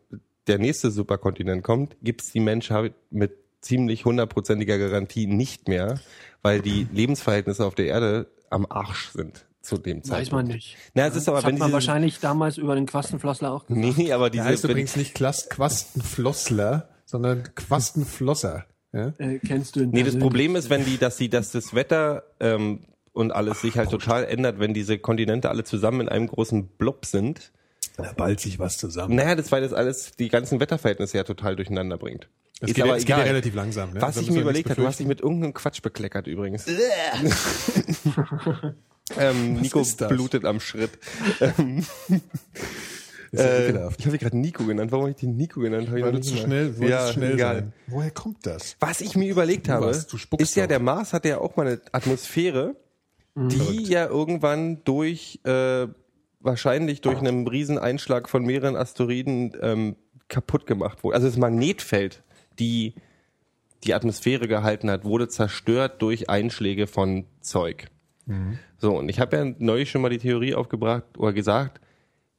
der 0.46 0.58
nächste 0.58 0.90
Superkontinent 0.90 1.64
kommt, 1.64 1.96
gibt's 2.02 2.32
die 2.32 2.40
Menschheit 2.40 2.94
mit 3.10 3.32
ziemlich 3.60 4.04
hundertprozentiger 4.04 4.78
Garantie 4.78 5.26
nicht 5.26 5.68
mehr, 5.68 6.00
weil 6.42 6.60
die 6.60 6.86
Lebensverhältnisse 6.92 7.64
auf 7.64 7.74
der 7.74 7.86
Erde 7.86 8.28
am 8.50 8.66
Arsch 8.68 9.10
sind 9.10 9.46
zu 9.60 9.78
dem 9.78 10.04
Zeitpunkt. 10.04 10.26
Weiß 10.26 10.32
man 10.32 10.46
nicht. 10.46 10.76
Na, 10.94 11.06
es 11.06 11.16
ist 11.16 11.28
aber, 11.28 11.38
das 11.38 11.46
wenn 11.46 11.54
hat 11.54 11.58
man 11.58 11.68
diese, 11.68 11.74
wahrscheinlich 11.74 12.20
damals 12.20 12.56
über 12.56 12.76
den 12.76 12.86
Quastenflossler 12.86 13.50
auch 13.50 13.66
gesagt. 13.66 13.98
nee, 13.98 14.12
aber 14.12 14.30
Der 14.30 14.42
diese, 14.42 14.44
heißt 14.44 14.62
wenn, 14.64 14.70
übrigens 14.70 14.96
nicht 14.96 15.14
Quastenflossler, 15.14 16.88
sondern 17.04 17.42
Quastenflosser. 17.54 18.66
Ja? 18.92 19.12
Äh, 19.18 19.40
kennst 19.40 19.76
du 19.76 19.80
ihn 19.80 19.90
nee, 19.90 20.04
das? 20.04 20.16
Problem 20.18 20.54
ist, 20.54 20.70
wenn 20.70 20.84
die, 20.84 20.98
dass 20.98 21.16
sie, 21.16 21.28
dass 21.28 21.50
das 21.50 21.74
Wetter 21.74 22.22
ähm, 22.38 22.80
und 23.16 23.32
alles 23.32 23.62
sich 23.62 23.78
halt 23.78 23.90
total 23.90 24.24
ändert, 24.24 24.60
wenn 24.60 24.74
diese 24.74 24.98
Kontinente 24.98 25.48
alle 25.48 25.64
zusammen 25.64 26.02
in 26.02 26.08
einem 26.10 26.26
großen 26.26 26.66
Blob 26.66 27.06
sind. 27.06 27.50
Da 27.96 28.12
ballt 28.12 28.40
sich 28.40 28.58
was 28.58 28.76
zusammen. 28.76 29.16
Naja, 29.16 29.34
das 29.34 29.50
weil 29.50 29.62
das 29.62 29.72
alles 29.72 30.12
die 30.18 30.28
ganzen 30.28 30.60
Wetterverhältnisse 30.60 31.16
ja 31.16 31.24
total 31.24 31.56
durcheinander 31.56 31.96
bringt. 31.96 32.28
Das 32.60 32.68
ist 32.70 32.76
geht, 32.76 32.84
aber 32.84 32.96
es 32.96 33.06
geht 33.06 33.16
ja 33.16 33.22
relativ 33.22 33.54
langsam. 33.54 33.94
Ne? 33.94 34.02
Was 34.02 34.16
Da 34.16 34.20
ich 34.20 34.30
mir 34.30 34.42
überlegt 34.42 34.68
habe, 34.68 34.82
du 34.82 34.86
hast 34.86 35.00
dich 35.00 35.06
mit 35.06 35.22
irgendeinem 35.22 35.54
Quatsch 35.54 35.80
bekleckert 35.80 36.26
übrigens. 36.26 36.66
ähm, 39.18 39.54
Nico 39.54 39.82
blutet 40.08 40.44
am 40.44 40.60
Schritt. 40.60 40.90
Ähm, 43.32 43.76
äh, 43.76 43.88
ich 43.98 44.06
habe 44.06 44.18
gerade 44.18 44.36
Nico 44.36 44.64
genannt. 44.64 44.92
Warum 44.92 45.06
habe 45.06 45.10
ich 45.10 45.16
den 45.16 45.36
Nico 45.36 45.60
genannt? 45.60 45.88
Hab 45.88 46.00
Weil 46.00 46.12
du 46.12 46.20
zu 46.20 46.36
schnell, 46.36 46.74
ja, 46.80 47.12
schnell 47.12 47.34
egal. 47.34 47.54
sein. 47.56 47.72
Woher 47.88 48.10
kommt 48.12 48.46
das? 48.46 48.76
Was 48.78 49.00
ich 49.00 49.16
mir 49.16 49.28
überlegt 49.28 49.68
habe, 49.68 49.86
was, 49.86 50.06
ist 50.38 50.54
ja, 50.54 50.66
der 50.66 50.78
Mars 50.78 51.12
hat 51.12 51.24
ja 51.24 51.38
auch 51.38 51.56
mal 51.56 51.66
eine 51.66 51.80
Atmosphäre, 51.92 52.76
die 53.36 53.56
Verrückt. 53.56 53.88
ja 53.88 54.06
irgendwann 54.06 54.82
durch, 54.84 55.40
äh, 55.44 55.86
wahrscheinlich 56.40 57.00
durch 57.02 57.18
einen 57.18 57.46
riesen 57.46 57.78
Einschlag 57.78 58.28
von 58.28 58.44
mehreren 58.44 58.76
Asteroiden 58.76 59.52
ähm, 59.60 59.96
kaputt 60.28 60.66
gemacht 60.66 61.04
wurde. 61.04 61.16
Also 61.16 61.28
das 61.28 61.36
Magnetfeld, 61.36 62.22
die 62.58 62.94
die 63.84 63.94
Atmosphäre 63.94 64.48
gehalten 64.48 64.90
hat, 64.90 65.04
wurde 65.04 65.28
zerstört 65.28 66.02
durch 66.02 66.28
Einschläge 66.30 66.86
von 66.86 67.26
Zeug. 67.40 67.88
So, 68.78 68.96
und 68.96 69.08
ich 69.08 69.20
habe 69.20 69.36
ja 69.36 69.54
neulich 69.58 69.90
schon 69.90 70.02
mal 70.02 70.08
die 70.08 70.18
Theorie 70.18 70.54
aufgebracht 70.54 71.04
oder 71.16 71.32
gesagt, 71.32 71.80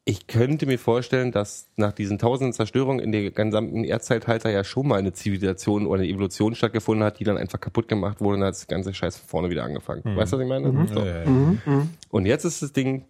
ich 0.10 0.26
könnte 0.28 0.66
mir 0.66 0.80
vorstellen, 0.80 1.34
dass 1.34 1.68
nach 1.76 1.92
diesen 1.92 2.18
tausenden 2.18 2.54
Zerstörungen 2.54 3.04
in 3.04 3.12
der 3.12 3.30
gesamten 3.30 3.84
Erdzeitalter 3.84 4.50
ja 4.50 4.64
schon 4.64 4.88
mal 4.88 5.00
eine 5.00 5.12
Zivilisation 5.12 5.86
oder 5.86 6.02
eine 6.02 6.10
Evolution 6.10 6.56
stattgefunden 6.56 7.06
hat, 7.06 7.20
die 7.20 7.26
dann 7.26 7.38
einfach 7.38 7.60
kaputt 7.60 7.90
gemacht 7.90 8.22
wurde 8.22 8.36
und 8.36 8.40
dann 8.40 8.48
hat 8.48 8.56
das 8.56 8.68
ganze 8.68 8.94
Scheiß 8.94 9.18
von 9.18 9.28
vorne 9.28 9.50
wieder 9.50 9.66
angefangen. 9.66 10.04
Weißt 10.06 10.32
du, 10.32 10.38
was 10.38 10.44
ich 10.44 10.50
meine? 10.50 10.88
So. 10.88 11.00
Ja, 11.00 11.06
ja, 11.06 11.24
ja. 11.24 11.88
Und 12.10 12.26
jetzt 12.26 12.46
ist 12.46 12.62
das 12.62 12.72
Ding 12.72 13.04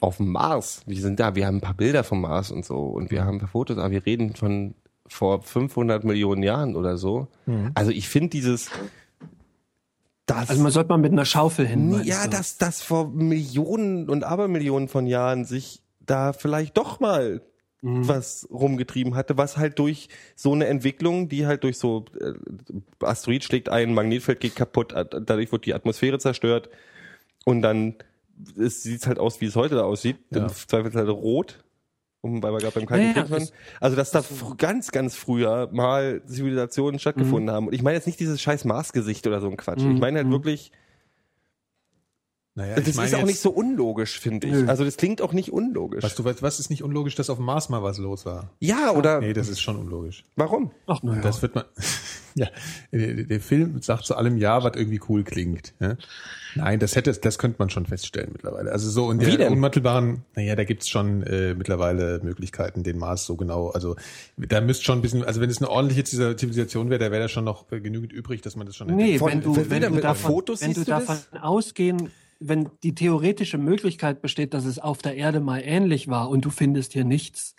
auf 0.00 0.16
dem 0.16 0.32
Mars. 0.32 0.82
Wir 0.86 1.02
sind 1.02 1.20
da, 1.20 1.34
wir 1.34 1.46
haben 1.46 1.58
ein 1.58 1.60
paar 1.60 1.74
Bilder 1.74 2.04
vom 2.04 2.22
Mars 2.22 2.50
und 2.50 2.64
so 2.64 2.78
und 2.78 3.10
wir 3.10 3.26
haben 3.26 3.36
ein 3.36 3.40
paar 3.40 3.48
Fotos, 3.48 3.76
aber 3.76 3.90
wir 3.90 4.06
reden 4.06 4.34
von 4.34 4.74
vor 5.06 5.42
500 5.42 6.04
Millionen 6.04 6.42
Jahren 6.42 6.74
oder 6.74 6.96
so. 6.96 7.28
Also 7.74 7.90
ich 7.90 8.08
finde 8.08 8.30
dieses, 8.30 8.70
das, 10.24 10.48
Also 10.48 10.62
man 10.62 10.72
sollte 10.72 10.88
mal 10.88 10.96
mit 10.96 11.12
einer 11.12 11.26
Schaufel 11.26 11.66
hin. 11.66 12.00
Ja, 12.04 12.26
dass 12.26 12.56
das 12.56 12.80
vor 12.80 13.10
Millionen 13.10 14.08
und 14.08 14.24
Abermillionen 14.24 14.88
von 14.88 15.06
Jahren 15.06 15.44
sich 15.44 15.83
da 16.06 16.32
vielleicht 16.32 16.76
doch 16.76 17.00
mal 17.00 17.40
Mhm. 17.82 18.08
was 18.08 18.48
rumgetrieben 18.50 19.14
hatte, 19.14 19.36
was 19.36 19.58
halt 19.58 19.78
durch 19.78 20.08
so 20.36 20.54
eine 20.54 20.68
Entwicklung, 20.68 21.28
die 21.28 21.46
halt 21.46 21.64
durch 21.64 21.76
so 21.76 22.06
äh, 22.18 22.32
Asteroid 23.04 23.44
schlägt 23.44 23.68
ein, 23.68 23.92
Magnetfeld 23.92 24.40
geht 24.40 24.56
kaputt, 24.56 24.94
dadurch 24.94 25.52
wird 25.52 25.66
die 25.66 25.74
Atmosphäre 25.74 26.18
zerstört 26.18 26.70
und 27.44 27.60
dann 27.60 27.96
es 28.58 28.82
sieht 28.82 29.06
halt 29.06 29.18
aus, 29.18 29.42
wie 29.42 29.44
es 29.44 29.54
heute 29.54 29.74
da 29.74 29.82
aussieht, 29.84 30.16
Ja. 30.30 30.44
im 30.44 30.48
Zweifelsfall 30.48 31.10
rot, 31.10 31.62
um, 32.22 32.42
weil 32.42 32.52
wir 32.52 32.58
gerade 32.60 32.74
beim 32.80 32.86
Kalten 32.86 33.06
Ja, 33.08 33.12
Krieg 33.22 33.30
waren. 33.30 33.48
Also 33.82 33.96
dass 33.96 34.10
da 34.12 34.24
ganz, 34.56 34.90
ganz 34.90 35.14
früher 35.14 35.68
mal 35.70 36.22
Zivilisationen 36.24 36.98
stattgefunden 36.98 37.50
haben. 37.54 37.66
Und 37.66 37.74
ich 37.74 37.82
meine 37.82 37.96
jetzt 37.96 38.06
nicht 38.06 38.18
dieses 38.18 38.40
scheiß 38.40 38.64
Marsgesicht 38.64 39.26
oder 39.26 39.42
so 39.42 39.50
ein 39.50 39.58
Quatsch. 39.58 39.80
Ich 39.84 40.00
meine 40.00 40.20
halt 40.20 40.30
wirklich 40.30 40.72
Naja, 42.56 42.76
das 42.76 42.86
ist 42.86 43.14
auch 43.16 43.24
nicht 43.24 43.40
so 43.40 43.50
unlogisch, 43.50 44.20
finde 44.20 44.46
ich. 44.46 44.52
Nö. 44.52 44.68
Also 44.68 44.84
das 44.84 44.96
klingt 44.96 45.20
auch 45.20 45.32
nicht 45.32 45.52
unlogisch. 45.52 46.04
Was, 46.04 46.14
du, 46.14 46.22
weißt, 46.24 46.40
was 46.40 46.60
ist 46.60 46.70
nicht 46.70 46.84
unlogisch, 46.84 47.16
dass 47.16 47.28
auf 47.28 47.38
dem 47.38 47.46
Mars 47.46 47.68
mal 47.68 47.82
was 47.82 47.98
los 47.98 48.24
war? 48.26 48.50
ja, 48.60 48.92
oder 48.92 49.20
Nee, 49.20 49.32
das 49.32 49.48
ist 49.48 49.60
schon 49.60 49.76
unlogisch. 49.76 50.24
warum? 50.36 50.70
Ach, 50.86 51.00
na 51.02 51.16
ja. 51.16 51.20
Das 51.20 51.42
wird 51.42 51.56
man. 51.56 51.64
ja, 52.36 52.46
der, 52.92 53.24
der 53.24 53.40
Film 53.40 53.82
sagt 53.82 54.04
zu 54.04 54.14
allem 54.16 54.36
Ja, 54.38 54.62
was 54.62 54.76
irgendwie 54.76 55.00
cool 55.08 55.24
klingt. 55.24 55.74
Ja? 55.80 55.96
Nein, 56.54 56.78
das 56.78 56.94
hätte, 56.94 57.12
das 57.12 57.38
könnte 57.38 57.56
man 57.58 57.70
schon 57.70 57.86
feststellen 57.86 58.30
mittlerweile. 58.32 58.70
Also 58.70 58.88
so 58.88 59.10
in 59.10 59.20
Wie 59.20 59.24
der 59.24 59.36
denn? 59.38 59.52
unmittelbaren, 59.54 60.22
naja, 60.36 60.54
da 60.54 60.62
gibt's 60.62 60.88
schon 60.88 61.24
äh, 61.24 61.54
mittlerweile 61.54 62.20
Möglichkeiten, 62.22 62.84
den 62.84 62.98
Mars 62.98 63.26
so 63.26 63.34
genau. 63.34 63.70
Also 63.70 63.96
da 64.36 64.60
müsste 64.60 64.84
schon 64.84 64.98
ein 64.98 65.02
bisschen, 65.02 65.24
also 65.24 65.40
wenn 65.40 65.50
es 65.50 65.58
eine 65.58 65.70
ordentliche 65.70 66.04
Zivilisation 66.04 66.88
wäre, 66.88 67.00
da 67.00 67.10
wäre 67.10 67.22
da 67.22 67.28
schon 67.28 67.42
noch 67.42 67.66
genügend 67.68 68.12
übrig, 68.12 68.42
dass 68.42 68.54
man 68.54 68.66
das 68.68 68.76
schon 68.76 68.90
hätte. 68.90 68.96
Nee, 69.02 69.18
Von- 69.18 69.32
wenn 69.32 69.40
du, 69.40 69.56
wenn 69.56 69.68
wieder 69.70 69.90
du 69.90 70.00
davon, 70.00 70.30
Fotos 70.30 70.60
wenn 70.60 70.68
du 70.70 70.74
siehst 70.76 70.86
du 70.86 70.92
davon 70.92 71.16
das? 71.32 71.42
ausgehen, 71.42 72.10
wenn 72.40 72.70
die 72.82 72.94
theoretische 72.94 73.58
Möglichkeit 73.58 74.22
besteht, 74.22 74.54
dass 74.54 74.64
es 74.64 74.78
auf 74.78 74.98
der 74.98 75.16
Erde 75.16 75.40
mal 75.40 75.60
ähnlich 75.64 76.08
war 76.08 76.28
und 76.28 76.44
du 76.44 76.50
findest 76.50 76.92
hier 76.92 77.04
nichts, 77.04 77.54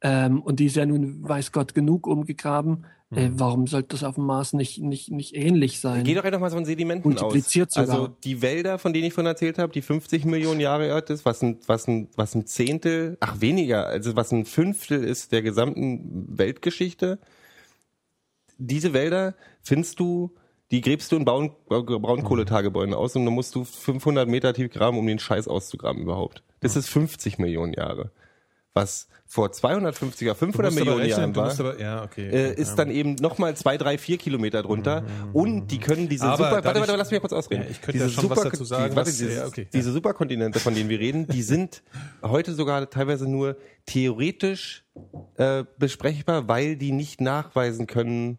ähm, 0.00 0.42
und 0.42 0.60
die 0.60 0.66
ist 0.66 0.76
ja 0.76 0.86
nun, 0.86 1.28
weiß 1.28 1.52
Gott, 1.52 1.74
genug 1.74 2.06
umgegraben, 2.06 2.84
äh, 3.10 3.30
warum 3.32 3.66
sollte 3.66 3.88
das 3.90 4.04
auf 4.04 4.16
dem 4.16 4.26
Mars 4.26 4.52
nicht, 4.52 4.82
nicht, 4.82 5.10
nicht 5.10 5.34
ähnlich 5.34 5.80
sein? 5.80 6.04
Geh 6.04 6.14
doch 6.14 6.24
einfach 6.24 6.40
mal 6.40 6.50
von 6.50 6.66
Sedimenten 6.66 7.14
aus. 7.14 7.22
Multipliziert 7.22 7.72
sogar. 7.72 7.90
Also 7.90 8.08
die 8.22 8.42
Wälder, 8.42 8.78
von 8.78 8.92
denen 8.92 9.06
ich 9.06 9.14
von 9.14 9.24
erzählt 9.24 9.58
habe, 9.58 9.72
die 9.72 9.80
50 9.80 10.26
Millionen 10.26 10.60
Jahre 10.60 10.92
alt 10.92 11.08
ist, 11.08 11.24
was 11.24 11.42
ein, 11.42 11.58
was 11.66 11.88
ein, 11.88 12.08
was 12.16 12.34
ein 12.34 12.46
Zehntel, 12.46 13.16
ach 13.20 13.40
weniger, 13.40 13.86
also 13.86 14.14
was 14.14 14.30
ein 14.30 14.44
Fünftel 14.44 15.02
ist 15.02 15.32
der 15.32 15.40
gesamten 15.40 16.36
Weltgeschichte. 16.36 17.18
Diese 18.58 18.92
Wälder 18.92 19.34
findest 19.62 20.00
du, 20.00 20.34
die 20.70 20.80
gräbst 20.80 21.12
du 21.12 21.16
in 21.16 21.24
Braun, 21.24 21.52
Braunkohletagebäuden 21.68 22.94
aus 22.94 23.16
und 23.16 23.24
dann 23.24 23.34
musst 23.34 23.54
du 23.54 23.64
500 23.64 24.28
Meter 24.28 24.52
tief 24.52 24.70
graben, 24.72 24.98
um 24.98 25.06
den 25.06 25.18
Scheiß 25.18 25.48
auszugraben 25.48 26.02
überhaupt. 26.02 26.42
Das 26.60 26.76
ist 26.76 26.88
50 26.88 27.38
Millionen 27.38 27.72
Jahre. 27.72 28.10
Was 28.74 29.08
vor 29.26 29.50
250 29.50 30.28
oder 30.28 30.34
500 30.36 30.72
Millionen 30.72 31.04
Jahren 31.06 31.32
du 31.32 31.40
war 31.40 31.50
aber, 31.58 31.80
ja, 31.80 32.04
okay. 32.04 32.28
äh, 32.28 32.54
ist 32.54 32.76
dann 32.76 32.90
eben 32.90 33.14
nochmal 33.16 33.56
zwei, 33.56 33.76
drei, 33.76 33.98
vier 33.98 34.18
Kilometer 34.18 34.62
drunter. 34.62 35.04
Und 35.32 35.68
die 35.68 35.78
können 35.78 36.08
diese 36.08 36.26
Aber 36.26 36.36
super, 36.36 36.50
warte, 36.52 36.62
dadurch- 36.68 36.80
warte, 36.88 36.96
lass 36.98 37.10
mich 37.10 37.20
kurz 37.20 37.32
ausreden. 37.32 37.64
Ja, 37.64 37.70
ich 37.70 37.80
könnte 37.80 37.92
diese 37.92 38.04
ja 38.04 38.10
schon 38.10 38.30
was 38.30 38.42
dazu 38.42 38.64
sagen, 38.64 38.90
Die, 38.90 38.96
warte, 38.96 39.10
was- 39.10 39.18
diese, 39.18 39.32
ja, 39.34 39.46
okay, 39.46 39.66
diese 39.72 39.90
Superkontinente, 39.92 40.60
von 40.60 40.74
denen 40.74 40.88
wir 40.90 41.00
reden, 41.00 41.26
die 41.26 41.42
sind 41.42 41.82
heute 42.22 42.54
sogar 42.54 42.88
teilweise 42.88 43.28
nur 43.28 43.56
theoretisch 43.86 44.84
äh, 45.36 45.64
besprechbar, 45.78 46.46
weil 46.48 46.76
die 46.76 46.92
nicht 46.92 47.20
nachweisen 47.20 47.86
können, 47.86 48.38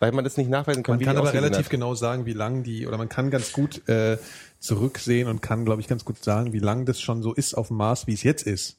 weil 0.00 0.12
man 0.12 0.24
das 0.24 0.36
nicht 0.36 0.48
nachweisen 0.50 0.82
kann. 0.82 0.96
Man 0.96 1.04
kann 1.04 1.16
aber 1.16 1.32
relativ 1.32 1.64
hat. 1.66 1.70
genau 1.70 1.94
sagen, 1.94 2.24
wie 2.26 2.32
lang 2.32 2.62
die, 2.62 2.86
oder 2.86 2.98
man 2.98 3.08
kann 3.08 3.30
ganz 3.30 3.52
gut 3.52 3.88
äh, 3.88 4.18
zurücksehen 4.58 5.28
und 5.28 5.42
kann, 5.42 5.64
glaube 5.64 5.80
ich, 5.80 5.88
ganz 5.88 6.04
gut 6.04 6.22
sagen, 6.22 6.52
wie 6.52 6.58
lang 6.58 6.84
das 6.84 7.00
schon 7.00 7.22
so 7.22 7.32
ist 7.34 7.54
auf 7.54 7.68
dem 7.68 7.76
Mars, 7.78 8.06
wie 8.06 8.14
es 8.14 8.22
jetzt 8.22 8.46
ist. 8.46 8.76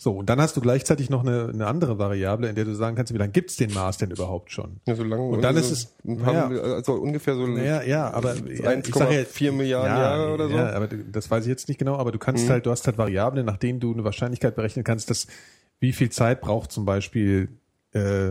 So, 0.00 0.12
und 0.16 0.28
dann 0.30 0.40
hast 0.40 0.56
du 0.56 0.60
gleichzeitig 0.60 1.10
noch 1.10 1.22
eine, 1.22 1.48
eine 1.52 1.66
andere 1.66 1.98
Variable, 1.98 2.48
in 2.48 2.54
der 2.54 2.64
du 2.64 2.74
sagen 2.74 2.94
kannst, 2.94 3.12
wie 3.12 3.18
lange 3.18 3.32
gibt's 3.32 3.56
den 3.56 3.72
Mars 3.74 3.96
denn 3.98 4.10
überhaupt 4.12 4.52
schon? 4.52 4.76
Ja, 4.86 4.94
so 4.94 5.02
lang, 5.02 5.18
Und 5.18 5.42
dann 5.42 5.56
so 5.56 5.60
ist 5.60 5.70
es- 5.72 6.18
paar, 6.22 6.48
naja. 6.48 6.60
also 6.74 6.92
ungefähr 6.94 7.34
so 7.34 7.46
Naja, 7.46 7.82
ja, 7.82 8.10
aber 8.12 8.34
ja, 8.36 8.46
ich 8.46 8.94
sag 8.94 9.10
ja- 9.10 9.20
1,4 9.22 9.50
Milliarden 9.52 9.96
Jahre 9.96 10.34
oder 10.34 10.48
so. 10.48 10.54
Ja, 10.56 10.70
aber 10.72 10.86
das 10.88 11.28
weiß 11.30 11.44
ich 11.44 11.48
jetzt 11.48 11.66
nicht 11.68 11.78
genau, 11.78 11.96
aber 11.96 12.12
du 12.12 12.18
kannst 12.18 12.48
halt, 12.48 12.66
du 12.66 12.70
hast 12.70 12.86
halt 12.86 12.96
Variablen, 12.96 13.44
nach 13.44 13.56
denen 13.56 13.80
du 13.80 13.92
eine 13.92 14.04
Wahrscheinlichkeit 14.04 14.54
berechnen 14.54 14.84
kannst, 14.84 15.10
dass 15.10 15.26
wie 15.80 15.92
viel 15.92 16.10
Zeit 16.10 16.40
braucht 16.42 16.70
zum 16.70 16.84
Beispiel 16.84 17.48
äh, 17.92 18.30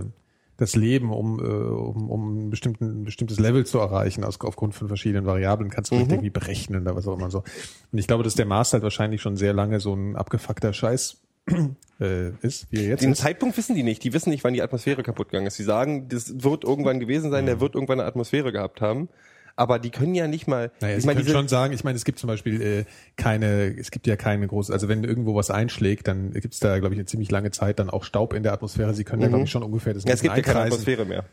das 0.57 0.75
Leben, 0.75 1.11
um, 1.11 1.39
äh, 1.39 1.43
um, 1.43 2.09
um 2.09 2.47
ein, 2.47 2.49
bestimmtes 2.49 3.39
Level 3.39 3.65
zu 3.65 3.77
erreichen, 3.77 4.23
aus, 4.23 4.41
aufgrund 4.41 4.73
von 4.75 4.87
verschiedenen 4.87 5.25
Variablen, 5.25 5.69
kannst 5.69 5.91
du 5.91 5.95
nicht 5.95 6.11
irgendwie 6.11 6.31
berechnen 6.31 6.81
oder 6.81 6.95
was 6.95 7.07
auch 7.07 7.17
immer 7.17 7.29
so. 7.29 7.43
Und 7.91 7.99
ich 7.99 8.07
glaube, 8.07 8.23
dass 8.23 8.35
der 8.35 8.45
Mars 8.45 8.73
halt 8.73 8.83
wahrscheinlich 8.83 9.21
schon 9.21 9.37
sehr 9.37 9.53
lange 9.53 9.79
so 9.79 9.93
ein 9.93 10.15
abgefuckter 10.15 10.73
Scheiß 10.73 11.17
äh, 12.01 12.29
ist, 12.41 12.67
wie 12.71 12.81
er 12.81 12.89
jetzt 12.89 13.03
Den 13.03 13.11
ist. 13.11 13.21
Zeitpunkt 13.21 13.55
wissen 13.55 13.75
die 13.75 13.83
nicht. 13.83 14.03
Die 14.03 14.13
wissen 14.13 14.31
nicht, 14.31 14.43
wann 14.43 14.53
die 14.53 14.61
Atmosphäre 14.61 15.03
kaputt 15.03 15.29
gegangen 15.29 15.47
ist. 15.47 15.55
Sie 15.55 15.63
sagen, 15.63 16.09
das 16.09 16.43
wird 16.43 16.63
irgendwann 16.63 16.99
gewesen 16.99 17.31
sein, 17.31 17.45
der 17.45 17.59
wird 17.61 17.75
irgendwann 17.75 17.99
eine 17.99 18.07
Atmosphäre 18.07 18.51
gehabt 18.51 18.81
haben. 18.81 19.09
Aber 19.57 19.79
die 19.79 19.89
können 19.89 20.15
ja 20.15 20.27
nicht 20.27 20.47
mal. 20.47 20.71
Naja, 20.79 20.97
ich 20.97 21.05
meine, 21.05 21.19
können 21.21 21.33
schon 21.33 21.47
sagen, 21.49 21.73
ich 21.73 21.83
meine, 21.83 21.95
es 21.97 22.05
gibt 22.05 22.19
zum 22.19 22.27
Beispiel 22.27 22.61
äh, 22.61 22.85
keine, 23.17 23.75
es 23.77 23.91
gibt 23.91 24.07
ja 24.07 24.15
keine 24.15 24.47
große, 24.47 24.71
also 24.71 24.87
wenn 24.87 25.03
irgendwo 25.03 25.35
was 25.35 25.49
einschlägt, 25.51 26.07
dann 26.07 26.31
gibt 26.31 26.53
es 26.53 26.59
da, 26.59 26.77
glaube 26.79 26.93
ich, 26.95 26.99
eine 26.99 27.05
ziemlich 27.07 27.31
lange 27.31 27.51
Zeit 27.51 27.79
dann 27.79 27.89
auch 27.89 28.03
Staub 28.03 28.33
in 28.33 28.43
der 28.43 28.53
Atmosphäre. 28.53 28.93
Sie 28.93 29.03
können 29.03 29.21
da, 29.23 29.27
glaube 29.27 29.43
ich, 29.43 29.51
schon 29.51 29.63
ungefähr 29.63 29.93
das 29.93 30.03
Mhm. 30.03 30.09
ja, 30.09 30.13
es 30.13 30.21
gibt 30.21 30.37
ja 30.37 30.43
keine. 30.43 30.61
Atmosphäre 30.61 31.05
mehr. 31.05 31.25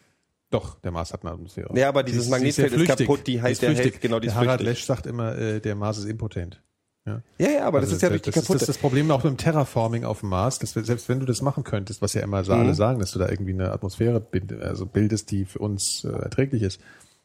Doch, 0.51 0.81
der 0.81 0.91
Mars 0.91 1.13
hat 1.13 1.23
eine 1.23 1.33
Atmosphäre. 1.33 1.77
Ja, 1.77 1.89
aber 1.89 2.03
dieses 2.03 2.23
Die 2.23 2.27
ist- 2.27 2.31
Magnetfeld 2.31 2.69
ist 2.69 2.75
flüchtig. 2.75 3.07
kaputt, 3.07 3.27
die 3.27 3.43
heißt, 3.43 3.61
der 3.63 3.73
ist 3.73 3.79
hält, 3.81 4.01
genau, 4.01 4.21
die 4.21 4.29
ist 4.29 4.35
der 4.35 4.41
Harald 4.43 4.61
flüchtig. 4.61 4.79
Lesch 4.79 4.87
sagt 4.87 5.07
immer, 5.07 5.37
äh, 5.37 5.61
der 5.61 5.75
Mars 5.75 5.99
ist 5.99 6.05
impotent. 6.07 6.63
Ja. 7.07 7.21
Ja, 7.39 7.51
ja, 7.51 7.65
aber 7.67 7.81
das 7.81 7.91
Also 7.91 7.97
ist 7.97 8.03
ja 8.03 8.09
die 8.11 8.23
das, 8.23 8.35
kaputte. 8.35 8.53
das 8.55 8.63
ist 8.63 8.69
das 8.69 8.79
Problem 8.79 9.11
auch 9.11 9.23
mit 9.23 9.33
dem 9.33 9.37
Terraforming 9.37 10.05
auf 10.05 10.21
dem 10.21 10.31
Mars, 10.31 10.59
dass 10.61 10.75
wir, 10.75 10.85
selbst 10.85 11.09
wenn 11.11 11.21
du 11.21 11.27
das 11.27 11.43
machen 11.43 11.63
könntest, 11.63 12.01
was 12.01 12.15
ja 12.15 12.23
immer 12.23 12.43
so 12.45 12.55
Mhm. 12.55 12.61
alle 12.61 12.75
sagen, 12.75 13.01
dass 13.01 13.11
du 13.13 13.19
da 13.19 13.29
irgendwie 13.29 13.53
eine 13.53 13.73
Atmosphäre 13.73 14.21
bild, 14.21 14.53
also 14.63 14.87
bildest, 14.87 15.31
die 15.31 15.45
für 15.45 15.59
uns 15.59 16.05
äh, 16.05 16.09
erträglich 16.09 16.63
ist. 16.63 16.81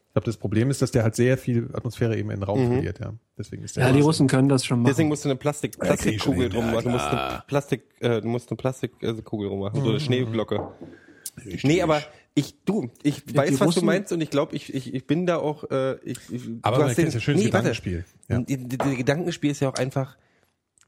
Ich 0.10 0.14
glaube, 0.14 0.26
das 0.26 0.38
Problem 0.38 0.72
ist, 0.72 0.82
dass 0.82 0.90
der 0.90 1.04
halt 1.04 1.16
sehr 1.16 1.38
viel 1.38 1.70
Atmosphäre 1.74 2.18
eben 2.18 2.32
in 2.32 2.38
den 2.38 2.40
Mhm. 2.40 2.44
Raum 2.46 2.74
verliert, 2.74 3.00
ja. 3.00 3.14
Deswegen 3.38 3.64
ist 3.64 3.78
der 3.78 3.86
Ja, 3.88 3.94
die 3.94 4.02
Russen 4.02 4.28
können 4.28 4.50
das 4.50 4.66
schon 4.66 4.80
machen. 4.80 4.90
Deswegen 4.92 5.08
musst 5.08 5.24
du 5.24 5.30
eine 5.30 5.36
Plastik, 5.38 5.78
Plastikkugel 5.80 6.50
drum 6.50 6.66
ja, 6.66 6.72
machen. 6.72 6.86
Du 6.86 6.90
musst 6.90 7.06
eine 7.06 7.44
Plastik, 7.46 7.84
äh, 8.00 8.20
du 8.20 8.28
musst 8.28 8.50
eine 8.50 8.58
Plastikkugel 8.58 9.50
drum 9.50 9.60
machen, 9.60 9.80
Mhm. 9.80 9.84
so 9.86 9.90
eine 9.92 10.00
Schneeglocke. 10.00 10.68
Nee, 11.64 11.82
aber 11.84 12.02
ich, 12.34 12.56
du, 12.66 12.90
ich 13.04 13.24
weiß, 13.36 13.60
was 13.60 13.76
du 13.76 13.86
meinst 13.86 14.12
und 14.12 14.22
ich 14.22 14.30
glaube, 14.32 14.56
ich, 14.56 14.74
ich, 14.74 14.94
ich 14.94 15.06
bin 15.06 15.26
da 15.28 15.38
auch, 15.38 15.70
äh, 15.70 15.96
ich, 16.04 16.18
ich 16.32 16.42
Aber 16.64 16.78
du 16.78 16.84
hast 16.86 16.96
kennt 16.96 17.14
ja 17.14 17.20
schönes 17.20 17.44
nee, 17.44 17.54
warte. 17.54 17.70
Gedankenspiel. 17.70 18.06
Ja. 18.30 18.40
Die, 18.40 18.58
die, 18.58 18.78
die 18.78 18.96
Gedankenspiel 18.98 19.52
ist 19.52 19.60
ja 19.60 19.70
auch 19.70 19.76
einfach, 19.76 20.18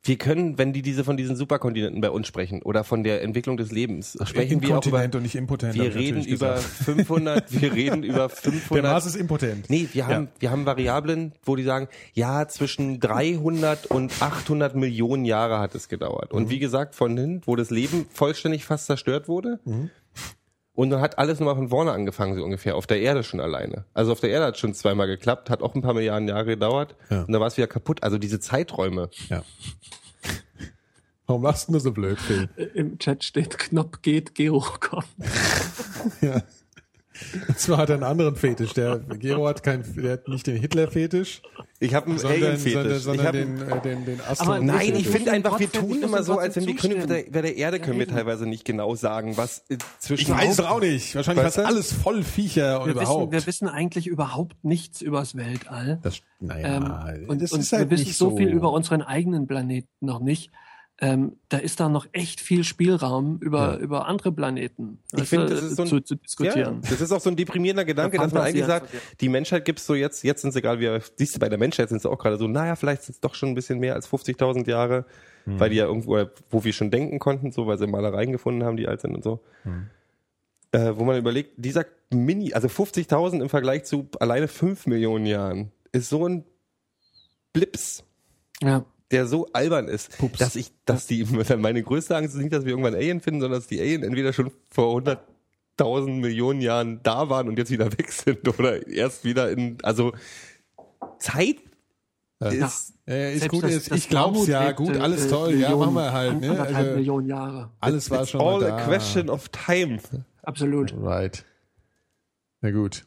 wir 0.04 0.18
können, 0.18 0.58
wenn 0.58 0.74
die 0.74 0.82
diese 0.82 1.04
von 1.04 1.16
diesen 1.16 1.36
Superkontinenten 1.36 2.02
bei 2.02 2.10
uns 2.10 2.28
sprechen 2.28 2.64
oder 2.64 2.84
von 2.84 3.04
der 3.04 3.22
Entwicklung 3.22 3.58
des 3.58 3.72
Lebens, 3.72 4.18
sprechen 4.26 4.62
wir 4.62 4.78
auch 4.80 4.86
über, 4.86 5.04
und 5.04 5.22
nicht 5.22 5.36
impotent. 5.36 5.76
wir 5.76 5.94
reden 5.94 6.24
über 6.24 6.56
gesagt. 6.56 6.64
500, 6.64 7.52
wir 7.62 7.74
reden 7.74 8.02
über 8.04 8.28
500. 8.30 8.84
Der 8.84 8.92
Mars 8.92 9.06
ist 9.06 9.16
impotent. 9.16 9.70
Nee, 9.70 9.88
wir 9.94 10.08
haben, 10.08 10.26
Ja. 10.26 10.32
wir 10.40 10.52
haben 10.52 10.66
Variablen, 10.66 11.34
wo 11.44 11.56
die 11.56 11.64
sagen, 11.64 11.88
ja, 12.14 12.48
zwischen 12.48 13.00
300 13.00 13.86
und 13.88 14.12
800 14.22 14.76
Millionen 14.76 15.26
Jahre 15.26 15.60
hat 15.60 15.76
es 15.76 15.88
gedauert. 15.88 16.32
Mhm. 16.34 16.38
Und 16.38 16.50
wie 16.50 16.60
gesagt, 16.60 16.96
von 16.96 17.16
hin, 17.16 17.42
wo 17.46 17.56
das 17.56 17.70
Leben 17.70 18.08
vollständig 18.12 18.66
fast 18.66 18.88
zerstört 18.88 19.28
wurde. 19.28 19.60
Mhm. 19.66 19.92
Und 20.74 20.90
dann 20.90 21.02
hat 21.02 21.20
alles 21.20 21.40
nochmal 21.40 21.56
von 21.56 21.70
vorne 21.70 21.92
angefangen, 21.92 22.36
so 22.36 22.44
ungefähr, 22.44 22.76
auf 22.76 22.88
der 22.88 23.02
Erde 23.02 23.24
schon 23.24 23.42
alleine. 23.42 23.86
Also 23.94 24.14
auf 24.14 24.22
der 24.22 24.30
Erde 24.30 24.46
hat 24.46 24.58
schon 24.58 24.74
zweimal 24.74 25.08
geklappt, 25.08 25.50
hat 25.50 25.62
auch 25.62 25.76
ein 25.76 25.82
paar 25.82 25.94
Milliarden 25.94 26.28
Jahre 26.28 26.46
gedauert. 26.46 26.96
Ja. 27.10 27.24
Und 27.24 27.32
dann 27.32 27.42
war 27.42 27.48
es 27.48 27.58
wieder 27.58 27.68
kaputt. 27.68 28.04
Also 28.04 28.18
diese 28.18 28.40
Zeiträume. 28.40 29.10
Ja. 29.30 29.44
Warum 31.28 31.44
machst 31.44 31.68
du 31.68 31.74
nur 31.74 31.82
so 31.82 31.92
blöd, 31.92 32.20
Phil? 32.20 32.50
Im 32.74 33.00
Chat 33.00 33.24
steht, 33.24 33.58
Knopf 33.58 34.02
geht, 34.02 34.36
Gero 34.36 34.66
kommt. 34.80 35.08
Ja. 36.22 36.42
Und 37.48 37.60
zwar 37.60 37.78
hat 37.78 37.90
er 37.90 37.96
einen 37.96 38.04
anderen 38.04 38.36
Fetisch. 38.36 38.74
Der 38.74 39.00
Gero 39.00 39.48
hat 39.48 39.64
kein, 39.64 39.84
der 39.96 40.14
hat 40.14 40.28
nicht 40.28 40.48
den 40.48 40.58
Hitler-Fetisch, 40.58 41.42
Ich 41.80 41.94
habe 41.94 42.08
einen 42.08 42.20
sondern, 42.20 42.58
sondern, 42.58 42.84
Alien-Fetisch. 42.84 42.98
Ich 42.98 43.04
sondern 43.04 43.26
hab 43.26 43.34
den, 43.34 43.62
äh, 43.62 43.82
den, 43.82 44.06
den 44.06 44.22
Astro. 44.22 44.46
Aber 44.46 44.60
Nein, 44.60 44.96
Ich 44.96 45.08
finde 45.08 45.32
einfach, 45.32 45.60
wir 45.60 45.72
tun 45.72 46.04
immer 46.04 46.24
so, 46.24 46.38
als 46.38 46.56
wenn 46.56 46.66
die 46.66 46.76
Gründung 46.76 47.08
der, 47.08 47.24
bei 47.32 47.42
der 47.42 47.56
Erde 47.58 47.80
können 47.80 48.00
wir 48.00 48.08
teilweise 48.08 48.46
nicht 48.46 48.66
genau 48.66 48.96
sagen, 48.96 49.38
was 49.38 49.64
äh, 49.70 49.78
zwischen 50.00 50.32
ich 50.32 50.38
weiß 50.38 50.60
es 50.60 50.60
auch 50.60 50.80
nicht. 50.80 51.16
Wahrscheinlich 51.16 51.54
du? 51.54 51.66
alles 51.66 51.94
voll 51.94 52.24
Viecher 52.24 52.80
Wir 52.80 52.88
wissen, 52.88 53.02
überhaupt. 53.02 53.32
wir 53.34 53.48
wissen 53.48 53.68
eigentlich 53.68 54.08
überhaupt 54.08 54.64
nichts 54.64 55.02
übers 55.02 55.36
Weltall. 55.36 56.00
das, 56.04 56.22
naja, 56.40 57.12
Ähm, 57.18 57.28
und 57.28 57.42
das 57.42 57.52
und 57.52 57.62
ist 57.62 57.72
halt 57.74 57.90
wir 57.90 57.92
wissen 57.92 58.08
nicht 58.08 58.18
so 58.18 58.36
viel 58.36 58.50
über 58.50 58.72
unseren 58.72 59.02
eigenen 59.02 59.48
Planeten 59.48 59.90
noch 60.00 60.20
nicht. 60.20 60.52
Ähm, 61.04 61.38
da 61.50 61.58
ist 61.58 61.80
da 61.80 61.90
noch 61.90 62.06
echt 62.12 62.40
viel 62.42 62.64
Spielraum 62.64 63.40
über, 63.40 63.74
Ja. 63.74 63.78
über 63.80 64.06
andere 64.08 64.32
Planeten 64.32 65.00
Ich 65.20 65.30
du, 65.32 65.48
das 65.48 65.64
ist 65.64 65.76
so 65.76 65.82
ein, 65.82 65.88
zu, 65.88 66.00
zu 66.02 66.14
Ja, 66.14 66.20
diskutieren. 66.22 66.82
das 66.88 67.02
ist 67.02 67.12
auch 67.12 67.20
so 67.20 67.32
ein 67.32 67.36
deprimierender 67.36 67.86
Gedanke, 67.86 68.18
Da 68.18 68.24
dass 68.24 68.34
man 68.34 68.44
eigentlich 68.44 68.66
sagt, 68.68 68.90
die 69.20 69.28
Menschheit 69.30 69.66
gibt's 69.66 69.86
so 69.88 69.96
jetzt, 69.96 70.24
jetzt 70.24 70.44
sind 70.44 70.52
sie 70.54 70.62
gerade 70.62 70.80
wieder, 70.80 71.00
siehst 71.18 71.34
du, 71.36 71.40
bei 71.40 71.50
der 71.50 71.58
Menschheit 71.58 71.90
sind 71.90 72.04
sie 72.04 72.08
auch 72.10 72.20
gerade 72.20 72.38
so, 72.38 72.48
naja, 72.48 72.76
vielleicht 72.76 73.02
sind 73.02 73.16
es 73.16 73.20
doch 73.20 73.34
schon 73.34 73.50
ein 73.50 73.56
bisschen 73.56 73.80
mehr 73.80 73.96
als 73.96 74.08
50.000 74.08 74.68
Jahre, 74.70 75.06
Hm. 75.46 75.60
weil 75.60 75.72
die 75.72 75.78
ja 75.78 75.86
irgendwo, 75.86 76.24
wo 76.52 76.64
wir 76.64 76.72
schon 76.72 76.92
denken 76.92 77.18
konnten, 77.18 77.52
so, 77.52 77.66
weil 77.66 77.80
sie 77.80 77.88
Malereien 77.88 78.32
gefunden 78.32 78.64
haben, 78.64 78.78
die 78.78 78.88
alt 78.88 79.02
sind 79.02 79.16
und 79.16 79.24
so. 79.24 79.40
Hm. 79.64 79.88
Äh, 80.72 80.96
wo 80.98 81.04
man 81.04 81.18
überlegt, 81.18 81.54
dieser 81.58 81.86
Mini, 82.12 82.54
also 82.54 82.68
50.000 82.68 83.42
im 83.42 83.50
Vergleich 83.50 83.86
zu 83.86 84.08
alleine 84.20 84.48
5 84.48 84.86
Millionen 84.86 85.26
Jahren, 85.26 85.72
ist 85.94 86.10
so 86.10 86.28
ein 86.28 86.44
Blips, 87.54 88.04
Ja. 88.62 88.86
Der 89.12 89.28
so 89.28 89.48
albern 89.54 89.88
ist, 89.88 90.18
Pups. 90.18 90.40
dass 90.40 90.56
ich, 90.56 90.72
dass 90.86 91.08
die, 91.08 91.24
meine 91.58 91.84
größte 91.84 92.16
Angst 92.16 92.36
ist 92.36 92.42
nicht, 92.42 92.54
dass 92.54 92.64
wir 92.66 92.72
irgendwann 92.72 92.96
Alien 92.96 93.22
finden, 93.22 93.42
sondern 93.42 93.60
dass 93.60 93.68
die 93.68 93.80
Alien 93.80 94.04
entweder 94.04 94.34
schon 94.34 94.52
vor 94.70 94.98
100.000 95.80 96.20
Millionen 96.20 96.62
Jahren 96.62 97.00
da 97.04 97.30
waren 97.30 97.48
und 97.48 97.58
jetzt 97.58 97.72
wieder 97.72 97.92
weg 97.98 98.12
sind 98.12 98.48
oder 98.48 98.88
erst 98.88 99.24
wieder 99.26 99.52
in, 99.52 99.78
also 99.84 100.14
Zeit 101.20 101.58
ist, 102.40 102.94
Ja, 103.06 103.16
ja, 103.16 103.30
ist 103.30 103.50
gut, 103.50 103.64
das- 103.64 103.72
ist, 103.74 103.92
das 103.92 103.98
ich 104.00 104.10
glaub's 104.10 104.48
ja, 104.48 104.72
gut, 104.72 104.90
lebt, 104.90 105.02
alles 105.02 105.26
äh, 105.26 105.30
toll, 105.30 105.54
ja, 105.56 105.70
Millionen, 105.70 105.94
machen 105.94 105.96
wir 105.96 106.12
halt, 106.14 106.42
ne? 106.42 106.60
Also, 106.60 106.92
Millionen 106.96 107.28
Jahre. 107.28 107.72
alles 107.80 108.10
war 108.10 108.22
it's 108.22 108.32
schon 108.32 108.42
all 108.42 108.60
mal 108.62 108.68
da. 108.70 108.78
a 108.78 108.84
question 108.88 109.30
of 109.30 109.50
time. 109.50 110.00
Absolut. 110.42 110.92
Right. 110.98 111.46
Na 112.62 112.72
gut. 112.72 113.06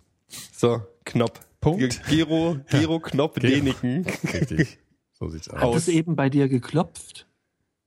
So, 0.52 0.82
Knopf. 1.04 1.40
Punkt. 1.60 2.02
Gero, 2.08 2.58
Gero 2.70 3.00
Knopf 3.00 3.34
Gero. 3.40 3.54
Deniken. 3.54 4.06
Richtig. 4.32 4.78
So 5.14 5.28
sieht's 5.28 5.48
Hat 5.48 5.62
aus. 5.62 5.76
es 5.76 5.88
eben 5.88 6.16
bei 6.16 6.28
dir 6.28 6.48
geklopft? 6.48 7.26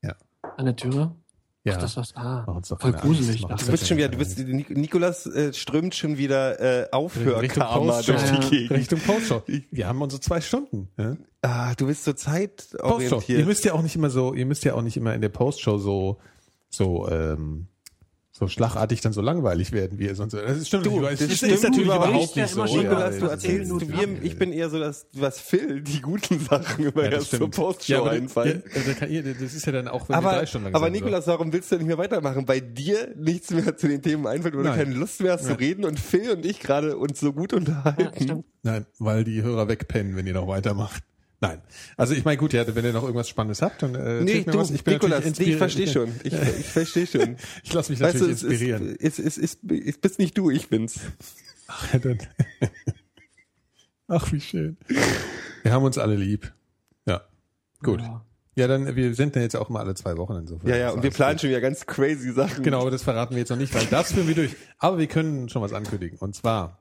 Ja. 0.01 0.15
An 0.57 0.65
der 0.65 0.75
Türe? 0.75 1.15
Ja. 1.63 1.73
Ach, 1.75 1.81
das 1.81 1.97
war's. 1.97 2.15
Ah, 2.15 2.45
voll 2.79 2.93
gruselig. 2.93 3.41
Du 3.41 3.71
bist 3.71 3.87
schon 3.87 3.97
wieder, 3.97 4.07
du 4.07 4.17
bist, 4.17 4.39
Nik- 4.39 4.69
Nikolas 4.69 5.25
äh, 5.25 5.51
strömt 5.53 5.93
schon 5.95 6.17
wieder 6.17 6.57
äh, 6.61 6.83
Richtung 6.83 6.93
Aufhörkarma 6.93 7.91
Postshow. 7.93 8.13
durch 8.13 8.49
die. 8.49 8.49
Gegend. 8.57 8.71
Richtung 8.71 8.99
Postshow. 9.01 9.43
Wir 9.71 9.87
haben 9.87 10.01
unsere 10.01 10.21
zwei 10.21 10.39
Stunden. 10.39 10.87
Ja? 10.97 11.17
Ah, 11.41 11.75
du 11.75 11.87
bist 11.87 12.05
so 12.05 12.13
Postshow. 12.13 12.37
Ihr 12.39 12.79
zeitorientiert. 12.79 13.45
müsst 13.45 13.65
ja 13.65 13.73
auch 13.73 13.81
nicht 13.81 13.95
immer 13.97 14.09
so, 14.09 14.33
ihr 14.33 14.45
müsst 14.45 14.63
ja 14.63 14.75
auch 14.75 14.81
nicht 14.81 14.95
immer 14.95 15.13
in 15.13 15.19
der 15.19 15.27
Postshow 15.29 15.77
so, 15.77 16.19
so, 16.69 17.09
ähm, 17.09 17.67
so 18.37 18.47
schlagartig 18.47 19.01
dann 19.01 19.13
so 19.13 19.21
langweilig 19.21 19.71
werden, 19.71 19.97
wie 19.97 20.05
ihr 20.05 20.13
sonst. 20.15 20.33
Das 20.33 20.57
ist 20.57 20.67
stimmt, 20.67 20.85
Du, 20.85 21.01
das 21.01 21.13
das 21.19 21.21
ist, 21.21 21.37
stimmt 21.37 21.53
ist 21.53 21.63
natürlich 21.63 21.85
überhaupt 21.85 22.35
nicht 22.35 22.49
so, 22.49 22.65
so. 22.67 22.75
ja. 22.75 22.83
Nikolas, 22.83 23.15
du 23.15 23.21
das 23.21 23.31
erzählst 23.31 23.71
ja- 23.71 24.07
mir, 24.07 24.21
ich 24.21 24.37
bin 24.37 24.53
eher 24.53 24.69
so 24.69 24.79
das, 24.79 25.07
was 25.13 25.39
Phil, 25.39 25.81
die 25.81 26.01
guten 26.01 26.39
Sachen 26.49 26.85
immer 26.85 27.03
Ja, 27.05 27.09
das 27.09 27.31
erst 27.33 27.37
zur. 27.37 27.49
Postshow 27.49 27.91
Ja, 27.93 27.99
aber, 28.01 28.11
einfallen. 28.11 28.61
Ja, 29.01 29.07
ihr, 29.07 29.23
das 29.23 29.53
ist 29.55 29.65
ja 29.65 29.71
dann 29.71 29.87
auch, 29.87 30.07
wenn 30.07 30.13
wir 30.13 30.17
aber, 30.17 30.31
drei 30.37 30.45
Stunden 30.45 30.65
lang 30.65 30.75
aber 30.75 30.89
Nikolas, 30.91 31.25
warum 31.25 31.51
willst 31.51 31.71
du 31.71 31.77
nicht 31.77 31.87
mehr 31.87 31.97
weitermachen? 31.97 32.45
Bei 32.45 32.59
dir 32.59 33.13
nichts 33.17 33.49
mehr 33.49 33.75
zu 33.75 33.87
den 33.87 34.03
Themen 34.03 34.27
einfällt 34.27 34.53
oder 34.53 34.69
Nein. 34.69 34.77
keine 34.79 34.93
Lust 34.93 35.19
mehr 35.21 35.33
hast 35.33 35.45
zu 35.45 35.57
reden 35.59 35.83
und 35.83 35.99
Phil 35.99 36.29
und 36.31 36.45
ich 36.45 36.59
gerade 36.59 36.95
uns 36.97 37.19
so 37.19 37.33
gut 37.33 37.53
Ja, 37.53 37.57
unterhalten. 37.57 38.43
Nein, 38.61 38.85
weil 38.99 39.23
die 39.23 39.41
Hörer 39.41 39.67
wegpennen, 39.67 40.15
wenn 40.15 40.27
ihr 40.27 40.33
noch 40.33 40.47
weitermacht. 40.47 41.01
Nein. 41.39 41.61
Also 41.97 42.15
ich 42.15 42.25
meine, 42.25 42.37
gut, 42.37 42.53
ja, 42.53 42.65
wenn 42.75 42.83
ihr 42.83 42.93
noch 42.93 43.03
irgendwas 43.03 43.29
Spannendes 43.29 43.61
habt, 43.61 43.83
dann 43.83 43.93
äh, 43.93 44.21
nee, 44.21 44.43
mir 44.45 44.51
du, 44.51 44.57
was. 44.57 44.71
Ich 44.71 44.83
bin 44.83 44.95
Nikolas, 44.95 45.23
nee, 45.37 45.51
ich 45.51 45.57
verstehe 45.57 45.87
schon. 45.87 46.11
Ich, 46.23 46.33
ich 46.33 46.65
verstehe 46.65 47.05
schon. 47.05 47.37
Ich 47.63 47.73
lasse 47.73 47.91
mich 47.91 48.01
Weißt 48.01 48.15
du, 48.15 48.27
natürlich 48.27 48.37
es 48.37 48.43
ist, 48.43 48.51
inspirieren. 48.51 48.97
es, 48.99 49.19
ist, 49.19 49.37
es, 49.37 49.57
es 49.85 49.97
bist 49.99 50.19
nicht 50.19 50.37
du, 50.37 50.49
ich 50.49 50.69
bin's. 50.69 50.99
Ach, 51.67 51.93
ja, 51.93 51.99
dann. 51.99 52.17
Ach, 54.07 54.31
wie 54.31 54.41
schön. 54.41 54.77
Wir 55.63 55.71
haben 55.73 55.83
uns 55.83 55.97
alle 55.97 56.15
lieb. 56.15 56.53
Ja. 57.05 57.21
Gut. 57.83 58.01
Ja. 58.01 58.23
Ja, 58.55 58.67
dann, 58.67 58.95
wir 58.95 59.13
sind 59.13 59.35
ja 59.35 59.43
jetzt 59.43 59.55
auch 59.55 59.69
mal 59.69 59.81
alle 59.81 59.93
zwei 59.93 60.17
Wochen 60.17 60.33
insofern. 60.33 60.67
Ja, 60.67 60.77
ja, 60.77 60.89
und 60.89 61.03
wir 61.03 61.11
planen 61.11 61.37
schon 61.37 61.51
wieder 61.51 61.61
ganz 61.61 61.85
crazy 61.85 62.31
Sachen. 62.31 62.63
Genau, 62.63 62.81
aber 62.81 62.89
das 62.89 63.03
verraten 63.03 63.35
wir 63.35 63.39
jetzt 63.39 63.49
noch 63.49 63.57
nicht, 63.57 63.71
weil 63.75 63.85
das 63.85 64.13
führen 64.13 64.27
wir 64.27 64.33
durch. 64.33 64.55
Aber 64.79 64.97
wir 64.97 65.05
können 65.05 65.47
schon 65.47 65.61
was 65.61 65.73
ankündigen. 65.73 66.17
Und 66.17 66.35
zwar. 66.35 66.79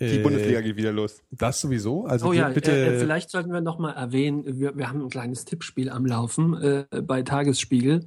Die 0.00 0.06
äh, 0.18 0.22
Bundesliga 0.22 0.60
geht 0.62 0.76
wieder 0.76 0.92
los. 0.92 1.22
Das 1.30 1.60
sowieso. 1.60 2.06
Also 2.06 2.28
Oh 2.28 2.32
ja, 2.32 2.48
bitte. 2.48 2.72
äh, 2.72 2.96
äh, 2.96 2.98
vielleicht 2.98 3.30
sollten 3.30 3.52
wir 3.52 3.60
noch 3.60 3.78
mal 3.78 3.92
erwähnen, 3.92 4.58
wir, 4.58 4.76
wir 4.76 4.88
haben 4.88 5.02
ein 5.02 5.10
kleines 5.10 5.44
Tippspiel 5.44 5.90
am 5.90 6.06
Laufen 6.06 6.54
äh, 6.54 6.84
bei 7.02 7.22
Tagesspiegel 7.22 8.06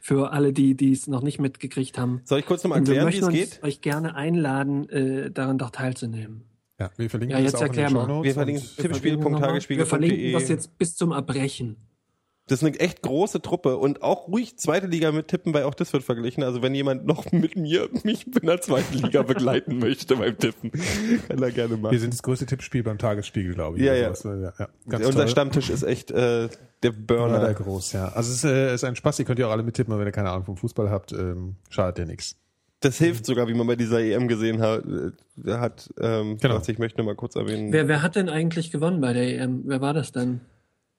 für 0.00 0.32
alle, 0.32 0.52
die 0.52 0.74
die 0.74 0.92
es 0.92 1.06
noch 1.08 1.22
nicht 1.22 1.38
mitgekriegt 1.38 1.98
haben. 1.98 2.22
Soll 2.24 2.38
ich 2.40 2.46
kurz 2.46 2.64
nochmal 2.64 2.78
erklären, 2.78 3.12
wie 3.12 3.18
es 3.18 3.28
geht? 3.28 3.62
euch 3.62 3.80
gerne 3.82 4.14
einladen, 4.14 4.88
äh, 4.88 5.30
daran 5.30 5.58
doch 5.58 5.70
teilzunehmen. 5.70 6.42
ja, 6.80 6.90
wir 6.96 7.10
verlinken 7.10 7.36
Ja, 7.36 7.42
das 7.44 7.52
jetzt 7.52 7.62
auch 7.62 7.66
in 7.66 7.72
den. 7.74 7.88
Shownotes 7.90 8.24
Wir 8.24 8.34
verlinken 8.34 8.62
und- 8.62 8.78
Wir 8.78 9.86
verlinken 9.86 10.32
das 10.32 10.46
tippspiel.tagesspiegel.de. 10.46 10.48
jetzt 10.48 10.78
bis 10.78 10.96
zum 10.96 11.12
Erbrechen. 11.12 11.76
Das 12.48 12.62
ist 12.62 12.68
eine 12.68 12.78
echt 12.78 13.02
große 13.02 13.42
Truppe 13.42 13.76
und 13.76 14.02
auch 14.02 14.28
ruhig 14.28 14.56
zweite 14.56 14.86
Liga 14.86 15.10
mit 15.10 15.26
Tippen, 15.26 15.52
weil 15.52 15.64
auch 15.64 15.74
das 15.74 15.92
wird 15.92 16.04
verglichen. 16.04 16.44
Also 16.44 16.62
wenn 16.62 16.76
jemand 16.76 17.04
noch 17.04 17.24
mit 17.32 17.56
mir 17.56 17.88
mich 18.04 18.24
in 18.26 18.46
der 18.46 18.60
zweiten 18.60 18.98
Liga 18.98 19.22
begleiten 19.22 19.78
möchte 19.78 20.14
beim 20.14 20.38
Tippen, 20.38 20.70
kann 21.28 21.42
er 21.42 21.50
gerne 21.50 21.76
machen. 21.76 21.90
Wir 21.90 21.98
sind 21.98 22.12
das 22.12 22.22
größte 22.22 22.46
Tippspiel 22.46 22.84
beim 22.84 22.98
Tagesspiegel, 22.98 23.54
glaube 23.54 23.78
ich. 23.78 23.84
Ja, 23.84 23.94
ja. 23.94 24.14
sowas. 24.14 24.38
ja, 24.40 24.52
ja. 24.64 24.68
Ganz 24.88 25.06
Unser 25.06 25.20
toll. 25.20 25.28
Stammtisch 25.28 25.70
ist 25.70 25.82
echt 25.82 26.12
äh, 26.12 26.48
der 26.84 26.92
Burner. 26.92 27.38
Mörder 27.38 27.54
groß, 27.54 27.92
ja. 27.94 28.08
Also 28.08 28.30
es 28.30 28.36
ist, 28.38 28.44
äh, 28.44 28.74
ist 28.74 28.84
ein 28.84 28.94
Spaß, 28.94 29.18
ihr 29.18 29.24
könnt 29.24 29.40
ja 29.40 29.48
auch 29.48 29.52
alle 29.52 29.64
mittippen, 29.64 29.92
aber 29.92 30.00
wenn 30.00 30.08
ihr 30.08 30.12
keine 30.12 30.30
Ahnung 30.30 30.44
vom 30.44 30.56
Fußball 30.56 30.88
habt, 30.88 31.10
ähm, 31.12 31.56
schadet 31.68 31.98
ja 31.98 32.04
nichts. 32.04 32.36
Das 32.78 32.98
hilft 32.98 33.26
sogar, 33.26 33.48
wie 33.48 33.54
man 33.54 33.66
bei 33.66 33.74
dieser 33.74 34.00
EM 34.00 34.28
gesehen 34.28 34.60
hat. 34.60 34.84
äh, 35.44 35.52
hat 35.54 35.92
ähm, 36.00 36.36
Genau. 36.40 36.54
was 36.56 36.68
ich 36.68 36.78
möchte 36.78 36.98
noch 36.98 37.06
mal 37.06 37.16
kurz 37.16 37.34
erwähnen. 37.34 37.72
Wer, 37.72 37.88
wer 37.88 38.02
hat 38.02 38.14
denn 38.14 38.28
eigentlich 38.28 38.70
gewonnen 38.70 39.00
bei 39.00 39.12
der 39.14 39.40
EM? 39.40 39.62
Wer 39.64 39.80
war 39.80 39.94
das 39.94 40.12
denn? 40.12 40.42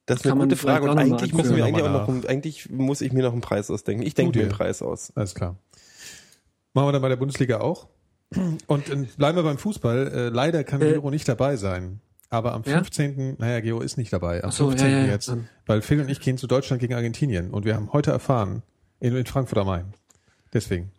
Das 0.07 0.17
ist 0.17 0.23
kann 0.23 0.31
eine 0.31 0.39
man 0.39 0.49
gute 0.49 0.59
Frage 0.59 0.89
und 0.89 0.97
eigentlich 0.97 1.33
müssen 1.33 1.55
wir 1.55 1.65
eigentlich 1.65 1.85
auch 1.85 2.07
Noch 2.07 2.25
eigentlich 2.29 2.69
muss 2.69 3.01
ich 3.01 3.13
mir 3.13 3.23
noch 3.23 3.33
einen 3.33 3.41
Preis 3.41 3.69
ausdenken. 3.69 4.03
Ich 4.03 4.15
denke 4.15 4.31
Tu 4.31 4.39
mir 4.39 4.45
einen. 4.45 4.53
Preis 4.53 4.81
aus. 4.81 5.11
Alles 5.15 5.35
klar. 5.35 5.57
Machen 6.73 6.87
wir 6.87 6.91
dann 6.93 7.01
bei 7.01 7.09
der 7.09 7.17
Bundesliga 7.17 7.59
auch. 7.59 7.87
Und 8.67 8.89
äh, 8.89 9.05
bleiben 9.17 9.37
wir 9.37 9.43
beim 9.43 9.57
Fußball. 9.57 10.07
Äh, 10.07 10.29
leider 10.29 10.63
kann 10.63 10.81
Äh. 10.81 10.93
Gero 10.93 11.11
nicht 11.11 11.27
dabei 11.27 11.55
sein. 11.57 12.01
Aber 12.29 12.53
am 12.53 12.63
Ja? 12.65 12.77
15. 12.77 13.35
Naja, 13.37 13.59
Gero 13.59 13.81
ist 13.81 13.97
nicht 13.97 14.11
dabei. 14.11 14.43
Am 14.43 14.51
so, 14.51 14.67
15. 14.69 14.89
ja, 14.89 14.97
ja, 14.97 15.05
ja. 15.05 15.11
jetzt. 15.11 15.31
Weil 15.65 15.81
Phil 15.81 16.01
und 16.01 16.09
ich 16.09 16.19
gehen 16.19 16.37
zu 16.37 16.47
Deutschland 16.47 16.81
gegen 16.81 16.93
Argentinien. 16.93 17.51
Und 17.51 17.65
wir 17.65 17.75
haben 17.75 17.93
heute 17.93 18.11
erfahren, 18.11 18.63
in, 18.99 19.15
in 19.15 19.25
Frankfurt 19.25 19.59
am 19.59 19.67
Main. 19.67 19.93
Deswegen. 20.53 20.91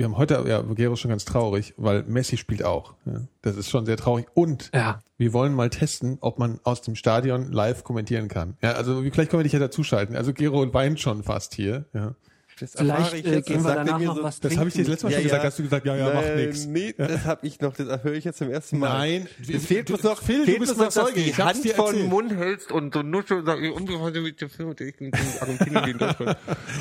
Wir 0.00 0.06
haben 0.06 0.16
heute, 0.16 0.42
ja, 0.48 0.62
Gero 0.62 0.94
ist 0.94 1.00
schon 1.00 1.10
ganz 1.10 1.26
traurig, 1.26 1.74
weil 1.76 2.04
Messi 2.04 2.38
spielt 2.38 2.64
auch. 2.64 2.94
Ja, 3.04 3.20
das 3.42 3.58
ist 3.58 3.68
schon 3.68 3.84
sehr 3.84 3.98
traurig. 3.98 4.28
Und 4.32 4.70
Ja. 4.72 5.00
wir 5.18 5.34
wollen 5.34 5.52
mal 5.52 5.68
testen, 5.68 6.16
ob 6.22 6.38
man 6.38 6.58
aus 6.64 6.80
dem 6.80 6.94
Stadion 6.96 7.52
live 7.52 7.84
kommentieren 7.84 8.28
kann. 8.28 8.56
Ja, 8.62 8.72
also 8.72 9.02
vielleicht 9.02 9.30
können 9.30 9.40
wir 9.40 9.42
dich 9.44 9.52
ja 9.52 9.58
dazuschalten. 9.58 10.16
Also 10.16 10.32
Gero 10.32 10.72
weint 10.72 11.00
schon 11.00 11.22
fast 11.22 11.52
hier. 11.54 11.84
Ja. 11.92 12.14
Das 12.60 12.72
Vielleicht 12.72 13.14
ich 13.14 13.24
äh, 13.26 13.34
jetzt, 13.36 13.46
gehen 13.46 13.56
das 13.56 13.64
wir 13.64 13.74
danach 13.74 13.98
noch 13.98 14.16
so- 14.16 14.22
was 14.22 14.40
Das 14.40 14.56
habe 14.56 14.68
ich 14.68 14.74
dir 14.74 14.82
das 14.82 14.88
letzte 14.88 15.06
Mal 15.06 15.12
schon 15.14 15.22
gesagt, 15.22 15.44
hast 15.44 15.58
du 15.58 15.62
gesagt, 15.62 15.86
ja, 15.86 15.96
ja, 15.96 16.12
macht 16.14 16.26
Nein, 16.26 16.36
nix. 16.36 16.66
Nee, 16.66 16.94
das 16.98 17.24
habe 17.24 17.46
ich 17.46 17.60
noch, 17.60 17.74
das 17.74 17.88
erhöre 17.88 18.16
ich 18.16 18.24
jetzt 18.24 18.38
zum 18.38 18.50
ersten 18.50 18.78
Mal. 18.78 18.98
Nein, 18.98 19.28
es 19.40 19.64
fehlt 19.66 19.88
du- 19.88 19.94
bloß 19.94 20.02
noch, 20.04 20.22
Phil, 20.22 20.38
du 20.40 20.44
fehlt 20.44 20.58
bist 20.60 20.74
bloß 20.76 20.94
noch, 20.96 21.04
Zeuge, 21.06 21.20
die 21.20 21.30
ich 21.30 21.38
hab's 21.38 21.54
Hand 21.54 21.64
dir 21.64 21.74
vor 21.74 21.86
den 21.92 21.94
erzählt. 22.02 22.10
Mund 22.10 22.32
hältst 22.36 22.72
und 22.72 22.94
so 22.94 23.02
nuschelst 23.02 23.32
und 23.32 23.46
sagst, 23.46 23.70
unbeholfen 23.70 24.22
mit 24.22 24.40
der 24.40 24.48
Film, 24.50 24.70
ich 24.78 24.96
bin 24.96 25.10
Argentinien 25.40 25.84
gegen 25.84 25.98
Deutschland. 25.98 26.36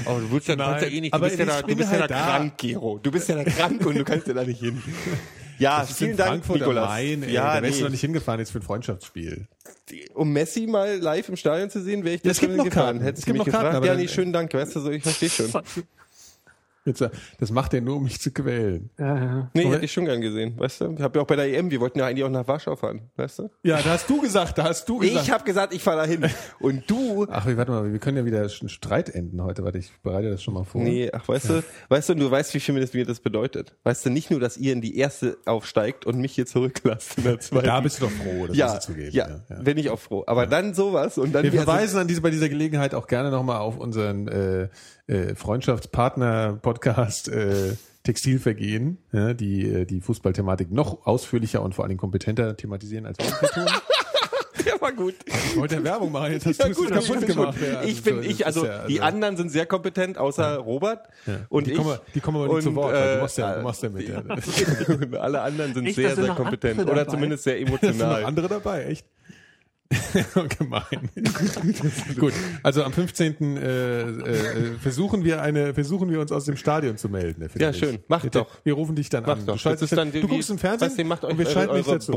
Aber 0.05 0.19
du 0.19 0.31
willst 0.31 0.47
ja, 0.47 0.55
kannst 0.55 0.85
ja 0.85 0.91
eh 0.91 1.01
nicht, 1.01 1.15
du 1.15 1.19
bist 1.19 1.39
ja 1.39 1.45
da, 1.45 1.61
du 1.61 1.75
bist 1.75 1.91
ja 1.91 1.97
da 1.97 2.01
halt 2.01 2.11
da. 2.11 2.25
krank, 2.37 2.53
Gero. 2.57 2.99
Du 3.01 3.11
bist 3.11 3.29
ja 3.29 3.35
da 3.35 3.43
krank 3.43 3.85
und 3.85 3.97
du 3.97 4.03
kannst 4.03 4.27
ja 4.27 4.33
da 4.33 4.43
nicht 4.43 4.59
hin. 4.59 4.81
Ja, 5.59 5.81
Das 5.81 5.91
ist 5.91 5.97
vielen 5.97 6.11
in 6.11 6.17
Dank, 6.17 6.29
Frankfurt 6.29 6.59
Nikolas. 6.61 6.89
Main, 6.89 7.23
ey, 7.23 7.31
ja, 7.33 7.55
da 7.55 7.61
wärst 7.61 7.75
du 7.75 7.77
nee. 7.79 7.83
noch 7.83 7.91
nicht 7.91 8.01
hingefahren 8.01 8.39
jetzt 8.39 8.51
für 8.51 8.59
ein 8.59 8.63
Freundschaftsspiel. 8.63 9.47
um 10.15 10.31
Messi 10.31 10.67
mal 10.67 10.97
live 10.97 11.29
im 11.29 11.35
Stadion 11.35 11.69
zu 11.69 11.81
sehen, 11.81 12.03
wäre 12.03 12.15
ich 12.15 12.23
Ja, 12.23 12.31
es 12.31 12.37
das 12.37 12.41
gibt 12.41 12.55
noch 12.57 12.63
gefahren. 12.65 12.85
Karten. 12.85 13.01
Hättest 13.01 13.19
Es 13.19 13.25
du 13.25 13.33
gibt 13.33 13.45
mich 13.45 13.53
noch 13.53 13.59
Karten, 13.59 13.65
gefragt? 13.75 13.75
aber 13.77 13.85
Ja, 13.85 13.95
nee, 14.01 14.07
schönen 14.07 14.33
Dank, 14.33 14.53
weißt 14.53 14.75
du, 14.75 14.79
so, 14.79 14.89
ich 14.91 15.03
verstehe 15.03 15.29
schon. 15.29 15.51
Jetzt, 16.89 17.09
das 17.39 17.51
macht 17.51 17.73
er 17.73 17.81
nur, 17.81 17.95
um 17.97 18.03
mich 18.03 18.19
zu 18.19 18.31
quälen. 18.31 18.89
Ja, 18.97 19.15
ja. 19.15 19.51
Nee, 19.53 19.65
Aber- 19.65 19.75
hätte 19.75 19.85
ich 19.85 19.91
schon 19.93 20.05
gern 20.05 20.21
gesehen, 20.21 20.53
weißt 20.59 20.81
du? 20.81 20.93
Ich 20.97 21.01
habe 21.01 21.17
ja 21.19 21.23
auch 21.23 21.27
bei 21.27 21.35
der 21.35 21.45
EM, 21.53 21.71
wir 21.71 21.79
wollten 21.79 21.99
ja 21.99 22.05
eigentlich 22.07 22.23
auch 22.25 22.29
nach 22.29 22.47
Warschau 22.47 22.75
fahren, 22.75 23.01
weißt 23.15 23.39
du? 23.39 23.49
Ja, 23.63 23.77
da 23.81 23.91
hast 23.91 24.09
du 24.09 24.21
gesagt, 24.21 24.57
da 24.57 24.63
hast 24.65 24.87
du 24.89 24.97
gesagt. 24.99 25.25
Ich 25.25 25.31
habe 25.31 25.43
gesagt, 25.43 25.73
ich 25.73 25.81
fahre 25.83 25.97
da 25.97 26.05
hin. 26.05 26.25
Und 26.59 26.89
du 26.89 27.25
Ach, 27.29 27.45
warte 27.45 27.71
mal, 27.71 27.91
wir 27.91 27.99
können 27.99 28.17
ja 28.17 28.25
wieder 28.25 28.39
einen 28.41 28.69
Streit 28.69 29.09
enden 29.09 29.41
heute. 29.43 29.63
Warte, 29.63 29.77
ich 29.77 29.91
bereite 30.03 30.29
das 30.29 30.41
schon 30.43 30.53
mal 30.53 30.63
vor. 30.63 30.81
Nee, 30.81 31.09
ach, 31.13 31.27
weißt 31.27 31.49
du, 31.49 31.63
weißt 31.89 32.09
du, 32.09 32.13
du 32.15 32.29
weißt, 32.31 32.53
wie 32.53 32.59
viel 32.59 32.73
mir 32.73 32.81
das, 32.81 32.93
mir 32.93 33.05
das 33.05 33.19
bedeutet. 33.19 33.75
Weißt 33.83 34.05
du, 34.05 34.09
nicht 34.09 34.31
nur, 34.31 34.39
dass 34.39 34.57
ihr 34.57 34.73
in 34.73 34.81
die 34.81 34.97
erste 34.97 35.37
aufsteigt 35.45 36.05
und 36.05 36.17
mich 36.19 36.33
hier 36.33 36.45
zurücklasst 36.45 37.17
in 37.17 37.23
der 37.25 37.39
zweiten. 37.39 37.65
Da 37.67 37.79
bist 37.81 37.99
du 38.01 38.05
doch 38.05 38.11
froh, 38.11 38.47
das 38.47 38.57
ja, 38.57 38.73
musst 38.73 38.89
du 38.89 38.93
zugeben. 38.93 39.11
ja, 39.15 39.27
bin 39.63 39.77
ich 39.77 39.89
auch 39.89 39.99
froh. 39.99 40.23
Aber 40.27 40.47
dann 40.47 40.73
sowas 40.73 41.17
und 41.17 41.33
dann 41.33 41.43
Wir 41.43 41.51
verweisen 41.53 41.99
an 41.99 42.07
diese, 42.07 42.21
bei 42.21 42.29
dieser 42.31 42.49
Gelegenheit 42.49 42.93
auch 42.95 43.07
gerne 43.07 43.29
nochmal 43.31 43.57
auf 43.59 43.77
unseren 43.77 44.27
äh, 44.27 44.69
äh, 45.09 45.35
Freundschaftspartner-Podcast 45.35 47.27
äh, 47.29 47.73
Textilvergehen, 48.03 48.97
ja, 49.11 49.33
die 49.33 49.69
äh, 49.69 49.85
die 49.85 50.01
Fußballthematik 50.01 50.71
noch 50.71 51.05
ausführlicher 51.05 51.61
und 51.61 51.75
vor 51.75 51.85
allem 51.85 51.97
kompetenter 51.97 52.55
thematisieren, 52.55 53.05
als 53.05 53.17
wir 53.19 53.49
tun. 53.49 53.65
der 54.65 54.79
war 54.81 54.91
gut. 54.93 55.15
Ich 55.27 55.57
wollte 55.57 55.75
ja 55.75 55.83
Werbung 55.83 56.11
machen, 56.11 56.31
jetzt 56.33 56.45
hast 56.45 56.59
Ja, 56.59 56.65
du 56.69 56.71
es 56.71 56.89
kaputt 56.89 57.03
ich 57.03 57.09
bin 57.19 57.27
gemacht. 57.35 57.57
schon- 57.59 57.67
Ja, 57.67 57.77
also 57.79 57.89
ich 57.89 58.01
bin, 58.03 58.23
ich, 58.23 58.45
also, 58.45 58.65
ja, 58.65 58.87
die 58.87 59.01
anderen 59.01 59.35
sind 59.37 59.49
sehr 59.49 59.65
kompetent, 59.65 60.17
außer 60.17 60.57
Robert 60.57 61.07
und 61.49 61.67
die 61.67 61.71
ich. 61.71 61.77
kommen, 61.77 61.97
die 62.15 62.19
kommen 62.21 62.37
aber 62.41 62.53
nicht 62.53 62.63
zu 62.63 62.75
Wort, 62.75 62.93
weil 62.93 63.07
äh, 63.09 63.15
du 63.15 63.21
machst 63.21 63.37
ja, 63.37 63.55
du 63.55 63.63
machst 63.63 63.83
ja 63.83 63.89
mit. 63.89 65.15
Alle 65.19 65.41
anderen 65.41 65.73
sind 65.73 65.83
Nicht, 65.83 65.95
sehr, 65.95 66.15
sehr 66.15 66.33
kompetent. 66.35 66.79
Oder 66.81 66.95
dabei. 67.03 67.11
zumindest 67.11 67.43
sehr 67.43 67.55
Es 67.61 67.65
sind 67.67 67.73
noch 67.73 67.81
emotional. 67.83 68.25
andere 68.25 68.47
dabei, 68.47 68.85
echt. 68.85 69.05
Gemein. 70.59 71.09
Gut, 72.19 72.33
also 72.61 72.83
am 72.83 72.93
15. 72.93 73.57
Äh, 73.57 74.01
äh, 74.01 74.73
versuchen 74.79 75.23
wir 75.23 75.41
eine, 75.41 75.73
versuchen 75.73 76.11
wir 76.11 76.19
uns 76.19 76.31
aus 76.31 76.45
dem 76.45 76.57
Stadion 76.57 76.97
zu 76.97 77.09
melden. 77.09 77.49
Ja, 77.57 77.73
schön. 77.73 77.97
Mach 78.07 78.21
Bitte. 78.21 78.39
doch. 78.39 78.47
Wir 78.63 78.73
rufen 78.73 78.95
dich 78.95 79.09
dann 79.09 79.23
Mach 79.25 79.37
an. 79.37 79.45
doch. 79.47 79.59
Du, 79.59 79.69
ist 79.69 79.91
dann 79.97 80.11
du 80.11 80.27
guckst 80.27 80.51
im 80.51 80.59
Fernsehen 80.59 80.95
du, 80.95 81.03
macht 81.05 81.25
euch 81.25 81.31
und 81.31 81.39
wir 81.39 81.47
schalten 81.49 81.75
dich 81.75 81.87
dazu. 81.87 82.11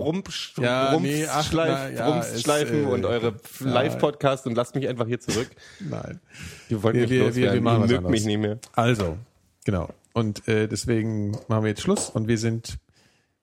Ja, 0.61 0.99
nee, 1.01 1.27
ach, 1.27 1.51
na, 1.55 1.89
ja, 1.91 2.11
Brumpsschleifen 2.11 2.81
ist, 2.83 2.87
äh, 2.87 2.93
und 2.93 3.05
eure 3.07 3.35
ja. 3.61 3.67
Live-Podcasts 3.67 4.47
und 4.47 4.55
lasst 4.55 4.75
mich 4.75 4.87
einfach 4.87 5.07
hier 5.07 5.21
zurück. 5.21 5.49
Nein. 5.81 6.21
Ihr 6.69 6.83
wollt 6.83 6.95
Wir- 6.95 7.03
mich 7.03 7.11
wir- 7.11 7.19
wir- 7.21 7.27
loswerden. 7.27 7.65
wir 7.65 7.73
Ihr 7.73 7.81
was 7.81 7.91
mögt 7.91 8.11
mich 8.11 8.25
nicht 8.27 8.39
mehr. 8.39 8.59
Also, 8.75 9.17
genau. 9.65 9.89
Und 10.13 10.47
äh, 10.47 10.69
deswegen 10.69 11.31
machen 11.49 11.63
wir 11.65 11.69
jetzt 11.71 11.81
Schluss 11.81 12.11
und 12.11 12.29
wir 12.29 12.37
sind, 12.37 12.77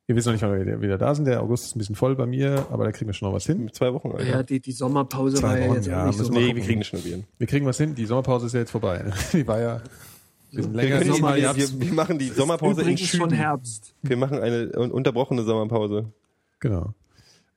wir 0.09 0.15
wissen 0.17 0.27
noch 0.29 0.33
nicht, 0.33 0.41
wann 0.41 0.65
wir 0.65 0.81
wieder 0.81 0.97
da 0.97 1.15
sind. 1.15 1.25
Der 1.25 1.41
August 1.41 1.65
ist 1.65 1.75
ein 1.75 1.79
bisschen 1.79 1.95
voll 1.95 2.15
bei 2.15 2.25
mir, 2.25 2.65
aber 2.71 2.83
da 2.83 2.91
kriegen 2.91 3.07
wir 3.07 3.13
schon 3.13 3.29
noch 3.29 3.35
was 3.35 3.45
hin. 3.45 3.63
Mit 3.63 3.75
zwei 3.75 3.93
Wochen, 3.93 4.11
Alter. 4.11 4.25
ja 4.25 4.43
die, 4.43 4.59
die 4.59 4.71
Sommerpause 4.73 5.37
Zwei 5.37 5.47
war 5.47 5.57
ja 5.59 5.67
Wochen, 5.67 5.75
jetzt 5.75 5.87
ja, 5.87 6.01
auch 6.03 6.07
nicht 6.07 6.17
so. 6.19 6.31
nee, 6.33 6.53
wir 6.55 6.61
kriegen 6.63 6.79
das 6.81 6.87
schon 6.87 7.03
wieder. 7.05 7.19
Wir 7.37 7.47
kriegen 7.47 7.65
was 7.65 7.77
hin. 7.77 7.95
Die 7.95 8.05
Sommerpause 8.05 8.47
ist 8.47 8.53
ja 8.53 8.59
jetzt 8.59 8.71
vorbei. 8.71 9.05
Die 9.33 9.47
war 9.47 9.59
ja 9.61 9.81
wir 10.51 10.63
sind 10.63 10.73
Wir, 10.75 10.81
die, 10.81 10.87
ihr 11.41 11.55
wir, 11.55 11.55
wir, 11.55 11.81
wir 11.81 11.93
machen 11.93 12.17
die 12.17 12.29
Sommerpause 12.29 12.81
in 12.81 12.87
Übrigens 12.87 13.07
schon. 13.09 13.29
Herbst. 13.31 13.93
Wir 14.01 14.17
machen 14.17 14.39
eine 14.39 14.71
un- 14.75 14.91
unterbrochene 14.91 15.43
Sommerpause. 15.43 16.11
Genau. 16.59 16.93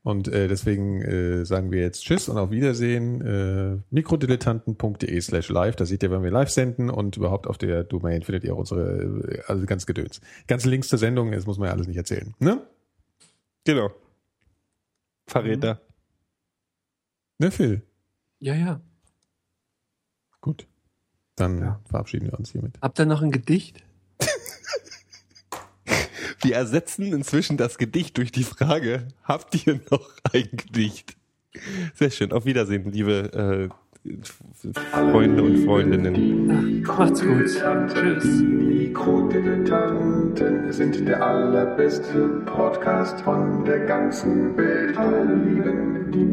Und 0.04 0.26
äh, 0.26 0.48
deswegen 0.48 1.00
äh, 1.00 1.44
sagen 1.44 1.70
wir 1.70 1.80
jetzt 1.80 2.02
Tschüss 2.04 2.28
und 2.28 2.36
auf 2.36 2.50
Wiedersehen. 2.50 3.20
Äh, 3.20 3.82
mikrodilettanten.de 3.90 5.20
slash 5.20 5.48
live. 5.48 5.76
Da 5.76 5.86
seht 5.86 6.02
ihr, 6.02 6.10
wenn 6.10 6.24
wir 6.24 6.30
live 6.32 6.50
senden 6.50 6.90
und 6.90 7.16
überhaupt 7.16 7.46
auf 7.46 7.56
der 7.56 7.84
Domain 7.84 8.22
findet 8.22 8.42
ihr 8.42 8.54
auch 8.54 8.58
unsere, 8.58 9.02
äh, 9.28 9.42
also 9.46 9.64
ganz 9.64 9.86
Gedöns. 9.86 10.20
Ganze 10.48 10.68
Links 10.68 10.88
zur 10.88 10.98
Sendung, 10.98 11.30
das 11.30 11.46
muss 11.46 11.58
man 11.58 11.68
ja 11.68 11.72
alles 11.74 11.86
nicht 11.86 11.96
erzählen. 11.96 12.34
Ne? 12.40 12.66
Genau. 13.64 13.90
Verräter. 15.28 15.80
Ne, 17.38 17.52
Phil? 17.52 17.82
Ja, 18.40 18.54
ja. 18.54 18.80
Gut. 20.40 20.66
Dann 21.36 21.58
Ja. 21.58 21.80
verabschieden 21.88 22.26
wir 22.26 22.38
uns 22.38 22.50
hiermit. 22.50 22.76
Habt 22.82 22.98
ihr 22.98 23.06
noch 23.06 23.22
ein 23.22 23.30
Gedicht? 23.30 23.84
Wir 26.42 26.56
ersetzen 26.56 27.12
inzwischen 27.12 27.56
das 27.56 27.78
Gedicht 27.78 28.18
durch 28.18 28.32
die 28.32 28.42
Frage, 28.42 29.06
habt 29.22 29.64
ihr 29.66 29.78
noch 29.90 30.10
ein 30.32 30.48
Gedicht? 30.50 31.16
Sehr 31.94 32.10
schön. 32.10 32.32
Auf 32.32 32.46
Wiedersehen, 32.46 32.90
liebe 32.90 33.32
äh, 33.32 33.68
Freunde 34.90 35.44
und 35.44 35.64
Freundinnen. 35.64 36.84
Ach, 36.88 36.98
macht's 36.98 37.22
gut. 37.22 37.46
Tschüss. 37.46 38.42
Mikrodilettanten 38.42 40.72
sind 40.72 41.06
der 41.06 41.24
allerbeste 41.24 42.42
Podcast 42.46 43.20
von 43.20 43.64
der 43.64 43.86
ganzen 43.86 44.56
Welt. 44.56 44.96
Alle 44.96 45.36
lieben 45.36 46.10
die 46.10 46.32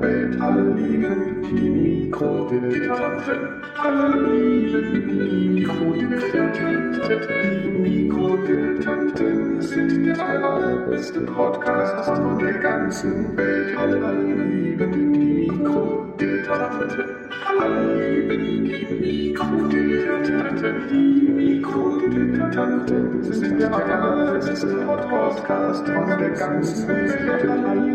Alle 0.00 0.74
lieben 0.74 1.42
die 1.42 1.70
Mikrodilettanten. 1.70 3.62
Alle 3.78 4.08
lieben 4.28 5.08
die 5.08 5.48
Mikrodilettanten. 5.48 6.92
Die 7.62 7.78
Mikrodilettanten 7.78 9.62
sind 9.62 10.06
der 10.06 10.28
allerbeste 10.28 11.20
Podcast 11.20 12.04
von 12.06 12.38
der 12.38 12.54
ganzen 12.54 13.36
Welt. 13.36 13.76
Alle 13.78 14.22
lieben 14.22 15.12
die 15.12 15.48
Mikrodilettanten. 15.48 17.04
Alle 17.60 18.18
lieben 18.18 18.64
die 18.64 19.30
Mikrodilettanten. 19.30 20.74
Die 20.90 21.30
Mikrodilettanten 21.30 23.22
sind 23.22 23.60
der 23.60 23.72
allerbeste 23.72 24.66
Podcast 25.08 25.86
von 25.86 26.18
der 26.18 26.30
ganzen 26.30 26.88
Welt. 26.88 27.48
Alle 27.48 27.94